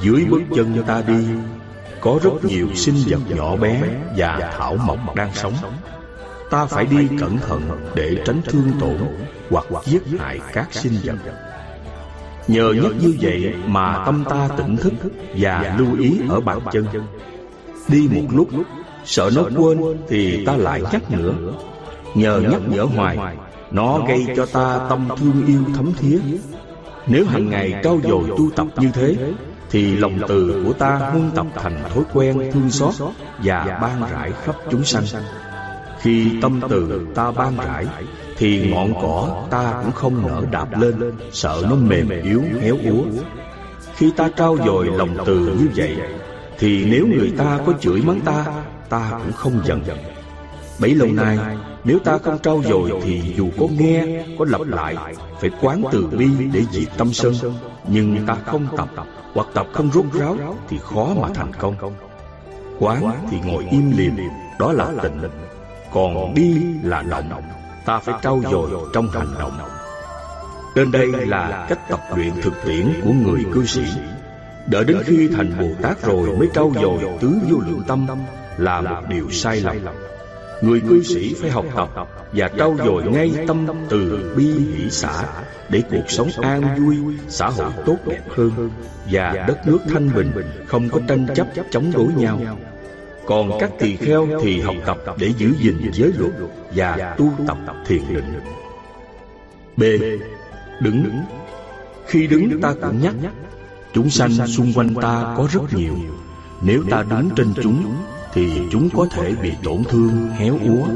Dưới 0.00 0.24
bước 0.30 0.42
chân 0.54 0.82
ta 0.86 1.02
đi 1.06 1.26
Có 2.00 2.18
rất 2.22 2.44
nhiều 2.44 2.68
sinh 2.74 2.96
vật 3.06 3.20
nhỏ 3.36 3.56
bé 3.56 3.82
Và 4.16 4.54
thảo 4.58 4.76
mộc 4.76 5.14
đang 5.14 5.30
sống 5.34 5.54
Ta 6.50 6.66
phải 6.66 6.86
đi 6.86 7.08
cẩn 7.20 7.38
thận 7.38 7.62
Để 7.94 8.16
tránh 8.26 8.40
thương 8.44 8.72
tổn 8.80 8.96
Hoặc 9.50 9.64
giết 9.84 10.02
hại 10.18 10.40
các 10.52 10.68
sinh 10.70 10.98
vật. 11.04 11.16
Nhờ 12.48 12.72
nhất 12.82 12.92
như 13.00 13.14
vậy 13.20 13.54
mà 13.66 14.02
tâm 14.06 14.24
ta 14.30 14.48
tỉnh 14.56 14.76
thức 14.76 14.92
Và 15.38 15.76
lưu 15.78 15.98
ý 15.98 16.20
ở 16.28 16.40
bàn 16.40 16.58
chân. 16.72 16.86
Đi 17.88 18.08
một 18.12 18.28
lúc, 18.30 18.48
Sợ 19.04 19.30
nó 19.36 19.42
quên 19.56 19.78
Thì 20.08 20.44
ta 20.44 20.56
lại 20.56 20.82
nhắc 20.92 21.10
nữa. 21.10 21.32
Nhờ 22.14 22.42
nhắc 22.50 22.60
nhở 22.68 22.82
hoài, 22.82 23.36
nó 23.70 23.98
gây 24.08 24.26
cho 24.36 24.46
ta 24.46 24.86
tâm 24.88 25.08
thương 25.16 25.46
yêu 25.46 25.62
thấm 25.76 25.92
thía. 25.98 26.18
Nếu 27.06 27.24
hàng 27.26 27.48
ngày 27.48 27.80
trau 27.84 28.00
dồi 28.04 28.24
tu 28.28 28.50
tập 28.56 28.66
như 28.76 28.90
thế, 28.92 29.16
Thì 29.70 29.96
lòng 29.96 30.18
từ 30.28 30.62
của 30.66 30.72
ta 30.72 30.96
huân 30.96 31.30
tập 31.34 31.46
thành 31.54 31.82
thói 31.94 32.04
quen 32.12 32.50
thương 32.52 32.70
xót 32.70 32.94
Và 33.44 33.78
ban 33.82 34.10
rải 34.12 34.32
khắp 34.44 34.54
chúng 34.70 34.84
sanh. 34.84 35.04
Khi 36.00 36.38
tâm 36.42 36.60
từ 36.68 37.06
ta 37.14 37.30
ban 37.30 37.56
rải 37.56 37.86
Thì 38.36 38.70
ngọn 38.70 38.94
cỏ 38.94 39.46
ta 39.50 39.80
cũng 39.82 39.92
không 39.92 40.26
nở 40.26 40.42
đạp 40.50 40.80
lên 40.80 41.12
Sợ 41.32 41.62
nó 41.70 41.76
mềm 41.76 42.08
yếu 42.22 42.42
héo 42.60 42.76
úa. 42.84 43.02
Khi 43.94 44.12
ta 44.16 44.28
trao 44.36 44.56
dồi 44.66 44.86
lòng 44.86 45.16
từ 45.26 45.38
như 45.38 45.68
vậy 45.76 45.96
Thì 46.58 46.84
nếu 46.84 47.06
người 47.06 47.32
ta 47.38 47.58
có 47.66 47.72
chửi 47.80 48.02
mắng 48.02 48.20
ta 48.24 48.46
Ta 48.88 49.10
cũng 49.10 49.32
không 49.32 49.60
giận. 49.64 49.82
Bấy 50.80 50.94
lâu 50.94 51.08
nay 51.08 51.38
Nếu 51.84 51.98
ta 51.98 52.18
không 52.18 52.38
trao 52.38 52.62
dồi 52.62 52.90
Thì 53.02 53.34
dù 53.36 53.48
có 53.58 53.66
nghe, 53.78 54.24
có 54.38 54.44
lặp 54.48 54.60
lại 54.66 54.96
Phải 55.40 55.50
quán 55.60 55.82
từ 55.92 56.06
bi 56.06 56.28
để 56.52 56.62
diệt 56.70 56.88
tâm 56.96 57.12
sân. 57.12 57.34
Nhưng 57.88 58.26
ta 58.26 58.36
không 58.46 58.66
tập 58.76 58.88
Hoặc 59.34 59.46
tập 59.54 59.66
không 59.72 59.90
rốt 59.92 60.04
ráo 60.12 60.36
Thì 60.68 60.78
khó 60.82 61.08
mà 61.20 61.28
thành 61.34 61.52
công. 61.58 61.74
Quán 62.78 63.26
thì 63.30 63.36
ngồi 63.44 63.66
im 63.70 63.92
liềm 63.96 64.12
Đó 64.58 64.72
là 64.72 64.92
tịnh. 65.02 65.20
Còn 65.92 66.34
đi 66.34 66.62
là 66.82 67.02
động. 67.02 67.42
Ta 67.84 67.98
phải 67.98 68.14
trau 68.22 68.42
dồi 68.50 68.70
trong 68.92 69.08
hành 69.08 69.34
động. 69.38 69.58
Trên 70.74 70.92
đây 70.92 71.06
là 71.06 71.66
cách 71.68 71.88
tập 71.88 72.00
luyện 72.16 72.32
thực 72.42 72.54
tiễn 72.66 72.92
của 73.04 73.12
người 73.12 73.44
cư 73.54 73.64
sĩ. 73.64 73.82
Đợi 74.66 74.84
đến 74.84 74.96
khi 75.04 75.28
thành 75.36 75.52
Bồ 75.60 75.68
Tát 75.82 76.02
rồi 76.02 76.36
mới 76.36 76.48
trau 76.54 76.72
dồi 76.74 76.98
tứ 77.20 77.32
vô 77.48 77.58
lượng 77.66 77.82
tâm 77.88 78.06
là 78.56 78.80
một 78.80 79.02
điều 79.08 79.30
sai 79.30 79.60
lầm. 79.60 79.76
Người 80.62 80.80
cư 80.88 81.02
sĩ 81.02 81.34
phải 81.34 81.50
học 81.50 81.64
tập 81.74 82.08
và 82.32 82.50
trau 82.58 82.76
dồi 82.84 83.04
ngay 83.04 83.32
tâm 83.46 83.66
từ 83.88 84.32
bi 84.36 84.44
hỷ 84.44 84.90
xã 84.90 85.24
để 85.68 85.82
cuộc 85.90 86.04
sống 86.08 86.28
an 86.42 86.84
vui, 86.84 86.96
xã 87.28 87.48
hội 87.48 87.70
tốt 87.86 87.96
đẹp 88.06 88.22
hơn 88.36 88.70
và 89.10 89.44
đất 89.48 89.66
nước 89.66 89.78
thanh 89.88 90.14
bình, 90.14 90.32
không 90.66 90.88
có 90.88 91.00
tranh 91.08 91.26
chấp 91.34 91.46
chống 91.70 91.92
đối 91.94 92.06
nhau. 92.06 92.40
Còn 93.26 93.50
các 93.60 93.70
tỳ 93.78 93.96
kheo 93.96 94.28
thì 94.42 94.60
học 94.60 94.76
tập 94.86 95.16
để 95.18 95.32
giữ 95.38 95.54
gìn 95.58 95.90
giới 95.92 96.12
luật 96.18 96.32
và 96.74 97.14
tu 97.18 97.32
tập 97.46 97.58
thiền 97.86 98.02
định. 98.14 98.40
B. 99.76 99.82
Đứng. 100.80 101.22
Khi 102.06 102.26
đứng 102.26 102.60
ta 102.60 102.74
cũng 102.82 103.00
nhắc. 103.00 103.14
Chúng 103.92 104.10
sanh 104.10 104.46
xung 104.46 104.72
quanh 104.74 104.94
ta 104.94 105.34
có 105.36 105.48
rất 105.52 105.62
nhiều. 105.72 105.94
Nếu 106.62 106.82
ta 106.90 107.02
đứng 107.10 107.30
trên 107.36 107.54
chúng 107.62 107.94
Thì 108.34 108.60
chúng 108.70 108.90
có 108.90 109.06
thể 109.10 109.34
bị 109.42 109.52
tổn 109.62 109.84
thương, 109.84 110.28
héo 110.28 110.58
úa 110.64 110.86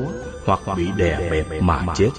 Hoặc 0.45 0.61
bị 0.77 0.89
đè 0.97 1.31
bẹp 1.31 1.63
mà 1.63 1.85
chết. 1.95 2.11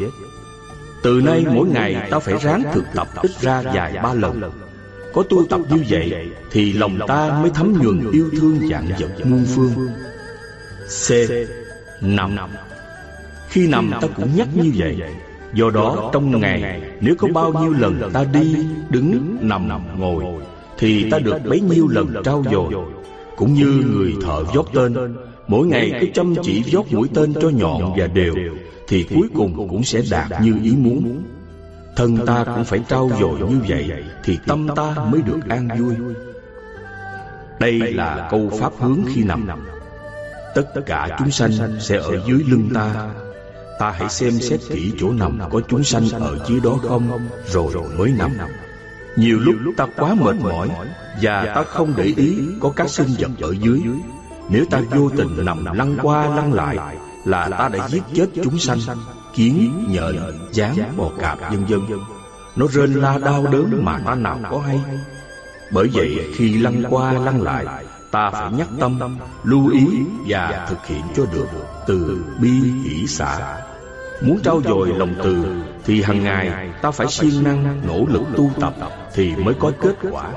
Từ 1.03 1.21
nay 1.21 1.45
mỗi 1.53 1.67
ngày 1.67 2.07
ta 2.11 2.19
phải 2.19 2.33
ráng 2.41 2.63
thực 2.73 2.85
tập 2.95 3.07
ít 3.15 3.31
ra 3.41 3.61
vài 3.61 3.93
ba 4.03 4.13
lần 4.13 4.51
có 5.15 5.23
tu 5.23 5.45
tập 5.45 5.61
như 5.69 5.83
vậy 5.89 6.13
Thì 6.51 6.73
lòng 6.73 6.97
ta 7.07 7.39
mới 7.41 7.51
thấm 7.53 7.73
nhuần 7.83 8.11
yêu 8.11 8.29
thương 8.39 8.59
dạng 8.69 8.87
vật 8.99 9.25
muôn 9.25 9.45
phương. 9.55 9.71
C. 11.07 11.11
Nằm. 12.01 12.35
Khi 13.49 13.67
nằm 13.67 13.91
ta 14.01 14.07
cũng 14.15 14.35
nhắc 14.35 14.47
như 14.55 14.71
vậy. 14.77 14.97
Do 15.53 15.69
đó 15.69 16.09
trong 16.13 16.39
ngày 16.39 16.81
Nếu 17.01 17.15
có 17.15 17.27
bao 17.33 17.53
nhiêu 17.53 17.73
lần 17.73 18.11
ta 18.13 18.23
đi, 18.23 18.55
đứng, 18.89 19.37
nằm, 19.41 19.99
ngồi 19.99 20.23
Thì 20.77 21.09
ta 21.09 21.19
được 21.19 21.37
bấy 21.49 21.59
nhiêu 21.61 21.87
lần 21.87 22.13
trao 22.23 22.43
dồi. 22.51 22.73
Cũng 23.37 23.53
như 23.53 23.83
người 23.91 24.13
thợ 24.21 24.43
vót 24.43 24.65
tên 24.73 25.15
Mỗi 25.47 25.67
ngày 25.67 25.91
cứ 26.01 26.07
chăm 26.13 26.35
chỉ 26.43 26.63
vót 26.71 26.85
mũi 26.91 27.09
tên 27.13 27.33
cho 27.41 27.49
nhọn 27.49 27.93
và 27.97 28.07
đều 28.07 28.35
Thì 28.87 29.03
cuối 29.03 29.27
cùng 29.35 29.67
cũng 29.69 29.83
sẽ 29.83 30.01
đạt 30.11 30.41
như 30.41 30.55
ý 30.63 30.75
muốn. 30.75 31.23
Thân 31.95 32.25
ta 32.25 32.43
cũng 32.43 32.65
phải 32.65 32.79
trao 32.89 33.09
dồi 33.19 33.39
như 33.39 33.59
vậy 33.67 33.91
Thì 34.23 34.39
tâm 34.47 34.67
ta 34.75 34.95
mới 35.11 35.21
được 35.21 35.39
an 35.49 35.67
vui. 35.79 35.95
Đây 37.59 37.79
là 37.79 38.27
câu 38.31 38.51
pháp 38.59 38.73
hướng 38.79 38.99
khi 39.13 39.23
nằm. 39.23 39.47
Tất 40.55 40.71
cả 40.85 41.15
chúng 41.19 41.31
sanh 41.31 41.51
sẽ 41.79 41.97
ở 41.97 42.21
dưới 42.27 42.43
lưng 42.47 42.69
ta. 42.73 43.09
Ta. 43.79 43.91
Hãy 43.91 44.09
xem 44.09 44.31
xét 44.31 44.59
kỹ 44.69 44.93
chỗ 44.99 45.11
nằm 45.11 45.39
có 45.51 45.61
chúng 45.67 45.83
sanh 45.83 46.09
ở 46.09 46.45
dưới 46.47 46.59
đó 46.59 46.79
không? 46.83 47.27
Rồi 47.47 47.73
mới 47.97 48.11
nằm. 48.17 48.31
Nhiều 49.15 49.39
lúc 49.39 49.73
ta 49.77 49.87
quá 49.97 50.13
mệt 50.13 50.35
mỏi 50.35 50.69
Và 51.21 51.51
ta 51.55 51.63
không 51.63 51.93
để 51.97 52.13
ý 52.17 52.37
có 52.61 52.69
các 52.75 52.89
sinh 52.89 53.07
vật 53.19 53.31
ở 53.41 53.53
dưới. 53.61 53.81
Nếu 54.49 54.65
ta 54.71 54.81
vô 54.91 55.09
tình 55.17 55.45
nằm 55.45 55.65
lăn 55.65 55.97
qua 56.01 56.35
lăn 56.35 56.53
lại 56.53 56.77
Là 57.25 57.49
ta 57.49 57.69
đã 57.69 57.87
giết 57.89 58.03
chết 58.13 58.27
chúng 58.43 58.59
sanh 58.59 58.79
Kiến, 59.35 59.85
nhện, 59.89 60.15
gián, 60.51 60.93
bò 60.97 61.09
cạp, 61.19 61.39
vân 61.51 61.65
vân. 61.65 61.81
Nó 62.55 62.67
rên 62.67 62.93
la 62.93 63.17
đau 63.17 63.43
đớn 63.51 63.79
mà 63.85 63.99
ta 64.05 64.15
nào 64.15 64.39
có 64.51 64.59
hay. 64.59 64.79
Bởi 65.71 65.87
vậy 65.93 66.33
khi 66.35 66.57
lăn 66.57 66.83
qua 66.89 67.11
lăn 67.11 67.41
lại 67.41 67.85
Ta 68.15 68.29
phải 68.29 68.51
nhắc 68.51 68.67
tâm, 68.79 69.17
lưu 69.43 69.69
ý 69.71 69.87
và 70.27 70.65
thực 70.69 70.85
hiện 70.85 71.01
cho 71.15 71.25
được 71.33 71.47
từ 71.87 72.25
bi 72.41 72.49
hỷ 72.83 73.07
xã 73.07 73.57
Muốn 74.21 74.39
trau 74.43 74.61
dồi 74.61 74.87
lòng 74.97 75.15
từ 75.23 75.45
Thì 75.85 76.01
hàng 76.01 76.23
ngày 76.23 76.69
ta 76.81 76.91
phải 76.91 77.07
siêng 77.07 77.43
năng 77.43 77.81
nỗ 77.87 78.05
lực 78.07 78.21
tu 78.35 78.51
tập 78.59 78.73
Thì 79.13 79.35
mới 79.35 79.53
có 79.59 79.71
kết 79.81 79.95
quả. 80.11 80.31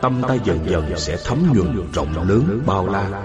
Tâm 0.00 0.22
ta 0.28 0.34
dần 0.34 0.58
dần 0.70 0.84
sẽ 0.96 1.16
thấm 1.24 1.38
nhuần 1.54 1.92
rộng 1.92 2.28
lớn 2.28 2.62
bao 2.66 2.86
la. 2.86 3.22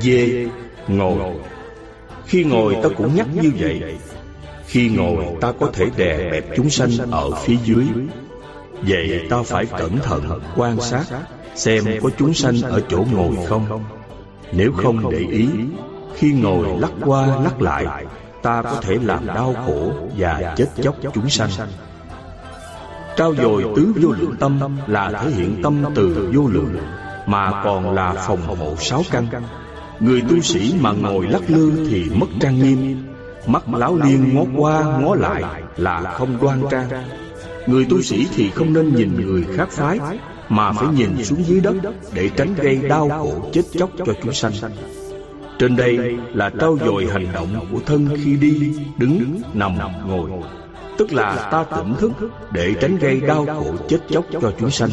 Dê 0.00 0.48
Ngồi. 0.88 1.18
Khi 2.26 2.44
ngồi 2.44 2.76
ta 2.82 2.88
cũng 2.96 3.14
nhắc 3.14 3.26
như 3.42 3.52
vậy. 3.58 3.98
Khi 4.66 4.88
ngồi 4.88 5.24
ta 5.40 5.52
có 5.60 5.70
thể 5.72 5.86
đè 5.96 6.30
bẹp 6.30 6.44
chúng 6.56 6.70
sanh 6.70 6.90
ở 7.10 7.30
phía 7.30 7.56
dưới. 7.64 7.84
Vậy 8.82 9.26
ta 9.30 9.36
phải 9.44 9.66
cẩn 9.66 9.98
thận 9.98 10.40
quan 10.56 10.80
sát 10.80 11.04
Xem 11.54 11.84
có 12.02 12.10
chúng 12.18 12.34
sanh 12.34 12.62
ở 12.62 12.80
chỗ 12.88 13.04
ngồi 13.12 13.36
không. 13.48 13.84
Nếu 14.52 14.72
không 14.72 15.10
để 15.10 15.18
ý 15.18 15.48
khi 16.14 16.32
ngồi 16.32 16.66
lắc 16.80 16.90
qua 17.04 17.26
lắc 17.26 17.62
lại 17.62 18.04
Ta 18.42 18.62
có 18.62 18.80
thể 18.82 18.98
làm 19.02 19.26
đau 19.26 19.54
khổ 19.66 19.92
và 20.16 20.54
chết 20.56 20.66
chóc 20.82 20.96
chúng 21.14 21.30
sanh. 21.30 21.50
Trao 23.16 23.34
dồi 23.34 23.64
tứ 23.76 23.92
vô 24.02 24.08
lượng 24.12 24.36
tâm 24.40 24.78
là 24.86 25.10
thể 25.10 25.30
hiện 25.30 25.62
tâm 25.62 25.84
từ 25.94 26.30
vô 26.34 26.48
lượng 26.48 26.76
Mà 27.26 27.62
còn 27.64 27.94
là 27.94 28.12
phòng 28.12 28.56
hộ 28.58 28.76
sáu 28.76 29.02
căn 29.10 29.26
Người 30.00 30.22
tu 30.28 30.40
sĩ 30.40 30.74
mà 30.80 30.92
ngồi 30.92 31.26
lắc 31.26 31.42
lư 31.50 31.86
thì 31.90 32.04
mất 32.14 32.26
trang 32.40 32.58
nghiêm. 32.58 33.02
Mắt 33.46 33.74
láo 33.74 33.98
liên 34.04 34.34
ngó 34.34 34.44
qua 34.56 34.98
ngó 35.02 35.14
lại 35.14 35.62
là 35.76 36.14
không 36.18 36.38
đoan 36.42 36.62
trang. 36.70 36.88
Người 37.66 37.86
tu 37.90 38.02
sĩ 38.02 38.26
thì 38.34 38.50
không 38.50 38.72
nên 38.72 38.94
nhìn 38.94 39.26
người 39.26 39.44
khác 39.56 39.68
phái 39.70 39.98
Mà 40.48 40.72
phải 40.72 40.88
nhìn 40.94 41.24
xuống 41.24 41.44
dưới 41.44 41.60
đất 41.60 41.74
Để 42.14 42.30
tránh 42.36 42.54
gây 42.54 42.76
đau 42.88 43.08
khổ 43.08 43.50
chết 43.52 43.62
chóc 43.78 43.90
cho 43.98 44.12
chúng 44.22 44.32
sanh. 44.32 44.52
Trên 45.58 45.76
đây 45.76 45.98
là 46.34 46.50
trao 46.60 46.78
dồi 46.84 47.06
hành 47.12 47.26
động 47.32 47.66
của 47.72 47.80
thân 47.86 48.08
khi 48.24 48.36
đi, 48.36 48.72
đứng, 48.98 49.40
nằm, 49.54 49.78
ngồi. 50.06 50.30
Tức 50.98 51.12
là 51.12 51.48
ta 51.52 51.64
tỉnh 51.76 51.94
thức 51.98 52.12
để 52.52 52.74
tránh 52.80 52.98
gây 52.98 53.20
đau 53.20 53.46
khổ 53.46 53.74
chết 53.88 53.98
chóc 54.10 54.24
cho 54.32 54.52
chúng 54.60 54.70
sanh. 54.70 54.90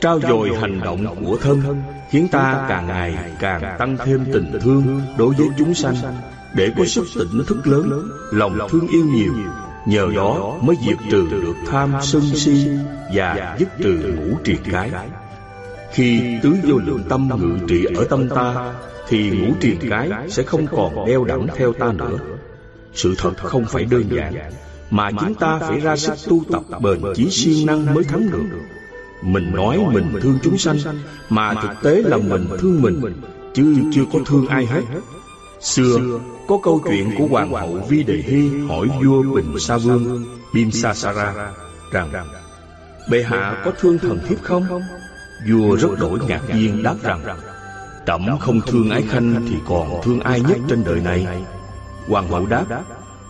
Trao 0.00 0.20
dồi 0.20 0.50
hành 0.60 0.80
động 0.80 1.24
của 1.24 1.36
thân 1.36 1.82
Khiến 2.10 2.28
ta 2.28 2.66
càng 2.68 2.86
ngày 2.86 3.14
càng 3.40 3.76
tăng 3.78 3.96
thêm 4.04 4.24
tình 4.32 4.58
thương 4.60 5.00
đối 5.18 5.34
với 5.34 5.48
chúng 5.58 5.74
sanh 5.74 5.94
Để 6.54 6.70
có 6.78 6.84
sức 6.84 7.04
tỉnh 7.14 7.44
thức 7.46 7.66
lớn, 7.66 8.10
lòng 8.32 8.58
thương 8.70 8.88
yêu 8.88 9.04
nhiều 9.04 9.32
Nhờ 9.86 10.08
đó 10.16 10.56
mới 10.60 10.76
diệt 10.86 10.96
trừ 11.10 11.26
được 11.30 11.54
tham 11.66 11.92
sân 12.02 12.22
si 12.22 12.68
Và 13.14 13.56
dứt 13.58 13.68
trừ 13.78 14.14
ngũ 14.16 14.36
triền 14.44 14.58
cái 14.72 14.90
Khi 15.92 16.38
tứ 16.42 16.54
vô 16.64 16.78
lượng 16.78 17.02
tâm 17.08 17.30
ngự 17.38 17.66
trị 17.68 17.84
ở 17.96 18.04
tâm 18.10 18.28
ta 18.28 18.72
thì 19.08 19.30
ngũ 19.30 19.54
triền 19.60 19.78
cái 19.90 20.10
sẽ 20.28 20.42
không 20.42 20.66
còn 20.66 21.06
đeo 21.06 21.24
đẳng 21.24 21.46
theo 21.56 21.72
ta 21.72 21.92
nữa. 21.92 22.18
Sự 22.94 23.14
thật 23.18 23.32
không 23.36 23.64
phải 23.64 23.84
đơn 23.84 24.04
giản, 24.16 24.34
mà 24.90 25.10
chúng 25.20 25.34
ta 25.34 25.58
phải 25.58 25.80
ra 25.80 25.96
sức 25.96 26.14
tu 26.28 26.42
tập 26.52 26.62
bền 26.80 27.00
chí 27.14 27.30
siêng 27.30 27.66
năng 27.66 27.94
mới 27.94 28.04
thắng 28.04 28.30
được. 28.30 28.44
Mình 29.22 29.50
nói 29.54 29.78
mình 29.92 30.12
thương 30.22 30.38
chúng 30.42 30.58
sanh, 30.58 30.78
mà 31.28 31.54
thực 31.54 31.82
tế 31.82 32.02
là 32.02 32.16
mình 32.16 32.48
thương 32.58 32.82
mình, 32.82 33.22
chứ 33.54 33.76
chưa 33.92 34.04
có 34.12 34.18
thương 34.26 34.46
ai 34.46 34.66
hết. 34.66 34.82
Xưa, 35.60 35.98
có 36.48 36.58
câu 36.62 36.80
chuyện 36.84 37.10
của 37.18 37.26
Hoàng 37.26 37.52
hậu 37.52 37.80
Vi 37.88 38.02
Đề 38.02 38.22
Hy 38.26 38.50
hỏi 38.68 38.88
vua 39.04 39.22
Bình 39.22 39.58
Sa 39.58 39.76
Vương 39.76 40.24
Bimsasara 40.54 41.52
rằng 41.92 42.10
Bệ 43.10 43.22
hạ 43.22 43.62
có 43.64 43.72
thương 43.80 43.98
thần 43.98 44.18
thiếp 44.28 44.42
không? 44.42 44.68
Vua 45.48 45.76
rất 45.76 45.98
đổi 45.98 46.18
ngạc 46.28 46.40
nhiên 46.54 46.82
đáp 46.82 46.94
rằng 47.02 47.24
Trẫm 48.06 48.38
không 48.40 48.60
thương 48.60 48.90
ái 48.90 49.02
khanh 49.08 49.46
Thì 49.48 49.56
còn 49.68 50.00
thương 50.02 50.20
ai 50.20 50.40
nhất 50.40 50.58
trên 50.68 50.84
đời 50.84 51.00
này. 51.00 51.26
Hoàng 52.08 52.28
hậu 52.28 52.46
đáp 52.46 52.64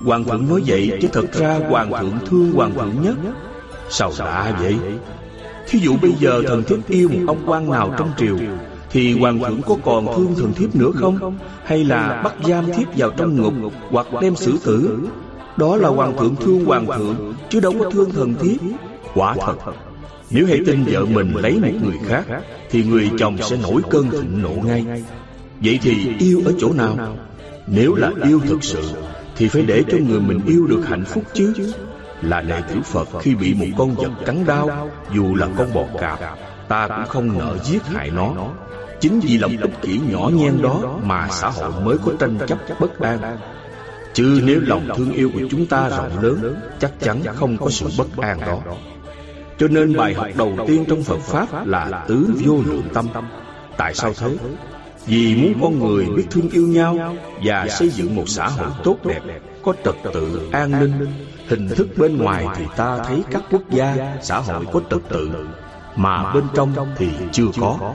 Hoàng 0.01 0.25
thượng 0.25 0.49
nói 0.49 0.63
vậy 0.67 0.99
chứ 1.03 1.09
thật 1.13 1.33
ra 1.33 1.61
Hoàng 1.69 1.93
thượng 2.01 2.19
thương 2.27 2.53
Hoàng 2.53 2.75
thượng 2.75 3.03
nhất. 3.03 3.15
Sao 3.91 4.13
lạ 4.19 4.57
vậy 4.61 4.77
Thí 5.69 5.79
dụ 5.79 5.97
bây 6.03 6.13
giờ 6.21 6.43
thần 6.47 6.63
thiếp 6.65 6.89
yêu 6.89 7.09
một 7.09 7.21
ông 7.27 7.43
quan 7.47 7.71
nào 7.71 7.95
trong 7.99 8.11
triều 8.19 8.37
Thì 8.91 9.19
hoàng 9.19 9.39
thượng 9.39 9.63
có 9.63 9.77
còn 9.85 10.07
thương 10.17 10.35
thần 10.37 10.53
thiếp 10.55 10.77
nữa 10.77 10.91
không? 10.95 11.39
Hay 11.65 11.85
là 11.85 12.23
bắt 12.25 12.35
giam 12.45 12.67
thiếp 12.73 12.97
vào 12.97 13.11
trong 13.11 13.37
ngục 13.37 13.55
Hoặc 13.91 14.07
đem 14.21 14.37
xử 14.37 14.59
tử? 14.65 14.99
Đó 15.57 15.77
là 15.77 15.89
hoàng 15.89 16.17
thượng 16.19 16.37
thương 16.37 16.65
hoàng 16.65 16.87
thượng 16.87 17.35
Chứ 17.51 17.61
đâu 17.61 17.75
có 17.79 17.91
thương 17.91 18.11
thần 18.11 18.35
thiếp. 18.35 18.61
Quả 19.15 19.35
thật 19.41 19.55
nếu 20.31 20.47
hãy 20.47 20.59
tin 20.67 20.85
vợ 20.85 21.05
mình 21.05 21.37
lấy 21.37 21.59
một 21.59 21.79
người 21.83 21.99
khác 22.07 22.25
Thì 22.71 22.85
người 22.85 23.11
chồng 23.19 23.37
sẽ 23.43 23.57
nổi 23.63 23.83
cơn 23.91 24.11
thịnh 24.11 24.43
nộ 24.43 24.55
ngay. 24.65 24.85
Vậy 25.61 25.79
thì 25.83 26.11
yêu 26.19 26.43
ở 26.45 26.53
chỗ 26.59 26.73
nào? 26.73 27.17
Nếu 27.67 27.95
là 27.95 28.11
yêu 28.25 28.41
thực 28.47 28.65
sự 28.65 28.83
Thì 29.37 29.49
phải 29.49 29.63
để 29.63 29.83
cho 29.91 29.99
người 30.09 30.21
mình 30.21 30.41
yêu 30.47 30.67
được 30.67 30.83
hạnh 30.87 31.05
phúc 31.05 31.25
chứ 31.35 31.53
là 32.23 32.41
đệ 32.41 32.61
tử 32.69 32.81
Phật 32.85 33.09
khi 33.21 33.35
bị 33.35 33.55
một 33.55 33.67
con 33.79 33.95
vật 33.95 34.11
cắn 34.27 34.47
đau 34.47 34.91
Dù 35.15 35.35
là 35.35 35.49
con 35.59 35.75
bò 35.75 35.85
cạp 36.01 36.19
Ta 36.69 36.89
cũng 36.89 37.07
không 37.09 37.39
nỡ 37.39 37.57
giết 37.65 37.87
hại 37.87 38.11
nó. 38.11 38.33
Chính 39.01 39.21
vì 39.21 39.39
lòng 39.39 39.57
ích 39.61 39.83
kỷ 39.83 40.01
nhỏ 40.11 40.31
nhen 40.35 40.63
đó 40.63 40.99
Mà 41.03 41.29
xã 41.31 41.49
hội 41.49 41.73
mới 41.85 41.97
có 42.05 42.13
tranh 42.19 42.39
chấp 42.47 42.59
bất 42.81 43.01
an. 43.01 43.39
Chứ 44.13 44.41
nếu 44.45 44.61
lòng 44.61 44.89
thương 44.97 45.13
yêu 45.13 45.31
của 45.35 45.41
chúng 45.51 45.67
ta 45.67 45.89
rộng 45.89 46.23
lớn 46.23 46.57
Chắc 46.79 46.93
chắn 47.01 47.23
không 47.35 47.57
có 47.57 47.71
sự 47.71 47.87
bất 47.99 48.17
an 48.17 48.41
đó. 48.41 48.61
Cho 49.59 49.69
nên 49.69 49.97
bài 49.97 50.15
học 50.15 50.27
đầu 50.37 50.57
tiên 50.67 50.85
trong 50.89 51.03
Phật 51.03 51.21
Pháp 51.21 51.67
là 51.67 52.05
tứ 52.09 52.27
vô 52.45 52.61
lượng 52.67 52.89
tâm. 52.95 53.09
Tại 53.77 53.95
sao 53.95 54.13
thế? 54.19 54.37
Vì 55.07 55.37
muốn 55.37 55.55
con 55.63 55.79
người 55.79 56.07
biết 56.17 56.25
thương 56.31 56.51
yêu 56.51 56.67
nhau 56.67 57.17
Và 57.45 57.69
xây 57.69 57.91
dựng 57.91 58.15
một 58.17 58.25
xã 58.27 58.49
hội 58.49 58.69
tốt 58.85 58.97
đẹp 59.05 59.21
Có 59.63 59.73
trật 59.85 59.95
tự, 60.13 60.49
an 60.53 60.81
ninh 60.81 61.07
Hình 61.49 61.69
thức 61.69 61.89
bên 61.97 62.19
ngoài 62.19 62.47
thì 62.57 62.65
ta 62.77 62.99
thấy 62.99 63.23
các 63.31 63.43
quốc 63.51 63.63
gia, 63.71 64.17
xã 64.23 64.39
hội 64.39 64.67
có 64.73 64.81
trật 64.91 65.01
tự 65.09 65.31
Mà 65.97 66.33
bên 66.33 66.45
trong 66.55 66.75
thì 66.97 67.11
chưa 67.33 67.47
có. 67.61 67.95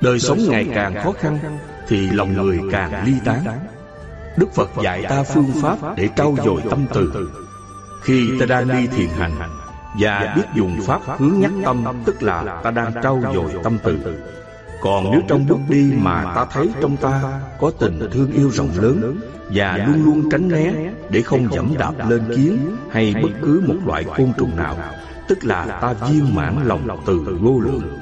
Đời 0.00 0.18
sống 0.18 0.38
ngày 0.48 0.66
càng 0.74 0.94
khó 1.04 1.12
khăn 1.12 1.38
Thì 1.88 2.10
lòng 2.10 2.32
người 2.32 2.60
càng 2.72 3.04
ly 3.06 3.14
tán. 3.24 3.44
Đức 4.36 4.54
Phật 4.54 4.70
dạy 4.82 5.04
ta 5.08 5.22
phương 5.22 5.52
pháp 5.62 5.78
để 5.96 6.08
trau 6.16 6.36
dồi 6.44 6.62
tâm 6.70 6.86
từ. 6.94 7.30
Khi 8.02 8.30
ta 8.40 8.46
đang 8.46 8.68
đi 8.68 8.86
thiền 8.86 9.08
hành 9.08 9.32
Và 10.00 10.32
biết 10.36 10.46
dùng 10.54 10.80
pháp 10.86 11.00
hướng 11.18 11.40
nhắc 11.40 11.52
tâm 11.64 11.84
Tức 12.04 12.22
là 12.22 12.60
ta 12.64 12.70
đang 12.70 12.92
trau 13.02 13.22
dồi 13.34 13.52
tâm 13.64 13.78
từ. 13.84 13.98
Còn 14.80 15.10
nếu 15.12 15.20
trong 15.28 15.46
bước 15.46 15.58
đi 15.68 15.92
mà 15.96 16.32
ta 16.34 16.46
thấy 16.52 16.68
trong 16.80 16.96
ta 16.96 17.40
Có 17.60 17.70
tình 17.78 18.08
thương 18.12 18.32
yêu 18.32 18.50
rộng 18.50 18.70
lớn 18.76 19.20
Và 19.50 19.76
luôn 19.86 20.04
luôn 20.04 20.30
tránh 20.30 20.48
né 20.48 20.72
Để 21.10 21.22
không 21.22 21.48
dẫm 21.52 21.74
đạp 21.78 22.08
lên 22.08 22.22
kiến 22.36 22.76
Hay 22.90 23.14
bất 23.22 23.30
cứ 23.42 23.62
một 23.66 23.76
loại 23.86 24.04
côn 24.16 24.32
trùng 24.38 24.56
nào 24.56 24.76
Tức 25.28 25.44
là 25.44 25.66
ta 25.66 25.92
viên 25.92 26.34
mãn 26.34 26.56
lòng 26.64 27.02
từ 27.06 27.38
vô 27.40 27.60
lượng. 27.60 27.98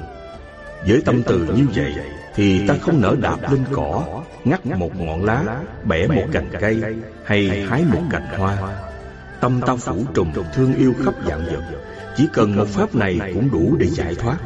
Với 0.87 1.01
tâm 1.05 1.23
từ 1.23 1.47
như 1.55 1.65
vậy 1.75 1.95
Thì 2.35 2.67
ta 2.67 2.75
không 2.81 3.01
nỡ 3.01 3.15
đạp 3.21 3.51
lên 3.51 3.63
cỏ 3.71 4.03
Ngắt 4.45 4.65
một 4.65 4.95
ngọn 4.95 5.23
lá 5.23 5.43
Bẻ 5.83 6.07
một 6.07 6.25
cành 6.31 6.49
cây 6.59 6.81
Hay 7.25 7.65
hái 7.69 7.85
một 7.93 8.01
cành 8.11 8.27
hoa. 8.37 8.57
Tâm 9.41 9.61
ta 9.65 9.75
phủ 9.75 9.95
trùm 10.13 10.31
thương 10.55 10.75
yêu 10.75 10.93
khắp 11.05 11.13
dạng 11.27 11.45
vật. 11.45 11.63
Chỉ 12.17 12.27
cần 12.33 12.55
một 12.55 12.67
pháp 12.67 12.95
này 12.95 13.19
cũng 13.33 13.51
đủ 13.51 13.75
để 13.79 13.87
giải 13.87 14.15
thoát 14.15 14.37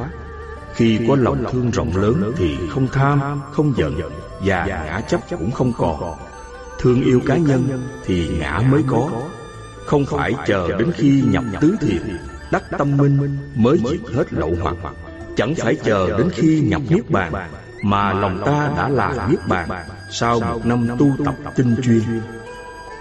Khi 0.75 0.99
có 1.07 1.15
lòng 1.15 1.43
thương 1.51 1.71
rộng 1.71 1.97
lớn 1.97 2.33
Thì 2.37 2.57
không 2.69 2.87
tham, 2.93 3.41
không 3.51 3.73
giận 3.77 3.99
Và 4.45 4.65
ngã 4.65 5.01
chấp 5.01 5.21
cũng 5.29 5.51
không 5.51 5.73
còn. 5.77 6.15
Thương 6.79 7.03
yêu 7.03 7.21
cá 7.25 7.37
nhân 7.37 7.89
Thì 8.05 8.29
ngã 8.39 8.61
mới 8.71 8.83
có. 8.87 9.09
Không 9.85 10.05
phải 10.05 10.33
chờ 10.47 10.77
đến 10.79 10.91
khi 10.95 11.23
nhập 11.27 11.43
tứ 11.61 11.75
thiền 11.81 12.17
Đắc 12.51 12.63
tâm 12.77 12.97
minh 12.97 13.37
mới 13.55 13.77
diệt 13.89 14.13
hết 14.15 14.33
lậu 14.33 14.55
hoặc. 14.61 14.75
Chẳng 15.35 15.55
phải 15.55 15.75
chờ 15.75 16.17
đến 16.17 16.29
khi 16.33 16.61
nhập 16.61 16.81
Niết 16.89 17.09
Bàn 17.09 17.33
Mà 17.83 18.13
lòng 18.13 18.43
ta 18.45 18.71
đã 18.77 18.89
là 18.89 19.27
Niết 19.29 19.39
Bàn 19.47 19.69
Sau 20.11 20.39
một 20.39 20.65
năm 20.65 20.87
tu 20.99 21.11
tập 21.25 21.35
tinh 21.55 21.75
chuyên. 21.83 22.01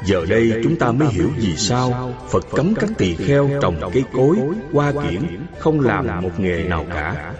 Giờ 0.05 0.27
đây 0.29 0.53
chúng 0.63 0.77
ta 0.77 0.93
mới 0.93 1.09
hiểu 1.09 1.31
vì 1.37 1.57
sao 1.57 2.15
Phật 2.31 2.45
cấm 2.51 2.75
các 2.75 2.91
tỳ 2.99 3.15
kheo 3.15 3.51
trồng 3.63 3.91
cây 3.93 4.05
cối, 4.13 4.37
hoa 4.73 4.93
kiển 4.93 5.23
Không 5.59 5.81
làm 5.81 6.23
một 6.23 6.41
nghề 6.41 6.65
nào 6.65 6.87
cả 6.91 7.33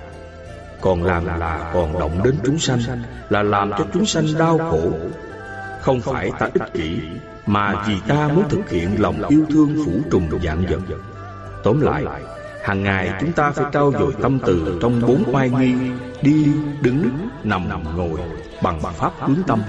còn 0.81 1.03
làm 1.03 1.27
là 1.27 1.71
còn 1.75 1.99
động 1.99 2.23
đến 2.25 2.35
chúng 2.45 2.59
sanh 2.59 2.81
Là 3.29 3.43
làm 3.43 3.71
cho 3.71 3.87
chúng 3.93 4.07
sanh 4.07 4.27
đau 4.39 4.59
khổ 4.59 4.93
Không 5.81 6.01
phải 6.01 6.31
ta 6.39 6.49
ích 6.55 6.73
kỷ 6.73 7.01
Mà 7.47 7.85
vì 7.87 7.95
ta 8.09 8.29
muốn 8.29 8.49
thực 8.49 8.71
hiện 8.71 9.03
lòng 9.03 9.23
yêu 9.29 9.45
thương 9.51 9.77
phủ 9.87 9.93
trùng 10.11 10.29
dạng 10.45 10.67
vật 10.67 10.97
Tóm 11.63 11.81
lại, 11.81 12.05
hàng 12.63 12.83
ngày 12.83 13.13
chúng 13.21 13.33
ta 13.33 13.51
phải 13.51 13.65
trao 13.73 13.93
dồi 13.93 14.15
tâm 14.23 14.39
từ 14.47 14.79
trong 14.83 15.01
bốn 15.01 15.35
oai 15.35 15.51
nghi, 15.51 15.75
đi, 16.23 16.47
đứng, 16.83 17.29
nằm, 17.45 17.97
ngồi, 17.97 18.21
bằng 18.63 18.81
pháp 18.81 19.13
hướng 19.21 19.43
tâm. 19.47 19.63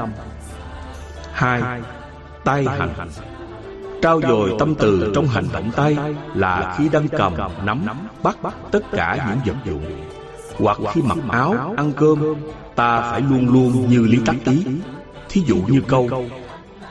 Hai, 1.31 1.61
tay 2.43 2.65
hành. 2.65 3.09
Trao 4.01 4.21
dồi 4.21 4.55
tâm 4.59 4.75
từ 4.75 5.11
trong 5.15 5.27
hành 5.27 5.45
động 5.53 5.71
tay 5.75 5.97
là 6.35 6.75
khi 6.77 6.89
đang 6.89 7.07
cầm, 7.07 7.33
nắm, 7.65 7.85
bắt 8.23 8.37
tất 8.71 8.79
cả 8.91 9.27
những 9.29 9.39
vật 9.45 9.65
dụng. 9.65 10.10
Hoặc 10.57 10.77
khi 10.93 11.01
mặc 11.01 11.17
áo, 11.29 11.73
ăn 11.77 11.91
cơm, 11.97 12.35
ta 12.75 13.01
phải 13.01 13.21
luôn 13.21 13.53
luôn 13.53 13.89
như 13.89 14.01
lý 14.01 14.19
tắc 14.25 14.35
ý. 14.45 14.63
Thí 15.29 15.41
dụ 15.47 15.55
như 15.67 15.81
câu, 15.87 16.09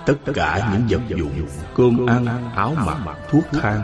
tất 0.07 0.16
cả 0.35 0.70
những 0.73 0.82
vật 0.89 1.16
dụng, 1.16 1.47
cơm 1.74 2.07
ăn, 2.07 2.27
áo 2.55 2.74
mặc, 2.87 3.16
thuốc 3.31 3.45
thang, 3.53 3.82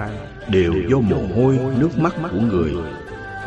đều 0.49 0.73
do 0.91 0.97
mồ 0.97 1.17
hôi 1.37 1.59
nước 1.79 1.99
mắt 1.99 2.13
của 2.33 2.41
người 2.41 2.75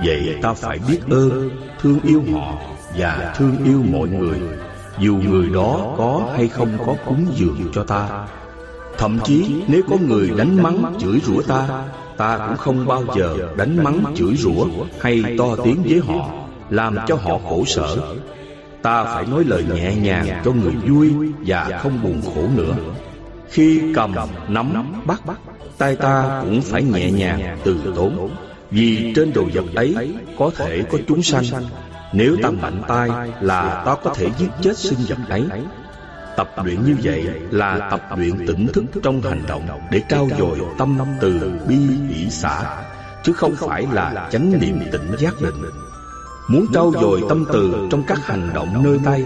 vậy 0.06 0.38
ta 0.42 0.54
phải 0.54 0.80
biết 0.88 1.00
ơn 1.10 1.50
thương 1.82 2.00
yêu 2.04 2.24
họ 2.34 2.54
và 2.98 3.34
thương 3.38 3.56
yêu 3.66 3.84
mọi 3.92 4.08
người 4.08 4.40
dù 5.00 5.16
người 5.30 5.50
đó 5.50 5.96
có 5.98 6.32
hay 6.36 6.48
không 6.48 6.78
có 6.86 6.96
cúng 7.06 7.26
dường 7.36 7.72
cho 7.74 7.84
ta 7.84 8.28
thậm 8.98 9.20
chí 9.24 9.64
nếu 9.68 9.82
có 9.90 9.98
người 10.08 10.32
đánh 10.38 10.64
mắng 10.64 10.94
chửi 11.00 11.20
rủa 11.26 11.42
ta 11.42 11.86
ta 12.20 12.38
cũng 12.48 12.58
không 12.58 12.86
bao 12.88 13.04
giờ 13.16 13.38
đánh 13.58 13.84
mắng 13.84 14.04
chửi 14.16 14.36
rủa 14.36 14.68
hay 15.02 15.24
to 15.38 15.56
tiếng 15.64 15.84
với 15.84 16.02
họ, 16.08 16.32
làm 16.70 16.96
cho 17.08 17.16
họ 17.16 17.40
khổ 17.50 17.64
sở. 17.66 17.98
Ta 18.82 19.04
phải 19.04 19.26
nói 19.26 19.44
lời 19.44 19.66
nhẹ 19.74 19.96
nhàng 19.96 20.42
cho 20.46 20.52
người 20.52 20.74
vui 20.88 21.12
và 21.46 21.80
không 21.84 22.04
buồn 22.04 22.22
khổ 22.22 22.42
nữa. 22.56 22.76
Khi 23.50 23.82
cầm, 23.96 24.16
nắm, 24.48 25.02
bắt, 25.06 25.22
tay 25.78 25.96
ta 25.96 26.42
cũng 26.42 26.62
phải 26.62 26.84
nhẹ 26.84 27.12
nhàng, 27.12 27.58
từ 27.64 27.94
tốn. 27.96 28.30
Vì 28.72 29.14
trên 29.16 29.34
đồ 29.34 29.44
vật 29.54 29.66
ấy 29.76 29.96
có 30.38 30.52
thể 30.56 30.84
có 30.92 30.98
chúng 31.08 31.24
sanh. 31.24 31.44
Nếu 32.14 32.38
ta 32.44 32.50
mạnh 32.50 32.82
tay 32.88 33.10
là 33.42 33.84
ta 33.86 33.96
có 34.04 34.14
thể 34.14 34.30
giết 34.38 34.50
chết 34.62 34.78
sinh 34.78 35.00
vật 35.08 35.18
ấy 35.30 35.44
tập 36.40 36.66
luyện 36.66 36.86
như 36.86 36.96
vậy 37.04 37.26
là 37.52 37.88
tập 37.92 38.02
luyện 38.18 38.48
tỉnh 38.48 38.68
thức 38.68 38.84
trong 39.04 39.22
hành 39.22 39.44
động 39.48 39.70
để 39.92 40.02
trao 40.10 40.28
dồi 40.40 40.60
tâm 40.78 40.98
từ 41.22 41.52
bi 41.68 41.78
hỷ 42.10 42.30
xả 42.30 42.84
chứ 43.24 43.34
không 43.34 43.56
phải 43.56 43.88
là 43.92 44.30
chánh 44.32 44.60
niệm 44.60 44.80
tỉnh 44.92 45.12
giác 45.20 45.42
định. 45.42 45.62
Muốn 46.50 46.66
trao 46.74 46.92
dồi 47.02 47.24
tâm 47.30 47.46
từ 47.54 47.88
trong 47.92 48.04
các 48.08 48.26
hành 48.26 48.50
động 48.54 48.84
nơi 48.84 49.00
tay, 49.06 49.24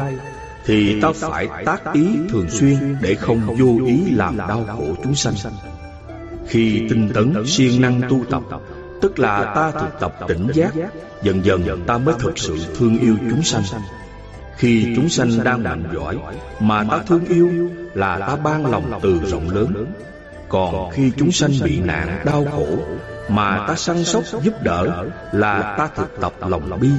thì 0.66 1.02
ta 1.02 1.10
phải 1.16 1.48
tác 1.66 1.94
ý 1.94 2.08
thường 2.30 2.50
xuyên 2.50 2.98
để 3.02 3.16
không 3.16 3.56
vô 3.58 3.86
ý 3.86 4.12
làm 4.12 4.38
đau 4.38 4.66
khổ 4.78 4.96
chúng 5.04 5.16
sanh. 5.16 5.34
Khi 6.48 6.88
tinh 6.90 7.10
tấn 7.14 7.34
siêng 7.46 7.82
năng 7.82 8.02
tu 8.10 8.26
tập, 8.30 8.42
Tức 9.02 9.20
là 9.20 9.54
ta 9.56 9.72
thực 9.72 10.00
tập 10.00 10.16
tỉnh 10.28 10.48
giác, 10.54 10.74
Dần 11.24 11.46
dần 11.46 11.84
ta 11.88 11.98
mới 11.98 12.16
thực 12.20 12.38
sự 12.38 12.58
thương 12.78 13.00
yêu 13.00 13.16
chúng 13.30 13.44
sanh. 13.44 13.64
Khi 14.58 14.94
chúng 14.96 15.10
sanh 15.10 15.44
đang 15.44 15.64
mạnh 15.64 15.84
giỏi 15.94 16.18
Mà 16.60 16.84
ta 16.84 17.00
thương 17.08 17.26
yêu 17.26 17.50
là 17.94 18.20
ta 18.20 18.36
ban 18.36 18.66
lòng 18.66 19.00
từ 19.02 19.20
rộng 19.26 19.50
lớn. 19.50 19.86
Còn 20.50 20.92
khi 20.92 21.12
chúng 21.18 21.32
sanh 21.32 21.52
bị 21.64 21.80
nạn 21.80 22.20
đau 22.26 22.46
khổ 22.52 22.68
Mà 23.30 23.66
ta 23.68 23.76
săn 23.76 24.04
sóc 24.04 24.24
giúp 24.44 24.54
đỡ 24.64 25.06
Là 25.32 25.76
ta 25.78 25.90
thực 25.96 26.22
tập 26.22 26.34
lòng 26.48 26.80
bi. 26.82 26.90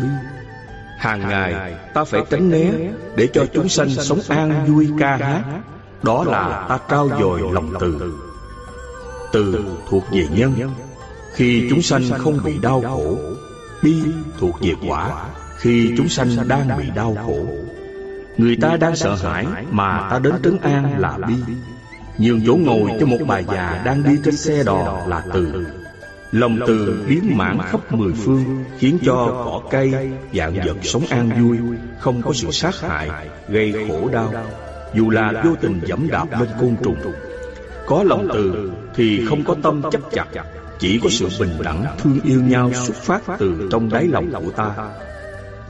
Hàng 0.98 1.28
ngày 1.28 1.74
ta 1.94 2.04
phải 2.04 2.20
tránh 2.30 2.50
né 2.50 2.70
Để 3.16 3.28
cho 3.32 3.46
chúng 3.54 3.68
sanh 3.68 3.90
sống 3.90 4.20
an 4.28 4.66
vui 4.66 4.88
ca 4.98 5.16
hát. 5.16 5.42
Đó 6.02 6.24
là 6.24 6.66
ta 6.68 6.78
trao 6.88 7.08
dồi 7.20 7.40
lòng 7.52 7.74
từ. 7.80 8.12
Từ 9.32 9.64
thuộc 9.88 10.04
về 10.12 10.26
nhân. 10.30 10.54
Khi 11.34 11.66
chúng 11.70 11.82
sanh 11.82 12.02
không 12.18 12.38
bị 12.44 12.58
đau 12.62 12.82
khổ, 12.82 13.16
Bi 13.82 13.94
thuộc 14.38 14.60
về 14.60 14.72
quả. 14.88 15.24
Khi 15.58 15.94
chúng 15.96 16.08
sanh 16.08 16.28
đang 16.48 16.78
bị 16.78 16.84
đau 16.94 17.16
khổ. 17.26 17.46
Người 18.36 18.56
ta 18.60 18.76
đang 18.76 18.96
sợ 18.96 19.14
hãi 19.14 19.46
Mà 19.70 20.08
ta 20.10 20.18
đến 20.18 20.34
trấn 20.44 20.58
an 20.58 20.98
là 20.98 21.18
bi. 21.28 21.34
Nhường 22.18 22.40
chỗ 22.46 22.56
ngồi 22.56 22.90
cho 23.00 23.06
một 23.06 23.18
bà 23.26 23.38
già 23.38 23.82
Đang 23.84 24.02
đi 24.02 24.18
trên 24.24 24.36
xe 24.36 24.62
đò 24.62 25.06
là 25.08 25.24
từ. 25.34 25.66
Lòng 26.32 26.58
từ 26.66 27.04
biến 27.08 27.36
mãn 27.36 27.58
khắp 27.70 27.92
mười 27.92 28.12
phương 28.12 28.64
Khiến 28.78 28.98
cho 29.04 29.26
cỏ 29.44 29.62
cây, 29.70 30.10
dạng 30.34 30.54
vật 30.54 30.76
sống 30.82 31.02
an 31.10 31.30
vui 31.42 31.58
Không 31.98 32.22
có 32.22 32.32
sự 32.32 32.50
sát 32.50 32.80
hại, 32.80 33.28
gây 33.48 33.74
khổ 33.88 34.08
đau. 34.12 34.32
Dù 34.94 35.10
là 35.10 35.42
vô 35.44 35.50
tình 35.60 35.80
dẫm 35.86 36.08
đạp 36.10 36.26
lên 36.40 36.48
côn 36.60 36.76
trùng 36.84 37.12
có 37.86 38.02
lòng 38.02 38.28
từ 38.34 38.72
thì 38.94 39.26
không 39.28 39.44
có 39.44 39.56
tâm 39.62 39.82
chấp 39.90 40.00
chặt 40.12 40.26
Chỉ 40.78 41.00
có 41.02 41.08
sự 41.10 41.28
bình 41.40 41.50
đẳng 41.64 41.84
thương 41.98 42.20
yêu 42.24 42.42
nhau 42.42 42.70
xuất 42.72 42.96
phát 42.96 43.22
từ 43.38 43.68
trong 43.72 43.88
đáy 43.88 44.08
lòng 44.08 44.32
của 44.44 44.50
ta. 44.50 44.74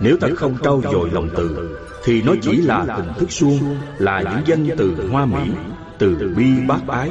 Nếu 0.00 0.16
ta 0.16 0.28
không 0.36 0.56
trau 0.64 0.82
dồi 0.92 1.10
lòng 1.10 1.28
từ 1.36 1.78
Thì 2.04 2.22
nó 2.22 2.32
chỉ 2.42 2.56
là 2.56 2.84
hình 2.88 3.08
thức 3.18 3.32
suông 3.32 3.76
Là 3.98 4.20
những 4.22 4.46
danh 4.46 4.76
từ 4.78 5.08
hoa 5.10 5.26
mỹ 5.26 5.50
Từ 5.98 6.34
bi 6.36 6.46
bác 6.68 6.88
ái. 6.88 7.10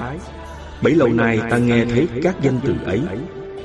Bấy 0.81 0.95
lâu 0.95 1.07
nay 1.07 1.41
ta 1.49 1.57
nghe 1.57 1.85
thấy 1.85 2.07
các 2.23 2.35
danh 2.41 2.59
từ 2.65 2.73
ấy 2.85 3.01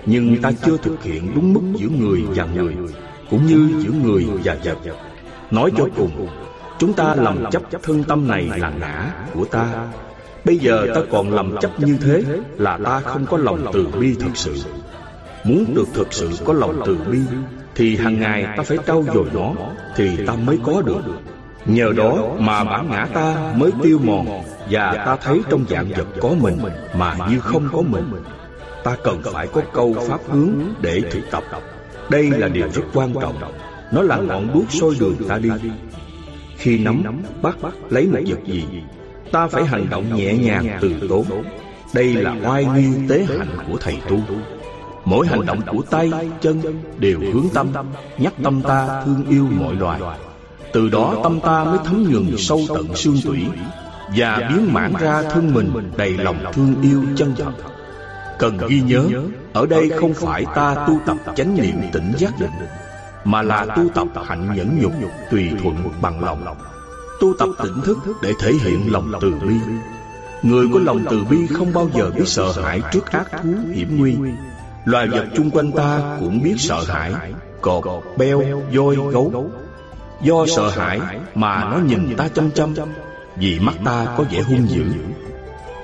Nhưng 0.07 0.43
ta 0.43 0.53
chưa 0.66 0.77
thực 0.77 1.03
hiện 1.03 1.31
đúng 1.35 1.53
mức 1.53 1.61
giữa 1.77 1.89
người 1.89 2.23
và 2.35 2.45
người 2.45 2.77
Cũng 3.31 3.47
như 3.47 3.82
giữa 3.82 3.93
người 4.05 4.27
và 4.45 4.57
vật. 4.65 4.78
Nói 5.51 5.73
cho 5.77 5.86
cùng 5.97 6.28
Chúng 6.78 6.93
ta 6.93 7.15
lầm 7.15 7.51
chấp 7.51 7.62
thân 7.82 8.05
tâm 8.05 8.28
này 8.28 8.51
là 8.57 8.73
ngã 8.81 9.12
của 9.35 9.45
ta. 9.45 9.86
Bây 10.45 10.59
giờ 10.59 10.86
ta 10.95 11.01
còn 11.11 11.32
lầm 11.32 11.57
chấp 11.61 11.81
như 11.81 11.97
thế 12.01 12.23
Là 12.57 12.78
ta 12.85 13.01
không 13.01 13.27
có 13.27 13.36
lòng 13.36 13.66
từ 13.73 13.86
bi 14.01 14.15
thật 14.20 14.31
sự. 14.35 14.55
Muốn 15.45 15.74
được 15.74 15.86
thực 15.95 16.12
sự 16.12 16.31
có 16.45 16.53
lòng 16.53 16.82
từ 16.86 16.99
bi 17.11 17.19
thì 17.78 17.96
hàng 17.96 18.20
ngày 18.20 18.44
ta 18.56 18.62
phải 18.62 18.78
trau 18.86 19.05
dồi 19.14 19.26
nó 19.34 19.55
Thì 19.96 20.24
ta 20.26 20.34
mới 20.34 20.59
có 20.64 20.82
được. 20.82 21.00
Nhờ 21.66 21.92
đó 21.96 22.18
mà 22.38 22.64
bản 22.64 22.90
ngã 22.90 23.06
ta 23.14 23.52
mới 23.56 23.70
tiêu 23.82 23.98
mòn 24.05 24.42
Và 24.70 25.02
ta 25.06 25.16
thấy 25.16 25.40
trong 25.50 25.64
dạng 25.68 25.88
vật 25.88 26.06
có 26.20 26.30
mình 26.40 26.59
Mà 26.94 27.14
như 27.30 27.40
không 27.40 27.68
có 27.72 27.82
mình. 27.82 28.12
Ta 28.84 28.96
cần 29.05 29.22
phải 29.32 29.46
có 29.46 29.62
câu 29.72 29.96
pháp 30.09 30.20
hướng 30.28 30.50
để 30.80 31.02
thực 31.10 31.30
tập. 31.30 31.42
Đây 32.10 32.30
là 32.30 32.48
điều 32.48 32.68
rất 32.74 32.82
quan 32.94 33.14
trọng. 33.20 33.52
Nó 33.92 34.02
là 34.02 34.16
ngọn 34.16 34.48
đuốc 34.55 34.64
soi 34.68 34.90
đường 35.00 35.16
ta 35.28 35.38
đi. 35.38 35.50
Khi 36.56 36.78
nắm, 36.78 37.02
bắt, 37.42 37.56
lấy 37.90 38.06
một 38.06 38.18
vật 38.26 38.38
gì 38.46 38.64
Ta 39.32 39.48
phải 39.48 39.64
hành 39.64 39.86
động 39.90 40.16
nhẹ 40.16 40.34
nhàng 40.34 40.78
từ 40.80 40.94
tốn. 41.09 41.24
Đây 41.94 42.14
là 42.14 42.34
oai 42.44 42.64
nghi 42.64 42.88
tế 43.09 43.26
hạnh 43.38 43.56
của 43.70 43.78
thầy 43.80 43.98
tu. 44.09 44.20
Mỗi 45.09 45.26
hành 45.26 45.47
động 45.47 45.60
của 45.66 45.82
tay, 45.90 46.10
chân 46.40 46.62
đều 46.98 47.20
hướng 47.32 47.47
tâm 47.55 47.68
Nhắc 48.18 48.32
tâm 48.43 48.62
ta 48.62 49.02
thương 49.05 49.24
yêu 49.28 49.47
mọi 49.60 49.74
loài. 49.74 50.01
Từ 50.72 50.89
đó 50.89 51.14
tâm 51.22 51.40
ta 51.40 51.64
mới 51.64 51.78
thấm 51.85 52.06
nhuần 52.10 52.36
sâu 52.39 52.60
tận 52.68 52.94
xương 52.94 53.16
tủy 53.24 53.47
Và 54.16 54.48
biến 54.48 54.72
mãn 54.72 54.93
ra 55.01 55.22
thân 55.22 55.55
mình 55.55 55.93
đầy 55.97 56.10
lòng 56.10 56.44
thương 56.52 56.74
yêu 56.82 57.05
chân 57.16 57.35
thật. 57.36 57.52
Cần 58.39 58.59
ghi 58.68 58.80
nhớ 58.80 59.05
Ở 59.52 59.66
đây 59.66 59.90
không 60.01 60.14
phải 60.14 60.44
ta 60.55 60.74
tu 60.74 60.98
tập 61.06 61.16
chánh 61.36 61.56
niệm 61.56 61.74
tỉnh 61.93 62.12
giác 62.16 62.40
định 62.40 62.51
Mà 63.24 63.43
là 63.43 63.66
tu 63.76 63.89
tập 63.94 64.09
hạnh 64.26 64.56
nhẫn 64.56 64.78
nhục 64.80 64.93
Tùy 65.30 65.51
thuận 65.62 65.76
bằng 66.02 66.24
lòng. 66.24 66.44
Tu 67.20 67.35
tập 67.39 67.48
tỉnh 67.62 67.80
thức 67.85 67.98
để 68.22 68.32
thể 68.40 68.52
hiện 68.52 68.93
lòng 68.93 69.12
từ 69.20 69.35
bi. 69.48 69.55
Người 70.43 70.66
có 70.72 70.78
lòng 70.85 71.05
từ 71.10 71.24
bi 71.24 71.47
không 71.47 71.72
bao 71.72 71.89
giờ 71.94 72.10
biết 72.16 72.28
sợ 72.28 72.52
hãi 72.52 72.80
trước 72.93 73.06
ác 73.06 73.26
thú 73.43 73.51
hiểm 73.74 73.98
nguy. 73.98 74.16
Loài 74.89 75.09
vật 75.09 75.24
chung 75.35 75.51
quanh 75.51 75.73
ta 75.73 76.16
cũng 76.20 76.43
biết 76.43 76.55
sợ 76.59 76.85
hãi 76.89 77.12
Cọp, 77.60 77.85
beo, 78.16 78.43
voi, 78.74 78.97
gấu. 78.97 79.51
Do 80.23 80.47
sợ 80.56 80.69
hãi 80.69 81.01
mà 81.35 81.65
nó 81.65 81.78
nhìn 81.78 82.16
ta 82.16 82.28
chăm 82.28 82.51
chăm 82.51 82.74
Vì 83.36 83.59
mắt 83.59 83.74
ta 83.85 84.15
có 84.16 84.24
vẻ 84.31 84.40
hung 84.40 84.69
dữ. 84.69 84.85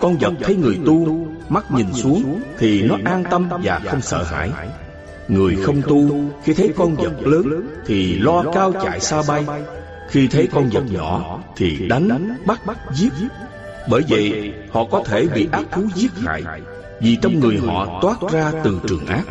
Con 0.01 0.17
vật 0.17 0.33
thấy 0.43 0.57
người 0.57 0.79
tu 0.87 1.27
Mắt 1.49 1.73
nhìn 1.73 1.93
xuống 1.93 2.41
Thì 2.59 2.83
nó 2.83 2.97
an 3.05 3.25
tâm 3.31 3.49
và 3.63 3.81
không 3.87 4.01
sợ 4.01 4.23
hãi. 4.23 4.51
Người 5.29 5.57
không 5.63 5.83
tu 5.83 6.31
Khi 6.45 6.55
thấy 6.55 6.73
con 6.77 6.95
vật 6.95 7.13
lớn 7.21 7.67
Thì 7.87 8.19
lo 8.19 8.45
cao 8.55 8.73
chạy 8.83 9.01
xa 9.01 9.23
bay. 9.29 9.45
Khi 10.09 10.29
thấy 10.29 10.49
con 10.53 10.69
vật 10.73 10.85
nhỏ 10.91 11.41
Thì 11.57 11.89
đánh, 11.89 12.37
bắt, 12.47 12.67
bắt, 12.67 12.79
giết. 12.95 13.13
Bởi 13.89 14.03
vậy 14.09 14.53
họ 14.73 14.85
có 14.91 15.03
thể 15.07 15.27
bị 15.35 15.49
ác 15.53 15.65
thú 15.73 15.83
giết 15.95 16.11
hại. 16.27 16.43
Vì 17.05 17.17
trong 17.17 17.41
người 17.41 17.59
họ 17.59 17.99
toát 18.03 18.33
ra 18.33 18.53
từ 18.65 18.81
trường 18.87 19.07
ác. 19.07 19.25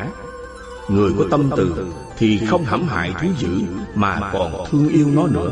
Người 0.89 1.11
có 1.17 1.25
tâm 1.31 1.49
từ 1.57 1.87
Thì 2.17 2.39
không 2.49 2.63
hãm 2.65 2.87
hại 2.87 3.13
thú 3.21 3.27
dữ 3.37 3.49
Mà 3.95 4.29
còn 4.33 4.65
thương 4.69 4.89
yêu 4.89 5.07
nó 5.13 5.27
nữa. 5.27 5.51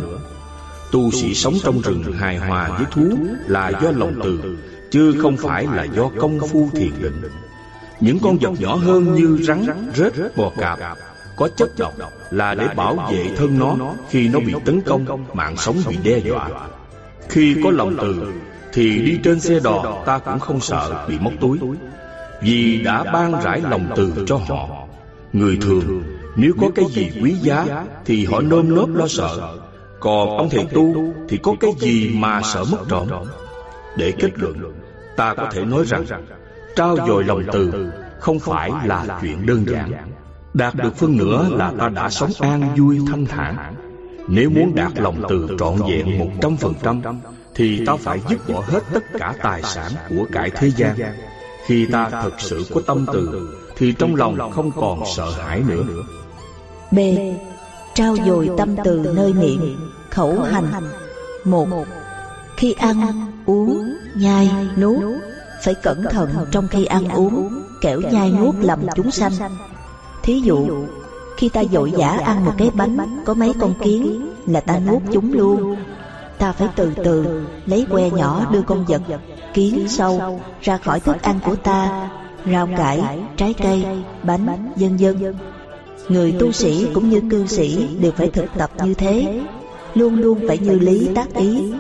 Tu 0.92 1.12
sĩ 1.12 1.34
sống 1.34 1.54
trong 1.64 1.82
rừng 1.82 2.14
hài 2.14 2.38
hòa 2.38 2.70
với 2.78 2.86
thú 2.92 3.18
Là 3.48 3.72
do 3.84 3.92
lòng 3.92 4.14
từ 4.24 4.58
chứ 4.92 5.16
không 5.22 5.38
phải 5.38 5.68
là 5.74 5.84
do 5.84 6.10
công 6.20 6.40
phu 6.40 6.70
thiền 6.74 6.92
định. 7.02 7.22
Những 8.00 8.20
con 8.20 8.38
vật 8.38 8.52
nhỏ 8.60 8.76
hơn 8.76 9.14
như 9.14 9.38
rắn, 9.42 9.92
rết, 9.96 10.14
bò 10.36 10.52
cạp 10.58 10.98
có 11.36 11.50
chất 11.56 11.70
độc 11.78 11.94
là 12.32 12.56
để 12.56 12.68
bảo 12.76 12.96
vệ 13.12 13.30
thân 13.38 13.60
nó 13.60 13.94
khi 14.10 14.28
nó 14.28 14.40
bị 14.40 14.54
tấn 14.66 14.82
công, 14.82 15.26
mạng 15.34 15.58
sống 15.58 15.76
bị 15.88 15.98
đe 16.04 16.18
dọa. 16.18 16.50
Khi 17.30 17.56
có 17.64 17.72
lòng 17.72 17.98
từ 18.02 18.34
thì 18.74 19.00
đi 19.00 19.20
trên 19.24 19.40
xe 19.40 19.60
đò 19.64 20.04
ta 20.06 20.18
cũng 20.18 20.40
không 20.40 20.60
sợ 20.60 21.06
bị 21.08 21.20
móc 21.20 21.34
túi 21.42 21.60
vì 22.42 22.82
đã 22.84 23.04
ban 23.04 23.42
rải 23.44 23.62
lòng 23.62 23.90
từ 23.96 24.14
cho 24.28 24.38
họ. 24.38 24.88
Người 25.34 25.58
thường 25.62 26.04
nếu 26.36 26.54
có 26.62 26.70
cái 26.76 26.86
gì 26.90 27.12
quý 27.24 27.34
giá 27.42 27.86
thì 28.06 28.26
họ 28.26 28.42
nơm 28.42 28.76
nớp 28.76 28.90
lo 28.90 29.08
sợ. 29.08 29.58
Còn 30.00 30.38
ông 30.38 30.50
thầy 30.50 30.66
tu 30.74 31.14
thì 31.30 31.38
có 31.44 31.56
cái 31.60 31.72
gì 31.80 32.12
mà 32.16 32.42
sợ 32.54 32.64
mất 32.72 32.78
trộm. 32.90 33.08
Để 33.98 34.14
kết 34.20 34.32
luận, 34.36 34.74
ta 35.16 35.34
có 35.34 35.50
thể 35.52 35.66
nói 35.66 35.84
rằng 35.88 36.06
trao 36.76 36.98
dồi 37.08 37.24
lòng 37.24 37.44
từ 37.52 37.92
không 38.20 38.40
phải 38.40 38.72
là 38.86 39.20
chuyện 39.22 39.46
đơn 39.46 39.66
giản. 39.68 39.92
Đạt 40.54 40.76
được 40.76 40.96
phân 40.96 41.18
nửa 41.18 41.50
là 41.52 41.74
ta 41.80 41.90
đã 41.90 42.10
sống 42.10 42.32
an 42.40 42.76
vui 42.78 43.00
thanh 43.08 43.26
thản. 43.26 43.76
Nếu 44.28 44.50
muốn 44.50 44.76
đạt 44.76 44.92
lòng 44.96 45.24
từ 45.30 45.48
trọn 45.60 45.76
vẹn 45.90 46.20
một 46.20 46.30
trăm 46.42 46.58
phần 46.58 46.74
trăm, 46.84 47.02
thì 47.56 47.86
ta 47.86 47.96
phải 48.00 48.20
dứt 48.30 48.50
bỏ 48.50 48.64
hết 48.68 48.80
tất 48.94 49.04
cả 49.20 49.34
tài 49.42 49.64
sản 49.64 49.92
của 50.10 50.26
cải 50.32 50.50
thế 50.50 50.72
gian. 50.72 50.96
Khi 51.66 51.88
ta 51.92 52.10
thực 52.24 52.34
sự 52.42 52.66
có 52.74 52.82
tâm 52.86 53.06
từ, 53.14 53.50
thì 53.76 53.94
trong 54.00 54.16
lòng 54.16 54.52
không 54.52 54.72
còn 54.72 55.04
sợ 55.16 55.32
hãi 55.32 55.64
nữa. 55.68 55.84
B. 56.92 57.00
Trao 57.94 58.16
dồi 58.26 58.50
tâm 58.58 58.76
từ 58.84 59.14
nơi 59.16 59.34
miệng, 59.34 59.78
khẩu 60.10 60.42
hành. 60.42 60.72
Một. 61.46 61.68
Khi 62.58 62.74
ăn, 62.74 63.26
uống, 63.46 63.94
nhai, 64.16 64.52
nuốt 64.78 65.04
Phải 65.64 65.74
cẩn 65.74 66.04
thận 66.12 66.30
trong 66.52 66.68
khi 66.68 66.86
ăn 66.86 67.10
uống 67.10 67.64
Kẻo 67.82 68.02
nhai 68.12 68.32
nuốt 68.32 68.56
lầm 68.56 68.80
chúng 68.96 69.12
sanh 69.12 69.32
Thí 70.24 70.40
dụ 70.40 70.86
Khi 71.38 71.50
ta 71.50 71.64
dội 71.72 71.92
dã 71.92 72.10
ăn 72.10 72.46
một 72.46 72.52
cái 72.58 72.70
bánh 72.74 72.98
Có 73.26 73.34
mấy 73.34 73.54
con 73.60 73.74
kiến 73.84 74.32
Là 74.46 74.60
ta 74.60 74.80
nuốt 74.80 75.02
chúng 75.12 75.34
luôn 75.34 75.76
Ta 76.38 76.52
phải 76.52 76.68
từ 76.76 76.94
từ 77.04 77.46
Lấy 77.66 77.86
que 77.92 78.10
nhỏ 78.10 78.50
đưa 78.52 78.62
con 78.62 78.86
vật 78.86 79.02
Kiến 79.54 79.88
sâu 79.88 80.40
Ra 80.62 80.78
khỏi 80.78 81.00
thức 81.00 81.22
ăn 81.22 81.40
của 81.46 81.56
ta 81.56 82.10
Rau 82.52 82.68
cải, 82.78 83.02
trái 83.38 83.54
cây, 83.54 83.86
bánh, 84.24 84.72
dân 84.76 85.00
dân 85.00 85.36
Người 86.10 86.36
tu 86.40 86.52
sĩ 86.52 86.88
cũng 86.94 87.10
như 87.10 87.22
cư 87.30 87.48
sĩ 87.48 87.98
Đều 88.00 88.12
phải 88.12 88.30
thực 88.30 88.46
tập 88.58 88.72
như 88.84 88.94
thế. 88.94 89.42
Luôn 89.96 90.16
luôn 90.16 90.40
phải 90.48 90.58
như 90.58 90.80
lý 90.80 91.10
tác 91.16 91.34
ý. 91.34 91.74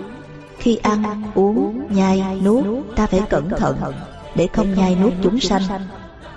khi 0.57 0.75
ăn, 0.75 1.23
uống, 1.35 1.81
nhai, 1.89 2.23
nuốt 2.45 2.65
Ta 2.95 3.05
phải 3.05 3.21
cẩn 3.29 3.49
thận 3.49 3.77
Để 4.35 4.47
không 4.47 4.73
nhai 4.73 4.95
nuốt 4.95 5.13
chúng 5.23 5.39
sanh 5.39 5.61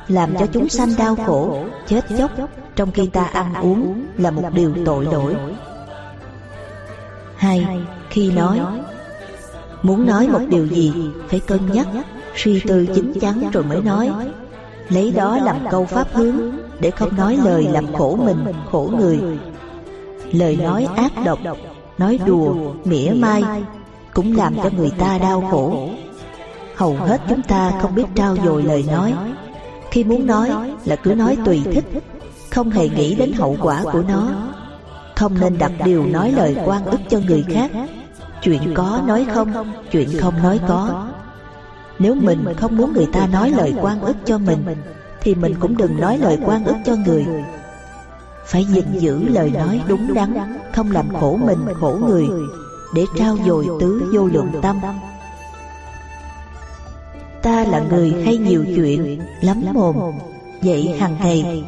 Làm 0.08 0.36
cho 0.38 0.46
chúng 0.46 0.68
sanh 0.68 0.88
đau 0.98 1.16
khổ 1.26 1.64
Chết 1.86 2.04
chóc. 2.18 2.30
Trong 2.76 2.92
khi 2.92 3.06
ta 3.06 3.24
ăn 3.24 3.54
uống 3.54 4.06
Là 4.18 4.30
một 4.30 4.42
điều 4.54 4.74
tội 4.84 5.04
lỗi. 5.04 5.34
Hai, 7.36 7.66
khi 8.10 8.30
nói 8.30 8.60
Muốn 9.84 10.06
nói 10.06 10.28
một 10.28 10.40
điều 10.48 10.66
gì 10.66 10.92
Phải 11.28 11.40
cân 11.40 11.60
nhắc 11.72 11.86
Suy 12.36 12.60
tư 12.60 12.86
chính 12.94 13.20
chắn 13.20 13.50
rồi 13.52 13.64
mới 13.64 13.82
nói 13.82 14.10
Lấy 14.88 15.12
đó 15.12 15.38
làm 15.38 15.56
câu 15.70 15.84
pháp 15.84 16.06
hướng 16.12 16.36
Để 16.80 16.90
không 16.90 17.16
nói 17.16 17.38
lời 17.44 17.66
làm 17.72 17.92
khổ 17.92 18.18
mình, 18.24 18.44
khổ 18.70 18.90
người 18.98 19.20
Lời 20.32 20.56
nói 20.62 20.88
ác 20.96 21.12
độc 21.24 21.38
Nói 21.98 22.18
đùa, 22.26 22.54
mỉa 22.84 23.10
mai 23.16 23.42
cũng 24.14 24.36
làm 24.36 24.54
cho 24.56 24.70
người 24.76 24.90
ta 24.98 25.18
đau 25.18 25.48
khổ. 25.50 25.88
Hầu 26.74 26.96
hết 26.96 27.20
chúng 27.28 27.42
ta 27.42 27.72
không 27.80 27.94
biết 27.94 28.04
trao 28.14 28.36
dồi 28.44 28.62
lời 28.62 28.84
nói. 28.88 29.14
Khi 29.90 30.04
muốn 30.04 30.26
nói 30.26 30.50
là 30.84 30.96
cứ 30.96 31.14
nói 31.14 31.36
tùy 31.44 31.62
thích, 31.64 31.84
không 32.50 32.70
hề 32.70 32.88
nghĩ 32.88 33.14
đến 33.14 33.32
hậu 33.32 33.56
quả 33.60 33.82
của 33.92 34.02
nó. 34.08 34.28
Không 35.16 35.40
nên 35.40 35.58
đặt 35.58 35.72
điều 35.84 36.06
nói 36.06 36.32
lời 36.32 36.56
quan 36.64 36.84
ức 36.84 37.00
cho 37.10 37.18
người 37.26 37.44
khác. 37.48 37.70
Chuyện 38.44 38.74
có 38.74 39.02
nói 39.06 39.26
không, 39.34 39.74
chuyện 39.90 40.08
không 40.20 40.42
nói 40.42 40.60
có. 40.68 41.06
Nếu 41.98 42.14
mình 42.14 42.44
không 42.56 42.76
muốn 42.76 42.92
người 42.92 43.08
ta 43.12 43.26
nói 43.26 43.50
lời 43.50 43.74
quan 43.80 44.00
ức 44.00 44.16
cho 44.24 44.38
mình, 44.38 44.64
thì 45.20 45.34
mình 45.34 45.54
cũng 45.60 45.76
đừng 45.76 46.00
nói 46.00 46.18
lời 46.18 46.38
quan 46.44 46.64
ức 46.64 46.76
cho 46.84 46.96
người. 47.06 47.26
Phải 48.46 48.64
gìn 48.64 48.84
giữ 48.98 49.28
lời 49.28 49.50
nói 49.50 49.80
đúng 49.88 50.14
đắn, 50.14 50.58
không 50.74 50.90
làm 50.90 51.14
khổ 51.20 51.38
mình 51.46 51.58
khổ 51.80 51.98
người, 52.06 52.28
để 52.94 53.04
trao 53.18 53.36
dồi 53.46 53.66
tứ 53.80 54.10
vô 54.12 54.26
lượng 54.26 54.52
tâm. 54.62 54.80
ta 57.42 57.64
là 57.64 57.78
người 57.78 58.22
hay 58.24 58.36
nhiều 58.36 58.64
chuyện 58.76 59.20
lắm 59.40 59.62
mồm. 59.72 59.96
vậy 60.62 60.96
hàng 61.00 61.16
ngày 61.20 61.64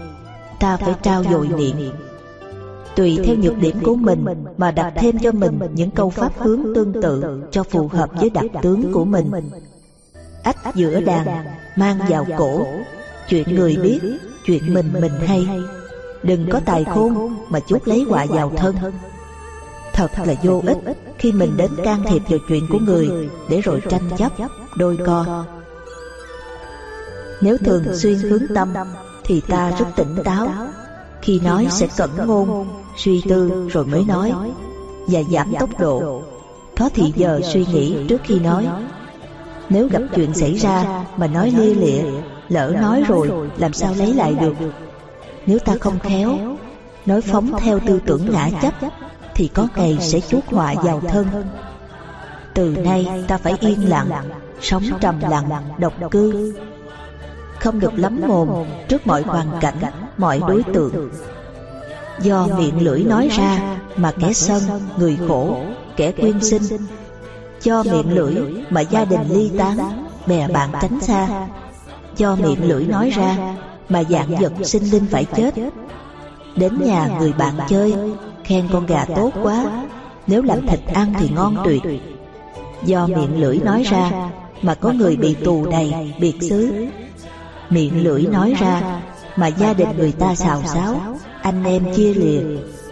ta 0.60 0.76
phải 0.76 0.94
trao 1.02 1.24
dồi 1.24 1.48
niệm 1.48 1.92
tùy 2.97 3.18
theo 3.24 3.36
nhược 3.36 3.59
điểm 3.59 3.77
của 3.82 3.94
mình 3.94 4.24
mà 4.56 4.70
đặt 4.70 4.93
thêm 4.97 5.18
cho 5.18 5.32
mình 5.32 5.59
những 5.74 5.90
câu 5.90 6.10
pháp 6.10 6.32
hướng 6.39 6.74
tương 6.74 7.02
tự 7.02 7.43
cho 7.51 7.62
phù 7.62 7.89
hợp 7.89 8.10
với 8.20 8.31
đặc 8.31 8.44
tướng 8.62 8.93
của 8.93 9.05
mình. 9.05 9.31
ách 10.43 10.74
giữa 10.74 11.01
đàn 11.01 11.27
mang 11.77 11.98
vào 12.09 12.27
cổ. 12.39 12.66
chuyện 13.28 13.55
người 13.55 13.77
biết 13.77 14.01
chuyện 14.44 14.74
mình 14.74 14.93
mình 15.01 15.12
hay. 15.27 15.48
đừng 16.23 16.48
có 16.51 16.60
tài 16.64 16.85
khôn 16.85 17.36
mà 17.48 17.60
chuốc 17.60 17.89
lấy 17.89 18.05
họa 18.09 18.27
vào 18.28 18.52
thân. 18.56 18.77
thật 19.93 20.10
là 20.27 20.35
vô 20.43 20.62
ích 20.66 20.78
khi 21.18 21.32
mình 21.32 21.56
đến 21.56 21.70
can 21.85 22.02
thiệp 22.09 22.23
vào 22.28 22.39
chuyện 22.48 22.66
của 22.70 22.78
người 22.78 23.10
để 23.48 23.60
rồi 23.60 23.82
tranh 23.89 24.10
chấp 24.16 24.32
đôi 24.77 24.98
co. 25.06 25.44
nếu 27.40 27.59
thường 27.59 27.85
xuyên 27.94 28.18
hướng 28.18 28.43
tâm 28.55 28.74
thì 29.24 29.40
ta 29.40 29.70
rất 29.78 29.86
tỉnh 29.97 30.16
táo 30.24 30.48
khi 31.23 31.40
nói 31.40 31.66
sẽ 31.70 31.89
cẩn 31.97 32.10
ngôn 32.27 32.66
suy 32.97 33.23
tư 33.28 33.68
rồi 33.73 33.86
mới 33.86 34.05
nói 34.05 34.32
và 35.06 35.20
giảm 35.31 35.55
tốc 35.60 35.70
độ. 35.81 36.23
Có 36.78 36.90
thì 36.94 37.12
giờ 37.16 37.40
suy 37.44 37.66
nghĩ 37.66 37.97
trước 38.09 38.20
khi 38.24 38.39
nói 38.39 38.68
nếu 39.68 39.89
gặp 39.89 40.02
chuyện 40.14 40.35
xảy 40.35 40.55
ra 40.55 41.05
mà 41.16 41.27
nói 41.27 41.51
lia 41.51 41.74
lịa 41.74 42.02
lỡ 42.48 42.73
nói 42.81 43.05
rồi 43.09 43.31
làm 43.56 43.73
sao 43.73 43.94
lấy 43.98 44.14
lại 44.14 44.35
được? 44.35 44.55
nếu 45.47 45.59
ta 45.59 45.74
không 45.81 45.98
khéo 45.98 46.39
nói 47.06 47.20
phóng 47.20 47.52
theo 47.60 47.81
tư 47.86 48.01
tưởng 48.06 48.31
ngã 48.31 48.51
chấp 48.62 48.74
thì 49.35 49.48
có 49.48 49.68
ngày 49.77 49.98
sẽ 50.01 50.20
chuốc 50.20 50.47
họa 50.47 50.74
vào 50.74 51.01
thân. 51.01 51.27
từ 52.55 52.77
nay 52.85 53.24
ta 53.28 53.39
phải 53.39 53.55
yên 53.60 53.89
lặng 53.89 54.10
sống 54.60 54.82
trầm 55.01 55.20
lặng 55.31 55.48
độc 55.78 55.93
cư. 56.10 56.55
không 57.60 57.81
được 57.81 57.98
lắm 57.98 58.20
mồm 58.27 58.48
trước 58.89 59.06
mọi 59.06 59.23
hoàn 59.23 59.47
cảnh 59.60 59.78
mọi 60.16 60.40
đối 60.48 60.62
tượng 60.62 61.10
do 62.20 62.48
miệng 62.59 62.80
lưỡi 62.80 63.05
nói 63.05 63.28
ra 63.28 63.78
mà 63.97 64.12
kẻ 64.20 64.32
sân 64.32 64.62
người 64.98 65.18
khổ 65.28 65.56
kẻ 65.97 66.12
quyên 66.12 66.40
sinh. 66.40 66.62
do 67.62 67.82
miệng 67.82 68.14
lưỡi 68.14 68.34
mà 68.70 68.80
gia 68.80 69.05
đình 69.05 69.20
ly 69.28 69.51
tán 69.59 70.06
bè 70.26 70.48
bạn 70.48 70.70
tránh 70.82 71.01
xa. 71.01 71.47
do 72.16 72.36
miệng 72.36 72.68
lưỡi 72.68 72.84
nói 72.84 73.10
ra 73.10 73.56
Mà 73.88 74.02
dạng 74.05 74.36
vật 74.40 74.52
sinh 74.64 74.90
linh 74.90 75.06
phải 75.10 75.24
chết. 75.24 75.55
Đến 76.56 76.84
nhà 76.84 77.09
người 77.18 77.32
bạn 77.32 77.55
chơi 77.68 77.94
Khen 78.44 78.68
con 78.72 78.86
gà 78.86 79.05
tốt 79.16 79.30
quá. 79.43 79.84
Nếu 80.26 80.43
làm 80.43 80.66
thịt 80.66 80.80
ăn 80.94 81.14
thì 81.18 81.28
ngon 81.28 81.56
tuyệt 81.64 81.82
Do 82.84 83.06
miệng 83.06 83.40
lưỡi 83.40 83.59
nói 83.64 83.82
ra 83.82 84.30
Mà 84.62 84.74
có 84.74 84.93
người 84.93 85.16
bị 85.16 85.34
tù 85.34 85.66
đầy, 85.70 86.14
biệt 86.20 86.34
xứ. 86.40 86.86
Miệng 87.70 88.05
lưỡi 88.05 88.22
nói 88.22 88.55
ra 88.60 89.01
Mà 89.36 89.47
gia 89.47 89.72
đình 89.72 89.88
người 89.98 90.12
ta 90.12 90.34
xào 90.34 90.62
xáo 90.62 91.16
anh 91.47 91.64
em 91.64 91.94
chia 91.94 92.14
lìa 92.14 92.40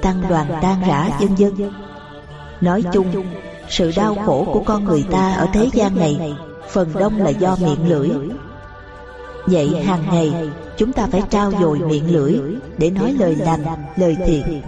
Tăng 0.02 0.22
đoàn 0.28 0.46
tan 0.62 0.76
rã 0.88 1.08
vân 1.20 1.34
vân. 1.34 1.70
Nói 2.60 2.82
chung 2.92 3.06
Sự 3.68 3.92
đau 3.96 4.16
khổ 4.26 4.46
của 4.52 4.62
con 4.66 4.84
người 4.84 5.04
ta 5.10 5.32
ở 5.32 5.46
thế 5.52 5.68
gian 5.72 5.96
này 5.96 6.34
Phần 6.70 6.88
đông 6.94 7.16
là 7.16 7.30
do 7.30 7.56
miệng 7.60 7.88
lưỡi. 7.88 8.08
Vậy 9.46 9.82
hàng 9.84 10.02
ngày 10.10 10.50
chúng 10.76 10.92
ta 10.92 11.06
phải 11.06 11.22
trao 11.30 11.52
dồi 11.60 11.78
miệng 11.78 12.12
lưỡi 12.12 12.34
Để 12.78 12.90
nói 12.90 13.14
lời 13.18 13.36
lành, 13.36 13.64
lời 13.96 14.16
thiện. 14.26 14.62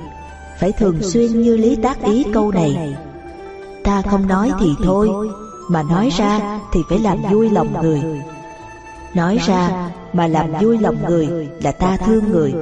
Phải 0.58 0.72
thường 0.72 1.02
xuyên 1.02 1.42
như 1.42 1.56
lý 1.56 1.76
tác 1.76 2.02
ý 2.02 2.24
câu 2.32 2.52
này. 2.52 2.96
Ta 3.84 4.02
không 4.02 4.28
nói 4.28 4.52
thì 4.60 4.68
thôi 4.84 5.10
Mà 5.70 5.82
nói 5.82 6.10
ra 6.18 6.60
thì 6.72 6.80
phải 6.88 6.98
làm 6.98 7.18
vui 7.30 7.50
lòng 7.50 7.82
người. 7.82 8.02
Nói 9.14 9.38
ra 9.46 9.90
mà 10.12 10.26
làm 10.26 10.52
vui 10.60 10.78
lòng 10.78 10.96
người 11.08 11.48
là 11.62 11.72
ta 11.72 11.96
thương 11.96 12.30
người. 12.30 12.54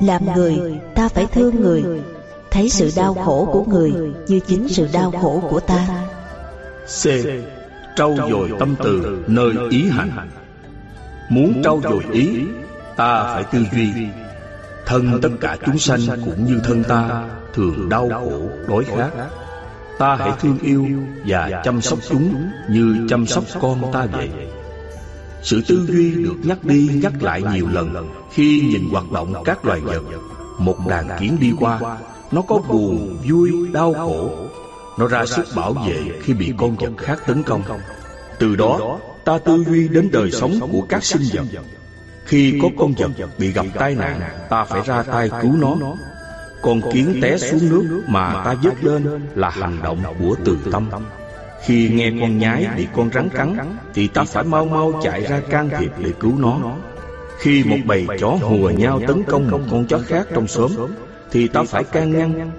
Làm 0.00 0.34
người 0.34 0.80
ta 0.94 1.08
phải 1.08 1.26
thương 1.26 1.60
người. 1.60 1.84
Thấy 2.50 2.68
sự 2.68 2.90
đau 2.96 3.14
khổ 3.14 3.48
của 3.52 3.64
người 3.64 3.92
như 4.26 4.40
chính 4.46 4.68
sự 4.68 4.88
đau 4.92 5.12
khổ 5.22 5.42
của 5.50 5.60
ta. 5.60 5.86
C. 6.86 7.06
Trau 7.96 8.16
dồi 8.30 8.50
tâm 8.58 8.74
từ 8.84 9.24
nơi 9.26 9.52
ý 9.70 9.88
hành. 9.90 10.30
Muốn 11.30 11.62
trau 11.64 11.80
dồi 11.82 12.02
ý 12.12 12.28
Ta 12.96 13.34
phải 13.34 13.44
tư 13.44 13.64
duy. 13.72 13.92
Thân 14.86 15.18
tất 15.22 15.28
cả 15.40 15.56
chúng 15.66 15.78
sanh 15.78 16.00
cũng 16.24 16.44
như 16.44 16.60
thân 16.64 16.84
ta 16.84 17.24
Thường 17.54 17.88
đau 17.88 18.08
khổ, 18.08 18.48
đói 18.68 18.84
khát. 18.84 19.10
Ta 19.98 20.16
hãy 20.16 20.30
thương 20.40 20.58
yêu 20.62 20.86
và 21.26 21.62
chăm 21.64 21.80
sóc 21.80 21.98
chúng 22.08 22.50
Như 22.68 23.06
chăm 23.10 23.26
sóc 23.26 23.44
con 23.60 23.92
ta 23.92 24.06
vậy 24.12 24.30
sự 25.42 25.62
tư 25.68 25.86
duy 25.86 26.10
được 26.14 26.36
nhắc 26.42 26.64
đi 26.64 26.90
nhắc 27.02 27.22
lại 27.22 27.42
nhiều 27.52 27.68
lần 27.72 28.08
Khi 28.32 28.60
nhìn 28.60 28.88
hoạt 28.90 29.12
động 29.12 29.34
các 29.44 29.64
loài 29.64 29.80
vật. 29.80 30.02
Một 30.58 30.76
đàn 30.88 31.08
kiến 31.20 31.36
đi 31.40 31.52
qua 31.58 31.98
Nó 32.32 32.42
có 32.42 32.58
buồn, 32.68 33.18
vui, 33.28 33.52
đau 33.72 33.94
khổ. 33.94 34.30
Nó 34.98 35.08
ra 35.08 35.26
sức 35.26 35.46
bảo 35.56 35.72
vệ 35.72 36.18
khi 36.22 36.32
bị 36.32 36.52
con 36.56 36.76
vật 36.76 36.92
khác 36.98 37.18
tấn 37.26 37.42
công. 37.42 37.62
Từ 38.38 38.56
đó 38.56 38.98
ta 39.24 39.38
tư 39.38 39.64
duy 39.64 39.88
đến 39.88 40.08
đời 40.12 40.30
sống 40.30 40.68
của 40.72 40.86
các 40.88 41.04
sinh 41.04 41.22
vật. 41.32 41.62
Khi 42.24 42.58
có 42.62 42.68
con 42.78 42.92
vật 42.92 43.28
bị 43.38 43.52
gặp 43.52 43.66
tai 43.74 43.94
nạn 43.94 44.20
Ta 44.50 44.64
phải 44.64 44.82
ra 44.86 45.02
tay 45.02 45.30
cứu 45.42 45.52
nó. 45.56 45.76
Con 46.62 46.80
kiến 46.92 47.18
té 47.22 47.38
xuống 47.38 47.68
nước 47.68 48.02
mà 48.06 48.42
ta 48.44 48.56
dứt 48.62 48.84
lên 48.84 49.28
Là 49.34 49.50
hành 49.50 49.78
động 49.82 50.02
của 50.18 50.36
từ 50.44 50.58
tâm. 50.72 50.90
Khi 51.64 51.88
nghe 51.88 52.10
con 52.20 52.38
nhái 52.38 52.68
bị 52.76 52.86
con 52.96 53.10
rắn 53.14 53.28
cắn 53.28 53.56
Thì 53.94 54.08
ta 54.08 54.24
phải 54.24 54.44
mau 54.44 54.64
mau 54.64 55.00
chạy 55.02 55.20
ra 55.20 55.40
can 55.50 55.70
thiệp 55.78 55.92
để 55.98 56.12
cứu 56.20 56.32
nó. 56.38 56.58
Khi 57.38 57.64
một 57.64 57.76
bầy 57.86 58.06
chó 58.20 58.28
hùa 58.28 58.70
nhau 58.70 59.00
tấn 59.06 59.22
công 59.22 59.50
một 59.50 59.60
con 59.70 59.86
chó 59.86 59.98
khác 60.06 60.26
trong 60.34 60.46
xóm 60.46 60.70
Thì 61.30 61.48
ta 61.48 61.62
phải 61.62 61.84
can 61.84 62.12
ngăn. 62.12 62.50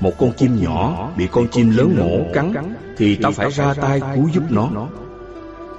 Một 0.00 0.12
con 0.18 0.32
chim 0.32 0.56
nhỏ 0.62 1.10
bị 1.16 1.28
con 1.32 1.48
chim 1.48 1.70
lớn 1.76 1.94
mổ 1.98 2.32
cắn 2.34 2.74
Thì 2.96 3.16
ta 3.16 3.30
phải 3.30 3.50
ra 3.50 3.74
tay 3.74 4.00
cứu 4.14 4.28
giúp 4.34 4.42
nó. 4.50 4.70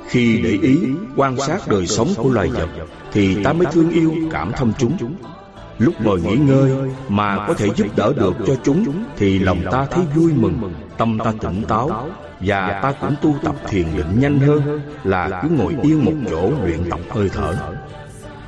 khi 0.07 0.41
để 0.43 0.57
ý, 0.61 0.77
quan 1.15 1.37
sát 1.37 1.67
đời 1.67 1.87
sống 1.87 2.07
của 2.17 2.29
loài 2.29 2.47
vật 2.47 2.69
Thì 3.11 3.43
ta 3.43 3.53
mới 3.53 3.67
thương 3.71 3.89
yêu, 3.89 4.13
cảm 4.31 4.51
thông 4.51 4.73
chúng. 4.77 4.97
Lúc 5.79 5.93
ngồi 6.03 6.21
nghỉ 6.21 6.35
ngơi 6.35 6.71
mà 7.07 7.45
có 7.47 7.53
thể 7.53 7.67
giúp 7.75 7.87
đỡ 7.95 8.13
được 8.17 8.35
cho 8.47 8.55
chúng 8.63 9.03
Thì 9.17 9.39
lòng 9.39 9.61
ta 9.71 9.85
thấy 9.91 10.03
vui 10.15 10.33
mừng, 10.33 10.73
tâm 10.97 11.17
ta 11.23 11.33
tỉnh 11.41 11.63
táo 11.67 12.09
Và 12.39 12.79
ta 12.83 12.91
cũng 12.91 13.15
tu 13.21 13.35
tập 13.43 13.55
thiền 13.67 13.85
định 13.97 14.19
nhanh 14.19 14.39
hơn 14.39 14.81
Là 15.03 15.41
cứ 15.43 15.49
ngồi 15.49 15.75
yên 15.83 16.05
một 16.05 16.13
chỗ 16.29 16.51
luyện 16.63 16.89
tập 16.89 16.99
hơi 17.09 17.29
thở. 17.29 17.55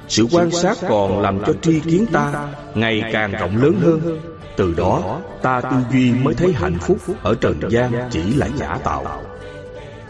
Sự 0.07 0.27
quan 0.31 0.51
sát 0.51 0.77
còn 0.89 1.21
làm 1.21 1.39
cho 1.45 1.53
tri 1.61 1.79
kiến 1.79 2.05
ta 2.11 2.47
ngày 2.75 3.03
càng 3.11 3.31
rộng 3.31 3.57
lớn 3.57 3.79
hơn. 3.81 4.19
Từ 4.57 4.73
đó 4.77 5.19
ta 5.41 5.61
tư 5.61 5.77
duy 5.91 6.11
mới 6.11 6.33
thấy 6.33 6.53
hạnh 6.53 6.77
phúc 6.79 6.97
ở 7.23 7.35
trần 7.41 7.59
gian 7.69 7.91
chỉ 8.11 8.33
là 8.33 8.47
giả 8.55 8.77
tạo. 8.83 9.21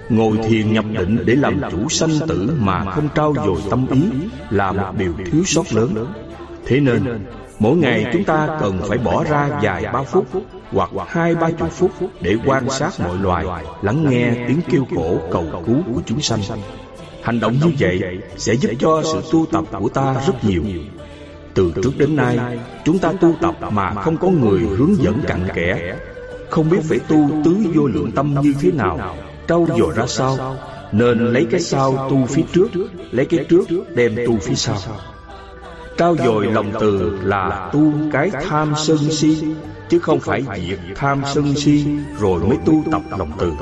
Ngồi 0.10 0.38
thiền 0.38 0.74
nhập 0.74 0.86
định 0.92 1.18
để 1.26 1.36
làm 1.36 1.62
chủ 1.72 1.90
sanh 1.90 2.28
tử 2.28 2.52
mà 2.60 2.86
không 2.92 3.08
trao 3.16 3.34
dồi 3.46 3.62
tâm 3.70 3.88
ý 3.92 4.02
là 4.50 4.72
một 4.72 4.94
điều 4.98 5.14
thiếu 5.32 5.44
sót 5.46 5.74
lớn. 5.74 6.14
Thế 6.66 6.80
nên, 6.80 7.26
mỗi 7.60 7.78
ngày 7.78 8.06
chúng 8.14 8.24
ta 8.24 8.58
cần 8.60 8.80
phải 8.88 8.98
bỏ 8.98 9.24
ra 9.24 9.50
vài 9.62 9.86
ba 9.94 10.04
phút 10.04 10.26
hoặc 10.72 10.90
hai 11.08 11.36
ba 11.36 11.52
chục 11.52 11.72
phút 11.72 11.92
để 12.22 12.36
quan 12.46 12.70
sát 12.70 13.00
mọi 13.00 13.18
loài, 13.18 13.66
lắng 13.82 14.10
nghe 14.10 14.46
tiếng 14.48 14.62
kêu 14.70 14.88
cổ 14.96 15.18
cầu 15.32 15.46
cứu 15.66 15.78
của 15.96 16.02
chúng 16.06 16.22
sanh. 16.22 16.42
Hành 17.24 17.40
động 17.40 17.54
như 17.64 17.72
vậy 17.80 18.02
sẽ 18.38 18.54
giúp 18.54 18.70
cho 18.80 19.02
sự 19.04 19.22
tu 19.32 19.46
tập 19.52 19.66
của 19.80 19.90
ta 19.90 20.24
rất 20.28 20.34
nhiều. 20.44 20.64
Từ 21.54 21.74
trước 21.84 21.92
đến 21.98 22.16
nay, 22.16 22.60
chúng 22.86 23.00
ta 23.00 23.14
tu 23.22 23.34
tập 23.42 23.56
mà 23.72 23.94
không 23.94 24.18
có 24.18 24.28
người 24.28 24.60
hướng 24.60 24.96
dẫn 24.96 25.22
cặn 25.28 25.48
kẽ, 25.56 25.96
không 26.50 26.70
biết 26.70 26.80
phải 26.84 27.00
tu 27.00 27.30
tứ 27.46 27.56
vô 27.74 27.88
lượng 27.88 28.12
tâm 28.12 28.36
như 28.42 28.54
thế 28.62 28.72
nào 28.72 29.16
trau 29.52 29.68
dồi 29.78 29.94
ra 29.96 30.08
sao 30.08 30.58
Nên 30.92 31.34
lấy 31.34 31.48
cái 31.52 31.60
sau 31.60 32.08
tu 32.10 32.26
phía 32.26 32.44
trước 32.54 32.68
Lấy 33.12 33.26
cái 33.26 33.46
trước 33.50 33.66
đem 33.96 34.16
tu 34.28 34.38
phía 34.38 34.56
sau 34.56 34.78
Trao 36.02 36.16
dồi 36.18 36.46
lòng 36.46 36.72
từ 36.80 37.20
là 37.24 37.70
tu 37.74 37.94
cái 38.12 38.32
tham 38.50 38.74
sân 38.78 38.98
si 38.98 39.44
Chứ 39.90 40.00
không 40.00 40.20
phải 40.20 40.44
diệt 40.68 40.80
tham 40.96 41.22
sân 41.34 41.56
si 41.56 41.86
Rồi 42.20 42.40
mới 42.40 42.58
tu 42.66 42.84
tập 42.92 43.02
lòng 43.18 43.32
từ. 43.40 43.54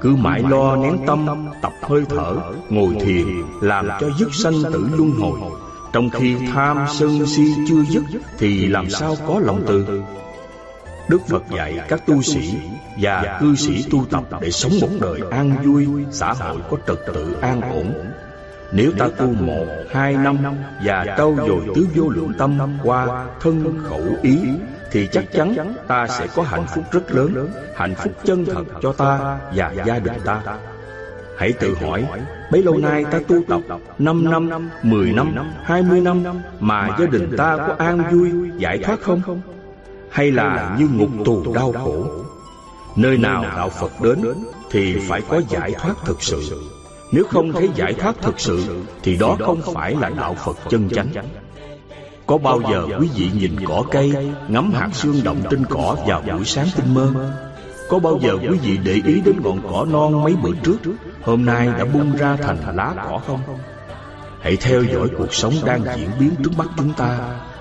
Cứ 0.00 0.16
mãi 0.16 0.42
lo 0.48 0.76
nén 0.76 0.98
tâm 1.06 1.26
Tập 1.62 1.72
hơi 1.82 2.04
thở 2.08 2.36
Ngồi 2.68 2.94
thiền 3.00 3.26
Làm 3.60 3.88
cho 4.00 4.10
dứt 4.18 4.28
sanh 4.34 4.62
tử 4.72 4.88
luân 4.96 5.10
hồi. 5.10 5.40
Trong 5.92 6.10
khi 6.10 6.36
tham 6.52 6.84
sân 6.94 7.26
si 7.26 7.54
chưa 7.68 7.82
dứt 7.90 8.02
Thì 8.38 8.66
làm 8.66 8.90
sao 8.90 9.16
có 9.26 9.40
lòng 9.40 9.62
từ? 9.66 10.02
Đức 11.08 11.20
Phật 11.28 11.42
dạy 11.56 11.80
các 11.88 12.06
tu 12.06 12.22
sĩ 12.22 12.58
và 13.00 13.38
cư 13.40 13.54
sĩ 13.54 13.84
tu 13.90 14.04
tập 14.10 14.24
để 14.40 14.50
sống 14.50 14.72
một 14.80 14.88
đời 15.00 15.20
an 15.30 15.56
vui, 15.64 15.86
xã 16.10 16.32
hội 16.32 16.56
có 16.70 16.76
trật 16.86 16.98
tự 17.14 17.36
an 17.40 17.60
ổn. 17.60 17.92
Nếu 18.72 18.92
ta 18.98 19.08
tu 19.18 19.26
một, 19.26 19.66
hai 19.90 20.16
năm 20.16 20.36
và 20.84 21.04
trau 21.18 21.36
dồi 21.36 21.60
tứ 21.74 21.86
vô 21.94 22.08
lượng 22.08 22.32
tâm 22.38 22.58
qua 22.82 23.26
thân 23.40 23.78
khẩu 23.84 24.04
ý, 24.22 24.38
thì 24.92 25.08
chắc 25.12 25.24
chắn 25.32 25.74
ta 25.88 26.06
sẽ 26.08 26.26
có 26.34 26.42
hạnh 26.42 26.66
phúc 26.74 26.84
rất 26.92 27.12
lớn, 27.12 27.48
hạnh 27.76 27.94
phúc 27.94 28.12
chân 28.24 28.44
thật 28.44 28.64
cho 28.82 28.92
ta 28.92 29.38
và 29.54 29.72
gia 29.86 29.98
đình 29.98 30.20
ta. 30.24 30.42
Hãy 31.38 31.52
tự 31.52 31.74
hỏi, 31.74 32.04
bấy 32.52 32.62
lâu 32.62 32.78
nay 32.78 33.04
ta 33.04 33.20
tu 33.28 33.42
tập 33.48 33.60
5 33.98 34.30
năm, 34.30 34.70
10 34.82 35.12
năm, 35.12 35.34
20 35.62 36.00
năm 36.00 36.24
mà 36.60 36.96
gia 36.98 37.06
đình 37.06 37.36
ta 37.36 37.56
có 37.56 37.74
an 37.78 38.02
vui, 38.12 38.30
giải 38.58 38.78
thoát 38.78 39.00
không? 39.00 39.40
hay 40.10 40.30
là 40.30 40.76
như 40.78 40.88
ngục 40.88 41.10
tù 41.24 41.54
đau 41.54 41.72
khổ? 41.72 42.06
nơi 42.96 43.18
nào 43.18 43.42
đạo 43.42 43.68
phật 43.68 43.92
đến 44.02 44.34
thì 44.70 44.96
phải 45.08 45.20
có 45.28 45.40
giải 45.48 45.74
thoát 45.78 45.94
thực 46.04 46.22
sự 46.22 46.42
nếu 47.12 47.24
không 47.24 47.52
thấy 47.52 47.68
giải 47.74 47.94
thoát 47.94 48.16
thực 48.22 48.40
sự 48.40 48.84
thì 49.02 49.16
đó 49.16 49.36
không 49.40 49.60
phải 49.74 49.94
là 50.00 50.08
đạo 50.08 50.34
phật 50.44 50.56
chân 50.68 50.88
chánh. 50.90 51.08
có 52.26 52.38
bao 52.38 52.60
giờ 52.70 52.86
quý 53.00 53.08
vị 53.14 53.30
nhìn 53.34 53.56
cỏ 53.66 53.82
cây 53.90 54.32
ngắm 54.48 54.72
hạt 54.72 54.88
xương 54.92 55.20
động 55.24 55.42
trên 55.50 55.64
cỏ 55.66 55.96
vào 56.06 56.22
buổi 56.22 56.44
sáng 56.44 56.66
tinh 56.76 56.94
mơ? 56.94 57.32
có 57.88 57.98
bao 57.98 58.18
giờ 58.22 58.38
quý 58.50 58.58
vị 58.62 58.78
để 58.84 58.92
ý 58.92 59.20
đến 59.24 59.34
ngọn 59.42 59.60
cỏ 59.72 59.86
non 59.92 60.24
mấy 60.24 60.36
bữa 60.42 60.54
trước? 60.62 60.78
hôm 61.22 61.44
nay 61.44 61.68
đã 61.78 61.84
bung 61.84 62.16
ra 62.16 62.36
thành 62.36 62.76
lá 62.76 62.94
cỏ 62.96 63.20
không? 63.26 63.40
hãy 64.40 64.56
theo 64.56 64.82
dõi 64.82 65.08
cuộc 65.18 65.34
sống 65.34 65.54
đang 65.64 65.82
diễn 65.96 66.10
biến 66.20 66.30
trước 66.44 66.50
mắt 66.58 66.66
chúng 66.76 66.92
ta. 66.92 67.18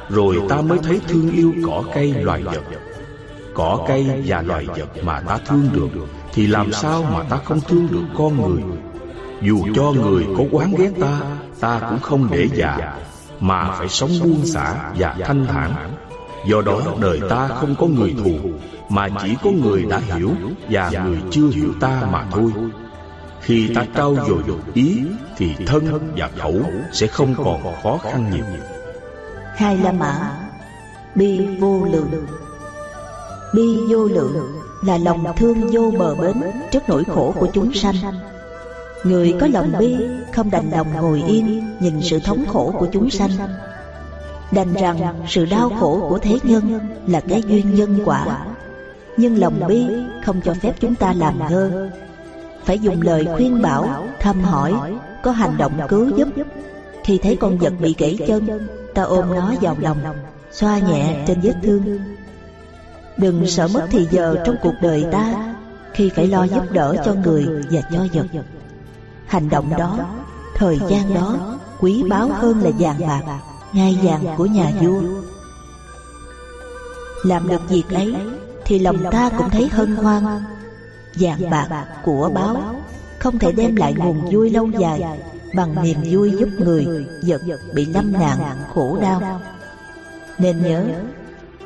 rồi 0.10 0.42
ta 0.50 0.62
mới 0.62 0.78
thấy 0.84 1.02
thương 1.08 1.32
yêu 1.32 1.54
cỏ 1.68 1.84
cây 1.94 2.14
loài 2.14 2.44
vật 2.44 2.64
Cỏ 3.54 3.86
cây 3.88 4.24
và 4.26 4.42
loài 4.42 4.66
vật. 4.66 5.04
mà 5.04 5.20
ta 5.20 5.38
thương 5.46 5.70
được 5.74 5.90
Thì 6.34 6.48
làm 6.48 6.72
sao 6.72 7.04
mà 7.14 7.24
ta 7.24 7.38
không 7.46 7.60
thương 7.62 7.88
được 7.92 8.04
con 8.18 8.42
người 8.42 8.64
dù 9.46 9.68
cho 9.76 9.92
người 9.92 10.26
có 10.38 10.44
quán 10.52 10.74
ghét 10.78 10.92
ta 11.02 11.22
Ta 11.60 11.80
cũng 11.90 12.00
không 12.00 12.28
để 12.32 12.50
già, 12.54 12.94
Mà 13.40 13.72
phải 13.72 13.90
sống 13.90 14.10
buông 14.24 14.46
xả 14.46 14.92
và 14.98 15.16
thanh 15.24 15.46
thản. 15.46 15.94
Do 16.48 16.62
đó 16.62 16.82
đời 17.02 17.20
ta 17.30 17.48
không 17.48 17.76
có 17.80 17.88
người 17.88 18.16
thù, 18.24 18.50
Mà 18.90 19.08
chỉ 19.22 19.36
có 19.44 19.50
người 19.52 19.86
đã 19.86 20.00
hiểu 20.00 20.32
Và 20.70 20.92
người 21.06 21.18
chưa 21.32 21.48
hiểu 21.48 21.74
ta 21.80 22.02
mà 22.12 22.26
thôi. 22.32 22.52
Khi 23.42 23.74
ta 23.76 23.86
trao 23.96 24.16
dồi 24.28 24.44
ý 24.74 25.02
Thì 25.38 25.56
thân 25.68 26.14
và 26.18 26.30
khẩu 26.38 26.62
sẽ 26.92 27.08
không 27.08 27.36
còn 27.38 27.62
khó 27.84 27.98
khăn 27.98 28.32
nhiều. 28.32 28.46
Hai 29.56 29.78
La 29.78 29.92
Mã, 29.92 30.38
Bi 31.16 31.48
vô 31.60 31.86
lượng. 31.92 32.26
Bi 33.54 33.78
vô 33.90 34.06
lượng 34.06 34.62
là 34.86 34.98
lòng 34.98 35.26
thương 35.38 35.70
vô 35.72 35.92
bờ 36.00 36.16
bến 36.16 36.42
trước 36.72 36.84
nỗi 36.88 37.04
khổ 37.04 37.36
của 37.40 37.48
chúng 37.54 37.74
sanh. 37.74 37.96
Người 39.06 39.36
có 39.40 39.48
lòng 39.48 39.72
bi 39.80 39.98
không 40.32 40.52
đành 40.52 40.72
lòng 40.72 40.88
ngồi 40.94 41.24
yên 41.28 41.76
Nhìn 41.80 42.02
sự 42.02 42.20
thống 42.20 42.46
khổ 42.46 42.74
của 42.80 42.88
chúng 42.92 43.10
sanh. 43.10 43.30
Đành 44.52 44.74
rằng 44.74 44.98
sự 45.28 45.46
đau 45.46 45.70
khổ 45.80 46.06
của 46.10 46.20
thế 46.20 46.40
nhân 46.44 46.80
Là 47.08 47.20
cái 47.20 47.44
duyên 47.48 47.76
nhân 47.76 48.00
quả. 48.06 48.46
Nhưng 49.18 49.40
lòng 49.40 49.68
bi 49.68 49.86
không 50.24 50.42
cho 50.46 50.54
phép 50.54 50.74
chúng 50.80 50.96
ta 50.96 51.14
làm 51.14 51.40
ngơ. 51.50 51.90
Phải 52.64 52.80
dùng 52.80 53.02
lời 53.02 53.28
khuyên 53.36 53.62
bảo, 53.62 54.08
thăm 54.20 54.42
hỏi 54.42 54.74
Có 55.24 55.32
hành 55.32 55.58
động 55.58 55.80
cứu 55.88 56.10
giúp. 56.18 56.28
Khi 57.04 57.20
thấy 57.24 57.36
con 57.36 57.58
vật 57.58 57.74
bị 57.80 57.96
gãy 57.98 58.18
chân 58.28 58.68
Ta 58.94 59.04
ôm 59.04 59.36
nó 59.36 59.54
vào 59.62 59.76
lòng 59.80 59.98
Xoa 60.52 60.80
nhẹ 60.80 61.24
trên 61.28 61.42
vết 61.42 61.54
thương. 61.64 62.00
Đừng 63.18 63.48
sợ 63.48 63.68
mất 63.74 63.88
thì 63.92 64.08
giờ 64.12 64.36
trong 64.46 64.56
cuộc 64.62 64.74
đời 64.82 65.06
ta 65.12 65.54
Khi 65.94 66.10
phải 66.16 66.28
lo 66.28 66.44
giúp 66.44 66.72
đỡ 66.72 66.96
cho 67.06 67.14
người 67.14 67.48
và 67.72 67.82
cho 67.92 68.06
vật. 68.14 68.26
Hành 69.28 69.50
động 69.50 69.70
đó, 69.78 69.98
thời 70.56 70.80
gian 70.90 71.14
đó 71.14 71.58
Quý 71.80 72.04
báu 72.10 72.30
hơn 72.30 72.62
là 72.64 72.72
vàng 72.80 73.08
bạc 73.08 73.40
Ngai 73.74 74.00
vàng 74.04 74.26
của 74.38 74.46
nhà 74.46 74.72
vua. 74.82 75.02
Làm 77.24 77.48
được 77.48 77.70
việc 77.70 77.90
ấy 77.90 78.16
Thì 78.66 78.80
lòng 78.80 78.98
ta 79.12 79.30
cũng 79.38 79.50
thấy 79.50 79.70
hân 79.72 79.96
hoan. 79.96 80.24
Vàng 81.16 81.50
bạc 81.50 81.86
của 82.04 82.32
báo 82.34 82.76
Không 83.20 83.40
thể 83.40 83.52
đem 83.52 83.76
lại 83.76 83.94
nguồn 83.98 84.32
vui 84.32 84.50
lâu 84.50 84.68
dài 84.80 85.20
Bằng 85.56 85.84
niềm 85.84 85.98
vui 86.12 86.32
giúp 86.32 86.50
người 86.58 86.88
Vật 87.22 87.42
bị 87.74 87.86
lâm 87.86 88.14
nạn 88.14 88.40
khổ 88.74 88.98
đau. 89.02 89.42
Nên 90.38 90.64
nhớ 90.64 90.86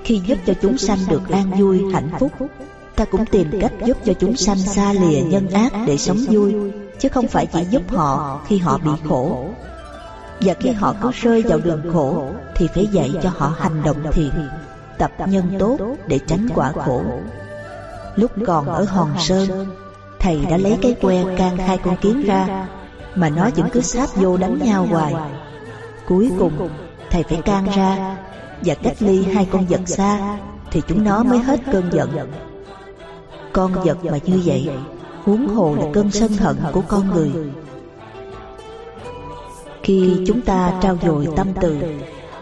Khi 0.03 0.21
giúp 0.25 0.37
cho 0.45 0.53
chúng 0.61 0.77
sanh 0.77 0.99
được 1.09 1.29
an 1.29 1.51
vui 1.59 1.83
hạnh 1.93 2.09
phúc 2.19 2.31
Ta 2.95 3.05
cũng 3.05 3.25
tìm 3.25 3.47
cách 3.61 3.73
giúp 3.85 3.97
cho 4.05 4.13
chúng 4.13 4.35
sanh 4.35 4.57
xa 4.57 4.93
lìa 4.93 5.21
nhân 5.21 5.49
ác 5.49 5.73
để 5.87 5.97
sống 5.97 6.17
vui 6.29 6.53
Chứ 6.99 7.09
không 7.09 7.27
phải 7.27 7.45
chỉ 7.45 7.65
giúp 7.69 7.81
họ 7.87 8.41
khi 8.47 8.57
họ 8.57 8.77
bị 8.77 8.91
khổ. 9.09 9.45
Và 10.41 10.53
khi 10.59 10.71
họ 10.71 10.95
có 11.01 11.11
rơi 11.21 11.43
vào 11.43 11.59
đường 11.59 11.93
khổ, 11.93 12.23
Thì 12.55 12.67
phải 12.75 12.87
dạy 12.87 13.13
cho 13.23 13.29
họ 13.37 13.53
hành 13.59 13.83
động 13.83 13.97
thiện, 14.11 14.31
Tập 14.97 15.11
nhân 15.27 15.55
tốt 15.59 15.77
để 16.07 16.19
tránh 16.27 16.47
quả 16.55 16.71
khổ. 16.71 17.03
Lúc 18.15 18.31
còn 18.45 18.65
ở 18.65 18.83
Hòn 18.83 19.09
Sơn, 19.19 19.67
Thầy 20.19 20.45
đã 20.49 20.57
lấy 20.57 20.77
cái 20.81 20.95
que 21.01 21.35
can 21.37 21.57
hai 21.57 21.77
con 21.77 21.95
kiến 21.97 22.23
ra, 22.25 22.67
Mà 23.15 23.29
nó 23.29 23.49
vẫn 23.55 23.69
cứ 23.73 23.81
sáp 23.81 24.09
vô 24.15 24.37
đánh 24.37 24.59
nhau 24.59 24.87
hoài. 24.89 25.15
Cuối 26.07 26.31
cùng, 26.39 26.69
thầy 27.09 27.23
phải 27.23 27.41
can 27.41 27.67
ra 27.75 28.17
Và 28.61 28.75
cách 28.83 28.95
ly 28.99 29.23
hai 29.23 29.47
con 29.51 29.65
vật 29.65 29.81
xa, 29.85 30.37
Thì 30.71 30.81
chúng 30.87 31.03
nó 31.03 31.23
mới 31.23 31.39
hết 31.39 31.59
cơn 31.71 31.89
giận. 31.93 32.31
Con 33.53 33.73
vật 33.73 34.05
mà 34.05 34.17
như 34.25 34.41
vậy 34.45 34.69
Huống 35.29 35.47
hồ 35.47 35.75
là 35.75 35.85
cơn 35.93 36.11
sân 36.11 36.31
hận 36.31 36.55
của 36.71 36.81
con 36.87 37.11
người. 37.11 37.31
Khi 39.83 40.23
chúng 40.27 40.41
ta 40.41 40.73
trao 40.81 40.97
dồi 41.01 41.27
tâm 41.35 41.47
từ 41.61 41.77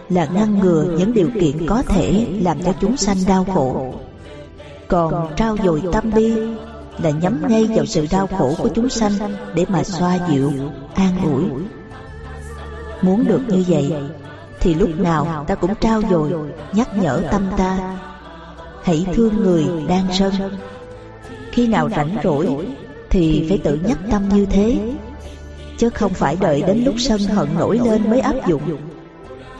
Là 0.08 0.26
ngăn 0.26 0.58
ngừa 0.58 0.84
những 0.98 1.12
điều 1.12 1.28
kiện 1.40 1.66
có 1.66 1.82
thể 1.82 2.26
Làm 2.40 2.62
cho 2.62 2.72
chúng 2.80 2.96
sanh 2.96 3.16
đau 3.28 3.46
khổ. 3.54 3.94
Còn 4.88 5.34
trao 5.36 5.56
dồi 5.64 5.82
tâm 5.92 6.10
bi 6.14 6.32
Là 7.02 7.10
nhắm 7.10 7.42
ngay 7.48 7.68
vào 7.76 7.86
sự 7.86 8.06
đau 8.10 8.26
khổ 8.38 8.54
của 8.58 8.68
chúng 8.74 8.88
sanh 8.88 9.12
Để 9.54 9.64
mà 9.68 9.84
xoa 9.84 10.18
dịu, 10.30 10.52
an 10.94 11.12
ủi. 11.24 11.44
Muốn 13.02 13.24
được 13.24 13.40
như 13.48 13.64
vậy 13.68 13.94
Thì 14.60 14.74
lúc 14.74 14.90
nào 14.98 15.44
ta 15.48 15.54
cũng 15.54 15.74
trao 15.80 16.02
dồi 16.10 16.32
Nhắc 16.72 16.96
nhở 16.96 17.22
tâm 17.30 17.46
ta. 17.56 17.98
Hãy 18.82 19.06
thương 19.14 19.36
người 19.36 19.66
đang 19.88 20.04
sân 20.12 20.32
khi 21.58 21.66
nào 21.66 21.88
rảnh 21.88 22.16
rỗi 22.24 22.48
Thì 23.10 23.46
phải 23.48 23.58
tự 23.58 23.78
nhắc 23.84 23.98
tâm 24.10 24.28
như 24.28 24.46
thế. 24.46 24.78
Chứ 25.78 25.90
không 25.90 26.12
phải 26.12 26.36
đợi 26.40 26.62
đến 26.66 26.84
lúc 26.84 26.94
sân 26.98 27.20
hận 27.20 27.48
nổi 27.58 27.80
lên 27.84 28.10
mới 28.10 28.20
áp 28.20 28.48
dụng. 28.48 28.78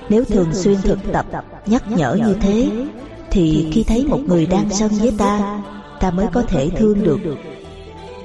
Nếu 0.09 0.25
thường 0.25 0.55
xuyên 0.55 0.77
thực 0.83 0.99
tập 1.13 1.27
Nhắc 1.67 1.83
nhở 1.91 2.15
như 2.15 2.35
thế 2.41 2.71
Thì 3.31 3.71
khi 3.73 3.85
thấy 3.85 4.05
một 4.05 4.19
người 4.27 4.47
đang 4.47 4.71
sân 4.71 4.89
với 4.89 5.13
ta 5.19 5.61
Ta 6.01 6.11
mới 6.11 6.27
có 6.33 6.43
thể 6.43 6.71
thương 6.77 7.05
được. 7.05 7.19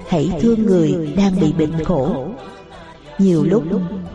Hãy 0.09 0.31
thương 0.41 0.65
người 0.65 1.13
đang 1.17 1.39
bị 1.39 1.53
bệnh 1.53 1.83
khổ. 1.83 2.27
Nhiều 3.17 3.43
lúc 3.43 3.63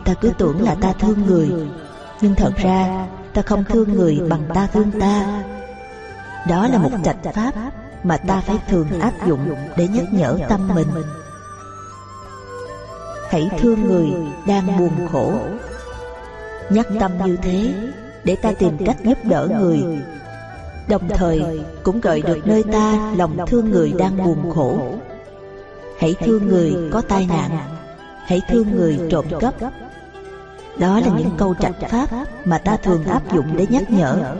ta 0.05 0.13
cứ 0.13 0.31
tưởng 0.37 0.61
là 0.61 0.75
ta 0.75 0.93
thương 0.93 1.25
người 1.27 1.49
Nhưng 2.21 2.35
thật 2.35 2.53
ra 2.57 3.07
ta 3.33 3.41
không 3.41 3.63
thương 3.63 3.93
người 3.93 4.19
bằng 4.29 4.41
ta 4.53 4.67
thương 4.73 4.91
ta. 4.99 5.43
Đó 6.49 6.67
là 6.67 6.77
một 6.77 6.89
trạch 7.03 7.33
pháp 7.33 7.53
mà 8.03 8.17
ta 8.17 8.41
phải 8.45 8.57
thường 8.67 8.99
áp 8.99 9.13
dụng 9.27 9.55
để 9.77 9.87
nhắc 9.87 10.05
nhở 10.11 10.37
tâm 10.49 10.67
mình. 10.75 10.87
Hãy 13.29 13.49
thương 13.59 13.87
người 13.87 14.07
đang 14.47 14.79
buồn 14.79 15.07
khổ. 15.11 15.33
nhắc 16.69 16.87
tâm 16.99 17.11
như 17.25 17.37
thế 17.37 17.73
để 18.23 18.35
ta 18.35 18.51
tìm 18.51 18.77
cách 18.85 18.97
giúp 19.03 19.17
đỡ 19.23 19.47
người. 19.59 19.83
đồng 20.87 21.09
thời 21.09 21.61
cũng 21.83 22.01
gợi 22.01 22.21
được 22.21 22.47
nơi 22.47 22.63
ta 22.71 23.13
lòng 23.17 23.37
thương 23.47 23.69
người 23.69 23.93
đang 23.97 24.25
buồn 24.25 24.51
khổ. 24.51 24.93
hãy 25.99 26.15
thương 26.19 26.47
người 26.47 26.75
có 26.91 27.01
tai 27.01 27.25
nạn. 27.25 27.51
hãy 28.25 28.41
thương 28.49 28.71
người 28.75 28.99
trộm 29.11 29.25
cắp. 29.39 29.53
đó 30.77 30.99
là 30.99 31.07
những 31.17 31.31
câu 31.37 31.55
trạch 31.55 31.89
pháp 31.89 32.07
mà 32.45 32.57
ta 32.57 32.77
thường 32.77 33.03
áp 33.03 33.33
dụng 33.33 33.57
để 33.57 33.67
nhắc 33.69 33.91
nhở 33.91 34.35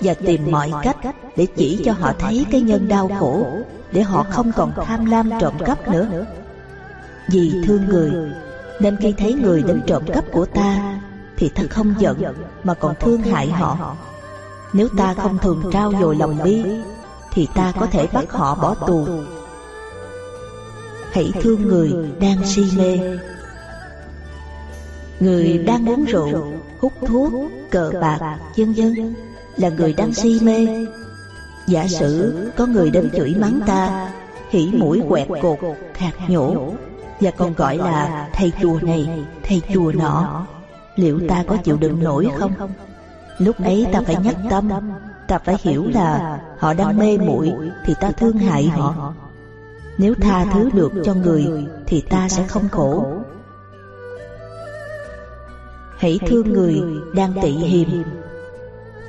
và 0.00 0.14
tìm 0.14 0.50
mọi 0.50 0.72
cách 0.82 0.96
để 1.36 1.46
chỉ 1.56 1.82
cho 1.84 1.92
họ 1.92 2.12
thấy 2.18 2.46
cái 2.50 2.60
nhân 2.60 2.88
đau 2.88 3.10
khổ, 3.18 3.46
để 3.92 4.02
họ 4.02 4.26
không 4.30 4.52
còn 4.56 4.72
tham 4.84 5.04
lam 5.04 5.30
trộm 5.40 5.54
cắp 5.64 5.88
nữa. 5.88 6.26
Vì 7.28 7.52
thương 7.66 7.84
người, 7.88 8.12
nên 8.80 8.96
khi 8.96 9.14
thấy 9.18 9.34
người 9.34 9.62
đến 9.62 9.82
trộm 9.86 10.02
cắp 10.12 10.24
của 10.32 10.46
ta, 10.46 11.00
thì 11.36 11.48
ta 11.48 11.62
không 11.70 11.94
giận, 11.98 12.34
mà 12.64 12.74
còn 12.74 12.94
thương 13.00 13.22
hại 13.22 13.50
họ. 13.50 13.96
Nếu 14.72 14.88
ta 14.96 15.14
không 15.14 15.38
thường 15.38 15.62
trao 15.72 15.92
dồi 16.00 16.16
lòng 16.16 16.38
bi, 16.44 16.64
thì 17.32 17.48
ta 17.54 17.72
có 17.80 17.86
thể 17.86 18.06
bắt 18.12 18.32
họ 18.32 18.54
bỏ 18.54 18.74
tù. 18.74 19.06
Hãy 21.12 21.32
thương 21.40 21.68
người 21.68 21.92
đang 22.20 22.46
si 22.46 22.62
mê. 22.76 22.98
Người 25.20 25.58
đang 25.58 25.88
uống 25.88 26.04
rượu, 26.04 26.46
hút 26.80 26.92
thuốc, 27.06 27.32
cờ 27.70 27.92
bạc, 28.00 28.38
vân 28.56 28.72
vân 28.72 29.14
là 29.60 29.68
người 29.68 29.92
đang 29.92 30.14
si 30.14 30.40
mê. 30.42 30.86
Giả 31.66 31.86
sử 31.88 32.34
có 32.56 32.66
người 32.66 32.90
đến 32.90 33.10
chửi 33.16 33.34
mắng 33.34 33.60
ta, 33.66 34.12
hỉ 34.50 34.70
mũi 34.72 35.02
quẹt 35.08 35.28
cột, 35.42 35.58
khạc 35.94 36.14
nhổ, 36.28 36.74
và 37.20 37.30
còn 37.30 37.54
gọi 37.54 37.76
là, 37.76 38.28
thầy 38.32 38.52
chùa 38.62 38.78
này, 38.82 39.24
thầy 39.42 39.62
chùa 39.74 39.92
nọ. 39.92 40.46
Liệu 40.96 41.20
ta 41.28 41.44
có 41.46 41.56
chịu 41.56 41.76
đựng 41.76 42.02
nổi 42.02 42.28
không? 42.38 42.52
Lúc 43.38 43.56
ấy 43.64 43.86
ta 43.92 44.00
phải 44.06 44.16
nhắc 44.24 44.36
tâm, 44.50 44.70
ta 45.28 45.38
phải 45.38 45.56
hiểu 45.62 45.86
là 45.94 46.38
họ 46.58 46.74
đang 46.74 46.98
mê 46.98 47.18
muội 47.18 47.52
thì 47.84 47.94
ta 48.00 48.10
thương 48.10 48.38
hại 48.38 48.66
họ. 48.66 49.14
Nếu 49.98 50.14
tha 50.20 50.46
thứ 50.52 50.70
được 50.72 50.92
cho 51.04 51.14
người 51.14 51.46
thì 51.86 52.00
ta 52.00 52.28
sẽ 52.28 52.46
không 52.46 52.68
khổ. 52.68 53.06
Hãy 55.98 56.18
thương 56.26 56.52
người 56.52 56.82
đang 57.14 57.32
tị 57.42 57.50
hiềm 57.50 57.88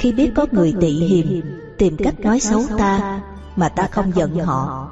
khi 0.02 0.12
biết 0.12 0.32
có 0.36 0.46
người 0.52 0.74
tị 0.82 0.90
hiềm 0.90 1.42
Tìm 1.78 1.98
cách 1.98 2.20
nói 2.20 2.40
xấu 2.40 2.64
ta 2.78 3.22
Mà 3.56 3.70
ta 3.70 3.88
không 3.92 4.12
giận 4.16 4.40
họ. 4.40 4.92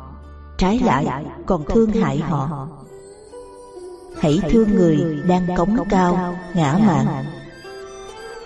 Trái 0.57 0.79
lại 0.79 1.25
còn 1.45 1.63
thương 1.65 1.91
hại 1.91 2.19
họ. 2.19 2.67
Hãy 4.19 4.39
thương 4.49 4.75
người 4.75 5.21
đang 5.27 5.47
cống 5.57 5.77
cao 5.89 6.35
Ngã 6.53 6.79
mạn. 6.87 7.25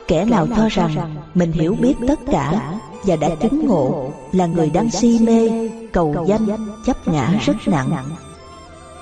Kẻ 0.08 0.26
nào 0.26 0.48
cho 0.58 0.70
rằng 0.70 1.16
Mình 1.34 1.52
hiểu 1.52 1.76
biết 1.82 1.96
tất 2.08 2.20
cả 2.32 2.74
Và 3.04 3.16
đã 3.16 3.30
chứng 3.42 3.66
ngộ 3.66 4.12
Là 4.32 4.46
người 4.46 4.70
đang 4.70 4.92
si 4.92 5.20
mê 5.20 5.70
Cầu 5.94 6.26
danh 6.28 6.48
chấp 6.86 7.08
ngã 7.08 7.40
rất 7.46 7.58
nặng. 7.66 7.92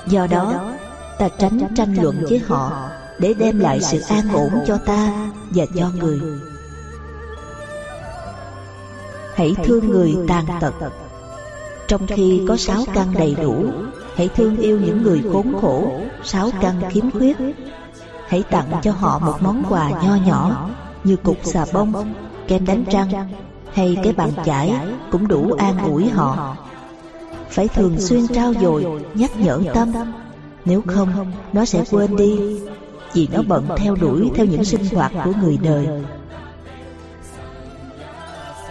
Do 0.07 0.27
đó 0.27 0.71
Ta 1.19 1.29
tránh 1.37 1.59
tranh 1.75 1.95
luận 2.01 2.23
với 2.29 2.39
họ 2.39 2.89
Để 3.19 3.33
đem 3.33 3.59
lại 3.59 3.81
sự 3.81 3.99
an 3.99 4.33
ổn 4.33 4.51
cho 4.67 4.77
ta 4.77 5.29
Và 5.49 5.65
cho 5.75 5.89
người 5.99 6.19
hãy 9.35 9.55
thương 9.63 9.89
người 9.89 10.15
tàn 10.27 10.45
tật. 10.59 10.73
trong 11.87 12.07
khi 12.07 12.41
có 12.47 12.57
sáu 12.57 12.83
căn 12.93 13.13
đầy 13.13 13.35
đủ 13.41 13.65
hãy 14.15 14.29
thương 14.35 14.57
yêu 14.57 14.79
những 14.79 15.03
người 15.03 15.21
khốn 15.33 15.61
khổ. 15.61 15.91
sáu 16.23 16.49
căn 16.61 16.81
khiếm 16.89 17.11
khuyết. 17.11 17.37
hãy 18.27 18.43
tặng 18.43 18.71
cho 18.81 18.91
họ 18.91 19.19
một 19.19 19.35
món 19.41 19.63
quà 19.69 19.89
nho 19.89 20.15
nhỏ 20.25 20.69
như 21.03 21.15
cục 21.15 21.37
xà 21.43 21.65
bông 21.73 22.13
kem 22.47 22.65
đánh 22.65 22.83
răng 22.91 23.29
hay 23.73 23.97
cái 24.03 24.13
bàn 24.13 24.31
chải 24.45 24.75
cũng 25.11 25.27
đủ 25.27 25.51
an 25.57 25.77
ủi 25.85 26.09
họ. 26.09 26.57
phải 27.49 27.67
thường 27.67 27.99
xuyên 27.99 28.27
trao 28.27 28.53
dồi 28.61 28.85
nhắc 29.13 29.39
nhở 29.39 29.61
tâm. 29.73 29.91
nếu 30.65 30.81
không 30.87 31.31
nó 31.53 31.65
sẽ 31.65 31.83
quên 31.91 32.15
đi 32.15 32.59
vì 33.13 33.27
nó 33.33 33.41
bận 33.47 33.67
theo 33.77 33.95
đuổi 33.95 34.31
theo 34.35 34.45
những 34.45 34.65
sinh 34.65 34.85
hoạt 34.95 35.11
của 35.25 35.31
người 35.41 35.57
đời 35.63 35.87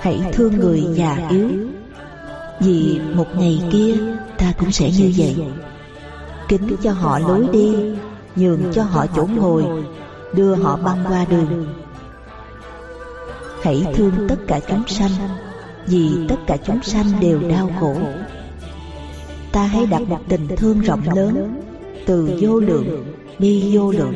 hãy 0.00 0.20
thương 0.32 0.58
người 0.58 0.84
già 0.94 1.28
yếu. 1.30 1.48
Vì 2.60 3.00
một 3.14 3.26
ngày 3.36 3.62
kia, 3.72 3.94
ta 4.38 4.52
cũng 4.58 4.72
sẽ 4.72 4.90
như 4.98 5.12
vậy. 5.16 5.36
Kính 6.48 6.76
cho 6.82 6.92
họ 6.92 7.18
lối 7.18 7.46
đi, 7.52 7.74
Nhường 8.36 8.60
cho 8.72 8.82
họ 8.82 9.06
chỗ 9.16 9.26
ngồi, 9.36 9.64
Đưa 10.34 10.54
họ 10.54 10.76
băng 10.76 11.04
qua 11.08 11.24
đường. 11.30 11.74
Hãy 13.62 13.86
thương 13.94 14.12
tất 14.28 14.36
cả 14.46 14.60
chúng 14.68 14.88
sanh, 14.88 15.10
Vì 15.86 16.10
tất 16.28 16.36
cả 16.46 16.56
chúng 16.56 16.82
sanh 16.82 17.06
đều 17.20 17.40
đau 17.40 17.70
khổ. 17.80 17.94
Ta 19.52 19.62
hãy 19.62 19.86
đặt 19.86 20.02
một 20.02 20.20
tình 20.28 20.48
thương 20.56 20.80
rộng 20.80 21.02
lớn, 21.14 21.60
Từ 22.06 22.38
vô 22.40 22.60
lượng 22.60 23.04
đi 23.38 23.76
vô 23.76 23.92
lượng. 23.92 24.14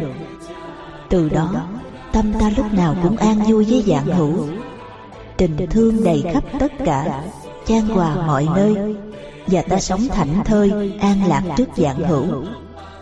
Từ 1.08 1.28
đó, 1.28 1.50
tâm 2.12 2.32
ta 2.40 2.50
lúc 2.56 2.72
nào 2.72 2.96
cũng 3.02 3.16
an 3.16 3.42
vui 3.48 3.64
với 3.64 3.84
dạng 3.86 4.06
hữu. 4.06 4.46
Tình 5.36 5.66
thương 5.70 6.04
đầy 6.04 6.24
khắp 6.32 6.44
tất 6.60 6.72
cả. 6.84 7.22
Chan 7.66 7.80
hòa 7.80 8.26
mọi 8.26 8.48
nơi. 8.56 8.96
Và 9.46 9.62
ta 9.62 9.80
sống 9.80 10.08
thảnh 10.08 10.44
thơi, 10.44 10.92
An 11.00 11.28
lạc 11.28 11.42
trước 11.56 11.68
dạng 11.76 12.04
hữu. 12.04 12.44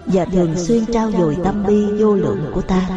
Và 0.07 0.25
thường 0.25 0.57
xuyên 0.57 0.87
trao 0.87 1.11
dồi 1.11 1.37
tâm 1.45 1.65
bi 1.67 1.85
vô 1.99 2.15
lượng 2.15 2.51
của 2.55 2.61
ta. 2.61 2.89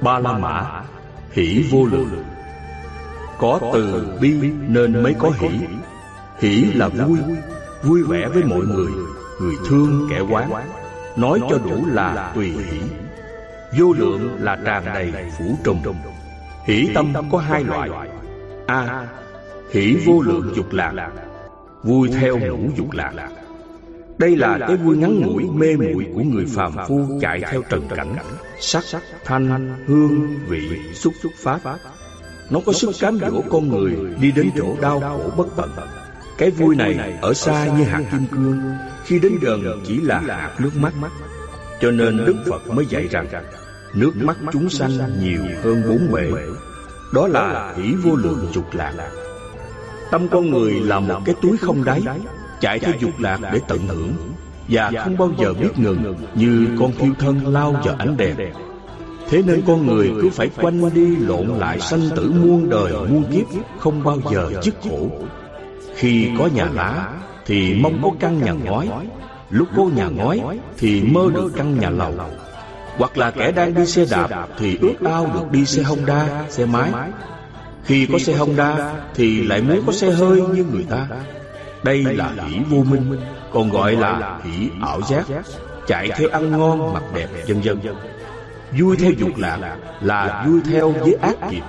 Ba 0.00 0.18
La 0.18 0.32
Mã, 0.32 0.82
Hỷ 1.32 1.64
vô 1.70 1.84
lượng. 1.84 2.24
Có 3.38 3.60
từ 3.72 4.12
bi 4.20 4.32
nên 4.68 5.02
mới 5.02 5.14
có 5.18 5.30
hỷ. 5.38 5.48
Hỷ 6.38 6.64
là 6.74 6.88
vui 6.88 7.18
Vui 7.82 8.02
vẻ 8.02 8.28
với 8.28 8.42
mọi 8.42 8.60
người. 8.60 8.90
Người 9.40 9.54
thương 9.68 10.06
kẻ 10.10 10.20
quán 10.30 10.50
Nói 11.16 11.40
cho 11.50 11.58
đủ 11.58 11.86
là 11.86 12.32
tùy 12.34 12.48
hỷ. 12.50 12.80
Vô 13.78 13.92
lượng 13.92 14.36
là 14.40 14.58
tràn 14.64 14.84
đầy 14.84 15.12
phủ 15.38 15.44
trùng. 15.64 15.82
Hỷ 16.64 16.88
tâm 16.94 17.12
có 17.32 17.38
hai 17.38 17.64
loại. 17.64 17.90
A. 18.66 19.06
Hỷ 19.70 19.96
vô 20.06 20.20
lượng 20.20 20.52
dục 20.56 20.72
lạc. 20.72 21.10
Vui 21.82 22.08
theo 22.20 22.38
ngũ 22.38 22.70
dục 22.76 22.92
lạc. 22.92 23.12
Đây 24.18 24.36
là 24.36 24.58
cái 24.58 24.76
vui 24.76 24.96
ngắn 24.96 25.20
ngủi 25.20 25.44
mê 25.44 25.76
muội 25.76 26.06
của 26.14 26.22
người 26.22 26.46
phàm 26.54 26.72
phu 26.88 27.18
chạy 27.20 27.40
theo 27.50 27.62
trần 27.68 27.88
cảnh. 27.96 28.16
Sắc, 28.60 28.84
thanh, 29.24 29.76
hương, 29.86 30.38
vị, 30.48 30.68
xúc 30.94 31.12
xúc 31.22 31.32
pháp 31.38 31.60
Nó 32.50 32.60
có 32.66 32.72
sức 32.72 32.90
cám 33.00 33.18
dỗ 33.18 33.42
con 33.50 33.68
người 33.68 33.96
đi 34.20 34.32
đến 34.32 34.50
chỗ 34.56 34.76
đau 34.80 35.00
khổ 35.00 35.30
bất 35.36 35.46
tận. 35.56 35.70
Cái 36.38 36.50
vui 36.50 36.76
này 36.76 37.18
ở 37.22 37.34
xa 37.34 37.66
như 37.66 37.84
hạt 37.84 38.02
kim 38.10 38.26
cương. 38.26 38.62
Khi 39.04 39.18
đến 39.18 39.32
gần 39.42 39.82
chỉ 39.86 40.00
là 40.00 40.20
hạt 40.20 40.54
nước 40.58 40.70
mắt. 40.80 40.92
Cho 41.80 41.90
nên 41.90 42.16
Đức 42.16 42.36
Phật 42.50 42.68
mới 42.70 42.86
dạy 42.86 43.08
rằng 43.10 43.26
Nước 43.94 44.16
mắt 44.16 44.36
chúng 44.52 44.68
sanh 44.68 44.90
nhiều 45.20 45.40
hơn 45.62 45.82
bốn 45.88 46.12
bể 46.12 46.30
Đó 47.14 47.26
là 47.26 47.74
hỷ 47.76 47.94
vô 47.94 48.16
lượng 48.16 48.46
dục 48.54 48.64
lạc. 48.72 48.92
Tâm 50.10 50.28
con 50.28 50.50
người 50.50 50.72
là 50.72 51.00
một 51.00 51.20
cái 51.24 51.34
túi 51.42 51.56
không 51.56 51.84
đáy, 51.84 52.02
Chạy 52.60 52.78
theo 52.78 52.94
dục 53.00 53.10
lạc 53.18 53.38
để 53.52 53.60
tận 53.68 53.88
hưởng. 53.88 54.12
Và 54.68 54.92
không 55.04 55.16
bao 55.16 55.30
giờ 55.38 55.54
biết 55.54 55.78
ngừng, 55.78 56.14
Như 56.34 56.68
con 56.80 56.92
thiêu 56.98 57.12
thân 57.18 57.46
lao 57.46 57.72
vào 57.84 57.94
ánh 57.98 58.16
đèn. 58.16 58.36
Thế 59.28 59.42
nên 59.46 59.62
con 59.66 59.86
người 59.86 60.12
cứ 60.22 60.30
phải 60.30 60.50
quanh 60.60 60.94
đi 60.94 61.16
lộn 61.16 61.46
lại 61.46 61.80
sanh 61.80 62.08
tử 62.16 62.32
muôn 62.42 62.68
đời, 62.70 62.92
muôn 62.92 63.24
kiếp, 63.32 63.46
Không 63.78 64.04
bao 64.04 64.18
giờ 64.32 64.50
dứt 64.62 64.74
khổ. 64.82 65.10
Khi 65.94 66.28
có 66.38 66.48
nhà 66.54 66.68
lá, 66.74 67.12
Thì 67.46 67.74
mong 67.74 68.02
có 68.02 68.10
căn 68.20 68.42
nhà 68.42 68.52
ngói. 68.52 68.88
Lúc 69.50 69.68
có 69.76 69.84
nhà 69.96 70.08
ngói, 70.08 70.40
Thì 70.78 71.02
mơ 71.02 71.30
được 71.34 71.52
căn 71.56 71.78
nhà 71.78 71.90
lầu 71.90 72.14
hoặc 72.96 73.18
là 73.18 73.30
kẻ 73.30 73.52
đang 73.52 73.74
đi 73.74 73.86
xe 73.86 74.04
đạp 74.10 74.48
Thì 74.58 74.78
ước 74.80 74.94
ao 75.04 75.30
được 75.34 75.50
đi 75.50 75.64
xe 75.64 75.82
Honda, 75.82 76.44
xe 76.48 76.66
máy. 76.66 76.90
Khi 77.84 78.06
có 78.12 78.18
xe 78.18 78.32
Honda 78.32 78.92
Thì 79.14 79.42
lại 79.42 79.62
muốn 79.62 79.82
có 79.86 79.92
xe 79.92 80.10
hơi 80.10 80.40
như 80.40 80.64
người 80.72 80.86
ta. 80.90 81.06
Đây 81.82 82.04
là 82.04 82.30
hỷ 82.48 82.58
vô 82.70 82.84
minh 82.90 83.20
Còn 83.52 83.70
gọi 83.70 83.96
là 83.96 84.40
hỷ 84.44 84.68
ảo 84.82 85.00
giác 85.08 85.24
Chạy 85.86 86.10
theo 86.16 86.28
ăn 86.28 86.58
ngon, 86.58 86.92
mặc 86.92 87.02
đẹp, 87.14 87.28
vân 87.48 87.60
vân. 87.60 87.80
Vui 88.78 88.96
theo 88.96 89.10
dục 89.10 89.30
lạc 89.36 89.76
Là 90.00 90.44
vui 90.46 90.60
theo 90.70 90.90
với 90.90 91.14
ác 91.14 91.36
nghiệp. 91.50 91.62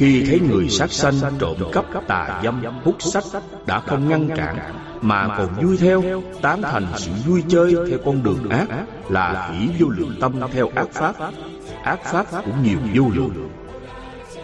Khi 0.00 0.24
thấy 0.26 0.40
người 0.40 0.68
sát 0.68 0.92
sanh, 0.92 1.14
trộm 1.38 1.56
cắp, 1.72 1.84
tà 2.06 2.40
dâm, 2.44 2.62
hút 2.84 2.96
sách 3.02 3.24
đã 3.66 3.80
không 3.80 4.08
ngăn 4.08 4.36
cản 4.36 4.56
mà 5.00 5.28
còn 5.38 5.64
vui 5.64 5.76
theo, 5.76 6.02
tán 6.42 6.62
thành 6.62 6.86
sự 6.96 7.10
vui 7.26 7.44
chơi 7.48 7.74
theo 7.88 7.98
con 8.04 8.22
đường 8.22 8.48
ác 8.48 8.66
là 9.10 9.50
hỷ 9.52 9.68
vô 9.78 9.88
lượng 9.88 10.14
tâm 10.20 10.40
theo 10.52 10.70
ác 10.74 10.88
pháp. 10.92 11.14
Ác 11.84 12.04
pháp 12.04 12.26
cũng 12.44 12.62
nhiều 12.62 12.78
vô 12.94 13.10
lượng. 13.14 13.50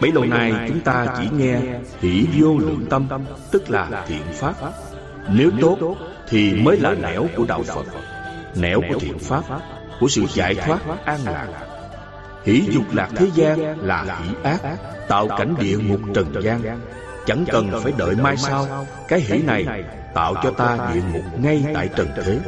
Bấy 0.01 0.11
lâu 0.11 0.25
nay 0.25 0.53
chúng 0.67 0.79
ta 0.79 1.05
chỉ 1.17 1.29
nghe 1.37 1.59
hỷ 1.99 2.27
vô 2.39 2.57
lượng 2.57 2.85
tâm, 2.89 3.07
tức 3.51 3.69
là 3.69 4.05
thiện 4.07 4.23
pháp. 4.33 4.53
Nếu 5.29 5.51
tốt 5.61 5.77
thì 6.29 6.53
mới 6.53 6.77
là 6.79 6.93
nẻo 6.93 7.25
của 7.35 7.45
đạo 7.47 7.63
Phật, 7.63 7.85
nẻo 8.55 8.81
của 8.89 8.99
thiện 8.99 9.19
pháp, 9.19 9.43
của 9.99 10.07
sự 10.07 10.25
giải 10.33 10.55
thoát 10.55 10.79
an 11.05 11.19
lạc. 11.25 11.47
Hỷ 12.47 12.61
dục 12.71 12.83
lạc 12.93 13.09
thế 13.15 13.27
gian 13.35 13.79
là 13.87 14.19
hỷ 14.23 14.29
ác 14.43 14.61
Tạo 15.07 15.27
cảnh 15.27 15.55
địa 15.59 15.77
ngục 15.77 15.99
trần 16.13 16.33
gian 16.43 16.79
Chẳng 17.25 17.45
cần 17.51 17.71
phải 17.83 17.93
đợi 17.97 18.15
mai 18.15 18.37
sau 18.37 18.87
Cái 19.07 19.19
hỷ 19.19 19.37
này 19.37 19.65
tạo 20.13 20.35
cho 20.43 20.51
ta 20.51 20.77
địa 20.93 21.01
ngục 21.13 21.23
ngay 21.39 21.65
tại 21.73 21.89
trần 21.95 22.07
thế 22.15 22.39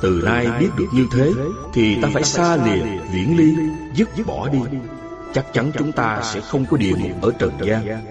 từ 0.00 0.22
nay 0.24 0.48
biết 0.60 0.68
được 0.76 0.86
như 0.92 1.06
thế 1.12 1.32
Thì 1.72 2.00
ta 2.02 2.08
phải 2.12 2.24
xa 2.24 2.56
lìa, 2.56 2.82
viễn 3.12 3.36
ly, 3.36 3.54
dứt 3.94 4.08
bỏ 4.26 4.48
đi. 4.48 4.58
Chắc 5.34 5.52
chắn 5.52 5.72
chúng 5.78 5.92
ta 5.92 6.20
sẽ 6.22 6.40
không 6.40 6.64
có 6.70 6.76
địa 6.76 6.92
ngục 6.98 7.22
ở 7.22 7.30
trần 7.38 7.52
gian. 7.62 8.04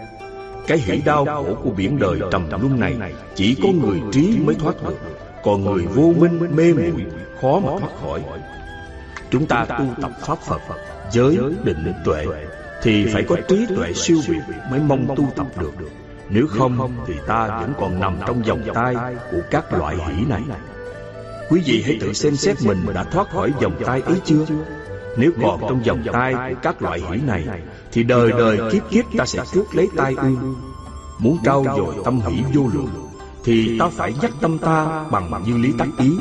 Cái 0.68 0.78
hỷ 0.78 1.02
đau 1.06 1.26
khổ 1.26 1.58
của 1.64 1.70
biển 1.70 2.00
đời 2.00 2.20
trầm 2.32 2.50
luân 2.52 2.80
này 2.80 3.14
Chỉ 3.36 3.58
có 3.64 3.70
người 3.70 4.02
trí 4.12 4.40
mới 4.46 4.56
thoát 4.56 4.84
được 4.84 4.98
Còn 5.44 5.64
người 5.64 5.86
vô 5.86 6.14
minh 6.20 6.56
mê 6.56 6.74
muội 6.74 7.06
khó 7.42 7.60
mà 7.60 7.70
thoát 7.80 7.92
khỏi. 8.02 8.24
Chúng 9.32 9.46
ta 9.46 9.66
tu 9.66 9.86
tập 10.02 10.12
Pháp 10.22 10.38
Phật 10.40 10.62
Giới, 11.12 11.38
định, 11.64 11.94
tuệ 12.06 12.26
Thì 12.84 13.06
phải 13.14 13.24
có 13.24 13.36
trí 13.48 13.66
tuệ 13.76 13.94
siêu 13.94 14.18
việt 14.28 14.42
Mới 14.72 14.80
mong 14.80 15.16
tu 15.16 15.28
tập 15.36 15.48
được. 15.60 15.74
Nếu 16.30 16.48
không 16.50 16.92
thì 17.08 17.14
ta 17.28 17.48
vẫn 17.48 17.74
còn 17.80 18.00
nằm 18.00 18.18
trong 18.28 18.42
vòng 18.42 18.62
tay 18.74 18.96
Của 19.32 19.42
các 19.52 19.74
loại 19.74 19.96
hỷ 19.96 20.26
này 20.26 20.42
Quý 21.50 21.62
vị 21.66 21.84
hãy 21.86 21.98
tự 22.02 22.14
xem 22.14 22.36
xét 22.36 22.58
mình 22.62 22.86
đã 22.94 23.04
thoát 23.04 23.30
khỏi 23.30 23.52
vòng 23.62 23.76
tay 23.86 24.02
ấy 24.02 24.16
chưa? 24.26 24.46
Nếu 25.18 25.32
còn 25.42 25.60
trong 25.62 25.84
vòng 25.84 26.04
tay 26.14 26.34
của 26.34 26.60
các 26.62 26.82
loại 26.82 27.00
hỷ 27.00 27.22
này 27.22 27.46
Thì 27.92 28.04
đời 28.04 28.32
đời 28.32 28.60
kiếp 28.72 28.90
kiếp 28.90 29.06
ta 29.18 29.26
sẽ 29.26 29.40
rước 29.54 29.66
lấy 29.74 29.88
tai 29.96 30.16
ương. 30.18 30.56
Muốn 31.20 31.38
trao 31.46 31.64
dồi 31.64 31.96
tâm 32.06 32.22
hỷ 32.22 32.44
vô 32.54 32.70
lượng 32.74 33.10
Thì 33.44 33.80
ta 33.80 33.88
phải 33.92 34.14
dắt 34.22 34.32
tâm 34.42 34.58
ta 34.58 35.06
bằng 35.12 35.44
như 35.46 35.58
lý 35.58 35.74
tắc 35.78 35.88
ý. 36.00 36.12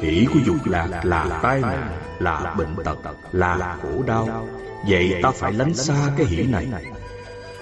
Hỷ 0.00 0.26
của 0.34 0.40
dục 0.46 0.56
lạc 0.64 1.00
là 1.04 1.40
tai 1.42 1.60
nạn, 1.60 1.88
là 2.18 2.54
bệnh 2.58 2.84
tật, 2.84 2.96
là 3.32 3.76
khổ 3.82 4.02
đau. 4.06 4.48
Vậy 4.88 5.14
ta 5.22 5.30
phải 5.30 5.52
lánh 5.52 5.74
xa 5.74 6.12
cái 6.16 6.26
hỷ 6.26 6.46
này. 6.46 6.66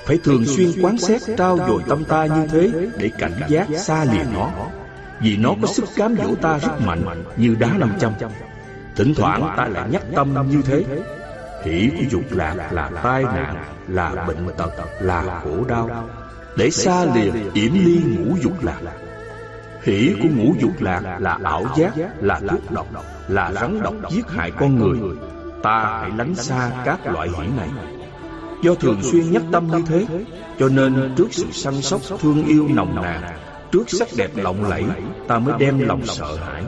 Phải 0.06 0.18
thường 0.24 0.44
xuyên 0.44 0.82
quán 0.82 0.98
xét 0.98 1.22
trao 1.36 1.58
dồi 1.68 1.82
tâm 1.88 2.04
ta 2.04 2.26
như 2.26 2.46
thế 2.46 2.88
Để 2.98 3.10
cảnh 3.18 3.40
giác 3.48 3.66
xa 3.78 4.04
liền 4.04 4.26
nó 4.34 4.50
Vì 5.20 5.36
nó 5.36 5.55
có 5.62 5.68
sức 5.68 5.84
cám 5.97 6.16
dỗ 6.16 6.34
ta 6.34 6.59
rất 6.59 6.80
mạnh 6.86 7.24
Như 7.36 7.56
đá 7.59 7.68
nam 7.78 7.93
châm 7.98 8.12
Thỉnh 8.97 9.14
thoảng 9.16 9.55
ta 9.56 9.66
lại 9.66 9.88
nhắc 9.90 10.02
tâm 10.16 10.48
như 10.51 10.62
thế 10.62 10.84
Hỷ 11.64 11.90
của 11.98 12.05
dục 12.10 12.24
lạc 12.30 12.72
là 12.72 12.90
tai 13.02 13.22
nạn 13.22 13.64
Là 13.88 14.24
bệnh 14.28 14.48
tật 14.56 14.70
Là 15.01 15.40
khổ 15.44 15.64
đau 15.68 16.09
Để 16.56 16.70
xa 16.70 17.05
liền 17.14 17.52
yểm 17.55 17.72
ly 17.74 18.01
ngũ 18.16 18.36
dục 18.43 18.64
lạc 18.64 18.80
Hỷ 19.86 20.14
của 20.22 20.28
ngũ 20.36 20.55
dục 20.60 20.72
lạc 20.80 21.18
là 21.20 21.38
ảo 21.44 21.64
giác, 21.76 21.93
là 22.20 22.40
thuốc 22.48 22.70
độc, 22.70 22.86
là 23.28 23.52
rắn 23.52 23.82
độc 23.82 23.94
giết 24.10 24.30
hại 24.30 24.51
con 24.51 24.78
người. 24.78 24.98
Ta 25.62 25.98
hãy 26.01 26.10
lánh 26.16 26.34
xa 26.34 26.70
các 26.84 27.06
loại 27.06 27.28
hỷ 27.28 27.47
này. 27.56 27.68
Do 28.62 28.74
thường 28.74 29.02
xuyên 29.02 29.32
nhắc 29.32 29.43
tâm 29.52 29.66
như 29.66 29.82
thế, 29.86 30.06
cho 30.59 30.68
nên 30.68 31.14
trước 31.16 31.28
sự 31.30 31.47
săn 31.52 31.82
sóc 31.82 32.01
thương 32.20 32.47
yêu 32.47 32.68
nồng 32.74 32.94
nàn, 33.02 33.22
trước 33.76 33.90
sắc 33.98 34.08
đẹp 34.16 34.30
lộng 34.36 34.68
lẫy, 34.68 34.84
ta 35.28 35.38
mới 35.38 35.54
đem 35.58 35.78
lòng 35.78 36.06
sợ 36.06 36.36
hãi. 36.36 36.64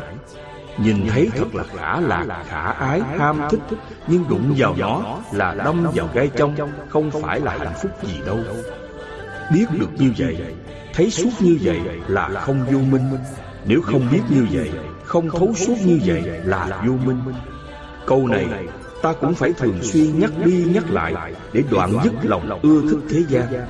Nhìn 0.78 1.06
thấy 1.09 1.30
thật 1.36 1.55
là 1.55 1.64
khả 1.76 2.01
lạc, 2.01 2.44
khả 2.48 2.60
ái, 2.60 3.01
ham 3.18 3.40
thích, 3.51 3.60
nhưng 4.06 4.24
đụng 4.28 4.55
vào 4.56 4.74
nó 4.78 5.18
là 5.32 5.55
đâm 5.55 5.86
vào 5.94 6.09
gai 6.14 6.30
trong, 6.36 6.56
không 6.89 7.10
phải 7.22 7.40
là 7.40 7.56
hạnh 7.59 7.74
phúc 7.82 7.90
gì 8.02 8.20
đâu. 8.26 8.39
Biết 9.52 9.66
được 9.80 9.90
như 9.98 10.12
vậy, 10.18 10.36
thấy 10.94 11.10
suốt 11.10 11.30
như 11.40 11.59
vậy 11.62 11.80
là 12.09 12.28
không 12.28 12.64
vô 12.72 12.78
minh. 12.78 13.18
nếu 13.64 13.82
không 13.82 14.09
biết 14.12 14.20
như 14.28 14.47
vậy 14.52 14.70
không 15.05 15.30
thấu 15.30 15.55
suốt 15.55 15.74
như 15.85 16.01
vậy 16.06 16.22
là 16.44 16.82
vô 16.86 16.93
minh. 17.06 17.20
câu 18.06 18.26
này 18.28 18.47
ta 19.02 19.12
cũng 19.12 19.35
phải 19.35 19.52
thường 19.52 19.78
xuyên 19.82 20.20
nhắc 20.20 20.30
đi 20.44 20.64
nhắc 20.74 20.90
lại 20.90 21.35
để 21.52 21.62
đoạn 21.70 21.93
dứt 22.05 22.12
lòng 22.22 22.60
ưa 22.62 22.80
thích 22.90 23.01
thế 23.10 23.24
gian. 23.28 23.66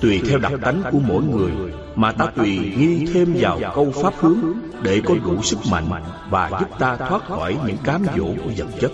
tùy 0.00 0.22
theo 0.28 0.38
đặc 0.38 0.52
tánh 0.62 0.82
của 0.92 0.98
mỗi 0.98 1.22
người 1.22 1.52
mà 1.96 2.12
ta 2.12 2.26
tùy 2.36 2.74
nghi 2.76 3.06
thêm 3.14 3.34
vào 3.38 3.60
câu 3.74 3.92
pháp 4.02 4.14
hướng 4.18 4.38
để 4.82 5.00
có 5.06 5.14
đủ 5.24 5.42
sức 5.42 5.58
mạnh 5.70 5.88
và 6.30 6.50
giúp 6.60 6.68
ta 6.78 6.96
thoát 6.96 7.24
khỏi 7.28 7.56
những 7.66 7.76
cám 7.84 8.04
dỗ 8.16 8.26
của 8.44 8.50
vật 8.56 8.66
chất. 8.80 8.90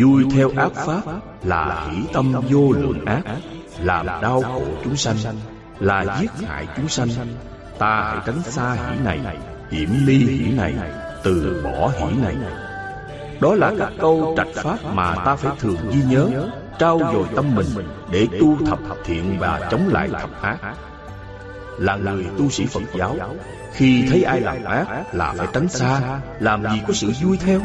Vui 0.00 0.24
theo 0.34 0.50
ác 0.56 0.72
pháp 0.74 1.02
là 1.44 1.88
hỷ 1.90 2.02
tâm 2.12 2.32
vô 2.50 2.72
lượng 2.72 3.04
ác, 3.04 3.22
làm 3.78 4.06
đau 4.06 4.42
khổ 4.42 4.64
chúng 4.84 4.96
sanh, 4.96 5.16
là 5.78 6.18
giết 6.20 6.30
hại 6.48 6.66
chúng 6.76 6.88
sanh. 6.88 7.08
Ta 7.78 8.02
hãy 8.02 8.18
tránh 8.26 8.42
xa 8.42 8.72
hỷ 8.72 9.04
này, 9.04 9.20
Hiểm 9.70 9.90
ly 10.06 10.18
hỷ 10.18 10.52
này, 10.52 10.74
Từ 11.24 11.62
bỏ 11.64 11.90
hỷ 11.98 12.18
này. 12.22 12.36
Đó 13.40 13.54
là 13.54 13.72
các 13.78 13.92
câu 14.00 14.34
trạch 14.36 14.54
pháp 14.54 14.78
mà 14.94 15.14
ta 15.24 15.36
phải 15.36 15.52
thường 15.58 15.78
ghi 15.90 16.02
nhớ, 16.08 16.48
Trao 16.78 16.98
dồi 16.98 17.26
tâm 17.36 17.54
mình 17.54 17.66
Để 18.10 18.28
tu 18.40 18.66
thập 18.66 18.78
thiện 19.04 19.36
và 19.38 19.68
chống 19.70 19.88
lại 19.88 20.08
thập 20.08 20.42
ác. 20.42 20.58
Là 21.78 21.96
người 21.96 22.26
tu 22.38 22.50
sĩ 22.50 22.66
Phật 22.66 22.82
giáo 22.98 23.16
Khi 23.72 24.04
thấy 24.10 24.22
ai 24.22 24.40
làm 24.40 24.64
ác 24.64 24.86
là 25.12 25.34
phải 25.36 25.46
tránh 25.52 25.68
xa 25.68 26.20
Làm 26.40 26.62
gì 26.62 26.80
có 26.86 26.92
sự 26.92 27.12
vui 27.22 27.36
theo 27.36 27.60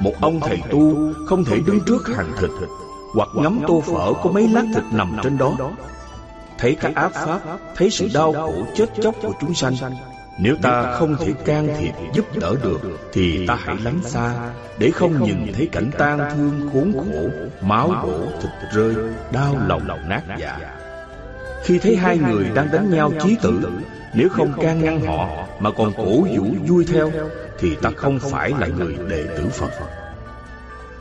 Một 0.00 0.14
ông 0.20 0.40
thầy 0.40 0.58
tu 0.70 1.12
không 1.26 1.44
thể 1.44 1.60
đứng 1.66 1.80
trước 1.86 2.08
hàng 2.16 2.32
thịt 2.40 2.50
Hoặc 3.14 3.28
ngắm 3.34 3.60
tô 3.68 3.82
phở 3.86 4.12
có 4.22 4.30
mấy 4.30 4.48
lát 4.48 4.64
thịt 4.74 4.84
nằm 4.92 5.16
trên 5.22 5.38
đó 5.38 5.56
thấy 6.58 6.76
các 6.80 6.94
ác 6.94 7.12
pháp, 7.14 7.40
thấy 7.76 7.90
sự 7.90 8.08
đau 8.14 8.32
khổ 8.32 8.66
chết 8.74 8.86
chóc 9.02 9.14
của 9.22 9.32
chúng 9.40 9.54
sanh. 9.54 9.74
Nếu 10.38 10.56
ta 10.62 10.94
không 10.98 11.16
thể 11.16 11.32
can 11.44 11.68
thiệp 11.78 11.92
giúp 12.14 12.26
đỡ 12.40 12.54
được, 12.62 12.80
thì 13.12 13.46
ta 13.46 13.58
hãy 13.60 13.76
lánh 13.84 14.00
xa, 14.02 14.34
để 14.78 14.90
không 14.90 15.22
nhìn 15.22 15.52
thấy 15.54 15.68
cảnh 15.72 15.90
tang 15.98 16.18
thương 16.36 16.70
khốn 16.72 16.92
khổ, 16.92 17.28
máu 17.60 17.92
đổ 18.02 18.20
thịt 18.40 18.50
rơi, 18.72 18.94
đau 19.32 19.56
lòng 19.66 20.08
nát 20.08 20.22
dạ. 20.38 20.58
Khi 21.64 21.78
thấy 21.78 21.96
hai 21.96 22.18
người 22.18 22.44
đang 22.54 22.68
đánh 22.72 22.90
nhau 22.90 23.12
chí 23.22 23.36
tử, 23.42 23.62
nếu 24.14 24.28
không 24.28 24.52
can 24.62 24.82
ngăn 24.82 25.00
họ 25.00 25.46
mà 25.60 25.70
còn 25.70 25.92
cổ 25.96 26.20
vũ 26.20 26.44
vui 26.66 26.84
theo, 26.84 27.10
thì 27.58 27.76
ta 27.82 27.90
không 27.96 28.18
phải 28.18 28.52
là 28.58 28.66
người 28.66 28.96
đệ 29.08 29.24
tử 29.36 29.48
Phật. 29.52 29.70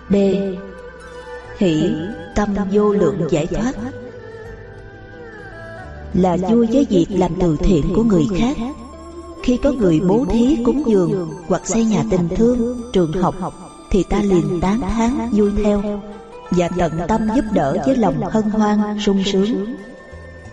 B. 0.10 0.16
Hỷ 1.58 1.92
tâm 2.36 2.56
vô 2.72 2.94
lượng 2.94 3.28
giải 3.30 3.48
thoát. 3.48 3.74
là 6.14 6.38
vui 6.50 6.68
với 6.72 6.88
việc 6.90 7.06
làm 7.10 7.32
từ 7.42 7.58
thiện 7.60 7.94
của 7.96 8.04
người 8.04 8.26
khác. 8.38 8.58
khi 9.44 9.58
có 9.64 9.72
người 9.72 10.00
bố 10.00 10.26
thí 10.30 10.58
cúng 10.66 10.84
dường 10.88 11.30
hoặc 11.48 11.68
xây 11.68 11.86
nhà 11.86 12.04
tình 12.12 12.30
thương 12.36 12.82
trường 12.94 13.12
học 13.12 13.54
thì 13.92 14.04
ta 14.10 14.22
liền 14.22 14.62
tán 14.62 14.82
thán 14.82 15.30
vui 15.32 15.52
theo 15.64 16.02
và 16.52 16.70
tận 16.78 16.92
tâm 17.08 17.28
giúp 17.36 17.46
đỡ 17.54 17.78
với 17.86 17.96
lòng 17.96 18.22
hân 18.32 18.44
hoan 18.44 19.00
sung 19.00 19.24
sướng 19.26 19.76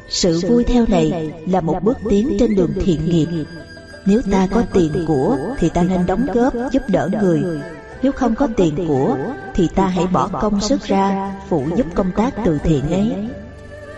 sự 0.08 0.40
vui 0.48 0.64
theo 0.64 0.84
này 0.88 1.32
là 1.46 1.60
một 1.60 1.76
bước 1.82 1.96
tiến 2.10 2.36
trên 2.38 2.54
đường 2.54 2.72
thiện 2.80 3.04
nghiệp. 3.04 3.26
nếu 4.06 4.20
ta 4.32 4.48
có 4.50 4.62
tiền 4.72 5.04
của 5.06 5.36
thì 5.58 5.68
ta 5.68 5.82
nên 5.82 6.06
đóng 6.06 6.26
góp 6.34 6.54
giúp 6.72 6.82
đỡ 6.88 7.08
người. 7.22 7.42
nếu 8.02 8.12
không 8.12 8.34
có 8.34 8.48
tiền 8.56 8.86
của 8.88 9.16
thì 9.54 9.68
ta 9.68 9.86
hãy 9.86 10.06
bỏ 10.06 10.28
công 10.28 10.60
sức 10.60 10.82
ra 10.82 11.34
phụ 11.48 11.64
giúp 11.76 11.86
công 11.94 12.10
tác 12.16 12.34
từ 12.44 12.58
thiện 12.58 12.90
ấy. 12.90 13.28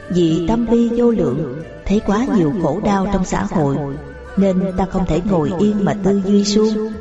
vì 0.08 0.46
tâm 0.48 0.66
bi 0.70 0.88
vô 0.96 1.10
lượng 1.10 1.62
Thấy 1.86 2.00
quá 2.06 2.26
nhiều 2.36 2.52
khổ 2.62 2.80
đau 2.84 3.06
trong 3.12 3.24
xã 3.24 3.42
hội 3.42 3.76
Nên 4.36 4.72
ta 4.76 4.86
không 4.86 5.06
thể 5.06 5.20
ngồi 5.24 5.52
yên 5.58 5.84
mà 5.84 5.94
tư 6.04 6.22
duy 6.26 6.44
suông. 6.44 6.92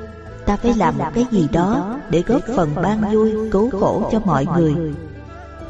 Ta 0.45 0.57
phải 0.57 0.73
làm 0.73 0.97
một 0.97 1.05
cái 1.13 1.25
gì 1.31 1.47
đó 1.51 1.99
Để 2.09 2.23
góp 2.27 2.41
phần 2.55 2.75
ban 2.75 3.13
vui 3.13 3.49
Cứu 3.51 3.69
khổ 3.69 4.09
cho 4.11 4.19
mọi 4.19 4.45
người 4.57 4.75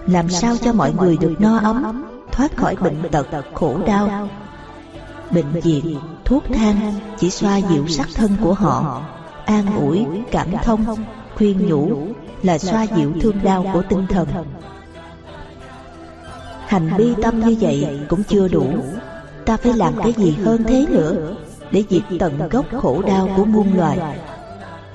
Làm 0.08 0.30
sao 0.30 0.56
cho 0.62 0.74
mọi 0.74 0.94
người. 0.94 1.18
được 1.18 1.34
no 1.40 1.58
ấm 1.58 2.06
Thoát 2.36 2.58
khỏi 2.58 2.76
bệnh 2.76 3.02
tật 3.12 3.28
khổ 3.54 3.78
đau. 3.88 4.30
Bệnh 5.32 5.52
viện, 5.52 6.00
thuốc 6.26 6.44
thang 6.54 6.94
Chỉ 7.18 7.30
xoa 7.30 7.58
dịu 7.58 7.88
sắc 7.88 8.08
thân 8.16 8.32
của 8.42 8.54
họ. 8.54 9.02
An 9.46 9.66
ủi, 9.78 10.06
cảm 10.32 10.52
thông 10.64 10.86
Khuyên 11.36 11.68
nhủ 11.68 12.08
Là 12.44 12.58
xoa 12.58 12.84
dịu 12.84 13.14
thương 13.22 13.44
đau 13.44 13.66
của 13.74 13.82
tinh 13.90 14.08
thần. 14.10 14.28
Hành 16.68 16.90
bi 16.98 17.14
tâm 17.22 17.40
như 17.40 17.58
vậy 17.60 18.00
cũng 18.10 18.24
chưa 18.24 18.48
đủ. 18.48 18.66
Ta 19.46 19.58
phải 19.58 19.74
làm 19.74 19.94
cái 20.04 20.14
gì 20.18 20.32
hơn 20.32 20.64
thế 20.64 20.86
nữa 20.90 21.36
Để 21.72 21.84
diệt 21.90 22.04
tận 22.20 22.50
gốc 22.50 22.66
khổ 22.82 23.02
đau 23.02 23.30
của 23.38 23.46
muôn 23.46 23.78
loài. 23.78 24.20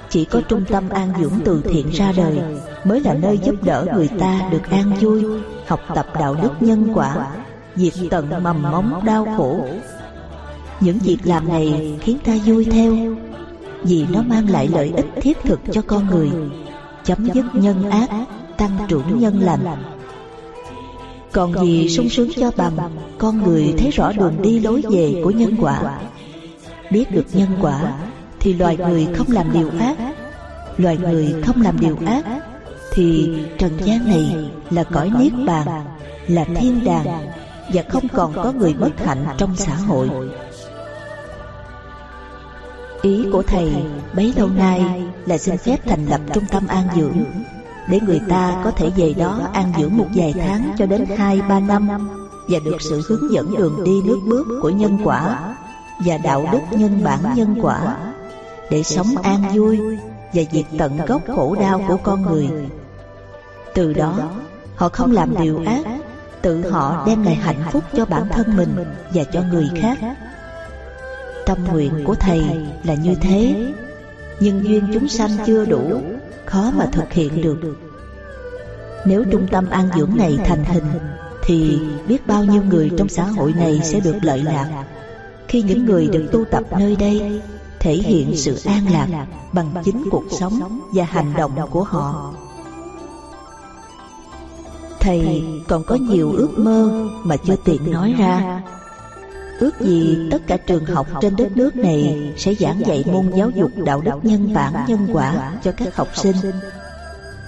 Chỉ 0.09 0.25
có 0.25 0.41
trung 0.49 0.65
tâm 0.69 0.89
an 0.89 1.13
dưỡng 1.21 1.41
từ 1.45 1.63
thiện 1.69 1.91
ra 1.91 2.13
đời 2.17 2.41
Mới 2.85 3.01
là 3.01 3.15
nơi 3.15 3.39
giúp 3.39 3.55
đỡ 3.63 3.87
người 3.95 4.09
ta 4.19 4.49
được 4.51 4.71
an 4.71 4.93
vui 5.01 5.25
Học 5.71 5.81
tập 5.95 6.07
đạo 6.19 6.37
đức 6.43 6.53
nhân 6.61 6.91
quả, 6.95 7.27
Diệt 7.77 7.93
tận 8.11 8.31
mầm 8.43 8.63
móng 8.63 9.03
đau 9.05 9.27
khổ. 9.37 9.67
Những 10.81 10.99
việc 10.99 11.19
làm 11.25 11.49
này 11.49 11.99
khiến 12.01 12.19
ta 12.25 12.33
vui 12.45 12.65
theo, 12.65 12.95
Vì 13.83 14.07
nó 14.13 14.23
mang 14.23 14.51
lại 14.51 14.69
lợi 14.73 14.93
ích 14.97 15.07
thiết 15.21 15.39
thực 15.43 15.61
cho 15.73 15.83
con 15.83 16.07
người, 16.07 16.31
Chấm 17.05 17.29
dứt 17.35 17.45
nhân 17.53 17.91
ác, 17.91 18.09
Tăng 18.57 18.79
trưởng 18.89 19.19
nhân 19.19 19.41
lành. 19.41 19.83
Còn 21.33 21.65
gì 21.65 21.89
sung 21.89 22.09
sướng 22.09 22.31
cho 22.37 22.51
bằng, 22.57 22.77
Con 23.19 23.43
người 23.43 23.75
thấy 23.79 23.91
rõ 23.91 24.13
đường 24.13 24.43
đi 24.43 24.61
lối 24.61 24.83
về 24.91 25.21
của 25.25 25.31
nhân 25.31 25.57
quả. 25.61 25.99
Biết 26.91 27.11
được 27.11 27.27
nhân 27.33 27.51
quả, 27.61 27.95
Thì 28.41 28.53
loài 28.53 28.77
người 28.77 29.09
không 29.17 29.31
làm 29.31 29.53
điều 29.53 29.71
ác. 29.81 29.97
Loài 30.77 30.97
người 30.97 31.35
không 31.43 31.63
làm 31.63 31.81
điều 31.81 31.97
ác 32.07 32.50
thì 32.93 33.39
trần 33.59 33.73
gian 33.85 34.09
này 34.09 34.51
là 34.71 34.85
cõi 34.85 35.11
niết 35.19 35.33
bàn, 35.47 35.67
Là 36.29 36.45
thiên 36.45 36.85
đàng, 36.85 37.31
Và 37.73 37.83
không 37.89 38.09
còn 38.09 38.33
có 38.33 38.53
người 38.53 38.75
bất 38.75 39.05
hạnh 39.05 39.27
trong 39.39 39.57
xã 39.57 39.75
hội 39.75 40.11
Ý 43.03 43.27
của 43.33 43.43
Thầy 43.43 43.75
bấy 44.15 44.33
lâu 44.37 44.49
nay 44.49 45.03
là 45.27 45.39
xin 45.39 45.57
phép 45.57 45.77
thành 45.87 46.07
lập 46.07 46.21
trung 46.33 46.45
tâm 46.51 46.67
an 46.67 46.89
dưỡng, 46.97 47.25
để 47.89 48.01
người 48.01 48.21
ta 48.29 48.61
có 48.65 48.71
thể 48.71 48.91
về 48.97 49.15
đó 49.19 49.41
an 49.53 49.73
dưỡng 49.79 49.97
một 49.97 50.07
vài 50.15 50.35
tháng 50.41 50.73
cho 50.79 50.87
đến 50.87 51.05
hai, 51.17 51.43
ba 51.49 51.61
năm, 51.61 51.89
và 52.49 52.59
được 52.65 52.77
sự 52.81 53.03
hướng 53.07 53.33
dẫn 53.33 53.55
đường 53.57 53.85
đi 53.85 54.03
nước 54.05 54.21
bước 54.27 54.47
của 54.63 54.71
nhân 54.71 54.99
quả, 55.05 55.55
và 56.07 56.19
đạo 56.19 56.49
đức 56.53 56.79
nhân 56.79 57.01
bản 57.05 57.21
nhân 57.37 57.55
quả, 57.63 57.97
để 58.71 58.83
sống 58.83 59.07
an 59.23 59.43
vui 59.55 59.79
và 60.33 60.43
diệt 60.53 60.65
tận 60.79 60.99
gốc 61.07 61.23
khổ 61.37 61.57
đau 61.61 61.85
của 61.89 61.97
con 62.03 62.23
người. 62.23 62.49
Từ 63.75 63.93
đó, 63.93 64.31
họ 64.77 64.89
không 64.89 65.13
làm 65.13 65.35
điều 65.43 65.63
ác, 65.67 65.85
tự 66.43 66.71
họ 66.71 67.05
đem 67.07 67.23
lại 67.23 67.35
hạnh 67.35 67.63
phúc 67.73 67.85
cho 67.97 68.05
bản 68.05 68.29
thân 68.29 68.57
mình 68.57 68.75
và 69.15 69.25
cho 69.25 69.43
người 69.43 69.71
khác. 69.77 69.99
Tâm 71.47 71.59
nguyện 71.73 72.05
của 72.05 72.15
Thầy 72.15 72.43
là 72.85 72.95
như 72.95 73.15
thế, 73.15 73.67
nhưng 74.41 74.65
duyên 74.65 74.91
chúng 74.95 75.09
sanh 75.09 75.31
chưa 75.47 75.65
đủ 75.65 76.01
khó 76.45 76.71
mà 76.77 76.87
thực 76.93 77.13
hiện 77.13 77.43
được. 77.43 77.77
Nếu 79.07 79.25
trung 79.31 79.47
tâm 79.51 79.71
an 79.71 79.89
dưỡng 79.97 80.17
này 80.17 80.39
thành 80.45 80.65
hình 80.65 80.85
Thì 81.43 81.79
biết 82.09 82.27
bao 82.27 82.45
nhiêu 82.45 82.63
người 82.63 82.91
trong 82.99 83.09
xã 83.09 83.25
hội 83.25 83.53
này 83.53 83.81
sẽ 83.85 84.01
được 84.01 84.17
lợi 84.23 84.43
lạc. 84.43 84.85
Khi 85.49 85.63
những 85.63 85.85
người 85.85 86.09
được 86.09 86.27
tu 86.33 86.45
tập 86.45 86.65
nơi 86.79 86.97
đây 86.97 87.41
Thể 87.81 87.95
hiện 87.95 88.37
sự 88.37 88.59
an 88.65 88.93
lạc 88.93 89.27
bằng 89.53 89.75
chính 89.85 90.05
cuộc 90.11 90.25
sống 90.31 90.81
và 90.95 91.05
hành 91.05 91.33
động 91.37 91.53
của 91.71 91.83
họ 91.83 92.35
Thầy 95.01 95.45
còn 95.69 95.85
có 95.85 95.95
nhiều 95.95 96.33
ước 96.33 96.59
mơ 96.59 97.09
mà 97.25 97.37
chưa 97.37 97.57
tiện 97.65 97.93
nói 97.93 98.15
ra 98.19 98.63
Ước 99.61 99.81
gì 99.81 100.29
tất 100.31 100.43
cả 100.47 100.57
trường 100.57 100.85
học 100.85 101.07
trên 101.21 101.37
đất 101.37 101.57
nước 101.57 101.77
này 101.77 102.33
sẽ 102.37 102.55
giảng 102.55 102.81
dạy 102.87 103.05
môn 103.13 103.31
giáo 103.35 103.51
dục 103.51 103.71
đạo 103.85 104.01
đức 104.01 104.19
nhân 104.23 104.55
bản 104.55 104.85
nhân 104.89 105.09
quả 105.13 105.53
cho 105.65 105.73
các 105.73 105.97
học 105.97 106.09
sinh. 106.15 106.37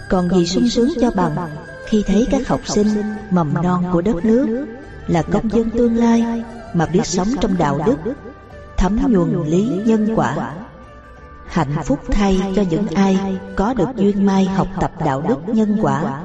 Còn 0.08 0.30
gì 0.30 0.46
sung 0.46 0.68
sướng 0.68 0.88
cho 1.00 1.10
bằng 1.10 1.36
khi 1.86 2.02
thấy 2.06 2.26
các 2.30 2.48
học 2.48 2.60
sinh 2.64 2.88
mầm 3.30 3.54
non 3.62 3.84
của 3.92 4.00
đất 4.00 4.24
nước 4.24 4.66
là 5.06 5.22
công 5.22 5.52
dân 5.52 5.70
tương 5.70 5.96
lai 5.96 6.44
mà 6.74 6.86
biết 6.86 7.06
sống 7.06 7.28
trong 7.40 7.58
đạo 7.58 7.80
đức, 7.86 8.12
thấm 8.76 8.98
nhuần 9.08 9.44
lý 9.46 9.80
nhân 9.84 10.12
quả. 10.16 10.54
Hạnh 11.46 11.74
phúc 11.84 11.98
thay 12.10 12.40
cho 12.56 12.62
những 12.70 12.86
ai 12.86 13.38
có 13.56 13.74
được 13.74 13.88
duyên 13.96 14.26
mai 14.26 14.44
học 14.44 14.68
tập 14.80 14.92
đạo 15.04 15.22
đức 15.28 15.38
nhân 15.54 15.78
quả. 15.82 16.22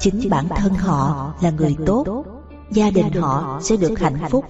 Chính 0.00 0.30
bản 0.30 0.48
thân 0.48 0.74
họ 0.74 1.32
là 1.40 1.50
người 1.50 1.76
tốt. 1.86 2.24
gia 2.70 2.90
đình 2.90 3.12
họ 3.12 3.60
sẽ 3.62 3.76
được 3.76 3.98
hạnh 3.98 4.18
phúc 4.30 4.44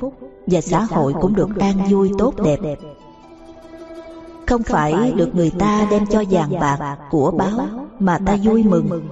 và 0.47 0.60
xã 0.60 0.81
hội 0.81 1.14
cũng 1.20 1.35
được 1.35 1.48
an 1.59 1.90
vui 1.90 2.10
tốt 2.18 2.35
đẹp. 2.44 2.59
Không 4.47 4.62
phải 4.62 5.12
được 5.16 5.35
người 5.35 5.51
ta 5.59 5.86
đem 5.90 6.06
cho 6.06 6.24
vàng 6.31 6.60
bạc 6.60 6.98
của 7.10 7.31
báo 7.31 7.86
mà 7.98 8.18
ta 8.27 8.36
vui 8.43 8.62
mừng, 8.62 9.09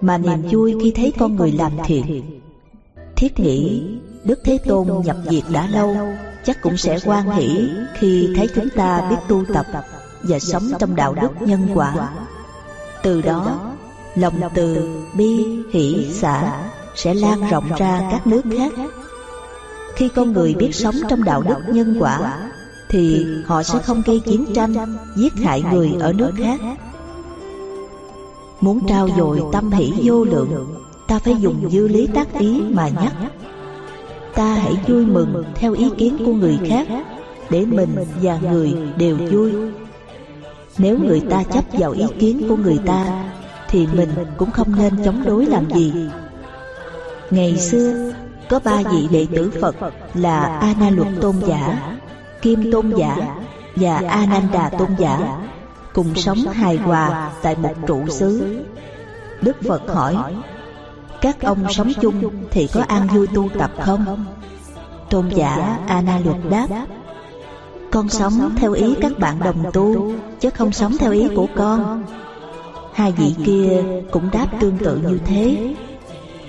mà 0.00 0.18
niềm 0.18 0.42
vui 0.50 0.76
khi 0.82 0.92
thấy 0.96 1.12
con 1.18 1.36
người 1.36 1.52
làm 1.52 1.72
thiện. 1.84 2.40
Thiết 3.16 3.40
nghĩ 3.40 3.82
Đức 4.24 4.40
Thế 4.44 4.58
Tôn 4.58 4.86
nhập 5.04 5.16
diệt 5.30 5.44
đã 5.52 5.66
lâu, 5.66 5.96
chắc 6.44 6.62
cũng 6.62 6.76
sẽ 6.76 6.98
quan 7.04 7.30
hỷ 7.30 7.70
khi 7.98 8.32
thấy 8.36 8.48
chúng 8.54 8.68
ta 8.76 9.10
biết 9.10 9.16
tu 9.28 9.44
tập 9.54 9.66
và 10.22 10.38
sống 10.38 10.70
trong 10.78 10.96
đạo 10.96 11.14
đức 11.14 11.30
nhân 11.40 11.68
quả. 11.74 12.10
Từ 13.02 13.22
đó, 13.22 13.67
lòng 14.20 14.40
từ, 14.54 14.88
bi, 15.16 15.58
hỷ, 15.70 16.06
xả 16.12 16.62
sẽ 16.94 17.14
lan 17.14 17.50
rộng 17.50 17.70
ra 17.78 18.08
các 18.10 18.26
nước 18.26 18.42
khác. 18.58 18.72
Khi 19.94 20.08
con 20.08 20.32
người 20.32 20.54
biết 20.54 20.74
sống 20.74 20.94
trong 21.08 21.24
đạo 21.24 21.42
đức 21.42 21.58
nhân 21.68 21.96
quả, 22.00 22.50
thì 22.88 23.26
họ 23.46 23.62
sẽ 23.62 23.78
không 23.78 24.02
gây 24.06 24.20
chiến 24.20 24.44
tranh, 24.54 24.74
giết 25.16 25.32
hại 25.34 25.62
người 25.72 25.92
ở 26.00 26.12
nước 26.12 26.32
khác. 26.36 26.60
Muốn 28.60 28.86
trao 28.88 29.08
dồi 29.16 29.42
tâm 29.52 29.70
hỷ 29.70 29.92
vô 30.02 30.24
lượng, 30.24 30.74
ta 31.06 31.18
phải 31.18 31.36
dùng 31.40 31.70
dư 31.70 31.88
lý 31.88 32.06
tác 32.06 32.38
ý 32.38 32.60
mà 32.70 32.88
nhắc. 32.88 33.12
Ta 34.34 34.54
hãy 34.54 34.74
vui 34.88 35.06
mừng 35.06 35.44
theo 35.54 35.72
ý 35.72 35.90
kiến 35.98 36.16
của 36.26 36.32
người 36.32 36.58
khác 36.68 36.86
để 37.50 37.64
mình 37.64 37.96
và 38.22 38.38
người 38.42 38.74
đều 38.98 39.16
vui 39.30 39.52
nếu 40.78 40.98
người 40.98 41.20
ta 41.20 41.42
chấp 41.42 41.64
vào 41.72 41.92
ý 41.92 42.04
kiến 42.18 42.42
của 42.48 42.56
người 42.56 42.78
ta 42.86 43.27
thì 43.68 43.86
mình 43.86 44.10
cũng 44.36 44.50
không 44.50 44.76
nên 44.76 45.04
chống 45.04 45.24
đối 45.24 45.46
làm 45.46 45.70
gì. 45.70 46.10
ngày 47.30 47.56
xưa 47.56 48.12
có 48.48 48.60
ba 48.64 48.82
vị 48.92 49.08
đệ 49.10 49.26
tử 49.36 49.50
phật 49.60 49.76
là 50.14 50.58
a 50.60 50.74
na 50.80 50.90
luật 50.90 51.08
tôn 51.20 51.34
giả 51.46 51.96
kim 52.42 52.72
tôn 52.72 52.92
giả 52.96 53.16
và 53.76 54.02
a 54.08 54.26
nan 54.26 54.42
đà 54.52 54.68
tôn 54.68 54.88
giả 54.98 55.38
cùng 55.92 56.14
sống 56.14 56.38
hài 56.38 56.76
hòa 56.76 57.30
tại 57.42 57.56
một 57.56 57.74
trụ 57.86 58.08
xứ. 58.08 58.62
đức 59.40 59.56
phật 59.68 59.82
hỏi 59.88 60.16
các 61.20 61.40
ông 61.42 61.72
sống 61.72 61.92
chung 62.00 62.46
thì 62.50 62.68
có 62.74 62.84
an 62.88 63.06
vui 63.14 63.26
tu 63.26 63.48
tập 63.58 63.70
không? 63.80 64.24
tôn 65.10 65.28
giả 65.28 65.78
a 65.86 66.00
na 66.00 66.20
luật 66.24 66.36
đáp 66.50 66.66
con 67.90 68.08
sống 68.08 68.50
theo 68.56 68.72
ý 68.72 68.94
các 69.00 69.18
bạn 69.18 69.38
đồng 69.38 69.64
tu 69.72 70.12
chứ 70.40 70.50
không 70.50 70.72
sống 70.72 70.96
theo 70.98 71.12
ý 71.12 71.28
của 71.36 71.46
con 71.56 72.04
hai 72.98 73.12
vị 73.12 73.34
kia 73.44 73.82
cũng 74.10 74.30
đáp 74.32 74.46
tương 74.60 74.78
tự 74.78 74.96
như 74.96 75.18
thế. 75.26 75.74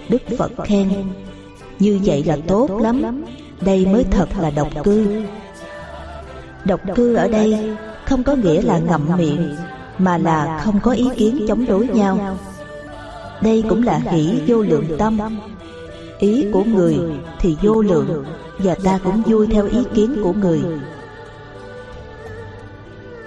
đức 0.10 0.22
phật 0.38 0.52
khen 0.64 0.90
như 1.80 2.00
vậy 2.04 2.24
là 2.24 2.38
tốt 2.48 2.70
lắm. 2.82 3.24
đây 3.62 3.86
mới 3.86 4.04
thật 4.12 4.30
là 4.40 4.50
độc 4.50 4.68
cư. 4.84 5.24
độc 6.66 6.80
cư 6.96 7.16
ở 7.16 7.28
đây 7.28 7.76
không 8.06 8.24
có 8.24 8.36
nghĩa 8.36 8.62
là 8.62 8.80
ngậm 8.80 9.10
miệng 9.18 9.56
mà 9.98 10.18
là 10.18 10.62
không 10.64 10.80
có 10.84 10.92
ý 10.92 11.10
kiến 11.16 11.46
chống 11.48 11.66
đối 11.66 11.88
nhau. 11.88 12.38
đây 13.42 13.64
cũng 13.70 13.84
là 13.84 13.98
hỷ 13.98 14.42
vô 14.48 14.62
lượng 14.62 14.86
tâm. 14.98 15.20
ý 16.20 16.46
của 16.54 16.64
người 16.64 16.98
thì 17.40 17.58
vô 17.62 17.82
lượng 17.82 18.26
và 18.58 18.76
ta 18.84 19.00
cũng 19.04 19.22
vui 19.22 19.48
theo 19.48 19.68
ý 19.68 19.80
kiến 19.96 20.22
của 20.24 20.34
người 20.34 20.62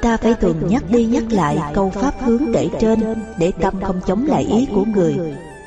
ta 0.03 0.17
phải 0.17 0.35
thường 0.35 0.67
nhắc 0.69 0.83
đi 0.91 1.05
nhắc 1.05 1.25
lại 1.31 1.59
câu 1.75 1.91
pháp 1.91 2.15
hướng 2.21 2.53
kể 2.55 2.69
trên 2.81 3.15
để 3.39 3.53
tâm 3.61 3.75
không 3.83 4.01
chống 4.07 4.27
lại 4.27 4.45
ý 4.45 4.67
của 4.75 4.85
người 4.85 5.17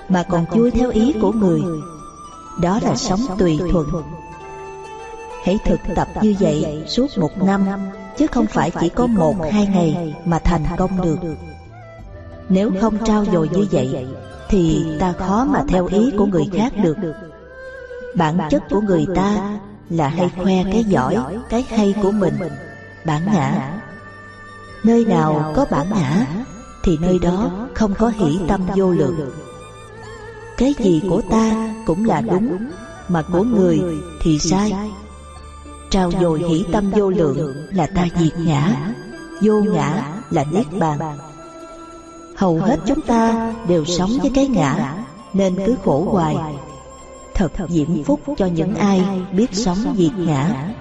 mà 0.10 0.24
còn 0.24 0.45
vui 0.52 0.72
theo 0.72 0.90
ý 0.90 1.14
của 1.22 1.32
người. 1.32 1.62
đó 2.62 2.80
là 2.84 2.95
sống 2.95 3.20
tùy 3.38 3.60
thuận 3.72 3.88
hãy 5.44 5.57
thực 5.66 5.80
tập 5.95 6.07
như 6.22 6.36
vậy 6.40 6.84
suốt 6.88 7.18
một 7.18 7.38
năm 7.38 7.66
chứ 8.18 8.28
không 8.28 8.45
phải 8.45 8.72
chỉ 8.80 8.90
có 8.90 9.07
một 9.07 9.36
hai 9.52 9.68
ngày 9.68 10.16
mà 10.26 10.40
thành 10.40 10.64
công 10.78 11.02
được. 11.02 11.36
nếu 12.49 12.72
không 12.82 12.98
trao 13.06 13.26
dồi 13.26 13.49
như 13.53 13.66
vậy 13.72 14.07
thì 14.49 14.86
ta 14.99 15.12
khó 15.12 15.45
mà 15.45 15.64
theo 15.68 15.86
ý 15.86 16.12
của 16.18 16.26
người 16.26 16.49
khác 16.53 16.74
được. 16.84 16.98
bản 18.16 18.38
chất 18.49 18.64
của 18.70 18.82
người 18.82 19.06
ta 19.16 19.60
là 19.90 20.07
hay 20.07 20.30
khoe 20.38 20.64
cái 20.64 20.84
giỏi 20.84 21.18
cái 21.49 21.66
hay 21.70 21.95
của 22.02 22.12
mình 22.12 22.38
bản 23.06 23.22
ngã 23.26 23.82
nơi 24.86 25.06
nào 25.06 25.53
có 25.56 25.66
bản 25.72 25.88
ngã 25.90 26.26
thì 26.84 26.98
nơi 26.98 27.20
đó 27.20 27.68
không 27.74 27.94
có 27.94 28.07
hỷ 28.10 28.40
tâm 28.48 28.62
vô 28.76 28.91
lượng. 28.91 29.32
Cái 30.57 30.74
gì 30.80 31.02
của 31.10 31.22
ta 31.32 31.74
cũng 31.86 32.06
là 32.06 32.22
đúng 32.22 32.57
mà 33.07 33.22
của 33.22 33.44
người 33.44 33.82
thì 34.22 34.40
sai. 34.40 34.74
trao 35.90 36.12
dồi 36.22 36.40
hỷ 36.40 36.66
tâm 36.72 36.91
vô 36.91 37.10
lượng 37.10 37.56
là 37.72 37.88
ta 37.88 38.07
diệt 38.20 38.40
ngã. 38.40 38.94
vô 39.41 39.62
ngã 39.62 40.14
là 40.32 40.44
niết 40.52 40.66
bàn. 40.80 41.18
Hầu 42.36 42.60
hết 42.60 42.80
chúng 42.86 43.02
ta 43.02 43.53
đều 43.68 43.86
sống 43.86 44.12
với 44.22 44.32
cái 44.36 44.48
ngã 44.48 44.95
nên 45.34 45.56
cứ 45.66 45.76
khổ 45.86 46.07
hoài. 46.12 46.36
thật 47.34 47.52
diễm 47.70 48.03
phúc 48.03 48.22
cho 48.38 48.45
những 48.45 48.76
ai 48.76 49.06
biết 49.32 49.48
sống 49.53 49.95
diệt 49.98 50.14
ngã 50.18 50.74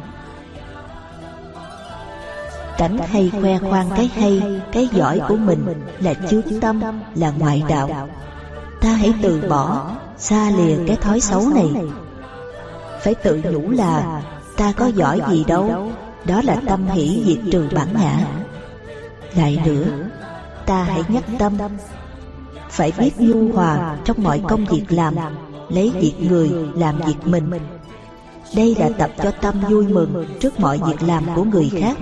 Tánh 2.78 2.98
hay 2.98 3.30
khoe 3.40 3.58
khoang 3.58 3.90
cái 3.96 4.10
hay, 4.14 4.42
cái 4.72 4.88
giỏi 4.92 5.20
của 5.28 5.36
mình 5.36 5.64
là 6.00 6.14
chướng 6.14 6.60
tâm, 6.60 6.80
là 7.14 7.32
ngoại 7.38 7.62
đạo. 7.68 8.08
Ta 8.80 8.88
hãy 8.92 9.14
từ 9.22 9.42
bỏ, 9.48 9.90
xa 10.18 10.50
lìa 10.50 10.76
cái 10.86 10.96
thói 10.96 11.20
xấu 11.20 11.48
này. 11.54 11.68
Phải 13.00 13.14
tự 13.14 13.42
nhủ 13.52 13.70
là 13.70 14.22
ta 14.56 14.72
có 14.76 14.86
giỏi 14.86 15.20
gì 15.30 15.44
đâu, 15.44 15.90
đó 16.24 16.40
là 16.44 16.56
tâm 16.66 16.86
hỷ 16.86 17.22
diệt 17.26 17.52
trừ 17.52 17.68
bản 17.74 17.88
ngã. 17.94 18.26
Lại 19.36 19.58
nữa, 19.64 19.84
ta 20.66 20.82
hãy 20.84 21.02
nhắc 21.08 21.24
tâm. 21.38 21.52
Phải 22.70 22.92
biết 22.98 23.10
nhu 23.18 23.52
hòa 23.52 23.96
trong 24.04 24.22
mọi 24.22 24.42
công 24.48 24.64
việc 24.64 24.84
làm, 24.88 25.14
lấy 25.68 25.92
việc 26.00 26.14
người 26.18 26.50
làm 26.74 26.98
việc 27.06 27.16
mình. 27.24 27.50
Đây 28.56 28.76
là 28.78 28.88
tập 28.98 29.10
cho 29.22 29.30
tâm 29.30 29.54
vui 29.70 29.86
mừng 29.86 30.26
trước 30.40 30.60
mọi 30.60 30.80
việc 30.86 31.02
làm 31.02 31.24
của 31.34 31.44
người 31.44 31.70
khác 31.80 31.96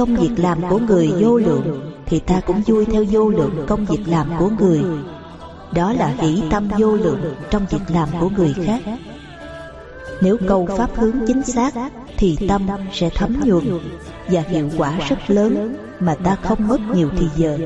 công 0.00 0.16
việc 0.16 0.30
làm 0.36 0.58
của 0.70 0.78
người 0.78 1.12
vô 1.20 1.38
lượng 1.38 1.92
thì 2.06 2.20
ta 2.20 2.40
cũng 2.46 2.62
vui 2.66 2.84
theo 2.84 3.04
vô 3.10 3.30
lượng 3.30 3.64
công 3.68 3.84
việc 3.84 4.00
làm 4.06 4.26
của 4.38 4.50
người. 4.58 4.82
Đó 5.74 5.92
là 5.92 6.06
hỷ 6.06 6.42
tâm 6.50 6.68
vô 6.78 6.96
lượng 6.96 7.34
trong 7.50 7.66
việc 7.70 7.80
làm 7.88 8.08
của 8.20 8.28
người 8.28 8.54
khác. 8.64 8.82
Nếu 10.20 10.36
câu 10.48 10.68
pháp 10.76 10.90
hướng 10.96 11.16
chính 11.26 11.42
xác 11.42 11.74
thì 12.16 12.36
tâm 12.48 12.66
sẽ 12.92 13.10
thấm 13.14 13.36
nhuần 13.44 13.64
và 14.30 14.40
hiệu 14.40 14.68
quả 14.76 14.98
rất 15.08 15.18
lớn 15.28 15.76
mà 16.00 16.14
ta 16.14 16.36
không 16.42 16.68
mất 16.68 16.80
nhiều 16.94 17.10
thì 17.18 17.26
giờ. 17.36 17.58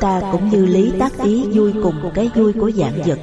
Ta 0.00 0.20
cũng 0.32 0.48
như 0.48 0.66
lý 0.66 0.92
tác 0.98 1.18
ý 1.18 1.44
vui 1.52 1.72
cùng 1.82 2.10
cái 2.14 2.30
vui 2.34 2.52
của 2.52 2.70
dạng 2.70 3.02
vật. 3.06 3.18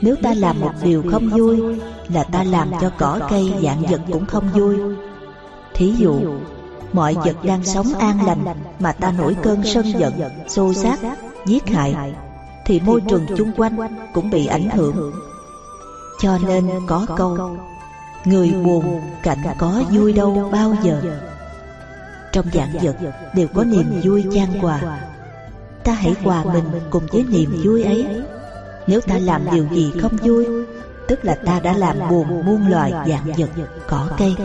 Nếu 0.00 0.16
ta 0.22 0.34
làm 0.34 0.60
một 0.60 0.72
điều 0.82 1.04
không 1.10 1.28
vui 1.28 1.78
là 2.14 2.24
ta 2.24 2.44
làm 2.44 2.70
cho 2.80 2.90
cỏ 2.98 3.20
cây 3.30 3.52
dạng 3.62 3.82
vật 3.82 4.00
cũng 4.12 4.26
không 4.26 4.48
vui 4.54 4.76
thí 5.80 5.94
dụ 5.98 6.20
mọi 6.92 7.14
vật 7.14 7.36
đang 7.44 7.64
sống 7.64 7.94
an 7.98 8.26
lành 8.26 8.44
mà 8.78 8.92
ta 8.92 9.12
nổi 9.18 9.36
cơn 9.42 9.62
sân 9.64 9.92
giận 9.98 10.12
xô 10.48 10.72
xát 10.72 10.98
giết 11.46 11.68
hại 11.68 12.14
thì 12.66 12.80
môi 12.80 13.00
trường 13.08 13.26
chung 13.36 13.52
quanh 13.56 13.76
cũng 14.14 14.30
bị 14.30 14.46
ảnh 14.46 14.70
hưởng. 14.70 15.12
cho 16.20 16.38
nên 16.46 16.70
có 16.86 17.06
câu 17.16 17.56
người 18.24 18.52
buồn 18.64 19.00
cạnh 19.22 19.38
có 19.58 19.82
vui 19.90 20.12
đâu 20.12 20.48
bao 20.52 20.74
giờ. 20.82 21.02
trong 22.32 22.46
dạng 22.52 22.72
vật 22.82 22.96
đều 23.34 23.48
có 23.54 23.64
niềm 23.64 24.00
vui 24.02 24.24
chan 24.34 24.60
hòa 24.60 25.00
ta 25.84 25.92
hãy 25.92 26.14
hòa 26.22 26.44
mình 26.44 26.64
cùng 26.90 27.06
với 27.12 27.24
niềm 27.28 27.60
vui 27.64 27.82
ấy. 27.82 28.22
nếu 28.86 29.00
ta 29.00 29.18
làm 29.18 29.42
điều 29.52 29.66
gì 29.72 29.92
không 30.02 30.16
vui 30.16 30.46
tức 31.08 31.24
là 31.24 31.34
ta 31.34 31.60
đã 31.60 31.72
làm 31.72 31.96
buồn 32.10 32.46
muôn 32.46 32.68
loài 32.68 32.92
dạng 33.06 33.32
vật 33.36 33.50
cỏ 33.88 34.08
cây 34.18 34.36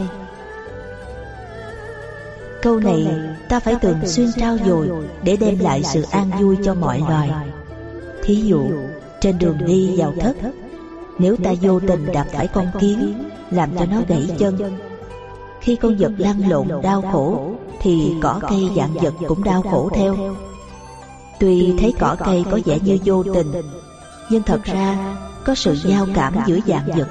câu 2.61 2.79
này 2.79 3.07
ta 3.49 3.59
phải 3.59 3.75
thường 3.81 3.99
xuyên 4.05 4.27
trao 4.37 4.57
dồi 4.65 4.89
để 5.23 5.37
đem 5.37 5.59
lại 5.59 5.83
sự 5.83 6.01
an 6.01 6.31
vui 6.41 6.57
cho 6.63 6.73
mọi 6.73 6.99
loài. 6.99 7.31
thí 8.23 8.35
dụ 8.35 8.65
trên 9.21 9.37
đường 9.39 9.57
đi 9.65 9.95
vào 9.97 10.13
thất 10.19 10.35
nếu 11.19 11.35
ta 11.43 11.51
vô 11.61 11.79
tình 11.79 12.05
đạp 12.13 12.25
phải 12.33 12.47
con 12.47 12.67
kiến 12.79 13.29
làm 13.51 13.77
cho 13.77 13.85
nó 13.85 14.01
gãy 14.07 14.27
chân. 14.37 14.77
khi 15.61 15.75
con 15.75 15.97
vật 15.97 16.11
lăn 16.17 16.49
lộn 16.49 16.67
đau 16.83 17.01
khổ 17.11 17.51
thì 17.81 18.13
cỏ 18.21 18.39
cây 18.49 18.69
dạng 18.77 18.93
vật 18.93 19.13
cũng 19.27 19.43
đau 19.43 19.61
khổ 19.61 19.89
theo. 19.93 20.15
tuy 21.39 21.73
thấy 21.79 21.93
cỏ 21.99 22.15
cây 22.25 22.45
có 22.51 22.59
vẻ 22.65 22.79
như 22.79 22.97
vô 23.05 23.23
tình 23.23 23.51
nhưng 24.29 24.43
thật 24.43 24.63
ra 24.63 25.17
có 25.45 25.55
sự 25.55 25.73
giao 25.85 26.07
cảm 26.15 26.33
giữa 26.47 26.59
dạng 26.67 26.87
vật. 26.97 27.07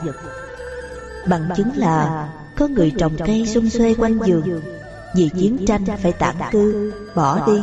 bằng 1.29 1.49
chứng 1.57 1.71
là 1.77 2.29
có 2.57 2.69
người 2.69 2.93
trồng 2.99 3.13
cây 3.27 3.47
xung 3.47 3.71
xuê 3.71 3.95
quanh 3.95 4.19
giường 4.27 4.61
vì 5.15 5.29
chiến 5.29 5.65
tranh 5.67 5.85
phải 6.03 6.13
tản 6.13 6.35
cư, 6.53 6.93
bỏ 7.15 7.47
đi, 7.47 7.63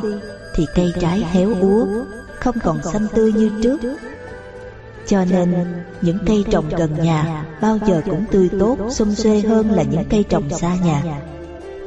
thì 0.56 0.66
cây 0.76 0.94
trái 1.00 1.20
héo 1.32 1.54
úa, 1.62 1.86
không 2.40 2.56
còn 2.64 2.84
xanh 2.84 3.08
tươi 3.16 3.34
như 3.34 3.52
trước. 3.64 3.78
Cho 5.08 5.26
nên, 5.26 5.56
những 6.02 6.18
cây 6.28 6.46
trồng 6.52 6.70
gần 6.70 6.94
nhà 7.04 7.46
bao 7.62 7.78
giờ 7.88 8.02
cũng 8.06 8.26
tươi 8.32 8.50
tốt 8.60 8.78
xum 8.90 9.14
xuê 9.14 9.42
hơn 9.42 9.72
là 9.72 9.84
những 9.84 10.04
cây 10.10 10.24
trồng 10.30 10.50
xa 10.50 10.76
nhà. 10.76 11.04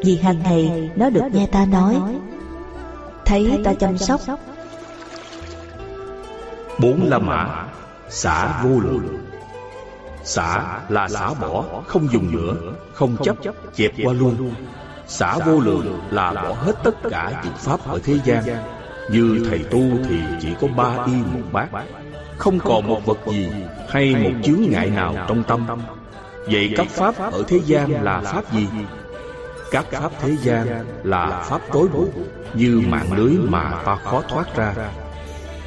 Vì 0.05 0.17
hàng 0.17 0.43
ngày, 0.43 0.91
nó 0.97 1.11
được 1.11 1.23
nghe 1.33 1.47
ta 1.47 1.67
nói. 1.67 1.97
Thấy 3.25 3.61
ta 3.65 3.75
chăm 3.75 3.99
sóc. 3.99 4.21
Bốn 6.79 7.09
la 7.09 7.19
mã, 7.19 7.67
xả 8.09 8.63
vô 8.63 8.81
lượng. 8.81 9.27
Xả 10.25 10.81
là 10.89 11.09
xả 11.09 11.35
bỏ, 11.35 11.65
không 11.87 12.09
dùng 12.13 12.33
nữa, 12.33 12.55
không 12.95 13.17
chấp, 13.23 13.37
chẹp 13.75 13.93
qua 14.05 14.13
luôn 14.13 14.53
xả 15.07 15.39
vô 15.47 15.61
lượng 15.61 16.01
là 16.11 16.33
bỏ 16.33 16.53
hết 16.53 16.73
tất 16.85 16.95
cả 17.11 17.41
những 17.45 17.55
pháp 17.57 17.89
ở 17.89 17.99
thế 18.05 18.19
gian. 18.25 18.45
Như 19.11 19.47
thầy 19.51 19.59
tu 19.59 19.81
thì 20.09 20.19
chỉ 20.41 20.49
có 20.61 20.69
ba 20.77 21.05
y 21.07 21.13
một 21.13 21.43
bát. 21.53 21.69
Không 22.39 22.59
còn 22.59 22.89
một 22.89 23.07
vật 23.07 23.19
gì 23.27 23.49
hay 23.89 24.15
một 24.15 24.31
chướng 24.43 24.63
ngại 24.71 24.91
nào 24.91 25.15
trong 25.29 25.43
tâm. 25.43 25.67
Vậy 26.47 26.75
các 26.77 26.87
pháp 26.91 27.15
ở 27.33 27.43
thế 27.49 27.61
gian 27.67 28.05
là 28.05 28.21
pháp 28.21 28.53
gì? 28.53 28.69
Các 29.71 29.87
pháp 29.91 30.13
thế 30.21 30.37
gian 30.43 30.85
là 31.03 31.43
pháp 31.45 31.61
tối 31.73 31.89
bụi, 31.93 32.09
như 32.55 32.83
mạng 32.89 33.13
lưới 33.13 33.33
mà 33.49 33.83
ta 33.85 33.97
khó 33.97 34.23
thoát 34.29 34.57
ra. 34.57 34.75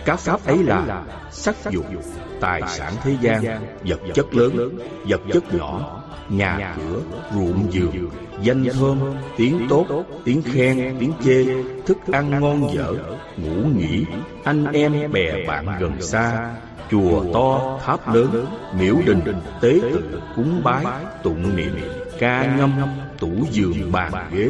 Các 0.08 0.20
pháp 0.20 0.46
ấy 0.46 0.58
là 0.64 1.04
sắc 1.32 1.56
dục, 1.72 1.86
tài 2.40 2.62
sản 2.68 2.94
thế 3.04 3.18
gian, 3.22 3.44
vật 3.86 4.00
chất 4.14 4.34
lớn, 4.34 4.80
vật 5.08 5.22
chất 5.34 5.54
nhỏ, 5.54 6.02
nhà 6.30 6.76
cửa, 6.78 7.02
ruộng 7.34 7.70
vườn, 7.74 8.10
danh 8.42 8.66
thơm, 8.74 9.00
tiếng 9.38 9.68
tốt, 9.70 9.86
tiếng 10.24 10.42
khen, 10.42 10.98
tiếng 11.00 11.14
chê, 11.24 11.46
thức 11.86 11.98
ăn 12.12 12.42
ngon 12.42 12.76
dở, 12.76 12.94
ngủ 13.38 13.68
nghỉ, 13.76 14.06
anh 14.44 14.66
em 14.74 15.12
bè 15.12 15.46
bạn 15.48 15.66
gần 15.80 16.02
xa, 16.02 16.56
chùa 16.92 17.24
to, 17.34 17.80
tháp 17.86 18.14
lớn, 18.14 18.46
miếu 18.80 18.96
đình, 19.06 19.22
tế 19.62 19.80
tự, 19.82 20.22
cúng 20.36 20.62
bái, 20.64 20.86
tụng 21.24 21.56
niệm, 21.56 21.78
ca 22.20 22.56
ngâm, 22.58 22.72
tủ 23.20 23.32
giường 23.52 23.92
bàn 23.92 24.14
ghế, 24.34 24.50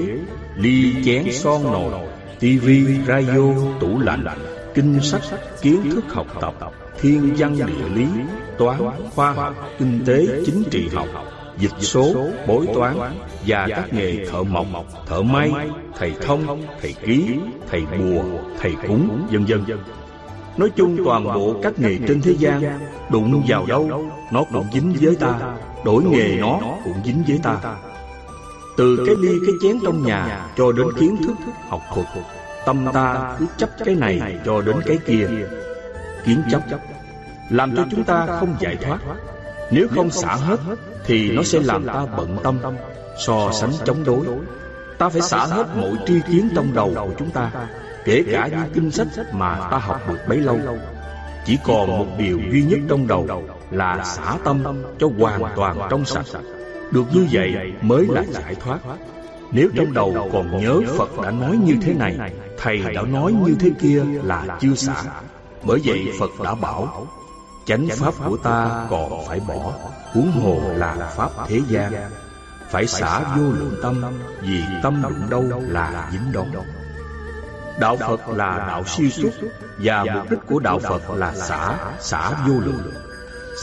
ly 0.56 0.96
chén 1.06 1.26
son 1.32 1.64
nồi, 1.64 1.92
tivi, 2.40 2.86
radio, 3.08 3.42
tủ 3.80 4.00
lạnh, 4.00 4.26
kinh 4.78 5.02
sách, 5.02 5.22
kiến 5.62 5.90
thức 5.92 6.04
học 6.10 6.28
tập, 6.42 6.54
thiên 7.02 7.34
văn 7.38 7.58
địa 7.58 7.90
lý, 7.96 8.08
toán, 8.58 8.82
khoa 9.16 9.32
học, 9.32 9.56
kinh 9.80 10.04
tế, 10.06 10.28
chính 10.46 10.64
trị 10.72 10.90
học, 10.94 11.08
dịch 11.58 11.72
số, 11.80 12.16
bói 12.48 12.68
toán 12.74 12.98
và 13.48 13.68
các 13.70 13.94
nghề 13.94 14.26
thợ 14.26 14.44
mộc, 14.44 14.86
thợ 15.08 15.22
may, 15.22 15.52
thầy 15.98 16.14
thông, 16.22 16.62
thầy 16.82 16.94
ký, 17.06 17.36
thầy 17.70 17.82
bùa, 17.82 18.24
thầy 18.60 18.76
cúng, 18.88 19.28
vân 19.32 19.46
vân. 19.46 19.78
Nói 20.58 20.70
chung 20.76 20.98
toàn 21.06 21.24
bộ 21.24 21.56
các 21.64 21.80
nghề 21.80 21.98
trên 22.08 22.22
thế 22.22 22.36
gian 22.40 22.80
Đụng 23.12 23.44
vào 23.48 23.66
đâu 23.66 24.06
Nó 24.32 24.44
cũng 24.54 24.66
dính 24.74 24.96
với 25.02 25.16
ta 25.16 25.40
Đổi 25.86 26.04
nghề 26.04 26.38
nó 26.42 26.60
cũng 26.84 26.98
dính 27.06 27.24
với 27.28 27.40
ta 27.44 27.60
Từ 28.78 29.04
cái 29.06 29.16
ly 29.20 29.32
cái 29.46 29.56
chén 29.64 29.80
trong 29.84 30.04
nhà 30.04 30.50
Cho 30.58 30.72
đến 30.72 30.88
kiến 31.00 31.18
thức 31.18 31.36
học 31.70 31.82
thuật 31.94 32.08
Tâm 32.68 32.86
ta 32.94 33.36
cứ 33.40 33.46
chấp 33.58 33.70
cái 33.86 33.96
này 33.96 34.40
cho 34.46 34.62
đến 34.62 34.76
cái 34.86 34.98
kia. 35.06 35.28
Kiến 36.26 36.42
chấp, 36.52 36.62
Làm 37.50 37.76
cho 37.76 37.86
chúng 37.92 38.04
ta 38.04 38.28
không 38.40 38.56
giải 38.60 38.76
thoát. 38.76 39.00
Nếu 39.72 39.88
không 39.96 40.10
xả 40.10 40.36
hết, 40.36 40.58
Thì 41.06 41.32
nó 41.32 41.44
sẽ 41.44 41.60
làm 41.60 41.86
ta 41.86 42.06
bận 42.18 42.38
tâm, 42.44 42.60
So 43.18 43.52
sánh 43.52 43.72
chống 43.86 44.04
đối. 44.04 44.26
Ta 44.98 45.10
phải 45.10 45.22
xả 45.22 45.46
hết 45.46 45.68
mọi 45.76 45.92
tri 46.08 46.20
kiến 46.28 46.50
trong 46.56 46.74
đầu 46.74 46.92
của 46.96 47.14
chúng 47.18 47.30
ta, 47.30 47.52
Kể 48.06 48.24
cả 48.32 48.48
những 48.48 48.72
kinh 48.74 48.92
sách 48.92 49.08
mà 49.34 49.68
ta 49.72 49.78
học 49.78 50.02
được 50.10 50.20
bấy 50.28 50.38
lâu. 50.38 50.60
Chỉ 51.46 51.58
còn 51.64 51.98
một 51.98 52.08
điều 52.18 52.40
duy 52.52 52.64
nhất 52.64 52.80
trong 52.90 53.08
đầu 53.08 53.28
Là 53.72 54.04
xả 54.04 54.38
tâm 54.44 54.64
cho 55.00 55.10
hoàn 55.20 55.42
toàn 55.56 55.78
trong 55.90 56.06
sạch. 56.06 56.26
Được 56.92 57.06
như 57.14 57.28
vậy 57.32 57.54
mới 57.82 58.08
là 58.10 58.24
giải 58.24 58.56
thoát. 58.56 58.80
Nếu 59.52 59.70
trong 59.76 59.94
đầu 59.94 60.30
còn 60.34 60.58
nhớ 60.58 60.82
Phật 60.98 61.22
đã 61.24 61.32
nói 61.32 61.58
như 61.58 61.74
thế 61.82 61.94
này 61.94 62.18
Thầy 62.58 62.94
đã 62.94 63.02
nói 63.02 63.32
như 63.32 63.56
thế 63.60 63.72
kia 63.80 64.04
là 64.24 64.58
chưa 64.60 64.76
xả 64.76 65.04
Bởi 65.64 65.82
vậy 65.86 66.14
Phật 66.20 66.30
đã 66.44 66.56
bảo 66.56 67.08
Chánh 67.66 67.88
pháp 67.96 68.14
của 68.26 68.38
ta 68.38 68.86
còn 68.90 69.26
phải 69.28 69.40
bỏ. 69.40 69.74
Huống 70.14 70.32
hồ 70.32 70.62
là 70.76 70.96
pháp 71.16 71.30
thế 71.48 71.62
gian. 71.68 71.94
Phải 72.70 72.88
xả 72.88 73.20
vô 73.20 73.44
lượng 73.44 73.80
tâm 73.84 74.02
Vì 74.42 74.64
tâm 74.84 75.02
đụng 75.02 75.30
đâu 75.30 75.62
là 75.68 76.10
dính 76.12 76.32
đó 76.32 76.44
Đạo 77.80 77.98
Phật 77.98 78.30
là 78.30 78.58
đạo 78.68 78.84
siêu 78.86 79.10
xuất. 79.10 79.30
Và 79.78 80.04
mục 80.04 80.30
đích 80.30 80.40
của 80.48 80.60
Đạo 80.60 80.80
Phật 80.80 81.02
là 81.10 81.36
xả, 81.36 81.78
xả 82.00 82.32
vô 82.48 82.54
lượng. 82.60 82.94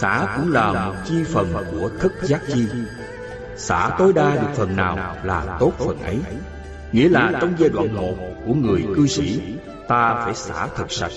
Xả 0.01 0.37
cũng 0.37 0.53
là 0.53 0.73
một 0.73 0.95
chi 1.05 1.25
phần 1.25 1.55
của 1.73 1.89
thức 2.01 2.13
giác 2.23 2.41
chi. 2.55 2.69
Xả 3.57 3.91
tối 3.99 4.13
đa 4.13 4.31
được 4.31 4.49
phần 4.55 4.77
nào 4.77 5.17
là 5.23 5.57
tốt 5.61 5.73
phần 5.79 6.03
ấy 6.03 6.21
Nghĩa 6.95 7.09
là 7.09 7.33
trong 7.41 7.55
giai 7.59 7.69
đoạn 7.69 7.95
một 7.95 8.15
của 8.47 8.55
người 8.55 8.85
cư 8.97 9.07
sĩ, 9.07 9.41
Ta 9.89 10.23
phải 10.25 10.35
xả 10.35 10.69
thật 10.77 10.93
sạch. 10.93 11.13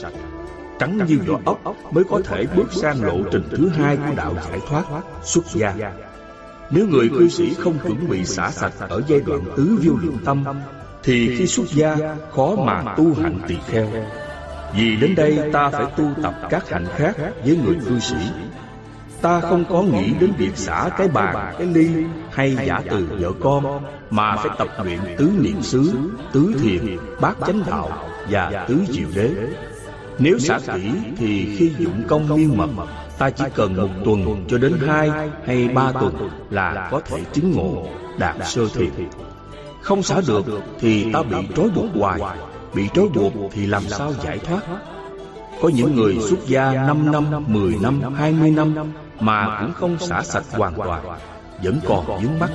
Trắng 0.79 0.99
như 1.07 1.19
vỏ 1.27 1.39
ốc 1.45 1.75
mới 1.91 2.03
có 2.03 2.21
thể 2.25 2.45
bước 2.55 2.73
sang 2.73 3.03
lộ 3.03 3.17
trình 3.31 3.43
thứ 3.51 3.69
hai 3.69 3.97
của 3.97 4.13
đạo 4.15 4.35
giải 4.49 4.59
thoát, 4.67 4.83
Xuất 5.23 5.45
gia. 5.45 5.73
Nếu 6.71 6.87
người 6.87 7.09
cư 7.09 7.27
sĩ 7.27 7.53
không 7.53 7.79
chuẩn 7.83 8.09
bị 8.09 8.25
xả 8.25 8.51
sạch 8.51 8.73
ở 8.79 9.01
giai 9.07 9.19
đoạn 9.19 9.41
tứ 9.57 9.77
viêu 9.81 9.97
lượng 10.01 10.17
tâm, 10.25 10.43
thì 11.03 11.35
khi 11.37 11.47
xuất 11.47 11.67
gia, 11.67 12.15
khó 12.35 12.55
mà 12.55 12.93
tu 12.97 13.13
hạnh 13.13 13.39
tỳ 13.47 13.55
kheo. 13.67 13.87
Vì 14.75 14.95
đến 14.95 15.15
đây 15.15 15.49
ta 15.53 15.69
phải 15.69 15.85
tu 15.97 16.09
tập 16.23 16.33
các 16.49 16.69
hạnh 16.69 16.85
khác 16.95 17.15
với 17.45 17.57
người 17.65 17.75
cư 17.85 17.99
sĩ 17.99 18.15
ta 19.21 19.41
không 19.41 19.63
có 19.69 19.81
nghĩ 19.81 20.13
đến 20.19 20.33
việc 20.37 20.57
xả 20.57 20.89
cái 20.97 21.07
bàn 21.07 21.55
cái 21.57 21.67
ly 21.67 21.89
hay 22.31 22.57
giả 22.67 22.81
từ 22.89 23.07
vợ 23.19 23.31
con 23.39 23.83
mà 24.09 24.35
phải 24.35 24.57
tập 24.57 24.67
luyện 24.83 24.99
tứ 25.17 25.31
niệm 25.39 25.61
xứ 25.61 25.93
tứ 26.31 26.53
thiền 26.61 26.97
bát 27.21 27.37
chánh 27.47 27.63
đạo 27.67 28.09
và 28.29 28.65
tứ 28.67 28.79
diệu 28.89 29.07
đế. 29.15 29.31
Nếu 30.19 30.39
xả 30.39 30.59
kỹ 30.75 30.91
thì 31.17 31.55
khi 31.57 31.71
dụng 31.77 32.03
công 32.07 32.27
miên 32.35 32.57
mật 32.57 32.69
ta 33.17 33.29
chỉ 33.29 33.43
cần 33.55 33.75
một 33.75 33.89
tuần 34.05 34.45
cho 34.47 34.57
đến 34.57 34.73
hai 34.87 35.11
hay 35.45 35.67
ba 35.67 35.91
tuần 35.91 36.29
là 36.49 36.87
có 36.91 37.01
thể 37.05 37.23
chứng 37.33 37.51
ngộ 37.51 37.87
đạt 38.17 38.35
sơ 38.45 38.67
thiền. 38.73 38.89
Không 39.81 40.03
xả 40.03 40.21
được 40.27 40.45
thì 40.79 41.13
ta 41.13 41.23
bị 41.23 41.37
trói 41.55 41.69
buộc 41.69 41.85
hoài 41.95 42.21
Bị 42.73 42.89
trói 42.93 43.07
buộc 43.07 43.33
thì 43.51 43.65
làm 43.65 43.83
sao 43.83 44.13
giải 44.23 44.39
thoát? 44.39 44.61
Có 45.61 45.69
những 45.69 45.95
người 45.95 46.17
xuất 46.29 46.47
gia 46.47 46.71
5 46.73 47.11
năm, 47.11 47.43
10 47.47 47.77
năm, 47.81 48.13
20 48.15 48.51
năm 48.51 48.73
mà 49.19 49.57
cũng 49.61 49.73
không 49.73 49.99
xả 49.99 50.21
sạch 50.23 50.43
hoàn 50.51 50.73
toàn, 50.73 51.03
Vẫn 51.63 51.79
còn 51.85 52.21
vướng 52.21 52.39
mắt. 52.39 52.49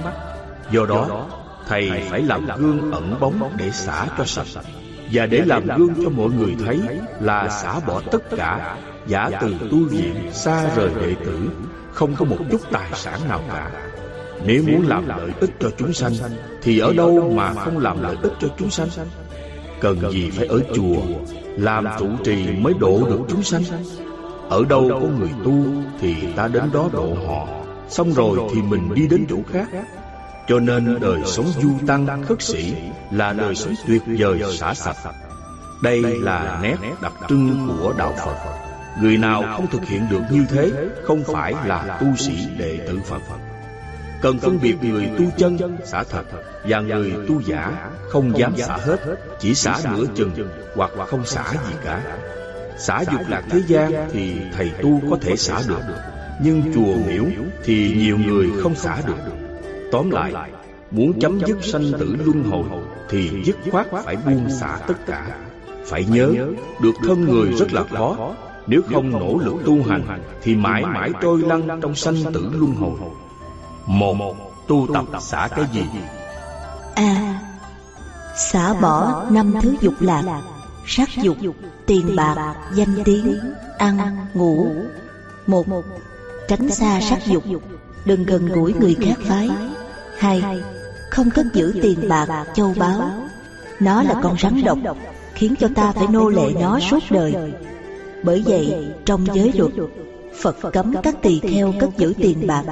Do 0.70 0.86
đó, 0.86 1.26
Thầy 1.68 1.90
phải 2.10 2.22
làm 2.22 2.46
gương 2.56 2.92
ẩn 2.92 3.16
bóng 3.20 3.52
để 3.56 3.70
xả 3.70 4.06
cho 4.18 4.24
sạch. 4.24 4.64
Và 5.12 5.26
để 5.26 5.42
làm 5.46 5.66
gương 5.76 5.94
cho 6.04 6.10
mọi 6.10 6.30
người 6.30 6.56
thấy 6.64 6.80
Là 7.20 7.48
xả 7.48 7.80
bỏ 7.86 8.00
tất 8.10 8.22
cả, 8.36 8.76
Giả 9.06 9.30
từ 9.40 9.54
tu 9.70 9.88
viện 9.88 10.14
xa 10.32 10.74
rời 10.76 10.90
đệ 11.00 11.14
tử, 11.24 11.50
Không 11.92 12.14
có 12.16 12.24
một 12.24 12.36
chút 12.50 12.60
tài 12.72 12.90
sản 12.94 13.20
nào 13.28 13.40
cả. 13.48 13.70
Nếu 14.44 14.62
muốn 14.66 14.88
làm 14.88 15.08
lợi 15.08 15.30
ích 15.40 15.50
cho 15.60 15.68
chúng 15.78 15.92
sanh, 15.92 16.12
Thì 16.62 16.78
ở 16.78 16.92
đâu 16.92 17.32
mà 17.36 17.52
không 17.52 17.78
làm 17.78 18.02
lợi 18.02 18.16
ích 18.22 18.32
cho 18.40 18.48
chúng 18.58 18.70
sanh? 18.70 18.88
Cần 19.80 20.10
gì 20.10 20.30
phải 20.30 20.46
ở 20.46 20.60
chùa, 20.74 20.96
Làm 21.56 21.86
trụ 21.98 22.08
trì 22.24 22.46
mới 22.58 22.74
độ 22.80 23.00
được 23.10 23.20
chúng 23.28 23.42
sanh? 23.42 23.62
Ở 24.48 24.64
đâu 24.68 24.88
có 24.90 25.06
người 25.18 25.30
tu 25.44 25.64
Thì 26.00 26.14
ta 26.36 26.48
đến 26.48 26.62
đó 26.72 26.88
độ 26.92 27.16
họ. 27.26 27.48
Xong 27.88 28.12
rồi 28.12 28.38
thì 28.54 28.62
mình 28.62 28.94
đi 28.94 29.06
đến 29.06 29.26
chỗ 29.30 29.36
khác. 29.52 29.68
Cho 30.48 30.60
nên 30.60 31.00
đời 31.00 31.20
sống 31.26 31.46
du 31.62 31.70
tăng 31.86 32.24
khất 32.28 32.42
sĩ 32.42 32.74
Là 33.10 33.32
đời 33.32 33.54
sống 33.54 33.74
tuyệt 33.86 34.02
vời 34.18 34.42
xả 34.52 34.74
sạch. 34.74 34.96
Đây 35.82 36.02
là 36.02 36.60
nét 36.62 36.76
đặc 37.02 37.12
trưng 37.28 37.68
của 37.78 37.94
Đạo 37.98 38.14
Phật. 38.24 38.36
Người 39.00 39.16
nào 39.16 39.44
không 39.56 39.66
thực 39.66 39.84
hiện 39.84 40.06
được 40.10 40.22
như 40.30 40.44
thế, 40.48 40.70
Không 41.04 41.24
phải 41.24 41.54
là 41.66 41.98
tu 42.00 42.16
sĩ 42.16 42.48
đệ 42.58 42.78
tử 42.86 43.00
Phật. 43.04 43.20
Cần 44.22 44.38
phân 44.38 44.58
biệt 44.62 44.76
người 44.82 45.10
tu 45.18 45.24
chân 45.36 45.78
xả 45.84 46.04
thật 46.10 46.24
Và 46.64 46.80
người 46.80 47.12
tu 47.28 47.40
giả 47.40 47.90
không 48.08 48.38
dám 48.38 48.56
xả 48.56 48.76
hết, 48.76 48.96
Chỉ 49.40 49.54
xả 49.54 49.78
nửa 49.96 50.04
chừng 50.14 50.32
hoặc 50.76 50.90
không 51.06 51.24
xả 51.24 51.44
gì 51.52 51.74
cả. 51.84 52.02
Xả 52.78 53.04
dục 53.12 53.20
lạc 53.28 53.42
thế 53.50 53.62
gian 53.66 54.08
thì 54.12 54.36
thầy 54.56 54.70
tu 54.82 55.00
có 55.10 55.18
thể 55.20 55.36
xả 55.36 55.62
được. 55.68 55.80
Nhưng 56.42 56.74
chùa 56.74 56.94
miễu 57.06 57.24
thì 57.64 57.94
nhiều 57.98 58.18
người 58.18 58.50
không 58.62 58.74
xả 58.74 59.02
được. 59.06 59.32
Tóm 59.92 60.10
lại 60.10 60.32
Muốn 60.90 61.20
chấm 61.20 61.40
dứt 61.46 61.64
sanh 61.64 61.92
tử 61.98 62.16
luân 62.24 62.44
hồi 62.44 62.64
Thì 63.08 63.42
dứt 63.44 63.56
khoát 63.70 63.86
phải 64.04 64.16
buông 64.16 64.50
xả 64.50 64.78
tất 64.86 65.06
cả. 65.06 65.36
Phải 65.86 66.04
nhớ 66.04 66.32
Được 66.82 66.94
thân 67.06 67.24
người 67.24 67.52
rất 67.52 67.72
là 67.72 67.84
khó. 67.84 68.34
Nếu 68.66 68.80
không 68.92 69.10
nỗ 69.10 69.38
lực 69.44 69.54
tu 69.66 69.82
hành 69.82 70.22
Thì 70.42 70.56
mãi 70.56 70.84
mãi 70.84 71.10
trôi 71.20 71.38
lăn 71.38 71.80
trong 71.82 71.94
sanh 71.94 72.32
tử 72.32 72.50
luân 72.52 72.74
hồi. 72.74 72.98
một 73.86 74.36
tu 74.68 74.86
tập 74.94 75.04
xả 75.20 75.48
cái 75.56 75.64
gì 75.72 75.84
a 76.94 77.40
xả 78.36 78.74
bỏ 78.80 79.24
năm 79.30 79.54
thứ 79.62 79.74
dục 79.80 79.94
lạc 80.00 80.42
sắc 80.86 81.08
dục, 81.22 81.36
tiền 81.86 82.16
bạc, 82.16 82.54
danh 82.74 83.02
tiếng, 83.04 83.38
ăn, 83.78 83.98
ngủ. 84.34 84.66
Một, 85.46 85.66
tránh 86.48 86.70
xa 86.70 87.00
sắc 87.00 87.26
dục. 87.26 87.44
Đừng 88.04 88.24
gần 88.24 88.46
gũi 88.46 88.72
người 88.72 88.96
khác 89.00 89.18
phái. 89.22 89.50
Hai, 90.18 90.42
không 91.10 91.30
cất 91.30 91.46
giữ 91.54 91.74
tiền 91.82 92.08
bạc, 92.08 92.44
châu 92.54 92.74
báu. 92.78 93.00
Nó 93.80 94.02
là 94.02 94.14
con 94.22 94.36
rắn 94.38 94.62
độc, 94.64 94.78
khiến 95.34 95.54
cho 95.60 95.68
ta 95.74 95.92
phải 95.92 96.06
nô 96.06 96.28
lệ 96.28 96.52
nó 96.60 96.80
suốt 96.80 97.02
đời. 97.10 97.34
Bởi 98.22 98.42
vậy, 98.46 98.86
trong 99.04 99.26
giới 99.34 99.52
luật, 99.54 99.72
phật 100.40 100.56
cấm 100.72 100.94
các 101.02 101.22
tỳ 101.22 101.38
kheo 101.38 101.72
cất 101.80 101.90
giữ 101.96 102.12
tiền 102.18 102.46
bạc. 102.46 102.64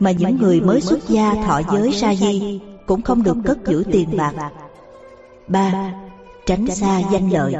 Mà 0.00 0.10
những 0.10 0.38
người 0.40 0.60
mới 0.60 0.80
xuất 0.80 1.08
gia 1.08 1.34
thọ 1.34 1.60
giới 1.72 1.92
sa 1.92 2.14
di 2.14 2.60
cũng 2.86 3.02
không 3.02 3.22
được 3.22 3.36
cất 3.44 3.58
giữ 3.66 3.84
tiền 3.92 4.16
bạc. 4.16 4.32
ba 5.48 5.92
Tránh 6.46 6.66
xa 6.66 7.00
danh 7.12 7.30
lợi. 7.30 7.54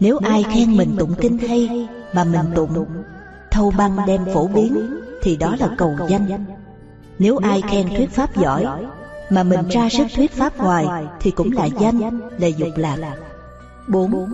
Nếu 0.00 0.18
ai 0.18 0.42
khen 0.42 0.76
mình 0.76 0.96
tụng 0.98 1.14
kinh 1.20 1.38
hay 1.38 1.88
mà 2.12 2.24
mình 2.24 2.46
tụng 2.54 2.86
thâu 3.50 3.72
băng 3.78 3.96
đem 4.06 4.24
phổ 4.34 4.46
biến 4.46 5.00
thì 5.22 5.36
đó 5.36 5.56
là 5.60 5.68
cầu 5.78 5.96
danh. 6.08 6.44
Nếu 7.18 7.36
ai 7.36 7.62
khen 7.70 7.88
thuyết 7.88 8.10
pháp 8.10 8.36
giỏi 8.36 8.66
mà 9.30 9.42
mình 9.42 9.68
ra 9.68 9.88
sức 9.88 10.06
thuyết 10.14 10.32
pháp 10.32 10.52
hoài 10.56 10.86
thì 11.20 11.30
cũng 11.30 11.52
là 11.52 11.64
danh, 11.64 12.20
là 12.38 12.46
dục 12.46 12.68
lạc. 12.76 13.16
bốn 13.88 14.32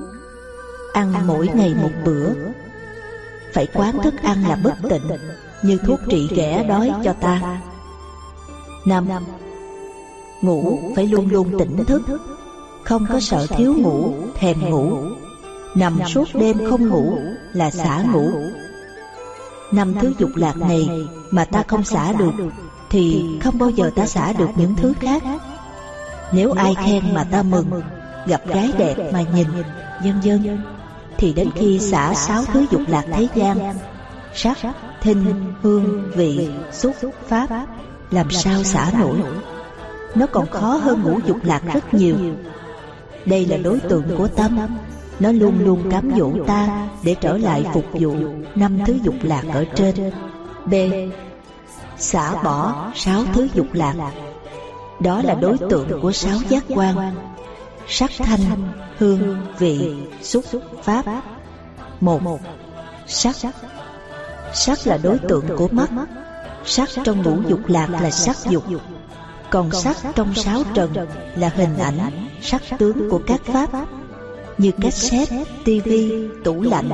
Ăn 0.92 1.12
mỗi 1.26 1.48
ngày 1.54 1.74
một 1.82 1.90
bữa. 2.04 2.30
Phải 3.52 3.66
quán 3.74 4.02
thức 4.02 4.14
ăn 4.22 4.48
là 4.48 4.56
bất 4.64 4.74
tịnh 4.90 5.18
Như 5.62 5.78
thuốc 5.86 6.00
trị 6.08 6.28
ghẻ 6.30 6.64
đói 6.68 6.92
cho 7.04 7.12
ta. 7.12 7.60
năm 8.86 9.08
Ngủ 10.42 10.78
phải 10.96 11.06
luôn 11.06 11.30
luôn 11.30 11.58
tỉnh 11.58 11.84
thức 11.84 12.02
Không 12.88 13.06
có 13.06 13.20
sợ 13.20 13.46
thiếu 13.46 13.74
ngủ, 13.74 14.14
thèm 14.34 14.70
ngủ. 14.70 14.98
Nằm 15.74 15.98
suốt 16.08 16.28
đêm 16.34 16.58
không 16.70 16.88
ngủ 16.88 17.18
là 17.52 17.70
xả 17.70 18.02
ngủ. 18.12 18.30
Năm 19.72 19.94
thứ 20.00 20.12
dục 20.18 20.30
lạc 20.34 20.56
này 20.56 20.88
mà 21.30 21.44
ta 21.44 21.62
không 21.68 21.84
xả 21.84 22.12
được 22.12 22.32
Thì 22.90 23.24
không 23.42 23.58
bao 23.58 23.70
giờ 23.70 23.90
ta 23.96 24.06
xả 24.06 24.32
được 24.32 24.48
những 24.56 24.74
thứ 24.76 24.92
khác. 25.00 25.22
Nếu 26.32 26.52
ai 26.52 26.74
khen 26.74 27.14
mà 27.14 27.24
ta 27.24 27.42
mừng 27.42 27.70
Gặp 28.26 28.46
gái 28.46 28.70
đẹp 28.78 29.10
mà 29.12 29.22
nhìn 29.34 29.48
Dân 30.04 30.20
dân 30.22 30.58
Thì 31.18 31.32
đến 31.32 31.50
khi 31.54 31.78
xả 31.78 32.14
sáu 32.14 32.44
thứ 32.44 32.66
dục 32.70 32.82
lạc 32.88 33.04
thế 33.12 33.28
gian 33.34 33.74
Sắc, 34.34 34.58
thinh, 35.00 35.52
hương, 35.62 36.10
vị, 36.16 36.48
xúc, 36.72 36.94
pháp 37.28 37.66
Làm 38.10 38.30
sao 38.30 38.62
xả 38.62 38.92
nổi? 38.98 39.22
Nó 40.14 40.26
còn 40.26 40.50
khó 40.50 40.76
hơn 40.76 41.02
ngũ 41.02 41.18
dục 41.26 41.38
lạc 41.42 41.62
rất 41.74 41.94
nhiều 41.94 42.16
đây 43.28 43.46
là 43.46 43.56
đối 43.56 43.80
tượng 43.80 44.16
của 44.18 44.28
tâm. 44.28 44.58
Nó 45.20 45.32
luôn 45.32 45.64
luôn 45.64 45.90
cám 45.90 46.10
dỗ 46.18 46.32
ta 46.46 46.88
Để 47.02 47.16
trở 47.20 47.38
lại 47.38 47.66
phục 47.72 47.84
vụ 47.92 48.14
Năm 48.54 48.78
thứ 48.86 48.98
dục 49.02 49.14
lạc 49.22 49.42
ở 49.52 49.64
trên. 49.74 50.12
B. 50.66 50.74
Xả 51.98 52.42
bỏ 52.42 52.90
sáu 52.94 53.22
thứ 53.34 53.48
dục 53.54 53.66
lạc. 53.72 53.94
Đó 55.00 55.22
là 55.22 55.34
đối 55.34 55.58
tượng 55.58 56.00
của 56.02 56.12
sáu 56.12 56.38
giác 56.48 56.64
quan. 56.68 57.14
Sắc 57.88 58.10
thanh, 58.18 58.40
hương, 58.98 59.46
vị, 59.58 59.96
xúc, 60.22 60.44
pháp. 60.82 61.04
Một. 62.00 62.40
Sắc. 63.06 63.36
Sắc 64.54 64.86
là 64.86 64.98
đối 65.02 65.18
tượng 65.18 65.44
của 65.56 65.68
mắt. 65.70 65.90
Sắc 66.64 66.88
trong 67.04 67.22
ngũ 67.22 67.48
dục 67.48 67.60
lạc 67.66 67.88
là 67.90 68.10
sắc 68.10 68.36
dục. 68.48 68.64
Còn 69.50 69.70
sắc 69.70 69.96
trong 70.14 70.34
sáu 70.34 70.62
trần 70.74 70.94
là 71.34 71.50
hình 71.56 71.78
ảnh, 71.78 72.28
sắc 72.42 72.62
tướng 72.78 73.10
của 73.10 73.20
các 73.26 73.40
pháp 73.44 73.70
Như 74.58 74.70
cassette, 74.72 75.44
tivi, 75.64 76.28
tủ 76.44 76.62
lạnh, 76.62 76.90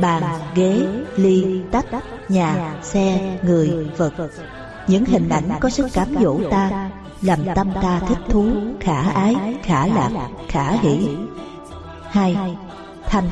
bàn, 0.00 0.22
ghế, 0.54 0.86
ly, 1.16 1.60
tách, 1.70 1.86
nhà, 2.28 2.74
xe, 2.82 3.38
người, 3.42 3.70
vật. 3.96 4.12
Những 4.86 5.04
hình 5.04 5.28
ảnh 5.28 5.50
có 5.60 5.70
sức 5.70 5.86
cám 5.92 6.14
dỗ 6.20 6.40
ta 6.50 6.90
làm 7.22 7.38
tâm 7.54 7.70
ta 7.82 8.00
thích 8.08 8.18
thú, 8.28 8.46
khả 8.80 9.00
ái, 9.00 9.36
khả 9.62 9.86
lạc, 9.86 10.28
khả 10.48 10.72
hỷ. 10.72 11.08
Hai, 12.10 12.36
thanh. 13.06 13.28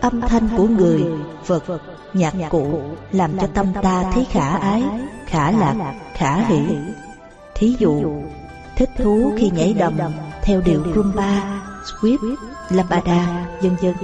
Âm 0.00 0.20
thanh 0.20 0.48
của 0.56 0.66
người, 0.66 1.04
vật, 1.46 1.64
nhạc 2.12 2.34
cụ 2.50 2.80
làm 3.12 3.38
cho 3.38 3.46
tâm 3.46 3.66
ta 3.82 4.10
thấy 4.14 4.26
khả 4.30 4.48
ái, 4.48 4.84
khả 5.26 5.50
lạc, 5.50 5.94
khả 6.14 6.36
hỷ. 6.36 6.60
Thí 7.58 7.76
dụ, 7.78 8.22
thích 8.76 8.90
thú 8.98 9.32
khi 9.38 9.50
nhảy 9.50 9.74
đầm 9.74 9.98
theo 10.42 10.60
điệu 10.60 10.82
rumba, 10.94 11.60
sweep, 11.84 12.36
lambada, 12.70 13.46
vân 13.62 13.76
vân. 13.76 13.94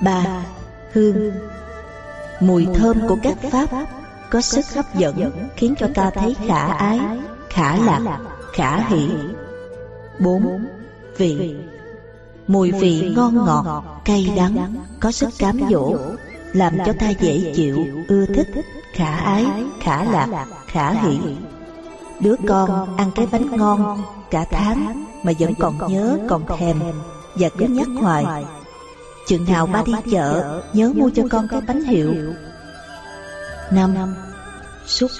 Ba, 0.00 0.44
hương 0.92 1.32
Mùi 2.40 2.66
thơm 2.74 3.08
của 3.08 3.16
các 3.22 3.36
pháp 3.50 3.86
có 4.30 4.40
sức 4.40 4.64
hấp 4.74 4.94
dẫn 4.94 5.48
khiến 5.56 5.74
cho 5.78 5.88
ta 5.94 6.10
thấy 6.10 6.36
khả 6.46 6.66
ái, 6.66 7.00
khả 7.50 7.76
lạc, 7.76 8.18
khả 8.52 8.88
hỷ. 8.88 9.08
Bốn 10.20 10.66
Vị 11.16 11.54
Mùi 12.46 12.72
vị 12.72 13.12
ngon 13.16 13.34
ngọt, 13.34 13.84
cay 14.04 14.32
đắng, 14.36 14.74
có 15.00 15.12
sức 15.12 15.30
cám 15.38 15.60
dỗ, 15.70 15.96
làm 16.52 16.78
cho 16.86 16.92
ta 16.92 17.10
dễ 17.10 17.52
chịu, 17.54 17.86
ưa 18.08 18.26
thích, 18.26 18.48
khả 18.92 19.16
ái, 19.16 19.46
khả 19.80 20.04
lạc, 20.04 20.46
khả 20.66 20.92
hỷ. 20.92 21.18
Đứa 22.20 22.34
con 22.48 22.96
ăn 22.96 23.10
cái 23.14 23.26
bánh 23.32 23.56
ngon 23.56 24.02
cả 24.30 24.44
tháng 24.50 25.04
mà 25.22 25.32
vẫn 25.38 25.54
còn 25.54 25.92
nhớ, 25.92 26.18
còn 26.28 26.42
thèm 26.58 26.80
và 27.34 27.48
cứ 27.58 27.66
nhắc 27.66 27.88
hoài. 28.00 28.44
Chừng 29.26 29.44
nào 29.44 29.66
ba 29.66 29.82
đi 29.86 29.92
chợ, 30.10 30.60
nhớ 30.72 30.92
mua 30.96 31.10
cho 31.14 31.22
con 31.30 31.48
cái 31.48 31.60
bánh 31.60 31.84
hiệu. 31.84 32.14
năm 33.70 34.14
Xúc. 34.86 35.10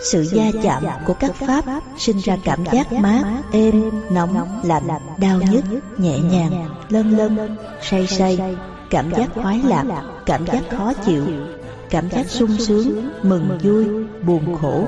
Sự 0.00 0.22
gia 0.22 0.50
chạm 0.62 0.84
của 1.06 1.14
các 1.14 1.34
pháp 1.34 1.64
sinh 1.98 2.18
ra 2.18 2.36
cảm 2.44 2.64
giác 2.72 2.92
mát, 2.92 3.42
êm, 3.52 3.90
nóng, 4.10 4.60
lạnh, 4.62 4.88
đau 5.18 5.40
nhức, 5.50 5.64
nhẹ 5.98 6.18
nhàng, 6.18 6.68
lân 6.88 7.10
lân, 7.10 7.56
say 7.82 8.06
say, 8.06 8.56
cảm 8.90 9.10
giác 9.10 9.30
khoái 9.34 9.62
lạc, 9.64 9.84
cảm 10.26 10.46
giác 10.46 10.62
khó 10.76 10.92
chịu, 10.92 11.24
cảm 11.90 12.10
giác 12.10 12.26
sung 12.28 12.56
sướng, 12.58 13.10
mừng 13.22 13.58
vui, 13.62 13.86
buồn 14.22 14.56
khổ. 14.62 14.86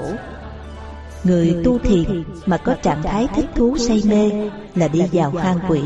Người 1.24 1.56
tu 1.64 1.78
thiền 1.78 2.24
mà 2.46 2.56
có 2.56 2.74
trạng 2.82 3.02
thái 3.02 3.28
thích 3.34 3.46
thú 3.54 3.76
say 3.78 4.02
mê 4.06 4.30
là 4.74 4.88
đi 4.88 5.02
vào 5.12 5.30
hang 5.30 5.58
quỷ, 5.68 5.82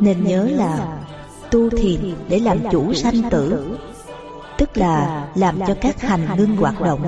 nên 0.00 0.24
nhớ 0.24 0.48
là 0.56 0.98
tu 1.50 1.70
thiền 1.70 2.14
để 2.28 2.38
làm 2.40 2.58
chủ 2.70 2.94
sanh 2.94 3.30
tử. 3.30 3.76
tức 4.58 4.76
là 4.78 5.26
làm 5.34 5.60
cho 5.66 5.74
các 5.80 6.02
hành 6.02 6.36
ngưng 6.36 6.56
hoạt 6.56 6.80
động. 6.80 7.06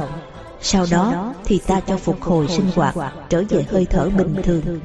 Sau 0.61 0.87
đó 0.91 1.35
thì 1.45 1.61
ta 1.67 1.81
cho 1.81 1.97
phục 1.97 2.23
hồi 2.23 2.49
sinh 2.49 2.71
hoạt, 2.75 2.95
trở 3.29 3.43
về 3.49 3.65
hơi 3.71 3.87
thở 3.91 4.09
bình 4.09 4.35
thường. 4.43 4.81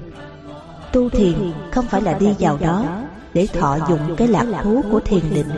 Tu 0.94 1.10
thiền 1.10 1.52
không 1.72 1.86
phải 1.86 2.02
là 2.02 2.14
đi 2.14 2.28
vào 2.40 2.58
đó 2.58 2.86
để 3.34 3.48
thọ 3.54 3.78
dụng 3.90 4.16
cái 4.18 4.28
lạc 4.28 4.46
thú 4.64 4.82
của 4.92 5.00
thiền 5.00 5.30
định, 5.34 5.50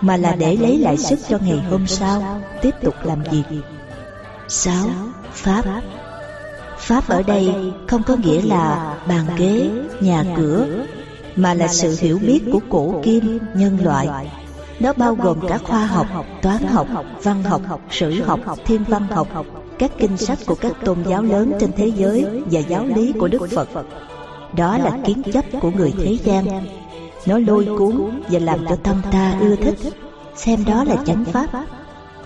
mà 0.00 0.16
là 0.16 0.36
để 0.36 0.56
lấy 0.56 0.78
lại 0.78 0.96
sức 0.96 1.18
cho 1.28 1.38
ngày 1.38 1.62
hôm 1.70 1.86
sau 1.86 2.40
tiếp 2.62 2.74
tục 2.82 2.94
làm 3.02 3.22
việc. 3.22 3.60
Sáu 4.48 4.86
Pháp 5.32 5.64
Pháp 6.78 7.08
ở 7.08 7.22
đây 7.22 7.54
không 7.86 8.02
có 8.02 8.16
nghĩa 8.16 8.42
là 8.42 8.96
bàn 9.08 9.24
ghế, 9.36 9.70
nhà 10.00 10.24
cửa, 10.36 10.66
mà 11.36 11.54
là 11.54 11.68
sự 11.68 11.96
hiểu 12.00 12.18
biết 12.18 12.40
của 12.52 12.60
cổ 12.70 13.00
kim 13.02 13.38
nhân 13.54 13.78
loại. 13.82 14.30
Nó 14.80 14.92
bao 14.92 15.14
gồm 15.14 15.48
cả 15.48 15.58
khoa 15.58 15.86
học, 15.86 16.06
toán 16.42 16.66
học, 16.66 16.86
văn 17.22 17.42
học, 17.42 17.80
sử 17.90 18.22
học, 18.22 18.58
thiên 18.64 18.84
văn 18.84 19.06
học, 19.10 19.28
các 19.78 19.90
kinh 19.98 20.16
sách 20.16 20.38
của 20.46 20.54
các 20.54 20.72
tôn 20.84 20.98
giáo 21.08 21.22
lớn 21.22 21.52
trên 21.60 21.72
thế 21.76 21.92
giới 21.96 22.26
và 22.50 22.60
giáo 22.60 22.86
lý 22.86 23.12
của 23.12 23.28
Đức 23.28 23.46
Phật. 23.54 23.68
Đó 24.56 24.78
là 24.78 24.98
kiến 25.04 25.22
chấp 25.32 25.44
của 25.60 25.70
người 25.70 25.92
thế 25.98 26.18
gian. 26.24 26.66
Nó 27.26 27.38
lôi 27.38 27.68
cuốn 27.78 28.22
và 28.30 28.38
làm 28.38 28.66
cho 28.68 28.76
tâm 28.76 29.02
ta 29.12 29.38
ưa 29.40 29.56
thích, 29.56 29.78
xem 30.36 30.64
đó 30.64 30.84
là 30.84 30.96
chánh 31.06 31.24
pháp, 31.24 31.46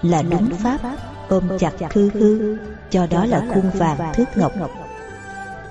là 0.02 0.22
đúng 0.22 0.48
pháp, 0.50 0.78
ôm 1.28 1.42
chặt 1.58 1.72
khư 1.90 2.08
khư, 2.08 2.56
cho 2.90 3.06
đó 3.06 3.24
là 3.24 3.42
khuôn 3.54 3.70
vàng 3.70 4.14
thước 4.14 4.36
ngọc. 4.36 4.52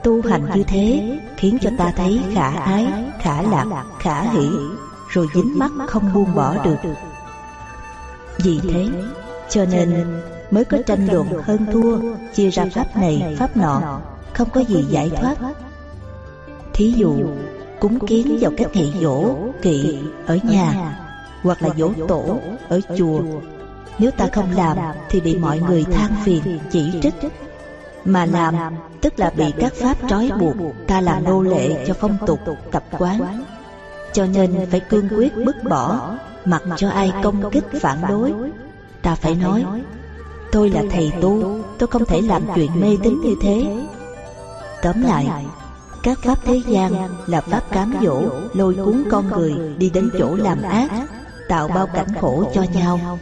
Tu 0.04 0.22
hành 0.22 0.46
như 0.56 0.64
thế 0.64 1.18
khiến 1.38 1.58
cho 1.62 1.70
ta 1.78 1.92
thấy 1.96 2.22
khả 2.34 2.50
ái, 2.50 2.88
khả 3.20 3.42
lạc, 3.42 3.66
khả 4.00 4.22
hỷ, 4.22 4.50
rồi 5.10 5.28
dính 5.36 5.60
mắt 5.60 5.72
không 5.88 6.14
buông 6.14 6.36
bỏ 6.36 6.66
được. 6.66 6.78
Vì 8.38 8.60
thế, 8.64 8.88
cho 9.50 9.66
nên 9.66 10.22
mới 10.52 10.66
có 10.66 10.78
tranh 10.86 11.08
luận 11.12 11.28
hơn 11.44 11.66
thua, 11.74 12.00
chia 12.34 12.50
ra 12.50 12.66
pháp 12.74 12.98
này, 12.98 13.36
pháp 13.40 13.58
nọ, 13.58 14.00
không 14.34 14.50
có 14.50 14.62
gì 14.62 14.86
giải 14.90 15.10
thoát. 15.22 15.36
Thí 16.74 16.92
dụ, 16.92 17.16
cúng 17.80 18.00
kiến 18.08 18.38
vào 18.42 18.52
các 18.58 18.68
ngày 18.74 18.94
dỗ, 19.02 19.36
kỵ 19.62 20.00
ở 20.26 20.38
nhà, 20.44 20.96
hoặc 21.44 21.62
là 21.62 21.70
dỗ 21.78 21.92
tổ 22.08 22.40
ở 22.70 22.80
chùa. 22.98 23.20
Nếu 24.00 24.12
ta 24.12 24.28
không 24.34 24.52
làm 24.52 24.78
thì 25.10 25.22
bị 25.22 25.38
mọi 25.38 25.60
người 25.60 25.84
than 25.84 26.12
phiền, 26.26 26.60
chỉ 26.72 26.92
trích. 27.02 27.16
Mà 28.06 28.26
làm 28.26 28.56
tức 29.02 29.20
là 29.20 29.30
bị 29.30 29.52
các 29.60 29.74
pháp 29.82 29.98
trói 30.10 30.32
buộc, 30.40 30.56
ta 30.88 31.02
làm 31.02 31.24
nô 31.24 31.42
lệ 31.42 31.86
cho 31.88 31.94
phong 31.94 32.18
tục, 32.28 32.40
tập 32.72 32.84
quán. 32.98 33.44
Cho 34.14 34.26
nên 34.26 34.68
phải 34.72 34.80
cương 34.80 35.10
quyết 35.10 35.36
bứt 35.46 35.64
bỏ 35.64 36.12
Mặc 36.46 36.64
cho 36.78 36.90
ai 36.90 37.14
công 37.24 37.52
kích 37.52 37.66
phản 37.82 37.98
đối. 38.10 38.34
Ta 39.02 39.16
phải 39.16 39.36
nói 39.36 39.66
Tôi 40.52 40.70
là 40.70 40.84
thầy 40.92 41.12
tu 41.22 41.62
Tôi 41.78 41.88
không 41.88 42.06
thể 42.06 42.22
làm 42.22 42.42
chuyện 42.56 42.72
mê 42.82 42.98
tín 43.04 43.22
như 43.22 43.36
thế. 43.42 43.86
Tóm 44.82 45.02
lại 45.02 45.46
Các 46.04 46.20
pháp 46.24 46.38
thế 46.46 46.62
gian 46.68 46.94
là 47.28 47.42
pháp 47.42 47.72
cám 47.72 47.96
dỗ 48.02 48.22
Lôi 48.54 48.74
cuốn 48.74 49.04
con 49.12 49.28
người 49.28 49.56
đi 49.78 49.90
đến 49.90 50.10
chỗ 50.20 50.36
làm 50.36 50.62
ác 50.62 50.92
Tạo 51.48 51.68
bao 51.68 51.88
cảnh 51.88 52.08
khổ 52.22 52.44
cho 52.54 52.64
nhau. 52.74 53.20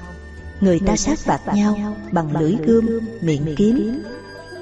Người 0.62 0.80
ta 0.88 0.96
sát 0.96 1.20
phạt 1.20 1.40
nhau 1.54 1.96
Bằng 2.12 2.38
lưỡi 2.38 2.56
gươm, 2.66 3.00
miệng 3.22 3.56
kiếm. 3.58 4.04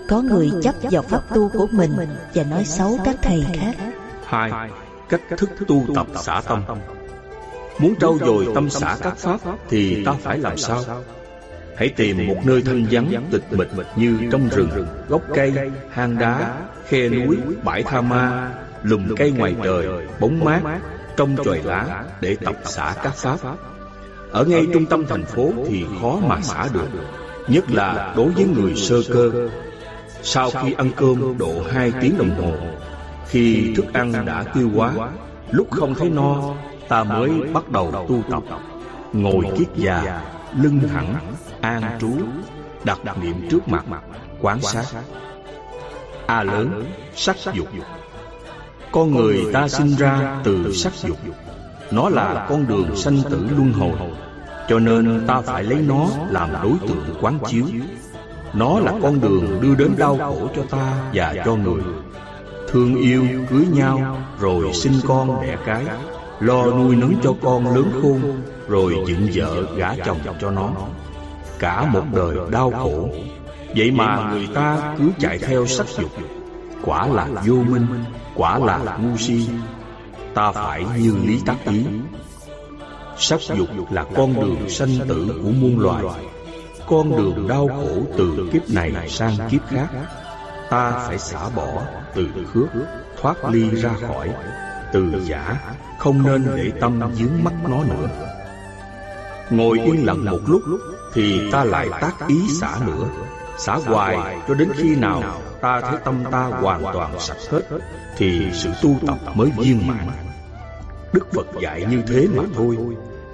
Có 0.10 0.22
người 0.22 0.52
chấp 0.64 0.76
vào 0.92 1.04
pháp 1.04 1.22
tu 1.36 1.50
của 1.50 1.68
mình 1.72 1.92
Và 2.34 2.44
nói 2.44 2.66
xấu 2.66 2.98
các 3.06 3.16
thầy 3.22 3.46
khác. 3.54 3.76
Hai 4.26 4.52
cách 5.10 5.22
thức 5.38 5.50
tu 5.68 5.84
tập 5.96 6.08
xả 6.22 6.42
tâm. 6.48 6.64
Muốn 7.80 7.96
trau 8.00 8.18
dồi 8.20 8.48
tâm 8.56 8.70
xả 8.70 8.98
các 9.02 9.18
pháp 9.18 9.40
Thì 9.70 10.06
ta 10.06 10.14
phải 10.22 10.38
làm 10.38 10.58
sao? 10.58 10.84
Hãy 11.78 11.90
tìm 11.90 12.28
một 12.28 12.38
nơi 12.44 12.62
thanh 12.62 12.86
vắng 12.92 13.24
tịch 13.32 13.44
mịch 13.52 13.72
Như 13.96 14.18
trong 14.32 14.50
rừng, 14.50 14.88
gốc 15.08 15.22
cây, 15.36 15.54
hang 15.92 16.18
đá, 16.18 16.62
khe 16.88 17.10
núi, 17.10 17.38
bãi 17.64 17.84
tha 17.84 18.02
ma 18.02 18.52
Lùm 18.84 19.16
cây 19.16 19.32
ngoài 19.32 19.56
trời, 19.64 19.88
bóng 20.20 20.40
mát 20.46 20.62
trong 21.18 21.36
trời 21.46 21.62
lá 21.64 22.04
để 22.22 22.38
tập 22.46 22.56
xả 22.64 22.96
các 23.04 23.16
pháp. 23.16 23.38
Ở 24.34 24.46
ngay 24.46 24.68
trung 24.74 24.86
tâm 24.86 25.06
thành 25.10 25.26
phố 25.26 25.52
thì 25.68 25.86
khó 26.02 26.20
mà 26.28 26.42
xả 26.42 26.68
được, 26.74 26.88
nhất 27.48 27.64
là 27.72 28.14
đối 28.18 28.30
với 28.30 28.46
người 28.46 28.76
sơ 28.76 29.02
cơ. 29.14 29.32
Sau 30.22 30.52
khi 30.52 30.74
ăn 30.74 30.92
cơm 30.96 31.38
độ 31.38 31.54
hai 31.72 31.92
tiếng 32.02 32.18
đồng 32.18 32.42
hồ, 32.42 32.52
khi 33.28 33.74
thức 33.76 33.86
ăn 33.94 34.26
đã 34.26 34.44
tiêu 34.44 34.70
hóa, 34.76 34.94
lúc 35.52 35.68
không 35.72 35.96
thấy 35.96 36.10
no, 36.10 36.56
ta 36.88 37.04
mới 37.04 37.30
bắt 37.54 37.70
đầu 37.70 38.06
tu 38.10 38.22
tập. 38.32 38.44
Ngồi 39.14 39.46
kiết 39.58 39.68
già, 39.76 40.22
lưng 40.62 40.80
thẳng, 40.94 41.16
an 41.62 41.98
trú, 42.02 42.12
đặt 42.84 43.00
niệm 43.22 43.36
trước 43.50 43.68
mặt, 43.68 43.86
quán 44.42 44.62
sát. 44.62 44.86
A 46.26 46.44
lớn, 46.44 46.86
sắc 47.16 47.36
dục. 47.54 47.68
con 48.92 49.12
người 49.16 49.46
ta 49.54 49.68
sinh 49.68 49.96
ra 49.96 50.42
từ 50.44 50.74
sắc 50.74 50.94
dục 50.94 51.18
Nó 51.92 52.10
là 52.10 52.46
con 52.50 52.68
đường 52.68 52.96
sanh 52.96 53.18
tử 53.30 53.46
luân 53.58 53.74
hồi. 53.74 54.10
Cho 54.70 54.80
nên 54.80 55.28
ta 55.28 55.42
phải 55.42 55.64
lấy 55.64 55.80
nó 55.88 56.08
làm 56.30 56.50
đối 56.64 56.74
tượng 56.88 57.16
quán 57.22 57.40
chiếu. 57.48 57.66
Nó 58.54 58.80
là 58.80 58.94
con 59.02 59.22
đường 59.22 59.62
đưa 59.62 59.76
đến 59.76 59.92
đau 59.98 60.18
khổ 60.18 60.48
cho 60.56 60.62
ta 60.70 60.94
và 61.14 61.36
cho 61.46 61.56
người. 61.56 61.82
Thương 62.68 62.96
yêu, 62.96 63.26
cưới 63.50 63.66
nhau, 63.72 64.18
rồi 64.40 64.74
sinh 64.74 64.94
con 65.08 65.42
đẻ 65.42 65.58
cái. 65.66 65.84
Lo 66.40 66.66
nuôi 66.66 66.96
nấng 66.96 67.14
cho 67.24 67.34
con 67.42 67.76
lớn 67.76 67.92
khôn 68.02 68.22
Rồi 68.68 68.96
dựng 69.08 69.28
vợ 69.34 69.76
gả 69.78 69.96
chồng 70.06 70.18
cho 70.42 70.52
nó. 70.52 70.70
Cả 71.60 71.86
một 71.86 72.04
đời 72.14 72.38
đau 72.52 72.72
khổ. 72.72 73.10
Vậy 73.76 73.92
mà 73.92 74.32
người 74.34 74.48
ta 74.54 74.96
cứ 74.98 75.10
chạy 75.20 75.38
theo 75.38 75.66
sắc 75.66 75.88
dục. 75.88 76.12
Quả 76.86 77.08
là 77.08 77.28
vô 77.46 77.56
minh 77.56 77.88
quả 78.36 78.60
là 78.60 78.98
ngu 78.98 79.18
si 79.18 79.50
ta 80.34 80.52
phải 80.52 80.86
như 80.98 81.16
lý 81.24 81.40
tác 81.46 81.58
ý. 81.66 81.86
Sắc 83.18 83.40
dục 83.42 83.70
là 83.92 84.06
con 84.16 84.34
đường 84.34 84.70
sanh 84.70 85.08
tử 85.08 85.42
của 85.44 85.52
muôn 85.52 85.80
loài. 85.80 86.04
Con 86.88 87.18
đường 87.18 87.48
đau 87.48 87.68
khổ 87.68 88.16
từ 88.18 88.50
kiếp 88.54 88.70
này 88.70 89.10
sang 89.10 89.38
kiếp 89.50 89.62
khác. 89.68 89.88
Ta 90.70 90.92
phải 91.08 91.20
xả 91.20 91.50
bỏ 91.56 91.68
từ 92.16 92.28
khước, 92.54 92.68
thoát 93.22 93.46
ly 93.46 93.70
ra 93.70 93.92
khỏi. 94.08 94.30
Từ 94.94 95.24
giả, 95.26 95.60
không 96.00 96.24
nên 96.24 96.46
để 96.56 96.72
tâm 96.82 97.00
dướng 97.14 97.44
mắt 97.44 97.54
nó 97.70 97.84
nữa. 97.84 98.08
Ngồi 99.50 99.80
yên 99.80 100.06
lặng 100.06 100.26
một 100.26 100.40
lúc 100.48 100.62
thì 101.14 101.52
ta 101.52 101.64
lại 101.64 101.90
tác 102.02 102.28
ý 102.28 102.42
xả 102.62 102.80
nữa 102.86 103.08
xả 103.58 103.76
hoài 103.76 104.38
cho 104.48 104.54
đến 104.54 104.70
khi 104.76 104.96
nào 104.96 105.42
ta 105.62 105.82
thấy 105.82 106.00
tâm 106.06 106.24
ta 106.32 106.44
hoàn 106.44 106.84
toàn 106.94 107.20
sạch 107.20 107.38
hết, 107.50 107.62
thì 108.18 108.42
sự 108.54 108.70
tu 108.82 108.96
tập 109.08 109.18
mới 109.36 109.52
viên 109.58 109.88
mãn. 109.88 110.08
Đức 111.14 111.34
phật 111.34 111.48
dạy 111.62 111.86
như 111.90 112.02
thế 112.08 112.28
mà 112.36 112.44
thôi. 112.56 112.78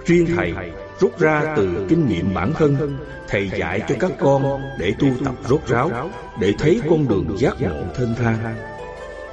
Riêng 0.06 0.28
thầy 0.36 0.54
rút 1.00 1.20
ra 1.20 1.54
từ 1.58 1.86
kinh 1.90 2.08
nghiệm 2.08 2.34
bản 2.34 2.54
thân, 2.54 2.98
thầy 3.28 3.50
dạy 3.50 3.82
cho 3.90 3.96
các 4.00 4.12
con 4.20 4.62
để 4.80 4.94
tu 5.00 5.08
tập 5.26 5.36
rốt 5.50 5.60
ráo, 5.68 5.92
để 6.40 6.54
thấy 6.60 6.82
con 6.90 7.08
đường 7.08 7.38
giác 7.38 7.62
ngộ 7.62 7.84
thênh 7.96 8.16
thang. 8.16 8.56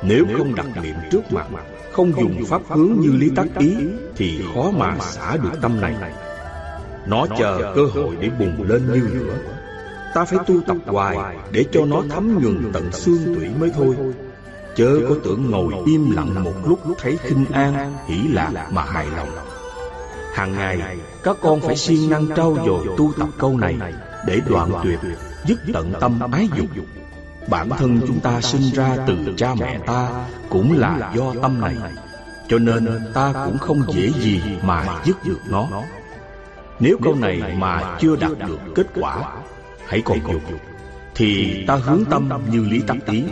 Nếu 0.02 0.24
không 0.38 0.54
đặt 0.54 0.66
niệm 0.82 0.94
trước 1.10 1.32
mặt, 1.32 1.46
không 1.92 2.12
dùng 2.12 2.44
pháp 2.48 2.62
hướng 2.68 2.92
như 3.00 3.12
lý 3.12 3.30
tắc 3.36 3.46
ý, 3.58 3.76
thì 4.16 4.42
khó 4.54 4.70
mà 4.70 4.96
xả 5.00 5.36
được 5.36 5.52
tâm 5.62 5.80
này. 5.80 5.94
Nó 7.06 7.26
chờ 7.38 7.72
cơ 7.76 7.82
hội 7.94 8.16
để 8.20 8.30
bùng 8.38 8.68
lên 8.68 8.92
như 8.92 9.08
lửa. 9.12 9.34
Ta 10.16 10.24
phải 10.24 10.38
tu 10.46 10.60
tập 10.66 10.76
hoài 10.86 11.36
Để 11.50 11.64
cho 11.72 11.84
nó 11.86 12.02
thấm 12.10 12.38
nhuần 12.42 12.70
tận 12.72 12.92
xương 12.92 13.34
tủy 13.34 13.48
mới 13.60 13.70
thôi. 13.70 13.96
Chớ 14.76 15.00
có 15.08 15.14
tưởng 15.24 15.50
ngồi 15.50 15.74
im 15.86 16.10
lặng 16.10 16.44
một 16.44 16.52
lúc 16.66 16.80
Thấy 16.98 17.18
khinh 17.22 17.44
an, 17.52 17.94
hỷ 18.06 18.28
lạc 18.28 18.68
mà 18.70 18.82
hài 18.82 19.06
lòng. 19.16 19.28
Hàng 20.34 20.52
ngày 20.52 20.98
Các 21.22 21.36
con 21.42 21.60
phải 21.60 21.76
siêng 21.76 22.10
năng 22.10 22.28
trau 22.36 22.56
dồi 22.66 22.86
tu 22.98 23.12
tập 23.18 23.28
câu 23.38 23.58
này 23.58 23.78
Để 24.26 24.40
đoạn 24.48 24.70
tuyệt 24.84 24.98
Dứt 25.46 25.58
tận 25.72 25.92
tâm 26.00 26.20
ái 26.32 26.48
dục. 26.56 26.86
Bản 27.48 27.68
thân 27.68 28.00
chúng 28.06 28.20
ta 28.20 28.40
sinh 28.40 28.70
ra 28.74 28.96
từ 29.06 29.16
cha 29.36 29.54
mẹ 29.54 29.78
ta 29.86 30.26
Cũng 30.48 30.78
là 30.78 31.12
do 31.16 31.34
tâm 31.42 31.60
này 31.60 31.76
Cho 32.48 32.58
nên 32.58 32.86
ta 33.14 33.32
cũng 33.44 33.58
không 33.58 33.82
dễ 33.88 34.12
gì 34.20 34.42
mà 34.62 35.00
dứt 35.04 35.16
được 35.24 35.40
nó. 35.48 35.68
Nếu 36.80 36.98
câu 37.02 37.14
này 37.14 37.56
mà 37.58 37.96
chưa 38.00 38.16
đạt 38.16 38.32
được 38.38 38.58
kết 38.74 38.86
quả 38.94 39.32
hãy 39.86 40.02
còn 40.04 40.18
dục, 40.32 40.42
thì 41.14 41.64
ta 41.66 41.76
hướng 41.76 42.04
tâm 42.04 42.30
như 42.50 42.60
lý 42.70 42.80
tắc 42.80 42.96
ý. 43.06 43.24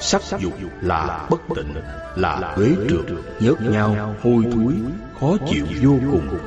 Sắc 0.00 0.22
dục 0.40 0.52
là 0.80 1.26
bất 1.30 1.40
tịnh, 1.56 1.74
là 2.16 2.54
uế 2.56 2.68
trượt, 2.88 3.04
nhớt 3.40 3.60
nhau 3.60 4.14
hôi 4.22 4.44
thối, 4.52 4.72
khó 5.20 5.36
chịu 5.50 5.66
vô 5.82 5.98
cùng. 6.12 6.38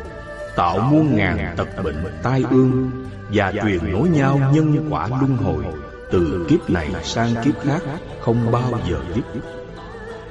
Tạo 0.56 0.80
muôn 0.80 1.15
ngàn 1.15 1.56
tật 1.57 1.84
bệnh, 1.84 2.06
tai 2.23 2.43
ương 2.49 2.91
và 3.34 3.53
truyền 3.64 3.91
nối 3.91 4.10
nhau 4.10 4.39
nhân 4.53 4.88
quả 4.89 5.07
luân 5.07 5.38
hồi, 5.38 5.64
từ 6.11 6.45
kiếp 6.49 6.69
này 6.69 6.89
sang 7.03 7.35
kiếp 7.43 7.60
khác 7.64 7.81
không 8.22 8.51
bao 8.51 8.80
giờ 8.89 9.01
dứt. 9.15 9.41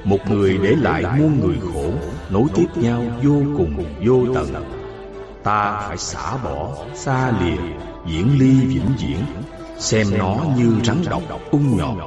Một 0.03 0.29
người 0.29 0.59
để 0.63 0.75
lại 0.81 1.03
muôn 1.19 1.39
người 1.39 1.57
khổ, 1.73 1.91
nối 2.29 2.43
tiếp 2.55 2.67
nhau 2.75 3.03
vô 3.23 3.41
cùng, 3.57 3.83
vô 4.05 4.25
tận. 4.35 4.65
Ta 5.43 5.79
phải 5.87 5.97
xả 5.97 6.37
bỏ, 6.43 6.85
xa 6.95 7.31
lìa 7.41 7.88
diễn 8.09 8.39
ly 8.39 8.65
vĩnh 8.65 8.95
viễn. 8.99 9.25
Xem 9.77 10.07
nó 10.17 10.35
như 10.57 10.75
rắn 10.83 10.97
độc 11.09 11.21
ung 11.51 11.77
nhọt. 11.77 11.97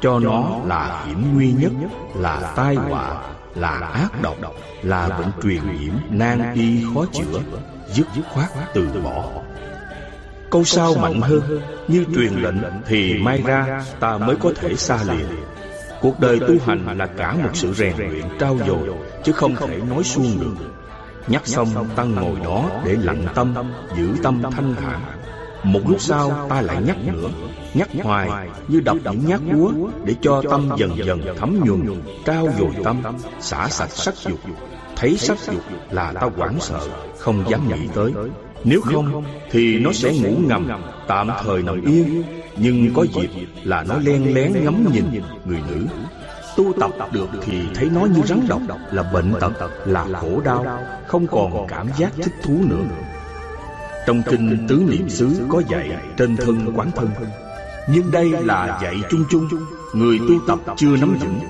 cho 0.00 0.18
nó 0.18 0.58
là 0.66 1.04
hiểm 1.06 1.34
nguy 1.34 1.52
nhất 1.52 1.72
là 2.14 2.52
tai 2.56 2.74
họa 2.74 3.22
là 3.54 3.70
ác 3.70 4.22
độc 4.22 4.36
là 4.82 5.08
bệnh 5.08 5.30
truyền 5.42 5.62
nhiễm 5.80 5.94
nan 6.10 6.54
y 6.54 6.84
khó 6.94 7.04
chữa 7.12 7.40
dứt 7.88 8.06
khoát 8.32 8.48
từ 8.74 8.88
bỏ. 9.04 9.24
câu 10.50 10.64
sau 10.64 10.94
mạnh 10.94 11.20
hơn 11.20 11.60
như 11.88 12.04
truyền 12.14 12.32
lệnh 12.32 12.56
thì 12.86 13.14
mai 13.14 13.42
ra 13.46 13.84
ta 14.00 14.18
mới 14.18 14.36
có 14.36 14.52
thể 14.56 14.76
xa 14.76 14.98
lìa 15.04 15.26
cuộc 16.00 16.20
đời 16.20 16.40
tu 16.40 16.54
hành 16.66 16.98
là 16.98 17.06
cả 17.06 17.34
một 17.42 17.50
sự 17.54 17.72
rèn 17.74 17.96
luyện 17.96 18.24
trao 18.38 18.58
dồi 18.66 18.88
chứ 19.24 19.32
không 19.32 19.56
thể 19.56 19.80
nói 19.90 20.02
suông 20.04 20.40
được. 20.40 20.54
nhắc 21.28 21.46
xong 21.46 21.68
tăng 21.96 22.14
ngồi 22.14 22.40
đó 22.44 22.70
để 22.84 22.96
lặng 23.00 23.26
tâm 23.34 23.54
giữ 23.96 24.08
tâm. 24.22 24.42
thanh 24.42 24.74
thản 24.74 25.00
một 25.64 25.80
lúc 25.88 26.00
sau 26.00 26.46
ta 26.48 26.60
lại 26.60 26.76
nhắc 26.86 26.96
nữa. 27.06 27.28
Nhắc 27.74 27.88
hoài 28.02 28.48
như 28.68 28.80
đập 28.80 28.96
những 29.04 29.26
nhát 29.26 29.40
búa 29.52 29.72
Để 30.04 30.14
cho 30.22 30.42
tâm 30.50 30.70
dần 30.76 30.96
dần 30.96 31.20
thấm 31.38 31.60
nhuần 31.64 32.02
Trao 32.24 32.48
dồi 32.58 32.70
tâm 32.84 33.02
Xả 33.40 33.68
sạch 33.68 33.90
sắc 33.90 34.14
dục. 34.16 34.38
Thấy 34.96 35.16
sắc 35.16 35.38
dục 35.38 35.62
là 35.90 36.12
ta 36.12 36.28
hoảng 36.36 36.60
sợ 36.60 36.80
Không 37.18 37.44
dám 37.50 37.68
nghĩ 37.68 37.88
tới. 37.94 38.12
Nếu 38.64 38.80
không 38.80 39.24
thì 39.50 39.78
nó 39.78 39.92
sẽ 39.92 40.12
ngủ 40.12 40.36
ngầm 40.38 40.68
Tạm 41.06 41.30
thời 41.44 41.62
nằm 41.62 41.84
yên. 41.84 42.22
Nhưng 42.56 42.94
có 42.94 43.06
dịp 43.14 43.30
là 43.62 43.84
nó 43.88 43.94
len 44.04 44.34
lén 44.34 44.64
ngắm 44.64 44.86
nhìn 44.92 45.22
người 45.44 45.60
nữ. 45.70 45.86
Tu 46.56 46.72
tập 46.80 46.90
được 47.12 47.28
thì 47.42 47.60
thấy 47.74 47.90
nó 47.94 48.00
như 48.00 48.20
rắn 48.24 48.46
độc 48.48 48.60
Là 48.92 49.02
bệnh 49.02 49.34
tật, 49.40 49.70
là 49.86 50.06
khổ 50.20 50.40
đau 50.44 50.78
Không 51.06 51.26
còn 51.26 51.66
cảm 51.68 51.88
giác 51.98 52.12
thích 52.16 52.34
thú 52.42 52.54
nữa 52.68 52.84
trong 54.06 54.22
kinh 54.22 54.66
Tứ 54.68 54.84
Niệm 54.88 55.08
xứ 55.08 55.46
có 55.48 55.62
dạy 55.68 55.90
trên 56.16 56.36
thân 56.36 56.72
quán 56.74 56.90
thân. 56.90 57.10
Nhưng 57.88 58.10
đây 58.10 58.30
là 58.30 58.78
dạy 58.82 58.96
chung 59.10 59.24
chung, 59.30 59.48
Người 59.92 60.18
tu 60.18 60.34
tập 60.46 60.58
chưa 60.76 60.96
nắm 60.96 61.16
vững. 61.20 61.40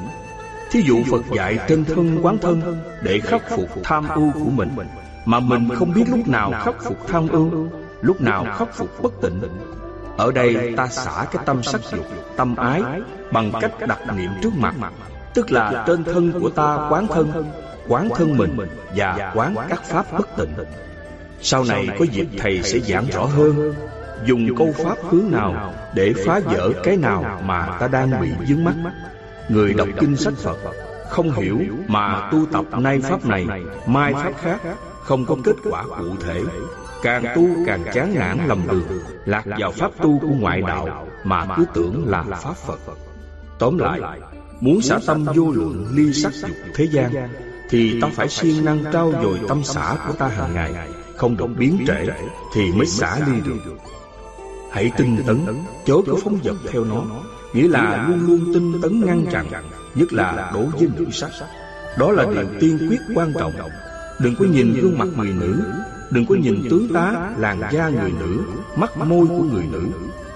Thí 0.71 0.83
dụ 0.83 1.03
Phật 1.11 1.23
dạy 1.37 1.59
trên 1.69 1.85
thân 1.85 2.19
quán 2.23 2.39
thân 2.39 2.79
Để 3.03 3.21
khắc 3.21 3.43
phục 3.51 3.69
tham 3.85 4.09
ưu 4.09 4.33
của 4.33 4.51
mình, 4.51 4.69
Mà 5.25 5.41
mình 5.41 5.69
không 5.75 5.93
biết 5.93 6.05
lúc 6.09 6.29
nào 6.29 6.53
khắc 6.65 6.75
phục 6.83 7.07
tham 7.09 7.29
ưu, 7.29 7.69
Lúc 8.01 8.21
nào 8.21 8.47
khắc 8.59 8.75
phục 8.75 9.03
bất 9.03 9.13
tịnh. 9.23 9.41
Ở 10.17 10.33
đây 10.33 10.75
ta 10.77 10.87
xả 10.87 11.27
cái 11.33 11.43
tâm 11.47 11.63
sắc 11.63 11.81
dục, 11.93 12.07
Tâm 12.37 12.57
ái 12.57 12.83
Bằng 13.33 13.53
cách 13.61 13.73
đặt 13.89 14.17
niệm 14.17 14.31
trước 14.43 14.53
mặt, 14.59 14.75
Tức 15.35 15.53
là 15.53 15.85
trên 15.87 16.05
thân 16.05 16.33
của 16.41 16.51
ta 16.51 16.89
quán 16.91 17.07
thân 17.07 17.45
Quán 17.89 18.09
thân 18.17 18.37
mình 18.37 18.57
Và 18.97 19.33
quán 19.35 19.55
các 19.69 19.85
pháp 19.85 20.13
bất 20.19 20.37
tịnh 20.37 20.55
sau 21.43 21.65
này 21.65 21.89
có 21.99 22.05
dịp 22.13 22.27
thầy 22.39 22.63
sẽ 22.63 22.79
giảng 22.79 23.07
rõ 23.13 23.25
hơn. 23.25 23.75
Dùng 24.25 24.57
câu 24.57 24.73
pháp 24.85 24.99
hướng 25.11 25.31
nào 25.31 25.75
Để 25.95 26.13
phá 26.27 26.41
vỡ 26.45 26.73
cái 26.83 26.97
nào 26.97 27.41
mà 27.45 27.77
ta 27.81 27.89
đang 27.89 28.21
bị 28.21 28.29
dướng 28.49 28.65
mắt 28.65 28.75
Người 29.49 29.75
đọc 29.75 29.89
kinh 30.01 30.17
sách 30.17 30.35
Phật 30.37 30.57
Không 31.11 31.33
hiểu 31.33 31.59
mà 31.89 32.29
tu 32.33 32.47
tập 32.47 32.65
nay 32.81 33.01
pháp 33.01 33.25
này 33.25 33.47
Mai 33.87 34.13
pháp 34.15 34.33
khác 34.41 34.61
Không 35.03 35.27
có 35.27 35.37
kết 35.45 35.57
quả 35.71 35.85
cụ 35.99 36.17
thể. 36.27 36.41
Càng 37.03 37.25
tu 37.37 37.49
càng 37.67 37.85
chán 37.93 38.15
nản 38.15 38.39
lầm 38.47 38.63
đường. 38.71 39.03
Lạc 39.25 39.45
vào 39.59 39.73
pháp 39.73 39.91
tu 40.03 40.19
của 40.19 40.35
ngoại 40.41 40.63
đạo 40.63 41.07
Mà 41.25 41.47
cứ 41.57 41.65
tưởng 41.75 42.09
là 42.09 42.23
pháp 42.23 42.57
Phật. 42.57 42.79
Tóm 43.59 43.79
lại 43.79 44.01
Muốn 44.61 44.81
xả 44.81 44.99
tâm 45.07 45.25
vô 45.35 45.51
lượng 45.51 45.87
ly 45.93 46.13
sắc 46.13 46.33
dục 46.33 46.57
thế 46.75 46.89
gian 46.93 47.13
Thì 47.71 48.01
ta 48.01 48.09
phải 48.13 48.29
siêng 48.29 48.65
năng 48.65 48.85
trao 48.93 49.13
dồi 49.23 49.41
tâm 49.49 49.65
xã 49.65 49.97
của 50.07 50.13
ta 50.13 50.29
hàng 50.29 50.55
ngày 50.55 50.73
không 51.17 51.37
được 51.37 51.47
biến 51.59 51.85
trễ 51.87 52.07
thì 52.55 52.73
mới 52.73 52.87
xả 52.87 53.19
ly 53.27 53.41
được. 53.45 53.75
hãy 54.71 54.93
tinh 54.97 55.17
tấn 55.27 55.47
chớ 55.85 55.95
có 56.07 56.17
phóng 56.25 56.39
dật 56.45 56.57
theo 56.73 56.85
nó. 56.85 57.05
nghĩa 57.53 57.69
là 57.69 58.07
luôn 58.09 58.27
luôn 58.27 58.55
tinh 58.55 58.81
tấn 58.83 59.07
ngăn 59.07 59.27
chặn 59.31 59.47
nhất 59.95 60.13
là 60.13 60.51
đối 60.55 60.67
với 60.67 60.89
nữ 60.97 61.07
sắc. 61.13 61.31
Đó 61.99 62.13
là 62.13 62.25
điều 62.25 62.47
tiên 62.61 62.79
quyết 62.89 63.01
quan 63.15 63.33
trọng. 63.39 63.53
Đừng 64.21 64.35
có 64.39 64.45
nhìn 64.45 64.75
gương 64.81 64.99
mặt 64.99 65.09
người 65.17 65.33
nữ 65.33 65.61
Đừng 66.11 66.27
có 66.27 66.35
nhìn 66.35 66.63
tướng 66.71 66.89
tá, 66.95 67.31
làn 67.37 67.61
da 67.71 67.89
người 67.89 68.13
nữ 68.21 68.43
Mắt 68.77 68.97
môi 68.97 69.27
của 69.27 69.45
người 69.53 69.65
nữ. 69.73 69.83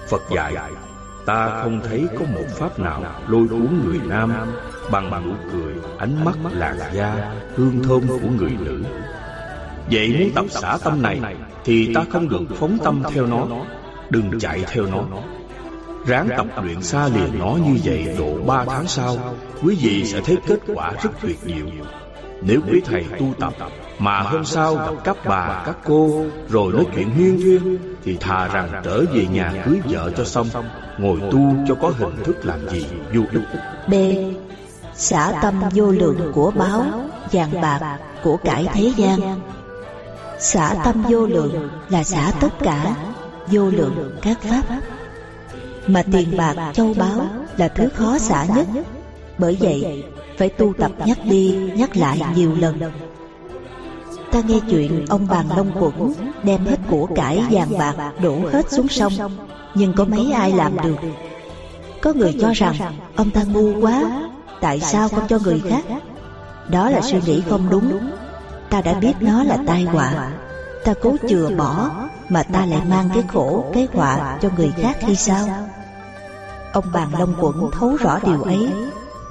Phật 0.09 0.21
dạy 0.35 0.55
Ta 1.25 1.61
không 1.63 1.81
thấy 1.83 2.07
có 2.19 2.25
một 2.33 2.45
pháp 2.57 2.79
nào 2.79 3.03
lôi 3.27 3.47
cuốn 3.47 3.81
người 3.85 3.99
nam 4.05 4.33
Bằng 4.91 5.25
nụ 5.25 5.33
cười, 5.51 5.73
ánh 5.97 6.25
mắt, 6.25 6.35
làn 6.51 6.77
da, 6.93 7.31
hương 7.55 7.83
thơm 7.83 8.01
của 8.07 8.29
người 8.37 8.57
nữ 8.65 8.83
Vậy 9.91 10.15
muốn 10.19 10.31
tập 10.35 10.45
xả 10.49 10.77
tâm 10.83 11.01
này 11.01 11.19
Thì 11.65 11.93
ta 11.93 12.03
không 12.09 12.29
được 12.29 12.43
phóng 12.55 12.77
tâm 12.83 13.03
theo 13.13 13.25
nó. 13.25 13.47
Đừng 14.09 14.39
chạy 14.39 14.63
theo 14.67 14.85
nó. 14.85 15.03
Ráng 16.05 16.29
tập 16.37 16.47
luyện 16.63 16.81
xa 16.81 17.07
liền 17.07 17.39
nó 17.39 17.55
như 17.65 17.77
vậy 17.83 18.15
độ 18.19 18.37
ba 18.45 18.65
tháng 18.65 18.87
sau 18.87 19.17
Quý 19.63 19.77
vị 19.81 20.03
sẽ 20.05 20.21
thấy 20.21 20.37
kết 20.47 20.59
quả 20.75 20.91
rất 21.03 21.11
tuyệt 21.21 21.37
diệu. 21.45 21.65
Nếu 22.41 22.59
quý 22.71 22.81
thầy 22.85 23.05
tu 23.19 23.33
tập 23.39 23.53
Mà 23.99 24.19
hôm 24.19 24.45
sau 24.45 24.75
gặp 24.75 24.93
các 25.03 25.17
bà, 25.25 25.63
các 25.65 25.77
cô 25.85 26.25
Rồi 26.49 26.73
nói 26.73 26.85
chuyện 26.95 27.09
huyên 27.09 27.41
thuyên 27.41 27.77
Thì 28.03 28.17
thà 28.17 28.47
rằng 28.47 28.81
trở 28.83 29.03
về 29.13 29.25
nhà 29.31 29.63
cưới 29.65 29.79
vợ 29.85 30.11
cho 30.17 30.23
xong 30.23 30.47
Ngồi 30.97 31.19
tu 31.31 31.55
cho 31.67 31.75
có 31.75 31.91
hình 31.97 32.23
thức 32.23 32.45
làm 32.45 32.69
gì 32.69 32.85
vô 33.13 33.21
ích 33.31 33.41
B. 33.87 33.93
Xả 34.93 35.39
tâm 35.41 35.61
vô 35.73 35.91
lượng 35.91 36.31
của 36.33 36.51
báo 36.51 36.85
Vàng 37.31 37.61
bạc 37.61 37.97
của 38.23 38.37
cải 38.37 38.67
thế 38.73 38.91
gian 38.97 39.19
Xả 40.39 40.75
tâm 40.83 41.03
vô 41.09 41.25
lượng 41.25 41.69
là 41.89 42.03
xả 42.03 42.31
tất 42.39 42.59
cả 42.59 42.95
Vô 43.51 43.69
lượng 43.69 44.17
các 44.21 44.41
pháp. 44.41 44.63
Mà 45.87 46.03
tiền 46.11 46.37
bạc 46.37 46.71
châu 46.73 46.93
báu 46.93 47.27
là 47.57 47.67
thứ 47.67 47.89
khó 47.95 48.17
xả 48.17 48.45
nhất. 48.55 48.67
Bởi 49.37 49.57
vậy 49.59 50.03
phải 50.37 50.49
tu 50.49 50.73
tập 50.73 50.91
nhắc 51.05 51.17
đi 51.23 51.71
nhắc 51.75 51.97
lại 51.97 52.21
nhiều 52.35 52.55
lần. 52.59 52.79
Ta 54.31 54.41
nghe 54.47 54.59
chuyện 54.69 55.05
ông 55.09 55.27
bàn 55.27 55.45
Long 55.57 55.71
Quẩn 55.79 56.13
Đem 56.43 56.65
hết 56.65 56.77
của 56.89 57.07
cải 57.15 57.43
vàng 57.49 57.77
bạc 57.77 57.95
đổ 58.23 58.37
hết 58.51 58.71
xuống 58.71 58.87
sông. 58.87 59.13
Nhưng 59.75 59.93
có 59.93 60.05
mấy 60.05 60.31
ai 60.31 60.51
làm 60.51 60.77
được? 60.83 60.97
Có 62.01 62.13
người 62.13 62.37
cho 62.41 62.51
rằng 62.53 62.75
ông 63.15 63.31
ta 63.31 63.43
ngu 63.43 63.81
quá 63.81 64.27
Tại 64.61 64.79
sao 64.79 65.09
không 65.09 65.27
cho 65.29 65.39
người 65.43 65.61
khác? 65.69 65.83
Đó 66.69 66.89
là 66.89 67.01
suy 67.01 67.19
nghĩ 67.25 67.41
không 67.49 67.69
đúng 67.69 67.99
Ta 68.69 68.81
đã 68.81 68.93
biết 68.93 69.13
nó 69.19 69.43
là 69.43 69.57
tai 69.67 69.83
họa. 69.83 70.31
Ta 70.83 70.93
cố 71.01 71.15
chừa 71.29 71.49
bỏ 71.57 71.89
Mà 72.29 72.43
ta 72.43 72.65
lại 72.65 72.81
mang 72.89 73.09
cái 73.13 73.23
khổ, 73.27 73.65
cái 73.73 73.87
họa 73.93 74.37
cho 74.41 74.49
người 74.57 74.73
khác 74.77 75.01
hay 75.01 75.15
sao? 75.15 75.47
Ông 76.73 76.85
bàn 76.93 77.09
Long 77.19 77.35
Quẩn 77.39 77.71
thấu 77.71 77.95
rõ 77.95 78.19
điều 78.23 78.41
ấy 78.41 78.69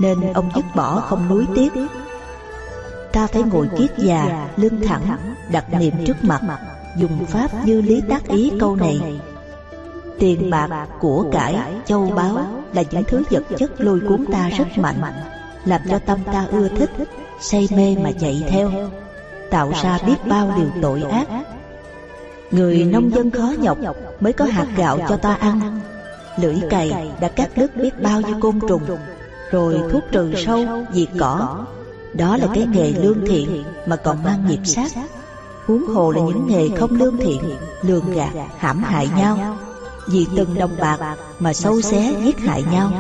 Nên 0.00 0.32
ông 0.32 0.50
dứt 0.54 0.64
bỏ 0.74 1.00
không 1.00 1.28
nuối 1.28 1.46
tiếc. 1.54 1.72
Ta 3.12 3.26
phải 3.26 3.42
ngồi 3.42 3.68
kiết 3.78 3.90
già, 3.98 4.48
lưng 4.56 4.80
thẳng, 4.86 5.34
đặt 5.50 5.64
niệm 5.78 5.94
trước 6.06 6.24
mặt 6.24 6.40
Dùng 6.96 7.26
pháp 7.26 7.48
như 7.64 7.80
lý 7.80 8.02
tác 8.08 8.28
ý 8.28 8.52
câu 8.60 8.76
này. 8.76 9.20
Tiền 10.18 10.50
bạc, 10.50 10.86
của 11.00 11.24
cải, 11.32 11.56
châu 11.86 12.10
báu 12.16 12.38
Là 12.72 12.82
những 12.90 13.04
thứ 13.04 13.22
vật 13.30 13.42
chất 13.58 13.80
lôi 13.80 14.00
cuốn 14.08 14.24
ta 14.32 14.48
rất 14.48 14.68
mạnh 14.76 15.00
Làm 15.64 15.80
cho 15.90 15.98
tâm 15.98 16.18
ta 16.32 16.46
ưa 16.50 16.68
thích, 16.68 16.90
say 17.40 17.68
mê 17.76 17.96
mà 18.02 18.10
chạy 18.20 18.44
theo 18.48 18.70
Tạo 19.50 19.72
ra 19.82 19.98
biết 20.06 20.16
bao 20.28 20.52
điều 20.56 20.70
tội 20.82 21.02
ác. 21.02 21.26
Người 22.50 22.84
nông 22.84 23.10
dân 23.10 23.30
khó 23.30 23.52
nhọc 23.58 23.78
Mới 24.20 24.32
có 24.32 24.44
hạt 24.44 24.66
gạo 24.76 24.98
cho 25.08 25.16
ta 25.16 25.34
ăn. 25.34 25.80
Lưỡi 26.40 26.56
cày 26.70 27.10
đã 27.20 27.28
cắt 27.28 27.50
đứt 27.56 27.76
biết 27.76 28.02
bao 28.02 28.20
nhiêu 28.20 28.36
côn 28.40 28.60
trùng 28.68 28.82
Rồi 29.50 29.80
thuốc 29.92 30.02
trừ 30.12 30.32
sâu, 30.36 30.64
diệt 30.92 31.08
cỏ. 31.18 31.64
Đó 32.14 32.36
là 32.36 32.46
cái 32.54 32.66
nghề 32.72 32.92
lương 32.92 33.26
thiện 33.26 33.64
Mà 33.86 33.96
còn 33.96 34.22
mang 34.22 34.46
nghiệp 34.46 34.60
sát. 34.64 34.90
Huống 35.66 35.86
hồ 35.86 36.10
là 36.10 36.20
những 36.20 36.46
nghề 36.48 36.68
không 36.78 36.94
lương 36.94 37.16
thiện 37.16 37.42
Lường 37.82 38.12
gạt, 38.12 38.30
hãm 38.56 38.82
hại 38.82 39.08
nhau 39.16 39.56
Vì 40.06 40.26
từng 40.36 40.54
đồng 40.54 40.76
bạc 40.80 41.16
mà 41.38 41.52
sâu 41.52 41.80
xé 41.80 42.12
giết 42.24 42.38
hại 42.38 42.64
nhau. 42.72 42.92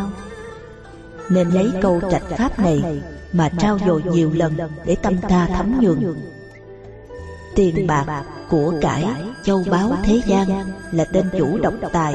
Nên 1.28 1.50
lấy 1.50 1.70
câu 1.82 2.00
trạch 2.10 2.38
pháp 2.38 2.58
này 2.58 3.02
Mà 3.32 3.48
trao 3.48 3.78
dồi 3.86 4.02
nhiều 4.02 4.32
lần 4.34 4.56
Để 4.84 4.94
tâm 4.94 5.16
ta 5.28 5.48
thấm 5.56 5.80
nhuần 5.80 6.14
Tiền 7.56 7.86
bạc, 7.86 8.22
của 8.48 8.74
cải, 8.80 9.04
châu 9.44 9.64
báu 9.70 9.92
thế 10.04 10.20
gian 10.26 10.48
Là 10.92 11.04
tên 11.04 11.24
chủ 11.38 11.58
độc 11.58 11.74
tài. 11.92 12.14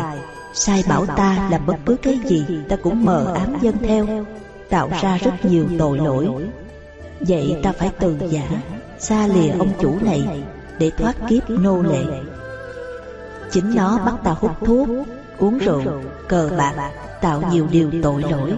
Sai 0.54 0.84
bảo 0.90 1.06
ta 1.06 1.48
làm 1.52 1.66
bất 1.66 1.76
cứ 1.86 1.96
cái 2.04 2.20
gì 2.26 2.46
Ta 2.70 2.76
cũng 2.76 3.06
mờ 3.06 3.34
ám 3.36 3.58
dân 3.62 3.76
theo 3.84 4.26
Tạo 4.70 4.90
ra 5.02 5.18
rất 5.18 5.46
nhiều 5.46 5.66
tội 5.80 5.98
lỗi. 5.98 6.28
Vậy 7.20 7.60
ta 7.64 7.72
phải 7.72 7.90
từ 8.00 8.18
giả 8.30 8.50
Xa 9.00 9.28
lìa 9.28 9.50
ông 9.50 9.70
chủ 9.80 9.98
này 10.02 10.44
Để 10.80 10.92
thoát 10.98 11.16
kiếp 11.30 11.50
nô 11.50 11.82
lệ. 11.82 12.04
Chính 13.52 13.76
nó 13.76 14.00
bắt 14.06 14.16
ta 14.24 14.32
hút 14.32 14.52
thuốc 14.66 14.88
Uống 15.38 15.58
rượu, 15.58 15.82
cờ 16.28 16.50
bạc 16.58 16.92
Tạo 17.22 17.44
nhiều 17.52 17.68
điều 17.72 17.92
tội 18.04 18.24
lỗi 18.30 18.54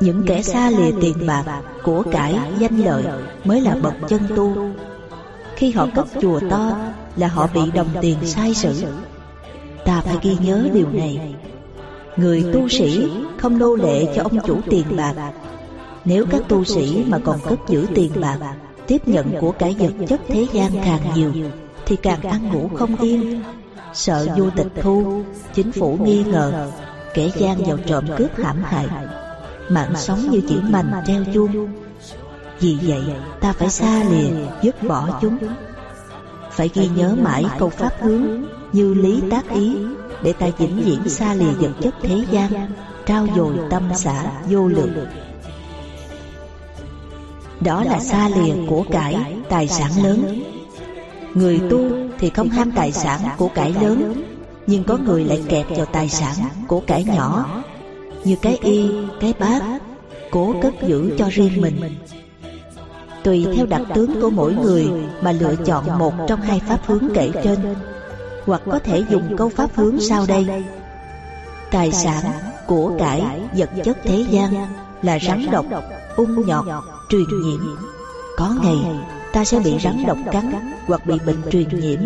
những 0.00 0.22
kẻ 0.26 0.42
xa 0.42 0.70
lìa 0.70 0.90
tiền 1.00 1.26
bạc, 1.26 1.62
của 1.82 2.02
cải, 2.12 2.38
danh 2.58 2.76
lợi 2.78 3.04
mới 3.44 3.60
là 3.60 3.76
bậc 3.82 3.94
chân 4.08 4.20
tu. 4.36 4.56
Khi 5.56 5.70
họ 5.70 5.86
cất 5.94 6.06
chùa 6.20 6.40
to 6.50 6.76
là 7.16 7.28
họ 7.28 7.48
bị 7.54 7.60
đồng 7.74 7.88
tiền 8.00 8.18
sai 8.26 8.54
sử. 8.54 8.84
Ta 9.84 10.00
phải 10.00 10.16
ghi 10.22 10.36
nhớ 10.40 10.68
điều 10.72 10.88
này. 10.92 11.34
Người 12.16 12.44
tu 12.52 12.68
sĩ 12.68 13.08
không 13.38 13.58
nô 13.58 13.74
lệ 13.74 14.14
cho 14.16 14.22
ông 14.22 14.38
chủ 14.46 14.60
tiền 14.70 14.84
bạc. 14.96 15.14
Nếu 16.04 16.24
các 16.30 16.42
tu 16.48 16.64
sĩ 16.64 17.04
mà 17.08 17.18
còn 17.18 17.40
cất 17.40 17.58
giữ 17.68 17.86
tiền 17.94 18.12
bạc, 18.20 18.38
tiếp 18.86 19.08
nhận 19.08 19.32
của 19.40 19.52
cải 19.52 19.76
vật 19.78 19.92
chất 20.08 20.20
thế 20.28 20.46
gian 20.52 20.72
càng 20.84 21.00
nhiều, 21.14 21.32
thì 21.86 21.96
càng 21.96 22.22
ăn 22.22 22.52
ngủ 22.52 22.68
không 22.74 22.96
yên. 22.96 23.42
Sợ 23.94 24.26
vô 24.38 24.50
tịch 24.56 24.72
thu, 24.82 25.22
chính 25.54 25.72
phủ 25.72 25.98
nghi 26.04 26.24
ngờ, 26.24 26.68
kẻ 27.14 27.30
gian 27.36 27.64
vào 27.64 27.78
trộm 27.86 28.04
cướp 28.16 28.36
hãm 28.36 28.62
hại 28.64 28.86
Mạng 29.68 29.92
sống 29.96 30.30
như 30.30 30.40
chỉ 30.48 30.56
mành 30.68 30.92
treo 31.06 31.24
chuông. 31.34 31.68
Vì 32.60 32.78
vậy 32.82 33.02
ta 33.40 33.52
phải 33.52 33.70
xa 33.70 34.04
lìa 34.10 34.28
dứt 34.62 34.82
bỏ 34.82 35.18
chúng. 35.20 35.38
Phải 36.50 36.70
ghi 36.74 36.88
nhớ 36.96 37.16
mãi 37.22 37.44
câu 37.58 37.68
pháp 37.68 37.92
hướng 38.00 38.44
Như 38.72 38.94
lý 38.94 39.22
tác 39.30 39.50
ý 39.50 39.76
Để 40.22 40.32
ta 40.32 40.46
vĩnh 40.58 40.82
viễn 40.84 41.08
xa 41.08 41.34
lìa 41.34 41.52
vật 41.52 41.72
chất 41.80 41.94
thế 42.02 42.24
gian 42.30 42.70
Trao 43.06 43.26
dồi 43.36 43.54
tâm 43.70 43.82
xã 43.96 44.30
vô 44.50 44.68
lượng. 44.68 45.06
Đó 47.60 47.84
là 47.84 48.00
xa 48.00 48.28
lìa 48.28 48.54
của 48.68 48.84
cải 48.90 49.36
tài 49.48 49.68
sản 49.68 49.90
lớn. 50.02 50.42
Người 51.34 51.60
tu 51.70 51.80
thì 52.18 52.30
không 52.30 52.48
ham 52.48 52.72
tài 52.72 52.92
sản 52.92 53.20
của 53.36 53.48
cải 53.48 53.74
lớn 53.82 54.22
Nhưng 54.66 54.84
có 54.84 54.96
người 54.96 55.24
lại 55.24 55.42
kẹt 55.48 55.66
vào 55.76 55.86
tài 55.86 56.08
sản 56.08 56.36
của 56.68 56.80
cải 56.80 57.04
nhỏ 57.04 57.46
như 58.24 58.36
cái 58.42 58.58
y, 58.62 58.90
cái 59.20 59.34
bát, 59.38 59.62
cố 60.30 60.54
cất 60.62 60.74
giữ 60.86 61.14
cho 61.18 61.28
riêng 61.30 61.60
mình. 61.60 61.80
Tùy 63.22 63.46
theo 63.56 63.66
đặc 63.66 63.82
tướng 63.94 64.20
của 64.20 64.30
mỗi 64.30 64.54
người 64.54 64.88
mà 65.22 65.32
lựa 65.32 65.54
chọn 65.66 65.98
một 65.98 66.12
trong 66.28 66.40
hai 66.40 66.60
pháp 66.60 66.80
hướng 66.86 67.08
kể 67.14 67.30
trên, 67.44 67.58
hoặc 68.46 68.62
có 68.70 68.78
thể 68.78 69.02
dùng 69.10 69.36
câu 69.36 69.48
pháp 69.48 69.70
hướng 69.74 70.00
sau 70.00 70.24
đây. 70.28 70.46
Tài 71.70 71.92
sản, 71.92 72.24
của 72.66 72.92
cải, 72.98 73.22
vật 73.56 73.70
chất 73.84 73.98
thế 74.02 74.24
gian 74.30 74.66
là 75.02 75.18
rắn 75.18 75.46
độc, 75.50 75.66
ung 76.16 76.46
nhọt, 76.46 76.64
truyền 77.08 77.40
nhiễm. 77.42 77.60
Có 78.36 78.54
ngày 78.62 78.78
ta 79.32 79.44
sẽ 79.44 79.60
bị 79.60 79.78
rắn 79.84 80.04
độc 80.06 80.18
cắn 80.32 80.52
hoặc 80.86 81.06
bị 81.06 81.14
bệnh 81.26 81.42
truyền 81.50 81.80
nhiễm. 81.80 82.00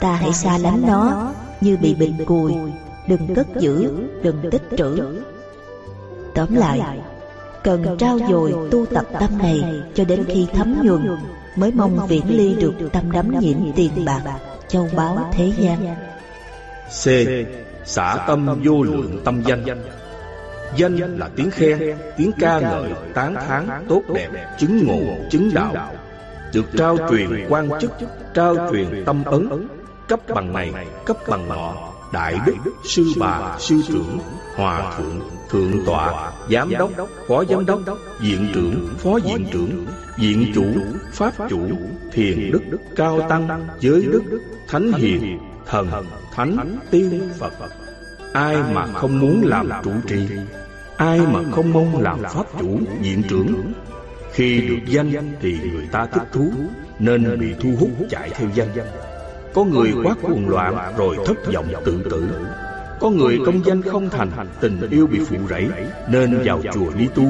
Ta 0.00 0.12
hãy 0.12 0.32
xa 0.32 0.58
lánh 0.58 0.82
nó 0.86 1.32
như 1.60 1.76
bị 1.76 1.94
bệnh 1.94 2.24
cùi 2.24 2.52
đừng 3.08 3.34
cất 3.34 3.46
giữ, 3.58 3.90
đừng 4.22 4.50
tích 4.50 4.62
trữ. 4.76 5.20
Tóm 6.34 6.54
lại, 6.54 6.80
cần 7.64 7.96
trao 7.98 8.18
dồi 8.30 8.54
tu 8.70 8.86
tập 8.86 9.04
tâm 9.20 9.38
này 9.38 9.82
cho 9.94 10.04
đến 10.04 10.24
khi 10.28 10.46
thấm 10.54 10.76
nhuần, 10.82 11.16
mới 11.56 11.72
mong 11.72 12.06
viễn 12.06 12.24
ly 12.28 12.54
được 12.54 12.74
tâm 12.92 13.10
đắm 13.10 13.38
nhiễm 13.40 13.56
tiền 13.76 14.04
bạc, 14.06 14.38
châu 14.68 14.88
báu 14.96 15.30
thế 15.32 15.52
gian. 15.58 15.96
C. 17.04 17.08
Xả 17.84 18.24
tâm 18.26 18.60
vô 18.64 18.82
lượng 18.82 19.20
tâm 19.24 19.42
danh. 19.46 19.64
Danh. 20.76 21.18
Là 21.18 21.30
tiếng 21.36 21.50
khen, 21.50 21.96
tiếng 22.16 22.30
ca 22.40 22.60
ngợi, 22.60 22.90
tán 23.14 23.34
thán, 23.34 23.68
tốt 23.88 24.02
đẹp, 24.14 24.28
chứng 24.58 24.86
ngộ, 24.86 25.14
chứng 25.30 25.50
đạo. 25.54 25.74
Được 26.52 26.64
trao 26.76 26.96
truyền 27.10 27.28
quan 27.48 27.68
chức, 27.80 27.92
trao 28.34 28.56
truyền 28.72 29.04
tâm 29.06 29.24
ấn 29.24 29.68
Cấp 30.08 30.20
bằng 30.34 30.52
này, 30.52 30.72
cấp 31.04 31.16
bằng 31.28 31.48
nọ 31.48 31.93
đại 32.12 32.40
đức 32.46 32.72
sư 32.84 33.04
bà 33.18 33.58
sư 33.58 33.82
trưởng 33.88 34.18
hòa 34.56 34.92
thượng 34.96 35.20
thượng 35.50 35.84
tọa 35.86 36.32
giám 36.50 36.70
đốc 36.78 36.90
phó 37.28 37.44
giám 37.44 37.66
đốc 37.66 37.80
viện 38.20 38.48
trưởng 38.54 38.88
phó 38.98 39.18
viện 39.24 39.46
trưởng 39.52 39.86
viện 40.18 40.52
chủ 40.54 40.64
pháp 41.12 41.32
chủ 41.50 41.68
thiền 42.12 42.50
đức 42.50 42.60
cao 42.96 43.20
tăng 43.28 43.68
giới 43.80 44.02
đức 44.02 44.22
thánh 44.68 44.92
hiền 44.92 45.38
thần 45.66 45.88
thánh 46.34 46.78
tiên 46.90 47.30
phật. 47.38 47.52
Ai 48.32 48.56
mà 48.72 48.86
không 48.86 49.18
muốn 49.18 49.44
làm 49.44 49.68
trụ 49.84 49.90
trì 50.06 50.28
Ai 50.96 51.20
mà 51.20 51.40
không 51.52 51.72
mong 51.72 52.02
làm 52.02 52.22
pháp 52.22 52.46
chủ, 52.60 52.78
viện 53.00 53.22
trưởng 53.28 53.72
Khi 54.32 54.60
được 54.60 54.86
danh 54.86 55.32
thì 55.40 55.58
người 55.72 55.88
ta 55.92 56.06
thích 56.06 56.28
thú 56.32 56.52
Nên 56.98 57.40
bị 57.40 57.54
thu 57.60 57.70
hút 57.80 57.90
chạy 58.10 58.30
theo 58.30 58.48
danh. 58.54 58.68
Có 59.54 59.64
người 59.64 59.92
quá 60.04 60.14
cuồng 60.22 60.48
loạn 60.48 60.94
rồi 60.96 61.16
thất 61.26 61.52
vọng 61.54 61.66
tự 61.84 62.02
tử. 62.10 62.28
Có 63.00 63.10
người 63.10 63.38
công 63.46 63.64
danh 63.64 63.82
không 63.82 64.10
thành 64.10 64.30
Tình 64.60 64.90
yêu 64.90 65.06
bị 65.06 65.18
phụ 65.24 65.36
rẫy 65.50 65.68
Nên 66.08 66.40
vào 66.44 66.60
chùa 66.74 66.90
đi 66.98 67.08
tu. 67.14 67.24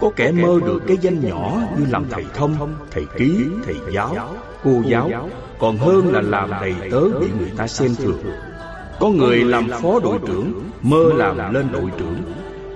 Có 0.00 0.10
kẻ 0.16 0.32
mơ 0.32 0.60
được 0.66 0.82
cái 0.86 0.96
danh 1.00 1.20
nhỏ 1.20 1.60
như 1.78 1.84
làm 1.90 2.04
thầy 2.10 2.24
thông, 2.34 2.74
thầy 2.90 3.04
ký, 3.16 3.44
thầy 3.64 3.76
giáo, 3.92 4.16
cô 4.64 4.82
giáo. 4.86 5.30
Còn 5.58 5.76
hơn 5.76 6.12
là 6.12 6.20
làm 6.20 6.50
đầy 6.50 6.74
tớ 6.90 7.00
bị 7.20 7.26
người 7.38 7.50
ta 7.56 7.66
xem 7.66 7.94
thường. 7.94 8.22
Có 9.00 9.08
người 9.08 9.44
làm 9.44 9.68
phó 9.82 10.00
đội 10.02 10.18
trưởng 10.26 10.62
Mơ 10.82 11.12
làm 11.14 11.54
lên 11.54 11.66
đội 11.72 11.90
trưởng. 11.98 12.22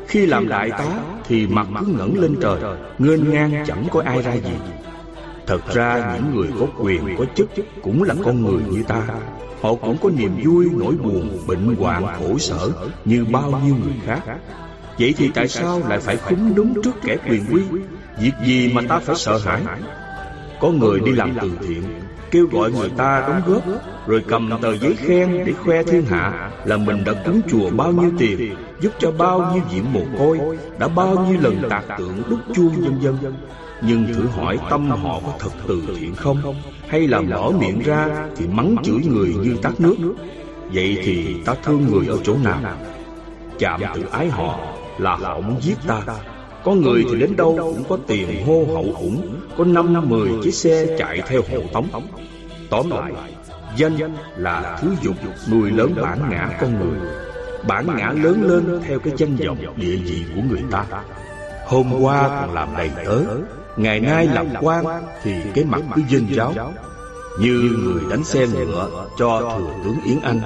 khi 0.09 0.27
làm 0.27 0.49
đại 0.49 0.71
tá 0.71 0.87
thì 1.25 1.47
mặt 1.47 1.67
cứ 1.81 1.87
ngẩng 1.87 2.19
lên 2.19 2.37
trời 2.43 2.61
Ngênh 2.99 3.31
ngang 3.31 3.65
chẳng 3.67 3.85
có 3.91 4.03
ai 4.05 4.23
ra 4.23 4.33
gì 4.33 4.53
Thật 5.51 5.75
ra 5.75 6.15
những 6.15 6.35
người 6.35 6.49
có 6.61 6.67
quyền 6.79 7.17
có 7.19 7.25
chức 7.35 7.49
Cũng 7.83 8.03
là 8.03 8.15
con 8.25 8.45
người 8.45 8.63
như 8.71 8.83
ta. 8.83 9.03
Họ 9.63 9.75
cũng 9.75 9.97
có 10.03 10.11
niềm 10.11 10.31
vui, 10.45 10.67
nỗi 10.73 10.95
buồn, 10.95 11.39
bệnh 11.47 11.77
hoạn, 11.77 12.07
khổ 12.19 12.39
sở 12.39 12.71
Như 13.05 13.25
bao 13.33 13.61
nhiêu 13.65 13.75
người 13.75 13.95
khác. 14.07 14.21
Vậy 14.99 15.15
thì 15.17 15.31
tại 15.35 15.49
sao 15.49 15.83
lại 15.89 15.99
phải 15.99 16.17
khúng 16.17 16.55
đúng 16.55 16.83
trước 16.83 16.91
kẻ 17.03 17.17
quyền 17.29 17.45
quý? 17.53 17.63
Việc 18.21 18.33
gì 18.47 18.73
mà 18.75 18.83
ta 18.89 18.99
phải 18.99 19.17
sợ 19.17 19.39
hãi? 19.39 19.63
Có 20.61 20.71
người 20.71 21.01
đi 21.01 21.13
làm 21.13 21.35
từ 21.41 21.51
thiện 21.69 21.83
Kêu 22.31 22.47
gọi 22.53 22.73
người 22.73 22.91
ta 22.97 23.21
đóng 23.29 23.43
góp 23.47 23.63
Rồi 24.07 24.25
cầm 24.29 24.51
tờ 24.63 24.77
giấy 24.77 24.97
khen 24.97 25.45
để 25.47 25.53
khoe 25.53 25.83
thiên 25.83 26.05
hạ 26.07 26.51
Là 26.65 26.77
mình 26.77 27.05
đã 27.05 27.13
cúng 27.27 27.41
chùa 27.51 27.71
bao 27.71 27.93
nhiêu 27.93 28.11
tiền 28.19 28.57
Giúp 28.81 28.93
cho 28.99 29.13
bao 29.13 29.53
nhiêu 29.55 29.63
diện 29.71 29.93
mồ 29.93 30.01
côi 30.19 30.59
Đã 30.79 30.89
bao 30.89 31.27
nhiêu 31.27 31.41
lần 31.41 31.63
tạc 31.71 31.85
tượng 31.99 32.23
đúc 32.31 32.39
chuông 32.55 32.75
vân 32.81 32.99
vân 32.99 33.35
nhưng 33.83 34.15
thử 34.15 34.27
hỏi 34.27 34.59
tâm 34.71 34.91
họ 34.91 35.21
có 35.27 35.33
thật 35.39 35.51
từ 35.69 35.83
thiện 35.97 36.15
không? 36.15 36.55
Hay 36.89 37.09
là 37.09 37.21
mở 37.21 37.51
miệng 37.51 37.81
ra 37.81 38.29
Thì 38.37 38.47
mắng 38.47 38.77
chửi 38.83 39.01
người 39.07 39.35
như 39.35 39.57
tắt 39.63 39.73
nước? 39.79 39.97
Vậy 40.75 40.99
thì 41.05 41.35
ta 41.45 41.55
thương 41.63 41.87
người 41.93 42.07
ở 42.07 42.19
chỗ 42.25 42.37
nào? 42.45 42.61
Chạm 43.59 43.81
tự 43.95 44.03
ái 44.11 44.29
họ 44.29 44.59
Là 44.99 45.17
họ 45.17 45.41
muốn 45.41 45.57
giết 45.63 45.77
ta. 45.87 46.03
Có 46.65 46.73
người 46.73 47.05
thì 47.11 47.21
đến 47.21 47.37
đâu 47.37 47.57
cũng 47.57 47.85
có 47.89 47.99
tiền 48.07 48.47
hô 48.47 48.65
hậu 48.75 48.95
ủng 49.01 49.41
Có 49.59 49.65
năm 49.65 49.93
năm 49.93 50.09
mười 50.09 50.31
chiếc 50.43 50.55
xe 50.55 50.97
chạy 50.99 51.23
theo 51.27 51.41
hộ 51.53 51.59
tống. 51.73 51.89
Tóm 52.71 52.91
lại, 52.91 53.13
Danh 53.77 53.99
là 54.37 54.79
thứ 54.81 54.95
dục 55.03 55.15
nuôi 55.51 55.71
lớn 55.71 55.95
bản 56.03 56.19
ngã 56.31 56.49
con 56.61 56.79
người. 56.79 57.11
Bản 57.69 57.87
ngã 57.97 58.13
lớn 58.23 58.43
lên 58.43 58.81
theo 58.87 58.99
cái 58.99 59.13
danh 59.17 59.37
vọng 59.37 59.59
địa 59.77 59.97
vị 59.97 60.25
của 60.35 60.41
người 60.51 60.63
ta. 60.71 60.85
Hôm 61.67 61.93
qua 62.01 62.29
còn 62.29 62.55
làm 62.55 62.69
đầy 62.77 62.91
tớ 63.05 63.21
Ngày 63.81 64.01
nay 64.01 64.27
làm 64.27 64.47
quan 64.61 64.85
thì 65.23 65.33
cái 65.55 65.65
mặt 65.65 65.81
cứ 65.95 66.03
dên 66.09 66.27
giáo 66.31 66.55
Như 67.41 67.77
người 67.85 68.03
đánh 68.11 68.25
xe 68.25 68.47
ngựa 68.47 69.07
cho 69.19 69.59
thừa 69.59 69.73
tướng 69.85 69.97
Yến 70.05 70.21
Anh. 70.21 70.41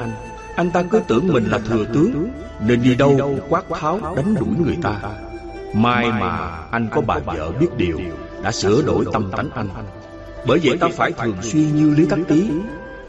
Anh. 0.56 0.70
Ta 0.70 0.82
cứ 0.90 1.00
tưởng 1.08 1.28
mình 1.28 1.44
là 1.44 1.58
thừa 1.58 1.84
tướng 1.84 2.28
Nên 2.60 2.82
đi 2.82 2.94
đâu 2.94 3.38
quát 3.48 3.64
tháo 3.80 4.00
đánh 4.16 4.34
đuổi 4.34 4.54
người 4.64 4.78
ta. 4.82 5.00
Mai 5.74 6.10
mà 6.10 6.58
anh 6.70 6.88
có 6.90 7.00
bà 7.00 7.18
vợ 7.18 7.50
biết 7.60 7.68
điều 7.76 8.00
Đã 8.42 8.52
sửa 8.52 8.82
đổi 8.82 9.04
tâm 9.12 9.30
tánh 9.36 9.50
anh. 9.54 9.68
Bởi 10.46 10.60
vậy 10.64 10.78
ta 10.78 10.88
phải 10.92 11.12
thường 11.12 11.36
xuyên 11.42 11.76
như 11.76 11.94
Lý 11.94 12.06
Tắc 12.06 12.18
Tý 12.28 12.50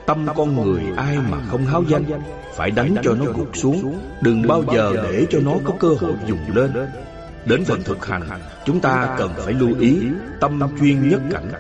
Tâm 0.06 0.28
con 0.36 0.64
người 0.64 0.82
ai 0.98 1.18
mà 1.32 1.38
không 1.48 1.66
háo 1.66 1.84
danh? 1.84 2.04
Phải 2.56 2.72
đánh 2.72 2.96
cho 3.04 3.16
nó 3.16 3.26
gục 3.26 3.58
xuống. 3.58 4.00
Đừng 4.22 4.48
bao 4.48 4.64
giờ 4.74 4.94
để 4.94 5.26
cho 5.30 5.40
nó 5.40 5.52
có 5.64 5.74
cơ 5.80 5.90
hội 6.00 6.14
dùng 6.28 6.40
lên 6.56 6.72
Đến 7.46 7.66
phần 7.66 7.84
thực 7.84 8.06
hành 8.06 8.30
Chúng 8.66 8.80
ta 8.80 9.16
cần 9.18 9.32
phải 9.38 9.54
lưu 9.54 9.80
ý 9.80 10.08
Tâm 10.40 10.60
chuyên 10.80 11.10
nhất 11.10 11.22
cảnh. 11.32 11.52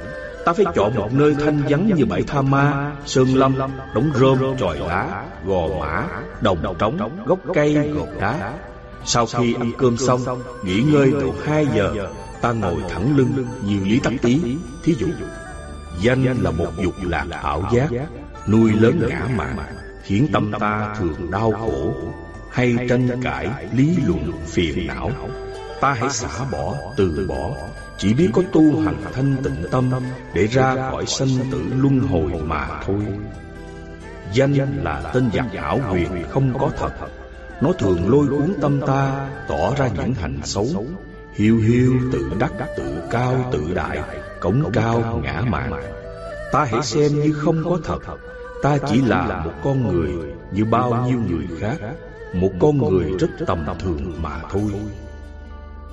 Ta 0.45 0.53
phải 0.53 0.65
chọn 0.75 0.95
một 0.95 1.13
nơi 1.13 1.35
thanh 1.39 1.61
vắng 1.69 1.87
như 1.95 2.05
bãi 2.05 2.23
Tha 2.23 2.41
Ma 2.41 2.91
Sơn 3.05 3.27
Lâm, 3.35 3.55
đống 3.95 4.11
rơm, 4.15 4.57
tròi 4.57 4.79
lá 4.79 5.25
Gò 5.45 5.67
mã, 5.79 6.03
đồng 6.41 6.75
trống, 6.79 6.97
gốc 7.25 7.39
cây, 7.53 7.91
gột 7.95 8.09
đá. 8.19 8.53
Sau 9.05 9.25
khi 9.25 9.53
ăn 9.53 9.71
cơm 9.77 9.97
xong 9.97 10.21
Nghỉ 10.63 10.81
ngơi 10.81 11.11
độ 11.11 11.33
2 11.43 11.67
giờ 11.75 12.09
Ta 12.41 12.51
ngồi 12.51 12.81
thẳng 12.89 13.17
lưng 13.17 13.47
như 13.65 13.79
Lý 13.85 13.99
Tắc 13.99 14.13
tí 14.21 14.57
Thí 14.83 14.95
dụ 14.99 15.07
Danh 16.01 16.25
là 16.41 16.51
một 16.51 16.71
dục 16.83 16.93
lạc 17.03 17.25
ảo 17.41 17.63
giác 17.73 17.89
Nuôi 18.47 18.71
lớn 18.73 18.99
ngã 19.09 19.27
mạn 19.35 19.57
Khiến 20.03 20.27
tâm 20.33 20.51
ta 20.59 20.95
thường 20.99 21.31
đau 21.31 21.51
khổ 21.51 21.93
Hay 22.51 22.75
tranh 22.89 23.21
cãi, 23.23 23.49
lý 23.73 23.97
luận, 24.07 24.31
phiền 24.45 24.87
não. 24.87 25.11
Ta 25.81 25.93
hãy 25.93 26.09
xả 26.09 26.45
bỏ, 26.51 26.75
từ 26.97 27.25
bỏ. 27.27 27.51
Chỉ 27.97 28.13
biết 28.13 28.29
có 28.33 28.41
tu 28.51 28.79
hành 28.79 28.97
thanh 29.13 29.35
tịnh 29.43 29.63
tâm 29.71 29.91
Để 30.33 30.47
ra 30.47 30.89
khỏi 30.91 31.05
sanh 31.05 31.29
tử 31.51 31.63
luân 31.75 31.99
hồi 31.99 32.41
mà 32.45 32.81
thôi. 32.85 33.05
Danh 34.33 34.83
là 34.83 35.11
tên 35.13 35.29
giặc 35.33 35.53
ảo 35.53 35.79
quyền 35.91 36.23
không 36.29 36.59
có 36.59 36.71
thật. 36.77 36.91
Nó 37.61 37.71
thường 37.71 38.09
lôi 38.09 38.27
cuốn 38.27 38.53
tâm 38.61 38.81
ta 38.87 39.29
Tỏ 39.47 39.75
ra 39.77 39.87
những 39.87 40.13
hành 40.13 40.39
xấu. 40.43 40.67
Hiu 41.33 41.57
hiu 41.57 41.93
tự 42.11 42.31
đắc 42.39 42.51
tự 42.77 43.01
cao 43.11 43.49
tự 43.51 43.73
đại 43.73 43.99
Cống 44.39 44.69
cao 44.73 45.19
ngã 45.23 45.41
mạn. 45.41 45.71
Ta 46.51 46.65
hãy 46.65 46.83
xem 46.83 47.19
như 47.23 47.33
không 47.33 47.63
có 47.63 47.79
thật. 47.83 47.99
Ta 48.63 48.77
chỉ 48.89 49.01
là 49.01 49.41
một 49.45 49.53
con 49.63 49.93
người 49.93 50.11
Như 50.51 50.65
bao 50.65 51.05
nhiêu 51.07 51.19
người 51.29 51.47
khác. 51.59 51.77
Một 52.33 52.51
con 52.59 52.77
người 52.77 53.11
rất 53.19 53.29
tầm 53.47 53.65
thường 53.79 54.13
mà 54.21 54.41
thôi. 54.51 54.71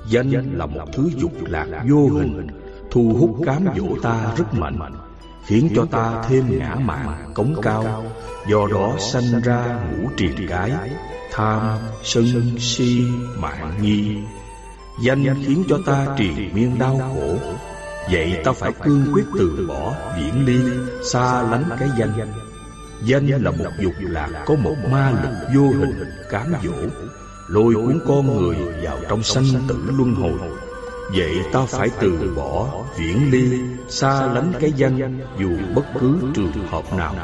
Danh 0.09 0.59
là 0.59 0.67
một 0.67 0.85
thứ 0.93 1.11
dục 1.17 1.33
lạc 1.41 1.67
vô 1.89 2.09
hình 2.09 2.47
Thu 2.91 3.17
hút 3.19 3.37
cám 3.47 3.67
dỗ 3.77 3.87
ta 4.03 4.35
rất 4.37 4.55
mạnh 4.55 4.79
Khiến 5.47 5.69
cho 5.77 5.85
ta 5.91 6.23
thêm 6.29 6.59
ngã 6.59 6.75
mạn, 6.75 7.33
cống 7.35 7.55
cao. 7.63 8.05
Do 8.49 8.67
đó 8.71 8.97
sanh 8.99 9.43
ra 9.45 9.81
ngũ 9.91 10.09
triền 10.17 10.35
cái 10.49 10.73
tham 11.33 11.79
sân 12.03 12.25
si 12.59 13.05
mạng 13.39 13.75
nhi 13.83 14.17
danh 15.01 15.43
khiến 15.47 15.65
cho 15.69 15.79
ta 15.87 16.07
triền 16.19 16.51
miên 16.55 16.79
đau 16.79 16.99
khổ. 16.99 17.37
vậy 18.11 18.41
ta 18.45 18.53
phải 18.53 18.73
cương 18.73 19.07
quyết 19.13 19.25
từ 19.39 19.67
bỏ 19.69 19.95
viễn 20.17 20.47
ly 20.47 20.61
xa 21.03 21.43
lánh 21.43 21.65
cái 21.79 21.89
danh. 21.99 22.33
danh. 23.05 23.27
Là 23.27 23.51
một 23.51 23.71
dục 23.81 23.93
lạc 23.99 24.45
có 24.47 24.55
một 24.55 24.75
ma 24.91 25.11
lực 25.11 25.49
vô 25.55 25.63
hình 25.63 26.05
cám 26.31 26.53
dỗ 26.65 26.89
lôi 27.49 27.75
cuốn 27.75 28.01
con 28.07 28.37
người 28.37 28.57
vào 28.83 28.99
trong 29.09 29.23
sanh 29.23 29.45
tử 29.69 29.79
luân 29.99 30.15
hồi. 30.15 30.39
Vậy 31.17 31.39
ta 31.53 31.61
phải 31.69 31.89
từ 32.01 32.33
bỏ 32.37 32.69
viễn 32.99 33.31
ly 33.31 33.61
xa 33.89 34.27
lánh 34.27 34.53
cái 34.61 34.73
danh 34.77 35.21
dù 35.39 35.51
bất 35.75 35.85
cứ 36.01 36.19
trường 36.35 36.67
hợp 36.71 36.95
nào. 36.97 37.15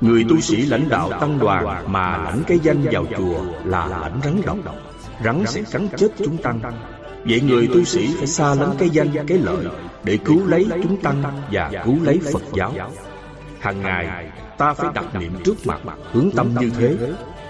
Người 0.00 0.24
tu 0.28 0.40
sĩ 0.40 0.56
lãnh 0.56 0.88
đạo 0.88 1.10
tăng 1.20 1.38
đoàn 1.38 1.92
mà 1.92 2.18
lãnh 2.24 2.42
cái 2.46 2.58
danh 2.62 2.82
vào 2.92 3.04
chùa 3.16 3.40
là 3.64 3.86
lãnh 3.86 4.20
rắn 4.24 4.42
độc. 4.44 4.76
Rắn 5.24 5.44
sẽ 5.46 5.62
cắn 5.72 5.88
chết 5.96 6.08
chúng 6.18 6.36
tăng. 6.36 6.60
Vậy 7.24 7.40
người 7.40 7.68
tu 7.74 7.84
sĩ 7.84 8.14
phải 8.18 8.26
xa 8.26 8.54
lánh 8.54 8.74
cái 8.78 8.90
danh, 8.90 9.26
cái 9.26 9.38
lợi 9.38 9.66
Để 10.04 10.18
cứu 10.24 10.46
lấy 10.46 10.66
chúng 10.82 10.96
tăng 10.96 11.22
và 11.52 11.70
cứu 11.84 11.96
lấy 12.02 12.20
Phật 12.32 12.42
giáo. 12.54 12.72
Hàng 13.60 13.82
ngày 13.82 14.30
ta 14.58 14.74
phải 14.74 14.90
đặt 14.94 15.14
niệm 15.14 15.32
trước 15.44 15.66
mặt 15.66 15.80
Hướng 16.12 16.30
tâm 16.30 16.54
như 16.60 16.70
thế. 16.78 16.96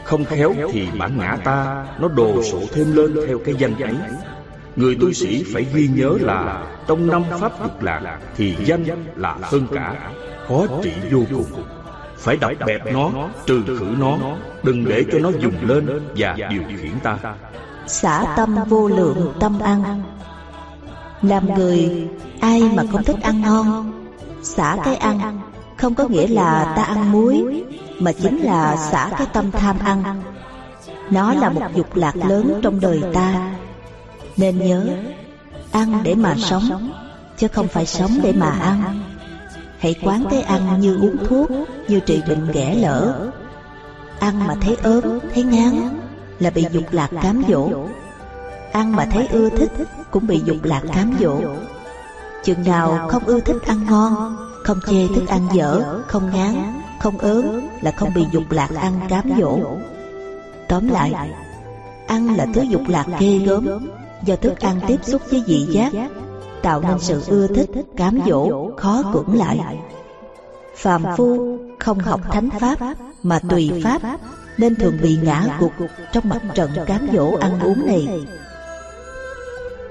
Không 0.04 0.24
khéo 0.24 0.54
thì 0.72 0.88
bản 0.98 1.18
ngã 1.18 1.36
ta 1.44 1.86
Nó 2.00 2.08
đồ 2.08 2.42
sộ 2.42 2.60
thêm 2.72 2.96
lên 2.96 3.16
theo 3.26 3.38
cái 3.44 3.54
danh 3.58 3.80
ấy. 3.80 3.94
Người 4.76 4.96
tu 5.00 5.12
sĩ 5.12 5.44
phải 5.54 5.66
ghi 5.74 5.88
nhớ 5.94 6.16
là 6.20 6.66
Trong 6.86 7.06
năm 7.06 7.22
pháp 7.40 7.52
cực 7.62 7.82
lạc 7.82 8.18
Thì 8.36 8.56
danh 8.64 8.84
là 9.16 9.36
hơn 9.42 9.66
cả. 9.74 9.94
Khó 10.48 10.66
trị 10.82 10.92
vô 11.10 11.20
cùng. 11.30 11.64
phải 12.16 12.36
đập 12.36 12.54
bẹp 12.66 12.92
nó, 12.92 13.10
trừ 13.46 13.62
khử 13.66 13.86
nó. 13.98 14.18
Đừng 14.62 14.84
để 14.84 15.04
cho 15.12 15.18
nó 15.18 15.30
dùng 15.40 15.54
lên 15.62 16.00
và 16.16 16.36
điều 16.50 16.62
khiển 16.80 16.92
ta. 17.02 17.18
Xả 17.86 18.34
tâm 18.36 18.56
vô 18.68 18.88
lượng 18.88 19.34
tâm 19.40 19.60
ăn. 19.60 20.02
Làm 21.22 21.54
người 21.54 22.08
ai 22.40 22.62
mà 22.74 22.82
không 22.92 23.04
thích 23.04 23.16
ăn 23.22 23.40
ngon 23.40 23.92
Xả 24.42 24.76
cái 24.84 24.96
ăn. 24.96 25.40
không 25.76 25.94
có 25.94 26.08
nghĩa 26.08 26.26
là 26.26 26.72
ta 26.76 26.82
ăn 26.82 27.12
muối 27.12 27.64
mà 28.02 28.12
chính 28.12 28.38
là 28.38 28.76
xả 28.76 29.10
cái 29.18 29.26
tâm 29.32 29.50
tham 29.50 29.78
ăn. 29.84 30.22
Nó 31.10 31.34
là 31.34 31.50
một 31.50 31.62
dục 31.74 31.96
lạc 31.96 32.16
lớn 32.16 32.60
trong 32.62 32.80
đời 32.80 33.02
ta. 33.14 33.54
Nên 34.36 34.58
nhớ 34.58 34.86
Ăn 35.72 36.00
để 36.02 36.14
mà 36.14 36.34
sống 36.36 36.92
Chứ 37.36 37.48
không 37.48 37.68
phải 37.68 37.86
sống 37.86 38.18
để 38.22 38.32
mà 38.32 38.50
ăn. 38.50 39.02
Hãy 39.78 39.94
quán 40.02 40.24
cái 40.30 40.42
ăn 40.42 40.80
như 40.80 40.96
uống 40.96 41.16
thuốc 41.28 41.50
Như 41.88 42.00
trị 42.00 42.22
bệnh 42.28 42.52
ghẻ 42.52 42.74
lỡ. 42.74 43.30
Ăn 44.18 44.46
mà 44.46 44.54
thấy 44.60 44.76
ớn, 44.82 45.20
thấy 45.34 45.42
ngán 45.42 46.00
Là 46.38 46.50
bị 46.50 46.66
dục 46.72 46.84
lạc 46.90 47.10
cám 47.22 47.42
dỗ. 47.48 47.68
Ăn 48.72 48.96
mà 48.96 49.06
thấy 49.12 49.26
ưa 49.26 49.48
thích 49.48 49.70
Cũng 50.10 50.26
bị 50.26 50.42
dục 50.44 50.56
lạc 50.62 50.82
cám 50.94 51.14
dỗ. 51.20 51.40
Chừng 52.44 52.64
nào 52.64 53.08
không 53.08 53.24
ưa 53.24 53.40
thích 53.40 53.62
ăn 53.66 53.86
ngon 53.90 54.36
Không 54.64 54.78
chê 54.86 55.08
thức 55.14 55.28
ăn 55.28 55.48
dở 55.52 56.02
Không 56.06 56.30
ngán, 56.34 56.81
không 57.02 57.18
ớn 57.18 57.68
Là 57.80 57.90
không 57.90 58.14
bị 58.14 58.26
dục 58.32 58.42
lạc 58.50 58.70
ăn 58.76 59.00
cám 59.08 59.30
dỗ. 59.38 59.58
Tóm 60.68 60.88
lại 60.88 61.30
ăn 62.06 62.36
là 62.36 62.46
thứ 62.54 62.62
dục 62.62 62.82
lạc 62.88 63.06
ghê 63.18 63.38
gớm 63.38 63.88
Do 64.24 64.36
thức 64.36 64.60
ăn 64.60 64.80
tiếp 64.86 65.04
xúc 65.04 65.22
với 65.30 65.42
vị 65.46 65.66
giác 65.70 65.92
Tạo 66.62 66.80
nên 66.80 66.98
sự 66.98 67.22
ưa 67.28 67.46
thích, 67.46 67.70
cám 67.96 68.18
dỗ, 68.26 68.70
khó 68.76 69.02
cưỡng 69.12 69.38
lại. 69.38 69.78
Phàm 70.76 71.04
phu 71.16 71.58
không 71.78 71.98
học 71.98 72.20
thánh 72.32 72.48
pháp 72.60 72.78
Mà 73.22 73.38
tùy 73.48 73.82
pháp 73.84 74.02
Nên 74.58 74.76
thường 74.76 74.98
bị 75.02 75.18
ngã 75.22 75.58
gục 75.60 75.72
Trong 76.12 76.28
mặt 76.28 76.40
trận 76.54 76.70
cám 76.86 77.06
dỗ 77.12 77.36
ăn 77.40 77.60
uống 77.60 77.86
này. 77.86 78.26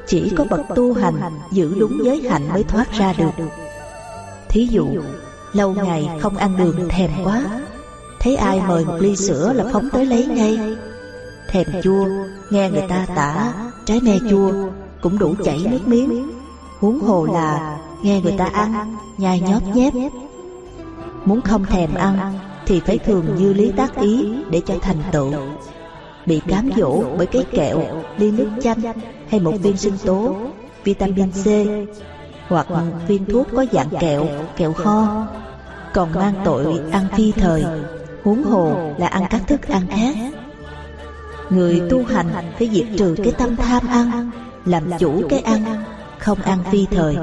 Chỉ 0.07 0.33
có 0.38 0.45
bậc 0.49 0.61
tu 0.75 0.93
hành 0.93 1.15
Giữ 1.51 1.75
đúng 1.80 2.06
giới 2.06 2.22
hạnh 2.30 2.49
mới 2.53 2.64
thoát 2.64 2.91
ra 2.91 3.14
được. 3.17 3.45
Thí 4.49 4.67
dụ 4.67 4.88
Lâu 5.53 5.73
ngày 5.73 6.09
không 6.19 6.38
ăn 6.38 6.57
đường 6.57 6.89
thèm 6.89 7.11
quá. 7.23 7.43
Thấy 8.19 8.35
ai 8.35 8.61
mời 8.67 8.85
một 8.85 8.97
ly 8.99 9.15
sữa 9.15 9.53
là 9.55 9.63
phóng 9.73 9.89
tới 9.89 10.05
lấy 10.05 10.25
ngay. 10.25 10.59
Thèm 11.49 11.67
chua, 11.83 12.05
Nghe 12.49 12.69
người 12.69 12.83
ta 12.89 13.05
tả, 13.15 13.53
Trái 13.85 13.99
me 13.99 14.17
chua 14.30 14.51
Cũng 15.01 15.19
đủ 15.19 15.35
chảy 15.43 15.65
nước 15.71 15.88
miếng. 15.88 16.31
Huống 16.80 16.99
hồ 16.99 17.25
là 17.25 17.80
Nghe 18.01 18.21
người 18.21 18.35
ta 18.38 18.45
ăn, 18.45 18.97
Nhai 19.17 19.39
nhóp 19.39 19.75
nhép. 19.75 19.93
Muốn 21.25 21.41
không 21.41 21.65
thèm 21.65 21.93
ăn 21.93 22.39
Thì 22.65 22.80
phải 22.80 22.97
thường 22.97 23.25
như 23.38 23.53
lý 23.53 23.71
tác 23.71 23.95
ý 23.95 24.25
Để 24.49 24.61
cho 24.65 24.75
thành 24.81 25.03
tựu. 25.11 25.33
Bị 26.25 26.41
cám 26.47 26.69
dỗ 26.77 27.03
bởi 27.17 27.25
cái 27.25 27.43
kẹo 27.51 27.81
Ly 28.17 28.31
nước 28.31 28.49
chanh 28.61 28.81
Hay 29.30 29.39
một 29.39 29.53
viên 29.61 29.77
sinh 29.77 29.97
tố, 30.05 30.35
Vitamin 30.83 31.31
C 31.31 31.45
hoặc 32.51 32.67
viên 33.07 33.25
thuốc 33.25 33.47
có 33.55 33.65
dạng 33.71 33.89
kẹo 33.99 34.27
Kẹo 34.57 34.73
ho 34.77 35.27
Còn 35.93 36.11
mang 36.13 36.33
tội 36.45 36.81
ăn 36.91 37.05
phi 37.17 37.31
thời 37.31 37.63
huống 38.23 38.43
hồ 38.43 38.93
là 38.97 39.07
ăn 39.07 39.23
các 39.30 39.41
thức 39.47 39.67
ăn 39.67 39.81
khác. 39.89 40.15
người 41.49 41.81
tu 41.89 42.03
hành 42.03 42.27
phải 42.57 42.69
diệt 42.73 42.85
trừ 42.97 43.15
cái 43.23 43.33
tâm 43.38 43.55
tham 43.55 43.88
ăn 43.88 44.31
làm 44.65 44.83
chủ 44.99 45.21
cái 45.30 45.39
ăn 45.39 45.83
không 46.19 46.41
ăn 46.41 46.59
phi 46.71 46.85
thời. 46.91 47.15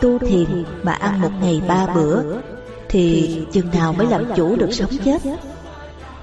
tu 0.00 0.18
thiền 0.18 0.64
mà 0.82 0.92
ăn 0.92 1.20
một 1.20 1.30
ngày 1.40 1.62
ba 1.68 1.86
bữa 1.94 2.22
thì 2.88 3.46
chừng 3.52 3.70
nào 3.70 3.92
mới 3.92 4.06
làm 4.06 4.24
chủ 4.36 4.56
được 4.56 4.72
sống 4.72 4.90
chết? 5.04 5.22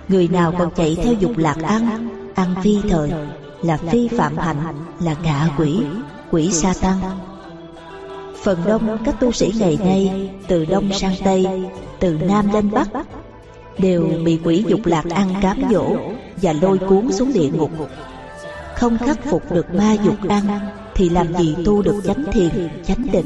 người 0.07 0.27
nào 0.27 0.53
còn 0.59 0.72
chạy 0.72 0.98
theo 1.03 1.14
dục 1.14 1.38
lạc 1.38 1.57
ăn 1.64 2.09
ăn 2.35 2.56
phi 2.64 2.82
thời 2.90 3.11
là 3.61 3.77
phi 3.77 4.07
phạm 4.07 4.38
hạnh 4.38 4.64
là 4.99 5.15
ngạ 5.24 5.49
quỷ 5.57 5.82
quỷ 6.32 6.51
sa 6.51 6.74
tăng 6.82 6.99
phần 8.45 8.59
đông 8.65 8.98
các 9.06 9.19
tu 9.19 9.32
sĩ 9.32 9.53
ngày 9.59 9.77
nay 9.83 10.30
từ 10.48 10.65
đông 10.65 10.93
sang 10.93 11.15
tây, 11.24 11.48
từ 11.99 12.17
nam 12.22 12.53
lên 12.53 12.72
bắc, 12.72 12.88
đều 13.77 14.09
bị 14.25 14.40
quỷ 14.43 14.64
dục 14.67 14.80
lạc 14.85 15.06
ăn 15.09 15.33
cám 15.41 15.61
dỗ 15.72 15.95
và 16.41 16.53
lôi 16.61 16.77
cuốn 16.77 17.11
xuống 17.11 17.33
địa 17.33 17.49
ngục. 17.49 17.72
Không 18.75 18.98
khắc 18.98 19.17
phục 19.30 19.51
được 19.51 19.74
ma 19.74 19.93
dục 19.93 20.15
ăn 20.30 20.59
thì 20.95 21.09
làm 21.09 21.38
gì 21.38 21.56
tu 21.65 21.82
được 21.82 22.01
chánh 22.06 22.24
thiền, 22.32 22.69
chánh 22.88 23.07
định? 23.11 23.25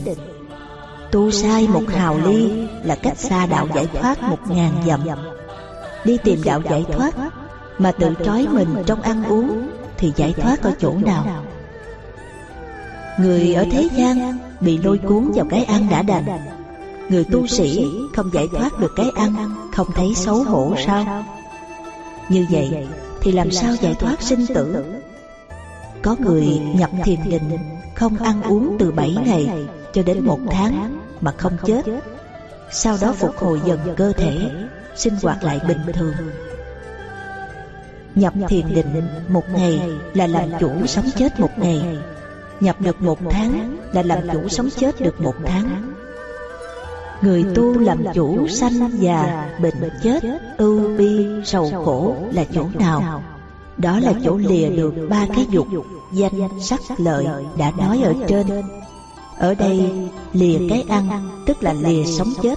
Tu 1.11 1.31
sai 1.31 1.67
một 1.67 1.83
hào 1.87 2.17
ly 2.25 2.67
là 2.83 2.95
cách 2.95 3.17
xa 3.17 3.45
đạo 3.45 3.67
giải 3.75 3.87
thoát 3.93 4.23
một 4.23 4.39
ngàn 4.49 4.73
dặm. 4.87 4.99
Đi 6.05 6.17
tìm 6.23 6.39
đạo 6.45 6.61
giải 6.69 6.85
thoát 6.91 7.15
mà 7.77 7.91
tự 7.91 8.13
trói 8.25 8.47
mình 8.51 8.75
trong 8.85 9.01
ăn 9.01 9.23
uống 9.23 9.69
thì 9.97 10.11
giải 10.15 10.33
thoát 10.33 10.63
ở 10.63 10.71
chỗ 10.79 10.93
nào? 11.05 11.43
Người 13.19 13.53
ở 13.53 13.65
thế 13.71 13.87
gian 13.97 14.48
bị 14.61 14.77
lôi 14.77 14.97
cuốn 14.97 15.31
vào 15.35 15.45
cái 15.49 15.63
ăn 15.63 15.87
đã 15.89 16.01
đành. 16.01 16.25
Người 17.09 17.23
tu 17.23 17.47
sĩ 17.47 17.85
không 18.15 18.29
giải 18.33 18.47
thoát 18.51 18.79
được 18.79 18.93
cái 18.95 19.11
ăn 19.15 19.55
Không 19.73 19.87
thấy 19.95 20.13
xấu 20.15 20.43
hổ 20.43 20.75
sao? 20.85 21.25
Như 22.29 22.45
vậy 22.49 22.87
thì 23.21 23.31
làm 23.31 23.51
sao 23.51 23.75
giải 23.75 23.95
thoát 23.99 24.21
sinh 24.21 24.45
tử? 24.47 24.85
Có 26.01 26.15
người 26.19 26.59
nhập 26.75 26.89
thiền 27.03 27.19
định 27.29 27.57
Không 27.95 28.17
ăn 28.17 28.41
uống 28.41 28.75
từ 28.79 28.91
7 28.91 29.15
ngày 29.25 29.67
Cho 29.93 30.03
đến 30.03 30.25
một 30.25 30.39
tháng 30.51 30.99
Mà 31.21 31.31
không 31.31 31.57
chết. 31.65 31.81
Sau 32.71 32.97
đó 33.01 33.13
phục 33.17 33.37
hồi 33.37 33.61
dần 33.65 33.79
cơ 33.97 34.11
thể 34.11 34.51
Sinh 34.95 35.13
hoạt 35.21 35.43
lại 35.43 35.59
bình 35.67 35.81
thường. 35.93 36.13
Nhập 38.15 38.33
thiền 38.47 38.73
định 38.73 39.07
một 39.29 39.43
ngày 39.55 39.81
Là 40.13 40.27
làm 40.27 40.49
chủ 40.59 40.71
sống 40.87 41.05
chết 41.17 41.39
một 41.39 41.51
ngày 41.57 41.83
Nhập 42.59 42.81
được 42.81 43.01
một 43.01 43.19
tháng 43.29 43.77
Là 43.93 44.03
làm 44.03 44.19
chủ 44.33 44.47
sống 44.49 44.69
chết 44.69 45.01
được 45.01 45.21
một 45.21 45.35
tháng 45.45 45.93
Người 47.21 47.45
tu 47.55 47.79
làm 47.79 48.03
chủ 48.13 48.47
sanh 48.47 48.89
già, 48.99 49.49
bệnh 49.61 49.89
chết, 50.03 50.23
ưu 50.57 50.97
bi, 50.97 51.27
sầu 51.45 51.71
khổ 51.85 52.15
là 52.31 52.45
chỗ 52.53 52.65
nào? 52.73 53.23
Đó 53.77 53.99
là 53.99 54.13
chỗ 54.23 54.37
lìa 54.37 54.69
được 54.69 54.93
ba 55.09 55.25
cái 55.35 55.45
dục, 55.49 55.67
danh, 56.13 56.59
sắc, 56.59 56.79
lợi 56.97 57.25
đã 57.57 57.71
nói 57.77 58.01
ở 58.03 58.13
trên. 58.27 58.47
Ở 59.37 59.53
đây, 59.53 59.91
lìa 60.33 60.57
cái 60.69 60.85
ăn, 60.89 61.29
tức 61.45 61.63
là 61.63 61.73
lìa 61.73 62.03
sống 62.05 62.33
chết. 62.41 62.55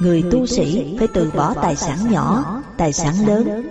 Người 0.00 0.24
tu 0.30 0.46
sĩ 0.46 0.96
phải 0.98 1.08
từ 1.14 1.30
bỏ 1.36 1.54
tài 1.54 1.76
sản 1.76 1.98
nhỏ, 2.10 2.60
tài 2.76 2.92
sản 2.92 3.14
lớn. 3.26 3.68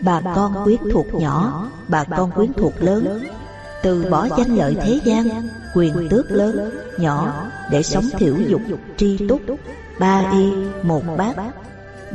Bà 0.00 0.20
con 0.34 0.54
quyến 0.64 0.78
thuộc 0.92 1.06
nhỏ, 1.14 1.68
bà 1.88 2.04
con 2.04 2.30
quyến 2.30 2.52
thuộc 2.52 2.72
lớn. 2.78 3.24
Từ 3.84 4.06
bỏ 4.10 4.28
danh 4.38 4.56
lợi 4.56 4.76
thế 4.82 5.00
gian, 5.04 5.48
quyền 5.74 6.08
tước 6.08 6.30
lớn, 6.30 6.70
nhỏ 6.98 7.46
để 7.70 7.82
sống 7.82 8.04
thiểu 8.18 8.34
dục, 8.48 8.60
tri 8.96 9.18
túc, 9.28 9.40
ba 9.98 10.30
y, 10.32 10.52
một 10.82 11.02
bát. 11.16 11.34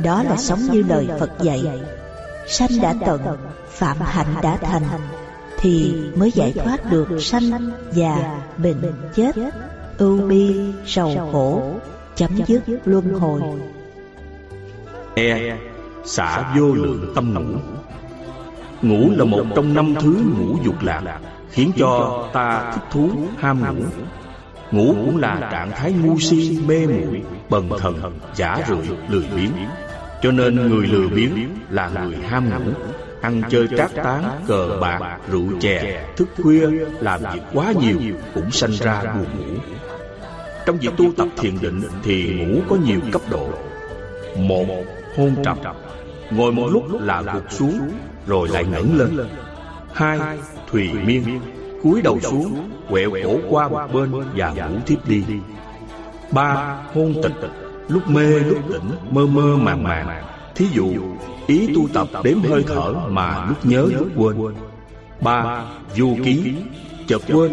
Đó 0.02 0.22
là 0.22 0.36
sống 0.36 0.58
như 0.72 0.82
lời 0.88 1.08
Phật 1.20 1.30
dạy. 1.42 1.62
Sanh 2.48 2.80
đã 2.82 2.94
tận, 3.06 3.20
phạm 3.68 3.96
hạnh 4.00 4.34
đã 4.42 4.56
thành, 4.56 4.82
thì 5.58 5.94
mới 6.16 6.30
giải 6.34 6.52
thoát 6.52 6.90
được 6.90 7.08
sanh, 7.20 7.70
già, 7.92 8.40
bệnh, 8.58 8.92
chết, 9.14 9.36
ưu 9.98 10.20
bi, 10.20 10.60
sầu 10.86 11.28
khổ, 11.32 11.62
chấm 12.16 12.30
dứt 12.46 12.62
luân 12.84 13.14
hồi. 13.14 13.40
E. 15.14 15.58
Xả 16.04 16.54
vô 16.58 16.74
lượng 16.74 17.12
tâm 17.14 17.34
ngủ 17.34 17.58
Ngủ 18.82 19.10
là 19.16 19.24
một 19.24 19.44
trong 19.54 19.74
năm 19.74 19.94
thứ 20.00 20.16
ngũ 20.38 20.56
dục 20.64 20.74
lạc 20.82 21.20
Khiến 21.50 21.72
cho 21.76 22.24
ta 22.32 22.72
thích 22.74 22.84
thú, 22.90 23.10
ham 23.38 23.60
ngủ. 23.60 23.84
Ngủ 24.70 24.94
cũng 25.06 25.16
là 25.16 25.48
trạng 25.52 25.70
thái 25.70 25.92
ngu 25.92 26.18
si, 26.18 26.58
mê 26.66 26.86
muội 26.86 27.22
bần 27.48 27.70
thần, 27.78 28.18
giả 28.34 28.58
rượi, 28.68 28.96
lười 29.08 29.24
biếng. 29.36 29.52
Cho 30.22 30.32
nên 30.32 30.68
người 30.68 30.86
lười 30.86 31.08
biếng 31.08 31.48
là 31.70 31.88
người 31.88 32.16
ham 32.28 32.50
ngủ. 32.50 32.72
Ăn 33.20 33.42
chơi 33.50 33.68
trác 33.76 33.94
tán, 33.94 34.24
cờ 34.46 34.78
bạc, 34.80 35.18
rượu 35.30 35.48
chè, 35.60 36.06
thức 36.16 36.28
khuya 36.42 36.66
Làm 37.00 37.20
việc 37.34 37.42
quá 37.52 37.72
nhiều 37.80 37.96
cũng 38.34 38.50
sanh 38.50 38.72
ra 38.72 39.02
buồn 39.02 39.26
ngủ. 39.38 39.60
Trong 40.66 40.76
việc 40.76 40.90
tu 40.96 41.04
tập 41.16 41.28
thiền 41.36 41.54
định 41.60 41.82
thì 42.02 42.34
ngủ 42.34 42.60
có 42.68 42.76
nhiều 42.76 43.00
cấp 43.12 43.22
độ. 43.30 43.48
Một, 44.36 44.66
hôn 45.16 45.34
trầm. 45.44 45.58
Ngồi 46.30 46.52
một 46.52 46.68
lúc 46.72 46.84
là 47.00 47.22
gục 47.22 47.52
xuống 47.52 47.90
Rồi 48.26 48.48
lại 48.48 48.64
ngẩng 48.64 48.98
lên. 48.98 49.18
Hai, 49.94 50.18
thùy 50.70 50.90
miên 50.92 51.40
cúi 51.82 52.02
đầu 52.02 52.20
xuống 52.20 52.70
quẹo 52.90 53.10
cổ 53.24 53.38
qua 53.48 53.68
một 53.68 53.88
bên 53.92 54.10
và 54.36 54.50
ngủ 54.50 54.78
thiếp 54.86 55.08
đi. 55.08 55.24
Ba 56.30 56.76
hôn 56.94 57.14
tịch 57.22 57.32
lúc 57.88 58.08
mê 58.08 58.26
lúc 58.26 58.58
tỉnh 58.72 58.90
mơ 59.10 59.26
mơ 59.26 59.56
màng 59.56 59.82
màng. 59.82 60.24
Thí 60.54 60.66
dụ 60.72 60.92
ý 61.46 61.68
tu 61.74 61.88
tập 61.92 62.08
đếm 62.24 62.42
hơi 62.42 62.64
thở 62.66 62.94
mà 63.08 63.44
lúc 63.48 63.66
nhớ 63.66 63.88
lúc 63.98 64.08
quên. 64.16 64.36
Ba 65.20 65.64
du 65.96 66.16
ký 66.24 66.54
chợt 67.06 67.22
quên. 67.28 67.52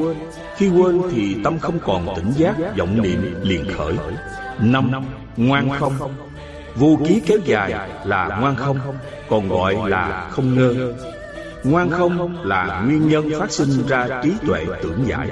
Khi 0.56 0.70
quên 0.70 1.02
thì 1.12 1.36
tâm 1.44 1.60
không 1.60 1.80
còn 1.86 2.16
tỉnh 2.16 2.32
giác 2.38 2.56
vọng 2.78 3.02
niệm 3.02 3.36
liền 3.42 3.66
khởi. 3.78 3.94
Năm 4.60 4.92
ngoan 5.38 5.70
không. 5.80 5.94
Vô 6.76 7.00
ký 7.08 7.22
kéo 7.26 7.38
dài 7.46 7.90
là 8.06 8.38
ngoan 8.42 8.56
không 8.56 8.80
còn 9.30 9.50
gọi 9.50 9.76
là 9.90 10.28
không 10.32 10.56
ngơ. 10.56 10.94
Ngoan 11.70 11.90
không 11.90 12.46
là 12.46 12.82
nguyên 12.86 13.08
nhân 13.08 13.30
phát 13.40 13.52
sinh 13.52 13.88
ra 13.88 14.22
trí 14.24 14.32
tuệ 14.48 14.66
tưởng 14.84 15.08
giải 15.08 15.30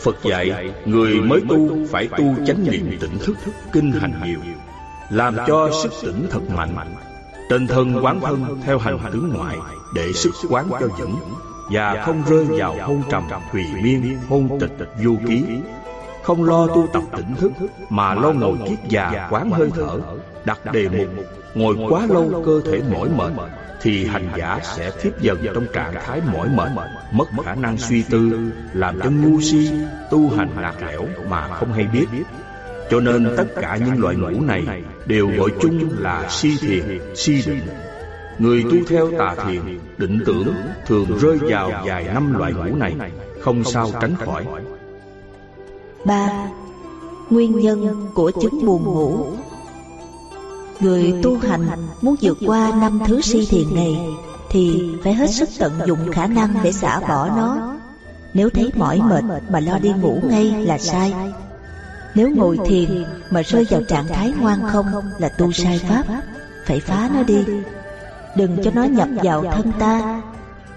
Phật 0.00 0.16
dạy, 0.22 0.72
người 0.84 1.20
mới 1.20 1.40
tu 1.48 1.86
phải 1.90 2.08
tu 2.18 2.34
chánh 2.46 2.64
niệm 2.64 2.98
tỉnh 3.00 3.18
thức, 3.18 3.36
kinh 3.72 3.92
hành 3.92 4.20
nhiều, 4.24 4.38
Làm 5.10 5.36
cho 5.46 5.70
sức 5.82 5.92
tỉnh 6.02 6.26
thật 6.30 6.40
mạnh. 6.56 6.94
Trên 7.50 7.66
thân 7.66 8.04
quán 8.04 8.20
thân 8.20 8.60
theo 8.64 8.78
hành 8.78 8.98
tướng 9.12 9.32
ngoại, 9.34 9.56
Để 9.94 10.12
sức 10.12 10.30
quán 10.48 10.68
cho 10.80 10.86
vững, 10.98 11.16
Và 11.70 12.02
không 12.06 12.22
rơi 12.28 12.44
vào 12.44 12.76
hôn 12.82 13.02
trầm 13.10 13.28
thùy 13.52 13.62
miên, 13.82 14.18
hôn 14.28 14.58
tịch, 14.60 14.88
vô 15.04 15.12
ký. 15.28 15.44
Không 16.22 16.44
lo 16.44 16.66
tu 16.66 16.88
tập 16.92 17.02
tỉnh 17.16 17.34
thức, 17.34 17.52
Mà 17.88 18.14
lo 18.14 18.32
ngồi 18.32 18.58
kiết 18.68 18.78
già 18.88 19.28
quán 19.30 19.50
hơi 19.50 19.70
thở, 19.74 20.00
Đặt 20.44 20.72
đề 20.72 20.88
mục, 20.88 21.08
Ngồi 21.54 21.76
quá 21.88 22.06
lâu 22.08 22.42
cơ 22.46 22.60
thể 22.70 22.82
mỏi 22.92 23.08
mệt 23.16 23.32
thì 23.80 24.06
hành 24.06 24.28
giả 24.36 24.60
sẽ 24.76 24.90
thiếp 25.00 25.20
dần 25.20 25.38
trong 25.54 25.66
trạng 25.72 25.94
thái 26.04 26.20
mỏi 26.32 26.48
mệt, 26.48 26.68
mất 27.12 27.24
khả 27.44 27.54
năng 27.54 27.78
suy 27.78 28.02
tư, 28.02 28.50
làm 28.72 29.00
cho 29.00 29.10
ngu 29.10 29.40
si, 29.40 29.70
tu 30.10 30.30
hành 30.30 30.50
lạc 30.60 30.74
lẽo 30.86 31.02
mà 31.28 31.48
không 31.48 31.72
hay 31.72 31.86
biết. 31.92 32.06
Cho 32.90 33.00
nên 33.00 33.34
tất 33.36 33.46
cả 33.60 33.78
những 33.86 34.00
loại 34.00 34.16
ngủ 34.16 34.40
này 34.40 34.82
đều 35.06 35.30
gọi 35.36 35.50
chung 35.60 35.90
là 35.98 36.28
si 36.30 36.56
thiền, 36.60 37.00
si 37.14 37.42
định. 37.46 37.66
Người 38.38 38.62
tu 38.62 38.76
theo 38.88 39.10
tà 39.18 39.34
thiền 39.46 39.78
Định 39.98 40.18
tưởng 40.26 40.54
thường 40.86 41.18
rơi 41.18 41.38
vào 41.42 41.70
vài 41.86 42.04
năm 42.14 42.38
loại 42.38 42.52
ngủ 42.52 42.76
này 42.76 42.94
Không 43.40 43.64
sao 43.64 43.90
tránh 44.00 44.16
khỏi 44.16 44.44
ba 46.04 46.48
Nguyên 47.30 47.60
nhân 47.60 48.06
của 48.14 48.30
chứng 48.30 48.66
buồn 48.66 48.84
ngủ 48.84 49.26
Người 50.80 51.14
tu 51.22 51.38
hành 51.38 51.66
muốn 52.02 52.16
vượt 52.22 52.38
qua 52.46 52.72
năm 52.80 53.00
thứ 53.06 53.20
si 53.20 53.46
thiền 53.50 53.74
này 53.74 53.96
Thì 54.50 54.82
phải 55.04 55.14
hết 55.14 55.30
sức 55.30 55.48
tận 55.58 55.72
dụng 55.86 56.12
khả 56.12 56.26
năng 56.26 56.54
để 56.62 56.72
xả 56.72 57.00
bỏ 57.00 57.28
nó. 57.36 57.76
Nếu 58.34 58.50
thấy 58.50 58.70
mỏi 58.74 59.00
mệt 59.00 59.24
mà 59.50 59.60
lo 59.60 59.78
đi 59.78 59.92
ngủ 59.92 60.18
ngay 60.22 60.44
là 60.44 60.78
sai. 60.78 61.14
Nếu 62.14 62.30
ngồi 62.30 62.58
thiền 62.66 63.04
mà 63.30 63.42
rơi 63.42 63.66
vào 63.70 63.82
trạng 63.82 64.08
thái 64.08 64.32
ngoan 64.40 64.60
không 64.72 64.86
là 65.18 65.28
tu 65.28 65.52
sai 65.52 65.80
pháp, 65.88 66.04
Phải 66.66 66.80
phá 66.80 67.10
nó 67.14 67.22
đi. 67.22 67.44
Đừng 68.36 68.62
cho 68.64 68.70
nó 68.74 68.84
nhập 68.84 69.08
vào 69.22 69.44
thân 69.52 69.72
ta. 69.78 70.22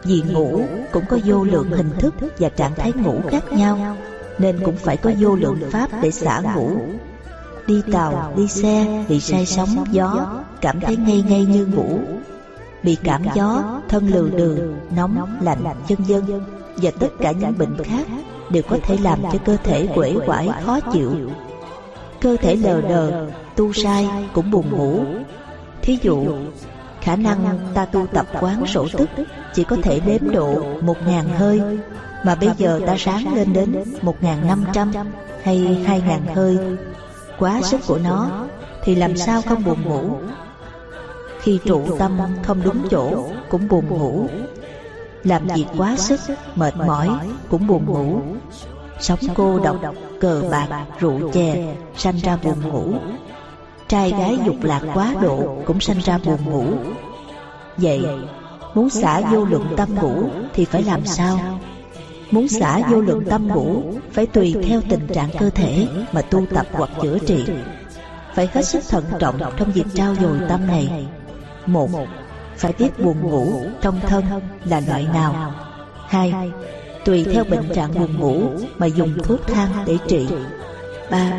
Vì 0.03 0.21
ngủ 0.21 0.61
cũng 0.91 1.05
có 1.09 1.17
vô 1.25 1.43
lượng 1.43 1.71
hình 1.71 1.91
thức 1.99 2.15
và 2.39 2.49
trạng 2.49 2.75
thái 2.75 2.93
ngủ 2.93 3.21
khác 3.29 3.43
nhau, 3.51 3.97
Nên 4.37 4.59
cũng 4.65 4.75
phải 4.75 4.97
có 4.97 5.11
vô 5.19 5.35
lượng 5.35 5.61
pháp 5.71 5.89
để 6.01 6.11
xả 6.11 6.41
ngủ. 6.55 6.71
Đi 7.69 7.81
tàu, 7.91 8.33
đi 8.35 8.47
xe, 8.47 9.05
bị 9.09 9.19
say 9.19 9.45
sóng, 9.45 9.85
gió 9.91 10.41
Cảm 10.61 10.79
thấy 10.79 10.97
ngây 10.97 11.23
ngây 11.29 11.45
như 11.45 11.65
ngủ. 11.65 11.99
Bị 12.83 12.97
cảm 13.03 13.23
gió, 13.35 13.63
thân 13.89 14.07
lừ 14.07 14.29
đừ, 14.29 14.73
nóng, 14.95 15.37
lạnh, 15.41 15.63
chân 15.87 15.97
dân. 16.07 16.41
Và 16.75 16.91
tất 16.99 17.07
cả 17.19 17.31
những 17.31 17.57
bệnh 17.57 17.83
khác 17.83 18.07
Đều 18.49 18.63
có 18.69 18.77
thể 18.83 18.97
làm 19.01 19.19
cho 19.23 19.39
cơ 19.45 19.57
thể 19.63 19.87
quể 19.95 20.15
quải 20.25 20.49
khó 20.65 20.79
chịu. 20.79 21.11
Cơ 22.21 22.35
thể 22.41 22.55
lờ 22.55 22.81
đờ, 22.81 23.27
tu 23.55 23.73
sai 23.73 24.09
cũng 24.33 24.51
buồn 24.51 24.69
ngủ. 24.69 25.03
Thí 25.81 25.97
dụ 26.01 26.25
Khả 27.01 27.15
năng 27.15 27.59
ta 27.73 27.85
tu 27.85 28.07
tập 28.07 28.25
quán 28.41 28.65
sổ 28.65 28.87
tức 28.97 29.09
Chỉ 29.53 29.63
có 29.63 29.77
thể 29.83 29.99
đếm 29.99 30.31
độ 30.31 30.63
một 30.81 30.97
ngàn 31.07 31.29
hơi 31.37 31.61
Mà 32.23 32.35
bây 32.35 32.49
giờ 32.57 32.79
ta 32.87 32.95
sáng 32.97 33.33
lên 33.35 33.53
đến 33.53 33.83
một 34.01 34.23
ngàn 34.23 34.47
năm 34.47 34.63
trăm 34.73 34.91
Hay 35.43 35.83
hai 35.85 36.01
ngàn 36.01 36.35
hơi 36.35 36.57
Quá 37.39 37.61
sức 37.61 37.81
của 37.87 37.97
nó 37.97 38.47
Thì 38.83 38.95
làm 38.95 39.17
sao 39.17 39.41
không 39.41 39.63
buồn 39.63 39.81
ngủ? 39.83 40.17
Khi 41.41 41.59
trụ 41.65 41.97
tâm 41.99 42.17
không 42.43 42.61
đúng 42.63 42.87
chỗ 42.89 43.25
Cũng 43.49 43.67
buồn 43.67 43.87
ngủ. 43.87 44.27
Làm 45.23 45.47
việc 45.47 45.65
quá 45.77 45.95
sức 45.97 46.19
Mệt 46.55 46.75
mỏi 46.75 47.09
cũng 47.49 47.67
buồn 47.67 47.85
ngủ. 47.85 48.21
Sống 48.99 49.19
cô 49.35 49.59
độc 49.59 49.75
Cờ 50.19 50.43
bạc, 50.51 50.85
rượu 50.99 51.31
chè 51.31 51.75
Sanh 51.95 52.17
ra 52.17 52.37
buồn 52.43 52.69
ngủ. 52.69 52.93
Trai 53.87 54.11
gái 54.11 54.37
dục 54.45 54.55
lạc 54.61 54.81
quá 54.93 55.15
độ 55.21 55.57
Cũng 55.65 55.79
sanh 55.79 55.99
ra 55.99 56.19
buồn 56.25 56.39
ngủ. 56.45 56.65
Vậy 57.77 58.05
Muốn 58.73 58.89
xả 58.89 59.21
vô 59.31 59.45
lượng 59.45 59.67
tâm 59.77 59.95
ngủ 59.95 60.29
Thì 60.53 60.65
phải 60.65 60.83
làm 60.83 61.05
sao 61.05 61.39
Muốn 62.31 62.47
xả 62.47 62.79
vô 62.89 63.01
lượng 63.01 63.25
tâm 63.29 63.47
ngủ 63.47 63.83
Phải 64.11 64.25
tùy 64.25 64.55
theo 64.63 64.81
tình 64.89 65.07
trạng 65.13 65.29
cơ 65.39 65.49
thể 65.49 65.87
Mà 66.11 66.21
tu 66.21 66.45
tập 66.45 66.67
hoặc 66.71 66.89
chữa 67.01 67.17
trị. 67.19 67.45
Phải 68.33 68.49
hết 68.53 68.61
sức 68.61 68.83
thận 68.89 69.03
trọng 69.19 69.39
Trong 69.57 69.71
việc 69.71 69.85
trao 69.93 70.15
dồi 70.15 70.37
tâm 70.49 70.67
này. 70.67 71.07
Một 71.65 71.89
Phải 72.57 72.73
biết 72.79 72.99
buồn 72.99 73.21
ngủ 73.21 73.53
trong 73.81 73.99
thân 73.99 74.23
là 74.65 74.81
loại 74.87 75.07
nào? 75.13 75.53
Hai 76.07 76.33
Tùy 77.05 77.23
theo 77.23 77.43
bệnh 77.43 77.69
trạng 77.73 77.93
buồn 77.99 78.19
ngủ 78.19 78.41
Mà 78.77 78.85
dùng 78.85 79.13
thuốc 79.23 79.47
thang 79.47 79.69
để 79.85 79.97
trị. 80.07 80.27
Ba 81.11 81.31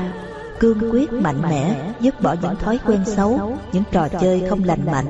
Cương 0.60 0.90
quyết 0.92 1.12
mạnh 1.12 1.42
mẽ 1.42 1.92
Dứt 2.00 2.20
bỏ 2.22 2.36
những 2.42 2.56
thói 2.56 2.78
quen 2.86 3.04
xấu 3.06 3.58
Những 3.72 3.84
trò 3.92 4.08
chơi 4.08 4.42
không 4.50 4.64
lành 4.64 4.86
mạnh 4.86 5.06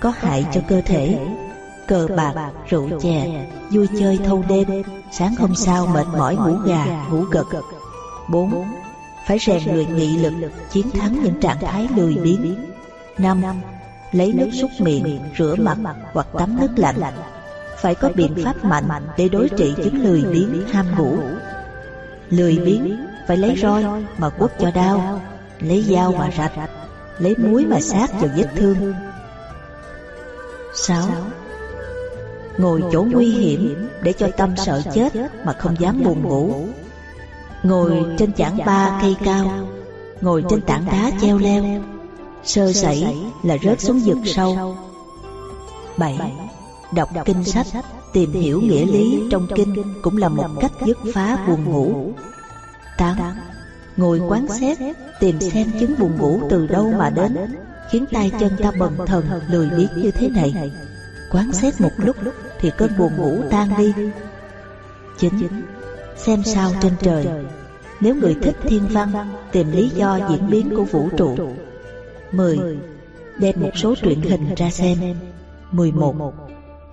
Có 0.00 0.12
hại 0.16 0.46
cho 0.52 0.60
cơ 0.68 0.80
thể 0.80 1.18
Cờ 1.88 2.08
bạc, 2.16 2.52
rượu 2.68 2.88
chè 3.00 3.46
Vui 3.70 3.88
chơi 4.00 4.18
thâu 4.24 4.44
đêm 4.48 4.82
Sáng 5.12 5.34
hôm 5.34 5.54
sau 5.54 5.86
mệt 5.86 6.06
mỏi 6.16 6.36
ngủ 6.36 6.56
gà, 6.64 7.06
ngủ 7.10 7.24
gật 7.30 7.46
4. 8.28 8.64
Phải 9.26 9.38
rèn 9.38 9.62
luyện 9.74 9.96
nghị 9.96 10.16
lực 10.16 10.32
Chiến 10.70 10.90
thắng 10.90 11.22
những 11.22 11.40
trạng 11.40 11.60
thái 11.60 11.88
lười 11.96 12.14
biếng 12.14 12.54
5. 13.18 13.42
Lấy 14.12 14.32
nước 14.32 14.50
súc 14.52 14.70
miệng, 14.78 15.20
rửa 15.38 15.54
mặt 15.58 15.78
hoặc 16.12 16.26
tắm 16.38 16.56
nước 16.60 16.70
lạnh 16.76 17.12
Phải 17.78 17.94
có 17.94 18.10
biện 18.14 18.34
pháp 18.44 18.64
mạnh 18.64 19.06
để 19.16 19.28
đối 19.28 19.48
trị 19.48 19.74
chứng 19.76 20.02
lười 20.02 20.24
biếng 20.24 20.68
ham 20.68 20.86
ngủ 20.98 21.18
Lười 22.30 22.58
biếng 22.58 23.06
phải 23.28 23.36
lấy 23.36 23.56
roi 23.56 23.84
mà 24.18 24.28
quất 24.28 24.50
cho 24.58 24.70
đau 24.70 25.20
Lấy 25.60 25.82
dao 25.82 26.12
mà 26.12 26.30
rạch 26.38 26.70
Lấy 27.18 27.34
muối 27.38 27.66
mà 27.66 27.80
sát 27.80 28.12
vào 28.12 28.30
vết 28.36 28.46
thương 28.56 28.94
6. 30.74 31.08
Ngồi 32.58 32.82
chỗ 32.92 33.02
nguy 33.02 33.30
hiểm 33.30 33.88
để 34.02 34.12
cho 34.12 34.28
tâm 34.36 34.54
sợ 34.56 34.82
chết 34.94 35.12
mà 35.44 35.52
không 35.52 35.76
dám 35.80 36.02
buồn 36.04 36.22
ngủ. 36.22 36.54
Ngồi 37.62 38.04
trên 38.18 38.32
chảng 38.32 38.58
ba 38.66 38.98
cây 39.02 39.16
cao. 39.24 39.50
Ngồi 40.20 40.44
trên 40.50 40.60
tảng 40.60 40.86
đá 40.86 41.10
treo 41.20 41.38
leo. 41.38 41.64
Sơ 42.44 42.72
sẩy 42.72 43.06
là 43.42 43.56
rớt 43.62 43.80
xuống 43.80 43.98
vực 43.98 44.18
sâu. 44.24 44.76
7. 45.96 46.32
Đọc 46.94 47.08
kinh 47.24 47.44
sách 47.44 47.66
Tìm 48.12 48.32
hiểu 48.32 48.60
nghĩa 48.60 48.86
lý 48.86 49.22
trong 49.30 49.46
kinh 49.56 49.82
Cũng 50.02 50.16
là 50.16 50.28
một 50.28 50.48
cách 50.60 50.72
dứt 50.86 50.98
phá 51.14 51.46
buồn 51.48 51.64
ngủ. 51.64 52.12
8. 52.98 53.16
Ngồi 53.96 54.18
quán 54.18 54.46
xét 54.60 54.78
Tìm 55.20 55.40
xem 55.40 55.70
chứng 55.80 55.94
buồn 55.98 56.16
ngủ 56.18 56.40
từ 56.50 56.66
đâu 56.66 56.92
mà 56.98 57.10
đến 57.10 57.36
Khiến 57.90 58.04
tay 58.12 58.30
chân 58.40 58.56
ta 58.62 58.70
bần 58.78 58.96
thần 59.06 59.24
lười 59.50 59.70
biếng 59.70 60.02
như 60.02 60.10
thế 60.10 60.28
này 60.28 60.72
Quán 61.30 61.52
xét 61.52 61.80
một 61.80 61.90
lúc 61.96 62.16
Thì 62.60 62.70
cơn 62.76 62.90
buồn 62.98 63.16
ngủ 63.16 63.42
tan 63.50 63.68
đi 63.78 63.92
Chính 65.18 65.48
Xem 66.16 66.42
sao 66.44 66.70
trên 66.82 66.92
trời, 67.00 67.26
Nếu 68.00 68.14
người 68.14 68.36
thích 68.42 68.56
thiên 68.62 68.82
văn, 68.90 69.12
Tìm 69.52 69.70
lý 69.72 69.88
do 69.88 70.18
diễn 70.28 70.50
biến 70.50 70.70
của 70.76 70.84
vũ 70.84 71.08
trụ 71.16 71.36
10. 72.32 72.58
Đem 73.38 73.60
một 73.60 73.70
số 73.74 73.94
truyện 73.94 74.20
hình 74.20 74.54
ra 74.56 74.70
xem 74.70 74.98
11. 75.70 76.14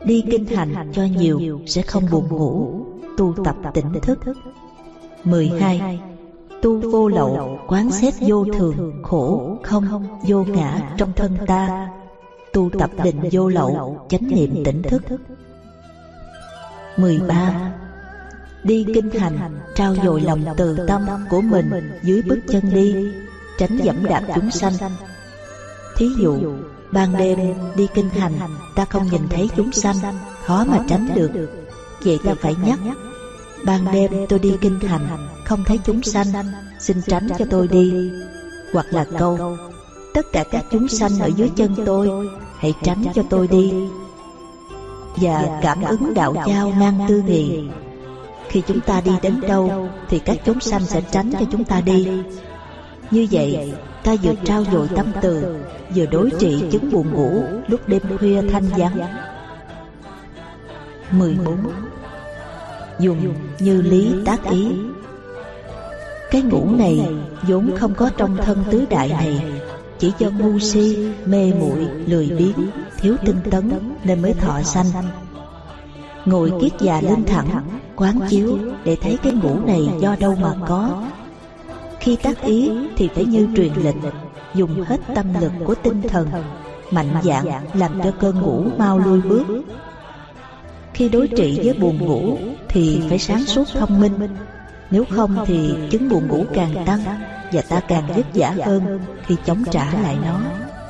Đi 0.05 0.23
kinh 0.31 0.45
hành 0.45 0.91
cho 0.93 1.03
nhiều 1.03 1.61
Sẽ 1.67 1.81
không 1.81 2.03
buồn 2.11 2.27
ngủ, 2.29 2.85
Tu 3.17 3.35
tập 3.43 3.55
tỉnh 3.73 3.93
thức 4.01 4.19
12. 5.23 5.99
Tu 6.61 6.91
vô 6.91 7.07
lậu, 7.07 7.59
Quán 7.67 7.91
xét 7.91 8.13
vô 8.19 8.45
thường, 8.53 9.03
Khổ 9.03 9.57
không, 9.63 10.05
vô 10.27 10.43
ngã 10.43 10.95
trong 10.97 11.11
thân 11.15 11.37
ta 11.47 11.89
Tu 12.55 12.69
tập 12.79 12.89
định 13.03 13.19
vô 13.31 13.49
lậu, 13.49 14.05
Chánh 14.09 14.27
niệm 14.27 14.63
tỉnh 14.65 14.81
thức. 14.81 15.01
13. 16.97 17.71
Đi 18.63 18.85
kinh 18.93 19.09
hành, 19.09 19.59
Trao 19.75 19.95
dồi 20.03 20.21
lòng 20.21 20.45
từ 20.57 20.77
tâm 20.87 21.05
của 21.29 21.41
mình 21.41 21.91
Dưới 22.03 22.21
bước 22.21 22.39
chân 22.47 22.73
đi, 22.73 22.95
Tránh 23.57 23.77
dẫm 23.77 24.05
đạp 24.05 24.23
chúng 24.35 24.51
sanh. 24.51 24.73
Thí 25.97 26.09
dụ, 26.17 26.53
Ban 26.91 27.17
đêm 27.17 27.39
đi 27.75 27.87
kinh 27.93 28.09
hành, 28.09 28.33
Ta 28.75 28.85
không 28.85 29.07
nhìn 29.11 29.27
thấy 29.29 29.49
chúng 29.55 29.71
sanh, 29.71 29.95
Khó 30.45 30.65
mà 30.67 30.79
tránh 30.89 31.09
được. 31.15 31.31
Vậy 32.03 32.19
ta 32.23 32.33
phải 32.41 32.55
nhắc, 32.65 32.79
Ban 33.65 33.91
đêm 33.93 34.11
tôi 34.29 34.39
đi 34.39 34.57
kinh 34.61 34.79
hành, 34.79 35.07
Không 35.45 35.63
thấy 35.63 35.79
chúng 35.85 36.03
sanh, 36.03 36.27
Xin 36.79 37.01
tránh 37.07 37.27
cho 37.39 37.45
tôi 37.49 37.67
đi. 37.67 38.11
Hoặc 38.73 38.85
là 38.89 39.05
câu, 39.19 39.57
Tất 40.13 40.25
cả 40.31 40.43
các 40.51 40.65
chúng 40.71 40.87
sanh 40.87 41.19
ở 41.19 41.27
dưới 41.27 41.49
chân 41.55 41.75
tôi 41.85 42.09
Hãy 42.59 42.73
tránh 42.83 43.03
cho 43.15 43.23
tôi 43.29 43.47
đi. 43.47 43.73
Và 45.15 45.59
cảm 45.61 45.83
ứng 45.83 46.13
đạo 46.13 46.35
giao 46.47 46.71
mang 46.71 47.05
tư 47.07 47.23
nghị 47.27 47.67
Khi 48.49 48.61
chúng 48.67 48.79
ta 48.79 49.01
đi 49.01 49.11
đến 49.21 49.41
đâu 49.41 49.89
Thì 50.09 50.19
các 50.19 50.37
chúng 50.45 50.59
sanh 50.59 50.85
sẽ 50.85 51.01
tránh 51.11 51.31
cho 51.31 51.45
chúng 51.51 51.63
ta 51.63 51.81
đi. 51.81 52.07
Như 53.11 53.27
vậy 53.31 53.73
Ta 54.03 54.15
vừa 54.23 54.33
trao 54.43 54.63
dồi 54.71 54.87
tâm 54.95 55.05
từ 55.21 55.57
Vừa 55.95 56.05
đối 56.05 56.29
trị 56.39 56.63
chứng 56.71 56.91
buồn 56.91 57.13
ngủ 57.13 57.43
Lúc 57.67 57.87
đêm 57.87 58.01
khuya 58.17 58.41
thanh 58.51 58.65
vắng. 58.77 58.97
14 61.11 61.57
dùng 62.99 63.33
như 63.59 63.81
lý 63.81 64.11
tác 64.25 64.43
ý. 64.43 64.71
cái 66.31 66.41
ngủ 66.41 66.69
này 66.77 67.07
vốn 67.47 67.71
không 67.79 67.93
có 67.93 68.09
trong 68.17 68.37
thân 68.37 68.63
tứ 68.71 68.85
đại 68.89 69.09
này 69.09 69.41
chỉ 69.99 70.11
do 70.19 70.29
ngu 70.29 70.59
si, 70.59 70.97
mê 71.25 71.53
muội, 71.59 71.87
lười 72.05 72.29
biếng, 72.37 72.69
thiếu 72.99 73.15
tinh 73.25 73.37
tấn 73.51 73.71
nên 74.03 74.21
mới 74.21 74.33
thọ 74.33 74.61
sanh. 74.61 74.85
Ngồi 76.25 76.51
kiết 76.61 76.71
già 76.79 77.01
lên 77.01 77.25
thẳng, 77.25 77.63
quán 77.95 78.19
chiếu 78.29 78.57
để 78.83 78.95
thấy 78.95 79.17
cái 79.23 79.33
ngủ 79.33 79.59
này 79.65 79.89
do 79.99 80.15
đâu 80.19 80.35
mà 80.41 80.53
có. 80.67 81.03
Khi 81.99 82.15
tác 82.15 82.41
ý 82.41 82.71
thì 82.95 83.09
phải 83.15 83.25
như 83.25 83.47
truyền 83.55 83.73
lệnh 83.83 83.97
dùng 84.55 84.83
hết 84.83 84.99
tâm 85.15 85.25
lực 85.41 85.51
của 85.65 85.75
tinh 85.75 86.01
thần, 86.01 86.27
mạnh 86.91 87.15
dạn 87.23 87.45
làm 87.73 88.01
cho 88.03 88.11
cơn 88.19 88.41
ngủ 88.41 88.63
mau 88.77 88.99
lui 88.99 89.21
bước. 89.21 89.45
Khi 90.93 91.09
đối 91.09 91.27
trị 91.27 91.59
với 91.63 91.73
buồn 91.73 91.97
ngủ 91.97 92.37
thì 92.69 93.01
phải 93.09 93.19
sáng 93.19 93.45
suốt 93.45 93.67
thông 93.73 93.99
minh 93.99 94.13
nếu 94.91 95.05
không 95.09 95.37
thì 95.45 95.73
chứng 95.91 96.09
buồn 96.09 96.27
ngủ 96.27 96.45
càng 96.53 96.85
tăng 96.85 96.99
và 97.51 97.61
ta 97.61 97.79
càng 97.79 98.07
vất 98.15 98.25
vả 98.33 98.53
hơn 98.65 98.99
khi 99.25 99.35
chống 99.45 99.63
trả 99.71 99.93
lại 99.93 100.17
nó 100.25 100.39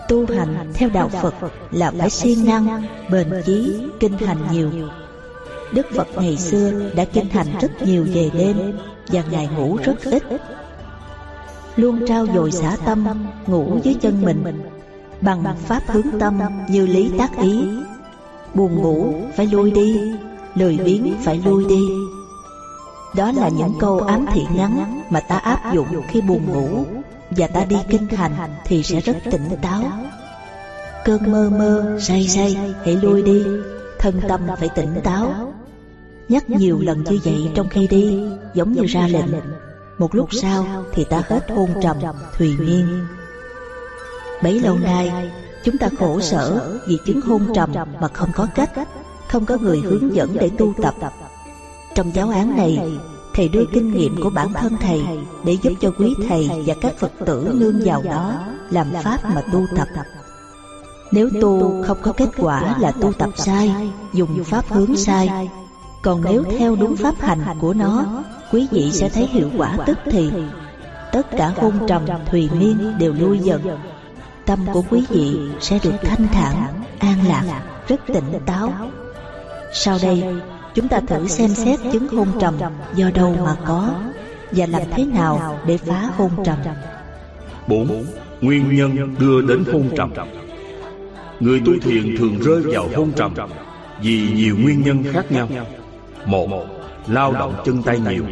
Tu 0.08 0.26
hành 0.26 0.72
theo 0.74 0.90
đạo 0.90 1.10
Phật 1.10 1.36
là 1.72 1.92
phải 1.92 2.10
siêng 2.10 2.46
năng, 2.46 2.84
bền 3.10 3.28
chí, 3.46 3.78
kinh 4.00 4.18
hành 4.18 4.38
nhiều. 4.52 4.70
Đức 5.72 5.86
Phật 5.96 6.08
ngày 6.16 6.38
xưa 6.38 6.72
đã 6.96 7.06
kinh 7.06 7.30
hành 7.30 7.48
rất 7.62 7.82
nhiều 7.82 8.06
về 8.14 8.30
đêm 8.34 8.78
và 9.08 9.24
Ngài 9.32 9.48
ngủ 9.48 9.78
rất 9.84 10.04
ít. 10.04 10.24
Luôn 11.76 12.06
trao 12.08 12.26
dồi 12.36 12.52
xả 12.52 12.78
tâm, 12.86 13.08
ngủ 13.48 13.80
dưới 13.84 13.94
chân 14.02 14.22
mình, 14.22 14.44
bằng 15.22 15.44
pháp 15.58 15.84
hướng 15.88 16.20
tâm 16.20 16.40
như 16.70 16.88
lý 16.88 17.12
tác 17.18 17.38
ý. 17.42 17.68
Buồn 18.54 18.76
ngủ 18.76 19.14
phải 19.36 19.46
lui 19.46 19.72
đi, 19.72 20.00
lười 20.56 20.78
biếng 20.78 21.14
phải 21.24 21.42
lui 21.46 21.66
đi. 21.70 21.82
Đó 23.18 23.32
là 23.32 23.50
những 23.50 23.74
câu 23.80 24.00
ám 24.00 24.26
thị 24.34 24.42
ngắn 24.56 25.02
mà 25.10 25.20
ta 25.20 25.38
áp 25.38 25.74
dụng 25.74 26.02
khi 26.08 26.22
buồn 26.22 26.46
ngủ 26.46 26.86
và 27.30 27.48
ta 27.48 27.66
đi 27.66 27.76
kinh 27.90 28.08
hành 28.08 28.32
thì 28.66 28.84
sẽ 28.84 29.00
rất 29.00 29.18
tỉnh 29.32 29.50
táo. 29.62 29.84
Cơn 31.06 31.32
mơ 31.32 31.50
mơ, 31.50 31.98
say 32.02 32.28
say, 32.28 32.58
hãy 32.86 32.96
lui 32.96 33.22
đi, 33.22 33.44
thân 34.00 34.22
tâm 34.28 34.42
phải 34.60 34.70
tỉnh 34.70 35.02
táo. 35.04 35.54
Nhắc 36.30 36.50
nhiều 36.50 36.80
lần 36.82 37.04
như 37.04 37.20
vậy 37.24 37.52
trong 37.56 37.70
khi 37.70 37.88
đi, 37.88 38.20
giống 38.54 38.74
như 38.74 38.84
ra 38.86 39.08
lệnh. 39.08 39.32
Một 39.98 40.16
lúc 40.16 40.30
sau 40.32 40.66
thì 40.94 41.04
ta 41.04 41.24
hết 41.28 41.52
hôn 41.52 41.70
trầm, 41.82 41.98
thùy 42.38 42.56
miên. 42.60 43.06
Bấy 44.44 44.60
lâu 44.60 44.78
nay, 44.78 45.32
chúng 45.64 45.78
ta 45.78 45.90
khổ 46.00 46.22
sở 46.22 46.78
vì 46.88 46.98
chứng 47.06 47.22
hôn 47.22 47.42
trầm 47.56 47.74
mà 48.02 48.08
không 48.08 48.32
có 48.36 48.48
cách, 48.56 48.72
không 49.28 49.46
có 49.46 49.58
người 49.58 49.80
hướng 49.80 50.16
dẫn 50.16 50.38
để 50.40 50.50
tu 50.58 50.74
tập. 50.82 50.96
Trong 51.96 52.12
giáo 52.16 52.30
án 52.30 52.58
này, 52.58 52.80
Thầy 53.34 53.48
đưa 53.48 53.66
kinh 53.74 53.94
nghiệm 53.94 54.22
của 54.22 54.30
bản 54.30 54.54
thân 54.54 54.78
Thầy 54.82 55.06
để 55.44 55.58
giúp 55.62 55.74
cho 55.82 55.92
quý 55.98 56.16
Thầy 56.30 56.50
và 56.66 56.74
các 56.82 56.98
Phật 56.98 57.12
tử 57.26 57.54
nương 57.54 57.80
vào 57.86 58.04
đó 58.04 58.34
làm 58.70 58.88
Pháp 59.04 59.26
mà 59.26 59.42
tu 59.54 59.66
tập. 59.76 59.88
Nếu 61.12 61.30
tu 61.42 61.84
không 61.84 61.98
có 62.02 62.12
kết 62.12 62.30
quả 62.38 62.78
là 62.80 62.92
tu 62.92 63.14
tập 63.14 63.30
sai, 63.36 63.92
dùng 64.14 64.44
Pháp 64.44 64.66
hướng 64.70 64.98
sai. 64.98 65.50
Còn 66.02 66.22
nếu 66.24 66.44
theo 66.58 66.76
đúng 66.76 66.96
Pháp 66.96 67.16
hành 67.20 67.42
của 67.60 67.74
nó, 67.74 68.06
quý 68.52 68.68
vị 68.72 68.92
sẽ 68.92 69.10
thấy 69.10 69.28
hiệu 69.28 69.50
quả 69.58 69.78
tức 69.86 69.98
thì. 70.06 70.32
Tất 71.12 71.28
cả 71.38 71.54
hôn 71.58 71.74
trầm, 71.88 72.06
thùy 72.32 72.50
miên 72.54 72.98
đều 73.00 73.14
lui 73.14 73.40
dần. 73.40 73.62
Tâm 74.46 74.66
của 74.74 74.84
quý 74.90 75.06
vị 75.10 75.40
sẽ 75.60 75.80
được 75.84 75.96
thanh 76.04 76.28
thản, 76.28 76.84
an 77.00 77.18
lạc, 77.28 77.64
rất 77.88 78.02
tỉnh 78.08 78.40
táo. 78.46 78.74
Sau 79.74 79.98
đây, 80.02 80.24
Chúng 80.76 80.88
ta 80.88 81.00
thử 81.08 81.28
xem 81.28 81.50
xét 81.50 81.80
chứng 81.94 82.08
hôn 82.08 82.28
trầm 82.40 82.58
do 82.96 83.10
đâu 83.16 83.36
mà 83.46 83.56
có 83.66 83.96
và 84.52 84.66
làm 84.66 84.82
thế 84.96 85.06
nào 85.06 85.60
để 85.68 85.78
phá 85.78 86.10
hôn 86.18 86.32
trầm. 86.46 86.58
4. 87.68 88.06
Nguyên 88.42 88.76
nhân 88.76 89.16
đưa 89.20 89.42
đến 89.42 89.64
hôn 89.72 89.90
trầm 89.98 90.14
Người 91.40 91.62
tu 91.66 91.72
thiền 91.82 92.18
thường 92.18 92.40
rơi 92.40 92.62
vào 92.62 92.90
hôn 92.96 93.12
trầm 93.16 93.34
vì 94.02 94.30
nhiều 94.36 94.58
nguyên 94.58 94.82
nhân 94.82 95.04
khác 95.14 95.32
nhau. 95.32 95.48
Một, 96.26 96.48
lao 97.08 97.32
động 97.34 97.54
chân 97.66 97.84
tay 97.84 98.00
nhiều 98.00 98.24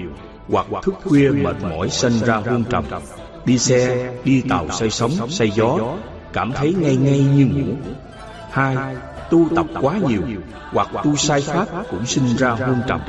hoặc 0.49 0.65
thức 0.83 0.95
khuya 1.03 1.29
mệt 1.29 1.55
mỏi 1.61 1.89
sinh 1.89 2.19
ra 2.19 2.35
hôn 2.35 2.63
trầm. 2.69 2.83
Đi 3.45 3.57
xe, 3.57 4.13
đi 4.23 4.41
tàu 4.49 4.69
say 4.69 4.89
sóng, 4.89 5.11
say 5.29 5.51
gió, 5.51 5.77
cảm 6.33 6.51
thấy 6.51 6.75
ngay 6.79 6.95
ngay 6.95 7.19
như 7.19 7.45
ngủ. 7.45 7.73
Hai, 8.51 8.75
tu 9.33 9.49
tập 9.55 9.65
quá 9.81 9.97
nhiều 10.07 10.21
hoặc 10.71 10.87
tu 11.03 11.15
sai 11.15 11.41
pháp 11.41 11.67
cũng 11.91 12.05
sinh 12.05 12.35
ra 12.37 12.49
hôn 12.49 12.81
trầm. 12.87 12.99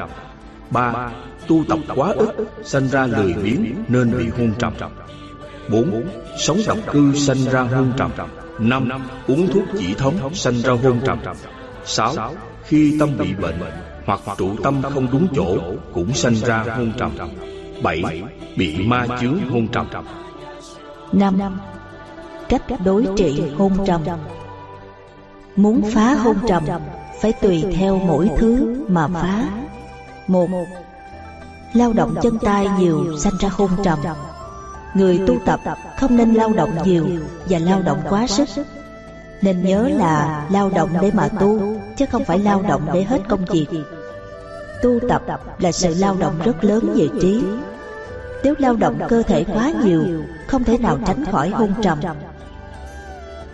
Ba, 0.71 1.11
tu 1.47 1.65
tập 1.69 1.79
quá 1.95 2.13
ít, 2.17 2.29
sinh 2.65 2.89
ra 2.89 3.07
lười 3.07 3.33
biếng 3.33 3.75
nên 3.89 4.19
bị 4.19 4.29
hôn 4.29 4.53
trầm. 4.59 4.73
Bốn, 5.71 6.05
sống 6.39 6.59
độc 6.67 6.79
cư 6.93 7.15
sinh 7.15 7.45
ra 7.45 7.61
hôn 7.63 7.93
trầm. 7.97 8.11
Năm, 8.59 8.89
uống 9.27 9.49
thuốc 9.53 9.65
chỉ 9.79 9.95
thống 9.95 10.35
sinh 10.35 10.63
ra 10.63 10.73
hôn 10.83 11.01
trầm. 11.07 11.19
Sáu, 11.85 12.35
khi 12.65 12.97
tâm 13.01 13.11
bị 13.19 13.35
bệnh 13.35 13.61
hoặc 14.07 14.21
trụ 14.39 14.57
tâm 14.63 14.83
không 14.83 15.07
đúng 15.13 15.27
chỗ 15.37 15.59
cũng 15.95 16.15
sinh 16.15 16.35
ra 16.35 16.65
hôn 16.77 16.93
trầm. 16.99 17.11
Bảy, 17.83 18.23
bị 18.57 18.87
ma 18.87 19.07
chướng 19.21 19.51
hôn 19.51 19.69
trầm. 19.69 19.87
Năm, 21.13 21.59
cách 22.49 22.63
đối 22.85 23.07
trị 23.17 23.43
hôn 23.59 23.73
trầm 23.87 24.01
Muốn 25.57 25.83
phá 25.95 26.15
hôn 26.15 26.37
trầm 26.49 26.65
Phải 27.21 27.33
tùy 27.33 27.65
theo 27.77 27.99
mỗi 27.99 28.31
thứ 28.39 28.85
mà 28.89 29.09
phá. 29.09 29.49
Một 30.27 30.49
Lao 31.73 31.93
động 31.93 32.15
chân 32.23 32.39
tay 32.39 32.69
nhiều 32.79 33.19
sanh 33.19 33.33
ra 33.41 33.49
hôn 33.53 33.71
trầm. 33.85 33.99
Người 34.95 35.21
tu 35.27 35.35
tập 35.45 35.61
không 35.99 36.17
nên 36.17 36.35
lao 36.35 36.53
động 36.53 36.71
nhiều 36.85 37.07
Và 37.49 37.59
lao 37.59 37.83
động 37.83 38.01
quá 38.09 38.27
sức. 38.27 38.49
Nên 39.43 39.63
nhớ 39.63 39.89
là 39.89 40.47
lao 40.51 40.71
động 40.71 40.91
để 41.03 41.11
mà 41.15 41.29
tu 41.29 41.61
Chứ 41.97 42.07
không 42.13 42.25
phải 42.25 42.39
lao 42.39 42.63
động 42.63 42.83
để 42.95 43.05
hết 43.05 43.21
công 43.29 43.45
việc. 43.45 43.67
Tu 44.83 44.99
tập 45.09 45.23
là 45.59 45.73
sự 45.73 45.95
lao 45.99 46.17
động 46.19 46.35
rất 46.45 46.65
lớn 46.65 46.93
về 46.97 47.09
trí. 47.21 47.43
Nếu 48.45 48.55
lao 48.59 48.77
động 48.77 48.99
cơ 49.09 49.23
thể 49.23 49.45
quá 49.45 49.73
nhiều 49.85 50.05
Không 50.47 50.65
thể 50.65 50.79
nào 50.79 50.99
tránh 51.07 51.25
khỏi 51.25 51.51
hôn 51.51 51.75
trầm 51.83 51.99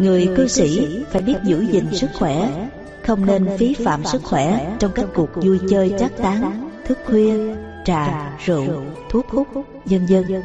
Người 0.00 0.28
cư 0.36 0.48
sĩ 0.48 0.98
phải 1.10 1.22
biết 1.22 1.36
giữ 1.44 1.60
gìn 1.60 1.84
sức 1.92 2.10
khỏe 2.18 2.66
Không 3.06 3.26
nên 3.26 3.46
phí 3.58 3.74
phạm 3.74 4.04
sức 4.04 4.22
khỏe 4.22 4.76
Trong 4.78 4.92
các 4.94 5.06
cuộc 5.14 5.30
vui 5.34 5.60
chơi 5.70 5.94
chắc 5.98 6.12
tán 6.16 6.70
Thức 6.86 6.98
khuya, 7.06 7.54
trà, 7.84 8.36
rượu, 8.44 8.82
thuốc 9.10 9.26
hút, 9.28 9.48
vân 9.84 10.06
vân. 10.06 10.42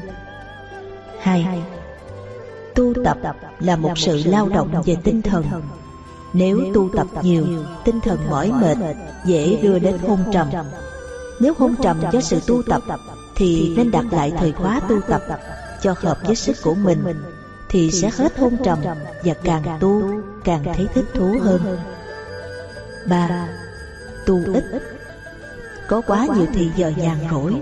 Hai 1.19 1.45
Tu 2.75 2.93
tập 3.03 3.17
là 3.59 3.75
một 3.75 3.98
sự 3.98 4.22
lao 4.25 4.50
động 4.50 4.82
về 4.85 4.95
tinh 5.03 5.22
thần. 5.22 5.45
Nếu 6.34 6.61
tu 6.74 6.90
tập 6.90 7.08
nhiều, 7.22 7.45
tinh 7.85 8.00
thần 8.01 8.19
mỏi 8.30 8.51
mệt 8.61 8.77
Dễ 9.25 9.59
đưa 9.64 9.80
đến 9.80 9.98
hôn 10.08 10.19
trầm. 10.34 10.48
Nếu 11.40 11.53
hôn 11.58 11.75
trầm 11.84 12.01
do 12.11 12.22
sự 12.22 12.40
tu 12.48 12.61
tập 12.67 12.82
Thì 13.35 13.74
nên 13.77 13.92
đặt 13.92 14.06
lại 14.11 14.34
thời 14.38 14.51
khóa 14.51 14.82
tu 14.90 15.01
tập 15.01 15.22
Cho 15.82 15.95
hợp 15.98 16.17
với 16.25 16.35
sức 16.35 16.56
của 16.64 16.75
mình 16.75 17.03
thì 17.76 17.92
sẽ 17.92 18.10
hết 18.18 18.40
hôn 18.40 18.58
trầm 18.64 18.80
và 19.24 19.34
càng 19.44 19.64
tu 19.80 20.04
càng 20.44 20.64
thấy 20.64 20.88
thích 20.94 21.06
thú 21.14 21.36
hơn. 21.42 21.78
ba 23.10 23.48
Tu 24.26 24.40
ít 24.54 24.64
Có 25.88 26.02
quá 26.08 26.28
nhiều 26.36 26.45
thì 26.54 26.70
giờ 26.76 26.92
nhàn 26.98 27.18
rỗi, 27.32 27.54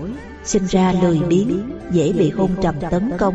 sinh 0.44 0.66
ra 0.66 0.94
lười 1.02 1.18
biếng, 1.18 1.70
dễ 1.90 2.12
bị 2.12 2.30
hôn 2.30 2.50
trầm 2.62 2.74
tấn 2.90 3.10
công. 3.18 3.34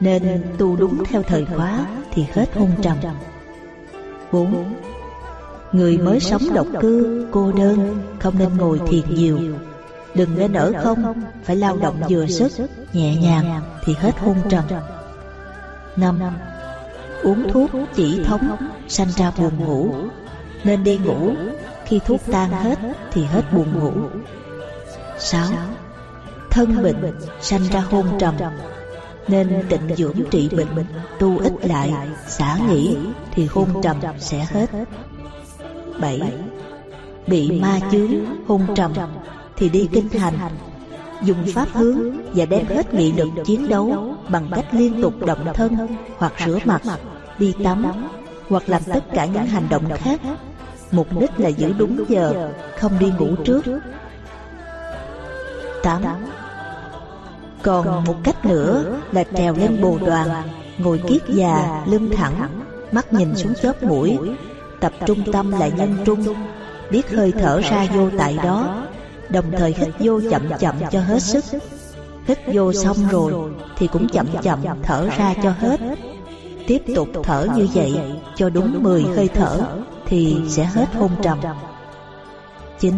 Nên 0.00 0.42
tu 0.58 0.76
đúng 0.76 1.04
theo 1.04 1.22
thời 1.22 1.44
khóa 1.44 1.86
thì 2.12 2.26
hết 2.32 2.46
hôn 2.54 2.70
trầm. 2.82 2.96
bốn 4.32 4.74
Người 5.72 5.98
mới 5.98 6.20
sống 6.20 6.42
độc 6.54 6.66
cư, 6.80 7.26
cô 7.30 7.52
đơn, 7.52 8.02
không 8.20 8.38
nên 8.38 8.56
ngồi 8.56 8.80
thiền 8.88 9.14
nhiều. 9.14 9.38
Đừng 10.14 10.38
nên 10.38 10.52
ở 10.52 10.72
không, 10.82 11.22
phải 11.44 11.56
lao 11.56 11.76
động 11.76 12.00
vừa 12.08 12.26
sức, 12.26 12.52
nhẹ 12.92 13.16
nhàng 13.16 13.62
thì 13.84 13.94
hết 13.98 14.18
hôn 14.18 14.36
trầm 14.50 14.64
năm 16.00 16.20
Uống 17.22 17.52
thuốc 17.52 17.70
chỉ 17.94 18.24
thống, 18.24 18.56
sanh 18.88 19.08
ra 19.16 19.32
buồn 19.38 19.52
ngủ. 19.66 19.94
Nên 20.64 20.84
đi 20.84 20.98
ngủ, 20.98 21.32
Khi 21.84 22.00
thuốc 22.06 22.20
tan 22.32 22.50
hết 22.50 22.78
thì 23.12 23.24
hết 23.24 23.42
buồn 23.52 23.78
ngủ. 23.78 23.92
6. 25.18 25.42
Thân 26.50 26.82
bệnh, 26.82 27.14
sanh 27.40 27.62
ra 27.72 27.80
hôn 27.80 28.06
trầm. 28.18 28.34
Nên 29.28 29.66
tịnh 29.68 29.96
dưỡng 29.96 30.16
trị 30.30 30.48
bệnh, 30.52 30.86
Tu 31.18 31.38
ít 31.38 31.52
lại, 31.62 31.92
xả 32.28 32.58
nghỉ 32.68 32.96
Thì 33.32 33.46
hôn 33.46 33.82
trầm 33.82 33.96
sẽ 34.18 34.46
hết. 34.50 34.66
7. 36.00 36.32
Bị 37.26 37.60
ma 37.60 37.80
chướng, 37.92 38.10
hôn 38.46 38.66
trầm 38.74 38.92
Thì 39.56 39.68
đi 39.68 39.88
kinh 39.92 40.08
hành 40.08 40.34
dùng 41.22 41.46
pháp 41.54 41.68
hướng 41.72 42.32
và 42.34 42.44
đem 42.44 42.66
hết 42.66 42.94
nghị 42.94 43.12
lực 43.12 43.28
chiến 43.44 43.68
đấu 43.68 44.14
bằng 44.28 44.48
cách 44.54 44.66
liên 44.72 45.02
tục 45.02 45.26
động 45.26 45.46
thân 45.54 45.76
hoặc 46.18 46.32
rửa 46.46 46.58
mặt, 46.64 46.82
đi 47.38 47.54
tắm 47.64 47.86
hoặc 48.48 48.62
làm 48.66 48.82
tất 48.82 49.04
cả 49.14 49.26
những 49.26 49.46
hành 49.46 49.66
động 49.70 49.84
khác. 49.96 50.20
Mục 50.90 51.06
đích 51.20 51.30
là 51.36 51.48
giữ 51.48 51.72
đúng 51.78 52.04
giờ, 52.08 52.52
không 52.78 52.98
đi 52.98 53.12
ngủ 53.18 53.28
trước. 53.44 53.62
8. 55.82 56.02
Còn 57.62 58.04
một 58.04 58.16
cách 58.24 58.44
nữa 58.44 58.98
là 59.12 59.24
trèo 59.36 59.54
lên 59.54 59.82
bồ 59.82 59.98
đoàn, 60.06 60.28
ngồi 60.78 61.00
kiết 61.08 61.22
già, 61.28 61.84
lưng 61.86 62.10
thẳng, 62.16 62.62
mắt 62.92 63.12
nhìn 63.12 63.36
xuống 63.36 63.54
chóp 63.62 63.82
mũi, 63.82 64.18
tập 64.80 64.92
trung 65.06 65.32
tâm 65.32 65.50
lại 65.50 65.72
nhân 65.76 65.96
trung, 66.04 66.24
biết 66.90 67.10
hơi 67.10 67.32
thở 67.32 67.60
ra 67.60 67.86
vô 67.94 68.10
tại 68.18 68.38
đó 68.44 68.87
Đồng 69.30 69.52
thời 69.58 69.74
hít 69.78 69.88
vô 69.98 70.20
chậm 70.30 70.42
chậm 70.58 70.74
cho 70.90 71.00
hết 71.00 71.22
sức. 71.22 71.44
Hít 72.26 72.38
vô 72.46 72.72
xong 72.72 72.96
rồi 73.10 73.32
Thì 73.76 73.86
cũng 73.86 74.08
chậm 74.08 74.26
chậm 74.42 74.60
thở 74.82 75.08
ra 75.18 75.34
cho 75.42 75.50
hết. 75.50 75.80
Tiếp 76.66 76.82
tục 76.94 77.08
thở 77.22 77.46
như 77.56 77.68
vậy 77.74 78.00
Cho 78.36 78.50
đúng 78.50 78.82
10 78.82 79.02
hơi 79.02 79.28
thở 79.28 79.60
Thì 80.06 80.36
sẽ 80.48 80.64
hết 80.64 80.86
hôn 80.94 81.10
trầm. 81.22 81.38
9. 82.78 82.94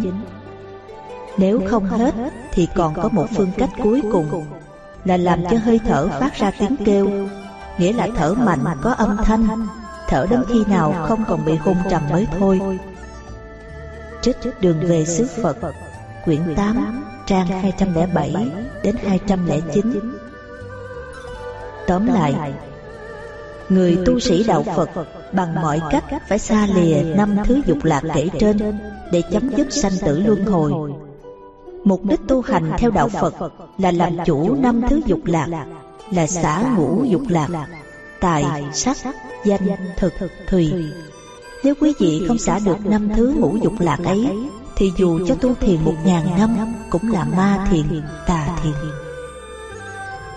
Nếu 1.37 1.61
không 1.67 1.85
hết 1.85 2.15
Thì 2.53 2.69
còn 2.75 2.95
có 2.95 3.09
một 3.09 3.27
phương 3.37 3.51
cách 3.59 3.71
cuối 3.83 4.03
cùng 4.13 4.45
Là 5.05 5.17
làm 5.17 5.43
cho 5.51 5.59
hơi 5.65 5.81
thở 5.87 6.09
phát 6.09 6.35
ra 6.35 6.51
tiếng 6.59 6.77
kêu, 6.85 7.11
Nghĩa 7.79 7.93
là 7.93 8.09
thở 8.17 8.35
mạnh, 8.35 8.65
có 8.83 8.91
âm 8.91 9.17
thanh. 9.25 9.67
Thở 10.09 10.27
đến 10.31 10.45
khi 10.49 10.65
nào 10.65 11.07
không 11.09 11.25
còn 11.29 11.45
bị 11.45 11.57
hôn 11.57 11.77
trầm 11.91 12.03
mới 12.11 12.27
thôi. 12.39 12.61
Trích 14.23 14.37
đường 14.61 14.81
về 14.81 15.05
xứ 15.05 15.27
Phật. 15.43 15.57
Quyển 16.25 16.41
8 16.57 17.05
trang 17.27 17.47
207 17.47 18.35
đến 18.83 18.97
209 19.07 20.01
Tóm 21.87 22.07
lại 22.07 22.53
Người 23.69 23.99
tu 24.07 24.21
sĩ 24.21 24.45
đạo 24.45 24.65
Phật 24.77 24.91
bằng 25.33 25.55
mọi 25.55 25.81
cách 25.91 26.05
phải 26.29 26.39
xa 26.39 26.67
lìa 26.75 27.03
năm 27.17 27.37
thứ 27.45 27.61
dục 27.67 27.79
lạc 27.85 28.03
kể 28.15 28.29
trên 28.39 28.59
để 29.13 29.23
chấm 29.33 29.49
dứt 29.57 29.73
sanh 29.73 29.93
tử 30.07 30.21
luân 30.21 30.45
hồi. 30.45 30.93
Mục 31.85 32.05
đích 32.05 32.21
tu 32.29 32.41
hành 32.41 32.73
theo 32.79 32.91
đạo 32.91 33.09
Phật 33.09 33.35
là 33.79 33.93
làm 33.93 34.13
chủ 34.25 34.55
năm 34.55 34.83
thứ 34.89 35.01
dục 35.07 35.21
lạc, 35.25 35.67
là 36.11 36.27
xả 36.27 36.75
ngũ 36.77 37.05
dục 37.05 37.23
lạc, 37.29 37.67
tài, 38.21 38.45
sắc, 38.73 38.97
danh, 39.45 39.69
thực, 39.97 40.13
thùy. 40.47 40.73
Nếu 41.65 41.75
quý 41.81 41.95
vị 41.99 42.25
không 42.29 42.39
xả 42.39 42.59
được 42.65 42.87
năm 42.87 43.09
thứ 43.17 43.35
ngũ 43.39 43.57
dục 43.57 43.73
lạc 43.79 43.99
ấy, 44.05 44.29
thì 44.81 44.93
dù 44.97 45.27
cho 45.27 45.35
tu 45.35 45.55
thiền 45.55 45.85
một 45.85 45.95
ngàn 46.05 46.39
năm 46.39 46.57
cũng 46.91 47.13
là 47.13 47.25
ma 47.25 47.67
thiền, 47.71 48.03
tà 48.27 48.59
thiền. 48.63 48.73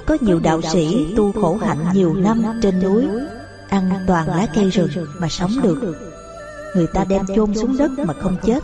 Có 0.05 0.17
nhiều 0.21 0.39
đạo 0.39 0.61
sĩ 0.61 1.13
tu 1.15 1.31
khổ 1.31 1.57
hạnh 1.61 1.85
nhiều 1.93 2.13
năm 2.13 2.43
trên 2.61 2.83
núi 2.83 3.07
Ăn 3.69 3.89
toàn 4.07 4.27
lá 4.27 4.47
cây 4.55 4.69
rừng 4.69 4.89
mà 5.19 5.29
sống 5.29 5.51
được. 5.63 5.95
Người 6.75 6.87
ta 6.93 7.05
đem 7.09 7.25
chôn 7.35 7.55
xuống 7.55 7.77
đất 7.77 7.91
mà 7.97 8.13
không 8.13 8.37
chết. 8.45 8.63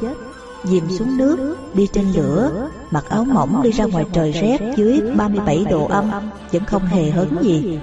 Dìm 0.64 0.84
xuống 0.90 1.18
nước, 1.18 1.58
đi 1.74 1.88
trên 1.94 2.12
lửa 2.12 2.70
Mặc 2.92 3.06
áo 3.10 3.26
mỏng 3.26 3.62
đi 3.64 3.72
ra 3.72 3.86
ngoài 3.86 4.06
trời 4.14 4.32
rét 4.32 4.58
dưới 4.78 5.02
37 5.18 5.66
độ 5.70 5.86
âm 5.86 6.12
Vẫn 6.52 6.66
không 6.66 6.86
hề 6.86 7.10
hấn 7.10 7.38
gì. 7.42 7.80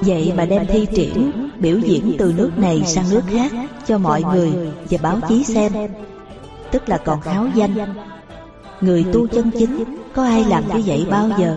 Vậy 0.00 0.32
mà 0.36 0.44
đem 0.44 0.66
thi 0.66 0.86
triển 0.94 1.48
Biểu 1.58 1.78
diễn 1.78 2.16
từ 2.18 2.34
nước 2.36 2.50
này 2.56 2.82
sang 2.86 3.10
nước 3.10 3.22
khác 3.30 3.52
Cho 3.86 3.98
mọi 3.98 4.22
người 4.22 4.52
và 4.90 4.98
báo 5.02 5.18
chí 5.28 5.44
xem 5.44 5.72
Tức 6.74 6.88
là 6.88 6.98
còn 6.98 7.20
háo 7.20 7.46
danh. 7.54 7.94
Người 8.80 9.04
tu 9.12 9.26
chân 9.26 9.50
chính 9.50 9.84
Có 10.14 10.24
ai 10.24 10.44
làm 10.44 10.64
như 10.68 10.82
vậy 10.86 11.06
bao 11.10 11.28
giờ? 11.38 11.56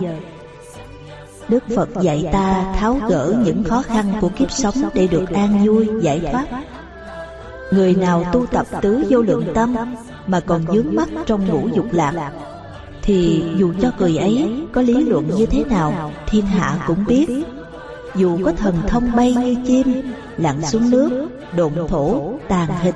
Đức 1.48 1.64
Phật 1.76 1.88
dạy 2.00 2.28
ta 2.32 2.74
tháo 2.76 3.00
gỡ 3.08 3.34
những 3.44 3.64
khó 3.64 3.82
khăn 3.82 4.12
của 4.20 4.28
kiếp 4.28 4.50
sống 4.50 4.74
để 4.94 5.06
được 5.06 5.30
an 5.30 5.66
vui, 5.66 5.88
giải 6.00 6.20
thoát. 6.32 6.46
Người 7.72 7.94
nào 7.94 8.24
tu 8.32 8.46
tập 8.46 8.66
tứ 8.80 9.04
vô 9.08 9.22
lượng 9.22 9.44
tâm 9.54 9.76
mà 10.26 10.40
còn 10.40 10.64
dướng 10.72 10.94
mắt 10.94 11.08
trong 11.26 11.46
ngũ 11.46 11.68
dục 11.68 11.86
lạc, 11.92 12.32
thì 13.02 13.44
dù 13.56 13.72
cho 13.82 13.90
người 13.98 14.16
ấy 14.16 14.66
có 14.72 14.82
lý 14.82 14.94
luận 14.94 15.30
như 15.36 15.46
thế 15.46 15.64
nào, 15.64 16.12
thiên 16.26 16.46
hạ 16.46 16.84
cũng 16.86 17.04
biết. 17.04 17.26
Dù 18.14 18.38
có 18.44 18.52
thần 18.52 18.74
thông 18.88 19.16
bay 19.16 19.34
như 19.34 19.56
chim, 19.66 20.12
lặn 20.36 20.62
xuống 20.62 20.90
nước, 20.90 21.28
độn 21.56 21.72
thổ, 21.88 22.32
tàn 22.48 22.68
hình, 22.82 22.94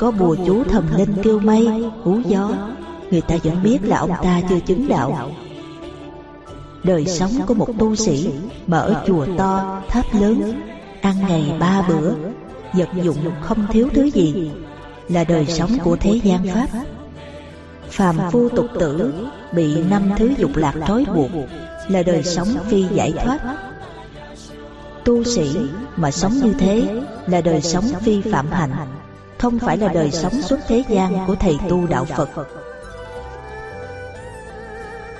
có 0.00 0.10
bùa 0.10 0.36
chú 0.46 0.64
thần 0.64 0.86
linh 0.96 1.14
kêu 1.22 1.38
mây, 1.38 1.68
hú 2.02 2.18
gió, 2.26 2.50
người 3.10 3.20
ta 3.20 3.36
vẫn 3.44 3.62
biết 3.62 3.78
là 3.82 3.98
ông 3.98 4.12
ta 4.22 4.40
chưa 4.48 4.60
chứng 4.60 4.88
đạo. 4.88 5.30
đời 6.84 7.06
sống 7.06 7.30
của 7.46 7.54
một 7.54 7.68
tu 7.78 7.94
sĩ 7.96 8.30
mà 8.66 8.78
ở 8.78 9.04
chùa 9.06 9.26
to, 9.38 9.82
tháp 9.88 10.04
lớn, 10.20 10.60
ăn 11.00 11.14
ngày 11.28 11.56
ba 11.60 11.82
bữa, 11.88 12.12
vật 12.72 12.88
dụng 13.02 13.16
không 13.40 13.66
thiếu 13.70 13.88
thứ 13.94 14.10
gì, 14.10 14.50
là 15.08 15.24
đời 15.24 15.46
sống 15.46 15.70
của 15.84 15.96
thế 15.96 16.20
gian 16.22 16.46
pháp. 16.54 16.68
Phàm 17.90 18.16
phu 18.30 18.48
tục 18.48 18.66
tử 18.80 19.14
bị 19.54 19.82
năm 19.82 20.10
thứ 20.18 20.32
dục 20.38 20.56
lạc 20.56 20.74
trói 20.88 21.04
buộc, 21.14 21.30
là 21.88 22.02
đời 22.02 22.22
sống 22.22 22.48
phi 22.68 22.84
giải 22.94 23.12
thoát. 23.24 23.38
Tu 25.04 25.24
sĩ 25.24 25.56
mà 25.96 26.10
sống 26.10 26.32
như 26.32 26.52
thế 26.52 27.00
là 27.26 27.40
đời 27.40 27.62
sống 27.62 27.84
phi 28.00 28.20
phạm 28.20 28.46
hạnh, 28.50 28.72
không 29.40 29.58
phải 29.58 29.76
là 29.76 29.88
đời 29.88 30.10
sống 30.10 30.42
xuất 30.42 30.60
thế 30.68 30.84
gian 30.88 31.26
của 31.26 31.34
thầy 31.34 31.58
tu 31.68 31.86
đạo 31.86 32.04
Phật. 32.04 32.30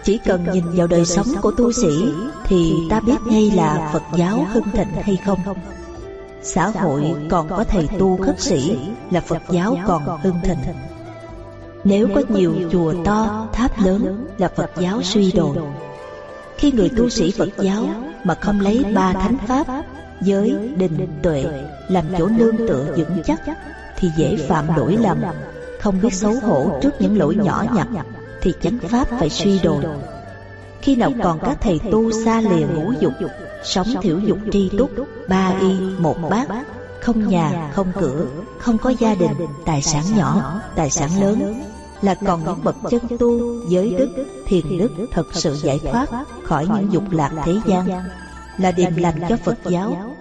Chỉ 0.04 0.18
cần 0.18 0.46
nhìn 0.52 0.64
vào 0.72 0.86
đời 0.86 1.04
sống 1.04 1.26
của 1.42 1.50
tu 1.50 1.72
sĩ 1.72 2.12
Thì 2.44 2.74
ta 2.90 3.00
biết 3.00 3.16
ngay 3.26 3.50
là 3.50 3.90
Phật 3.92 4.02
giáo 4.16 4.46
hưng 4.52 4.70
thịnh 4.72 4.92
hay 5.02 5.18
không. 5.24 5.38
Xã 6.42 6.68
hội 6.68 7.14
còn 7.30 7.48
có 7.48 7.64
thầy 7.64 7.88
tu 7.98 8.16
khất 8.16 8.40
sĩ 8.40 8.78
Là 9.10 9.20
Phật 9.20 9.42
giáo 9.50 9.76
còn 9.86 10.20
hưng 10.22 10.40
thịnh. 10.42 10.58
Nếu 11.84 12.08
có 12.14 12.22
nhiều 12.28 12.54
chùa 12.72 12.94
to, 13.04 13.48
tháp 13.52 13.80
lớn 13.80 14.26
Là 14.38 14.48
Phật 14.48 14.70
giáo 14.78 15.02
suy 15.02 15.32
đồi 15.32 15.56
Khi 16.56 16.72
người 16.72 16.90
tu 16.96 17.08
sĩ 17.08 17.32
Phật 17.38 17.48
giáo 17.58 17.84
Mà 18.24 18.34
không 18.34 18.60
lấy 18.60 18.84
ba 18.94 19.12
thánh 19.12 19.36
pháp 19.46 19.66
Giới, 20.20 20.54
định, 20.76 21.08
tuệ 21.22 21.44
Làm 21.88 22.04
chỗ 22.18 22.26
nương 22.26 22.56
tựa 22.56 22.94
vững 22.96 23.22
chắc 23.24 23.40
Thì 24.00 24.08
dễ 24.16 24.36
phạm 24.48 24.76
lỗi 24.76 24.96
lầm. 25.00 25.18
Không 25.80 26.00
biết 26.00 26.14
xấu 26.14 26.34
hổ 26.34 26.78
trước 26.82 27.00
những 27.00 27.18
lỗi 27.18 27.34
nhỏ 27.34 27.64
nhặt 27.74 27.88
thì 28.40 28.52
chánh 28.62 28.78
pháp 28.78 29.08
phải 29.08 29.30
suy 29.30 29.58
đồi 29.58 29.84
khi 30.82 30.96
nào 30.96 31.12
còn 31.22 31.38
các 31.38 31.58
thầy 31.60 31.80
tu 31.92 32.10
xa 32.24 32.40
lìa 32.40 32.66
ngũ 32.66 32.92
dục 33.00 33.12
sống 33.64 33.86
thiểu 34.02 34.18
dục 34.18 34.38
tri 34.52 34.70
túc 34.78 34.90
ba 35.28 35.52
y 35.60 35.80
một 35.98 36.16
bát 36.30 36.48
không 37.00 37.28
nhà 37.28 37.70
không 37.74 37.92
cửa 38.00 38.26
không 38.58 38.78
có 38.78 38.90
gia 38.90 39.14
đình 39.14 39.32
tài 39.64 39.82
sản 39.82 40.04
nhỏ 40.16 40.60
tài 40.74 40.90
sản 40.90 41.10
lớn. 41.20 41.62
là 42.02 42.14
còn 42.14 42.44
những 42.44 42.64
bậc 42.64 42.76
chân 42.90 43.02
tu 43.18 43.40
giới 43.68 43.94
đức 43.98 44.08
thiền 44.46 44.78
đức 44.78 44.90
thật 45.12 45.26
sự 45.32 45.56
giải 45.62 45.80
thoát 45.92 46.06
khỏi 46.44 46.66
những 46.74 46.92
dục 46.92 47.04
lạc 47.10 47.32
thế 47.44 47.52
gian. 47.66 47.88
là 48.58 48.72
điềm 48.72 48.96
lành 48.96 49.20
cho 49.28 49.36
phật 49.36 49.58
giáo. 49.64 50.14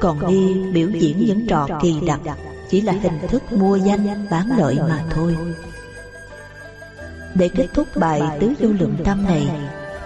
còn 0.00 0.28
đi 0.28 0.54
biểu 0.72 0.88
diễn 0.88 1.24
những 1.26 1.46
trò 1.46 1.66
kỳ 1.82 2.00
đặc 2.00 2.20
chỉ 2.72 2.80
là 2.80 2.92
hình 2.92 3.18
thức 3.28 3.52
mua 3.52 3.76
danh, 3.76 4.26
bán 4.30 4.58
lợi 4.58 4.78
mà 4.88 5.04
thôi. 5.10 5.36
Để 7.34 7.48
kết 7.48 7.66
thúc 7.74 7.88
bài 7.96 8.22
tứ 8.40 8.52
vô 8.60 8.68
lượng 8.68 8.96
tâm 9.04 9.24
này, 9.24 9.50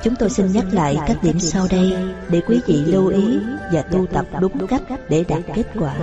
Chúng 0.03 0.15
tôi 0.17 0.31
xin 0.31 0.53
nhắc 0.53 0.65
lại 0.73 0.99
các 1.07 1.23
điểm 1.23 1.39
sau 1.39 1.67
đây 1.71 1.97
Để 2.29 2.41
quý 2.47 2.61
vị 2.67 2.85
lưu 2.87 3.07
ý 3.07 3.39
và 3.73 3.83
tu 3.83 4.07
tập 4.07 4.27
đúng 4.41 4.67
cách 4.67 4.83
để 5.09 5.25
đạt 5.29 5.43
kết 5.55 5.67
quả. 5.75 5.95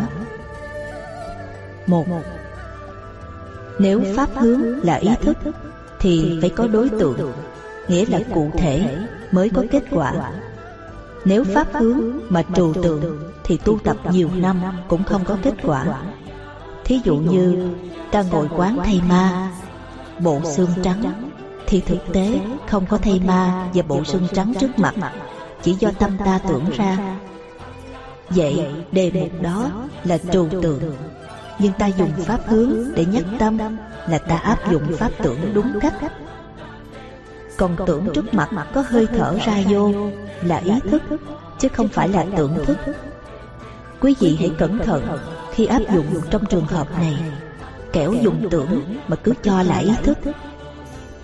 Một, 1.88 2.06
Nếu 3.80 4.01
Pháp 4.16 4.30
hướng 4.35 4.83
là 4.83 4.95
ý 4.95 5.09
thức, 5.22 5.38
Thì 6.00 6.38
phải 6.42 6.50
có 6.50 6.67
đối 6.67 6.90
tượng, 6.90 7.33
Nghĩa 7.88 8.06
là 8.06 8.19
cụ 8.33 8.51
thể 8.58 8.98
mới 9.32 9.50
có 9.50 9.64
kết 9.72 9.83
quả. 9.92 10.32
Nếu 11.25 11.43
Pháp 11.53 11.67
hướng 11.74 12.19
mà 12.30 12.43
trừu 12.56 12.74
tượng, 12.74 13.32
Thì 13.43 13.58
tu 13.58 13.80
tập 13.83 13.98
nhiều 14.11 14.30
năm 14.35 14.61
cũng 14.88 15.03
không 15.03 15.25
có 15.25 15.38
kết 15.43 15.53
quả. 15.64 15.85
Thí 16.85 17.01
dụ 17.03 17.15
như 17.15 17.69
ta 18.11 18.21
ngồi 18.21 18.47
quán 18.55 18.77
thay 18.85 19.01
ma 19.09 19.51
bộ 20.19 20.39
xương 20.55 20.69
trắng. 20.83 21.29
thì 21.67 21.81
thực 21.81 22.13
tế 22.13 22.39
không 22.67 22.85
có 22.85 22.97
thây 22.97 23.21
ma 23.25 23.69
và 23.73 23.81
bộ 23.87 24.03
xương 24.03 24.27
trắng 24.33 24.53
trước 24.59 24.79
mặt. 24.79 24.93
chỉ 25.61 25.73
do 25.73 25.89
tâm 25.99 26.17
ta 26.25 26.39
tưởng 26.47 26.69
ra. 26.77 26.97
vậy 28.29 28.65
đề 28.91 29.11
mục 29.13 29.41
đó 29.41 29.71
là 30.03 30.17
trừu 30.17 30.49
tượng. 30.61 30.95
nhưng 31.59 31.73
ta 31.73 31.87
dùng 31.87 32.11
pháp 32.17 32.47
hướng 32.47 32.73
để 32.95 33.05
nhắc 33.05 33.23
tâm 33.39 33.57
là 34.09 34.17
ta 34.17 34.35
áp 34.35 34.71
dụng 34.71 34.83
pháp 34.97 35.11
tưởng 35.23 35.53
đúng 35.53 35.79
cách. 35.81 35.95
còn 37.57 37.75
tưởng 37.85 38.07
trước 38.13 38.33
mặt 38.33 38.49
có 38.73 38.83
hơi 38.87 39.07
thở 39.07 39.37
ra 39.45 39.57
vô 39.69 39.91
là 40.41 40.57
ý 40.57 40.73
thức 40.91 41.01
chứ 41.59 41.67
không 41.67 41.87
phải 41.87 42.09
là 42.09 42.25
tưởng 42.37 42.65
thức. 42.65 42.77
quý 43.99 44.15
vị 44.19 44.37
hãy 44.39 44.51
cẩn 44.57 44.79
thận 44.79 45.17
khi 45.53 45.65
áp 45.65 45.82
dụng 45.93 46.06
trong 46.30 46.45
trường 46.45 46.65
hợp 46.65 46.88
này, 46.99 47.15
kẻo 47.93 48.14
dùng 48.14 48.49
tưởng 48.49 48.98
mà 49.07 49.15
cứ 49.15 49.33
cho 49.43 49.64
là 49.64 49.77
ý 49.77 49.91
thức. 50.03 50.17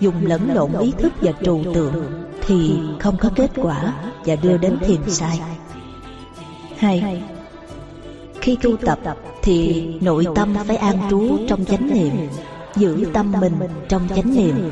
Dùng 0.00 0.26
lẫn 0.26 0.54
lộn 0.54 0.72
ý 0.80 0.92
thức 0.98 1.12
và 1.20 1.32
trừu 1.44 1.64
tượng 1.74 2.24
thì 2.46 2.78
không 2.98 3.16
có 3.16 3.30
kết 3.36 3.50
quả 3.56 3.94
và 4.24 4.36
đưa 4.36 4.56
đến 4.56 4.78
thiền 4.78 5.10
sai. 5.10 5.40
Hai, 6.76 7.22
khi 8.40 8.56
tu 8.62 8.76
tập 8.76 8.98
thì 9.42 9.86
nội 10.00 10.26
tâm 10.34 10.54
phải 10.66 10.76
an 10.76 10.96
trú 11.10 11.38
trong 11.48 11.64
chánh 11.64 11.90
niệm, 11.94 12.28
giữ 12.76 13.06
tâm 13.12 13.32
mình 13.40 13.54
trong 13.88 14.08
chánh 14.08 14.34
niệm. 14.34 14.70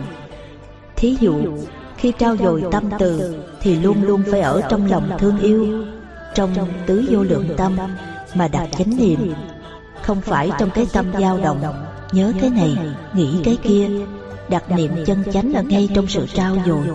Thí 0.96 1.16
dụ, 1.20 1.34
khi 1.96 2.12
trao 2.18 2.36
dồi 2.36 2.62
tâm 2.70 2.84
từ 2.98 3.36
thì 3.60 3.76
luôn 3.76 4.02
luôn 4.02 4.22
phải 4.30 4.40
ở 4.40 4.60
trong 4.70 4.90
lòng 4.90 5.10
thương 5.18 5.38
yêu, 5.38 5.84
trong 6.34 6.54
tứ 6.86 7.04
vô 7.10 7.22
lượng 7.22 7.48
tâm 7.56 7.76
mà 8.34 8.48
đặt 8.48 8.68
chánh 8.78 8.96
niệm. 8.96 9.34
không 10.02 10.20
phải 10.20 10.50
trong 10.58 10.70
cái 10.70 10.86
tâm 10.92 11.12
dao 11.20 11.38
động. 11.38 11.84
nhớ 12.12 12.32
cái 12.40 12.50
này 12.50 12.76
nghĩ 13.14 13.40
cái 13.44 13.56
kia. 13.62 13.88
đặt 14.48 14.70
niệm 14.70 14.92
chân 15.06 15.24
chánh 15.32 15.52
ở 15.52 15.62
ngay 15.62 15.88
trong 15.94 16.06
sự 16.06 16.26
trao 16.34 16.56
dồi. 16.66 16.86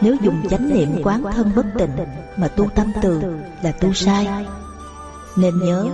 nếu 0.00 0.16
dùng 0.22 0.48
chánh 0.48 0.74
niệm 0.74 1.02
quán 1.02 1.22
thân 1.34 1.50
bất 1.56 1.66
tịnh 1.78 2.06
mà 2.36 2.48
tu 2.48 2.68
tâm 2.74 2.92
từ 3.02 3.22
là 3.62 3.72
tu 3.72 3.92
sai 3.92 4.46
nên 5.36 5.58
nhớ 5.58 5.86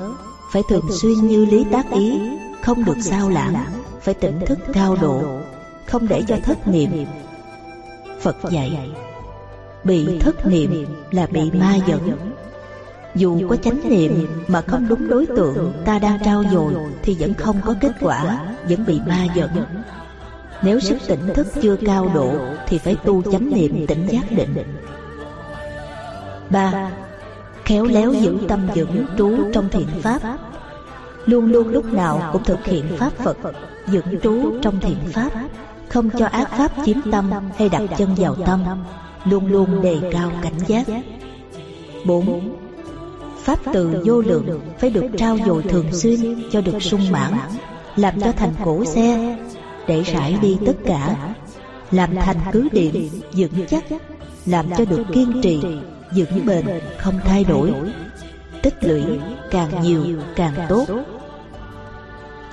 phải 0.53 0.63
thường 0.69 0.89
xuyên 1.03 1.27
như 1.27 1.45
lý 1.45 1.65
tác 1.73 1.91
ý 1.91 2.21
không 2.63 2.85
được 2.85 2.97
sao 3.03 3.29
lãng 3.29 3.65
phải 4.01 4.15
tỉnh 4.15 4.41
thức 4.47 4.59
cao 4.73 4.97
độ 5.01 5.23
không 5.87 6.09
để 6.09 6.23
cho 6.29 6.37
thất 6.45 6.69
niệm. 6.69 6.91
phật 8.21 8.37
dạy 8.51 8.91
bị 9.85 10.19
thất 10.19 10.47
niệm 10.47 10.87
là 11.11 11.27
bị 11.27 11.51
ma 11.51 11.77
dẫn 11.87 12.30
Dù 13.15 13.49
có 13.49 13.57
chánh 13.57 13.81
niệm 13.89 14.29
mà 14.49 14.61
không 14.61 14.89
đúng 14.89 15.09
đối 15.09 15.27
tượng 15.27 15.73
ta 15.85 15.99
đang 15.99 16.19
trao 16.25 16.45
dồi 16.53 16.75
Thì 17.03 17.17
vẫn 17.21 17.35
không 17.35 17.57
có 17.65 17.75
kết 17.81 17.93
quả, 18.01 18.41
vẫn 18.69 18.85
bị 18.87 19.01
ma 19.07 19.27
dẫn 19.35 19.51
Nếu 20.63 20.81
sức 20.81 20.99
tỉnh 21.09 21.35
thức 21.35 21.47
chưa 21.63 21.77
cao 21.77 22.11
độ 22.15 22.33
Thì 22.67 22.79
phải 22.79 22.97
tu 23.05 23.23
chánh 23.23 23.51
niệm 23.51 23.87
tỉnh 23.87 24.07
giác 24.07 24.33
định. 24.33 24.55
ba 26.51 26.91
Khéo 27.65 27.85
léo 27.85 28.13
giữ 28.13 28.39
tâm 28.49 28.69
dưỡng 28.75 29.07
trú 29.19 29.37
trong 29.53 29.69
thiện 29.69 29.89
pháp. 30.03 30.39
Luôn 31.27 31.53
luôn 31.53 31.69
lúc 31.69 31.93
nào 31.93 32.31
cũng 32.33 32.45
thực 32.45 32.65
hiện 32.65 32.85
pháp 32.99 33.13
Phật 33.13 33.37
Dưỡng 33.87 34.21
trú 34.23 34.61
trong 34.63 34.81
thiện 34.81 34.99
pháp 35.13 35.31
Không 35.89 36.11
cho 36.19 36.27
ác 36.27 36.51
pháp 36.51 36.73
chiếm 36.85 36.97
tâm 37.13 37.31
hay 37.57 37.69
đặt 37.69 37.83
chân 37.99 38.15
vào 38.17 38.35
tâm. 38.35 38.65
Luôn 39.25 39.47
luôn 39.47 39.83
đề 39.83 39.99
cao 40.13 40.33
cảnh 40.43 40.59
giác. 40.67 40.87
bốn 42.07 42.57
Pháp 43.45 43.59
từ 43.73 44.03
vô 44.05 44.21
lượng 44.21 44.61
phải 44.79 44.91
được 44.91 45.05
trao 45.19 45.39
dồi 45.47 45.63
thường 45.63 45.93
xuyên 45.93 46.43
cho 46.53 46.61
được 46.61 46.83
sung 46.83 47.11
mãn 47.11 47.33
Làm 47.97 48.21
cho 48.21 48.33
thành 48.33 48.53
cổ 48.65 48.85
xe 48.85 49.39
để 49.89 50.03
rải 50.03 50.39
đi 50.43 50.59
tất 50.67 50.77
cả 50.87 51.35
Làm 51.91 52.17
thành 52.17 52.37
cứ 52.53 52.69
điểm 52.73 53.09
vững 53.33 53.67
chắc 53.67 53.85
Làm 54.47 54.67
cho 54.79 54.85
được 54.85 55.05
kiên 55.13 55.41
trì 55.43 55.63
vững 56.13 56.47
bền 56.47 56.67
không 56.99 57.21
thay 57.25 57.45
đổi. 57.45 57.73
Tích 58.63 58.85
lũy 58.85 59.03
càng 59.51 59.83
nhiều 59.83 60.05
càng 60.37 60.55
tốt. 60.69 60.87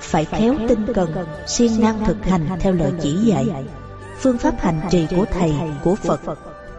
Phải 0.00 0.24
khéo 0.24 0.54
tinh 0.68 0.86
cần 0.94 1.10
siêng 1.46 1.80
năng 1.80 2.04
thực 2.04 2.24
hành 2.24 2.48
theo 2.60 2.72
lời 2.72 2.92
chỉ 3.00 3.12
dạy. 3.12 3.46
Phương 4.18 4.38
pháp 4.38 4.60
hành 4.60 4.80
trì 4.90 5.06
của 5.16 5.24
Thầy, 5.32 5.52
của 5.84 5.94
Phật 5.94 6.20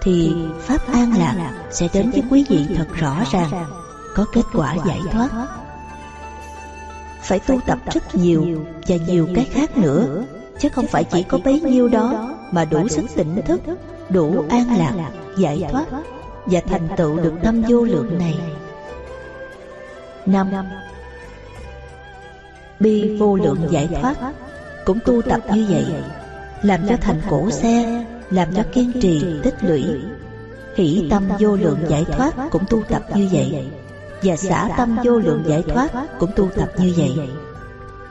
Thì 0.01 0.33
Pháp 0.59 0.93
an 0.93 1.13
lạc 1.17 1.53
sẽ 1.71 1.87
đến 1.93 2.11
với 2.11 2.23
quý 2.31 2.45
vị 2.49 2.65
thật 2.75 2.87
rõ 2.95 3.15
ràng 3.31 3.65
có 4.15 4.25
kết 4.33 4.45
quả 4.53 4.75
giải 4.87 4.99
thoát. 5.11 5.29
phải 7.21 7.39
tu 7.39 7.59
tập 7.65 7.79
rất 7.93 8.15
nhiều 8.15 8.45
và 8.87 8.95
nhiều 9.07 9.27
cái 9.35 9.45
khác 9.45 9.77
nữa 9.77 10.23
chứ 10.59 10.69
không 10.69 10.87
phải 10.87 11.03
chỉ 11.03 11.23
có 11.23 11.37
bấy 11.45 11.61
nhiêu 11.61 11.87
đó 11.87 12.35
mà 12.51 12.65
đủ 12.65 12.87
sức 12.87 13.05
tỉnh 13.15 13.41
thức 13.45 13.61
đủ 14.09 14.45
an 14.49 14.77
lạc 14.77 15.11
giải 15.37 15.65
thoát 15.71 15.85
và 16.45 16.61
thành 16.67 16.87
tựu 16.97 17.17
được 17.17 17.33
tâm 17.43 17.61
vô 17.69 17.83
lượng 17.83 18.17
này. 18.17 18.39
năm. 20.25 20.51
Bi 22.79 23.17
vô 23.17 23.35
lượng 23.35 23.67
giải 23.69 23.89
thoát. 24.01 24.15
cũng 24.85 24.99
tu 25.05 25.21
tập 25.21 25.41
như 25.53 25.65
vậy 25.69 25.85
làm 26.61 26.87
cho 26.89 26.95
thành 27.01 27.21
cổ 27.29 27.51
xe 27.51 28.05
làm 28.29 28.55
cho 28.55 28.63
kiên 28.71 28.91
trì 29.01 29.23
tích 29.43 29.55
lũy. 29.61 29.85
hỷ 30.75 31.07
tâm 31.09 31.23
vô 31.39 31.55
lượng 31.55 31.79
giải 31.87 32.05
thoát 32.05 32.33
cũng 32.51 32.63
tu 32.69 32.83
tập 32.83 33.03
như 33.15 33.29
vậy 33.31 33.69
và 34.23 34.35
xả 34.35 34.69
tâm 34.77 34.97
vô 35.03 35.19
lượng 35.19 35.43
giải 35.47 35.63
thoát 35.67 35.91
cũng 36.19 36.31
tu 36.35 36.49
tập 36.55 36.69
như 36.77 36.93
vậy. 36.97 37.29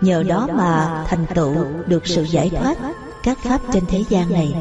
nhờ 0.01 0.23
đó 0.23 0.49
mà 0.55 1.05
thành 1.09 1.27
tựu 1.35 1.55
được 1.87 2.07
sự 2.07 2.23
giải 2.23 2.51
thoát 2.51 2.79
các 3.23 3.39
pháp 3.39 3.61
trên 3.73 3.87
thế 3.87 4.05
gian 4.09 4.33
này. 4.33 4.55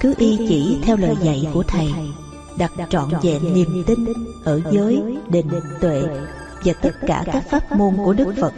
cứ 0.00 0.14
y 0.18 0.36
chỉ 0.48 0.78
theo 0.82 0.96
lời 0.96 1.16
dạy 1.20 1.48
của 1.54 1.62
thầy 1.62 1.92
đặt 2.58 2.72
trọn 2.90 3.08
vẹn 3.22 3.54
niềm 3.54 3.84
tin 3.86 4.04
ở 4.44 4.60
giới 4.70 5.02
định 5.28 5.50
tuệ 5.80 6.02
và 6.64 6.72
tất 6.72 6.94
cả 7.06 7.24
các 7.32 7.44
pháp 7.50 7.72
môn 7.72 7.96
của 7.96 8.12
đức 8.12 8.34
phật. 8.40 8.52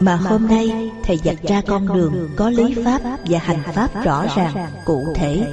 Mà 0.00 0.16
hôm 0.16 0.46
nay 0.46 0.90
thầy 1.02 1.16
dạch 1.16 1.42
ra 1.42 1.62
con 1.66 1.94
đường 1.94 2.28
có 2.36 2.50
lý 2.50 2.74
pháp 2.84 3.00
và 3.24 3.38
hành 3.38 3.62
pháp 3.74 4.04
rõ 4.04 4.26
ràng 4.36 4.70
cụ 4.84 5.06
thể 5.14 5.46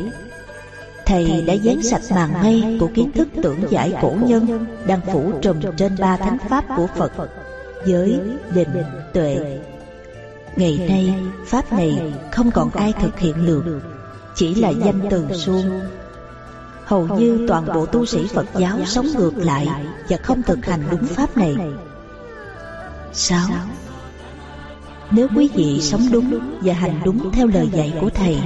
Thầy 1.05 1.43
đã 1.47 1.53
dán 1.53 1.83
sạch 1.83 2.01
màn 2.15 2.33
mây 2.43 2.77
của 2.79 2.89
kiến 2.93 3.11
thức 3.11 3.27
tưởng 3.43 3.59
giải 3.69 3.93
cổ 4.01 4.15
nhân 4.23 4.65
đang 4.87 5.01
phủ 5.13 5.31
trùm 5.41 5.57
trên 5.77 5.95
ba 5.99 6.17
thánh 6.17 6.37
pháp 6.49 6.65
của 6.77 6.87
Phật 6.95 7.11
giới, 7.85 8.19
định, 8.53 8.83
tuệ. 9.13 9.59
Ngày 10.55 10.85
nay, 10.89 11.15
pháp 11.45 11.73
này 11.73 12.13
không 12.31 12.51
còn 12.51 12.69
ai 12.71 12.93
thực 13.01 13.19
hiện 13.19 13.45
được, 13.45 13.81
chỉ 14.35 14.55
là 14.55 14.69
danh 14.69 15.01
từ 15.09 15.27
suông. 15.33 15.81
Hầu 16.85 17.07
như 17.07 17.45
toàn 17.47 17.65
bộ 17.65 17.85
tu 17.85 18.05
sĩ 18.05 18.27
Phật 18.27 18.45
giáo 18.57 18.77
sống 18.85 19.07
ngược 19.17 19.37
lại 19.37 19.67
và 20.09 20.17
không 20.17 20.43
thực 20.43 20.65
hành 20.65 20.83
đúng 20.91 21.05
pháp 21.05 21.37
này. 21.37 21.55
Sao? 23.13 23.47
Nếu 25.11 25.27
quý 25.35 25.49
vị 25.53 25.81
sống 25.81 26.01
đúng 26.11 26.39
và 26.61 26.73
hành 26.73 27.01
đúng 27.05 27.31
theo 27.31 27.47
lời 27.47 27.69
dạy 27.73 27.93
của 28.01 28.09
Thầy 28.09 28.37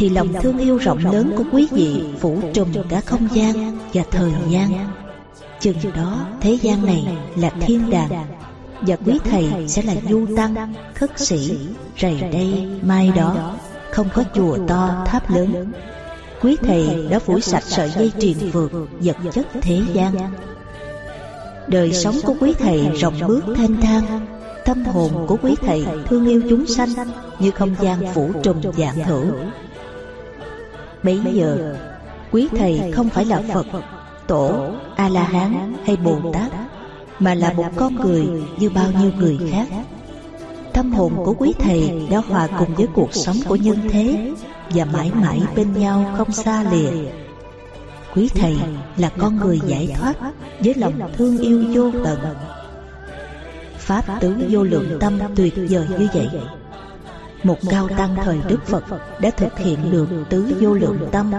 thì 0.00 0.08
lòng 0.08 0.32
thương 0.42 0.58
yêu 0.58 0.76
rộng 0.76 0.98
lớn 1.12 1.32
của 1.36 1.44
quý 1.52 1.68
vị 1.70 2.02
phủ 2.20 2.38
trùm 2.54 2.68
cả 2.88 3.00
không 3.00 3.28
gian 3.32 3.78
và 3.94 4.02
thời 4.10 4.32
gian. 4.48 4.90
chừng 5.60 5.76
đó 5.96 6.26
thế 6.40 6.58
gian 6.62 6.86
này 6.86 7.06
là 7.36 7.50
thiên 7.50 7.90
đàng. 7.90 8.10
và 8.80 8.96
quý 9.06 9.18
thầy 9.24 9.68
sẽ 9.68 9.82
là 9.82 9.94
du 10.10 10.26
tăng 10.36 10.74
khất 10.94 11.10
sĩ 11.20 11.58
rầy 12.00 12.20
đây 12.20 12.68
mai 12.82 13.12
đó. 13.16 13.56
không 13.90 14.08
có 14.14 14.24
chùa 14.34 14.58
to 14.68 15.04
tháp 15.06 15.30
lớn. 15.30 15.72
quý 16.42 16.56
thầy 16.62 17.06
đã 17.10 17.18
phủi 17.18 17.40
sạch 17.40 17.64
sợi 17.66 17.90
dây 17.90 18.12
triền 18.18 18.50
vượt 18.52 18.72
vật 19.00 19.16
chất 19.32 19.46
thế 19.62 19.80
gian. 19.92 20.14
đời 21.66 21.92
sống 21.92 22.16
của 22.24 22.34
quý 22.40 22.54
thầy 22.58 22.90
rộng 23.00 23.20
bước 23.26 23.44
thanh 23.56 23.80
thang. 23.80 24.26
tâm 24.64 24.84
hồn 24.84 25.26
của 25.26 25.36
quý 25.42 25.54
thầy 25.62 25.86
thương 26.06 26.28
yêu 26.28 26.42
chúng 26.48 26.66
sanh 26.66 26.88
như 27.38 27.50
không 27.50 27.74
gian 27.80 27.98
phủ 28.14 28.30
trùm 28.42 28.56
dạng 28.76 29.04
hữu 29.04 29.24
Bấy 31.02 31.20
giờ 31.32 31.76
Quý 32.30 32.48
Thầy 32.56 32.92
không 32.92 33.08
phải 33.08 33.24
là 33.24 33.42
Phật 33.52 33.66
Tổ, 34.26 34.68
A-la-hán 34.96 35.74
hay 35.84 35.96
Bồ 35.96 36.32
Tát 36.32 36.52
Mà 37.18 37.34
là 37.34 37.52
một 37.52 37.66
con 37.76 37.94
người 37.94 38.26
như 38.58 38.70
bao 38.70 38.86
nhiêu 39.00 39.10
người 39.18 39.38
khác. 39.50 39.66
Tâm 40.72 40.92
hồn 40.92 41.12
của 41.24 41.34
quý 41.38 41.52
Thầy 41.58 42.06
đã 42.10 42.18
hòa 42.18 42.48
cùng 42.58 42.74
với 42.74 42.86
cuộc 42.94 43.14
sống 43.14 43.36
của 43.48 43.56
nhân 43.56 43.78
thế 43.90 44.32
Và 44.70 44.84
mãi 44.84 45.10
mãi 45.14 45.40
bên 45.56 45.72
nhau 45.72 46.14
không 46.18 46.32
xa 46.32 46.64
lìa. 46.72 46.90
Quý 48.14 48.28
Thầy 48.34 48.56
là 48.96 49.10
con 49.18 49.36
người 49.36 49.60
giải 49.66 49.94
thoát 49.98 50.14
Với 50.60 50.74
lòng 50.74 51.00
thương 51.16 51.38
yêu 51.38 51.64
vô 51.72 51.90
tận. 52.04 52.18
Pháp 53.78 54.04
tướng 54.20 54.46
vô 54.50 54.62
lượng 54.62 54.98
tâm 55.00 55.18
tuyệt 55.36 55.54
vời 55.56 55.86
như 55.98 56.08
vậy 56.14 56.28
một 57.42 57.58
cao 57.70 57.88
tăng 57.88 58.16
thời 58.24 58.40
Đức 58.48 58.66
Phật 58.66 58.84
đã 59.20 59.30
thực 59.30 59.58
hiện 59.58 59.90
được 59.90 60.06
tứ 60.30 60.56
vô 60.60 60.74
lượng 60.74 61.08
tâm, 61.12 61.32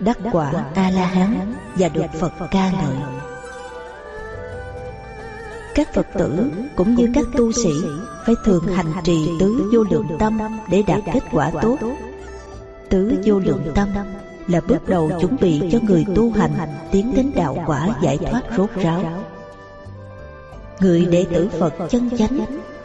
đắc 0.00 0.18
quả 0.32 0.52
A-la-hán 0.74 1.54
và 1.74 1.88
được 1.88 2.06
Phật 2.20 2.32
ca 2.50 2.70
ngợi. 2.70 2.96
Các 5.74 5.94
Phật 5.94 6.06
tử 6.14 6.50
cũng 6.76 6.94
như 6.94 7.08
các 7.14 7.24
tu 7.36 7.52
sĩ 7.52 7.72
phải 8.26 8.34
thường 8.44 8.66
hành 8.66 8.92
trì 9.04 9.28
tứ 9.40 9.70
vô 9.72 9.84
lượng 9.90 10.08
tâm 10.18 10.38
để 10.70 10.82
đạt 10.86 11.00
kết 11.12 11.22
quả 11.32 11.50
tốt. 11.62 11.78
Tứ 12.88 13.14
vô 13.24 13.38
lượng 13.38 13.72
tâm 13.74 13.88
là 14.48 14.60
bước 14.60 14.88
đầu 14.88 15.10
chuẩn 15.20 15.36
bị 15.40 15.62
cho 15.72 15.78
người 15.82 16.04
tu 16.14 16.30
hành 16.30 16.52
tiến 16.90 17.12
đến 17.16 17.32
đạo 17.34 17.56
quả 17.66 17.88
giải 18.02 18.18
thoát 18.18 18.42
rốt 18.56 18.70
ráo. 18.76 19.04
Người 20.80 21.06
đệ 21.06 21.26
tử 21.30 21.48
Phật 21.58 21.74
chân 21.90 22.10
chánh 22.18 22.38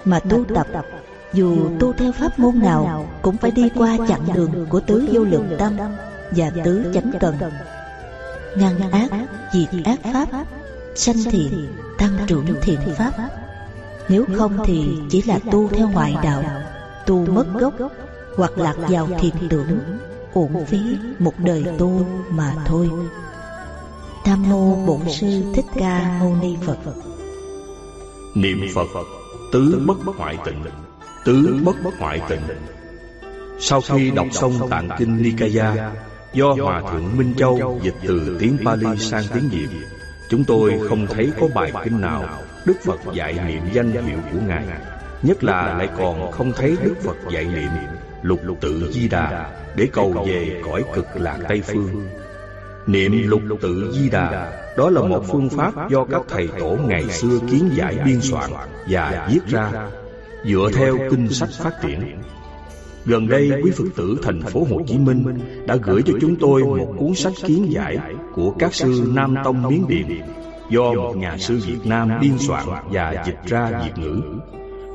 mà 0.06 0.20
tu 0.20 0.44
tập 0.56 0.68
dù 1.34 1.70
tu 1.80 1.94
theo 1.94 2.12
pháp 2.12 2.40
môn 2.40 2.60
nào 2.60 3.10
Cũng 3.22 3.38
phải 3.38 3.52
đi 3.52 3.70
qua 3.76 3.98
chặng 4.08 4.28
đường 4.34 4.66
của 4.70 4.80
tứ 4.80 5.08
vô 5.12 5.24
lượng 5.24 5.56
tâm 5.60 5.78
Và 6.32 6.52
tứ 6.64 6.92
chánh 6.94 7.12
cần. 7.20 7.36
Ngăn 8.58 8.92
ác, 8.92 9.10
diệt 9.54 9.86
ác 9.86 10.00
pháp 10.14 10.46
Sanh 10.96 11.24
thiện, 11.32 11.68
tăng 11.98 12.12
trưởng 12.28 12.46
thiện 12.62 12.80
pháp. 12.98 13.12
Nếu 14.10 14.26
không 14.38 14.58
thì 14.66 14.90
chỉ 15.10 15.22
là 15.22 15.40
tu 15.52 15.68
theo 15.68 15.90
ngoại 15.90 16.16
đạo 16.24 16.44
Tu 17.06 17.26
mất 17.26 17.46
gốc 17.60 17.74
Hoặc 18.38 18.58
lạc 18.58 18.76
vào 18.78 19.08
thiền 19.20 19.34
tưởng 19.50 19.80
Uổng 20.34 20.66
phí 20.66 20.80
một 21.20 21.34
đời 21.38 21.66
tu 21.78 22.06
mà 22.30 22.54
thôi. 22.66 22.90
Nam 24.26 24.50
Mô 24.50 24.76
Bổn 24.76 25.00
Sư 25.10 25.44
Thích 25.56 25.66
Ca 25.76 26.18
Mâu 26.20 26.36
Ni 26.42 26.56
Phật. 26.66 26.78
Niệm 28.36 28.62
Phật 28.76 28.88
Tứ 29.52 29.84
bất 29.88 30.16
hoại 30.18 30.38
tịnh. 30.46 30.64
Tứ 31.28 31.60
bất 31.64 31.76
hoại 32.00 32.22
tịnh 32.30 32.42
Sau 33.60 33.82
khi 33.82 34.12
đọc 34.12 34.28
xong 34.32 34.70
tạng 34.70 34.90
kinh 34.98 35.22
Nikaya 35.22 35.92
Do 36.34 36.56
Hòa 36.62 36.82
Thượng 36.92 37.18
Minh 37.18 37.34
Châu 37.38 37.80
dịch 37.84 37.96
từ 38.08 38.38
tiếng 38.40 38.58
Pali 38.66 38.98
sang 38.98 39.24
tiếng 39.34 39.50
Việt. 39.50 39.68
Chúng 40.30 40.44
tôi 40.44 40.80
không 40.90 41.08
thấy 41.08 41.32
có 41.40 41.48
bài 41.56 41.72
kinh 41.84 42.02
nào 42.02 42.26
Đức 42.66 42.78
Phật 42.84 43.00
dạy 43.14 43.40
niệm 43.48 43.62
danh 43.74 43.92
hiệu 43.92 44.18
của 44.32 44.40
Ngài. 44.48 44.66
Nhất 45.24 45.44
là 45.44 45.78
lại 45.78 45.90
còn 45.98 46.32
không 46.32 46.52
thấy 46.56 46.78
Đức 46.84 46.96
Phật 47.02 47.18
dạy 47.32 47.46
niệm 47.46 47.72
Lục 48.22 48.40
tự 48.62 48.92
Di 48.92 49.08
Đà 49.08 49.52
Để 49.76 49.88
cầu 49.94 50.26
về 50.28 50.62
cõi 50.66 50.84
cực 50.94 51.08
lạc 51.16 51.38
Tây 51.50 51.62
Phương. 51.62 52.08
Niệm 52.88 53.28
lục 53.28 53.42
tự 53.62 53.94
Di 53.94 54.10
Đà. 54.10 54.52
Đó 54.78 54.90
là 54.90 55.02
một 55.02 55.24
phương 55.28 55.50
pháp 55.50 55.90
do 55.90 56.06
các 56.06 56.22
thầy 56.30 56.48
tổ 56.60 56.78
ngày 56.88 57.10
xưa 57.10 57.40
kiến 57.52 57.70
giải 57.74 57.98
biên 58.06 58.22
soạn. 58.22 58.52
Và 58.90 59.28
viết 59.32 59.42
ra 59.48 59.72
dựa 60.48 60.69
theo 60.74 60.98
kinh 61.09 61.30
sách 61.30 61.50
phát 61.59 61.74
triển. 61.82 62.00
Gần 63.06 63.27
đây, 63.27 63.51
quý 63.64 63.72
Phật 63.72 63.84
tử 63.95 64.19
thành 64.24 64.42
phố 64.42 64.67
Hồ 64.69 64.82
Chí 64.88 64.98
Minh 64.98 65.40
đã 65.67 65.76
gửi 65.76 66.01
cho 66.06 66.14
chúng 66.22 66.35
tôi 66.35 66.64
một 66.64 66.95
cuốn 67.00 67.16
sách 67.16 67.34
kiến 67.45 67.67
giải 67.69 67.98
của 68.34 68.51
các 68.59 68.74
sư 68.74 69.11
Nam 69.14 69.35
Tông 69.43 69.67
Miến 69.67 69.88
Điện 69.88 70.22
do 70.69 70.93
một 70.93 71.17
nhà 71.17 71.38
sư 71.38 71.59
Việt 71.66 71.80
Nam 71.85 72.11
biên 72.22 72.38
soạn 72.40 72.66
và 72.92 73.24
dịch 73.26 73.40
ra 73.45 73.82
Việt 73.84 74.03
ngữ. 74.03 74.22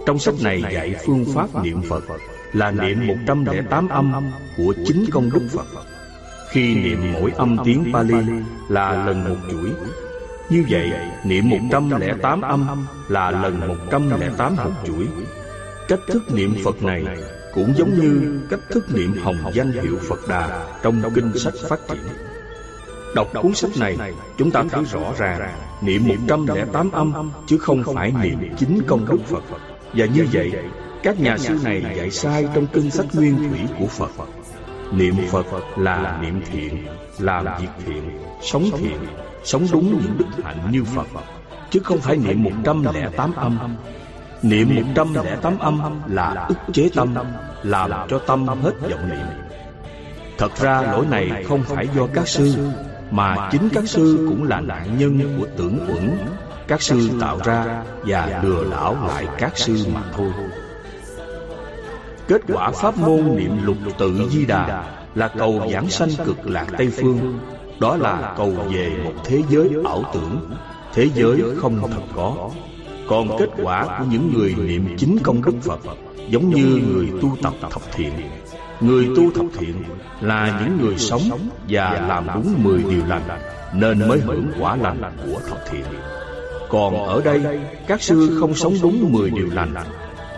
Trong 0.06 0.18
sách 0.18 0.34
này 0.42 0.62
dạy 0.72 0.94
phương 1.06 1.24
pháp 1.34 1.62
niệm 1.62 1.82
Phật 1.88 2.04
là 2.52 2.70
niệm 2.70 3.06
108 3.06 3.88
âm 3.88 4.12
của 4.56 4.74
chính 4.86 5.04
công 5.10 5.30
đức 5.30 5.48
Phật. 5.52 5.66
Khi 6.50 6.74
niệm 6.74 6.98
mỗi 7.12 7.30
âm 7.30 7.56
tiếng 7.64 7.84
Pali 7.92 8.26
là 8.68 9.06
lần 9.06 9.24
một 9.24 9.36
chuỗi. 9.50 9.70
Như 10.50 10.64
vậy, 10.68 10.92
niệm 11.24 11.48
108 11.48 12.40
âm 12.40 12.86
là 13.08 13.30
lần 13.30 13.68
108 13.68 14.56
một 14.56 14.72
chuỗi. 14.86 15.06
Cách 15.92 16.00
thức 16.06 16.22
niệm 16.34 16.54
Phật 16.64 16.82
này 16.82 17.04
cũng 17.54 17.74
giống 17.76 17.94
như 18.00 18.40
cách 18.50 18.60
thức 18.70 18.86
niệm 18.94 19.14
hồng 19.22 19.36
danh 19.54 19.72
hiệu 19.72 19.98
Phật 20.08 20.28
Đà 20.28 20.66
trong 20.82 21.02
kinh 21.14 21.38
sách 21.38 21.54
phát 21.68 21.80
triển. 21.88 22.02
Đọc 23.14 23.28
cuốn 23.42 23.54
sách 23.54 23.70
này, 23.80 23.96
chúng 24.38 24.50
ta 24.50 24.64
thấy 24.70 24.84
rõ 24.84 25.12
ràng 25.18 25.58
niệm 25.82 26.02
108 26.08 26.90
âm 26.90 27.30
chứ 27.46 27.58
không 27.58 27.82
phải 27.94 28.12
niệm 28.22 28.38
chính 28.58 28.82
công 28.86 29.06
đức 29.10 29.18
Phật. 29.26 29.42
Và 29.94 30.06
như 30.06 30.26
vậy, 30.32 30.52
các 31.02 31.20
nhà 31.20 31.38
sư 31.38 31.58
này 31.64 31.84
dạy 31.96 32.10
sai 32.10 32.48
trong 32.54 32.66
kinh 32.66 32.90
sách 32.90 33.06
nguyên 33.12 33.36
thủy 33.36 33.60
của 33.78 33.86
Phật. 33.86 34.10
Niệm 34.92 35.14
Phật 35.30 35.46
là 35.76 36.18
niệm 36.22 36.40
thiện, 36.52 36.86
làm 37.18 37.44
việc 37.60 37.68
thiện, 37.86 38.18
sống 38.42 38.64
thiện, 38.78 38.98
sống 39.44 39.66
đúng 39.72 40.00
những 40.02 40.18
đức 40.18 40.44
hạnh 40.44 40.68
như 40.70 40.84
Phật, 40.84 41.06
chứ 41.70 41.80
không 41.84 41.98
phải 41.98 42.16
niệm 42.16 42.42
108 42.42 43.34
âm. 43.34 43.58
Niệm 44.42 44.74
108 44.94 45.58
âm 45.58 45.80
là 46.06 46.46
ức 46.48 46.58
chế 46.72 46.90
tâm, 46.94 47.14
làm 47.62 47.90
cho 48.08 48.18
tâm 48.18 48.46
hết 48.46 48.72
vọng 48.80 49.08
niệm. 49.08 49.26
Thật 50.38 50.56
ra 50.60 50.82
lỗi 50.82 51.06
này 51.10 51.44
không 51.48 51.62
phải 51.62 51.88
do 51.96 52.06
các 52.14 52.28
sư, 52.28 52.54
mà 53.10 53.48
chính 53.52 53.68
các 53.74 53.84
sư 53.86 54.26
cũng 54.28 54.48
là 54.48 54.60
nạn 54.60 54.98
nhân 54.98 55.38
của 55.38 55.46
tưởng 55.56 55.78
uẩn 55.88 56.16
các 56.68 56.82
sư 56.82 57.10
tạo 57.20 57.38
ra 57.44 57.82
và 58.06 58.40
lừa 58.42 58.64
đảo 58.70 58.96
lại 59.08 59.26
các 59.38 59.58
sư 59.58 59.86
mà 59.94 60.02
thôi. 60.16 60.32
Kết 62.28 62.40
quả 62.48 62.70
pháp 62.70 62.98
môn 62.98 63.36
niệm 63.36 63.64
lục 63.64 63.76
tự 63.98 64.28
di 64.30 64.46
đà 64.46 64.84
là 65.14 65.28
cầu 65.28 65.68
giảng 65.72 65.90
sanh 65.90 66.08
cực 66.24 66.46
lạc 66.46 66.66
Tây 66.78 66.90
Phương. 66.96 67.38
Đó 67.80 67.96
là 67.96 68.34
cầu 68.36 68.50
về 68.50 69.00
một 69.04 69.12
thế 69.24 69.42
giới 69.50 69.70
ảo 69.84 70.04
tưởng, 70.14 70.50
thế 70.94 71.08
giới 71.14 71.42
không 71.60 71.80
thật 71.92 72.02
có. 72.16 72.50
Còn 73.08 73.38
kết 73.38 73.50
quả 73.62 73.98
của 73.98 74.04
những 74.10 74.32
người 74.34 74.54
niệm 74.58 74.96
chính 74.98 75.18
công 75.22 75.42
đức 75.42 75.54
Phật 75.62 75.80
giống 76.28 76.50
như 76.50 76.64
người 76.64 77.08
tu 77.22 77.36
tập 77.42 77.52
thập 77.60 77.82
thiện. 77.92 78.12
Người 78.80 79.08
tu 79.16 79.30
thập 79.30 79.46
thiện 79.58 79.82
là 80.20 80.60
những 80.60 80.78
người 80.80 80.98
sống 80.98 81.48
và 81.68 82.06
làm 82.08 82.26
đúng 82.34 82.54
mười 82.62 82.82
điều 82.82 83.06
lành 83.06 83.22
nên 83.74 84.08
mới 84.08 84.20
hưởng 84.20 84.50
quả 84.60 84.76
lành 84.76 85.02
của 85.26 85.40
thập 85.48 85.58
thiện. 85.70 85.84
Còn 86.70 87.06
ở 87.06 87.20
đây, 87.24 87.60
các 87.86 88.02
sư 88.02 88.36
không 88.40 88.54
sống 88.54 88.74
đúng 88.82 89.12
mười 89.12 89.30
điều 89.30 89.48
lành 89.52 89.74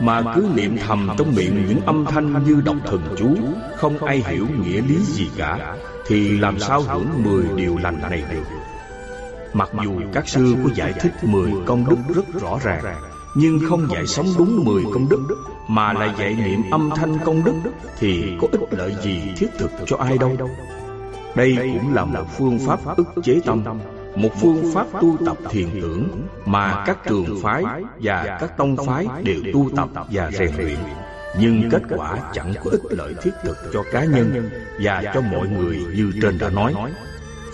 mà 0.00 0.22
cứ 0.34 0.48
niệm 0.54 0.76
thầm 0.86 1.08
trong 1.18 1.34
miệng 1.34 1.66
những 1.68 1.80
âm 1.86 2.04
thanh 2.04 2.44
như 2.44 2.62
đọc 2.64 2.76
thần 2.86 3.00
chú 3.16 3.36
không 3.76 3.98
ai 3.98 4.22
hiểu 4.26 4.46
nghĩa 4.64 4.80
lý 4.80 4.96
gì 4.98 5.28
cả 5.36 5.76
thì 6.06 6.38
làm 6.38 6.58
sao 6.58 6.82
hưởng 6.82 7.08
mười 7.24 7.44
điều 7.56 7.78
lành 7.78 8.00
này 8.10 8.22
được 8.30 8.44
mặc 9.54 9.70
dù 9.84 10.00
các 10.12 10.28
sư 10.28 10.56
có 10.64 10.70
giải 10.74 10.92
thích 10.92 11.12
mười 11.22 11.52
công 11.66 11.88
đức 11.88 12.14
rất 12.14 12.40
rõ 12.40 12.58
ràng 12.62 12.84
nhưng 13.34 13.60
không 13.68 13.88
dạy 13.90 14.06
sống 14.06 14.26
đúng 14.38 14.64
mười 14.64 14.84
công 14.94 15.08
đức 15.08 15.36
mà 15.68 15.92
là 15.92 16.14
dạy 16.18 16.36
niệm 16.44 16.70
âm 16.70 16.90
thanh 16.96 17.18
công 17.24 17.44
đức 17.44 17.54
thì 17.98 18.36
có 18.40 18.48
ích 18.52 18.60
lợi 18.70 18.96
gì 19.02 19.20
thiết 19.36 19.48
thực 19.58 19.70
cho 19.86 19.96
ai 19.96 20.18
đâu. 20.18 20.36
đây 21.34 21.56
cũng 21.56 21.94
là 21.94 22.04
một 22.04 22.24
phương 22.38 22.58
pháp 22.58 22.96
ức 22.96 23.06
chế 23.22 23.40
tâm 23.46 23.64
một 24.16 24.30
phương 24.40 24.72
pháp 24.74 24.86
tu 25.00 25.16
tập 25.26 25.36
thiền 25.50 25.68
tưởng 25.82 26.08
mà 26.46 26.84
các 26.86 26.98
trường 27.08 27.42
phái 27.42 27.64
và 28.00 28.38
các 28.40 28.56
tông 28.56 28.76
phái 28.86 29.06
đều 29.22 29.40
tu 29.52 29.70
tập 29.76 29.88
và 30.10 30.30
rèn 30.30 30.50
luyện. 30.58 30.78
nhưng 31.40 31.70
kết 31.70 31.82
quả 31.96 32.18
chẳng 32.32 32.54
có 32.64 32.70
ích 32.70 32.82
lợi 32.90 33.14
thiết 33.22 33.32
thực 33.44 33.56
cho 33.72 33.82
cá 33.92 34.04
nhân 34.04 34.50
và 34.80 35.02
cho 35.14 35.20
mọi 35.20 35.48
người 35.48 35.76
như 35.94 36.12
trên 36.22 36.38
đã 36.38 36.50
nói 36.50 36.74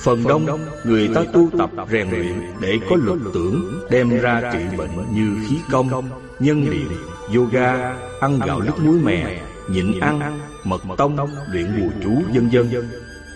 phần 0.00 0.24
đông 0.28 0.46
người 0.84 1.08
ta 1.14 1.22
tu 1.32 1.48
tập 1.58 1.70
rèn 1.90 2.10
luyện 2.10 2.40
để 2.60 2.78
có 2.90 2.96
lực 2.96 3.20
tưởng 3.34 3.80
đem 3.90 4.20
ra 4.20 4.50
trị 4.52 4.76
bệnh 4.76 5.14
như 5.14 5.36
khí 5.48 5.56
công 5.70 6.10
nhân 6.38 6.70
điện 6.70 6.88
yoga 7.34 7.94
ăn 8.20 8.38
gạo 8.46 8.60
lứt 8.60 8.78
muối 8.84 8.98
mè 8.98 9.40
nhịn 9.68 10.00
ăn 10.00 10.38
mật 10.64 10.80
tông 10.96 11.16
luyện 11.52 11.80
bùa 11.80 11.90
chú 12.04 12.22
vân 12.34 12.48
vân 12.52 12.90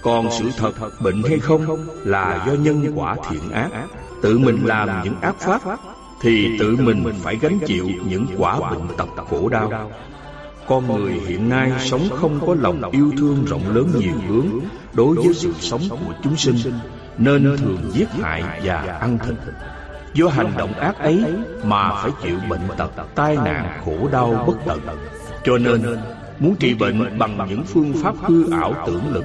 còn 0.05 0.29
sự 0.31 0.51
thật 0.57 0.73
bệnh 1.01 1.23
hay 1.29 1.39
không 1.39 1.87
là 2.05 2.45
do 2.47 2.53
nhân 2.53 2.93
quả 2.95 3.17
thiện 3.31 3.51
ác. 3.51 3.71
Tự 4.23 4.39
mình 4.39 4.59
làm 4.65 5.05
những 5.05 5.21
ác 5.21 5.35
pháp 5.39 5.61
Thì 6.21 6.57
tự 6.59 6.77
mình 6.77 7.05
phải 7.23 7.37
gánh 7.41 7.59
chịu 7.67 7.89
những 8.09 8.27
quả 8.39 8.71
bệnh 8.71 8.89
tật 8.97 9.25
khổ 9.31 9.49
đau 9.49 9.91
con 10.69 10.99
người 10.99 11.13
hiện 11.13 11.49
nay 11.49 11.73
sống 11.79 12.09
không 12.11 12.47
có 12.47 12.55
lòng 12.61 12.91
yêu 12.91 13.13
thương 13.19 13.45
rộng 13.45 13.75
lớn 13.75 13.91
nhiều 13.99 14.15
hướng 14.29 14.47
Đối 14.93 15.17
với 15.17 15.35
sự 15.35 15.53
sống 15.61 15.81
của 15.91 16.15
chúng 16.23 16.37
sinh 16.37 16.57
Nên 17.19 17.57
thường 17.57 17.91
giết 17.93 18.09
hại 18.23 18.43
và 18.65 18.99
ăn 19.01 19.19
thịt. 19.19 19.35
Do 20.15 20.29
hành 20.29 20.53
động 20.57 20.73
ác 20.73 20.99
ấy 20.99 21.25
mà 21.65 21.93
phải 22.03 22.11
chịu 22.23 22.39
bệnh 22.49 22.69
tật, 22.77 22.91
tai 23.15 23.37
nạn, 23.37 23.81
khổ 23.85 24.09
đau 24.13 24.45
bất 24.47 24.57
tận. 24.67 24.81
Cho 25.45 25.59
nên 25.59 25.83
muốn 26.39 26.57
trị 26.57 26.75
bệnh 26.75 27.19
bằng 27.19 27.47
những 27.49 27.65
phương 27.65 27.93
pháp 28.03 28.15
hư 28.23 28.53
ảo 28.53 28.75
tưởng 28.87 29.13
lực 29.13 29.25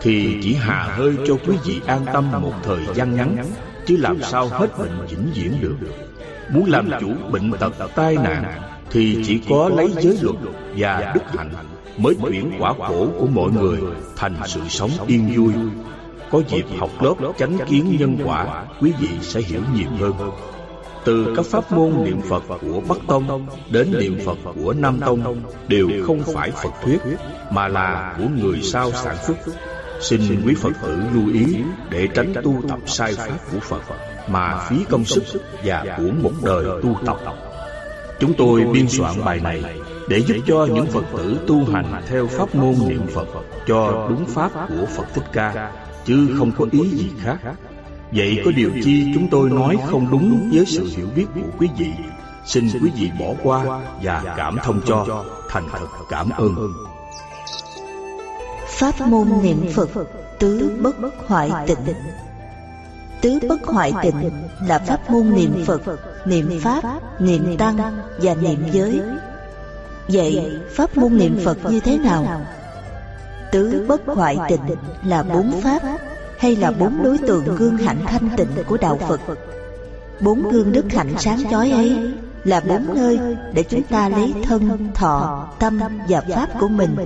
thì 0.00 0.38
chỉ 0.42 0.54
hà 0.54 0.82
hơi 0.82 1.16
cho 1.26 1.34
quý 1.46 1.56
vị 1.64 1.80
an 1.86 2.06
tâm 2.12 2.30
một 2.42 2.52
thời 2.62 2.86
gian 2.94 3.16
ngắn 3.16 3.36
chứ 3.86 3.96
làm 3.96 4.22
sao 4.22 4.48
hết 4.48 4.78
bệnh 4.78 5.06
vĩnh 5.10 5.30
viễn 5.34 5.60
được. 5.60 5.76
Muốn 6.50 6.70
làm 6.70 6.90
chủ 7.00 7.08
bệnh 7.30 7.52
tật 7.52 7.72
tai 7.94 8.16
nạn 8.16 8.44
thì 8.90 9.18
chỉ 9.24 9.40
có 9.48 9.68
lấy 9.68 9.92
giới 10.00 10.18
luật 10.22 10.36
và 10.76 11.12
đức 11.14 11.22
hạnh 11.36 11.50
mới 11.96 12.14
chuyển 12.14 12.52
quả 12.58 12.74
khổ 12.78 13.08
của 13.18 13.26
mọi 13.26 13.50
người 13.50 13.78
thành 14.16 14.34
sự 14.46 14.60
sống 14.68 14.90
yên 15.06 15.32
vui. 15.36 15.52
có 16.30 16.42
dịp 16.48 16.64
học 16.78 16.90
lớp 17.02 17.14
chánh 17.38 17.58
kiến 17.68 17.96
nhân 17.98 18.18
quả 18.24 18.64
quý 18.80 18.92
vị 19.00 19.08
sẽ 19.20 19.40
hiểu 19.40 19.60
nhiều 19.74 19.90
hơn. 20.00 20.12
từ 21.04 21.34
các 21.36 21.46
pháp 21.46 21.72
môn 21.72 22.04
niệm 22.04 22.20
Phật 22.28 22.42
của 22.48 22.80
Bắc 22.88 22.98
Tông 23.06 23.46
đến 23.70 23.92
niệm 23.98 24.18
Phật 24.24 24.38
của 24.62 24.72
Nam 24.72 25.00
Tông 25.00 25.42
đều 25.68 25.88
không 26.06 26.22
phải 26.34 26.50
Phật 26.50 26.72
thuyết 26.84 26.98
mà 27.50 27.68
là 27.68 28.16
của 28.18 28.28
người 28.42 28.62
sao 28.62 28.90
sản 28.92 29.16
xuất. 29.26 29.36
Xin 30.00 30.20
quý 30.46 30.54
Phật 30.54 30.72
tử 30.82 31.02
lưu 31.14 31.32
ý 31.32 31.56
để 31.90 32.08
tránh 32.14 32.34
tu 32.42 32.62
tập 32.68 32.78
sai 32.86 33.14
pháp 33.14 33.38
của 33.52 33.60
Phật 33.60 33.82
mà 34.28 34.64
phí 34.68 34.76
công 34.90 35.04
sức 35.04 35.22
và 35.64 35.96
của 35.98 36.10
một 36.22 36.32
đời 36.42 36.64
tu 36.82 36.96
tập. 37.06 37.16
Chúng 38.20 38.34
tôi 38.34 38.64
biên 38.64 38.88
soạn 38.88 39.24
bài 39.24 39.40
này 39.40 39.62
để 40.08 40.18
giúp 40.18 40.36
cho 40.46 40.66
những 40.74 40.86
Phật 40.86 41.04
tử 41.16 41.40
tu 41.46 41.64
hành 41.64 42.02
theo 42.08 42.26
pháp 42.26 42.54
môn 42.54 42.74
niệm 42.88 43.06
Phật 43.14 43.26
cho 43.66 44.06
đúng 44.08 44.26
pháp 44.26 44.50
của 44.68 44.86
Phật 44.96 45.04
Thích 45.14 45.24
Ca, 45.32 45.72
chứ 46.04 46.28
không 46.38 46.52
có 46.58 46.66
ý 46.72 46.88
gì 46.88 47.10
khác. 47.22 47.38
Vậy 48.12 48.40
có 48.44 48.50
điều 48.56 48.70
chi 48.84 49.10
chúng 49.14 49.28
tôi 49.30 49.50
nói 49.50 49.76
không 49.90 50.10
đúng 50.10 50.50
với 50.52 50.64
sự 50.66 50.88
hiểu 50.96 51.06
biết 51.16 51.26
của 51.34 51.50
quý 51.58 51.68
vị, 51.78 51.90
xin 52.44 52.68
quý 52.82 52.90
vị 52.96 53.10
bỏ 53.20 53.26
qua 53.42 53.80
và 54.02 54.34
cảm 54.36 54.58
thông 54.64 54.80
cho, 54.86 55.24
thành 55.48 55.68
thật 55.72 55.86
cảm 56.10 56.30
ơn. 56.30 56.54
Pháp 58.68 59.00
môn 59.00 59.28
niệm 59.42 59.66
Phật 59.74 59.88
Tứ 60.38 60.78
bất 60.82 60.96
hoại 61.26 61.50
tịnh. 61.66 61.94
Tứ 63.20 63.38
bất 63.48 63.66
hoại 63.66 63.92
tịnh 64.02 64.30
là 64.66 64.78
pháp 64.78 65.10
môn 65.10 65.30
niệm 65.34 65.64
Phật, 65.66 65.80
niệm 66.24 66.60
Pháp, 66.60 66.82
niệm 67.20 67.56
Tăng 67.58 67.76
và 68.22 68.34
niệm 68.34 68.64
giới. 68.72 69.00
Vậy 70.08 70.60
pháp 70.70 70.96
môn 70.96 71.16
niệm 71.16 71.38
Phật 71.44 71.58
như 71.70 71.80
thế 71.80 71.98
nào? 71.98 72.40
Tứ 73.52 73.84
bất 73.88 74.00
hoại 74.06 74.38
tịnh 74.48 74.76
là 75.04 75.22
bốn 75.22 75.60
pháp 75.60 75.82
hay 76.38 76.56
là 76.56 76.70
bốn 76.70 77.02
đối 77.02 77.18
tượng 77.18 77.44
gương 77.56 77.76
hạnh 77.76 78.02
thanh 78.06 78.28
tịnh 78.36 78.48
của 78.68 78.76
đạo 78.76 78.98
Phật. 79.08 79.20
Bốn 80.20 80.50
gương 80.50 80.72
đức 80.72 80.84
hạnh 80.92 81.14
sáng 81.18 81.42
chói 81.50 81.70
ấy 81.70 82.12
là 82.44 82.60
bốn 82.60 82.94
nơi 82.94 83.18
để 83.52 83.62
chúng 83.62 83.82
ta 83.82 84.08
lấy 84.08 84.34
thân, 84.44 84.88
thọ, 84.94 85.48
tâm 85.58 85.80
và 86.08 86.20
pháp 86.20 86.48
của 86.60 86.68
mình. 86.68 86.96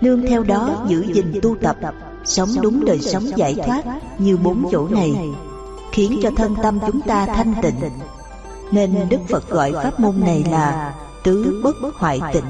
nương 0.00 0.26
theo 0.26 0.42
đó 0.42 0.84
giữ 0.88 1.04
gìn 1.12 1.38
tu 1.42 1.56
tập 1.56 1.76
sống 2.24 2.48
đúng 2.62 2.84
đời 2.84 3.00
sống 3.00 3.24
giải 3.36 3.56
thoát 3.66 3.82
như 4.18 4.36
bốn 4.36 4.68
chỗ 4.72 4.88
này. 4.88 5.12
khiến 5.92 6.20
cho 6.22 6.30
thân 6.36 6.54
tâm 6.62 6.78
chúng 6.86 7.00
ta 7.00 7.26
thanh 7.26 7.54
tịnh 7.62 7.74
nên 8.72 9.08
đức 9.08 9.18
phật 9.28 9.50
gọi 9.50 9.72
pháp 9.72 10.00
môn 10.00 10.20
này 10.20 10.44
là 10.50 10.94
tứ 11.24 11.60
bất 11.64 11.76
hoại 11.94 12.20
tịnh. 12.32 12.44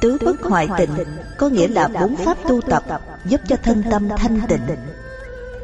Tứ 0.00 0.18
bất 0.24 0.42
hoại 0.42 0.68
tịnh 0.78 0.90
có 1.38 1.48
nghĩa 1.48 1.68
là 1.68 1.88
bốn 1.88 2.16
pháp 2.16 2.38
tu 2.48 2.60
tập 2.60 2.82
giúp 3.24 3.40
cho 3.48 3.56
thân 3.62 3.82
tâm 3.90 4.08
thanh 4.16 4.40
tịnh. 4.48 4.60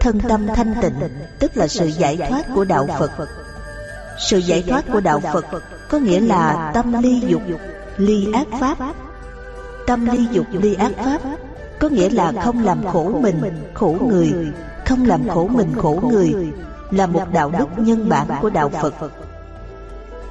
Thân 0.00 0.20
tâm 0.28 0.46
thanh 0.46 0.74
tịnh 0.82 0.94
tức 1.38 1.56
là 1.56 1.68
sự 1.68 1.86
giải 1.86 2.16
thoát 2.28 2.46
của 2.54 2.64
đạo 2.64 2.86
phật. 2.98 3.10
Sự 4.28 4.38
giải 4.38 4.64
thoát 4.68 4.84
của 4.92 5.00
đạo 5.00 5.20
phật 5.32 5.44
có 5.88 5.98
nghĩa 5.98 6.20
là 6.20 6.70
tâm 6.74 7.02
ly 7.02 7.22
dục 7.26 7.42
ly 7.96 8.32
ác 8.32 8.46
pháp. 8.60 8.78
Tâm 9.86 10.06
ly 10.06 10.26
dục 10.32 10.46
ly 10.52 10.74
ác 10.74 10.92
pháp 11.04 11.20
Có 11.78 11.88
nghĩa 11.88 12.10
là 12.10 12.32
không 12.44 12.64
làm 12.64 12.86
khổ 12.86 13.18
mình, 13.20 13.40
khổ 13.74 13.96
người. 14.00 14.32
Không 14.86 15.06
làm 15.06 15.28
khổ 15.28 15.48
mình 15.48 15.74
khổ 15.78 16.00
người 16.10 16.52
là 16.90 17.06
một 17.06 17.22
đạo 17.32 17.52
đức 17.58 17.68
nhân 17.76 18.08
bản 18.08 18.26
của 18.40 18.50
đạo 18.50 18.70
Phật 18.82 18.94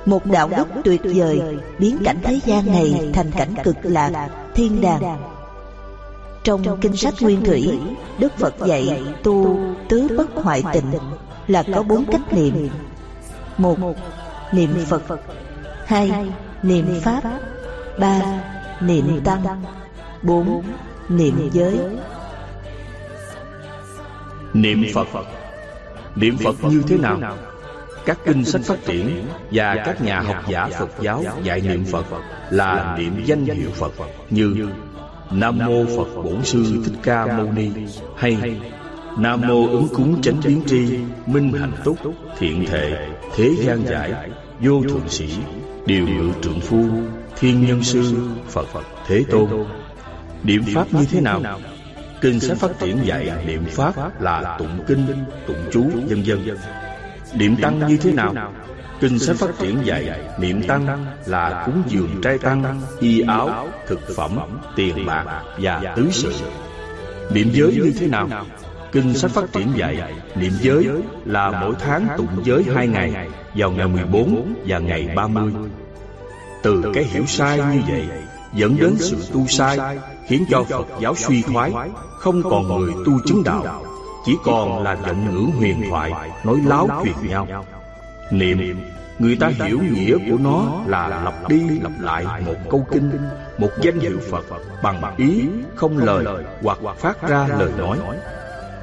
một 0.07 0.25
đạo 0.25 0.49
đức 0.57 0.67
tuyệt 0.83 1.01
vời 1.03 1.41
biến 1.79 1.97
cảnh 2.05 2.17
thế 2.23 2.39
gian 2.45 2.65
này 2.65 3.09
thành 3.13 3.31
cảnh 3.31 3.53
cực 3.63 3.75
lạc 3.83 4.29
thiên 4.55 4.81
đàng. 4.81 5.17
Trong 6.43 6.77
kinh 6.81 6.97
sách 6.97 7.13
nguyên 7.21 7.43
thủy 7.43 7.79
đức 8.19 8.37
phật 8.37 8.53
dạy 8.65 9.03
tu 9.23 9.59
tứ 9.89 10.07
bất 10.17 10.29
hoại 10.33 10.63
tịnh 10.73 10.91
là 11.47 11.63
có 11.73 11.83
bốn 11.83 12.05
cách 12.05 12.33
niệm. 12.33 12.69
một 13.57 13.77
niệm 14.51 14.69
phật. 14.87 15.21
Hai 15.85 16.11
niệm 16.63 16.85
pháp. 17.01 17.21
Ba 17.99 18.41
niệm 18.81 19.21
tăng. 19.23 19.63
Bốn 20.23 20.63
niệm 21.09 21.49
giới. 21.53 21.79
Niệm 24.53 24.83
phật. 24.93 25.25
Niệm 26.15 26.37
phật 26.37 26.55
như 26.63 26.83
thế 26.87 26.97
nào 26.97 27.37
các 28.07 28.17
kinh 28.25 28.45
sách 28.45 28.61
phát 28.61 28.85
triển 28.85 29.25
và 29.51 29.75
các 29.85 30.01
nhà 30.01 30.19
học 30.19 30.43
giả 30.49 30.69
Phật 30.79 30.89
giáo 31.01 31.23
dạy 31.43 31.61
niệm 31.61 31.85
Phật 31.85 32.05
là 32.49 32.95
niệm 32.99 33.23
danh 33.25 33.45
hiệu 33.45 33.69
Phật 33.73 33.91
như 34.29 34.67
Nam 35.31 35.57
mô 35.65 35.85
Phật 35.97 36.23
Bổn 36.23 36.43
Sư 36.43 36.83
Thích 36.85 36.99
Ca 37.03 37.25
Mâu 37.25 37.51
Ni. 37.51 37.69
Hay 38.17 38.59
Nam 39.17 39.41
mô 39.47 39.67
ứng 39.67 39.87
cúng 39.95 40.21
chánh 40.21 40.41
biến 40.45 40.61
tri 40.67 40.97
minh 41.25 41.53
hạnh 41.53 41.71
túc 41.83 41.97
thiện 42.37 42.65
thệ 42.65 43.07
thế 43.35 43.51
gian 43.59 43.85
giải 43.87 44.13
vô 44.59 44.81
thượng 44.83 45.09
sĩ 45.09 45.29
điều 45.85 46.07
ngự 46.07 46.31
trượng 46.41 46.59
phu 46.59 46.85
thiên 47.39 47.65
nhân 47.65 47.83
sư 47.83 48.29
Phật 48.49 48.67
Thế 49.07 49.23
Tôn. 49.31 49.49
Niệm 50.43 50.63
pháp 50.73 50.93
như 50.93 51.05
thế 51.11 51.21
nào? 51.21 51.41
kinh 52.21 52.39
sách 52.39 52.57
phát 52.57 52.79
triển 52.79 52.99
dạy 53.03 53.31
niệm 53.45 53.65
pháp 53.65 54.21
là 54.21 54.55
tụng 54.59 54.83
kinh 54.87 55.05
tụng 55.47 55.65
chú 55.71 55.83
vân 56.09 56.23
vân 56.25 56.57
Niệm 57.33 57.55
tăng 57.61 57.87
như 57.87 57.97
thế 57.97 58.13
nào? 58.13 58.53
Kinh 58.99 59.19
sách 59.19 59.35
phát 59.35 59.59
triển 59.59 59.77
dạy 59.83 60.19
Niệm 60.39 60.61
tăng 60.67 61.05
là 61.25 61.63
cúng 61.65 61.83
dường 61.87 62.21
trai 62.21 62.37
tăng 62.37 62.81
Y 62.99 63.21
áo, 63.21 63.67
thực 63.87 63.99
phẩm, 64.15 64.39
tiền 64.75 65.05
bạc 65.05 65.43
và 65.57 65.93
tứ 65.95 66.07
sự. 66.11 66.33
Niệm 67.33 67.49
giới 67.53 67.71
như 67.71 67.93
thế 67.99 68.07
nào? 68.07 68.29
Kinh 68.91 69.13
sách 69.13 69.31
phát 69.31 69.53
triển 69.53 69.67
dạy 69.75 70.13
Niệm 70.35 70.51
giới 70.61 70.87
là 71.25 71.61
mỗi 71.61 71.75
tháng 71.79 72.07
tụng 72.17 72.43
giới 72.43 72.63
hai 72.75 72.87
ngày 72.87 73.29
Vào 73.55 73.71
ngày 73.71 73.87
14 73.87 74.53
và 74.67 74.79
ngày 74.79 75.09
30 75.15 75.53
Từ 76.63 76.83
cái 76.93 77.03
hiểu 77.03 77.25
sai 77.25 77.57
như 77.57 77.81
vậy 77.87 78.07
Dẫn 78.53 78.77
đến 78.79 78.95
sự 78.99 79.17
tu 79.33 79.47
sai 79.47 79.77
Khiến 80.27 80.45
cho 80.49 80.63
Phật 80.63 80.87
giáo 81.01 81.15
suy 81.15 81.41
thoái 81.41 81.71
Không 82.11 82.43
còn 82.43 82.67
người 82.67 82.91
tu 83.05 83.13
chứng 83.25 83.43
đạo 83.43 83.83
chỉ 84.27 84.37
còn 84.43 84.83
là 84.83 84.97
giọng 85.05 85.25
ngữ 85.25 85.51
huyền 85.57 85.83
thoại 85.89 86.11
nói 86.43 86.57
láo 86.65 86.89
truyền 87.03 87.29
nhau. 87.29 87.65
Niệm, 88.31 88.79
người 89.19 89.37
ta 89.39 89.47
hiểu 89.47 89.79
nghĩa 89.91 90.17
của 90.29 90.37
nó 90.39 90.81
là 90.87 91.07
lặp 91.07 91.49
đi 91.49 91.79
lặp 91.81 91.91
lại 91.99 92.25
một 92.45 92.55
câu 92.69 92.87
kinh, 92.91 93.11
một 93.57 93.69
danh 93.81 93.99
hiệu 93.99 94.19
phật 94.31 94.45
bằng 94.83 95.15
ý, 95.17 95.43
không 95.75 95.97
lời 95.97 96.25
hoặc 96.61 96.79
phát 96.97 97.27
ra 97.27 97.47
lời 97.47 97.71
nói. 97.77 97.97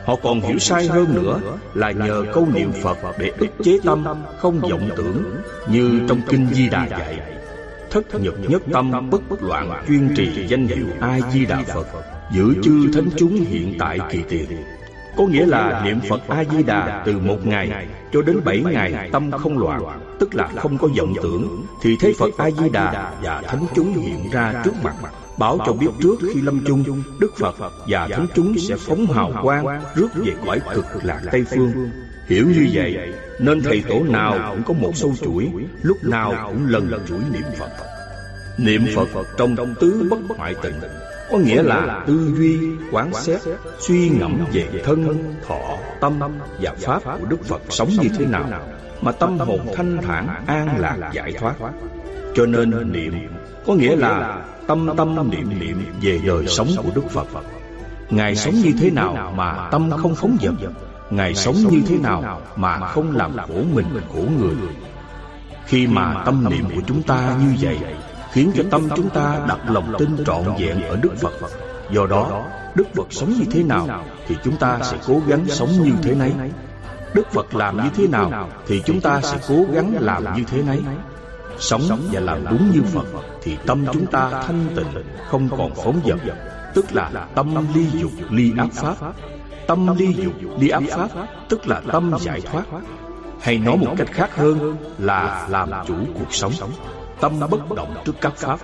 Họ 0.05 0.17
còn 0.23 0.41
hiểu 0.41 0.59
sai 0.59 0.87
hơn 0.87 1.15
nữa 1.15 1.41
là 1.75 1.91
nhờ 1.91 2.25
câu 2.35 2.49
niệm 2.55 2.73
phật 2.83 2.99
để 3.19 3.33
ức 3.39 3.51
chế 3.65 3.79
tâm 3.85 4.05
không 4.39 4.61
vọng 4.61 4.91
tưởng, 4.97 5.25
như 5.69 6.01
trong 6.09 6.21
kinh 6.29 6.47
di 6.53 6.69
đà 6.69 6.87
dạy. 6.87 7.21
Thất 7.91 8.21
nhật 8.21 8.35
nhất 8.49 8.63
tâm 8.73 9.11
bất 9.11 9.43
loạn 9.43 9.85
chuyên 9.89 10.15
trì 10.17 10.47
danh 10.47 10.67
hiệu 10.67 10.87
a 11.01 11.21
di 11.33 11.47
đà 11.47 11.63
phật, 11.75 11.87
giữ 12.33 12.55
chư 12.63 12.91
thánh 12.95 13.09
chúng 13.17 13.35
hiện 13.35 13.77
tại 13.79 13.99
kỳ 14.11 14.23
tiền 14.29 14.47
có 15.17 15.25
nghĩa 15.25 15.47
là 15.47 15.83
niệm 15.85 16.01
Phật 16.09 16.29
A-di-đà 16.29 17.03
từ 17.07 17.19
một 17.19 17.47
ngày 17.47 17.87
cho 18.13 18.23
đến 18.23 18.41
bảy 18.45 18.63
ngày 18.73 19.11
tâm 19.13 19.31
không 19.31 19.59
loạn, 19.59 19.83
tức 20.19 20.35
là 20.35 20.49
không 20.57 20.79
có 20.79 20.89
vọng 20.99 21.15
tưởng, 21.23 21.67
thì 21.83 21.97
thấy 22.01 22.15
Phật 22.19 22.31
A-di-đà 22.39 23.13
và 23.23 23.43
Thánh 23.43 23.67
chúng 23.75 23.95
hiện 23.95 24.31
ra 24.33 24.63
trước 24.65 24.75
mặt, 24.83 24.95
bảo 25.39 25.59
cho 25.67 25.73
biết 25.73 25.87
trước 26.03 26.17
khi 26.35 26.41
lâm 26.41 26.65
chung, 26.67 27.03
Đức 27.21 27.33
Phật 27.39 27.55
và 27.89 28.09
Thánh 28.09 28.27
chúng 28.35 28.59
sẽ 28.59 28.77
phóng 28.77 29.07
hào 29.07 29.33
quang 29.43 29.83
rước 29.95 30.09
về 30.15 30.33
cõi 30.47 30.61
cực 30.75 30.87
lạc 31.03 31.21
Tây 31.33 31.45
Phương. 31.51 31.91
Hiểu 32.29 32.47
như 32.47 32.69
vậy, 32.73 33.13
nên 33.39 33.63
thầy 33.63 33.83
tổ 33.89 34.01
nào 34.09 34.39
cũng 34.51 34.63
có 34.63 34.75
một 34.75 34.93
sâu 34.95 35.15
chuỗi, 35.25 35.51
lúc 35.83 35.97
nào 36.05 36.49
cũng 36.49 36.67
lần 36.69 36.91
chuỗi 37.09 37.21
niệm 37.33 37.43
Phật. 37.59 37.71
Niệm 38.59 38.87
Phật 38.95 39.27
trong 39.37 39.75
tứ 39.81 40.07
bất 40.11 40.37
hoại 40.37 40.55
tịnh 40.63 40.75
có 41.31 41.39
nghĩa 41.39 41.63
là 41.63 42.05
tư 42.07 42.35
duy 42.39 42.59
quán 42.93 43.15
xét 43.15 43.41
suy 43.79 44.09
ngẫm 44.09 44.45
về 44.53 44.69
thân 44.85 45.35
thọ 45.47 45.77
tâm 46.01 46.21
và 46.61 46.73
pháp 46.79 47.05
của 47.05 47.27
đức 47.29 47.45
phật 47.45 47.63
sống 47.69 47.89
như 47.89 48.09
thế 48.19 48.27
nào 48.27 48.45
mà 49.01 49.13
tâm 49.13 49.39
hồn 49.39 49.61
thanh 49.75 49.99
thản 50.03 50.45
an 50.47 50.69
lạc 50.79 51.11
giải 51.13 51.33
thoát? 51.33 51.55
cho 52.35 52.47
nên 52.47 52.93
niệm 52.93 53.15
có 53.67 53.75
nghĩa 53.75 53.97
là 53.97 54.45
tâm 54.67 54.89
tâm 54.97 55.31
niệm 55.31 55.59
niệm 55.61 55.85
về 56.03 56.21
đời 56.27 56.47
sống 56.47 56.69
của 56.77 56.91
đức 56.95 57.11
phật. 57.11 57.27
Ngài 58.11 58.37
sống 58.37 58.55
như 58.55 58.73
thế 58.81 58.91
nào 58.91 59.33
mà 59.37 59.69
tâm 59.71 59.91
không 60.03 60.15
phóng 60.15 60.37
dật? 60.43 60.71
ngài 61.11 61.35
sống 61.35 61.57
như 61.71 61.83
thế 61.89 61.99
nào 61.99 62.41
mà 62.57 62.79
không 62.79 63.17
làm 63.17 63.37
khổ 63.37 63.63
mình 63.75 63.87
khổ 64.13 64.23
người? 64.39 64.55
Khi 65.67 65.87
mà 65.87 66.23
tâm 66.27 66.47
niệm 66.51 66.65
của 66.75 66.81
chúng 66.87 67.03
ta 67.03 67.37
như 67.41 67.55
vậy 67.61 67.79
khiến 68.35 68.53
cho 68.55 68.63
tâm 68.71 68.89
chúng 68.97 69.11
ta 69.11 69.41
đặt 69.49 69.59
lòng 69.71 69.95
tin 69.99 70.25
trọn 70.27 70.45
vẹn 70.59 70.83
ở 70.83 70.97
Đức 71.03 71.11
Phật. 71.21 71.33
Do 71.91 72.07
đó, 72.07 72.47
Đức 72.75 72.85
Phật 72.95 73.07
sống 73.11 73.31
như 73.31 73.45
thế 73.51 73.63
nào 73.63 74.05
thì 74.27 74.37
chúng 74.45 74.57
ta 74.57 74.79
sẽ 74.83 74.97
cố 75.07 75.21
gắng 75.27 75.45
sống 75.49 75.71
như 75.83 75.93
thế 76.03 76.15
nấy. 76.15 76.33
Đức 77.15 77.27
Phật 77.33 77.55
làm 77.55 77.77
như 77.77 77.91
thế 77.97 78.07
nào 78.07 78.49
thì 78.67 78.83
chúng 78.87 79.01
ta 79.01 79.21
sẽ 79.21 79.39
cố 79.49 79.65
gắng 79.73 79.95
làm 80.01 80.37
như 80.37 80.45
thế 80.51 80.63
nấy. 80.63 80.81
Sống 81.59 81.83
và 82.13 82.21
làm 82.21 82.45
đúng 82.51 82.71
như 82.71 82.83
Phật 82.83 83.07
thì 83.43 83.57
tâm 83.67 83.87
chúng 83.93 84.07
ta 84.07 84.43
thanh 84.47 84.67
tịnh, 84.77 85.05
không 85.31 85.49
còn 85.59 85.75
phóng 85.75 86.01
dật, 86.07 86.37
tức 86.75 86.85
là 86.93 87.11
tâm 87.35 87.55
ly 87.75 87.87
dục 87.93 88.13
ly 88.31 88.53
áp 88.59 88.69
pháp. 88.73 88.97
Tâm 89.67 89.97
ly 89.97 90.15
dục 90.15 90.33
ly 90.59 90.69
áp 90.69 90.83
pháp 90.91 91.09
tức 91.49 91.69
là 91.69 91.81
tâm 91.93 92.13
giải 92.21 92.41
thoát. 92.41 92.65
Hay 93.41 93.59
nói 93.59 93.77
một 93.77 93.95
cách 93.99 94.09
khác 94.13 94.37
hơn 94.37 94.77
là 94.99 95.47
làm 95.51 95.71
chủ 95.87 95.95
cuộc 96.15 96.35
sống 96.35 96.53
tâm 97.21 97.41
bất 97.51 97.75
động 97.77 97.95
trước 98.05 98.15
các 98.21 98.37
pháp. 98.37 98.59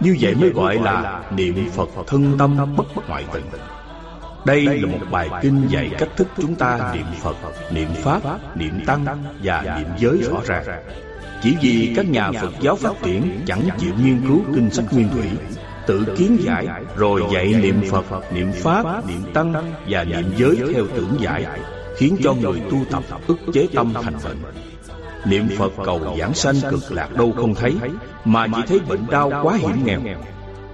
Như 0.00 0.16
vậy 0.20 0.34
mới 0.34 0.50
gọi 0.50 0.78
là 0.78 1.22
niệm 1.36 1.70
phật 1.72 1.88
thân 2.06 2.38
tâm 2.38 2.76
bất 2.76 3.08
ngoại 3.08 3.24
tịnh 3.32 3.44
đây 4.46 4.62
là 4.62 4.88
một 4.88 5.06
bài 5.10 5.28
kinh 5.42 5.66
dạy 5.68 5.90
cách 5.98 6.08
thức 6.16 6.28
chúng 6.36 6.54
ta 6.54 6.92
niệm 6.94 7.06
phật, 7.22 7.36
niệm 7.70 7.88
pháp, 7.94 8.20
niệm 8.56 8.80
tăng 8.86 9.06
và 9.42 9.78
niệm 9.78 9.88
giới 9.98 10.18
rõ 10.30 10.40
ràng. 10.46 10.64
Chỉ 11.42 11.56
vì 11.62 11.92
các 11.96 12.10
nhà 12.10 12.32
phật 12.32 12.52
giáo 12.60 12.76
phát 12.76 12.92
triển 13.02 13.40
chẳng 13.46 13.68
chịu 13.78 13.92
nghiên 14.02 14.20
cứu 14.28 14.40
kinh 14.54 14.70
sách 14.70 14.84
nguyên 14.92 15.08
thủy, 15.08 15.26
tự 15.86 16.04
kiến 16.18 16.38
giải 16.40 16.66
rồi 16.96 17.22
dạy 17.32 17.46
niệm 17.46 17.82
phật, 17.90 18.32
niệm 18.32 18.52
pháp, 18.52 19.06
niệm 19.08 19.32
tăng 19.34 19.52
và 19.88 20.04
niệm 20.04 20.32
giới 20.36 20.56
theo 20.74 20.84
tưởng 20.96 21.16
giải, 21.20 21.46
khiến 21.96 22.16
cho 22.22 22.34
người 22.34 22.60
tu 22.70 22.78
tập 22.90 23.02
ức 23.26 23.38
chế 23.52 23.68
tâm 23.74 23.92
thành 24.02 24.14
bệnh. 24.24 24.65
Niệm 25.28 25.48
Phật 25.58 25.72
cầu 25.84 26.16
giảng 26.18 26.34
sanh 26.34 26.54
cực 26.70 26.92
lạc 26.92 27.12
đâu 27.12 27.32
không 27.36 27.54
thấy, 27.54 27.76
Mà 28.24 28.46
chỉ 28.46 28.62
thấy 28.66 28.78
bệnh 28.88 29.06
đau 29.10 29.32
quá 29.42 29.56
hiểm 29.56 29.84
nghèo. 29.84 30.00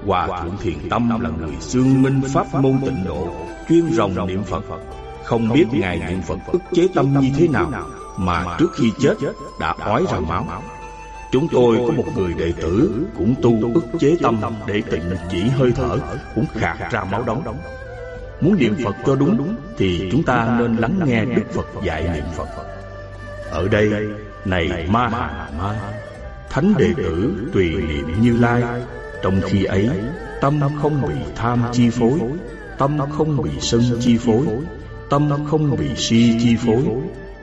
Hòa 0.07 0.43
Thượng 0.43 0.57
Thiền 0.63 0.89
Tâm 0.91 1.21
là 1.21 1.31
người 1.31 1.57
xương 1.61 2.03
minh 2.03 2.21
pháp 2.35 2.55
môn 2.55 2.79
tịnh 2.85 3.05
độ, 3.05 3.29
Chuyên 3.69 3.93
rồng 3.93 4.27
niệm 4.27 4.45
Phật. 4.45 4.65
Không 5.25 5.49
biết 5.49 5.65
Ngài 5.73 5.99
niệm 6.09 6.23
Phật 6.23 6.39
ức 6.53 6.63
chế 6.75 6.89
tâm 6.95 7.21
như 7.21 7.31
thế 7.37 7.49
nào, 7.49 7.73
Mà 8.17 8.57
trước 8.59 8.73
khi 8.75 8.93
chết 9.01 9.15
đã 9.61 9.75
ói 9.79 10.05
ra 10.13 10.21
máu. 10.21 10.63
Chúng 11.33 11.49
tôi 11.53 11.77
có 11.87 11.93
một 11.93 12.05
người 12.17 12.35
đệ 12.35 12.53
tử 12.61 13.07
Cũng 13.19 13.35
tu 13.43 13.73
ức 13.75 13.85
chế 14.01 14.17
tâm 14.23 14.41
để 14.67 14.83
tịnh 14.91 15.17
chỉ 15.31 15.43
hơi 15.43 15.73
thở, 15.77 15.99
Cũng 16.35 16.45
khạc 16.55 16.91
ra 16.91 17.05
máu 17.05 17.23
đóng. 17.27 17.43
Muốn 18.41 18.57
niệm 18.59 18.77
Phật 18.85 18.95
cho 19.07 19.17
đúng 19.17 19.55
Thì 19.79 20.09
chúng 20.13 20.23
ta 20.23 20.57
nên 20.59 20.77
lắng 20.77 21.01
nghe 21.05 21.25
Đức 21.25 21.45
Phật 21.53 21.67
dạy 21.85 22.03
niệm 22.15 22.25
Phật. 22.37 22.49
Ở 23.51 23.69
đây 23.69 23.91
này 24.45 24.87
ma 24.89 25.09
hà. 25.09 25.51
Ma. 25.59 25.93
Thánh 26.51 26.75
đệ 26.79 26.93
tử 26.97 27.35
tùy 27.53 27.75
niệm 27.89 28.23
như 28.23 28.37
lai. 28.41 28.62
Trong 29.23 29.41
khi 29.45 29.65
ấy 29.65 29.91
Tâm 30.41 30.61
không 30.83 31.03
bị 31.09 31.15
tham 31.37 31.65
chi 31.73 31.91
phối. 31.91 32.21
Tâm 32.79 32.99
không 33.12 33.43
bị 33.43 33.51
sân 33.61 33.83
chi 34.01 34.19
phối. 34.19 34.47
Tâm 35.11 35.31
không 35.51 35.77
bị 35.77 35.89
si 35.97 36.39
chi 36.43 36.57
phối. 36.57 36.83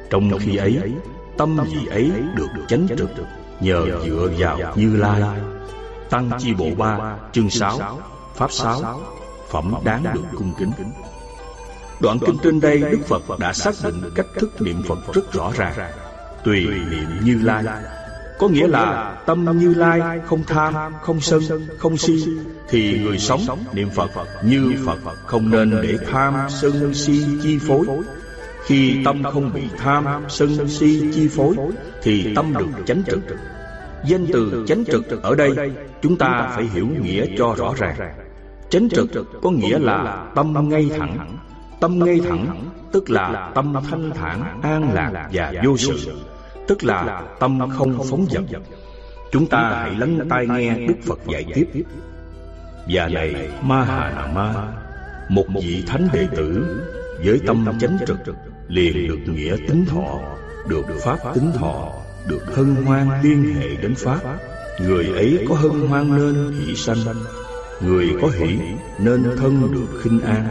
Trong 0.09 0.31
khi 0.39 0.55
ấy 0.55 0.79
Tâm 1.37 1.59
gì 1.67 1.85
ấy 1.85 2.11
được 2.35 2.47
chánh 2.67 2.87
trực 2.97 3.09
Nhờ 3.59 3.85
dựa 4.05 4.29
vào 4.37 4.57
như 4.75 4.95
lai. 4.95 5.21
Tăng 6.09 6.29
chi 6.39 6.53
bộ 6.53 6.69
ba 6.77 7.17
Chương 7.31 7.49
sáu 7.49 7.99
Pháp 8.35 8.51
sáu. 8.51 9.01
Phẩm 9.49 9.73
đáng 9.83 10.03
được 10.13 10.23
cung 10.37 10.53
kính. 10.59 10.71
Đoạn 11.99 12.19
kinh 12.25 12.37
trên 12.43 12.59
đây 12.59 12.77
Đức 12.77 12.99
Phật 13.07 13.39
đã 13.39 13.53
xác 13.53 13.73
định 13.83 14.01
cách 14.15 14.25
thức 14.39 14.61
niệm 14.61 14.83
Phật 14.87 15.13
rất 15.13 15.33
rõ 15.33 15.51
ràng 15.55 15.91
tùy 16.43 16.65
niệm 16.91 17.09
như 17.23 17.39
lai. 17.43 17.63
Có 18.39 18.47
nghĩa 18.47 18.67
là 18.67 19.17
tâm 19.25 19.59
như 19.59 19.73
lai 19.73 20.19
không 20.25 20.43
tham 20.47 20.73
không 21.01 21.21
sân 21.21 21.41
không 21.77 21.97
si 21.97 22.25
thì 22.69 22.99
người 23.03 23.19
sống 23.19 23.45
niệm 23.73 23.89
phật 23.89 24.09
như 24.43 24.73
phật 24.85 25.15
không 25.25 25.51
nên 25.51 25.81
để 25.81 25.97
tham 26.11 26.33
sân 26.49 26.93
si 26.93 27.25
chi 27.43 27.57
phối. 27.67 27.85
Khi 28.65 29.03
tâm 29.05 29.23
không 29.23 29.53
bị 29.53 29.61
tham, 29.77 30.05
sân, 30.29 30.67
si 30.67 31.11
chi 31.13 31.27
phối 31.27 31.55
Thì 32.03 32.33
tâm 32.35 32.53
được 32.57 32.67
chánh 32.85 33.03
trực. 33.03 33.19
Danh 34.05 34.25
từ 34.33 34.65
chánh 34.67 34.85
trực 34.85 35.23
ở 35.23 35.35
đây 35.35 35.55
Chúng 36.01 36.17
ta 36.17 36.51
phải 36.55 36.65
hiểu 36.73 36.87
nghĩa 37.01 37.25
cho 37.37 37.55
rõ 37.57 37.73
ràng. 37.77 37.95
Chánh 38.69 38.89
trực 38.89 39.09
có 39.41 39.51
nghĩa 39.51 39.79
là 39.79 40.31
tâm 40.35 40.69
ngay 40.69 40.89
thẳng. 40.97 41.37
Tâm 41.79 41.99
ngay 41.99 42.19
thẳng 42.29 42.69
tức 42.91 43.09
là 43.09 43.51
tâm 43.55 43.73
thanh 43.89 44.11
thản, 44.15 44.61
an 44.61 44.93
lạc 44.93 45.29
và 45.33 45.53
vô 45.63 45.77
sự. 45.77 45.97
Tức 46.67 46.83
là 46.83 47.23
tâm 47.39 47.59
không 47.77 47.97
phóng 48.09 48.25
dật. 48.29 48.61
Chúng 49.31 49.45
ta 49.45 49.69
hãy 49.81 49.95
lắng 49.95 50.19
tai 50.29 50.47
nghe 50.47 50.87
Đức 50.87 50.95
Phật 51.03 51.19
dạy 51.27 51.45
tiếp. 51.53 51.83
Và 52.89 53.07
này 53.07 53.49
Ma 53.61 53.83
Hà 53.83 54.13
Nà 54.15 54.27
Ma 54.33 54.53
Một 55.29 55.45
vị 55.63 55.83
thánh 55.87 56.07
đệ 56.13 56.27
tử 56.35 56.79
Với 57.25 57.39
tâm 57.47 57.65
chánh 57.79 57.97
trực 58.07 58.17
Liền 58.67 59.07
được 59.07 59.33
nghĩa 59.33 59.55
tính 59.67 59.85
thọ 59.85 60.19
Được 60.67 60.85
pháp 61.03 61.17
tính 61.33 61.51
thọ 61.55 61.91
Được 62.27 62.55
hân 62.55 62.75
hoan 62.75 63.21
liên 63.23 63.55
hệ 63.55 63.75
đến 63.75 63.95
pháp. 63.95 64.19
Người 64.81 65.05
ấy 65.05 65.45
có 65.49 65.55
hân 65.55 65.87
hoan 65.87 66.17
nên 66.17 66.51
hỷ 66.51 66.75
sanh. 66.75 66.97
Người 67.81 68.09
có 68.21 68.27
hỷ 68.27 68.57
nên 68.99 69.23
thân 69.37 69.71
được 69.73 70.01
khinh 70.03 70.21
an 70.21 70.47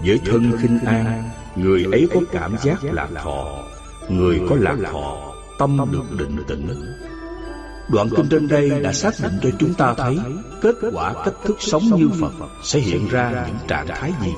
với 0.00 0.20
thân 0.24 0.52
khinh 0.58 0.78
an 0.86 1.30
Người 1.56 1.84
ấy 1.92 2.08
có 2.14 2.20
cảm 2.32 2.56
giác 2.62 2.84
lạc 2.84 3.08
thọ 3.22 3.58
Người 4.08 4.40
có 4.48 4.56
lạc 4.60 4.76
thọ 4.92 5.32
Tâm 5.58 5.78
được 5.92 6.18
định 6.18 6.36
tĩnh. 6.48 6.68
Đoạn 7.88 8.08
kinh 8.16 8.28
trên 8.30 8.48
đây 8.48 8.70
đã 8.82 8.92
xác 8.92 9.14
định 9.22 9.32
cho 9.42 9.50
chúng 9.58 9.74
ta 9.74 9.94
thấy 9.94 10.18
Kết 10.60 10.74
quả 10.92 11.14
cách 11.24 11.34
thức 11.44 11.56
sống 11.60 11.82
như 11.82 12.08
Phật 12.20 12.32
Sẽ 12.62 12.78
hiện 12.78 13.08
ra 13.08 13.44
những 13.46 13.56
trạng 13.68 13.86
thái 13.86 14.12
gì. 14.24 14.32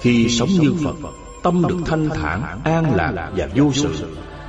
Khi 0.00 0.28
sống 0.28 0.48
như 0.48 0.74
Phật 0.84 0.96
Tâm 1.42 1.62
được 1.68 1.76
thanh 1.86 2.08
thản, 2.08 2.60
an 2.64 2.94
lạc 2.96 3.30
và 3.36 3.48
vô 3.54 3.72
sự 3.72 3.94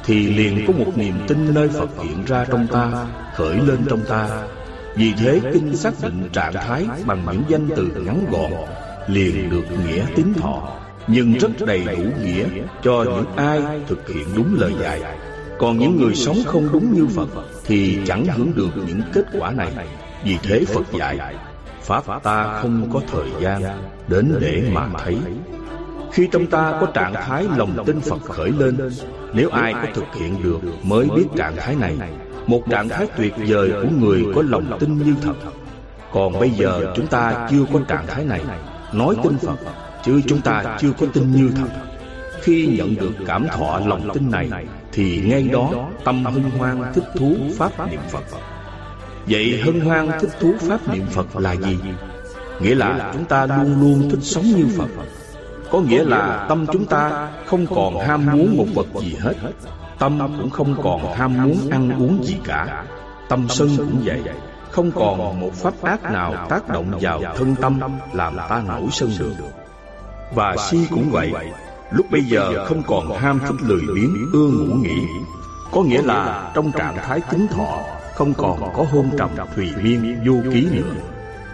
Thì 0.06 0.28
liền 0.28 0.66
có 0.68 0.74
một 0.74 0.92
niềm 0.96 1.16
tin 1.28 1.54
nơi 1.54 1.70
Phật 1.70 1.90
hiện 2.04 2.26
ra 2.26 2.46
trong 2.46 2.68
ta 2.72 3.06
Khởi 3.36 3.56
lên 3.56 3.80
trong 3.90 4.02
ta. 4.10 4.28
Vì 4.96 5.14
thế 5.14 5.42
kinh 5.54 5.76
xác 5.76 5.94
định 6.02 6.30
trạng 6.34 6.54
thái 6.54 6.86
Bằng 7.06 7.26
những 7.32 7.44
danh 7.48 7.70
từ 7.76 8.04
ngắn 8.06 8.26
gọn 8.32 8.52
Liền 9.08 9.50
được 9.50 9.64
nghĩa 9.86 10.06
tín 10.16 10.34
thọ 10.34 10.70
Nhưng 11.08 11.34
rất 11.34 11.50
đầy 11.68 11.84
đủ 11.86 12.04
nghĩa 12.24 12.46
Cho 12.84 13.04
những 13.04 13.26
ai 13.36 13.62
thực 13.88 14.10
hiện 14.10 14.28
đúng 14.36 14.56
lời 14.60 14.74
dạy. 14.82 15.02
còn 15.60 15.80
những 15.80 15.98
người 16.02 16.16
sống 16.16 16.38
không 16.46 16.70
đúng 16.74 16.94
như 16.94 17.08
Phật 17.08 17.30
Thì 17.66 18.00
chẳng 18.06 18.26
hưởng 18.26 18.52
được 18.56 18.70
những 18.88 19.02
kết 19.14 19.26
quả 19.40 19.52
này. 19.52 19.88
Vì 20.24 20.38
thế 20.44 20.66
Phật 20.74 20.92
dạy 21.00 21.36
Pháp 21.82 22.24
ta 22.24 22.60
không 22.62 22.90
có 22.94 23.02
thời 23.12 23.30
gian 23.42 23.62
Đến 24.08 24.36
để 24.40 24.64
mà 24.74 24.88
thấy. 24.98 25.18
Khi 26.12 26.28
trong 26.32 26.48
ta 26.48 26.78
có 26.82 26.88
trạng 26.94 27.14
thái 27.14 27.46
lòng 27.58 27.84
tin 27.86 28.00
Phật 28.02 28.22
khởi 28.24 28.52
lên 28.60 28.78
Nếu 29.34 29.50
ai 29.50 29.74
có 29.74 29.88
thực 29.94 30.16
hiện 30.20 30.44
được 30.44 30.60
Mới 30.84 31.08
biết 31.16 31.26
trạng 31.38 31.56
thái 31.56 31.76
này 31.76 31.98
Một 32.48 32.62
trạng 32.70 32.90
thái 32.90 33.08
tuyệt 33.18 33.34
vời 33.48 33.72
của 33.72 33.90
người 34.00 34.26
có 34.36 34.42
lòng 34.42 34.78
tin 34.80 34.98
như 34.98 35.16
thật. 35.22 35.34
Còn 36.14 36.40
bây 36.40 36.50
giờ 36.50 36.94
chúng 36.96 37.08
ta 37.08 37.48
chưa 37.52 37.66
có 37.74 37.80
trạng 37.88 38.08
thái 38.08 38.26
này 38.26 38.42
Nói 38.96 39.16
tin 39.24 39.38
Phật 39.38 39.60
Chứ 40.06 40.22
chúng 40.28 40.42
ta 40.42 40.78
chưa 40.80 40.92
có 41.00 41.08
tin 41.14 41.32
như 41.32 41.52
thật 41.56 41.68
Khi 42.42 42.76
nhận 42.78 42.96
được 42.96 43.14
cảm 43.28 43.48
thọ 43.48 43.80
lòng 43.86 44.10
tin 44.14 44.32
này 44.32 44.50
thì 44.96 45.22
ngay 45.26 45.44
đó 45.44 45.72
tâm 46.04 46.26
hân 46.26 46.44
hoan 46.44 46.94
thích 46.94 47.04
thú 47.16 47.36
pháp 47.58 47.92
niệm 47.92 48.00
Phật. 48.10 48.24
Vậy 49.28 49.62
hân 49.66 49.80
hoan 49.80 50.10
thích 50.20 50.30
thú 50.40 50.54
pháp 50.60 50.94
niệm 50.94 51.06
Phật 51.12 51.38
là 51.38 51.56
gì? 51.56 51.78
Nghĩa 52.60 52.76
là 52.76 53.12
chúng 53.14 53.26
ta 53.26 53.46
luôn 53.46 53.82
luôn 53.82 54.10
thích 54.10 54.24
sống 54.24 54.44
như 54.44 54.66
Phật. 54.78 54.88
Có 55.72 55.80
nghĩa 55.80 56.04
là 56.04 56.46
tâm 56.50 56.66
chúng 56.72 56.86
ta 56.86 57.30
không 57.46 57.66
còn 57.76 58.00
ham 58.00 58.26
muốn 58.26 58.58
một 58.58 58.66
vật 58.76 59.02
gì 59.02 59.16
hết. 59.20 59.34
Tâm 60.00 60.20
cũng 60.38 60.50
không 60.50 60.76
còn 60.84 61.14
ham 61.14 61.44
muốn 61.44 61.58
ăn 61.72 61.92
uống 62.00 62.24
gì 62.24 62.36
cả. 62.44 62.84
Tâm 63.30 63.46
sân 63.50 63.70
cũng 63.78 64.02
vậy. 64.06 64.22
Không 64.76 64.92
còn 64.92 65.40
một 65.40 65.54
pháp 65.54 65.74
ác 65.82 66.04
nào 66.04 66.48
tác 66.50 66.70
động 66.70 66.92
vào 67.02 67.22
thân 67.38 67.56
tâm 67.62 67.80
làm 68.14 68.38
ta 68.50 68.64
nổi 68.68 68.88
sân 68.92 69.10
được. 69.20 69.36
Và 70.34 70.56
si 70.70 70.78
cũng 70.90 71.10
vậy. 71.12 71.32
Lúc 71.92 72.06
bây 72.12 72.22
giờ 72.22 72.66
không 72.66 72.84
còn 72.88 73.12
ham 73.18 73.40
thích 73.40 73.56
lười 73.62 73.82
biếng 73.96 74.16
ưa 74.34 74.48
ngủ 74.48 74.76
nghỉ. 74.76 75.08
Có 75.72 75.84
nghĩa 75.84 76.02
là 76.02 76.52
trong 76.56 76.72
trạng 76.72 76.98
thái 76.98 77.22
chính 77.32 77.48
thọ 77.48 77.80
Không 78.16 78.34
còn 78.34 78.74
có 78.74 78.86
hôn 78.92 79.10
trầm 79.18 79.30
thùy 79.56 79.70
miên 79.84 80.20
vô 80.26 80.52
ký 80.54 80.68
nữa. 80.72 80.94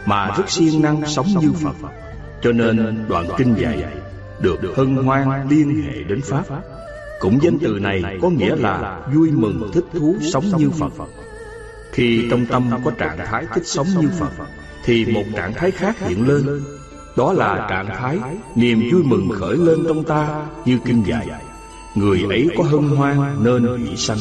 Mà 0.05 0.33
rất 0.37 0.49
siêng 0.49 0.81
năng 0.81 1.05
sống 1.05 1.27
như 1.41 1.51
Phật. 1.63 1.89
Cho 2.41 2.51
nên 2.51 3.05
đoạn 3.09 3.25
kinh 3.37 3.55
dạy 3.55 3.83
Được 4.39 4.59
hân 4.75 4.95
hoan 4.95 5.49
liên 5.49 5.83
hệ 5.83 6.03
đến 6.03 6.21
Pháp. 6.21 6.43
Cũng 7.19 7.39
danh 7.41 7.57
từ 7.61 7.79
này 7.81 8.03
có 8.21 8.29
nghĩa 8.29 8.55
là 8.55 8.99
vui 9.13 9.31
mừng 9.31 9.71
thích 9.73 9.85
thú 9.93 10.15
sống 10.33 10.45
như 10.57 10.69
Phật 10.69 10.91
khi 11.91 12.27
trong 12.29 12.45
tâm 12.45 12.71
có 12.85 12.91
trạng 12.91 13.17
thái 13.25 13.45
thích 13.53 13.67
sống 13.67 13.87
như 13.99 14.09
Phật, 14.19 14.45
Thì 14.85 15.05
một 15.05 15.23
trạng 15.35 15.53
thái 15.53 15.71
khác 15.71 15.95
hiện 15.99 16.27
lên. 16.27 16.61
Đó 17.17 17.33
là 17.33 17.67
trạng 17.69 17.87
thái 17.87 18.19
niềm 18.55 18.89
vui 18.91 19.03
mừng 19.03 19.29
khởi 19.39 19.57
lên 19.57 19.83
trong 19.87 20.03
ta 20.03 20.45
như 20.65 20.79
kinh 20.85 21.03
dạy. 21.03 21.27
Người 21.95 22.23
ấy 22.29 22.49
có 22.57 22.63
hân 22.63 22.89
hoan 22.89 23.43
nên 23.43 23.83
bị 23.83 23.95
sanh. 23.95 24.17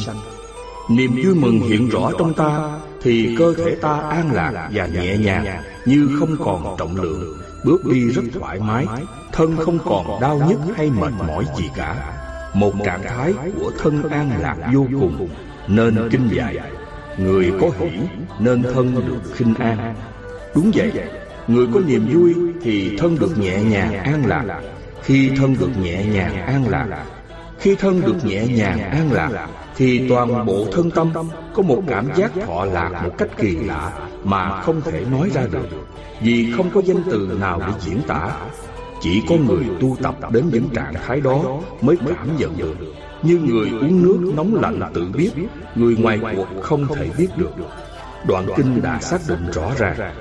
Niềm 0.89 1.11
vui 1.25 1.35
mừng 1.35 1.59
hiện 1.59 1.89
rõ 1.89 2.11
trong 2.19 2.33
ta, 2.33 2.79
Thì 3.01 3.35
cơ 3.39 3.53
thể 3.53 3.75
ta 3.75 3.93
an 4.09 4.31
lạc 4.31 4.69
và 4.73 4.85
nhẹ 4.85 5.17
nhàng 5.17 5.63
Như 5.85 6.09
không 6.19 6.37
còn 6.45 6.75
trọng 6.77 6.95
lượng, 6.95 7.37
Bước 7.65 7.85
đi 7.85 8.09
rất 8.09 8.21
thoải 8.33 8.59
mái, 8.59 8.85
Thân 9.31 9.57
không 9.57 9.79
còn 9.85 10.21
đau 10.21 10.41
nhức 10.49 10.75
hay 10.77 10.89
mệt 10.89 11.13
mỏi 11.27 11.45
gì 11.57 11.69
cả. 11.75 12.13
Một 12.53 12.73
trạng 12.85 13.03
thái 13.03 13.33
của 13.59 13.71
thân 13.79 14.09
an 14.09 14.31
lạc 14.39 14.57
vô 14.73 14.87
cùng, 14.99 15.29
Nên 15.67 16.09
kinh 16.11 16.29
dạy. 16.31 16.57
Người 17.17 17.51
có 17.61 17.69
hỷ 17.79 17.89
nên 18.39 18.63
thân 18.73 18.95
được 19.07 19.35
khinh 19.35 19.53
an. 19.55 19.95
Đúng 20.55 20.71
vậy, 20.75 20.91
Người 21.47 21.67
có 21.73 21.79
niềm 21.87 22.07
vui 22.13 22.35
thì 22.61 22.97
thân 22.97 23.17
được 23.19 23.37
nhẹ 23.37 23.63
nhàng 23.63 23.93
an 23.93 24.25
lạc. 24.25 24.61
Khi 25.03 25.31
thân 25.37 25.55
được 25.59 25.69
nhẹ 25.81 26.05
nhàng 26.05 26.45
an 26.45 26.67
lạc, 26.69 27.05
Khi 27.59 27.75
thân 27.75 28.01
được 28.01 28.25
nhẹ 28.25 28.47
nhàng 28.47 28.79
an 28.79 29.11
lạc 29.11 29.47
Thì 29.75 30.09
toàn 30.09 30.45
bộ 30.45 30.65
thân 30.71 30.91
tâm 30.91 31.13
có 31.53 31.61
một 31.61 31.83
cảm 31.87 32.07
giác 32.15 32.31
thọ 32.47 32.65
lạc 32.65 33.03
một 33.03 33.17
cách 33.17 33.29
kỳ 33.37 33.55
lạ 33.55 33.91
Mà 34.23 34.61
không 34.61 34.81
thể 34.81 35.05
nói 35.11 35.29
ra 35.33 35.41
được. 35.51 35.67
Vì 36.21 36.53
không 36.57 36.69
có 36.73 36.81
danh 36.85 37.03
từ 37.11 37.37
nào 37.39 37.59
để 37.59 37.73
diễn 37.79 38.01
tả, 38.07 38.31
Chỉ 39.01 39.21
có 39.29 39.35
người 39.35 39.65
tu 39.79 39.97
tập 40.03 40.31
đến 40.31 40.49
những 40.53 40.69
trạng 40.73 40.93
thái 41.07 41.21
đó 41.21 41.59
mới 41.81 41.95
cảm 42.07 42.37
nhận 42.37 42.57
được. 42.57 42.75
Như 43.23 43.37
người 43.37 43.69
uống 43.69 44.03
nước 44.03 44.33
nóng 44.35 44.55
lạnh 44.55 44.79
tự 44.93 45.05
biết, 45.17 45.31
Người 45.75 45.95
ngoài 45.95 46.19
cuộc 46.35 46.47
không 46.61 46.87
thể 46.95 47.09
biết 47.17 47.27
được. 47.37 47.51
Đoạn 48.27 48.45
kinh 48.57 48.81
đã 48.81 48.99
xác 48.99 49.19
định 49.27 49.51
rõ 49.53 49.71
ràng 49.77 50.13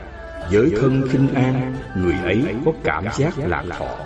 Giới 0.50 0.72
thân 0.80 1.08
khinh 1.10 1.34
an, 1.34 1.74
Người 1.96 2.14
ấy 2.24 2.44
có 2.64 2.72
cảm 2.84 3.04
giác 3.18 3.38
lạc 3.38 3.64
thọ. 3.78 3.96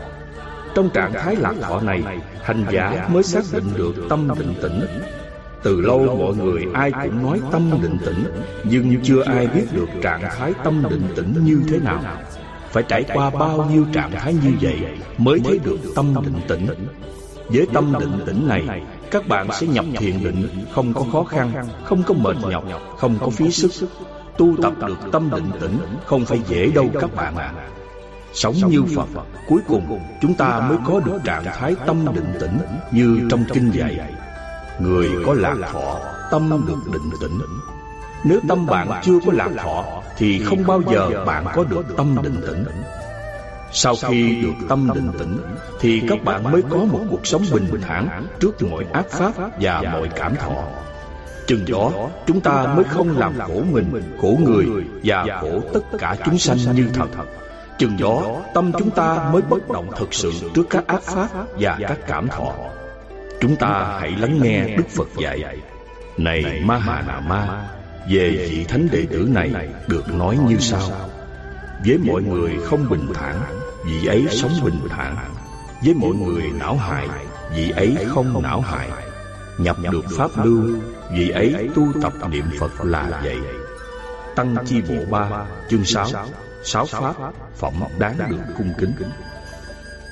Trong 0.74 0.90
trạng 0.90 1.12
thái 1.12 1.36
lạc 1.36 1.54
thọ 1.62 1.80
này, 1.80 2.02
Hành 2.42 2.64
giả 2.70 3.08
mới 3.12 3.22
xác 3.22 3.42
định 3.52 3.72
được 3.76 3.94
tâm 4.08 4.28
định 4.38 4.54
tĩnh. 4.62 4.80
Từ 5.62 5.80
lâu 5.80 6.16
mọi 6.18 6.36
người 6.36 6.66
ai 6.74 6.92
cũng 6.92 7.22
nói 7.22 7.40
tâm 7.52 7.70
định 7.82 7.98
tĩnh, 8.06 8.24
Nhưng 8.64 9.00
chưa 9.02 9.22
ai 9.22 9.46
biết 9.46 9.64
được 9.72 9.88
trạng 10.02 10.22
thái 10.38 10.52
tâm 10.64 10.82
định 10.90 11.08
tĩnh 11.16 11.34
như 11.44 11.60
thế 11.68 11.78
nào. 11.78 12.02
Phải 12.74 12.82
trải 12.88 13.04
qua 13.14 13.30
bao 13.30 13.70
nhiêu 13.72 13.86
trạng 13.92 14.10
thái 14.12 14.34
như 14.34 14.52
vậy 14.60 14.76
Mới 15.18 15.40
thấy 15.44 15.60
được 15.64 15.78
tâm 15.96 16.14
định 16.24 16.40
tĩnh? 16.48 16.66
Với 17.48 17.66
tâm 17.72 17.94
định 18.00 18.18
tĩnh 18.26 18.48
này 18.48 18.82
Các 19.10 19.28
bạn 19.28 19.48
sẽ 19.52 19.66
nhập 19.66 19.84
thiền 19.98 20.24
định 20.24 20.48
Không 20.72 20.94
có 20.94 21.04
khó 21.12 21.24
khăn 21.24 21.52
Không 21.84 22.02
có 22.02 22.14
mệt 22.14 22.36
nhọc 22.50 22.64
Không 22.98 23.18
có 23.20 23.30
phí 23.30 23.50
sức. 23.50 23.88
Tu 24.38 24.56
tập 24.62 24.72
được 24.86 24.98
tâm 25.12 25.30
định 25.30 25.50
tĩnh 25.60 25.78
Không 26.06 26.24
phải 26.24 26.40
dễ 26.48 26.70
đâu 26.74 26.88
các 27.00 27.14
bạn 27.14 27.36
ạ. 27.36 27.52
à. 27.56 27.68
Sống 28.32 28.54
như 28.68 28.82
Phật 28.96 29.08
Cuối 29.48 29.60
cùng 29.68 30.00
chúng 30.20 30.34
ta 30.34 30.60
mới 30.68 30.78
có 30.86 31.00
được 31.00 31.18
trạng 31.24 31.44
thái 31.44 31.74
tâm 31.86 32.04
định 32.14 32.34
tĩnh 32.40 32.58
Như 32.92 33.20
trong 33.30 33.44
kinh 33.52 33.70
dạy. 33.70 34.12
Người 34.80 35.10
có 35.26 35.34
lạc 35.34 35.56
thọ 35.72 36.00
Tâm 36.30 36.50
được 36.66 36.92
định 36.92 37.10
tĩnh. 37.20 37.38
Nếu 38.24 38.40
tâm 38.48 38.66
bạn 38.66 39.00
chưa 39.02 39.18
có 39.26 39.32
lạc 39.32 39.50
thọ 39.58 39.84
Thì 40.16 40.44
không 40.44 40.66
bao 40.66 40.82
giờ 40.92 41.24
bạn 41.26 41.44
có 41.54 41.64
được 41.64 41.96
tâm 41.96 42.16
định 42.22 42.40
tĩnh 42.46 42.64
Sau 43.74 43.94
khi 44.08 44.42
được 44.42 44.66
tâm 44.68 44.90
định 44.94 45.10
tĩnh 45.18 45.38
Thì 45.80 46.02
các 46.08 46.24
bạn 46.24 46.52
mới 46.52 46.62
có 46.70 46.76
một 46.76 47.00
cuộc 47.10 47.26
sống 47.26 47.42
bình 47.52 47.80
thản 47.82 48.26
Trước 48.40 48.62
mọi 48.62 48.84
ác 48.92 49.10
pháp 49.10 49.32
và 49.60 49.82
mọi 49.92 50.08
cảm 50.16 50.36
thọ. 50.36 50.68
Chừng 51.46 51.64
đó 51.68 51.92
chúng 52.26 52.40
ta 52.40 52.74
mới 52.74 52.84
không 52.84 53.18
làm 53.18 53.38
khổ 53.38 53.62
mình, 53.70 54.02
khổ 54.20 54.38
người 54.44 54.66
Và 55.04 55.40
khổ 55.40 55.60
tất 55.74 55.80
cả 55.98 56.16
chúng 56.24 56.38
sanh 56.38 56.58
như 56.74 56.88
thật. 56.94 57.06
Chừng 57.78 57.96
đó 58.00 58.42
tâm 58.54 58.72
chúng 58.78 58.90
ta 58.90 59.30
mới 59.32 59.42
bất 59.42 59.68
động 59.68 59.90
thực 59.96 60.14
sự 60.14 60.32
trước 60.54 60.66
các 60.70 60.86
ác 60.86 61.02
pháp 61.02 61.28
và 61.58 61.78
các 61.80 61.98
cảm 62.06 62.28
thọ. 62.28 62.52
Chúng 63.40 63.56
ta 63.56 63.98
hãy 64.00 64.14
lắng 64.18 64.38
nghe 64.42 64.76
Đức 64.76 64.88
Phật 64.88 65.08
dạy 65.18 65.58
Này 66.16 66.62
Ma 66.64 66.78
Hà 66.78 67.02
Nà 67.02 67.20
Ma 67.20 67.68
Về 68.08 68.30
vị 68.30 68.64
thánh 68.68 68.88
đệ 68.92 69.06
tử 69.10 69.28
này 69.32 69.50
được 69.86 70.14
nói 70.14 70.38
như 70.48 70.56
sau 70.58 70.90
Với 71.86 71.98
mọi 71.98 72.22
người 72.22 72.58
không 72.64 72.88
bình 72.88 73.06
thản 73.14 73.36
Vị 73.84 74.06
ấy 74.06 74.26
sống 74.30 74.52
bình 74.64 74.80
thản. 74.88 75.16
Với 75.84 75.94
mọi 75.94 76.14
người 76.14 76.42
não 76.60 76.76
hại 76.76 77.08
Vị 77.56 77.70
ấy 77.70 77.96
không 78.08 78.42
não 78.42 78.60
hại. 78.60 78.88
Nhập 79.58 79.76
được 79.90 80.04
Pháp 80.16 80.30
lưu 80.44 80.62
Vị 81.12 81.28
ấy 81.28 81.68
tu 81.74 81.92
tập 82.02 82.12
niệm 82.30 82.44
Phật 82.58 82.84
là 82.84 83.20
vậy. 83.24 83.38
Tăng 84.36 84.56
chi 84.66 84.82
bộ 84.88 85.04
ba 85.10 85.46
Chương 85.70 85.84
sáu. 85.84 86.06
Sáu. 86.62 86.86
Pháp 86.86 87.14
Phẩm 87.56 87.72
đáng 87.98 88.16
được 88.30 88.38
cung 88.58 88.72
kính. 88.78 88.92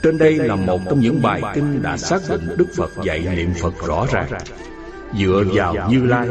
Trên 0.02 0.18
đây 0.18 0.34
là 0.34 0.56
một 0.56 0.80
trong 0.84 1.00
những 1.00 1.22
bài 1.22 1.42
kinh 1.54 1.82
đã 1.82 1.96
xác 1.96 2.20
định 2.28 2.56
Đức 2.56 2.66
Phật 2.76 2.90
dạy 3.02 3.20
niệm 3.36 3.54
Phật 3.60 3.74
rõ 3.86 4.06
ràng. 4.12 4.28
Dựa 5.18 5.44
vào 5.52 5.90
Như 5.90 6.04
Lai 6.04 6.28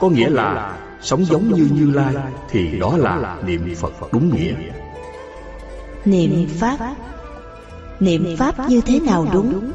Có 0.00 0.08
nghĩa 0.08 0.28
là 0.28 0.76
Sống 1.00 1.24
giống 1.24 1.52
như 1.52 1.68
Như 1.72 1.92
Lai 1.92 2.14
Thì 2.50 2.78
đó 2.78 2.96
là 2.96 3.36
niệm 3.46 3.74
Phật 3.74 3.92
đúng 4.12 4.36
nghĩa 4.36 4.52
Niệm 6.06 6.48
Pháp. 6.58 6.78
Niệm 8.00 8.36
Pháp 8.38 8.68
như 8.68 8.80
thế 8.80 9.00
nào 9.00 9.26
đúng? 9.32 9.70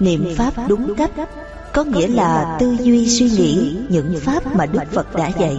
Niệm 0.00 0.34
Pháp 0.36 0.52
đúng 0.68 0.94
cách. 0.94 1.10
Có 1.72 1.84
nghĩa 1.84 2.08
là 2.08 2.56
tư 2.60 2.76
duy 2.80 3.08
suy 3.08 3.30
nghĩ 3.30 3.76
những 3.88 4.14
Pháp 4.20 4.56
mà 4.56 4.66
Đức 4.66 4.80
Phật 4.92 5.14
đã 5.16 5.28
dạy. 5.28 5.56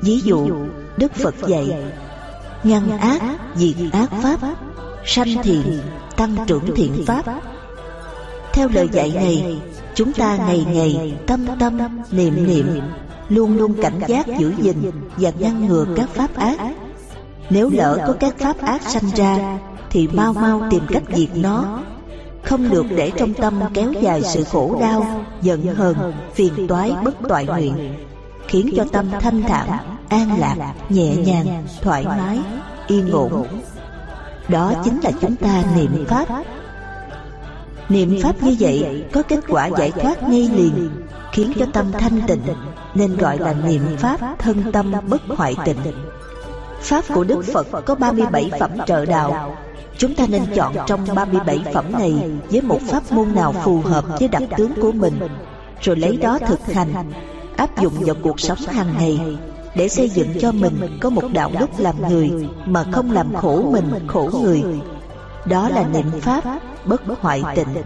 Ví 0.00 0.20
dụ 0.20 0.50
Đức 0.96 1.14
Phật 1.14 1.34
dạy 1.46 1.76
Ngăn 2.64 2.98
ác, 2.98 3.22
diệt 3.56 3.76
ác 3.92 4.08
Pháp 4.22 4.40
Sanh 5.06 5.42
thiện, 5.42 5.78
tăng 6.16 6.36
trưởng 6.46 6.74
thiện 6.76 7.04
Pháp. 7.06 7.24
Theo 8.52 8.68
lời 8.68 8.88
dạy 8.92 9.12
này 9.14 9.60
Chúng 9.94 10.12
ta 10.12 10.36
ngày 10.36 10.66
ngày 10.72 11.14
tâm 11.26 11.46
tâm 11.60 11.78
niệm 12.10 12.46
niệm 12.46 12.80
Luôn 13.28 13.56
luôn 13.56 13.74
cảnh 13.82 14.00
giác 14.06 14.26
giữ 14.38 14.52
gìn 14.62 14.90
Và 15.16 15.30
ngăn 15.38 15.66
ngừa 15.66 15.86
các 15.96 16.08
Pháp 16.14 16.34
ác 16.34 16.56
Nếu 17.50 17.70
lỡ 17.70 18.04
có 18.06 18.12
các 18.20 18.38
Pháp 18.38 18.58
ác 18.60 18.82
sanh 18.82 19.10
ra 19.16 19.58
Thì 19.90 20.08
mau 20.12 20.32
mau 20.32 20.62
tìm 20.70 20.82
cách 20.88 21.02
diệt 21.14 21.28
nó. 21.34 21.82
Không 22.42 22.70
được 22.70 22.86
để 22.96 23.12
trong 23.16 23.34
tâm 23.34 23.60
kéo 23.74 23.92
dài 23.92 24.22
sự 24.22 24.44
khổ 24.44 24.76
đau 24.80 25.24
Giận 25.42 25.62
hờn, 25.62 26.12
phiền 26.34 26.68
toái, 26.68 26.92
bất 27.04 27.14
toại 27.28 27.46
nguyện 27.46 27.94
Khiến 28.48 28.70
cho 28.76 28.84
tâm 28.92 29.06
thanh 29.20 29.42
thản, 29.42 29.68
an 30.08 30.38
lạc, 30.38 30.74
nhẹ 30.88 31.16
nhàng, 31.16 31.64
thoải 31.82 32.04
mái, 32.04 32.38
yên 32.86 33.10
ổn 33.10 33.46
Đó 34.48 34.72
chính 34.84 35.00
là 35.00 35.10
chúng 35.20 35.36
ta 35.36 35.62
niệm 35.76 36.04
Pháp. 36.08 36.26
Niệm 37.88 38.18
Pháp 38.22 38.42
như 38.42 38.56
vậy 38.60 39.04
có 39.12 39.22
kết 39.22 39.40
quả 39.48 39.70
giải 39.78 39.90
thoát 39.90 40.28
ngay 40.28 40.50
liền 40.56 40.90
Khiến 41.32 41.52
cho 41.58 41.66
tâm 41.72 41.92
thanh 41.92 42.20
tịnh 42.26 42.42
Nên 42.94 43.16
gọi 43.16 43.38
là 43.38 43.52
niệm 43.52 43.82
Pháp 43.98 44.20
thân 44.38 44.72
tâm 44.72 44.92
bất 45.08 45.22
hoại 45.28 45.56
tịnh 45.64 45.78
Pháp 46.80 47.04
của 47.14 47.24
Đức 47.24 47.42
Phật 47.52 47.66
có 47.86 47.94
37 47.94 48.50
phẩm 48.60 48.70
trợ 48.86 49.04
đạo. 49.04 49.56
Chúng 49.98 50.14
ta 50.14 50.26
nên 50.28 50.42
chọn 50.54 50.74
trong 50.86 51.06
37 51.14 51.60
phẩm 51.74 51.92
này 51.92 52.14
Với 52.50 52.60
một 52.60 52.80
pháp 52.88 53.12
môn 53.12 53.34
nào 53.34 53.54
phù 53.64 53.80
hợp 53.80 54.04
với 54.18 54.28
đặc 54.28 54.42
tướng 54.56 54.72
của 54.80 54.92
mình. 54.92 55.18
Rồi 55.80 55.96
lấy 55.96 56.16
đó 56.16 56.38
thực 56.46 56.72
hành 56.72 56.94
Áp 57.56 57.80
dụng 57.80 57.92
vào 57.98 58.16
cuộc 58.22 58.40
sống 58.40 58.58
hàng 58.58 58.94
ngày 58.98 59.20
Để 59.74 59.88
xây 59.88 60.08
dựng 60.08 60.28
cho 60.40 60.52
mình 60.52 60.98
có 61.00 61.10
một 61.10 61.24
đạo 61.32 61.50
đức 61.60 61.70
làm 61.78 62.08
người 62.08 62.30
Mà 62.66 62.84
không 62.92 63.10
làm 63.10 63.34
khổ 63.34 63.62
mình 63.72 64.06
khổ 64.06 64.30
người. 64.42 64.64
Đó 65.44 65.68
là 65.68 65.88
niệm 65.88 66.20
Pháp 66.20 66.44
bất 66.84 67.02
hoại 67.20 67.42
tịnh 67.54 67.82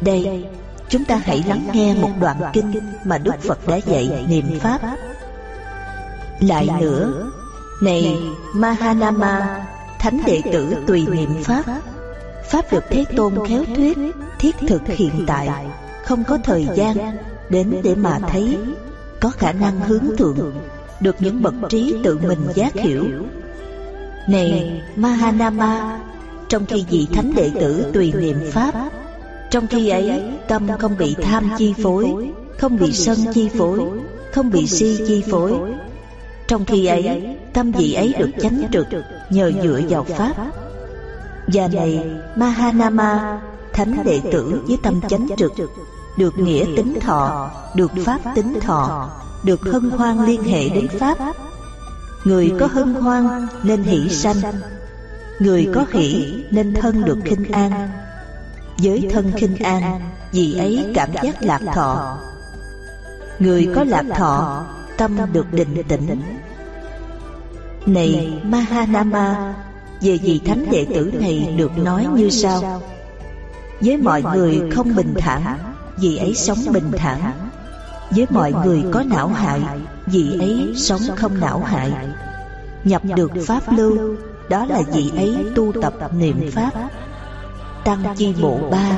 Đây 0.00 0.44
Chúng 0.88 1.04
ta 1.04 1.20
hãy 1.24 1.44
lắng 1.46 1.68
nghe 1.72 1.94
một 1.94 2.10
đoạn 2.20 2.36
kinh 2.52 2.72
Mà 3.04 3.18
Đức 3.18 3.34
Phật 3.40 3.68
đã 3.68 3.76
dạy 3.76 4.26
niệm 4.28 4.58
Pháp. 4.60 4.80
Lại 6.40 6.68
nữa 6.80 7.30
này, 7.80 8.18
Mahanama, 8.54 9.64
Thánh 9.98 10.20
đệ 10.26 10.42
tử 10.52 10.74
tùy 10.86 11.06
niệm 11.10 11.30
Pháp. 11.44 11.62
Pháp 12.50 12.72
được 12.72 12.84
Thế 12.90 13.04
Tôn 13.16 13.34
khéo 13.48 13.64
thuyết, 13.76 13.98
Thiết 14.38 14.56
thực 14.68 14.82
hiện 14.86 15.24
tại. 15.26 15.66
Không 16.04 16.24
có 16.24 16.38
thời 16.44 16.68
gian 16.74 16.96
Đến 17.48 17.80
để 17.84 17.94
mà 17.94 18.18
thấy. 18.28 18.58
Có 19.20 19.30
khả 19.30 19.52
năng 19.52 19.80
hướng 19.80 20.16
thượng, 20.16 20.52
Được 21.00 21.16
những 21.18 21.42
bậc 21.42 21.54
trí 21.68 21.94
tự 22.04 22.18
mình 22.18 22.40
giác 22.54 22.74
hiểu. 22.74 23.04
Này, 24.28 24.82
Mahanama, 24.96 26.00
Trong 26.48 26.66
khi 26.66 26.84
vị 26.90 27.06
thánh 27.12 27.32
đệ 27.36 27.50
tử 27.60 27.90
tùy 27.92 28.12
niệm 28.18 28.38
Pháp, 28.52 28.74
Trong 29.50 29.66
khi 29.66 29.88
ấy 29.88 30.22
Tâm 30.48 30.68
không 30.78 30.96
bị 30.98 31.16
tham 31.22 31.50
chi 31.58 31.74
phối, 31.82 32.06
Không 32.58 32.78
bị 32.78 32.92
sân 32.92 33.18
chi 33.34 33.48
phối, 33.58 33.80
Không 34.32 34.50
bị 34.50 34.66
si 34.66 34.98
chi 35.08 35.22
phối. 35.30 35.52
Trong 36.48 36.64
khi 36.64 36.86
ấy 36.86 37.36
Tâm 37.56 37.72
vị 37.72 37.94
ấy 37.94 38.14
được 38.18 38.30
chánh 38.40 38.68
trực, 38.72 38.86
Nhờ 39.30 39.52
dựa 39.62 39.80
vào 39.88 40.04
Pháp. 40.04 40.34
Và 41.46 41.68
này, 41.68 42.10
Mahanama, 42.36 43.40
Thánh 43.72 44.04
đệ 44.04 44.20
tử 44.32 44.62
với 44.66 44.78
tâm 44.82 45.00
chánh 45.08 45.28
trực, 45.36 45.52
Được 46.16 46.38
nghĩa 46.38 46.64
tính 46.76 46.98
thọ, 47.00 47.50
Được 47.74 47.90
Pháp 48.04 48.20
tính 48.34 48.60
thọ, 48.60 49.10
Được 49.44 49.60
hân 49.60 49.90
hoan 49.90 50.26
liên 50.26 50.42
hệ 50.42 50.68
đến 50.68 50.88
Pháp. 50.88 51.18
Người 52.24 52.52
có 52.60 52.66
hân 52.66 52.94
hoan 52.94 53.46
nên 53.62 53.82
hỷ 53.82 54.08
sanh, 54.08 54.36
Người 55.38 55.68
có 55.74 55.86
hỷ 55.92 56.34
nên 56.50 56.74
thân 56.74 57.04
được 57.04 57.18
khinh 57.24 57.52
an. 57.52 57.90
Với 58.78 59.08
thân 59.12 59.32
khinh 59.36 59.56
an 59.56 60.00
Vì 60.32 60.58
ấy 60.58 60.86
cảm 60.94 61.10
giác 61.22 61.42
lạc 61.42 61.60
thọ. 61.74 62.18
Người 63.38 63.68
có 63.74 63.84
lạc 63.84 64.04
thọ, 64.16 64.64
Tâm 64.96 65.16
được 65.32 65.52
định 65.52 65.82
tĩnh. 65.88 66.20
Này, 67.86 68.40
Mahanama, 68.44 69.54
Về 70.00 70.18
vị 70.22 70.40
thánh 70.44 70.66
đệ 70.70 70.86
tử 70.94 71.12
này 71.20 71.54
được 71.56 71.78
nói 71.78 72.06
như 72.14 72.30
sau. 72.30 72.82
Với 73.80 73.96
mọi 73.96 74.22
người 74.22 74.62
không 74.70 74.94
bình 74.96 75.14
thản 75.18 75.58
Vì 75.96 76.16
ấy 76.16 76.34
sống 76.34 76.58
bình 76.72 76.90
thản. 76.96 77.32
Với 78.10 78.26
mọi 78.30 78.52
người 78.52 78.84
có 78.92 79.02
não 79.02 79.28
hại 79.28 79.60
Vì 80.06 80.38
ấy 80.38 80.72
sống 80.76 81.00
không 81.16 81.40
não 81.40 81.60
hại. 81.60 81.92
Nhập 82.84 83.02
được 83.16 83.30
Pháp 83.46 83.62
lưu, 83.76 84.16
Đó 84.48 84.66
là 84.66 84.82
vị 84.94 85.10
ấy 85.16 85.36
tu 85.54 85.72
tập 85.82 85.94
niệm 86.18 86.50
Pháp. 86.52 86.70
Tăng 87.84 88.14
chi 88.16 88.34
bộ 88.42 88.58
ba, 88.70 88.90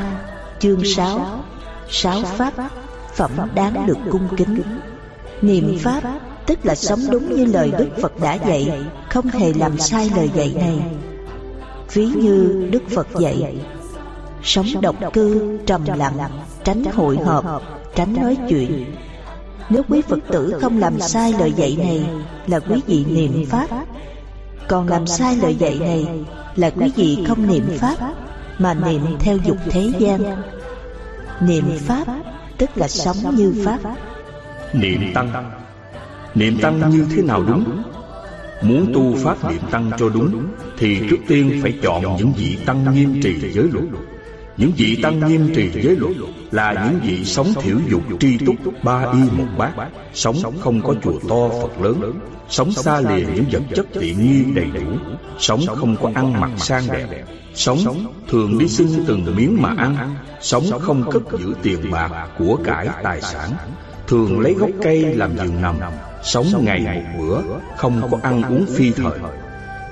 Chương 0.58 0.84
sáu 0.84 1.42
Sáu 1.90 2.22
Pháp 2.22 2.52
Phẩm 3.14 3.30
đáng 3.54 3.86
được 3.86 3.98
cung 4.10 4.28
kính. 4.36 4.62
Niệm 5.42 5.78
Pháp 5.82 6.02
Tức 6.48 6.58
là 6.66 6.74
sống 6.74 7.00
đúng 7.10 7.36
như 7.36 7.44
lời 7.44 7.72
Đức 7.78 7.88
Phật 8.02 8.20
đã 8.20 8.34
dạy 8.34 8.72
Không 9.10 9.26
hề 9.26 9.52
làm 9.52 9.78
sai 9.78 10.10
lời 10.16 10.30
dạy 10.34 10.52
này. 10.54 10.80
Ví 11.92 12.06
như 12.06 12.68
Đức 12.72 12.82
Phật 12.94 13.06
dạy 13.18 13.56
Sống 14.42 14.66
độc 14.82 14.96
cư, 15.12 15.58
trầm 15.66 15.84
lặng 15.84 16.18
Tránh 16.64 16.84
hội 16.84 17.18
họp, 17.24 17.62
tránh 17.94 18.14
nói 18.22 18.36
chuyện. 18.48 18.94
Nếu 19.70 19.82
quý 19.88 20.02
Phật 20.02 20.18
tử 20.28 20.58
không 20.60 20.78
làm 20.78 21.00
sai 21.00 21.34
lời 21.38 21.52
dạy 21.56 21.76
này 21.78 22.04
Là 22.46 22.60
quý 22.60 22.80
vị 22.86 23.04
niệm 23.04 23.44
Pháp. 23.48 23.66
Còn 24.68 24.88
làm 24.88 25.06
sai 25.06 25.36
lời 25.36 25.54
dạy 25.54 25.78
này 25.80 26.06
Là 26.56 26.70
quý 26.70 26.92
vị 26.96 27.18
không 27.28 27.46
niệm 27.46 27.64
Pháp 27.78 27.96
Mà 28.58 28.74
niệm 28.74 29.02
theo 29.20 29.36
dục 29.36 29.56
thế 29.70 29.92
gian. 29.98 30.42
Niệm 31.40 31.64
Pháp 31.86 32.04
Tức 32.58 32.70
là 32.74 32.88
sống 32.88 33.16
như 33.36 33.54
Pháp. 33.64 33.78
Niệm 34.72 35.00
Tăng. 35.14 35.67
Niệm 36.38 36.58
Tăng 36.60 36.90
như 36.90 37.06
thế 37.16 37.22
nào 37.22 37.42
đúng? 37.42 37.82
Muốn 38.62 38.92
tu 38.94 39.16
Pháp 39.16 39.50
niệm 39.50 39.60
Tăng 39.70 39.90
cho 39.98 40.08
đúng 40.08 40.46
Thì 40.78 41.00
trước 41.10 41.16
tiên 41.28 41.60
phải 41.62 41.74
chọn 41.82 42.16
những 42.16 42.32
vị 42.36 42.58
Tăng 42.66 42.94
nghiêm 42.94 43.20
trì 43.22 43.50
giới 43.52 43.68
luật. 43.72 43.84
Những 44.56 44.72
vị 44.76 44.98
Tăng 45.02 45.28
nghiêm 45.28 45.54
trì 45.54 45.70
giới 45.82 45.96
luật 45.96 46.12
Là 46.50 46.88
những 46.90 47.00
vị 47.02 47.24
sống 47.24 47.46
thiểu 47.62 47.76
dục 47.88 48.02
tri 48.20 48.38
túc 48.38 48.54
Ba 48.82 49.06
y 49.12 49.18
một 49.38 49.46
bát. 49.58 49.72
Sống 50.14 50.36
không 50.60 50.82
có 50.82 50.94
chùa 51.02 51.18
to 51.28 51.48
Phật 51.62 51.80
lớn. 51.82 52.20
Sống 52.48 52.72
xa 52.72 53.00
lìa 53.00 53.26
những 53.34 53.44
vật 53.52 53.62
chất 53.74 53.86
tiện 54.00 54.18
nghi 54.18 54.44
đầy 54.54 54.66
đủ. 54.74 54.96
Sống 55.38 55.60
không 55.66 55.96
có 55.96 56.10
ăn 56.14 56.40
mặc 56.40 56.50
sang 56.56 56.82
đẹp. 56.92 57.24
Sống 57.54 57.78
thường 58.28 58.58
đi 58.58 58.68
xin 58.68 58.88
từng 59.06 59.36
miếng 59.36 59.62
mà 59.62 59.74
ăn. 59.78 60.14
Sống 60.40 60.64
không 60.80 61.10
cất 61.10 61.22
giữ 61.38 61.54
tiền 61.62 61.90
bạc. 61.90 62.28
Của 62.38 62.58
cải 62.64 62.88
tài 63.02 63.20
sản 63.20 63.50
Thường 64.08 64.40
lấy 64.40 64.54
gốc 64.54 64.70
cây 64.82 65.14
làm 65.14 65.36
giường 65.36 65.62
nằm, 65.62 65.76
Sống 66.22 66.46
ngày 66.62 66.80
một 66.80 67.18
bữa, 67.18 67.40
Không 67.76 68.08
có 68.10 68.18
ăn 68.22 68.42
uống 68.42 68.66
phi 68.76 68.92
thời. 68.92 69.18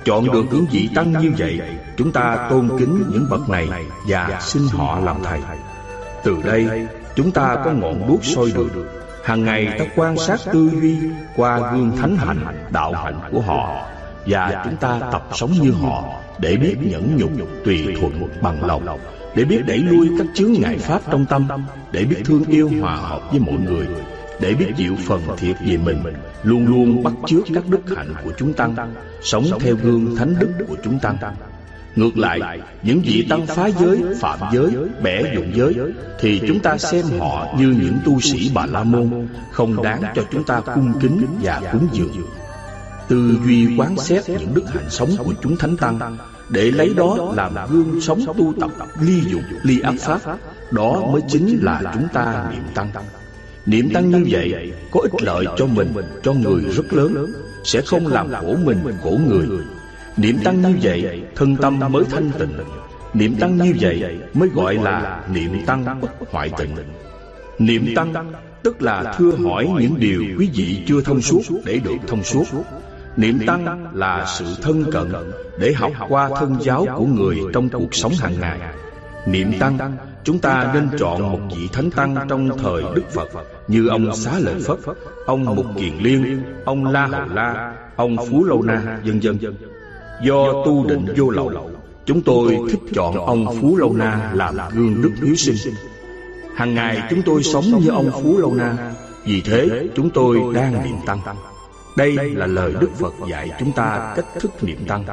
Chọn 0.05 0.33
được 0.33 0.45
những 0.51 0.67
vị 0.71 0.89
tăng 0.95 1.13
như 1.13 1.33
vậy, 1.39 1.61
Chúng 1.97 2.13
ta 2.13 2.49
tôn 2.51 2.71
kính 2.79 3.05
những 3.13 3.27
bậc 3.31 3.49
này 3.49 3.69
Và 4.09 4.39
xin 4.41 4.63
họ 4.73 5.01
làm 5.01 5.17
thầy. 5.25 5.41
Từ 6.25 6.37
đây, 6.45 6.87
chúng 7.17 7.31
ta 7.31 7.57
có 7.65 7.73
ngọn 7.73 8.09
đuốc 8.09 8.25
soi 8.25 8.53
đường 8.55 8.87
hàng 9.27 9.45
ngày 9.45 9.69
ta 9.79 9.85
quan 9.97 10.17
sát 10.17 10.41
tư 10.53 10.71
duy 10.81 10.99
qua 11.37 11.73
gương 11.73 11.97
thánh 11.97 12.17
hạnh, 12.17 12.67
đạo 12.71 12.93
hạnh 12.93 13.21
của 13.33 13.41
họ, 13.41 13.87
và 14.27 14.63
chúng 14.65 14.77
ta 14.77 15.01
tập 15.13 15.29
sống 15.33 15.53
như 15.53 15.71
họ 15.71 16.05
để 16.39 16.57
biết 16.57 16.77
nhẫn 16.81 17.17
nhục 17.17 17.49
tùy 17.65 17.97
thuận 18.01 18.29
bằng 18.43 18.65
lòng 18.65 18.99
để 19.37 19.45
biết 19.45 19.61
đẩy 19.67 19.79
lui 19.79 20.11
các 20.19 20.27
chướng 20.35 20.53
ngại 20.53 20.79
pháp 20.79 21.01
trong 21.11 21.27
tâm 21.27 21.49
để 21.93 22.05
biết 22.05 22.17
thương 22.25 22.45
yêu 22.45 22.71
hòa 22.81 22.97
hợp 22.97 23.31
với 23.31 23.41
mọi 23.41 23.59
người 23.65 23.87
để 24.41 24.55
biết 24.55 24.67
chịu 24.77 24.97
phần 25.07 25.21
thiệt 25.37 25.57
về 25.67 25.77
mình 25.77 26.03
luôn 26.43 26.67
luôn 26.67 27.03
bắt 27.03 27.13
chước 27.27 27.45
các 27.55 27.69
đức 27.69 27.97
hạnh 27.97 28.15
của 28.25 28.33
chúng 28.39 28.53
tăng 28.53 28.95
sống 29.23 29.45
theo 29.61 29.77
gương 29.83 30.17
thánh 30.17 30.35
đức 30.39 30.65
của 30.69 30.77
chúng 30.85 30.99
tăng 30.99 31.17
Ngược 31.97 32.19
lại, 32.19 32.61
những 32.83 33.01
vị 33.05 33.27
tăng 33.29 33.47
phá 33.47 33.69
giới, 33.81 34.01
phạm 34.21 34.39
giới, 34.53 34.71
bẻ 35.03 35.23
dụng 35.35 35.53
giới 35.55 35.75
thì 36.21 36.41
chúng 36.49 36.61
ta 36.61 36.79
xem 36.79 37.05
họ 37.19 37.47
như 37.59 37.67
những 37.67 37.99
tu 38.05 38.21
sĩ 38.21 38.51
Bà 38.55 38.67
La 38.67 38.83
Môn, 38.83 39.29
không 39.53 39.83
đáng 39.83 40.03
cho 40.15 40.23
chúng 40.33 40.45
ta 40.45 40.61
cung 40.61 40.93
kính 41.01 41.27
và 41.43 41.63
cúng 41.73 41.89
dường. 41.93 42.13
Tư 43.09 43.39
duy 43.45 43.77
quán 43.77 43.97
xét 43.97 44.29
những 44.29 44.55
đức 44.55 44.65
hạnh 44.75 44.91
sống 44.91 45.11
của 45.19 45.35
chúng 45.43 45.57
thánh 45.57 45.77
tăng 45.77 46.17
để 46.49 46.71
lấy 46.71 46.95
đó 46.97 47.33
làm 47.37 47.55
gương 47.71 48.01
sống 48.01 48.21
tu 48.39 48.55
tập 48.61 48.71
ly 49.01 49.21
dục 49.27 49.43
ly 49.63 49.81
ác 49.81 49.95
pháp, 49.99 50.21
đó 50.71 51.03
mới 51.13 51.23
chính 51.29 51.59
là 51.63 51.83
chúng 51.95 52.09
ta 52.13 52.51
niệm 52.51 52.63
tăng. 52.75 52.91
Niệm 53.67 53.91
tăng 53.95 54.11
như 54.11 54.27
vậy 54.31 54.73
có 54.91 55.01
ích 55.01 55.23
lợi 55.23 55.47
cho 55.57 55.67
mình, 55.67 55.93
cho 56.23 56.33
người 56.33 56.63
rất 56.63 56.93
lớn, 56.93 57.33
sẽ 57.65 57.81
không 57.81 58.07
làm 58.07 58.33
khổ 58.41 58.57
mình, 58.65 58.79
khổ 59.03 59.19
người. 59.27 59.49
Niệm 60.17 60.39
tăng 60.45 60.63
như 60.63 60.75
vậy 60.83 61.23
Thân 61.35 61.57
tâm 61.57 61.81
mới 61.91 62.05
thanh 62.11 62.31
tịnh. 62.39 62.53
Niệm 63.15 63.35
tăng 63.41 63.57
như 63.57 63.75
vậy 63.81 64.19
mới 64.35 64.49
gọi 64.49 64.75
là 64.75 65.25
Niệm 65.33 65.67
tăng 65.67 66.01
bất 66.01 66.11
hoại 66.31 66.51
tịnh 66.59 66.77
Niệm 67.59 67.95
tăng 67.97 68.33
tức 68.63 68.83
là 68.83 69.15
thưa 69.19 69.31
hỏi 69.45 69.69
những 69.81 70.01
điều 70.01 70.23
quý 70.39 70.51
vị 70.55 70.83
chưa 70.87 71.01
thông 71.01 71.23
suốt 71.23 71.43
để 71.65 71.81
được 71.85 71.97
thông 72.07 72.23
suốt 72.23 72.45
Niệm 73.17 73.39
tăng 73.47 73.87
là 73.95 74.27
sự 74.39 74.45
thân 74.63 74.85
cận 74.93 75.13
để 75.59 75.73
học 75.73 75.93
qua 76.09 76.31
thân 76.39 76.57
giáo 76.61 76.87
của 76.99 77.07
người 77.07 77.39
trong 77.53 77.69
cuộc 77.69 77.95
sống 77.95 78.13
hàng 78.21 78.41
ngày. 78.41 78.61
Niệm 79.27 79.53
tăng 79.59 79.97
chúng 80.25 80.39
ta 80.39 80.71
nên 80.75 80.89
chọn 80.99 81.33
một 81.33 81.41
vị 81.57 81.69
thánh 81.73 81.91
tăng 81.91 82.17
trong 82.29 82.59
thời 82.59 82.83
Đức 82.95 83.11
Phật 83.11 83.29
Như 83.69 83.89
ông 83.89 84.17
Xá 84.17 84.33
Lợi 84.39 84.55
Phất, 84.67 84.79
ông 85.27 85.45
Mục 85.45 85.67
Kiền 85.79 85.95
Liên, 85.99 86.43
ông 86.65 86.87
La 86.87 87.07
Hầu 87.07 87.29
La, 87.29 87.75
ông 87.97 88.17
Phú 88.31 88.45
Lâu 88.45 88.63
Na, 88.63 89.01
vân 89.05 89.21
vân. 89.21 89.39
Do 90.23 90.53
tu 90.53 90.87
định 90.89 91.07
vô 91.17 91.31
lậu 91.31 91.71
Chúng 92.05 92.23
tôi 92.23 92.59
thích 92.71 92.81
chọn 92.95 93.27
ông 93.27 93.47
Phú 93.61 93.77
Lâu 93.77 93.93
Na 93.93 94.31
làm 94.35 94.57
gương 94.75 95.03
đức 95.03 95.13
hiếu 95.23 95.35
sinh. 95.35 95.75
Hàng 96.55 96.75
ngày 96.75 97.03
chúng 97.11 97.23
tôi 97.23 97.43
sống 97.43 97.65
như 97.65 97.89
ông 97.89 98.11
Phú 98.23 98.39
Lâu 98.39 98.55
Na 98.55 98.93
Vì 99.25 99.41
thế 99.41 99.89
chúng 99.95 100.11
tôi 100.11 100.41
đang 100.55 100.85
niệm 100.85 100.97
tăng. 101.07 101.19
Đây 101.97 102.17
là 102.35 102.47
lời 102.47 102.75
Đức 102.81 102.91
Phật 102.99 103.13
dạy 103.29 103.51
chúng 103.59 103.73
ta 103.73 104.13
cách 104.17 104.27
thức 104.41 104.51
niệm 104.63 104.79
tăng. 104.89 105.05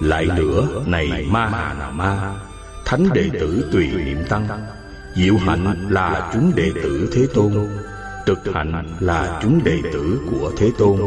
Lại 0.00 0.26
nữa 0.36 0.68
này 0.86 1.26
Ma 1.30 1.46
Hà 1.46 1.74
Nà 1.78 1.90
Ma 1.90 2.34
Thánh 2.84 3.08
đệ 3.14 3.30
tử 3.40 3.68
tùy 3.72 3.90
niệm 4.04 4.18
tăng. 4.28 4.48
Diệu 5.14 5.36
hạnh 5.36 5.86
là 5.90 6.30
chúng 6.34 6.52
đệ 6.56 6.72
tử 6.74 7.10
Thế 7.12 7.26
Tôn. 7.34 7.68
Trực 8.26 8.38
hạnh 8.54 8.84
là 9.00 9.40
chúng 9.42 9.64
đệ 9.64 9.78
tử 9.92 10.20
của 10.30 10.52
Thế 10.56 10.70
Tôn. 10.78 11.00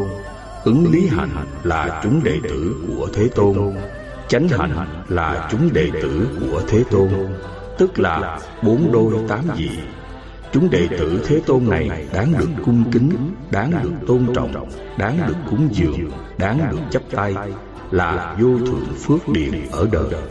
Ứng 0.64 0.92
lý 0.92 1.08
hạnh 1.08 1.46
là 1.64 2.02
chúng 2.04 2.24
đệ 2.24 2.40
tử 2.44 2.76
của 2.88 3.08
Thế 3.14 3.30
Tôn. 3.36 3.76
Chánh 4.28 4.48
hạnh 4.48 5.04
là 5.10 5.48
chúng 5.52 5.74
đệ 5.74 5.90
tử 6.02 6.28
của 6.40 6.62
Thế 6.68 6.84
Tôn. 6.92 7.10
Tức 7.78 8.00
là 8.00 8.40
bốn 8.64 8.92
đôi 8.92 9.14
tám 9.28 9.46
vị 9.58 9.70
Chúng 10.52 10.70
đệ 10.70 10.88
tử 10.88 11.24
Thế 11.28 11.42
Tôn 11.46 11.70
này 11.70 12.08
đáng 12.14 12.34
được 12.40 12.50
cung 12.66 12.84
kính, 12.92 13.10
Đáng 13.52 13.72
được 13.84 13.92
tôn 14.08 14.28
trọng, 14.36 14.70
Đáng 14.98 15.20
được 15.28 15.38
cúng 15.50 15.70
dường, 15.72 16.12
Đáng 16.38 16.72
được 16.72 16.80
chấp 16.92 17.02
tay, 17.12 17.36
Là 17.92 18.36
vô 18.40 18.58
thượng 18.58 18.96
phước 18.96 19.30
điện 19.30 19.54
ở 19.72 19.88
đời. 19.92 20.22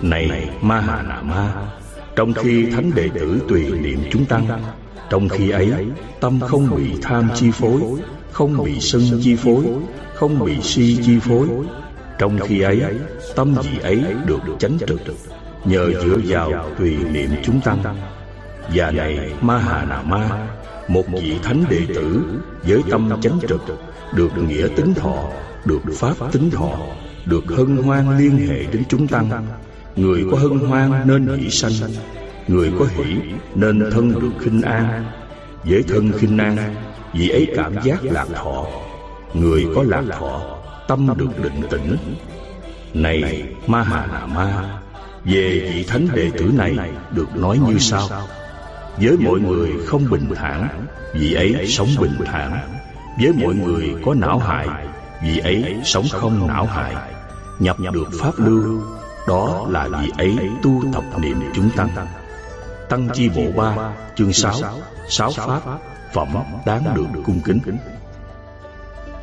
Này 0.00 0.50
Ma 0.62 0.80
Hà 0.80 1.02
Nà 1.02 1.22
Ma 1.22 1.54
Trong 2.16 2.32
khi 2.32 2.66
thánh 2.66 2.90
đệ 2.94 3.08
tử 3.14 3.40
tùy 3.48 3.70
niệm 3.80 3.98
chúng 4.10 4.24
tăng, 4.24 4.62
Trong 5.10 5.28
khi 5.28 5.50
ấy 5.50 5.72
Tâm 6.20 6.40
không 6.40 6.76
bị 6.76 6.92
tham 7.02 7.28
chi 7.34 7.50
phối, 7.50 7.80
không 8.32 8.64
bị 8.64 8.80
sân 8.80 9.02
chi 9.22 9.36
phối, 9.36 9.64
không 10.14 10.44
bị 10.44 10.60
si 10.62 10.98
chi 11.06 11.18
phối, 11.18 11.48
trong 12.18 12.38
khi 12.38 12.60
ấy 12.60 12.82
tâm 13.36 13.54
vị 13.54 13.78
ấy 13.82 14.04
được 14.26 14.40
chánh 14.58 14.78
trực. 14.86 15.00
Nhờ 15.64 15.90
dựa 16.04 16.18
vào 16.24 16.70
tùy 16.78 16.96
niệm 17.12 17.30
chúng 17.44 17.60
tăng 17.60 17.82
và 18.74 18.90
này 18.90 19.32
ma 19.40 19.58
hà 19.58 19.84
nà 19.84 20.02
ma 20.02 20.48
một 20.88 21.04
vị 21.12 21.38
thánh 21.42 21.64
đệ 21.70 21.80
tử 21.94 22.22
với 22.62 22.82
tâm 22.90 23.10
chánh 23.22 23.38
trực, 23.48 23.60
được 24.14 24.38
nghĩa 24.38 24.68
tính 24.76 24.94
thọ, 24.94 25.28
được 25.64 25.80
pháp 25.94 26.32
tính 26.32 26.50
thọ, 26.50 26.78
được 27.26 27.44
hân 27.56 27.76
hoan 27.76 28.18
liên 28.18 28.38
hệ 28.48 28.64
đến 28.72 28.82
chúng 28.88 29.08
tăng. 29.08 29.46
Người 29.96 30.24
có 30.30 30.38
hân 30.38 30.58
hoan 30.58 30.92
nên 31.04 31.28
hỷ 31.38 31.50
sanh, 31.50 31.90
người 32.48 32.72
có 32.78 32.86
hỷ 32.96 33.16
nên 33.54 33.90
thân 33.90 34.12
được 34.20 34.32
khinh 34.40 34.62
an. 34.62 35.04
Với 35.64 35.82
thân 35.88 36.12
khinh 36.12 36.38
an 36.38 36.74
vì 37.12 37.28
ấy 37.28 37.52
cảm 37.56 37.74
giác 37.84 38.04
lạc 38.04 38.26
thọ, 38.34 38.66
Người 39.34 39.66
có 39.74 39.82
lạc 39.82 40.04
thọ, 40.18 40.40
Tâm 40.88 41.08
được 41.16 41.42
định 41.42 41.62
tĩnh. 41.70 41.96
Này 42.94 43.44
Ma 43.66 43.82
Hà 43.82 44.06
Nà 44.06 44.26
Ma 44.26 44.80
Về 45.24 45.70
vị 45.74 45.84
thánh 45.88 46.08
đệ 46.14 46.30
tử 46.38 46.50
này 46.54 46.76
Được 47.14 47.36
nói 47.36 47.58
như 47.66 47.78
sau. 47.78 48.08
Với 49.00 49.16
mọi 49.16 49.40
người 49.40 49.70
không 49.86 50.10
bình 50.10 50.28
thản, 50.34 50.86
vì 51.14 51.34
ấy 51.34 51.66
sống 51.68 51.88
bình 52.00 52.14
thản. 52.24 52.58
Với 53.20 53.32
mọi 53.32 53.54
người 53.54 53.94
có 54.04 54.14
não 54.14 54.38
hại, 54.38 54.68
vì 55.22 55.38
ấy 55.38 55.76
sống 55.84 56.04
không 56.10 56.46
não 56.46 56.66
hại. 56.66 56.94
Nhập 57.58 57.76
được 57.92 58.08
Pháp 58.20 58.32
lưu, 58.36 58.80
Đó 59.28 59.66
là 59.70 59.88
vì 59.88 60.10
ấy 60.18 60.36
tu 60.62 60.82
tập 60.92 61.04
niệm 61.18 61.36
chúng 61.54 61.70
tăng. 61.76 61.88
Tăng 62.88 63.08
chi 63.14 63.28
bộ 63.28 63.42
ba, 63.56 63.94
chương 64.16 64.32
sáu 64.32 64.54
Sáu 65.08 65.30
Pháp, 65.30 65.60
phẩm 66.12 66.28
đáng 66.66 66.84
được 66.94 67.20
cung 67.24 67.40
kính. 67.44 67.60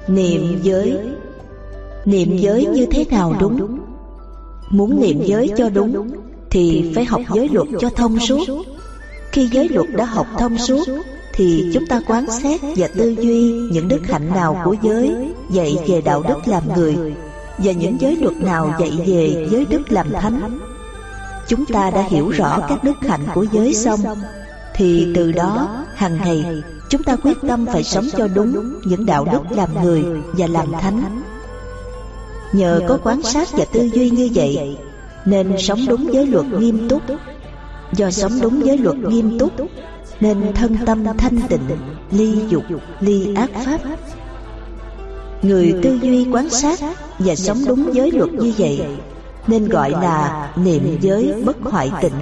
Niệm 0.07 0.59
giới. 0.61 0.99
Niệm 2.05 2.37
giới 2.37 2.65
như 2.65 2.85
thế 2.91 3.05
nào 3.11 3.35
đúng? 3.39 3.79
Muốn 4.69 5.01
niệm 5.01 5.23
giới 5.25 5.51
cho 5.57 5.69
đúng, 5.69 6.09
thì 6.49 6.91
phải 6.95 7.05
học 7.05 7.21
giới 7.33 7.49
luật 7.49 7.67
cho 7.79 7.89
thông 7.89 8.19
suốt 8.19 8.47
khi 9.33 9.49
giới 9.51 9.69
luật 9.69 9.87
đã 9.89 10.05
học 10.05 10.27
thông 10.37 10.57
suốt, 10.57 10.87
thì 11.33 11.71
chúng 11.73 11.85
ta 11.85 12.01
quán 12.07 12.25
xét 12.41 12.61
và 12.77 12.87
tư 12.87 13.15
duy 13.19 13.51
những 13.51 13.87
đức 13.87 14.01
hạnh 14.07 14.33
nào 14.33 14.61
của 14.65 14.75
giới 14.81 15.15
dạy 15.49 15.77
về 15.87 16.01
đạo 16.01 16.23
đức 16.27 16.39
làm 16.45 16.63
người 16.75 16.95
và 17.57 17.71
những 17.71 17.97
giới 17.99 18.15
luật 18.15 18.35
nào 18.37 18.75
dạy 18.79 18.91
về 19.05 19.47
giới 19.51 19.65
đức 19.65 19.91
làm 19.91 20.11
thánh. 20.11 20.59
Chúng 21.47 21.65
ta 21.65 21.91
đã 21.91 22.01
hiểu 22.01 22.29
rõ 22.29 22.59
các 22.69 22.83
đức 22.83 22.97
hạnh 23.01 23.25
của 23.33 23.45
giới 23.51 23.73
xong, 23.73 23.99
thì 24.75 25.11
từ 25.15 25.31
đó, 25.31 25.85
hàng 25.95 26.17
ngày, 26.23 26.45
Chúng 26.89 27.03
ta 27.03 27.15
quyết 27.15 27.37
tâm 27.47 27.65
phải 27.65 27.83
sống 27.83 28.05
cho 28.17 28.27
đúng 28.27 28.79
những 28.85 29.05
đạo 29.05 29.27
đức 29.31 29.41
làm 29.49 29.83
người 29.83 30.03
và 30.37 30.47
làm 30.47 30.71
thánh. 30.71 31.21
Nhờ 32.51 32.79
có 32.87 32.97
quan 33.03 33.21
sát 33.21 33.47
và 33.51 33.65
tư 33.65 33.89
duy 33.93 34.09
như 34.09 34.29
vậy, 34.33 34.77
Nên 35.25 35.55
sống 35.59 35.79
đúng 35.87 36.13
giới 36.13 36.25
luật 36.25 36.45
nghiêm 36.45 36.89
túc 36.89 37.01
Do 37.95 38.11
sống 38.11 38.31
đúng 38.41 38.59
với 38.59 38.77
luật 38.77 38.97
nghiêm 38.97 39.39
túc 39.39 39.51
Nên 40.19 40.53
thân 40.55 40.77
tâm 40.85 41.03
thanh 41.17 41.39
tịnh 41.49 41.67
Ly 42.11 42.35
dục, 42.49 42.63
ly 42.99 43.35
ác 43.35 43.49
pháp. 43.65 43.79
Người 45.41 45.73
tư 45.83 45.99
duy 46.01 46.27
quan 46.31 46.49
sát 46.49 46.79
Và 47.19 47.35
sống 47.35 47.57
đúng 47.67 47.91
với 47.93 48.11
luật 48.11 48.33
như 48.33 48.53
vậy 48.57 48.81
Nên 49.47 49.69
gọi 49.69 49.91
là 49.91 50.49
niệm 50.55 50.97
giới 51.01 51.33
bất 51.45 51.57
hoại 51.61 51.91
tịnh. 52.01 52.13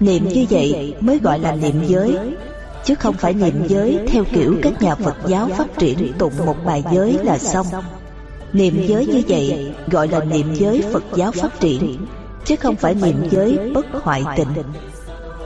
Niệm 0.00 0.28
như 0.28 0.46
vậy 0.50 0.94
mới 1.00 1.18
gọi 1.18 1.38
là 1.38 1.54
niệm 1.54 1.84
giới 1.86 2.18
chứ 2.84 2.94
không 2.94 3.14
phải 3.14 3.34
niệm 3.34 3.62
giới 3.68 3.98
theo 4.08 4.24
kiểu 4.32 4.56
các 4.62 4.82
nhà 4.82 4.94
Phật 4.94 5.16
giáo 5.26 5.48
phát 5.58 5.78
triển 5.78 6.12
tụng 6.18 6.32
một 6.46 6.56
bài 6.64 6.84
giới 6.92 7.18
là 7.22 7.38
xong. 7.38 7.66
Niệm 8.52 8.86
giới 8.86 9.06
như 9.06 9.22
vậy 9.28 9.72
gọi 9.90 10.08
là 10.08 10.24
niệm 10.24 10.54
giới 10.54 10.82
Phật 10.92 11.04
giáo 11.16 11.32
phát 11.32 11.60
triển, 11.60 11.96
chứ 12.44 12.56
không 12.56 12.76
phải 12.76 12.94
niệm 12.94 13.16
giới 13.30 13.58
bất 13.74 13.86
hoại 14.02 14.22
tịnh. 14.36 14.48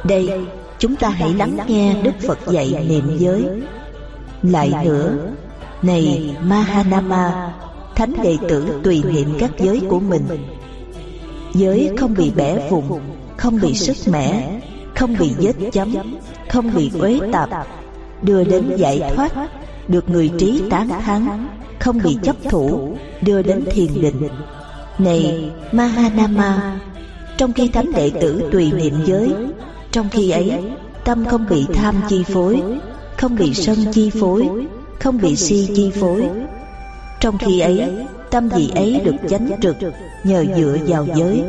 Đây, 0.04 0.46
chúng 0.78 0.96
ta 0.96 1.08
hãy 1.08 1.34
lắng 1.34 1.58
nghe 1.66 2.02
Đức 2.02 2.14
Phật 2.26 2.38
dạy 2.46 2.86
niệm 2.88 3.16
giới. 3.18 3.44
Lại 4.42 4.72
nữa, 4.84 5.16
này 5.82 6.36
Mahanama, 6.42 7.52
thánh 7.94 8.12
đệ 8.22 8.36
tử 8.48 8.80
tùy 8.84 9.02
niệm 9.12 9.28
các 9.38 9.50
giới 9.58 9.80
của 9.88 10.00
mình. 10.00 10.26
Giới 11.54 11.90
không 11.98 12.14
bị 12.14 12.30
bẻ 12.36 12.70
vùng, 12.70 13.00
không 13.36 13.60
bị 13.60 13.74
sức 13.74 14.12
mẻ, 14.12 14.60
không 14.94 15.16
bị 15.18 15.34
vết 15.38 15.70
chấm, 15.72 15.94
không 16.48 16.74
bị 16.74 16.90
uế 17.00 17.18
tạp, 17.32 17.66
đưa 18.22 18.44
đến 18.44 18.76
giải 18.76 19.02
thoát, 19.14 19.32
được 19.88 20.08
người 20.08 20.30
trí 20.38 20.62
tán 20.70 20.88
thán, 20.88 21.48
không 21.78 21.98
bị 22.04 22.18
chấp 22.22 22.36
thủ, 22.50 22.96
đưa 23.22 23.42
đến 23.42 23.64
thiền 23.70 24.02
định. 24.02 24.28
Này 24.98 25.50
Mahanama, 25.72 26.78
trong 27.36 27.52
khi 27.52 27.68
thánh 27.68 27.92
đệ 27.92 28.10
tử 28.20 28.48
tùy 28.52 28.72
niệm 28.72 28.94
giới, 29.04 29.34
trong 29.92 30.08
khi 30.08 30.30
ấy 30.30 30.60
tâm 31.04 31.24
không 31.24 31.46
bị 31.50 31.66
tham 31.74 31.94
chi 32.08 32.22
phối, 32.22 32.62
không 33.16 33.36
bị 33.36 33.54
sân 33.54 33.76
chi 33.92 34.10
phối, 34.10 34.48
không 35.00 35.18
bị 35.20 35.36
si 35.36 35.68
chi 35.76 35.90
phối. 36.00 36.28
Trong 37.20 37.38
khi 37.38 37.60
ấy, 37.60 38.06
tâm 38.30 38.48
vị 38.48 38.70
ấy 38.74 39.00
được 39.04 39.14
chánh 39.28 39.50
trực 39.62 39.76
nhờ 40.24 40.44
dựa 40.56 40.76
vào 40.86 41.06
giới. 41.16 41.44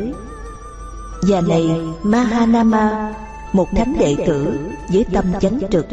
Và 1.28 1.40
này 1.40 1.70
Mahanama, 2.02 3.14
một 3.52 3.68
thánh 3.76 3.94
đệ 3.98 4.16
tử 4.26 4.58
với 4.92 5.04
tâm 5.12 5.24
chánh 5.40 5.60
trực 5.70 5.86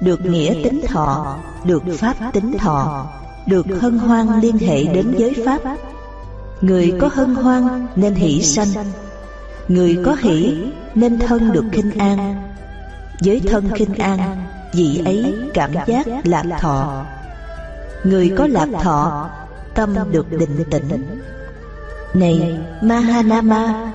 được 0.00 0.24
nghĩa 0.24 0.54
tính 0.64 0.80
thọ 0.86 1.36
được 1.64 1.82
pháp 1.98 2.14
tính 2.32 2.58
thọ 2.58 3.06
được 3.46 3.66
hân 3.80 3.98
hoan 3.98 4.40
liên 4.40 4.58
hệ 4.58 4.84
đến 4.84 5.14
giới 5.18 5.34
pháp 5.46 5.60
Người 6.60 6.92
có 7.00 7.10
hân 7.12 7.34
hoan 7.34 7.86
nên 7.96 8.14
hỷ 8.14 8.42
sanh. 8.42 8.68
Người 9.68 9.98
có 10.04 10.16
hỷ 10.20 10.56
nên 10.94 11.18
thân 11.18 11.52
được 11.52 11.64
kinh 11.72 11.90
an. 11.98 12.42
Với 13.24 13.40
thân 13.48 13.70
kinh 13.76 13.94
an 13.94 14.44
Vị 14.72 15.02
ấy 15.04 15.34
cảm 15.54 15.70
giác 15.86 16.06
lạc 16.24 16.44
thọ. 16.60 17.04
Người 18.04 18.32
có 18.38 18.46
lạc 18.46 18.68
thọ 18.82 19.30
Tâm 19.74 19.94
được 20.12 20.26
định 20.30 20.64
tĩnh. 20.70 21.20
Này 22.14 22.58
Mahanama 22.82 23.92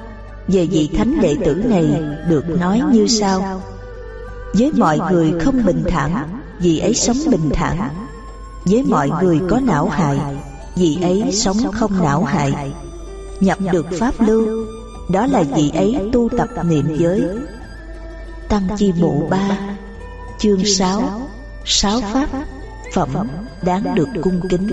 Về 0.47 0.67
vị 0.71 0.89
thánh 0.97 1.21
đệ 1.21 1.35
tử 1.45 1.55
này 1.65 2.03
Được 2.29 2.49
nói 2.49 2.81
như 2.91 3.07
sau. 3.07 3.61
Với 4.53 4.71
mọi 4.77 4.99
người 5.11 5.33
không 5.39 5.65
bình 5.65 5.83
thản 5.87 6.41
Vị 6.59 6.79
ấy 6.79 6.93
sống 6.93 7.17
bình 7.31 7.49
thản. 7.53 7.89
Với 8.65 8.83
mọi 8.83 9.09
người 9.21 9.39
có 9.49 9.59
não 9.59 9.89
hại 9.89 10.19
Vị 10.75 10.97
ấy 11.01 11.31
sống 11.31 11.57
không 11.71 12.03
não 12.03 12.23
hại. 12.23 12.71
Nhập 13.39 13.57
được 13.71 13.85
Pháp 13.99 14.13
lưu 14.19 14.65
Đó 15.09 15.27
là 15.27 15.43
vị 15.55 15.71
ấy 15.75 15.99
tu 16.13 16.29
tập 16.37 16.49
niệm 16.65 16.95
giới. 16.97 17.23
Tăng 18.49 18.67
chi 18.77 18.91
bộ 19.01 19.27
ba 19.29 19.59
Chương 20.39 20.65
6 20.65 21.21
Sáu 21.65 22.01
Pháp 22.01 22.27
Phẩm 22.93 23.27
đáng 23.61 23.95
được 23.95 24.09
cung 24.21 24.41
kính. 24.49 24.67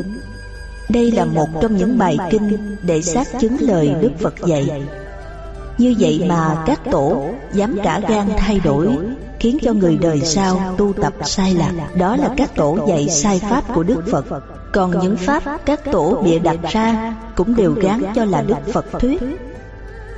Đây 0.89 1.10
là 1.12 1.24
một 1.24 1.48
trong 1.62 1.76
những 1.76 1.98
bài 1.98 2.16
kinh 2.31 2.76
Để 2.82 3.02
xác 3.02 3.26
chứng 3.40 3.56
lời 3.60 3.94
Đức 4.00 4.10
Phật 4.20 4.34
dạy. 4.47 4.82
Như 5.78 5.94
vậy 5.98 6.24
mà 6.28 6.62
các 6.66 6.81
tổ 6.90 7.24
dám 7.52 7.78
cả 7.84 8.00
gan 8.08 8.28
thay 8.36 8.60
đổi 8.64 8.89
Khiến 9.42 9.58
cho 9.62 9.72
người 9.72 9.96
đời 9.96 10.20
sau 10.20 10.74
tu 10.78 10.92
tập 10.92 11.12
sai 11.24 11.54
lạc. 11.54 11.72
Đó 11.94 12.16
là 12.16 12.34
các 12.36 12.54
tổ 12.54 12.78
dạy 12.88 13.08
sai 13.08 13.38
Pháp 13.38 13.74
của 13.74 13.82
Đức 13.82 14.02
Phật. 14.10 14.24
Còn 14.72 14.98
những 15.00 15.16
Pháp 15.16 15.42
các 15.66 15.80
tổ 15.92 16.22
bịa 16.24 16.38
đặt 16.38 16.56
ra 16.70 17.16
Cũng 17.36 17.56
đều 17.56 17.72
gán 17.72 18.02
cho 18.14 18.24
là 18.24 18.42
Đức 18.42 18.72
Phật 18.72 18.86
thuyết. 19.00 19.22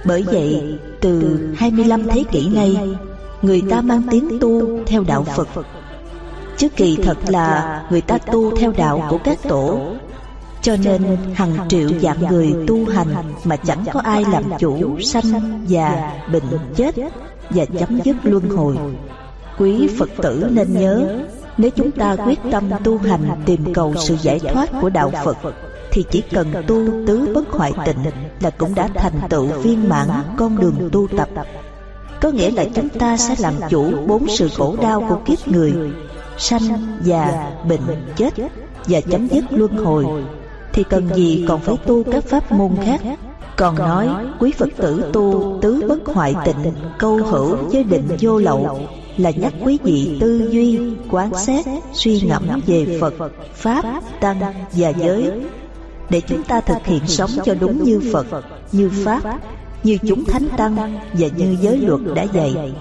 Bởi 0.05 0.23
vậy 0.23 0.79
từ 1.01 1.39
25 1.57 2.09
thế 2.09 2.25
kỷ 2.31 2.49
nay 2.49 2.97
Người 3.43 3.63
ta 3.71 3.81
mang 3.81 4.03
tiếng 4.11 4.39
tu 4.41 4.85
theo 4.87 5.05
đạo 5.07 5.25
Phật. 5.25 5.49
Chứ 6.57 6.69
kỳ 6.69 6.97
thật 6.97 7.19
là 7.29 7.83
người 7.91 8.01
ta 8.01 8.19
tu 8.19 8.57
theo 8.57 8.73
đạo 8.77 9.07
của 9.11 9.19
các 9.25 9.39
tổ. 9.43 9.81
Cho 10.63 10.77
nên 10.85 11.17
hàng 11.35 11.57
triệu 11.69 11.89
dạng 12.03 12.21
người 12.31 12.55
tu 12.67 12.87
hành 12.87 13.15
Mà 13.45 13.57
chẳng 13.57 13.85
có 13.93 14.01
ai 14.01 14.25
làm 14.33 14.45
chủ 14.59 15.01
sanh, 15.01 15.65
già, 15.67 16.13
bệnh, 16.33 16.59
chết. 16.77 16.95
Và 17.51 17.65
chấm 17.65 18.01
dứt 18.05 18.17
luân 18.23 18.49
hồi. 18.49 18.77
Quý 19.59 19.89
Phật 19.99 20.11
tử 20.23 20.49
nên 20.51 20.73
nhớ 20.73 21.07
Nếu 21.57 21.71
chúng 21.71 21.91
ta 21.91 22.17
quyết 22.27 22.39
tâm 22.53 22.71
tu 22.85 22.99
hành 22.99 23.43
tìm 23.47 23.75
cầu 23.75 23.95
sự 23.97 24.17
giải 24.23 24.39
thoát 24.39 24.71
của 24.81 24.91
đạo 24.91 25.13
Phật 25.25 25.37
Thì 25.91 26.05
chỉ 26.11 26.23
cần 26.33 26.53
tu 26.67 26.87
tứ 27.07 27.33
bất 27.35 27.49
hoại 27.51 27.73
tịnh 27.87 27.99
Là 28.41 28.51
cũng 28.51 28.75
đã 28.75 28.89
thành 28.95 29.21
tựu 29.31 29.47
viên 29.47 29.89
mãn 29.89 30.09
con 30.37 30.61
đường 30.61 30.89
tu 30.93 31.07
tập. 31.17 31.29
Có 32.21 32.31
nghĩa 32.31 32.51
là 32.51 32.65
chúng 32.75 32.89
ta 32.89 33.17
sẽ 33.17 33.35
làm 33.39 33.55
chủ 33.71 33.91
bốn 34.07 34.29
sự 34.29 34.49
khổ 34.57 34.77
đau 34.83 35.05
của 35.09 35.19
kiếp 35.27 35.49
người 35.49 35.75
Sanh, 36.39 36.97
già, 37.03 37.51
bệnh, 37.69 38.13
chết 38.17 38.35
Và 38.87 39.01
chấm 39.01 39.29
dứt 39.29 39.45
luân 39.51 39.77
hồi. 39.77 40.07
Thì 40.73 40.85
cần 40.85 41.09
gì 41.15 41.45
còn 41.49 41.61
phải 41.61 41.77
tu 41.87 42.03
các 42.13 42.25
pháp 42.25 42.53
môn 42.53 42.71
khác 42.85 43.01
còn 43.57 43.79
nói 43.79 44.09
quý 44.39 44.53
Phật 44.59 44.69
tử 44.77 45.11
tu 45.13 45.59
tứ 45.63 45.85
bất 45.89 46.15
hoại 46.15 46.35
tịnh 46.45 46.73
Câu 46.99 47.17
hữu 47.17 47.57
với 47.57 47.85
định 47.85 48.09
vô 48.21 48.39
lậu 48.39 48.81
Là 49.17 49.31
nhắc 49.31 49.53
quý 49.65 49.79
vị 49.83 50.19
tư 50.21 50.49
duy, 50.51 50.81
quán 51.11 51.35
xét, 51.35 51.67
suy 51.93 52.21
ngẫm 52.21 52.61
về 52.67 52.99
Phật, 53.01 53.15
Pháp, 53.55 53.85
Tăng 54.21 54.41
và 54.73 54.89
giới. 54.89 55.31
Để 56.11 56.21
chúng 56.21 56.43
ta 56.43 56.61
thực 56.61 56.87
hiện 56.87 57.07
sống 57.07 57.31
cho 57.45 57.55
đúng 57.55 57.85
như 57.85 58.01
Phật, 58.13 58.27
như 58.73 58.91
Pháp, 59.05 59.21
như 59.85 59.99
chúng 60.09 60.25
Thánh 60.25 60.49
Tăng 60.57 60.77
Và 61.13 61.29
như 61.37 61.57
giới 61.61 61.79
luật 61.79 62.01
đã 62.15 62.23
dạy. 62.23 62.75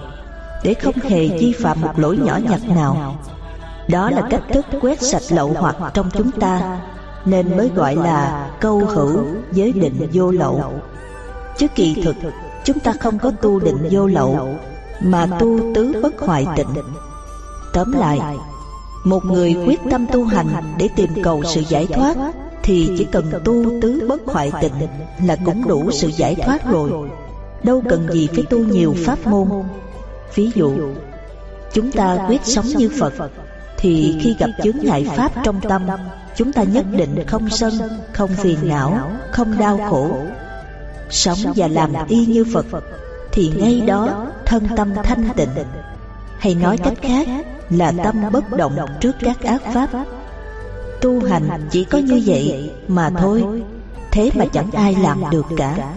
Để 0.64 0.74
không 0.74 0.94
hề 1.02 1.28
vi 1.28 1.52
phạm 1.52 1.80
một 1.80 1.92
lỗi 1.96 2.18
nhỏ 2.24 2.38
nhặt 2.50 2.60
nào. 2.68 3.16
Đó 3.88 4.10
là 4.10 4.22
cách 4.30 4.42
thức 4.52 4.66
quét 4.80 5.02
sạch 5.02 5.22
lậu 5.28 5.54
hoặc 5.58 5.76
trong 5.94 6.10
chúng 6.12 6.30
ta 6.30 6.80
nên 7.24 7.56
mới 7.56 7.70
gọi 7.74 7.96
là 7.96 8.50
câu 8.60 8.78
hữu 8.78 9.24
giới 9.52 9.72
định 9.72 10.08
vô 10.12 10.30
lậu. 10.30 10.72
Chứ 11.58 11.66
kỳ 11.74 12.02
thực, 12.04 12.16
chúng 12.64 12.80
ta 12.80 12.92
không 13.00 13.18
có 13.18 13.30
tu 13.30 13.60
định 13.60 13.88
vô 13.90 14.06
lậu, 14.06 14.48
mà 15.00 15.26
tu 15.38 15.74
tứ 15.74 15.92
bất 16.02 16.20
hoại 16.20 16.46
tịnh. 16.56 16.74
Tóm 17.72 17.92
lại, 17.92 18.20
một 19.04 19.24
người 19.24 19.56
quyết 19.66 19.80
tâm 19.90 20.06
tu 20.12 20.24
hành 20.24 20.46
để 20.78 20.88
tìm 20.96 21.10
cầu 21.22 21.42
sự 21.44 21.60
giải 21.68 21.86
thoát 21.86 22.16
thì 22.62 22.90
chỉ 22.98 23.04
cần 23.04 23.32
tu 23.44 23.80
tứ 23.82 24.06
bất 24.08 24.22
hoại 24.26 24.52
tịnh 24.60 24.88
là 25.26 25.36
cũng 25.44 25.68
đủ 25.68 25.90
sự 25.90 26.08
giải 26.08 26.34
thoát 26.34 26.70
rồi. 26.70 26.90
Đâu 27.62 27.82
cần 27.88 28.08
gì 28.12 28.28
phải 28.34 28.44
tu 28.50 28.58
nhiều 28.58 28.94
pháp 29.04 29.26
môn. 29.26 29.48
Ví 30.34 30.50
dụ, 30.54 30.72
chúng 31.72 31.92
ta 31.92 32.26
quyết 32.28 32.40
sống 32.44 32.66
như 32.66 32.90
phật 33.00 33.12
thì 33.84 34.16
khi 34.20 34.36
gặp 34.38 34.50
chướng 34.62 34.76
ngại 34.82 35.06
pháp 35.16 35.32
trong 35.44 35.60
tâm 35.60 35.86
chúng 36.36 36.52
ta 36.52 36.62
nhất 36.62 36.84
định 36.90 37.24
không 37.26 37.50
sân 37.50 37.74
không 38.12 38.30
phiền 38.30 38.58
não 38.62 39.10
không 39.32 39.58
đau 39.58 39.80
khổ. 39.90 40.16
sống 41.10 41.38
và 41.56 41.68
làm 41.68 41.92
y 42.08 42.26
như 42.26 42.44
phật 42.52 42.66
thì 43.32 43.52
ngay 43.56 43.80
đó 43.80 44.26
thân 44.46 44.66
tâm 44.76 44.94
thanh 45.02 45.28
tịnh. 45.36 45.48
hay 46.38 46.54
nói 46.54 46.78
cách 46.78 46.98
khác 47.02 47.28
là 47.70 47.92
tâm 48.04 48.16
bất 48.32 48.50
động 48.50 48.76
trước 49.00 49.16
các 49.20 49.42
ác 49.42 49.62
pháp. 49.74 49.90
tu 51.00 51.24
hành 51.24 51.68
chỉ 51.70 51.84
có 51.84 51.98
như 51.98 52.22
vậy 52.26 52.72
mà 52.88 53.10
thôi. 53.10 53.44
thế 54.10 54.30
mà 54.34 54.44
chẳng 54.52 54.70
ai 54.70 54.96
làm 55.02 55.22
được 55.30 55.46
cả. 55.56 55.94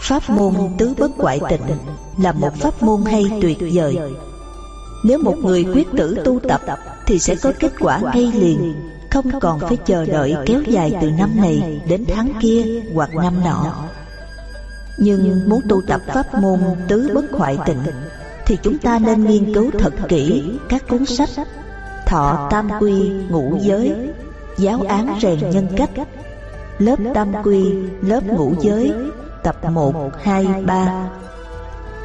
pháp 0.00 0.30
môn 0.30 0.54
tứ 0.78 0.94
bất 0.98 1.18
ngoại 1.18 1.40
tịnh 1.48 1.76
là 2.18 2.32
một 2.32 2.54
pháp 2.54 2.82
môn 2.82 3.04
hay 3.04 3.24
tuyệt 3.42 3.58
vời. 3.72 3.98
nếu 5.04 5.18
một 5.18 5.36
người 5.38 5.64
quyết 5.64 5.86
tử 5.96 6.16
tu 6.24 6.40
tập 6.48 6.60
thì 7.06 7.18
sẽ 7.18 7.34
có 7.42 7.52
kết 7.58 7.72
quả 7.80 8.00
ngay 8.14 8.32
liền 8.34 8.74
không 9.10 9.40
còn 9.40 9.60
phải 9.60 9.76
chờ 9.76 10.04
đợi 10.06 10.34
kéo 10.46 10.62
dài 10.62 10.96
từ 11.02 11.10
năm 11.10 11.30
này 11.36 11.80
đến 11.88 12.04
tháng 12.08 12.32
kia 12.40 12.64
hoặc 12.94 13.14
năm 13.14 13.34
nọ. 13.44 13.74
nhưng 14.98 15.48
muốn 15.48 15.60
tu 15.68 15.82
tập 15.82 16.00
pháp 16.06 16.34
môn 16.34 16.60
tứ 16.88 17.10
bất 17.14 17.24
hoại 17.32 17.58
tịnh 17.66 17.82
thì 18.46 18.58
chúng 18.62 18.78
ta 18.78 18.98
nên 18.98 19.24
nghiên 19.24 19.54
cứu 19.54 19.70
thật 19.78 19.94
kỹ 20.08 20.42
các 20.68 20.88
cuốn 20.88 21.06
sách 21.06 21.28
thọ 22.06 22.48
tam 22.50 22.70
quy 22.80 23.08
ngũ 23.08 23.58
giới 23.60 23.96
giáo 24.58 24.82
án 24.88 25.18
rèn 25.22 25.50
nhân 25.50 25.66
cách 25.76 25.90
lớp 26.78 26.96
tam 27.14 27.32
quy 27.44 27.72
lớp 28.02 28.24
ngũ 28.24 28.54
giới 28.60 28.92
tập 29.42 29.56
1, 29.70 29.94
2, 30.22 30.46
3 30.66 31.08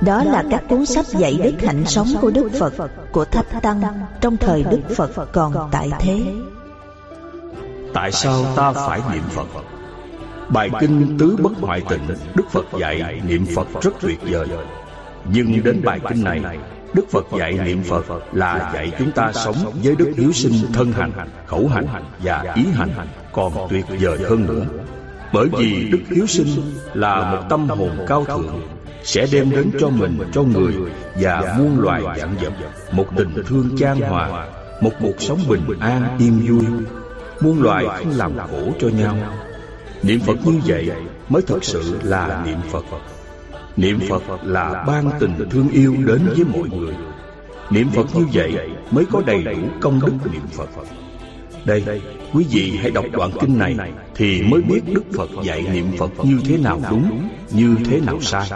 đó 0.01 0.23
là 0.23 0.43
các 0.51 0.63
cuốn 0.69 0.85
sách 0.85 1.05
dạy 1.05 1.39
đức 1.43 1.67
hạnh 1.67 1.85
sống 1.85 2.07
của 2.21 2.31
Đức 2.31 2.49
Phật 2.59 2.73
Của 3.11 3.25
Thách 3.25 3.61
Tăng 3.61 3.81
trong 4.21 4.37
thời 4.37 4.63
Đức 4.63 4.81
Phật 4.95 5.31
còn 5.31 5.69
tại 5.71 5.89
thế. 5.99 6.21
Tại 7.93 8.11
sao 8.11 8.45
ta 8.55 8.71
phải 8.71 9.01
niệm 9.13 9.23
Phật? 9.29 9.47
Bài 10.49 10.69
kinh 10.79 11.17
Tứ 11.19 11.37
Bất 11.41 11.51
Hoại 11.61 11.81
Tịnh 11.89 12.07
Đức 12.35 12.43
Phật 12.51 12.65
dạy 12.79 13.21
niệm 13.27 13.45
Phật 13.55 13.67
rất 13.81 13.91
tuyệt 14.01 14.19
vời. 14.21 14.47
Nhưng 15.33 15.63
đến 15.63 15.81
bài 15.83 15.99
kinh 16.09 16.23
này 16.23 16.39
Đức 16.93 17.09
Phật 17.09 17.25
dạy 17.39 17.53
niệm 17.53 17.83
Phật 17.83 18.05
là 18.33 18.71
dạy 18.73 18.91
chúng 18.99 19.11
ta 19.11 19.31
sống 19.33 19.55
với 19.83 19.95
đức 19.95 20.13
hiếu 20.17 20.31
sinh 20.31 20.53
thân 20.73 20.91
hành, 20.91 21.11
khẩu 21.45 21.67
hành 21.67 21.87
và 22.23 22.53
ý 22.55 22.65
hành 22.73 22.89
còn 23.31 23.53
tuyệt 23.69 23.85
vời 23.99 24.17
hơn 24.29 24.45
nữa. 24.45 24.65
Bởi 25.33 25.47
vì 25.57 25.89
đức 25.91 26.01
hiếu 26.15 26.27
sinh 26.27 26.47
là 26.93 27.31
một 27.31 27.41
tâm 27.49 27.69
hồn 27.69 28.05
cao 28.07 28.25
thượng 28.25 28.74
sẽ 29.05 29.27
đem 29.31 29.51
đến 29.51 29.71
cho 29.79 29.89
mình, 29.89 30.19
cho 30.33 30.43
người 30.43 30.73
và 31.15 31.55
muôn 31.57 31.79
loài 31.79 32.01
vạn 32.01 32.35
vật 32.41 32.53
một 32.91 33.05
tình 33.17 33.43
thương 33.47 33.69
chan 33.77 34.01
hòa, 34.01 34.47
một 34.81 34.91
cuộc 35.01 35.21
sống 35.21 35.39
bình 35.47 35.79
an 35.79 36.17
yên 36.19 36.45
vui. 36.47 36.65
Muôn 37.41 37.61
loài 37.61 37.85
không 37.85 38.11
làm 38.11 38.37
khổ 38.37 38.73
cho 38.79 38.87
nhau. 38.87 39.17
Niệm 40.03 40.19
Phật 40.19 40.37
như 40.45 40.59
vậy 40.65 40.91
mới 41.29 41.41
thật 41.41 41.63
sự 41.63 41.99
là 42.03 42.43
niệm 42.45 42.57
Phật. 42.71 42.83
Niệm 43.77 43.99
Phật 44.09 44.23
là 44.43 44.83
ban 44.87 45.09
tình 45.19 45.49
thương 45.49 45.69
yêu 45.69 45.95
đến 46.05 46.21
với 46.35 46.45
mọi 46.45 46.69
người. 46.79 46.93
Niệm 47.69 47.89
Phật 47.95 48.15
như 48.15 48.25
vậy 48.33 48.53
mới 48.91 49.05
có 49.11 49.21
đầy 49.25 49.43
đủ 49.43 49.57
công 49.81 49.99
đức 50.05 50.31
niệm 50.31 50.47
Phật. 50.51 50.69
Đây, 51.65 51.83
quý 52.33 52.45
vị 52.51 52.77
hãy 52.81 52.91
đọc 52.91 53.05
đoạn 53.11 53.31
kinh 53.41 53.57
này 53.57 53.75
thì 54.15 54.41
mới 54.41 54.61
biết 54.61 54.81
Đức 54.93 55.03
Phật 55.13 55.29
dạy 55.43 55.65
niệm 55.73 55.85
Phật 55.97 56.11
như 56.23 56.39
thế 56.45 56.57
nào 56.57 56.81
đúng, 56.89 57.29
như 57.51 57.75
thế 57.85 57.99
nào 57.99 58.21
sai. 58.21 58.49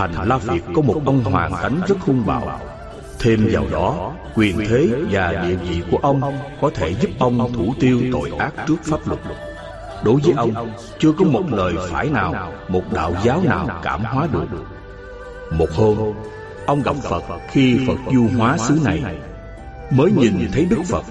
Thành 0.00 0.28
La 0.28 0.36
Việt 0.36 0.62
có 0.74 0.82
một 0.82 1.02
ông 1.06 1.24
hoàng 1.24 1.52
thánh 1.52 1.80
rất 1.88 1.96
hung 2.00 2.26
bạo. 2.26 2.60
Thêm 3.18 3.48
vào 3.52 3.64
đó, 3.72 4.12
Quyền 4.34 4.58
thế 4.68 4.88
và 5.10 5.32
địa 5.32 5.56
vị 5.56 5.82
của 5.90 5.98
ông 6.02 6.20
Có 6.60 6.70
thể 6.74 6.94
giúp 6.94 7.10
ông 7.18 7.52
thủ 7.52 7.74
tiêu 7.80 8.00
tội 8.12 8.30
ác 8.38 8.52
trước 8.68 8.76
pháp 8.84 9.08
luật. 9.08 9.20
Đối 10.04 10.20
với 10.24 10.32
ông, 10.36 10.72
Chưa 10.98 11.12
có 11.12 11.24
một 11.24 11.42
lời 11.52 11.74
phải 11.90 12.10
nào, 12.10 12.52
Một 12.68 12.92
đạo 12.92 13.14
giáo 13.24 13.42
nào 13.44 13.80
cảm 13.82 14.04
hóa 14.04 14.28
được. 14.32 14.46
Một 15.52 15.70
hôm, 15.74 15.96
Ông 16.66 16.82
gặp 16.82 16.96
Phật 17.02 17.22
khi 17.50 17.78
Phật 17.86 18.12
du 18.14 18.26
hóa 18.38 18.58
xứ 18.58 18.78
này. 18.84 19.02
Mới 19.90 20.12
nhìn 20.12 20.48
thấy 20.52 20.66
Đức 20.70 20.82
Phật, 20.88 21.04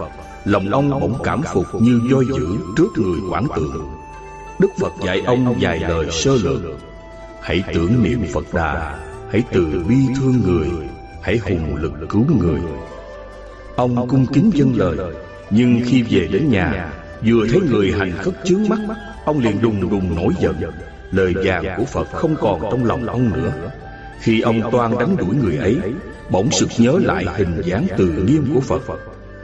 Lòng 0.45 0.69
ông 0.71 0.89
bỗng 0.89 1.19
cảm 1.23 1.41
phục 1.41 1.65
như 1.73 2.01
voi 2.11 2.25
dữ 2.25 2.57
trước 2.77 2.89
người 2.97 3.19
quảng 3.29 3.47
tượng 3.55 3.99
Đức 4.59 4.69
Phật 4.79 4.93
dạy 5.05 5.21
ông 5.25 5.55
vài 5.59 5.79
lời 5.79 6.07
sơ 6.11 6.35
lược. 6.35 6.61
Hãy 7.49 7.63
tưởng 7.73 8.03
niệm 8.03 8.25
Phật 8.33 8.53
Đà, 8.53 8.97
Hãy 9.31 9.43
từ 9.51 9.83
bi 9.89 9.95
thương 10.15 10.41
người, 10.45 10.67
Hãy 11.21 11.37
hùng 11.37 11.75
lực 11.75 11.91
cứu 12.09 12.25
người. 12.39 12.59
Ông 13.75 14.07
cung 14.07 14.25
kính 14.25 14.51
dân 14.53 14.73
lời, 14.75 14.97
Nhưng 15.49 15.81
khi 15.85 16.03
về 16.03 16.27
đến 16.31 16.49
nhà, 16.49 16.93
Vừa 17.25 17.47
thấy 17.51 17.59
người 17.61 17.91
hành 17.91 18.11
khất 18.11 18.33
chướng 18.43 18.69
mắt, 18.69 18.79
Ông 19.25 19.39
liền 19.39 19.61
đùng 19.61 19.89
đùng 19.89 20.15
nổi 20.15 20.33
giận. 20.39 20.55
Lời 21.11 21.33
vàng 21.43 21.65
của 21.77 21.85
Phật 21.85 22.11
không 22.11 22.35
còn 22.39 22.61
trong 22.61 22.85
lòng 22.85 23.05
ông 23.05 23.33
nữa. 23.33 23.71
Khi 24.19 24.41
ông 24.41 24.71
toan 24.71 24.97
đánh 24.97 25.17
đuổi 25.17 25.35
người 25.43 25.57
ấy, 25.57 25.77
Bỗng 26.29 26.51
sực 26.51 26.69
nhớ 26.77 26.99
lại 27.03 27.25
hình 27.37 27.61
dáng 27.65 27.87
từ 27.97 28.07
nghiêm 28.07 28.51
của 28.53 28.61
Phật. 28.61 28.81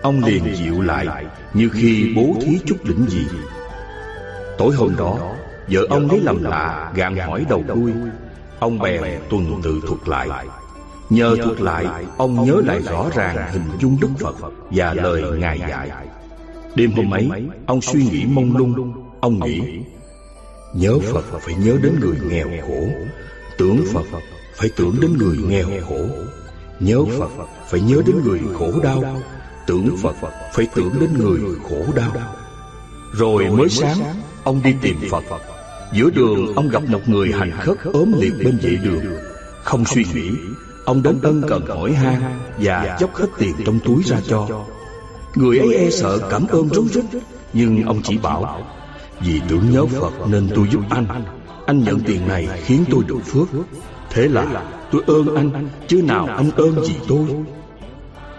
Ông 0.01 0.24
liền 0.25 0.56
dịu 0.56 0.82
lại, 0.82 1.25
Như 1.53 1.69
khi 1.69 2.14
bố 2.16 2.35
thí 2.42 2.59
chút 2.66 2.77
đỉnh 2.84 3.06
gì. 3.09 3.27
Tối 4.58 4.75
hôm 4.75 4.95
đó 4.98 5.35
Vợ 5.68 5.85
ông 5.90 6.11
lấy 6.11 6.19
làm 6.19 6.44
lạ 6.44 6.92
gạn 6.95 7.18
hỏi 7.18 7.45
đầu 7.50 7.64
đuôi. 7.68 7.92
Ông 8.60 8.80
bèn 8.80 9.03
tuần 9.30 9.61
tự 9.64 9.82
thuật 9.88 10.08
lại. 10.08 10.48
Nhờ 11.10 11.35
thuật 11.44 11.61
lại 11.61 11.85
Ông 12.18 12.45
nhớ 12.45 12.61
lại 12.66 12.82
rõ 12.82 13.10
ràng 13.16 13.52
hình 13.52 13.64
dung 13.80 13.98
Đức 14.02 14.10
Phật 14.19 14.35
Và 14.72 14.94
lời 14.94 15.22
Ngài 15.40 15.60
dạy. 15.60 15.90
Đêm 16.76 16.92
hôm 16.92 17.14
ấy 17.14 17.30
Ông 17.66 17.82
suy 17.82 18.06
nghĩ 18.06 18.26
mông 18.26 18.58
lung. 18.58 18.94
Ông 19.22 19.40
nghĩ 19.40 19.61
Nhớ 20.74 21.00
Phật 21.14 21.26
phải 21.42 21.56
nhớ 21.56 21.77
đến 21.84 22.00
người 22.00 22.18
nghèo 22.30 22.48
khổ. 22.68 22.88
Tưởng 23.58 23.85
Phật 23.94 24.06
phải 24.56 24.69
tưởng 24.76 24.95
đến 25.02 25.18
người 25.18 25.38
nghèo 25.38 25.68
khổ. 25.90 26.06
Nhớ 26.80 27.06
Phật 27.19 27.30
phải 27.68 27.82
nhớ 27.82 28.02
đến 28.06 28.16
người 28.24 28.40
khổ 28.60 28.72
đau. 28.84 29.03
Tưởng 29.68 29.98
Phật 30.02 30.16
phải 30.53 30.68
tưởng 30.76 30.94
đến 31.00 31.10
người 31.18 31.40
khổ 31.69 31.94
đau. 31.95 32.11
Rồi 33.14 33.50
mới 33.50 33.69
sáng 33.69 33.98
Ông 34.44 34.61
đi 34.64 34.76
tìm 34.82 34.98
Phật 35.11 35.24
Giữa 35.94 36.10
đường, 36.10 36.56
ông 36.56 36.70
gặp 36.70 36.84
một 36.90 37.10
người 37.10 37.32
hành 37.32 37.52
khất 37.52 37.78
ốm 37.94 38.12
liệt 38.20 38.34
bên 38.44 38.58
vệ 38.62 38.78
đường. 38.84 39.04
Không 39.64 39.86
suy 39.86 40.06
nghĩ, 40.14 40.32
Ông 40.86 41.04
đến 41.04 41.20
ân 41.24 41.42
cần 41.50 41.66
hỏi 41.66 41.94
han 41.94 42.22
Và 42.58 42.98
dốc 43.00 43.16
hết 43.16 43.28
tiền 43.38 43.56
trong 43.66 43.80
túi 43.80 44.04
ra 44.04 44.18
cho. 44.28 44.66
Người 45.36 45.60
ấy 45.60 45.76
e 45.76 45.90
sợ, 45.90 46.20
cảm 46.30 46.48
ơn 46.48 46.70
rối 46.70 46.86
rít, 46.94 47.06
Nhưng 47.54 47.84
ông 47.84 48.02
chỉ 48.04 48.18
bảo, 48.18 48.62
Vì 49.20 49.42
tưởng 49.48 49.72
nhớ 49.72 49.86
Phật 49.86 50.14
nên 50.28 50.50
tôi 50.56 50.68
giúp 50.72 50.82
anh. 50.90 51.06
Anh 51.66 51.84
nhận 51.84 52.00
tiền 52.00 52.28
này 52.28 52.48
khiến 52.64 52.86
tôi 52.92 53.04
được 53.08 53.20
phước. 53.26 53.48
Thế 54.10 54.28
là 54.28 54.64
tôi 54.92 55.02
ơn 55.08 55.36
anh, 55.36 55.70
Chứ 55.88 56.02
nào 56.02 56.26
anh 56.26 56.52
ơn 56.52 56.86
gì 56.86 56.96
tôi? 57.08 57.26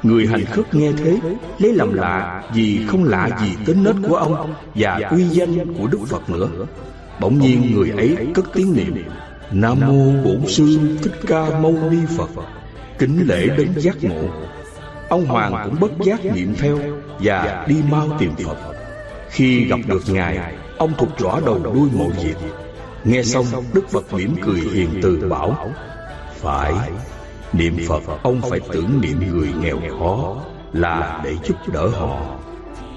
Người 0.02 0.26
hành 0.26 0.44
khất 0.44 0.74
nghe 0.74 0.92
thế, 0.92 1.18
Lấy 1.58 1.72
làm 1.72 1.94
lạ 1.94 2.42
Vì 2.54 2.86
không 2.86 3.04
lạ 3.04 3.38
gì 3.42 3.56
tính 3.66 3.84
nết 3.84 3.94
của 4.08 4.16
ông 4.16 4.54
Và 4.74 5.00
uy 5.10 5.24
danh 5.24 5.74
của 5.74 5.86
Đức 5.86 5.98
Phật 6.06 6.30
nữa. 6.30 6.48
Bỗng 7.20 7.38
nhiên 7.38 7.74
người 7.74 7.90
ấy 7.90 8.16
cất 8.34 8.44
tiếng 8.54 8.74
niệm 8.74 9.04
Nam 9.50 9.80
mô 9.80 10.22
Bổn 10.24 10.46
sư 10.46 10.78
Thích 11.02 11.20
Ca 11.26 11.60
Mâu 11.60 11.72
Ni 11.90 11.98
Phật. 12.16 12.30
Kính 12.98 13.26
lễ 13.26 13.46
đến 13.56 13.72
giác 13.76 13.96
ngộ. 14.04 14.28
Ông 15.08 15.26
Hoàng 15.26 15.62
cũng 15.64 15.80
bất 15.80 15.90
giác 16.06 16.24
niệm 16.24 16.54
theo 16.58 16.78
Và 17.20 17.66
đi 17.68 17.76
mau 17.90 18.08
tìm 18.18 18.30
Phật. 18.44 18.56
Khi 19.30 19.64
gặp 19.64 19.78
được 19.86 20.02
Ngài 20.08 20.54
Ông 20.78 20.92
thuộc 20.98 21.18
rõ 21.18 21.40
đầu 21.46 21.60
đuôi 21.64 21.88
mọi 21.92 22.10
việc 22.24 22.36
Nghe 23.04 23.22
xong 23.22 23.46
Đức 23.72 23.88
Phật 23.90 24.12
mỉm 24.12 24.36
cười 24.42 24.60
hiền 24.74 24.88
từ 25.02 25.28
bảo 25.28 25.70
Phải 26.34 26.72
Niệm 27.52 27.76
Phật 27.88 28.02
ông 28.22 28.40
phải 28.50 28.60
tưởng 28.72 29.00
niệm 29.00 29.20
người 29.30 29.48
nghèo 29.60 29.78
khó 29.98 30.36
Là 30.72 31.20
để 31.24 31.34
giúp 31.44 31.56
đỡ 31.72 31.88
họ. 31.88 32.38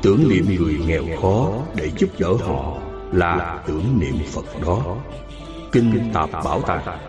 Tưởng 0.01 0.29
niệm 0.29 0.45
người 0.59 0.79
nghèo 0.87 1.03
khó 1.21 1.51
để 1.75 1.91
giúp 1.97 2.09
đỡ 2.19 2.33
họ 2.33 2.77
là 3.11 3.63
tưởng 3.67 3.99
niệm 3.99 4.15
Phật 4.33 4.45
đó 4.65 4.97
Kinh 5.71 6.11
Tạp 6.13 6.31
Bảo 6.31 6.61
Tàng 6.61 6.99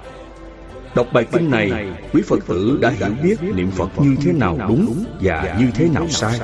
Đọc 0.94 1.06
bài 1.12 1.26
kinh 1.32 1.50
này, 1.50 1.92
quý 2.12 2.22
Phật 2.26 2.46
tử 2.46 2.78
đã 2.82 2.90
hiểu 2.90 3.08
biết 3.22 3.36
niệm 3.54 3.70
Phật 3.70 3.90
như 3.98 4.16
thế 4.22 4.32
nào 4.32 4.58
đúng 4.68 5.04
và 5.20 5.56
như 5.58 5.70
thế 5.74 5.88
nào 5.88 6.08
sai. 6.08 6.40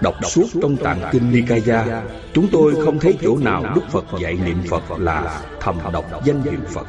Đọc 0.00 0.14
suốt 0.22 0.46
trong 0.62 0.76
tạng 0.76 1.00
kinh 1.12 1.32
Nikaya, 1.32 2.02
chúng 2.32 2.48
tôi 2.52 2.74
không 2.84 2.98
thấy 2.98 3.14
chỗ 3.22 3.38
nào 3.38 3.64
Đức 3.74 3.80
Phật 3.90 4.04
dạy 4.20 4.38
niệm 4.44 4.62
Phật 4.68 4.98
là 4.98 5.40
thầm 5.60 5.78
đọc 5.92 6.04
danh 6.24 6.42
hiệu 6.42 6.60
Phật. 6.68 6.86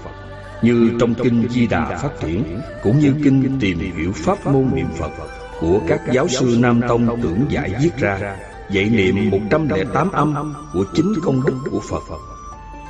Như 0.61 0.91
trong 0.99 1.13
kinh 1.13 1.47
Di 1.49 1.67
Đà 1.67 1.85
Phát 1.85 2.11
Triển, 2.19 2.61
cũng 2.83 2.99
như 2.99 3.13
kinh 3.23 3.59
tìm 3.59 3.79
hiểu 3.79 4.11
pháp 4.15 4.45
môn 4.45 4.69
niệm 4.75 4.87
Phật 4.97 5.11
của 5.59 5.79
các 5.87 6.01
giáo 6.11 6.27
sư 6.27 6.57
Nam 6.59 6.81
Tông 6.87 7.21
tưởng 7.21 7.45
giải 7.49 7.73
viết 7.81 7.97
ra, 7.97 8.37
dạy 8.71 8.89
niệm 8.89 9.29
108 9.29 10.11
âm 10.11 10.53
của 10.73 10.85
chính 10.95 11.13
công 11.23 11.45
đức 11.45 11.55
của 11.71 11.79
Phật. 11.89 12.03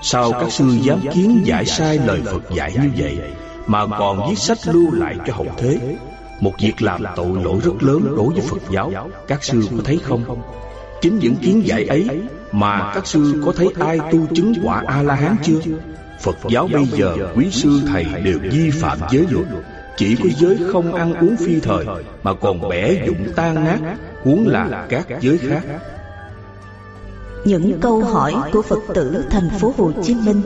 Sao 0.02 0.32
các 0.32 0.52
sư 0.52 0.66
dám 0.82 1.00
kiến 1.14 1.42
giải 1.44 1.66
sai 1.66 2.00
lời 2.06 2.22
Phật 2.26 2.56
dạy 2.56 2.74
như 2.82 2.90
vậy, 2.98 3.20
mà 3.68 3.88
còn 3.88 4.30
viết 4.30 4.38
sách 4.38 4.58
lưu 4.68 4.92
lại 4.92 5.16
cho 5.28 5.34
hậu 5.34 5.48
thế 5.58 5.98
một 6.44 6.54
việc 6.60 6.82
làm 6.82 7.04
tội 7.16 7.44
lỗi 7.44 7.60
rất 7.64 7.84
lớn 7.84 8.16
đối 8.16 8.34
với 8.34 8.42
Phật 8.42 8.62
giáo, 8.72 8.92
Các 9.28 9.44
sư 9.44 9.68
có 9.72 9.78
thấy 9.84 10.00
không? 10.04 10.42
Chính 11.02 11.20
những 11.20 11.36
kiến 11.36 11.62
giải 11.66 11.86
ấy 11.86 12.08
Mà 12.52 12.92
các 12.94 13.08
sư 13.08 13.42
có 13.46 13.52
thấy 13.52 13.68
ai 13.80 14.00
tu 14.12 14.28
chứng 14.36 14.54
quả 14.64 14.84
A-la-hán 14.88 15.36
chưa? 15.44 15.60
Phật 16.22 16.38
giáo 16.50 16.70
bây 16.74 16.86
giờ 16.86 17.16
quý 17.36 17.52
sư 17.52 17.82
thầy 17.88 18.06
đều 18.24 18.40
vi 18.52 18.70
phạm 18.72 19.00
giới 19.12 19.26
luật 19.30 19.46
Chỉ 19.98 20.16
có 20.16 20.30
giới 20.38 20.58
không 20.72 20.94
ăn 20.94 21.14
uống 21.14 21.36
phi 21.38 21.60
thời 21.60 21.86
Mà 22.24 22.34
còn 22.34 22.70
bẻ 22.70 23.06
dụng 23.06 23.28
tan 23.36 23.56
nát 23.56 23.80
Huống 24.24 24.48
là 24.48 24.86
các 24.90 25.08
giới 25.22 25.38
khác. 25.38 25.64
Những 27.46 27.80
câu 27.82 28.04
hỏi 28.04 28.34
của 28.54 28.62
Phật 28.62 28.80
tử 28.94 29.26
thành 29.30 29.50
phố 29.60 29.74
Hồ 29.78 29.92
Chí 30.04 30.16
Minh. 30.16 30.42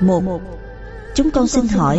Một, 0.00 0.40
Chúng 1.14 1.30
con 1.30 1.46
xin 1.46 1.68
hỏi, 1.68 1.98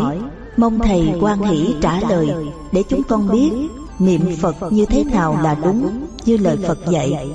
Mong 0.58 0.80
Thầy 0.80 1.14
quan 1.22 1.42
hỷ 1.42 1.76
trả 1.82 2.00
lời 2.10 2.28
Để 2.72 2.84
chúng 2.90 3.04
con 3.04 3.30
biết 3.32 3.52
Niệm 4.00 4.22
Phật 4.42 4.56
như 4.70 4.86
thế 4.86 5.04
nào 5.04 5.40
là 5.44 5.56
đúng, 5.64 6.08
Như 6.26 6.38
lời 6.38 6.58
Phật 6.68 6.78
dạy. 6.90 7.30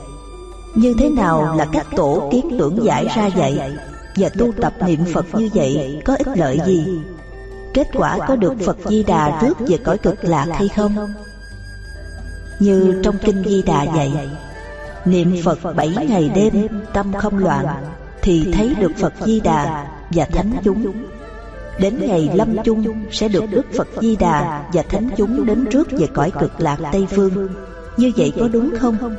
Như 0.74 0.94
thế 0.98 1.10
nào 1.10 1.56
là 1.56 1.66
các 1.72 1.86
tổ 1.96 2.28
kiến 2.32 2.56
tưởng 2.58 2.84
giải 2.84 3.06
ra 3.16 3.26
dạy 3.26 3.72
Và 4.16 4.28
tu 4.28 4.52
tập 4.52 4.74
niệm 4.86 5.00
Phật 5.12 5.26
như 5.34 5.48
vậy 5.54 6.00
Có 6.04 6.16
ích 6.16 6.38
lợi 6.38 6.60
gì? 6.66 7.00
Kết 7.74 7.88
quả 7.94 8.18
có 8.28 8.36
được 8.36 8.54
Phật 8.64 8.76
Di 8.88 9.02
Đà 9.02 9.40
rước 9.40 9.54
về 9.58 9.76
cõi 9.84 9.98
cực 9.98 10.24
lạc 10.24 10.46
hay 10.52 10.68
không? 10.68 10.96
Như 12.58 13.00
trong 13.04 13.18
Kinh 13.18 13.42
Di 13.46 13.62
Đà 13.62 13.82
dạy 13.82 14.12
Niệm 15.04 15.36
Phật 15.44 15.74
bảy 15.76 15.88
ngày 16.08 16.30
đêm, 16.34 16.68
Tâm 16.92 17.12
không 17.12 17.38
loạn, 17.38 17.66
Thì 18.22 18.52
thấy 18.52 18.74
được 18.74 18.92
Phật 18.96 19.12
Di 19.24 19.40
Đà 19.40 19.86
Và 20.10 20.24
Thánh 20.24 20.52
chúng 20.64 20.92
Đến 21.78 21.98
ngày 22.06 22.30
lâm 22.34 22.56
chung 22.64 23.04
sẽ 23.10 23.28
được 23.28 23.44
Đức 23.50 23.62
Phật 23.76 23.88
Di 24.00 24.16
Đà 24.16 24.64
và 24.72 24.82
Thánh 24.82 25.10
chúng 25.16 25.46
đến 25.46 25.66
trước 25.70 25.88
về 25.90 26.06
cõi 26.14 26.30
cực 26.30 26.60
lạc 26.60 26.78
Tây 26.92 27.06
Phương. 27.10 27.48
Như 27.96 28.12
vậy 28.16 28.32
có 28.40 28.48
đúng 28.48 28.70
không? 28.80 29.16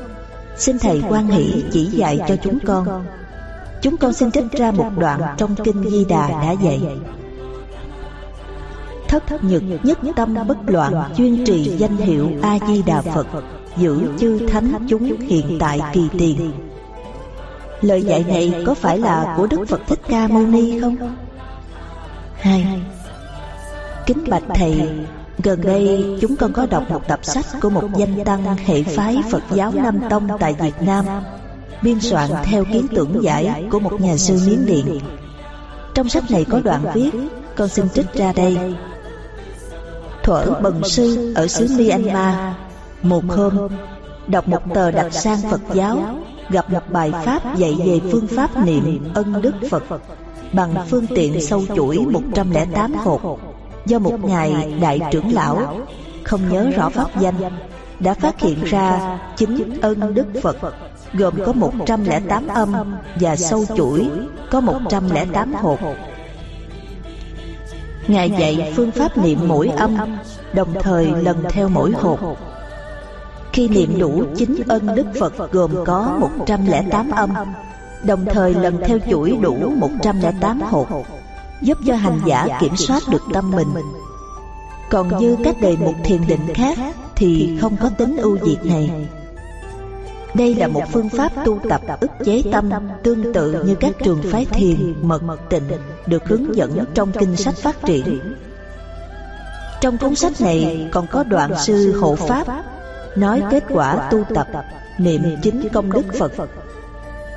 Xin 0.57 0.80
Thầy 0.80 1.03
quan 1.09 1.27
hỷ 1.27 1.64
chỉ 1.72 1.85
dạy 1.85 2.19
cho 2.27 2.35
chúng 2.35 2.59
con. 2.59 3.06
Chúng 3.82 3.98
con 3.98 4.14
xin 4.14 4.32
trích 4.32 4.51
ra 4.51 4.72
một 4.72 4.90
đoạn 4.98 5.22
trong 5.38 5.56
Kinh 5.56 5.90
Di 5.90 6.06
Đà 6.06 6.27
đã 6.27 6.51
dạy. 6.51 6.82
Thất 9.07 9.23
nhật 9.43 9.63
nhất 9.83 9.99
tâm 10.15 10.35
bất 10.47 10.57
loạn, 10.65 10.93
chuyên 11.17 11.45
trì 11.45 11.63
danh 11.77 11.97
hiệu 11.97 12.31
A 12.41 12.59
Di 12.67 12.81
Đà 12.81 13.01
Phật, 13.01 13.27
giữ 13.77 14.07
chư 14.19 14.47
thánh 14.47 14.87
chúng 14.89 15.19
hiện 15.19 15.57
tại 15.59 15.79
kỳ 15.93 16.09
tiền. 16.17 16.51
Lời 17.81 18.01
dạy 18.01 18.25
này 18.27 18.63
có 18.65 18.73
phải 18.73 18.99
là 18.99 19.33
của 19.37 19.47
Đức 19.47 19.65
Phật 19.67 19.81
Thích 19.87 19.99
Ca 20.07 20.27
Mâu 20.27 20.47
Ni 20.47 20.79
không? 20.79 21.15
hai 22.39 22.81
Kính 24.05 24.23
bạch 24.29 24.43
Thầy, 24.55 24.89
Gần 25.43 25.61
đây 25.61 26.17
chúng 26.21 26.35
con 26.35 26.53
có 26.53 26.65
đọc 26.65 26.83
một 26.89 27.07
tập 27.07 27.19
sách 27.23 27.45
của 27.61 27.69
một 27.69 27.83
danh 27.97 28.25
tăng 28.25 28.55
hệ 28.65 28.83
phái 28.83 29.17
Phật 29.31 29.43
giáo 29.51 29.71
Nam 29.75 29.99
Tông 30.09 30.27
tại 30.39 30.55
Việt 30.59 30.81
Nam, 30.81 31.05
Biên 31.81 31.99
soạn 31.99 32.29
theo 32.43 32.65
kiến 32.65 32.87
tưởng 32.95 33.23
giải 33.23 33.65
của 33.71 33.79
một 33.79 34.01
nhà 34.01 34.17
sư 34.17 34.39
Miến 34.47 34.65
Điện 34.65 34.99
Trong 35.93 36.09
sách 36.09 36.31
này 36.31 36.45
có 36.49 36.59
đoạn 36.63 36.85
viết, 36.93 37.11
Con 37.55 37.69
xin 37.69 37.89
trích 37.89 38.13
ra 38.13 38.33
đây 38.33 38.57
Thuở 40.27 40.59
bần 40.61 40.83
sư 40.83 41.33
ở 41.35 41.47
xứ 41.47 41.67
Myanmar. 41.77 42.35
Một 43.01 43.23
hôm 43.27 43.67
Đọc 44.27 44.47
một 44.47 44.61
tờ 44.73 44.91
đặc 44.91 45.14
sang 45.14 45.38
Phật 45.51 45.61
giáo 45.73 45.99
Gặp 46.49 46.69
một 46.69 46.81
bài 46.89 47.11
pháp 47.25 47.56
dạy 47.56 47.75
về 47.85 47.99
phương 48.11 48.27
pháp 48.27 48.65
niệm 48.65 49.11
ân 49.14 49.41
đức 49.41 49.53
Phật 49.69 49.83
bằng 50.53 50.75
phương 50.89 51.06
tiện 51.07 51.41
sâu 51.41 51.64
chuỗi 51.75 51.97
108 51.97 52.93
hộp. 52.93 53.22
do 53.85 53.99
một 53.99 54.23
ngài 54.23 54.73
đại 54.81 54.99
trưởng 55.11 55.33
lão 55.33 55.80
không 56.23 56.49
nhớ 56.49 56.69
rõ 56.75 56.89
pháp 56.89 57.19
danh 57.19 57.35
đã 57.99 58.14
phát 58.14 58.41
hiện 58.41 58.64
ra 58.64 59.19
chính 59.35 59.81
ân 59.81 60.14
đức 60.14 60.27
Phật 60.41 60.57
gồm 61.14 61.33
có 61.45 61.53
108 61.53 62.47
âm 62.47 62.73
và 63.19 63.35
sâu 63.35 63.65
chuỗi 63.77 64.09
có 64.51 64.61
108 64.61 65.53
hộp. 65.53 65.80
Ngài 68.07 68.29
dạy 68.29 68.73
phương 68.75 68.91
pháp 68.91 69.17
niệm 69.17 69.39
mỗi 69.47 69.67
âm, 69.67 69.97
đồng 70.53 70.73
thời 70.81 71.05
lần 71.05 71.43
theo 71.49 71.69
mỗi 71.69 71.91
hộp. 71.91 72.19
Khi 73.53 73.67
niệm 73.67 73.99
đủ 73.99 74.23
chính 74.35 74.55
ân 74.67 74.95
đức 74.95 75.05
Phật 75.19 75.51
gồm 75.51 75.71
có 75.85 76.17
108 76.19 77.11
âm, 77.11 77.29
Đồng 78.03 78.25
thời 78.25 78.53
lần 78.53 78.77
theo 78.85 78.99
chuỗi 79.11 79.37
đủ 79.41 79.55
108 79.75 80.61
hộp, 80.61 80.87
Giúp 81.61 81.77
cho 81.87 81.95
hành 81.95 82.19
giả 82.25 82.47
kiểm 82.59 82.75
soát 82.75 83.03
được 83.09 83.21
tâm 83.33 83.51
mình 83.51 83.67
Còn 84.89 85.17
như 85.17 85.37
các 85.43 85.61
đề 85.61 85.75
mục 85.79 85.95
thiền 86.03 86.27
định 86.27 86.53
khác 86.53 86.77
Thì 87.15 87.57
không 87.61 87.77
có 87.77 87.89
tính 87.97 88.17
ưu 88.17 88.37
việt 88.41 88.57
này 88.63 89.07
đây 90.38 90.56
là 90.56 90.67
một 90.67 90.83
phương 90.91 91.09
pháp 91.09 91.32
tu 91.45 91.59
tập 91.69 91.82
ức 91.99 92.11
chế 92.25 92.41
tâm 92.51 92.69
tương 93.03 93.33
tự 93.33 93.64
như 93.64 93.75
các 93.75 93.91
trường 94.03 94.22
phái 94.24 94.45
thiền, 94.45 94.95
mật 95.01 95.22
tịnh 95.49 95.64
được 96.06 96.27
hướng 96.27 96.56
dẫn 96.56 96.85
trong 96.93 97.11
kinh 97.11 97.35
sách 97.35 97.56
phát 97.56 97.75
triển. 97.85 98.35
Trong 99.82 99.98
cuốn 99.98 100.16
sách 100.16 100.41
này 100.41 100.90
còn 100.91 101.07
có 101.07 101.24
đoạn 101.24 101.51
sư 101.57 101.99
hộ 101.99 102.16
pháp 102.16 102.48
nói 103.16 103.43
kết 103.51 103.64
quả 103.69 104.09
tu 104.11 104.24
tập 104.35 104.48
niệm 104.98 105.22
chính 105.41 105.69
công 105.74 105.91
đức 105.91 106.06
Phật 106.14 106.32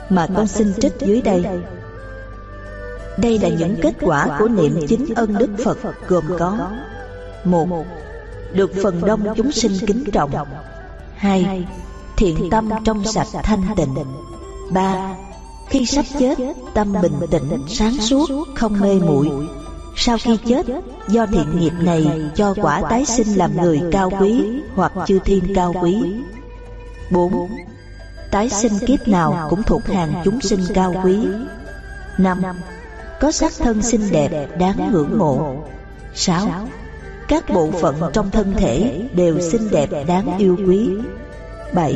mà 0.08 0.26
con 0.36 0.46
xin 0.46 0.72
trích 0.80 0.92
dưới 1.00 1.22
đây. 1.22 1.44
Đây 3.16 3.38
là 3.38 3.48
những 3.48 3.76
kết 3.82 3.94
quả 4.00 4.36
của 4.38 4.48
niệm 4.48 4.86
chính 4.88 5.14
ân 5.16 5.38
đức 5.38 5.50
Phật 5.64 5.78
gồm 6.08 6.24
có 6.38 6.70
một 7.44 7.86
Được 8.52 8.70
phần 8.82 9.00
đông 9.04 9.26
chúng 9.36 9.52
sinh 9.52 9.72
kính 9.86 10.04
trọng 10.12 10.30
hai 11.14 11.66
Thiện 12.20 12.50
tâm 12.50 12.70
trong 12.84 13.04
sạch 13.04 13.26
thanh 13.42 13.62
tịnh. 13.76 13.94
ba 14.70 15.16
Khi 15.68 15.86
sắp 15.86 16.04
chết 16.18 16.34
Tâm 16.74 16.94
bình 17.02 17.20
tĩnh 17.30 17.64
sáng 17.68 17.92
suốt 17.92 18.30
Không 18.54 18.80
mê 18.80 18.94
muội. 18.94 19.28
Sau 19.96 20.16
khi 20.18 20.36
chết 20.46 20.66
Do 21.08 21.26
thiện 21.26 21.58
nghiệp 21.60 21.72
này 21.80 22.30
cho 22.34 22.54
quả 22.62 22.82
tái 22.90 23.04
sinh 23.04 23.34
làm 23.34 23.56
người 23.62 23.80
cao 23.92 24.10
quý 24.20 24.44
Hoặc 24.74 24.92
chư 25.06 25.18
thiên 25.18 25.54
cao 25.54 25.74
quý. 25.82 26.02
bốn 27.10 27.48
Tái 28.30 28.48
sinh 28.48 28.72
kiếp 28.86 29.08
nào 29.08 29.46
cũng 29.50 29.62
thuộc 29.62 29.82
hàng 29.86 30.22
chúng 30.24 30.40
sinh 30.40 30.60
cao 30.74 30.94
quý. 31.04 31.18
năm 32.18 32.42
Có 33.20 33.32
sắc 33.32 33.52
thân 33.58 33.82
xinh 33.82 34.10
đẹp 34.10 34.58
đáng 34.58 34.90
ngưỡng 34.92 35.18
mộ. 35.18 35.56
sáu 36.14 36.48
Các 37.28 37.50
bộ 37.50 37.70
phận 37.70 37.96
trong 38.12 38.30
thân 38.30 38.54
thể 38.56 39.02
đều 39.14 39.40
xinh 39.40 39.70
đẹp 39.70 39.88
đáng 40.06 40.38
yêu 40.38 40.56
quý 40.66 40.90
7. 41.74 41.94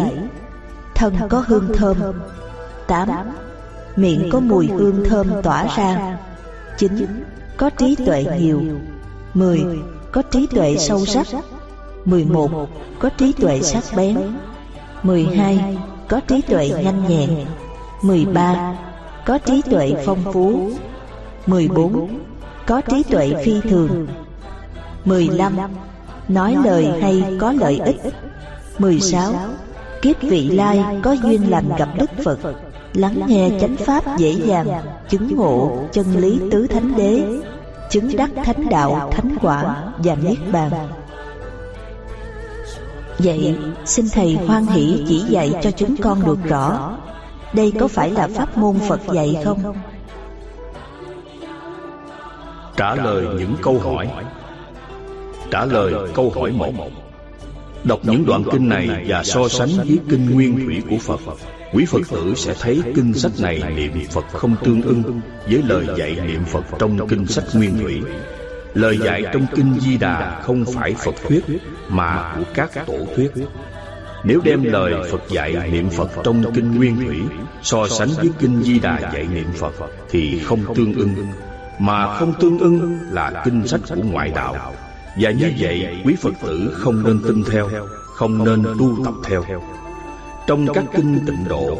Thân 0.94 1.14
có 1.28 1.44
hương 1.46 1.68
thơm 1.74 1.96
8. 2.86 3.08
Miệng 3.96 4.28
có 4.32 4.40
mùi 4.40 4.66
hương 4.66 5.04
thơm 5.04 5.42
tỏa 5.42 5.66
ra 5.76 6.18
9. 6.78 7.24
Có 7.56 7.70
trí 7.70 7.96
tuệ 7.96 8.26
nhiều 8.38 8.62
10. 9.34 9.64
Có 10.12 10.22
trí 10.22 10.46
tuệ 10.46 10.76
sâu 10.78 11.06
sắc 11.06 11.26
11. 12.04 12.50
Có 12.98 13.08
trí 13.08 13.32
tuệ 13.32 13.60
sắc 13.62 13.84
bén 13.96 14.18
12. 15.02 15.76
Có 16.08 16.20
trí 16.20 16.40
tuệ 16.40 16.68
nhanh 16.68 17.08
nhẹn 17.08 17.30
13. 18.02 18.76
Có 19.26 19.38
trí 19.38 19.62
tuệ 19.62 19.94
phong 20.04 20.32
phú 20.32 20.70
14. 21.46 22.20
Có 22.66 22.80
trí 22.80 23.02
tuệ 23.02 23.32
phi 23.44 23.60
thường 23.60 24.06
15. 25.04 25.56
Nói 26.28 26.56
lời 26.64 26.92
hay 27.00 27.36
có 27.40 27.52
lợi 27.52 27.80
ích 27.84 28.00
16. 28.78 29.34
Kiếp 30.04 30.22
vị 30.22 30.48
lai 30.48 30.84
có 31.02 31.12
duyên 31.12 31.50
lành 31.50 31.68
gặp 31.78 31.88
Đức 31.98 32.10
Phật 32.24 32.38
Lắng 32.94 33.22
nghe 33.26 33.50
chánh 33.60 33.76
pháp 33.76 34.18
dễ 34.18 34.32
dàng 34.32 34.66
Chứng 35.08 35.36
ngộ 35.36 35.78
chân 35.92 36.16
lý 36.16 36.40
tứ 36.50 36.66
thánh 36.66 36.96
đế 36.96 37.24
Chứng 37.90 38.16
đắc 38.16 38.30
thánh 38.44 38.68
đạo 38.68 39.10
thánh 39.12 39.36
quả 39.42 39.84
và 39.98 40.14
niết 40.14 40.38
bàn. 40.52 40.70
Vậy 43.18 43.58
xin 43.84 44.06
Thầy 44.12 44.38
hoan 44.46 44.66
hỷ 44.66 45.04
chỉ 45.08 45.18
dạy 45.18 45.52
cho 45.62 45.70
chúng 45.70 45.96
con 45.96 46.26
được 46.26 46.38
rõ. 46.44 46.96
Đây 47.52 47.72
có 47.80 47.88
phải 47.88 48.10
là 48.10 48.28
pháp 48.28 48.58
môn 48.58 48.78
Phật 48.88 49.00
dạy 49.12 49.36
không? 49.44 49.74
Trả 52.76 52.94
lời 52.94 53.26
những 53.38 53.56
câu 53.62 53.78
hỏi. 53.78 54.08
Trả 55.50 55.64
lời 55.64 55.92
câu 56.14 56.32
hỏi 56.34 56.50
một 56.50 56.72
Đọc 57.84 58.00
những 58.02 58.26
đoạn 58.26 58.44
kinh 58.52 58.68
này 58.68 59.04
và 59.06 59.24
so 59.24 59.48
sánh 59.48 59.68
với 59.76 59.98
kinh 60.08 60.30
nguyên 60.30 60.64
thủy 60.64 60.82
của 60.90 60.98
Phật 60.98 61.20
Quý 61.72 61.84
Phật 61.84 62.00
tử 62.10 62.34
sẽ 62.36 62.54
thấy 62.60 62.82
kinh 62.94 63.14
sách 63.14 63.32
này 63.40 63.62
niệm 63.76 63.92
Phật 64.10 64.24
không 64.32 64.56
tương 64.64 64.82
ưng 64.82 65.20
Với 65.50 65.62
lời 65.62 65.86
dạy 65.98 66.16
niệm 66.26 66.44
Phật 66.44 66.64
trong 66.78 67.08
kinh 67.08 67.26
sách 67.26 67.44
nguyên 67.54 67.78
thủy. 67.78 68.02
Lời 68.74 68.98
dạy 68.98 69.22
trong 69.32 69.46
kinh 69.54 69.80
Di 69.80 69.96
Đà 69.96 70.40
không 70.40 70.64
phải 70.74 70.94
Phật 70.94 71.14
thuyết 71.28 71.44
Mà 71.88 72.34
của 72.36 72.44
các 72.54 72.86
tổ 72.86 72.98
thuyết. 73.16 73.30
Nếu 74.24 74.40
đem 74.44 74.62
lời 74.62 75.10
Phật 75.10 75.22
dạy 75.28 75.70
niệm 75.72 75.90
Phật 75.90 76.10
trong 76.24 76.52
kinh 76.54 76.76
nguyên 76.76 76.96
thủy 76.96 77.16
So 77.62 77.88
sánh 77.88 78.08
với 78.08 78.30
kinh 78.38 78.62
Di 78.62 78.78
Đà 78.78 78.98
dạy 79.00 79.26
niệm 79.32 79.46
Phật 79.54 79.74
Thì 80.10 80.38
không 80.38 80.74
tương 80.74 80.94
ưng 80.94 81.14
Mà 81.78 82.18
không 82.18 82.32
tương 82.40 82.58
ưng 82.58 82.98
là 83.10 83.42
kinh 83.44 83.66
sách 83.66 83.80
của 83.88 84.02
ngoại 84.02 84.32
đạo 84.34 84.74
và 85.16 85.30
như 85.30 85.52
vậy, 85.58 86.02
quý 86.04 86.16
Phật 86.20 86.34
tử 86.42 86.70
không 86.72 87.02
nên 87.02 87.20
tin 87.28 87.44
theo, 87.50 87.68
Không 88.14 88.44
nên 88.44 88.64
tu 88.78 89.04
tập 89.04 89.14
theo. 89.24 89.44
Trong 90.46 90.66
các 90.74 90.84
kinh 90.96 91.26
tịnh 91.26 91.44
độ, 91.48 91.78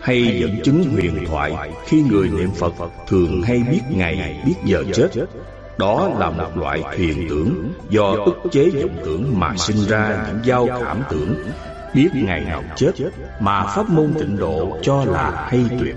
Hay 0.00 0.38
dẫn 0.40 0.62
chứng 0.64 0.84
huyền 0.92 1.24
thoại 1.26 1.72
Khi 1.86 2.02
người 2.02 2.28
niệm 2.28 2.50
Phật 2.50 2.72
thường 3.08 3.42
hay 3.42 3.62
biết 3.70 3.80
ngày, 3.90 4.42
biết 4.46 4.54
giờ 4.64 4.84
chết, 4.94 5.08
Đó 5.78 6.10
là 6.18 6.30
một 6.30 6.56
loại 6.56 6.82
thiền 6.96 7.28
tưởng 7.28 7.72
Do 7.90 8.04
ức 8.04 8.36
chế 8.52 8.70
vọng 8.70 8.96
tưởng 9.04 9.40
mà 9.40 9.56
sinh 9.56 9.84
ra 9.88 10.26
những 10.26 10.40
giao 10.44 10.66
cảm 10.84 11.02
tưởng, 11.10 11.34
Biết 11.94 12.08
ngày 12.14 12.40
nào 12.40 12.62
chết 12.76 12.92
Mà 13.40 13.66
pháp 13.66 13.90
môn 13.90 14.14
tịnh 14.18 14.36
độ 14.36 14.78
cho 14.82 15.04
là 15.04 15.48
hay 15.50 15.64
tuyệt. 15.80 15.96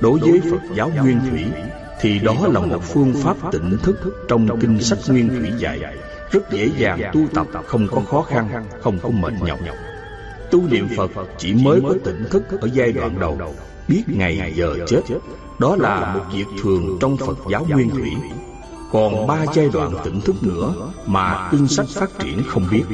Đối 0.00 0.18
với 0.18 0.40
Phật 0.50 0.74
giáo 0.76 0.90
Nguyên 1.02 1.20
Thủy 1.30 1.44
thì 2.04 2.18
đó 2.18 2.34
là 2.52 2.60
một 2.60 2.80
phương 2.82 3.14
pháp 3.14 3.36
tỉnh 3.52 3.78
thức 3.82 3.96
trong 4.28 4.60
kinh 4.60 4.80
sách 4.80 4.98
nguyên 5.08 5.28
thủy 5.28 5.50
dạy. 5.58 5.80
rất 6.30 6.50
dễ 6.50 6.70
dàng 6.78 7.00
tu 7.12 7.20
tập 7.34 7.46
không 7.66 7.88
có 7.90 8.00
khó 8.10 8.22
khăn 8.22 8.64
không 8.82 8.98
có 9.02 9.08
mệt 9.08 9.32
nhọc. 9.46 9.58
Tu 10.50 10.62
niệm 10.68 10.88
phật 10.96 11.10
chỉ 11.38 11.54
mới 11.54 11.80
có 11.80 11.94
tỉnh 12.04 12.24
thức 12.30 12.42
ở 12.60 12.68
giai 12.72 12.92
đoạn 12.92 13.18
đầu. 13.20 13.54
biết 13.88 14.02
ngày 14.06 14.52
giờ 14.56 14.76
chết. 14.86 15.00
đó 15.58 15.76
là 15.76 16.14
một 16.14 16.24
việc 16.34 16.44
thường 16.62 16.98
trong 17.00 17.16
phật 17.16 17.38
giáo 17.50 17.66
nguyên 17.68 17.90
thủy. 17.90 18.10
còn 18.92 19.26
ba 19.26 19.44
giai 19.54 19.68
đoạn 19.72 19.92
tỉnh 20.04 20.20
thức 20.20 20.36
nữa 20.42 20.74
mà 21.06 21.48
kinh 21.50 21.68
sách 21.68 21.86
phát 21.88 22.10
triển 22.18 22.42
không 22.48 22.66
biết. 22.70 22.84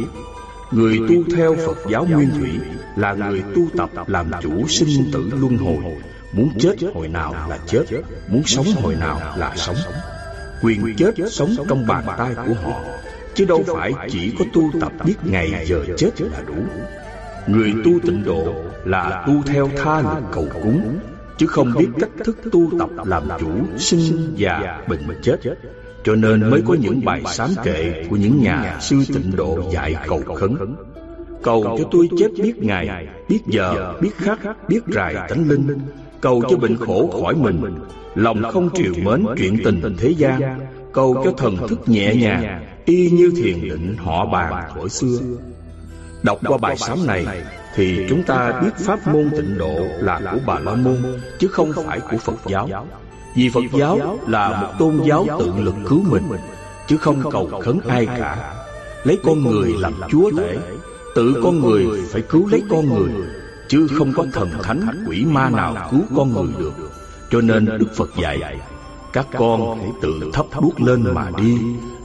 người 0.70 0.98
tu 1.08 1.34
theo 1.36 1.56
phật 1.66 1.78
giáo 1.88 2.06
nguyên 2.10 2.30
thủy 2.38 2.50
là 2.96 3.14
người 3.14 3.42
tu 3.54 3.62
tập 3.76 3.90
làm 4.06 4.30
chủ 4.42 4.68
sinh 4.68 5.10
tử 5.12 5.30
luân 5.40 5.56
hồi 5.56 5.94
Muốn 6.32 6.50
chết 6.58 6.76
hồi 6.94 7.08
nào 7.08 7.32
là 7.48 7.58
chết. 7.66 7.84
Muốn 8.28 8.42
sống 8.46 8.66
hồi 8.82 8.94
nào 8.94 9.20
là 9.36 9.52
sống. 9.56 9.76
Quyền 10.62 10.96
chết 10.96 11.14
sống 11.30 11.50
trong 11.68 11.86
bàn 11.86 12.04
tay 12.18 12.34
của 12.46 12.54
họ. 12.54 12.80
Chứ 13.34 13.44
đâu 13.44 13.64
phải 13.66 13.92
chỉ 14.10 14.34
có 14.38 14.44
tu 14.52 14.70
tập 14.80 14.92
biết 15.04 15.14
ngày 15.24 15.64
giờ 15.66 15.84
chết 15.96 16.20
là 16.20 16.42
đủ. 16.46 16.54
Người 17.46 17.74
tu 17.84 17.90
tịnh 18.00 18.24
độ 18.24 18.54
là 18.84 19.24
tu 19.26 19.42
theo 19.46 19.70
tha 19.76 20.00
lực 20.00 20.24
cầu 20.32 20.48
cúng. 20.62 20.98
Chứ 21.38 21.46
không 21.46 21.72
biết 21.78 21.88
cách 22.00 22.10
thức 22.24 22.38
tu 22.52 22.78
tập 22.78 22.90
làm 23.04 23.28
chủ 23.40 23.50
sinh 23.78 24.34
già 24.36 24.82
bệnh 24.88 25.20
chết. 25.22 25.36
Cho 26.04 26.14
nên 26.14 26.50
mới 26.50 26.62
có 26.66 26.74
những 26.74 27.04
bài 27.04 27.22
sám 27.26 27.50
kệ 27.64 28.04
của 28.10 28.16
những 28.16 28.42
nhà 28.42 28.78
sư 28.80 28.96
tịnh 29.08 29.36
độ 29.36 29.62
dạy 29.72 29.94
cầu 30.06 30.22
khấn. 30.36 30.76
Cầu 31.42 31.76
cho 31.78 31.84
tôi 31.90 32.08
chết 32.18 32.28
biết 32.42 32.58
ngày, 32.58 33.06
biết 33.28 33.40
giờ, 33.46 33.94
biết 34.00 34.10
khắc, 34.16 34.68
biết 34.68 34.80
rài 34.88 35.14
tánh 35.28 35.48
linh 35.48 35.78
Cầu 36.20 36.42
cho 36.50 36.56
bệnh 36.56 36.76
khổ 36.76 37.20
khỏi 37.22 37.34
mình. 37.34 37.74
Lòng 38.14 38.42
không 38.52 38.68
triều 38.74 38.92
mến 39.04 39.26
chuyện 39.38 39.58
tình 39.64 39.96
thế 39.98 40.10
gian. 40.10 40.60
Cầu 40.92 41.22
cho 41.24 41.32
thần 41.36 41.56
thức 41.68 41.88
nhẹ 41.88 42.14
nhàng 42.14 42.64
Y 42.84 43.10
như 43.10 43.32
thiền 43.36 43.60
định 43.68 43.96
họ 43.98 44.26
bàn 44.26 44.70
thuở 44.74 44.88
xưa. 44.88 45.18
Đọc 46.22 46.38
qua 46.46 46.58
bài 46.58 46.76
sám 46.76 47.06
này 47.06 47.26
Thì 47.74 48.06
chúng 48.08 48.22
ta 48.22 48.60
biết 48.62 48.70
pháp 48.76 49.06
môn 49.06 49.30
tịnh 49.30 49.58
độ 49.58 49.74
là 49.98 50.20
của 50.32 50.38
Bà 50.46 50.58
La 50.58 50.74
Môn 50.74 50.96
Chứ 51.38 51.48
không 51.48 51.72
phải 51.86 52.00
của 52.00 52.16
Phật 52.16 52.34
giáo. 52.46 52.86
Vì 53.34 53.48
Phật 53.48 53.64
giáo 53.72 54.18
là 54.26 54.60
một 54.60 54.72
tôn 54.78 55.00
giáo 55.04 55.26
tự 55.38 55.52
lực 55.56 55.74
cứu 55.88 56.02
mình 56.10 56.22
Chứ 56.86 56.96
không 56.96 57.30
cầu 57.30 57.50
khấn 57.62 57.80
ai 57.88 58.06
cả. 58.06 58.54
Lấy 59.04 59.18
con 59.22 59.42
người 59.42 59.74
làm 59.78 59.94
chúa 60.10 60.30
tể 60.38 60.56
Tự 61.14 61.40
con 61.42 61.60
người 61.60 61.86
phải 62.12 62.22
cứu 62.22 62.48
lấy 62.50 62.62
con 62.70 62.88
người 62.88 63.10
chứ 63.70 63.88
không 63.98 64.12
có 64.12 64.26
thần 64.32 64.50
thánh 64.62 65.04
quỷ 65.08 65.24
ma 65.24 65.50
nào 65.50 65.88
cứu 65.90 66.00
con 66.16 66.32
người 66.32 66.54
được. 66.58 66.72
Cho 67.30 67.40
nên 67.40 67.64
đức 67.64 67.86
phật 67.96 68.10
dạy, 68.22 68.58
các 69.12 69.26
con 69.38 69.78
hãy 69.78 69.90
tự 70.02 70.20
thấp 70.32 70.46
đuốc 70.62 70.80
lên 70.80 71.04
mà 71.14 71.30
đi. 71.36 71.58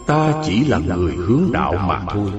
Ta 0.07 0.33
chỉ 0.45 0.65
là 0.65 0.77
người 0.77 1.13
hướng 1.15 1.43
đạo 1.51 1.73
mà 1.87 2.01
thôi. 2.13 2.31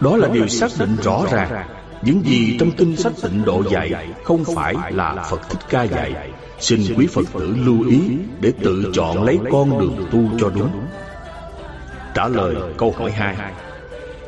Đó 0.00 0.16
là 0.16 0.28
điều 0.28 0.48
xác 0.48 0.70
định 0.78 0.96
rõ 1.02 1.22
ràng. 1.32 1.68
Những 2.02 2.22
gì 2.24 2.56
trong 2.60 2.70
kinh 2.70 2.96
sách 2.96 3.12
tịnh 3.22 3.44
độ 3.44 3.62
dạy 3.70 4.12
không 4.24 4.44
phải 4.44 4.74
là 4.90 5.26
phật 5.30 5.40
thích 5.48 5.60
ca 5.68 5.82
dạy. 5.82 6.30
Xin 6.60 6.80
quý 6.96 7.06
phật 7.06 7.26
tử 7.32 7.54
lưu 7.64 7.88
ý 7.88 8.00
để 8.40 8.52
tự 8.62 8.90
chọn 8.94 9.22
lấy 9.22 9.38
con 9.52 9.78
đường 9.80 10.06
tu 10.10 10.38
cho 10.38 10.50
đúng. 10.54 10.86
Trả 12.14 12.28
lời 12.28 12.54
câu 12.78 12.94
hỏi 12.98 13.10
hai. 13.10 13.36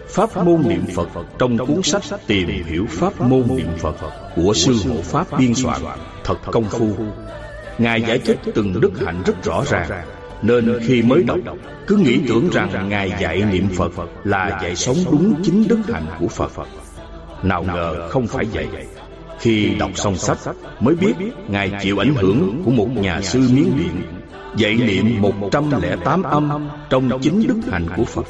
Pháp 0.09 0.37
môn 0.37 0.63
niệm 0.69 0.85
Phật 0.95 1.09
trong 1.39 1.59
cuốn 1.59 1.83
sách 1.83 2.03
Tìm 2.27 2.49
hiểu 2.49 2.87
Pháp 2.91 3.21
môn 3.21 3.45
niệm 3.57 3.69
Phật 3.79 3.97
của 4.37 4.55
Sư 4.55 4.75
Hộ 4.89 5.03
Pháp 5.03 5.39
biên 5.39 5.55
soạn. 5.55 5.81
thật 6.25 6.37
công 6.53 6.65
phu. 6.65 6.91
Ngài 7.79 8.03
giải 8.03 8.19
thích 8.19 8.39
từng 8.55 8.81
đức 8.81 8.93
hạnh 9.07 9.23
rất 9.27 9.45
rõ 9.45 9.65
ràng, 9.71 9.91
nên 10.43 10.79
khi 10.87 11.03
mới 11.03 11.23
đọc 11.23 11.39
cứ 11.87 11.97
nghĩ 11.97 12.21
tưởng 12.29 12.49
rằng 12.53 12.89
Ngài 12.89 13.13
dạy 13.21 13.43
niệm 13.53 13.69
Phật 13.77 13.93
là 14.25 14.59
dạy 14.63 14.77
sống 14.77 14.97
đúng 15.11 15.43
chính 15.43 15.69
đức 15.69 15.81
hạnh 15.93 16.07
của 16.21 16.29
Phật. 16.29 16.53
Nào 17.43 17.63
ngờ 17.63 18.09
không 18.11 18.27
phải 18.27 18.45
vậy. 18.53 18.67
Khi 19.41 19.75
đọc 19.79 19.91
xong 19.95 20.17
sách 20.17 20.39
mới 20.81 20.95
biết 20.95 21.15
Ngài 21.49 21.73
chịu 21.83 21.99
ảnh 21.99 22.15
hưởng 22.15 22.63
của 22.65 22.71
một 22.71 22.89
nhà 22.95 23.21
sư 23.21 23.39
Miến 23.39 23.77
Điện 23.77 24.03
dạy 24.57 24.75
niệm 24.75 25.23
108 25.23 26.23
âm 26.23 26.69
trong 26.91 27.21
chính 27.23 27.47
đức 27.47 27.61
hạnh 27.71 27.87
của 27.97 28.05
Phật 28.05 28.27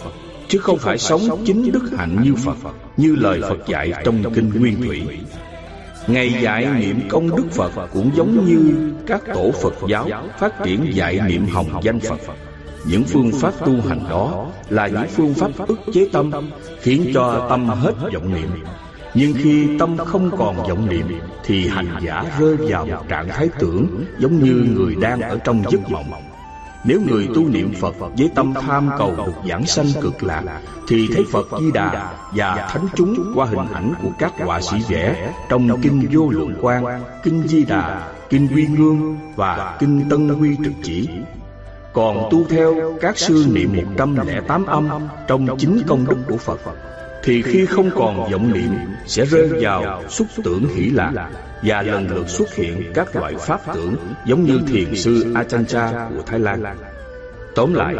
chứ 0.49 0.59
không 0.59 0.78
phải 0.78 0.99
sống 0.99 1.44
chính 1.44 1.73
đức 1.73 1.91
hạnh 1.99 2.23
như 2.23 2.35
Phật 2.35 2.57
như 2.97 3.17
lời 3.17 3.41
Phật 3.49 3.67
dạy 3.67 3.93
trong 4.05 4.35
kinh 4.35 4.51
Nguyên 4.60 4.83
Thủy. 4.83 5.02
Ngày 6.07 6.35
dạy 6.43 6.67
niệm 6.78 7.01
công 7.09 7.36
đức 7.36 7.44
Phật 7.51 7.73
cũng 7.93 8.10
giống 8.15 8.47
như 8.47 8.93
các 9.07 9.23
tổ 9.35 9.51
Phật 9.62 9.75
giáo 9.89 10.10
phát 10.39 10.52
triển 10.65 10.94
dạy 10.94 11.20
niệm 11.27 11.47
hồng 11.47 11.81
danh 11.83 12.01
Phật. 12.01 12.18
Những 12.86 13.05
phương 13.05 13.33
pháp 13.33 13.52
tu 13.65 13.73
hành 13.89 14.05
đó 14.10 14.47
là 14.68 14.86
những 14.86 15.09
phương 15.17 15.35
pháp 15.35 15.51
ức 15.68 15.78
chế 15.94 16.09
tâm, 16.12 16.31
khiến 16.81 17.10
cho 17.15 17.47
tâm 17.51 17.68
hết 17.68 17.94
vọng 18.15 18.35
niệm. 18.35 18.51
Nhưng 19.15 19.35
khi 19.35 19.78
tâm 19.78 19.97
không 19.97 20.31
còn 20.39 20.57
vọng 20.57 20.89
niệm, 20.89 21.07
thì 21.44 21.68
hành 21.68 21.97
giả 22.02 22.25
rơi 22.39 22.57
vào 22.57 22.86
một 22.86 23.09
trạng 23.09 23.28
thái 23.28 23.49
tưởng 23.59 24.05
giống 24.18 24.44
như 24.44 24.67
người 24.77 24.94
đang 25.01 25.20
ở 25.20 25.39
trong 25.44 25.62
giấc 25.70 25.91
mộng. 25.91 26.28
Nếu 26.85 27.01
người 27.01 27.29
tu 27.35 27.49
niệm 27.49 27.73
Phật 27.81 27.95
với 28.19 28.31
tâm 28.35 28.55
tham 28.55 28.91
cầu 28.99 29.15
được 29.17 29.33
giảng 29.49 29.67
sanh 29.67 29.87
cực 30.03 30.23
lạc 30.23 30.61
Thì 30.89 31.09
thấy 31.15 31.25
Phật 31.33 31.47
Di 31.61 31.71
Đà 31.73 32.13
và 32.35 32.69
Thánh 32.71 32.87
chúng 32.97 33.33
qua 33.35 33.47
hình 33.47 33.73
ảnh 33.73 33.95
của 34.03 34.11
các 34.19 34.33
họa 34.39 34.61
sĩ 34.61 34.77
vẽ 34.89 35.33
Trong 35.49 35.81
Kinh 35.83 36.09
Vô 36.11 36.31
Lượng 36.31 36.55
Quang, 36.61 37.03
Kinh 37.23 37.49
Di 37.49 37.65
Đà, 37.65 38.09
Kinh 38.31 38.49
Quy 38.55 38.67
Ngương 38.67 39.19
và 39.37 39.77
Kinh 39.81 40.09
Tân 40.11 40.29
Huy 40.29 40.57
Trực 40.65 40.73
Chỉ. 40.83 41.09
Còn 41.93 42.29
tu 42.31 42.45
theo 42.45 42.75
các 43.01 43.19
sư 43.19 43.47
niệm 43.53 43.77
108 43.97 44.67
âm 44.67 44.89
trong 45.27 45.47
chính 45.59 45.83
công 45.87 46.07
đức 46.07 46.19
của 46.29 46.37
Phật 46.37 46.61
thì 47.29 47.43
khi 47.43 47.67
không 47.67 47.91
còn 47.95 48.31
vọng 48.33 48.53
niệm 48.53 48.71
sẽ 49.07 49.25
rơi 49.25 49.49
vào 49.61 50.03
xúc 50.09 50.27
tưởng 50.45 50.69
hỷ 50.77 50.91
lạc 50.91 51.31
và 51.63 51.83
lần 51.83 52.09
lượt 52.09 52.29
xuất 52.29 52.55
hiện 52.55 52.93
các 52.95 53.17
loại 53.17 53.35
pháp 53.35 53.61
tưởng 53.75 53.97
giống 54.27 54.45
như 54.45 54.61
thiền 54.67 54.95
sư 54.95 55.33
Achancha 55.35 56.09
của 56.17 56.23
Thái 56.27 56.39
Lan. 56.39 56.63
Tóm 57.55 57.75
lại, 57.75 57.95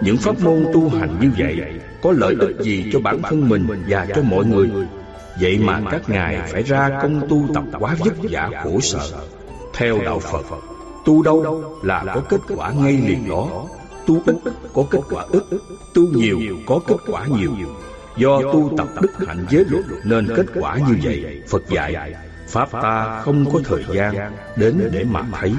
những 0.00 0.16
pháp 0.16 0.40
môn 0.40 0.66
tu 0.72 0.88
hành 0.88 1.20
như 1.20 1.30
vậy 1.38 1.60
có 2.02 2.12
lợi 2.16 2.34
ích 2.40 2.56
gì 2.60 2.90
cho 2.92 3.00
bản 3.00 3.22
thân 3.22 3.48
mình 3.48 3.66
và 3.88 4.06
cho 4.14 4.22
mọi 4.22 4.44
người? 4.44 4.68
Vậy 5.40 5.58
mà 5.58 5.80
các 5.90 6.08
ngài 6.08 6.40
phải 6.52 6.62
ra 6.62 6.98
công 7.02 7.28
tu 7.28 7.48
tập 7.54 7.64
quá 7.78 7.96
vất 7.98 8.14
vả 8.30 8.50
khổ 8.64 8.80
sở. 8.80 9.10
Theo 9.74 9.98
đạo 10.04 10.18
Phật, 10.18 10.44
tu 11.04 11.22
đâu 11.22 11.64
là 11.82 12.04
có 12.14 12.20
kết 12.28 12.40
quả 12.56 12.70
ngay 12.70 12.92
liền 12.92 13.28
đó. 13.28 13.66
Tu 14.06 14.22
ít 14.26 14.36
có 14.74 14.84
kết 14.90 15.00
quả 15.10 15.24
ít, 15.32 15.42
tu 15.94 16.02
nhiều 16.02 16.38
có 16.66 16.80
kết 16.86 16.96
quả 17.06 17.26
nhiều. 17.26 17.50
Do 18.16 18.40
tu 18.42 18.74
tập 18.76 18.88
đức 19.00 19.26
hạnh 19.26 19.46
giới 19.50 19.64
luật 19.68 19.84
nên 20.04 20.28
kết 20.36 20.46
quả 20.54 20.76
như 20.76 20.96
vậy. 21.02 21.42
Phật 21.48 21.62
dạy 21.68 22.14
Pháp 22.48 22.68
ta 22.72 23.20
không 23.20 23.50
có 23.52 23.60
thời 23.64 23.84
gian 23.92 24.32
đến 24.56 24.88
để 24.92 25.04
mà 25.04 25.22
thấy. 25.40 25.52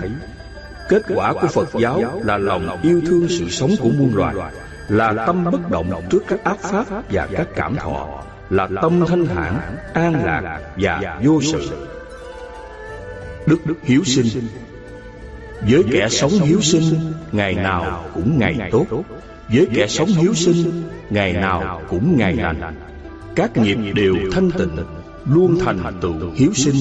Kết 0.90 1.02
quả 1.16 1.34
của 1.34 1.48
Phật 1.48 1.70
giáo 1.80 2.22
là 2.24 2.38
lòng 2.38 2.82
yêu 2.82 3.02
thương 3.08 3.28
sự 3.30 3.50
sống 3.50 3.72
của 3.80 3.90
muôn 3.90 4.16
loài 4.16 4.36
Là 4.88 5.26
tâm 5.28 5.44
bất 5.52 5.70
động 5.70 6.02
trước 6.10 6.24
các 6.28 6.44
ác 6.44 6.60
pháp 6.60 6.86
và 7.12 7.28
các 7.32 7.48
cảm 7.56 7.76
thọ 7.76 8.24
Là 8.50 8.68
tâm 8.82 9.06
thanh 9.08 9.26
thản, 9.26 9.60
an 9.94 10.26
lạc 10.26 10.60
và 10.78 11.20
vô 11.24 11.42
sự. 11.42 11.88
Đức 13.46 13.66
Đức 13.66 13.76
hiếu 13.84 14.04
sinh. 14.06 14.28
Với 15.62 15.84
kẻ 15.92 16.10
sống 16.10 16.32
hiếu 16.32 16.62
sinh 16.62 17.14
Ngày 17.32 17.54
nào 17.54 18.06
cũng 18.14 18.40
ngày 18.40 18.70
tốt. 18.72 18.86
Với 19.50 19.68
kẻ 19.74 19.88
sống 19.88 20.08
hiếu 20.08 20.34
sinh, 20.34 20.84
Ngày 21.10 21.34
nào 21.34 21.82
cũng 21.90 22.18
ngày 22.18 22.36
lành. 22.36 22.76
Các 23.36 23.58
nghiệp 23.58 23.78
đều 23.96 24.16
thanh 24.32 24.52
tịnh, 24.52 24.78
luôn 25.26 25.58
thành 25.66 26.00
tựu 26.02 26.14
hiếu 26.36 26.54
sinh. 26.54 26.76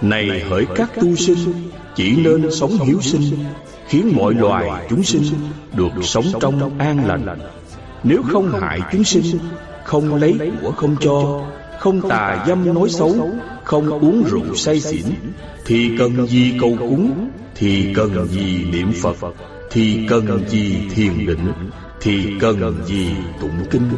Này 0.00 0.40
hỡi 0.50 0.66
các 0.74 0.90
tu 1.00 1.16
sinh, 1.16 1.68
chỉ 1.94 2.16
nên 2.16 2.50
sống 2.50 2.78
hiếu 2.86 3.00
sinh, 3.00 3.44
khiến 3.88 4.12
mọi 4.16 4.34
loài 4.34 4.86
chúng 4.90 5.02
sinh 5.02 5.24
được 5.76 5.92
sống 6.02 6.24
trong 6.40 6.78
an 6.78 7.06
lành. 7.06 7.38
Nếu 8.04 8.22
không 8.22 8.60
hại 8.60 8.80
chúng 8.92 9.04
sinh, 9.04 9.38
không 9.84 10.14
lấy 10.14 10.38
của 10.62 10.72
không 10.72 10.96
cho, 11.00 11.46
không 11.80 12.08
tà 12.08 12.44
dâm 12.48 12.74
nói 12.74 12.88
xấu, 12.88 13.30
không 13.64 13.90
uống 13.90 14.24
rượu 14.30 14.54
say 14.54 14.80
xỉn, 14.80 15.06
thì 15.66 15.90
cần 15.98 16.26
gì 16.26 16.54
cầu 16.60 16.76
cúng, 16.78 17.28
thì 17.54 17.94
cần 17.94 18.28
gì 18.28 18.64
niệm 18.72 18.92
phật 19.02 19.16
thì 19.72 20.06
cần 20.08 20.48
gì 20.48 20.88
thiền 20.94 21.26
định 21.26 21.52
thì 22.00 22.34
cần 22.40 22.84
gì 22.86 23.10
tụng 23.40 23.64
kinh. 23.70 23.90